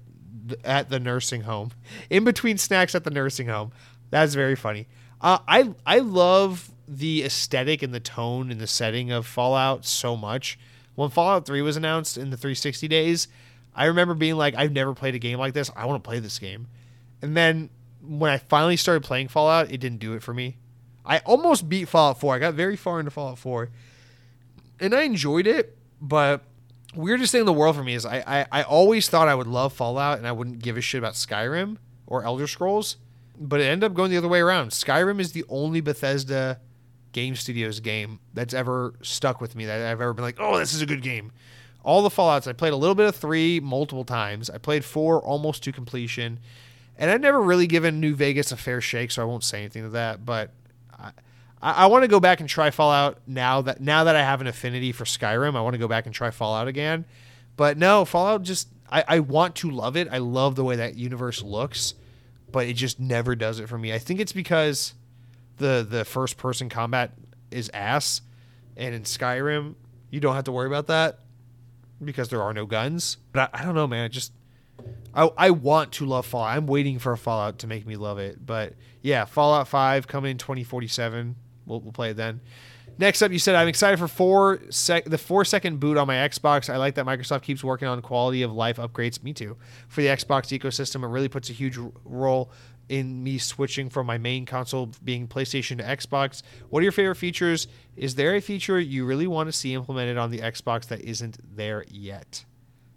th- 0.48 0.60
at 0.64 0.88
the 0.88 0.98
nursing 0.98 1.42
home? 1.42 1.72
In 2.10 2.24
between 2.24 2.56
snacks 2.56 2.94
at 2.94 3.04
the 3.04 3.10
nursing 3.10 3.48
home. 3.48 3.72
That's 4.10 4.34
very 4.34 4.56
funny. 4.56 4.86
Uh, 5.20 5.38
I 5.46 5.74
I 5.86 6.00
love 6.00 6.70
the 6.88 7.22
aesthetic 7.22 7.82
and 7.82 7.94
the 7.94 8.00
tone 8.00 8.50
and 8.50 8.60
the 8.60 8.66
setting 8.66 9.10
of 9.10 9.26
Fallout 9.26 9.84
so 9.84 10.16
much. 10.16 10.58
When 10.94 11.10
Fallout 11.10 11.46
3 11.46 11.62
was 11.62 11.76
announced 11.76 12.18
in 12.18 12.30
the 12.30 12.36
360 12.36 12.86
days, 12.88 13.28
I 13.74 13.86
remember 13.86 14.14
being 14.14 14.36
like, 14.36 14.54
I've 14.54 14.72
never 14.72 14.94
played 14.94 15.14
a 15.14 15.18
game 15.18 15.38
like 15.38 15.54
this. 15.54 15.70
I 15.74 15.86
want 15.86 16.02
to 16.02 16.08
play 16.08 16.18
this 16.18 16.38
game. 16.38 16.68
And 17.22 17.36
then 17.36 17.70
when 18.02 18.30
I 18.30 18.38
finally 18.38 18.76
started 18.76 19.02
playing 19.02 19.28
Fallout, 19.28 19.70
it 19.70 19.78
didn't 19.78 19.98
do 19.98 20.14
it 20.14 20.22
for 20.22 20.34
me. 20.34 20.58
I 21.04 21.18
almost 21.20 21.68
beat 21.68 21.88
Fallout 21.88 22.20
4. 22.20 22.34
I 22.34 22.38
got 22.38 22.54
very 22.54 22.76
far 22.76 22.98
into 22.98 23.10
Fallout 23.10 23.38
4. 23.38 23.70
And 24.80 24.94
I 24.94 25.02
enjoyed 25.02 25.46
it, 25.46 25.76
but 26.00 26.42
weirdest 26.94 27.32
thing 27.32 27.40
in 27.40 27.46
the 27.46 27.52
world 27.52 27.76
for 27.76 27.84
me 27.84 27.94
is 27.94 28.04
I, 28.04 28.22
I, 28.26 28.60
I 28.60 28.62
always 28.62 29.08
thought 29.08 29.28
I 29.28 29.34
would 29.34 29.46
love 29.46 29.72
Fallout 29.72 30.18
and 30.18 30.26
I 30.26 30.32
wouldn't 30.32 30.58
give 30.58 30.76
a 30.76 30.80
shit 30.80 30.98
about 30.98 31.14
Skyrim 31.14 31.78
or 32.06 32.24
Elder 32.24 32.46
Scrolls. 32.46 32.96
But 33.38 33.60
it 33.60 33.64
ended 33.64 33.90
up 33.90 33.94
going 33.94 34.10
the 34.10 34.16
other 34.16 34.28
way 34.28 34.40
around. 34.40 34.70
Skyrim 34.70 35.18
is 35.18 35.32
the 35.32 35.44
only 35.48 35.80
Bethesda 35.80 36.60
Game 37.12 37.34
Studios 37.34 37.80
game 37.80 38.20
that's 38.34 38.54
ever 38.54 38.94
stuck 39.02 39.40
with 39.40 39.54
me 39.54 39.66
that 39.66 39.80
I've 39.80 40.00
ever 40.00 40.12
been 40.12 40.24
like, 40.24 40.38
oh, 40.38 40.58
this 40.58 40.74
is 40.74 40.82
a 40.82 40.86
good 40.86 41.02
game. 41.02 41.32
All 41.84 42.02
the 42.02 42.10
Fallouts, 42.10 42.46
I 42.46 42.52
played 42.52 42.72
a 42.72 42.76
little 42.76 42.94
bit 42.94 43.06
of 43.06 43.16
three 43.16 43.58
multiple 43.58 44.04
times. 44.04 44.48
I 44.48 44.58
played 44.58 44.84
four 44.84 45.20
almost 45.20 45.64
to 45.64 45.72
completion. 45.72 46.38
And 46.96 47.10
I've 47.10 47.20
never 47.20 47.40
really 47.40 47.66
given 47.66 48.00
New 48.00 48.14
Vegas 48.14 48.52
a 48.52 48.56
fair 48.56 48.80
shake, 48.80 49.10
so 49.10 49.22
I 49.22 49.24
won't 49.24 49.42
say 49.42 49.58
anything 49.58 49.82
to 49.82 49.88
that. 49.90 50.24
But 50.24 50.50
I, 50.96 51.10
I, 51.60 51.86
want 51.86 52.04
to 52.04 52.08
go 52.08 52.20
back 52.20 52.40
and 52.40 52.48
try 52.48 52.70
Fallout 52.70 53.18
now 53.26 53.62
that 53.62 53.80
now 53.80 54.04
that 54.04 54.14
I 54.14 54.22
have 54.22 54.40
an 54.40 54.46
affinity 54.46 54.92
for 54.92 55.04
Skyrim. 55.04 55.56
I 55.56 55.60
want 55.62 55.74
to 55.74 55.78
go 55.78 55.88
back 55.88 56.06
and 56.06 56.14
try 56.14 56.30
Fallout 56.30 56.68
again. 56.68 57.04
But 57.56 57.78
no, 57.78 58.04
Fallout 58.04 58.42
just 58.42 58.68
I, 58.90 59.04
I 59.08 59.18
want 59.20 59.56
to 59.56 59.70
love 59.70 59.96
it. 59.96 60.08
I 60.12 60.18
love 60.18 60.54
the 60.54 60.64
way 60.64 60.76
that 60.76 60.96
universe 60.96 61.42
looks, 61.42 61.94
but 62.52 62.66
it 62.66 62.74
just 62.74 63.00
never 63.00 63.34
does 63.34 63.58
it 63.58 63.68
for 63.68 63.78
me. 63.78 63.92
I 63.92 63.98
think 63.98 64.20
it's 64.20 64.32
because 64.32 64.94
the 65.56 65.84
the 65.88 66.04
first 66.04 66.36
person 66.36 66.68
combat 66.68 67.12
is 67.50 67.70
ass, 67.74 68.20
and 68.76 68.94
in 68.94 69.02
Skyrim 69.02 69.74
you 70.10 70.20
don't 70.20 70.34
have 70.34 70.44
to 70.44 70.52
worry 70.52 70.66
about 70.66 70.86
that 70.88 71.18
because 72.04 72.28
there 72.28 72.42
are 72.42 72.52
no 72.52 72.66
guns. 72.66 73.16
But 73.32 73.50
I, 73.52 73.60
I 73.60 73.64
don't 73.64 73.74
know, 73.74 73.86
man. 73.86 74.04
I 74.04 74.08
just 74.08 74.32
I 75.14 75.30
I 75.36 75.50
want 75.50 75.92
to 75.92 76.06
love 76.06 76.26
Fallout. 76.26 76.56
I'm 76.56 76.66
waiting 76.66 76.98
for 76.98 77.12
a 77.12 77.18
Fallout 77.18 77.58
to 77.60 77.66
make 77.66 77.86
me 77.86 77.96
love 77.96 78.18
it. 78.18 78.44
But 78.44 78.74
yeah, 79.00 79.24
Fallout 79.24 79.68
Five 79.68 80.06
coming 80.06 80.32
in 80.32 80.38
2047. 80.38 81.36
We'll 81.66 81.80
we'll 81.80 81.92
play 81.92 82.10
it 82.10 82.16
then. 82.16 82.40
Next 82.98 83.22
up, 83.22 83.32
you 83.32 83.38
said 83.38 83.54
I'm 83.54 83.68
excited 83.68 83.98
for 83.98 84.08
four 84.08 84.60
sec- 84.70 85.06
the 85.06 85.18
four 85.18 85.44
second 85.44 85.80
boot 85.80 85.96
on 85.96 86.06
my 86.06 86.16
Xbox. 86.16 86.72
I 86.72 86.76
like 86.76 86.94
that 86.96 87.06
Microsoft 87.06 87.42
keeps 87.42 87.64
working 87.64 87.88
on 87.88 88.02
quality 88.02 88.42
of 88.42 88.52
life 88.52 88.76
upgrades. 88.76 89.22
Me 89.22 89.32
too. 89.32 89.56
For 89.88 90.02
the 90.02 90.08
Xbox 90.08 90.56
ecosystem, 90.56 91.02
it 91.02 91.08
really 91.08 91.28
puts 91.28 91.48
a 91.48 91.52
huge 91.52 91.78
role 92.04 92.50
in 92.92 93.24
me 93.24 93.38
switching 93.38 93.88
from 93.88 94.06
my 94.06 94.18
main 94.18 94.44
console 94.44 94.90
being 95.02 95.26
PlayStation 95.26 95.78
to 95.78 95.82
Xbox. 95.82 96.42
What 96.68 96.80
are 96.80 96.82
your 96.82 96.92
favorite 96.92 97.14
features? 97.14 97.66
Is 97.96 98.16
there 98.16 98.34
a 98.34 98.40
feature 98.40 98.78
you 98.78 99.06
really 99.06 99.26
want 99.26 99.48
to 99.48 99.52
see 99.52 99.72
implemented 99.72 100.18
on 100.18 100.30
the 100.30 100.40
Xbox 100.40 100.88
that 100.88 101.00
isn't 101.00 101.38
there 101.56 101.86
yet? 101.88 102.44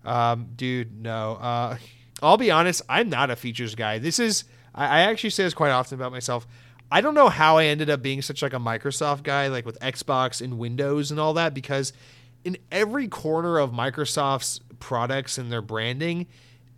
Um, 0.04 0.50
dude, 0.54 1.02
no. 1.02 1.36
Uh, 1.36 1.78
I'll 2.22 2.36
be 2.36 2.52
honest, 2.52 2.82
I'm 2.90 3.08
not 3.08 3.30
a 3.30 3.38
features 3.38 3.74
guy. 3.74 4.00
This 4.00 4.20
is 4.20 4.44
I, 4.74 4.86
I 4.86 5.00
actually 5.04 5.30
say 5.30 5.44
this 5.44 5.54
quite 5.54 5.72
often 5.72 5.98
about 5.98 6.12
myself. 6.12 6.46
I 6.92 7.00
don't 7.00 7.14
know 7.14 7.30
how 7.30 7.58
I 7.58 7.66
ended 7.66 7.90
up 7.90 8.02
being 8.02 8.22
such 8.22 8.42
like 8.42 8.54
a 8.54 8.58
Microsoft 8.58 9.24
guy, 9.24 9.48
like 9.48 9.66
with 9.66 9.80
Xbox 9.80 10.42
and 10.42 10.60
Windows 10.60 11.10
and 11.10 11.22
all 11.22 11.34
that, 11.36 11.54
because 11.54 11.94
in 12.44 12.58
every 12.70 13.08
corner 13.08 13.60
of 13.60 13.72
Microsoft's 13.72 14.60
products 14.80 15.38
and 15.38 15.50
their 15.50 15.62
branding, 15.62 16.28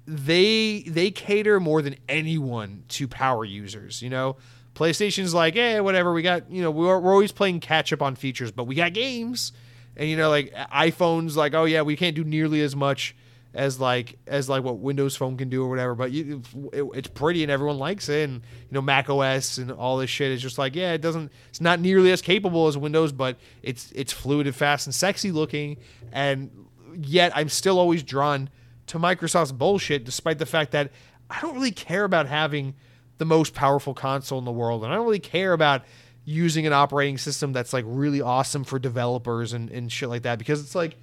they 0.08 0.84
they 0.88 1.12
cater 1.12 1.60
more 1.60 1.82
than 1.82 1.96
anyone 2.08 2.84
to 2.90 3.08
power 3.08 3.44
users. 3.44 4.02
You 4.02 4.10
know, 4.10 4.38
PlayStation's 4.74 5.34
like, 5.34 5.56
eh, 5.58 5.80
whatever. 5.80 6.14
We 6.14 6.22
got 6.22 6.50
you 6.50 6.62
know 6.62 6.72
we're, 6.72 6.98
we're 7.00 7.12
always 7.12 7.34
playing 7.34 7.60
catch 7.60 7.92
up 7.92 8.02
on 8.02 8.16
features, 8.16 8.52
but 8.52 8.64
we 8.64 8.76
got 8.76 8.94
games. 8.94 9.52
And 9.98 10.10
you 10.10 10.16
know, 10.16 10.30
like 10.30 10.54
iPhone's 10.54 11.36
like, 11.36 11.54
oh 11.54 11.66
yeah, 11.66 11.82
we 11.82 11.96
can't 11.96 12.16
do 12.16 12.24
nearly 12.24 12.62
as 12.62 12.76
much 12.76 13.16
as 13.54 13.80
like 13.80 14.18
as 14.28 14.48
like 14.48 14.64
what 14.64 14.78
Windows 14.78 15.18
Phone 15.18 15.36
can 15.36 15.50
do 15.50 15.64
or 15.64 15.70
whatever. 15.70 15.94
But 15.94 16.12
you, 16.12 16.42
it, 16.72 16.84
it's 16.94 17.08
pretty 17.10 17.44
and 17.44 17.52
everyone 17.52 17.78
likes 17.78 18.08
it. 18.08 18.30
And 18.30 18.36
you 18.36 18.72
know 18.72 18.82
Mac 18.82 19.10
OS 19.10 19.58
and 19.58 19.72
all 19.72 19.98
this 19.98 20.10
shit 20.10 20.32
is 20.32 20.42
just 20.42 20.58
like 20.58 20.74
yeah, 20.74 20.94
it 20.94 21.02
doesn't. 21.02 21.32
It's 21.50 21.60
not 21.60 21.82
nearly 21.82 22.12
as 22.12 22.22
capable 22.22 22.68
as 22.68 22.78
Windows, 22.78 23.12
but 23.12 23.38
it's 23.62 23.92
it's 23.94 24.14
fluid 24.14 24.48
and 24.48 24.56
fast 24.56 24.88
and 24.88 24.96
sexy 24.96 25.32
looking. 25.32 25.78
And 26.14 26.50
yet 26.96 27.34
I'm 27.36 27.50
still 27.50 27.78
always 27.78 28.04
drawn 28.04 28.50
to 28.88 29.00
Microsoft's 29.00 29.52
bullshit, 29.52 30.04
despite 30.04 30.40
the 30.40 30.46
fact 30.46 30.72
that 30.72 30.92
I 31.30 31.42
don't 31.42 31.56
really 31.56 31.72
care 31.72 32.04
about 32.04 32.28
having 32.28 32.76
the 33.18 33.26
most 33.26 33.54
powerful 33.54 33.94
console 33.94 34.40
in 34.40 34.46
the 34.46 34.52
world, 34.52 34.84
and 34.84 34.92
I 34.92 34.96
don't 34.96 35.06
really 35.06 35.20
care 35.20 35.54
about 35.54 35.84
using 36.24 36.68
an 36.68 36.74
operating 36.74 37.18
system 37.18 37.54
that's 37.54 37.72
like 37.72 37.86
really 37.88 38.22
awesome 38.22 38.66
for 38.66 38.80
developers 38.80 39.54
and, 39.54 39.70
and 39.70 39.90
shit 39.90 40.10
like 40.10 40.24
that 40.24 40.38
because 40.38 40.60
it's 40.60 40.76
like 40.76 40.98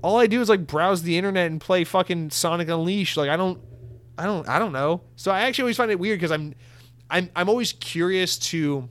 all 0.00 0.16
I 0.18 0.26
do 0.26 0.40
is 0.40 0.48
like 0.48 0.66
browse 0.66 1.02
the 1.02 1.18
internet 1.18 1.50
and 1.50 1.60
play 1.60 1.84
fucking 1.84 2.30
Sonic 2.30 2.68
Unleashed. 2.68 3.18
Like 3.18 3.28
I 3.28 3.36
don't, 3.36 3.60
I 4.16 4.24
don't, 4.24 4.48
I 4.48 4.58
don't 4.58 4.72
know. 4.72 5.02
So 5.16 5.30
I 5.30 5.40
actually 5.40 5.64
always 5.64 5.76
find 5.76 5.90
it 5.90 5.98
weird 5.98 6.18
because 6.18 6.32
I'm, 6.32 6.54
I'm, 7.10 7.28
I'm 7.36 7.50
always 7.50 7.74
curious 7.74 8.38
to 8.38 8.88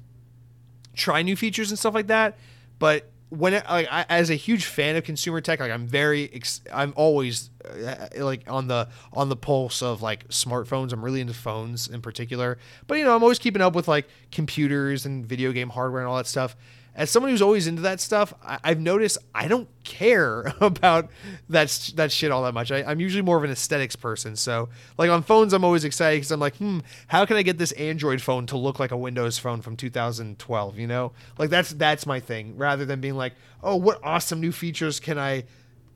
try 0.93 1.23
new 1.23 1.35
features 1.35 1.71
and 1.71 1.79
stuff 1.79 1.95
like 1.95 2.07
that. 2.07 2.37
But 2.77 3.09
when 3.37 3.53
it, 3.53 3.65
like 3.69 3.87
I, 3.91 4.05
as 4.09 4.29
a 4.29 4.35
huge 4.35 4.65
fan 4.65 4.95
of 4.95 5.03
consumer 5.03 5.41
tech, 5.41 5.59
like 5.59 5.71
I'm 5.71 5.87
very, 5.87 6.29
ex- 6.33 6.61
I'm 6.73 6.93
always 6.95 7.49
uh, 7.63 8.07
like 8.17 8.49
on 8.49 8.67
the 8.67 8.89
on 9.13 9.29
the 9.29 9.35
pulse 9.35 9.81
of 9.81 10.01
like 10.01 10.27
smartphones. 10.29 10.93
I'm 10.93 11.03
really 11.03 11.21
into 11.21 11.33
phones 11.33 11.87
in 11.87 12.01
particular. 12.01 12.57
But 12.87 12.97
you 12.97 13.05
know, 13.05 13.15
I'm 13.15 13.23
always 13.23 13.39
keeping 13.39 13.61
up 13.61 13.75
with 13.75 13.87
like 13.87 14.07
computers 14.31 15.05
and 15.05 15.25
video 15.25 15.51
game 15.51 15.69
hardware 15.69 16.01
and 16.01 16.09
all 16.09 16.17
that 16.17 16.27
stuff 16.27 16.55
as 16.95 17.11
someone 17.11 17.29
who's 17.29 17.41
always 17.41 17.67
into 17.67 17.81
that 17.81 17.99
stuff, 17.99 18.33
I, 18.41 18.59
have 18.63 18.79
noticed 18.79 19.17
I 19.33 19.49
don't 19.49 19.67
care 19.83 20.53
about 20.61 21.09
that 21.49 21.91
that 21.95 22.11
shit 22.11 22.31
all 22.31 22.43
that 22.43 22.53
much. 22.53 22.71
I, 22.71 22.89
am 22.89 23.01
usually 23.01 23.21
more 23.21 23.37
of 23.37 23.43
an 23.43 23.51
aesthetics 23.51 23.95
person. 23.95 24.35
So, 24.37 24.69
like 24.97 25.09
on 25.09 25.21
phones, 25.21 25.51
I'm 25.51 25.65
always 25.65 25.83
excited 25.83 26.17
because 26.17 26.31
I'm 26.31 26.39
like, 26.39 26.55
hmm, 26.55 26.79
how 27.07 27.25
can 27.25 27.35
I 27.35 27.41
get 27.41 27.57
this 27.57 27.73
Android 27.73 28.21
phone 28.21 28.45
to 28.47 28.57
look 28.57 28.79
like 28.79 28.91
a 28.91 28.97
Windows 28.97 29.37
phone 29.37 29.61
from 29.61 29.75
2012? 29.75 30.79
You 30.79 30.87
know, 30.87 31.11
like 31.37 31.49
that's 31.49 31.71
that's 31.71 32.05
my 32.05 32.21
thing. 32.21 32.55
Rather 32.55 32.85
than 32.85 33.01
being 33.01 33.15
like, 33.15 33.33
oh, 33.61 33.75
what 33.75 33.99
awesome 34.01 34.39
new 34.39 34.53
features 34.53 35.01
can 35.01 35.19
I 35.19 35.43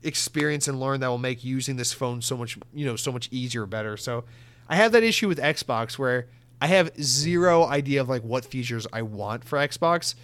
experience 0.02 0.68
and 0.68 0.78
learn 0.78 1.00
that 1.00 1.08
will 1.08 1.18
make 1.18 1.42
using 1.42 1.76
this 1.76 1.92
phone 1.94 2.20
so 2.20 2.36
much, 2.36 2.58
you 2.74 2.84
know, 2.84 2.96
so 2.96 3.10
much 3.10 3.28
easier, 3.32 3.64
better. 3.64 3.96
So, 3.96 4.24
I 4.68 4.76
have 4.76 4.92
that 4.92 5.02
issue 5.02 5.28
with 5.28 5.38
Xbox 5.38 5.98
where 5.98 6.26
I 6.60 6.66
have 6.66 6.90
zero 7.02 7.64
idea 7.64 8.02
of 8.02 8.08
like 8.08 8.22
what 8.22 8.44
features 8.44 8.86
I 8.92 9.02
want 9.02 9.44
for 9.44 9.58
Xbox. 9.58 10.14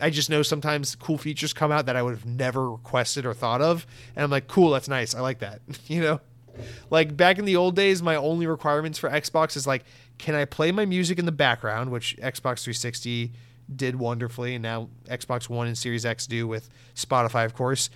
I 0.00 0.10
just 0.10 0.28
know 0.28 0.42
sometimes 0.42 0.94
cool 0.94 1.18
features 1.18 1.52
come 1.52 1.72
out 1.72 1.86
that 1.86 1.96
I 1.96 2.02
would 2.02 2.14
have 2.14 2.26
never 2.26 2.70
requested 2.70 3.24
or 3.24 3.34
thought 3.34 3.62
of, 3.62 3.86
and 4.14 4.22
I'm 4.22 4.30
like, 4.30 4.46
cool, 4.48 4.70
that's 4.70 4.88
nice. 4.88 5.14
I 5.14 5.20
like 5.20 5.38
that. 5.38 5.60
you 5.86 6.00
know, 6.00 6.20
like 6.90 7.16
back 7.16 7.38
in 7.38 7.44
the 7.44 7.56
old 7.56 7.76
days, 7.76 8.02
my 8.02 8.16
only 8.16 8.46
requirements 8.46 8.98
for 8.98 9.08
Xbox 9.08 9.56
is 9.56 9.66
like, 9.66 9.84
can 10.18 10.34
I 10.34 10.44
play 10.44 10.72
my 10.72 10.86
music 10.86 11.18
in 11.18 11.26
the 11.26 11.32
background, 11.32 11.90
which 11.90 12.16
Xbox 12.18 12.64
360 12.64 13.32
did 13.74 13.96
wonderfully, 13.96 14.54
and 14.54 14.62
now 14.62 14.88
Xbox 15.06 15.48
One 15.48 15.66
and 15.66 15.76
Series 15.76 16.06
X 16.06 16.26
do 16.26 16.46
with 16.46 16.68
Spotify, 16.94 17.44
of 17.44 17.54
course. 17.54 17.90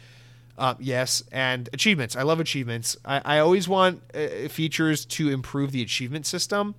Uh, 0.59 0.74
yes, 0.78 1.22
and 1.32 1.70
achievements. 1.72 2.16
I 2.16 2.22
love 2.22 2.39
achievements. 2.39 2.97
I, 3.05 3.22
I 3.24 3.39
always 3.39 3.66
want 3.66 4.02
uh, 4.14 4.48
features 4.48 5.06
to 5.06 5.31
improve 5.31 5.72
the 5.72 5.81
achievement 5.81 6.27
system. 6.27 6.74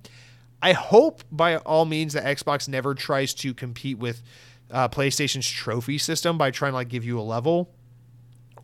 I 0.62 0.72
hope 0.72 1.24
by 1.32 1.56
all 1.56 1.84
means 1.84 2.12
that 2.12 2.24
Xbox 2.24 2.68
never 2.68 2.94
tries 2.94 3.34
to 3.34 3.52
compete 3.52 3.98
with 3.98 4.22
uh, 4.72 4.88
PlayStation's 4.88 5.48
trophy 5.48 5.98
system 5.98 6.38
by 6.38 6.50
trying 6.50 6.72
to 6.72 6.76
like 6.76 6.88
give 6.88 7.04
you 7.04 7.20
a 7.20 7.22
level 7.22 7.70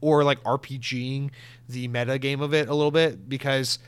or 0.01 0.25
like 0.25 0.43
RPGing 0.43 1.31
the 1.69 1.89
meta 1.89 2.19
game 2.19 2.41
of 2.41 2.55
it 2.55 2.69
a 2.69 2.75
little 2.75 2.91
bit 2.91 3.29
because 3.29 3.79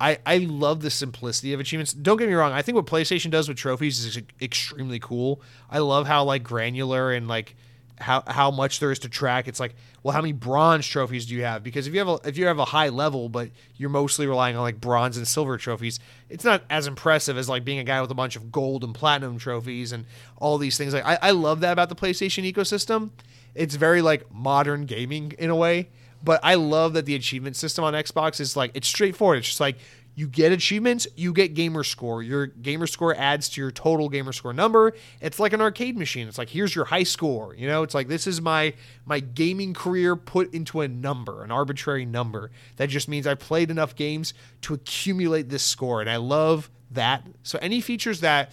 I, 0.00 0.18
I 0.26 0.38
love 0.38 0.82
the 0.82 0.90
simplicity 0.90 1.52
of 1.52 1.60
achievements. 1.60 1.92
Don't 1.92 2.16
get 2.16 2.28
me 2.28 2.34
wrong. 2.34 2.52
I 2.52 2.62
think 2.62 2.76
what 2.76 2.86
PlayStation 2.86 3.30
does 3.30 3.48
with 3.48 3.56
trophies 3.56 4.04
is 4.04 4.18
extremely 4.40 4.98
cool. 4.98 5.40
I 5.70 5.78
love 5.78 6.06
how 6.06 6.24
like 6.24 6.42
granular 6.42 7.12
and 7.12 7.28
like 7.28 7.56
how 7.98 8.22
how 8.26 8.50
much 8.50 8.80
there 8.80 8.90
is 8.90 8.98
to 9.00 9.08
track. 9.08 9.46
It's 9.46 9.60
like, 9.60 9.74
well, 10.02 10.14
how 10.14 10.20
many 10.20 10.32
bronze 10.32 10.86
trophies 10.86 11.26
do 11.26 11.34
you 11.34 11.44
have? 11.44 11.62
Because 11.62 11.86
if 11.86 11.92
you 11.94 12.00
have 12.00 12.08
a 12.08 12.18
if 12.24 12.36
you 12.36 12.46
have 12.46 12.58
a 12.58 12.64
high 12.64 12.88
level, 12.88 13.28
but 13.28 13.50
you're 13.76 13.90
mostly 13.90 14.26
relying 14.26 14.56
on 14.56 14.62
like 14.62 14.80
bronze 14.80 15.16
and 15.16 15.26
silver 15.26 15.56
trophies, 15.56 16.00
it's 16.28 16.44
not 16.44 16.62
as 16.70 16.86
impressive 16.86 17.36
as 17.38 17.48
like 17.48 17.64
being 17.64 17.78
a 17.78 17.84
guy 17.84 18.00
with 18.00 18.10
a 18.10 18.14
bunch 18.14 18.36
of 18.36 18.50
gold 18.50 18.84
and 18.84 18.94
platinum 18.94 19.38
trophies 19.38 19.92
and 19.92 20.06
all 20.36 20.58
these 20.58 20.76
things. 20.76 20.92
Like 20.92 21.06
I, 21.06 21.18
I 21.22 21.30
love 21.30 21.60
that 21.60 21.72
about 21.72 21.88
the 21.88 21.96
PlayStation 21.96 22.50
ecosystem. 22.50 23.10
It's 23.54 23.76
very 23.76 24.02
like 24.02 24.32
modern 24.32 24.86
gaming 24.86 25.32
in 25.38 25.50
a 25.50 25.56
way. 25.56 25.88
But 26.22 26.40
I 26.42 26.54
love 26.54 26.94
that 26.94 27.04
the 27.04 27.14
achievement 27.14 27.54
system 27.54 27.84
on 27.84 27.92
Xbox 27.92 28.40
is 28.40 28.56
like 28.56 28.70
it's 28.74 28.88
straightforward. 28.88 29.38
It's 29.38 29.48
just 29.48 29.60
like 29.60 29.76
you 30.16 30.28
get 30.28 30.52
achievements, 30.52 31.06
you 31.16 31.32
get 31.32 31.54
gamer 31.54 31.82
score. 31.82 32.22
Your 32.22 32.46
gamer 32.46 32.86
score 32.86 33.14
adds 33.16 33.48
to 33.50 33.60
your 33.60 33.70
total 33.70 34.08
gamer 34.08 34.32
score 34.32 34.52
number. 34.52 34.92
It's 35.20 35.40
like 35.40 35.52
an 35.52 35.60
arcade 35.60 35.96
machine. 35.96 36.28
It's 36.28 36.38
like 36.38 36.50
here's 36.50 36.74
your 36.74 36.84
high 36.84 37.02
score. 37.02 37.54
You 37.56 37.66
know, 37.66 37.82
it's 37.82 37.94
like 37.94 38.06
this 38.08 38.26
is 38.26 38.40
my 38.40 38.74
my 39.04 39.20
gaming 39.20 39.74
career 39.74 40.14
put 40.14 40.54
into 40.54 40.82
a 40.82 40.88
number, 40.88 41.42
an 41.42 41.50
arbitrary 41.50 42.04
number. 42.04 42.50
That 42.76 42.90
just 42.90 43.08
means 43.08 43.26
I 43.26 43.34
played 43.34 43.70
enough 43.70 43.96
games 43.96 44.34
to 44.62 44.74
accumulate 44.74 45.48
this 45.48 45.64
score, 45.64 46.00
and 46.00 46.08
I 46.08 46.16
love 46.16 46.70
that. 46.92 47.26
So 47.42 47.58
any 47.60 47.80
features 47.80 48.20
that 48.20 48.52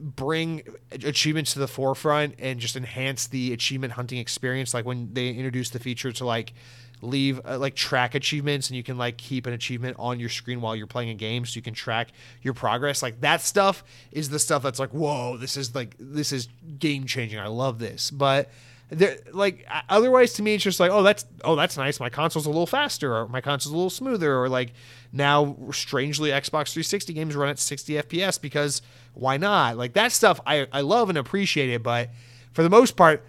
bring 0.00 0.62
achievements 0.90 1.54
to 1.54 1.58
the 1.58 1.66
forefront 1.66 2.34
and 2.38 2.60
just 2.60 2.76
enhance 2.76 3.26
the 3.26 3.52
achievement 3.54 3.94
hunting 3.94 4.18
experience 4.18 4.74
like 4.74 4.84
when 4.84 5.12
they 5.14 5.30
introduce 5.30 5.70
the 5.70 5.78
feature 5.78 6.12
to 6.12 6.26
like 6.26 6.52
leave 7.02 7.40
uh, 7.46 7.58
like 7.58 7.74
track 7.74 8.14
achievements 8.14 8.68
and 8.68 8.76
you 8.76 8.82
can 8.82 8.98
like 8.98 9.16
keep 9.16 9.46
an 9.46 9.52
achievement 9.52 9.96
on 9.98 10.18
your 10.18 10.28
screen 10.28 10.60
while 10.60 10.74
you're 10.74 10.86
playing 10.86 11.10
a 11.10 11.14
game 11.14 11.44
so 11.44 11.56
you 11.56 11.62
can 11.62 11.74
track 11.74 12.08
your 12.42 12.54
progress. 12.54 13.02
Like 13.02 13.20
that 13.20 13.40
stuff 13.40 13.84
is 14.12 14.28
the 14.28 14.38
stuff 14.38 14.62
that's 14.62 14.78
like 14.78 14.90
whoa 14.90 15.36
this 15.36 15.56
is 15.56 15.74
like 15.74 15.94
this 15.98 16.32
is 16.32 16.48
game 16.78 17.06
changing. 17.06 17.38
I 17.38 17.48
love 17.48 17.78
this. 17.78 18.10
But 18.10 18.50
like 19.32 19.66
otherwise 19.90 20.32
to 20.32 20.42
me 20.42 20.54
it's 20.54 20.64
just 20.64 20.80
like 20.80 20.90
oh 20.90 21.02
that's 21.02 21.26
oh 21.44 21.56
that's 21.56 21.76
nice. 21.76 22.00
My 22.00 22.10
console's 22.10 22.46
a 22.46 22.50
little 22.50 22.66
faster 22.66 23.14
or 23.14 23.28
my 23.28 23.40
console's 23.40 23.72
a 23.72 23.76
little 23.76 23.90
smoother 23.90 24.40
or 24.40 24.48
like 24.48 24.72
now 25.12 25.56
strangely 25.72 26.30
xbox 26.30 26.72
360 26.72 27.12
games 27.12 27.36
run 27.36 27.48
at 27.48 27.58
60 27.58 27.94
fps 27.94 28.40
because 28.40 28.82
why 29.14 29.36
not? 29.36 29.76
Like 29.76 29.92
that 29.92 30.12
stuff 30.12 30.40
i, 30.46 30.66
I 30.72 30.80
love 30.80 31.10
and 31.10 31.18
appreciate 31.18 31.68
it 31.68 31.82
but 31.82 32.10
for 32.52 32.62
the 32.62 32.70
most 32.70 32.96
part 32.96 33.24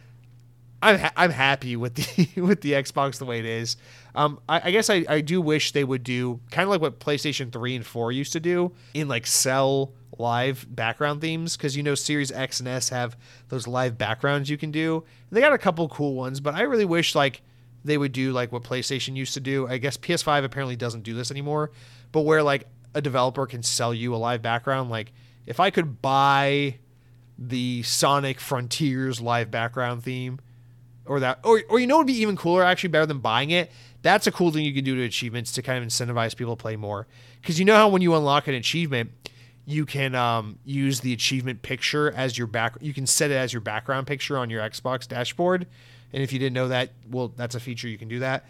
I'm 0.82 0.98
ha- 1.00 1.14
I'm 1.16 1.32
happy 1.32 1.76
with 1.76 1.96
the 1.96 2.42
with 2.42 2.62
the 2.62 2.74
Xbox 2.74 3.18
the 3.18 3.26
way 3.26 3.40
it 3.40 3.46
is. 3.46 3.78
Um, 4.16 4.40
I, 4.48 4.62
I 4.66 4.72
guess 4.72 4.90
I, 4.90 5.06
I 5.08 5.22
do 5.22 5.42
wish 5.42 5.72
they 5.72 5.84
would 5.84 6.04
do 6.04 6.40
kind 6.52 6.64
of 6.64 6.70
like 6.70 6.82
what 6.82 7.00
PlayStation 7.00 7.52
three 7.52 7.76
and 7.76 7.86
four 7.86 8.12
used 8.12 8.34
to 8.34 8.40
do 8.40 8.72
in 8.94 9.08
like 9.08 9.28
sell 9.28 9.94
live 10.18 10.66
background 10.70 11.22
themes 11.22 11.56
because 11.56 11.78
you 11.78 11.84
know 11.84 11.96
Series 11.96 12.32
X 12.32 12.60
and 12.60 12.68
S 12.68 12.90
have 12.90 13.18
those 13.50 13.68
live 13.68 13.98
backgrounds 13.98 14.50
you 14.50 14.58
can 14.58 14.72
do. 14.72 15.04
They 15.32 15.42
got 15.42 15.54
a 15.54 15.58
couple 15.58 15.88
cool 15.90 16.16
ones, 16.16 16.40
but 16.40 16.56
I 16.56 16.62
really 16.62 16.86
wish 16.86 17.16
like 17.16 17.42
they 17.84 17.98
would 17.98 18.12
do 18.12 18.32
like 18.32 18.52
what 18.52 18.64
PlayStation 18.64 19.16
used 19.16 19.34
to 19.36 19.40
do. 19.40 19.68
I 19.68 19.78
guess 19.78 19.98
PS5 19.98 20.44
apparently 20.44 20.76
doesn't 20.76 21.04
do 21.04 21.14
this 21.14 21.32
anymore, 21.32 21.72
but 22.12 22.22
where 22.22 22.44
like 22.44 22.68
a 22.94 23.02
developer 23.02 23.46
can 23.46 23.64
sell 23.64 23.94
you 23.94 24.16
a 24.16 24.18
live 24.18 24.42
background. 24.42 24.90
Like 24.90 25.14
if 25.46 25.60
I 25.60 25.70
could 25.70 26.02
buy 26.02 26.80
the 27.38 27.84
Sonic 27.84 28.40
Frontiers 28.40 29.22
live 29.22 29.50
background 29.50 30.04
theme 30.04 30.40
or 31.10 31.20
that 31.20 31.40
or 31.44 31.62
or 31.68 31.80
you 31.80 31.88
know 31.88 31.98
would 31.98 32.08
be 32.08 32.22
even 32.22 32.38
cooler 32.38 32.64
actually 32.64 32.90
better 32.90 33.06
than 33.06 33.20
buying 33.20 33.50
it? 33.50 33.72
That's 34.02 34.28
a 34.28 34.32
cool 34.32 34.52
thing 34.52 34.64
you 34.64 34.74
can 34.74 34.86
do 34.86 34.96
to 34.96 35.04
achievements 35.04 35.52
to 35.54 35.62
kind 35.62 35.84
of 35.84 35.90
incentivize 35.90 36.36
people 36.36 36.56
to 36.56 36.62
play 36.62 36.78
more. 36.78 37.08
Because 37.42 37.60
you 37.60 37.66
know 37.66 37.76
how 37.76 37.90
when 37.90 38.02
you 38.02 38.16
unlock 38.16 38.48
an 38.48 38.54
achievement 38.54 39.12
you 39.66 39.86
can 39.86 40.16
um, 40.16 40.58
use 40.64 41.02
the 41.02 41.14
achievement 41.14 41.62
picture 41.62 42.12
as 42.14 42.38
your 42.38 42.48
back 42.48 42.78
you 42.80 42.94
can 42.94 43.06
set 43.06 43.30
it 43.30 43.36
as 43.36 43.52
your 43.52 43.62
background 43.62 44.08
picture 44.08 44.38
on 44.38 44.50
your 44.50 44.62
xbox 44.70 45.08
dashboard. 45.08 45.68
And 46.14 46.24
if 46.24 46.32
you 46.32 46.40
didn't 46.40 46.54
know 46.54 46.70
that 46.70 46.92
well 47.10 47.30
that's 47.36 47.56
a 47.56 47.60
feature 47.60 47.88
you 47.88 47.98
can 47.98 48.08
do 48.08 48.20
that. 48.20 48.46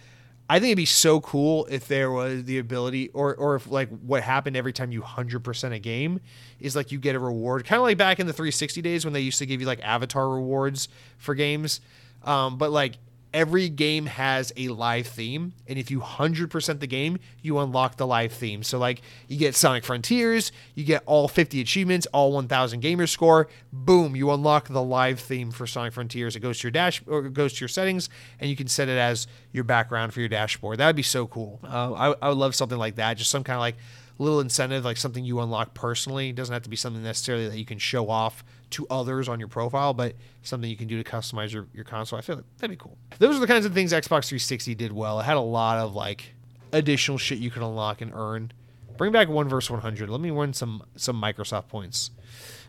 I 0.52 0.60
think 0.60 0.69
it'd 0.69 0.77
be 0.77 0.86
so 0.86 1.22
cool 1.22 1.68
if 1.69 1.88
there 1.88 2.10
was 2.11 2.44
the 2.44 2.57
ability 2.57 3.10
or 3.10 3.36
or 3.36 3.56
if 3.56 3.72
like 3.72 3.90
what 3.99 4.22
happened 4.23 4.57
every 4.57 4.73
time 4.73 4.91
you 4.91 5.02
100% 5.02 5.72
a 5.72 5.80
game 5.80 6.19
is 6.60 6.76
like 6.76 6.91
you 6.91 6.99
get 6.99 7.15
a 7.15 7.19
reward. 7.19 7.65
Kind 7.65 7.77
of 7.77 7.84
like 7.84 7.98
back 7.98 8.19
in 8.19 8.27
the 8.27 8.34
360 8.34 8.81
days 8.81 9.06
when 9.06 9.14
they 9.14 9.22
used 9.22 9.40
to 9.40 9.45
give 9.45 9.61
you 9.61 9.68
like 9.68 9.80
avatar 9.81 10.27
rewards 10.27 10.90
for 11.18 11.36
games 11.36 11.81
um, 12.24 12.58
but 12.58 12.72
like 12.72 12.98
every 13.34 13.70
game 13.70 14.06
has 14.08 14.52
a 14.58 14.70
live 14.70 15.06
theme 15.06 15.54
and 15.68 15.78
if 15.78 15.91
you 15.91 16.00
100% 16.00 16.80
the 16.80 16.88
game 16.88 17.20
you 17.41 17.60
unlock 17.60 17.98
the 17.98 18.08
live 18.08 18.32
theme. 18.32 18.64
So 18.64 18.80
like 18.80 19.02
you 19.28 19.38
get 19.38 19.56
sonic 19.56 19.84
frontiers 19.84 20.52
you 20.74 20.84
get 20.84 21.04
all 21.06 21.28
50 21.28 21.62
achievements 21.62 22.08
all 22.08 22.32
1000 22.32 22.80
gamer 22.80 23.08
score 23.08 23.48
boom 23.72 24.16
you 24.16 24.32
unlock 24.32 24.68
the 24.68 24.82
live 24.82 25.20
theme 25.20 25.52
for 25.52 25.68
sonic 25.68 25.94
frontiers. 25.94 26.36
It 26.36 26.40
goes 26.40 26.60
to 26.60 26.68
your 26.68 26.72
dash 26.72 27.04
or 27.06 27.26
it 27.26 27.34
goes 27.34 27.54
to 27.54 27.62
your 27.62 27.70
settings 27.70 28.10
and 28.40 28.50
you 28.50 28.56
can 28.56 28.68
set 28.68 28.90
it 28.90 28.98
as 28.98 29.28
your 29.52 29.64
background 29.64 30.14
for 30.14 30.22
your 30.22 30.30
dashboard. 30.30 30.80
That 30.80 30.88
would 30.88 30.96
be 30.96 31.04
so 31.04 31.28
cool. 31.28 31.60
Uh, 31.64 31.94
I, 31.94 32.16
I 32.22 32.30
would 32.30 32.38
love 32.38 32.56
something 32.56 32.78
like 32.78 32.96
that 32.96 33.18
just 33.18 33.30
some 33.30 33.44
kind 33.44 33.58
of 33.58 33.62
like 33.62 33.76
little 34.18 34.40
incentive 34.41 34.84
like 34.84 34.98
something 34.98 35.24
you 35.24 35.40
unlock 35.40 35.74
personally. 35.74 36.30
It 36.30 36.36
doesn't 36.36 36.52
have 36.52 36.64
to 36.64 36.70
be 36.70 36.76
something 36.76 37.04
necessarily 37.04 37.48
that 37.48 37.58
you 37.58 37.66
can 37.66 37.78
show 37.78 38.10
off 38.10 38.44
to 38.72 38.86
others 38.90 39.28
on 39.28 39.40
your 39.40 39.48
profile, 39.48 39.94
but 39.94 40.16
something 40.44 40.70
you 40.70 40.78
can 40.78 40.88
do 40.88 41.02
to 41.02 41.10
customize 41.10 41.52
your, 41.52 41.68
your 41.74 41.84
console. 41.84 42.20
I 42.20 42.22
feel 42.22 42.38
like 42.38 42.46
that'd 42.58 42.78
be 42.78 42.82
cool. 42.82 42.98
Those 43.18 43.36
are 43.36 43.40
the 43.40 43.48
kinds 43.48 43.66
of 43.66 43.74
things 43.74 43.91
Xbox 43.91 44.28
360 44.28 44.76
did 44.76 44.91
well. 44.91 45.20
It 45.20 45.24
had 45.24 45.38
a 45.38 45.41
lot 45.41 45.78
of 45.80 45.96
like 45.96 46.34
additional 46.72 47.18
shit 47.18 47.40
you 47.40 47.52
can 47.52 47.64
unlock 47.64 48.02
and 48.02 48.12
earn. 48.14 48.52
Bring 48.98 49.12
back 49.12 49.30
one 49.30 49.48
verse 49.48 49.70
100. 49.70 50.10
Let 50.10 50.22
me 50.22 50.30
win 50.30 50.54
some 50.54 50.84
some 50.96 51.22
Microsoft 51.22 51.70
points. 51.70 52.12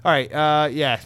All 0.05 0.13
right, 0.13 0.33
uh, 0.33 0.69
yeah. 0.71 1.01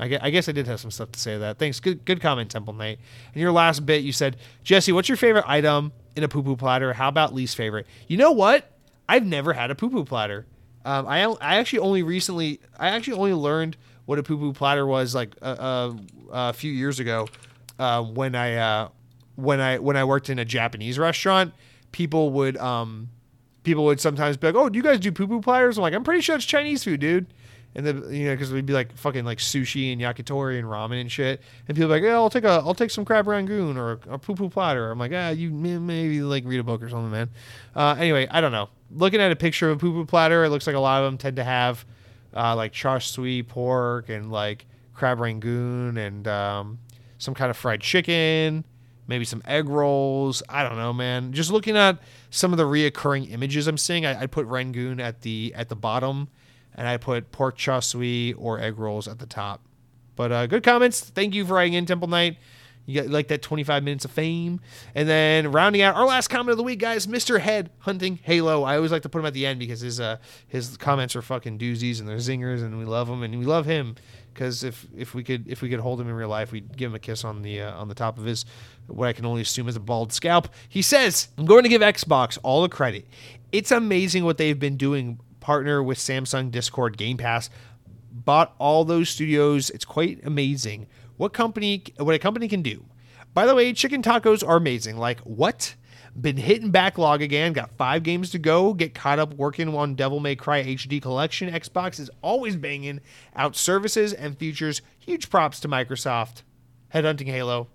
I 0.00 0.30
guess, 0.30 0.48
I 0.48 0.52
did 0.52 0.68
have 0.68 0.78
some 0.78 0.92
stuff 0.92 1.10
to 1.12 1.18
say 1.18 1.32
to 1.32 1.38
that. 1.40 1.58
Thanks. 1.58 1.80
Good 1.80 2.04
good 2.04 2.20
comment, 2.20 2.50
Temple 2.50 2.72
Knight. 2.72 3.00
And 3.34 3.40
your 3.40 3.50
last 3.50 3.84
bit, 3.84 4.04
you 4.04 4.12
said, 4.12 4.36
Jesse, 4.62 4.92
what's 4.92 5.08
your 5.08 5.16
favorite 5.16 5.44
item 5.48 5.92
in 6.14 6.22
a 6.22 6.28
poo 6.28 6.42
poo 6.42 6.56
platter? 6.56 6.92
How 6.92 7.08
about 7.08 7.34
least 7.34 7.56
favorite? 7.56 7.86
You 8.06 8.16
know 8.16 8.30
what? 8.30 8.70
I've 9.08 9.26
never 9.26 9.54
had 9.54 9.70
a 9.72 9.74
poo 9.74 9.90
poo 9.90 10.04
platter. 10.04 10.46
Um, 10.84 11.06
I 11.06 11.24
I 11.24 11.56
actually 11.56 11.80
only 11.80 12.02
recently 12.02 12.60
I 12.78 12.88
actually 12.90 13.14
only 13.14 13.32
learned 13.32 13.76
what 14.08 14.18
a 14.18 14.22
poo 14.22 14.38
poo 14.38 14.54
platter 14.54 14.86
was 14.86 15.14
like 15.14 15.36
a, 15.42 15.50
a, 15.50 15.96
a 16.30 16.52
few 16.54 16.72
years 16.72 16.98
ago 16.98 17.28
uh, 17.78 18.02
when 18.02 18.34
I 18.34 18.54
uh, 18.54 18.88
when 19.34 19.60
I 19.60 19.78
when 19.80 19.98
I 19.98 20.04
worked 20.04 20.30
in 20.30 20.38
a 20.38 20.46
Japanese 20.46 20.98
restaurant. 20.98 21.52
People 21.92 22.30
would 22.30 22.56
um, 22.56 23.10
people 23.64 23.84
would 23.84 24.00
sometimes 24.00 24.38
be 24.38 24.46
like, 24.46 24.56
"Oh, 24.56 24.70
do 24.70 24.78
you 24.78 24.82
guys 24.82 24.98
do 24.98 25.12
poo 25.12 25.26
poo 25.26 25.42
platters?" 25.42 25.76
I'm 25.76 25.82
like, 25.82 25.92
"I'm 25.92 26.04
pretty 26.04 26.22
sure 26.22 26.36
it's 26.36 26.46
Chinese 26.46 26.84
food, 26.84 27.00
dude." 27.00 27.26
And 27.74 27.84
then 27.86 27.96
you 28.10 28.24
know, 28.24 28.32
because 28.32 28.50
we'd 28.50 28.64
be 28.64 28.72
like 28.72 28.96
fucking 28.96 29.26
like 29.26 29.38
sushi 29.38 29.92
and 29.92 30.00
yakitori 30.00 30.58
and 30.58 30.66
ramen 30.66 31.02
and 31.02 31.12
shit, 31.12 31.42
and 31.68 31.76
people 31.76 31.90
like, 31.90 32.02
"Yeah, 32.02 32.14
I'll 32.14 32.30
take 32.30 32.44
a 32.44 32.62
I'll 32.64 32.74
take 32.74 32.90
some 32.90 33.04
crab 33.04 33.26
rangoon 33.26 33.76
or 33.76 33.92
a, 33.92 34.14
a 34.14 34.18
poo 34.18 34.34
poo 34.34 34.48
platter." 34.48 34.90
I'm 34.90 34.98
like, 34.98 35.12
"Ah, 35.14 35.28
you 35.28 35.50
maybe 35.50 36.22
like 36.22 36.46
read 36.46 36.60
a 36.60 36.64
book 36.64 36.82
or 36.82 36.88
something, 36.88 37.10
man." 37.10 37.28
Uh, 37.76 37.94
anyway, 37.98 38.26
I 38.30 38.40
don't 38.40 38.52
know. 38.52 38.70
Looking 38.90 39.20
at 39.20 39.30
a 39.32 39.36
picture 39.36 39.68
of 39.68 39.76
a 39.76 39.80
poo 39.80 39.92
poo 39.92 40.06
platter, 40.06 40.44
it 40.44 40.48
looks 40.48 40.66
like 40.66 40.76
a 40.76 40.80
lot 40.80 41.02
of 41.02 41.08
them 41.08 41.18
tend 41.18 41.36
to 41.36 41.44
have 41.44 41.84
uh, 42.38 42.54
like 42.54 42.72
char 42.72 43.00
siu 43.00 43.42
pork 43.42 44.08
and 44.08 44.30
like 44.30 44.66
crab 44.94 45.20
rangoon 45.20 45.96
and 45.98 46.26
um, 46.28 46.78
some 47.18 47.34
kind 47.34 47.50
of 47.50 47.56
fried 47.56 47.80
chicken, 47.80 48.64
maybe 49.06 49.24
some 49.24 49.42
egg 49.46 49.68
rolls. 49.68 50.42
I 50.48 50.62
don't 50.62 50.76
know, 50.76 50.92
man. 50.92 51.32
Just 51.32 51.50
looking 51.50 51.76
at 51.76 51.98
some 52.30 52.52
of 52.52 52.58
the 52.58 52.64
reoccurring 52.64 53.30
images 53.32 53.66
I'm 53.66 53.78
seeing, 53.78 54.06
I, 54.06 54.22
I 54.22 54.26
put 54.26 54.46
rangoon 54.46 55.00
at 55.00 55.22
the 55.22 55.52
at 55.56 55.68
the 55.68 55.76
bottom, 55.76 56.28
and 56.74 56.86
I 56.86 56.96
put 56.96 57.32
pork 57.32 57.56
char 57.56 57.82
siu 57.82 58.36
or 58.36 58.60
egg 58.60 58.78
rolls 58.78 59.08
at 59.08 59.18
the 59.18 59.26
top. 59.26 59.62
But 60.14 60.32
uh, 60.32 60.46
good 60.46 60.62
comments. 60.62 61.00
Thank 61.00 61.34
you 61.34 61.44
for 61.44 61.54
writing 61.54 61.74
in, 61.74 61.86
Temple 61.86 62.08
Knight. 62.08 62.38
You 62.88 63.02
got 63.02 63.10
like 63.10 63.28
that 63.28 63.42
25 63.42 63.84
minutes 63.84 64.06
of 64.06 64.10
fame. 64.10 64.60
And 64.94 65.06
then 65.06 65.52
rounding 65.52 65.82
out 65.82 65.94
our 65.94 66.06
last 66.06 66.28
comment 66.28 66.52
of 66.52 66.56
the 66.56 66.62
week, 66.62 66.78
guys, 66.78 67.06
Mr. 67.06 67.38
Head 67.38 67.68
hunting 67.80 68.18
Halo. 68.22 68.62
I 68.62 68.76
always 68.76 68.90
like 68.90 69.02
to 69.02 69.10
put 69.10 69.18
him 69.18 69.26
at 69.26 69.34
the 69.34 69.44
end 69.44 69.58
because 69.58 69.80
his 69.80 70.00
uh 70.00 70.16
his 70.46 70.78
comments 70.78 71.14
are 71.14 71.20
fucking 71.20 71.58
doozies 71.58 72.00
and 72.00 72.08
they're 72.08 72.16
zingers 72.16 72.62
and 72.62 72.78
we 72.78 72.86
love 72.86 73.06
him 73.06 73.22
and 73.22 73.38
we 73.38 73.44
love 73.44 73.66
him 73.66 73.94
because 74.32 74.64
if 74.64 74.86
if 74.96 75.14
we 75.14 75.22
could 75.22 75.46
if 75.46 75.60
we 75.60 75.68
could 75.68 75.80
hold 75.80 76.00
him 76.00 76.08
in 76.08 76.14
real 76.14 76.30
life, 76.30 76.50
we'd 76.50 76.78
give 76.78 76.90
him 76.90 76.94
a 76.94 76.98
kiss 76.98 77.24
on 77.24 77.42
the 77.42 77.60
uh, 77.60 77.78
on 77.78 77.88
the 77.88 77.94
top 77.94 78.16
of 78.16 78.24
his 78.24 78.46
what 78.86 79.08
I 79.08 79.12
can 79.12 79.26
only 79.26 79.42
assume 79.42 79.68
is 79.68 79.76
a 79.76 79.80
bald 79.80 80.10
scalp. 80.14 80.48
He 80.66 80.80
says, 80.80 81.28
"I'm 81.36 81.44
going 81.44 81.64
to 81.64 81.68
give 81.68 81.82
Xbox 81.82 82.38
all 82.42 82.62
the 82.62 82.70
credit. 82.70 83.06
It's 83.52 83.70
amazing 83.70 84.24
what 84.24 84.38
they've 84.38 84.58
been 84.58 84.78
doing. 84.78 85.20
Partner 85.40 85.82
with 85.82 85.98
Samsung 85.98 86.50
Discord 86.50 86.96
Game 86.96 87.18
Pass." 87.18 87.50
Bought 88.10 88.54
all 88.58 88.84
those 88.84 89.10
studios. 89.10 89.70
It's 89.70 89.84
quite 89.84 90.24
amazing 90.24 90.86
what 91.18 91.34
company 91.34 91.84
what 91.98 92.14
a 92.14 92.18
company 92.18 92.48
can 92.48 92.62
do. 92.62 92.84
By 93.34 93.44
the 93.44 93.54
way, 93.54 93.72
chicken 93.72 94.02
tacos 94.02 94.46
are 94.46 94.56
amazing. 94.56 94.96
Like 94.96 95.20
what? 95.20 95.74
Been 96.18 96.38
hitting 96.38 96.70
backlog 96.70 97.22
again. 97.22 97.52
Got 97.52 97.70
five 97.76 98.02
games 98.02 98.30
to 98.30 98.38
go. 98.38 98.74
Get 98.74 98.94
caught 98.94 99.20
up 99.20 99.34
working 99.34 99.72
on 99.76 99.94
Devil 99.94 100.18
May 100.18 100.34
Cry 100.34 100.64
HD 100.64 101.00
Collection. 101.00 101.52
Xbox 101.52 102.00
is 102.00 102.10
always 102.22 102.56
banging 102.56 103.00
out 103.36 103.54
services 103.54 104.12
and 104.12 104.36
features. 104.36 104.82
Huge 104.98 105.30
props 105.30 105.60
to 105.60 105.68
Microsoft. 105.68 106.42
Headhunting 106.92 107.26
Halo. 107.26 107.68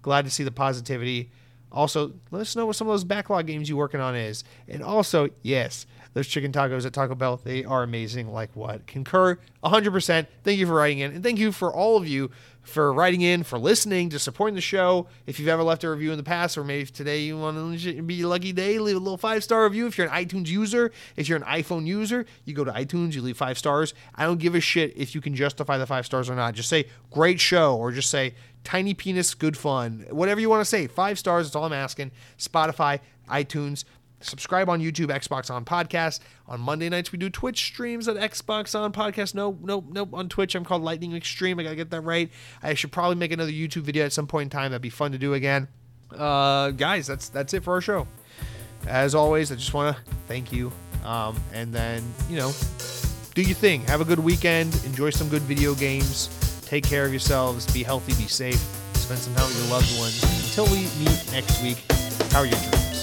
Glad 0.00 0.24
to 0.24 0.30
see 0.30 0.44
the 0.44 0.50
positivity. 0.50 1.30
Also, 1.72 2.14
let 2.30 2.40
us 2.40 2.56
know 2.56 2.66
what 2.66 2.76
some 2.76 2.88
of 2.88 2.92
those 2.92 3.04
backlog 3.04 3.46
games 3.46 3.68
you're 3.68 3.78
working 3.78 4.00
on 4.00 4.16
is. 4.16 4.44
And 4.66 4.82
also, 4.82 5.28
yes, 5.42 5.86
those 6.14 6.26
chicken 6.26 6.52
tacos 6.52 6.84
at 6.84 6.92
Taco 6.92 7.14
Bell, 7.14 7.40
they 7.42 7.64
are 7.64 7.82
amazing. 7.82 8.32
Like 8.32 8.54
what? 8.56 8.86
Concur 8.86 9.38
100%. 9.62 10.26
Thank 10.42 10.58
you 10.58 10.66
for 10.66 10.74
writing 10.74 10.98
in. 10.98 11.12
And 11.12 11.22
thank 11.22 11.38
you 11.38 11.52
for 11.52 11.72
all 11.72 11.96
of 11.96 12.08
you 12.08 12.30
for 12.70 12.92
writing 12.92 13.22
in, 13.22 13.42
for 13.42 13.58
listening, 13.58 14.08
to 14.10 14.18
supporting 14.18 14.54
the 14.54 14.60
show. 14.60 15.06
If 15.26 15.38
you've 15.38 15.48
ever 15.48 15.62
left 15.62 15.84
a 15.84 15.90
review 15.90 16.12
in 16.12 16.16
the 16.16 16.22
past, 16.22 16.56
or 16.56 16.64
maybe 16.64 16.86
today 16.86 17.20
you 17.20 17.38
want 17.38 17.80
to 17.80 18.02
be 18.02 18.22
a 18.22 18.28
lucky 18.28 18.52
day, 18.52 18.78
leave 18.78 18.96
a 18.96 18.98
little 18.98 19.18
five 19.18 19.44
star 19.44 19.64
review. 19.64 19.86
If 19.86 19.98
you're 19.98 20.06
an 20.06 20.12
iTunes 20.12 20.48
user, 20.48 20.92
if 21.16 21.28
you're 21.28 21.38
an 21.38 21.44
iPhone 21.44 21.86
user, 21.86 22.24
you 22.44 22.54
go 22.54 22.64
to 22.64 22.72
iTunes, 22.72 23.14
you 23.14 23.22
leave 23.22 23.36
five 23.36 23.58
stars. 23.58 23.92
I 24.14 24.24
don't 24.24 24.38
give 24.38 24.54
a 24.54 24.60
shit 24.60 24.96
if 24.96 25.14
you 25.14 25.20
can 25.20 25.34
justify 25.34 25.78
the 25.78 25.86
five 25.86 26.06
stars 26.06 26.30
or 26.30 26.34
not. 26.34 26.54
Just 26.54 26.68
say 26.68 26.86
great 27.10 27.40
show, 27.40 27.76
or 27.76 27.92
just 27.92 28.10
say 28.10 28.34
tiny 28.64 28.94
penis, 28.94 29.34
good 29.34 29.56
fun. 29.56 30.06
Whatever 30.10 30.40
you 30.40 30.48
want 30.48 30.60
to 30.60 30.64
say. 30.64 30.86
Five 30.86 31.18
stars, 31.18 31.46
that's 31.46 31.56
all 31.56 31.64
I'm 31.64 31.72
asking. 31.72 32.12
Spotify, 32.38 33.00
iTunes, 33.28 33.84
Subscribe 34.20 34.68
on 34.68 34.80
YouTube, 34.80 35.06
Xbox 35.06 35.50
on 35.50 35.64
Podcast. 35.64 36.20
On 36.46 36.60
Monday 36.60 36.88
nights, 36.90 37.10
we 37.10 37.18
do 37.18 37.30
Twitch 37.30 37.64
streams 37.64 38.06
at 38.06 38.16
Xbox 38.16 38.78
on 38.78 38.92
Podcast. 38.92 39.34
No, 39.34 39.58
no, 39.62 39.84
no. 39.90 40.08
On 40.12 40.28
Twitch, 40.28 40.54
I'm 40.54 40.64
called 40.64 40.82
Lightning 40.82 41.16
Extreme. 41.16 41.58
I 41.58 41.62
gotta 41.62 41.76
get 41.76 41.90
that 41.90 42.02
right. 42.02 42.30
I 42.62 42.74
should 42.74 42.92
probably 42.92 43.16
make 43.16 43.32
another 43.32 43.50
YouTube 43.50 43.82
video 43.82 44.04
at 44.04 44.12
some 44.12 44.26
point 44.26 44.52
in 44.52 44.58
time. 44.58 44.72
That'd 44.72 44.82
be 44.82 44.90
fun 44.90 45.12
to 45.12 45.18
do 45.18 45.34
again. 45.34 45.68
Uh, 46.16 46.70
guys, 46.72 47.06
that's 47.06 47.28
that's 47.30 47.54
it 47.54 47.64
for 47.64 47.72
our 47.74 47.80
show. 47.80 48.06
As 48.86 49.14
always, 49.14 49.52
I 49.52 49.54
just 49.54 49.72
want 49.72 49.96
to 49.96 50.02
thank 50.26 50.52
you. 50.52 50.70
Um, 51.04 51.40
and 51.54 51.72
then 51.72 52.02
you 52.28 52.36
know, 52.36 52.52
do 53.34 53.42
your 53.42 53.54
thing. 53.54 53.82
Have 53.82 54.02
a 54.02 54.04
good 54.04 54.18
weekend. 54.18 54.78
Enjoy 54.84 55.10
some 55.10 55.28
good 55.28 55.42
video 55.42 55.74
games. 55.74 56.28
Take 56.66 56.84
care 56.84 57.06
of 57.06 57.10
yourselves. 57.10 57.72
Be 57.72 57.82
healthy. 57.82 58.12
Be 58.22 58.28
safe. 58.28 58.60
Spend 58.94 59.18
some 59.18 59.34
time 59.34 59.48
with 59.48 59.58
your 59.62 59.72
loved 59.72 59.98
ones. 59.98 60.22
Until 60.44 60.66
we 60.66 60.82
meet 61.02 61.32
next 61.32 61.62
week. 61.62 61.78
How 62.32 62.40
are 62.40 62.46
your 62.46 62.58
dreams? 62.58 62.99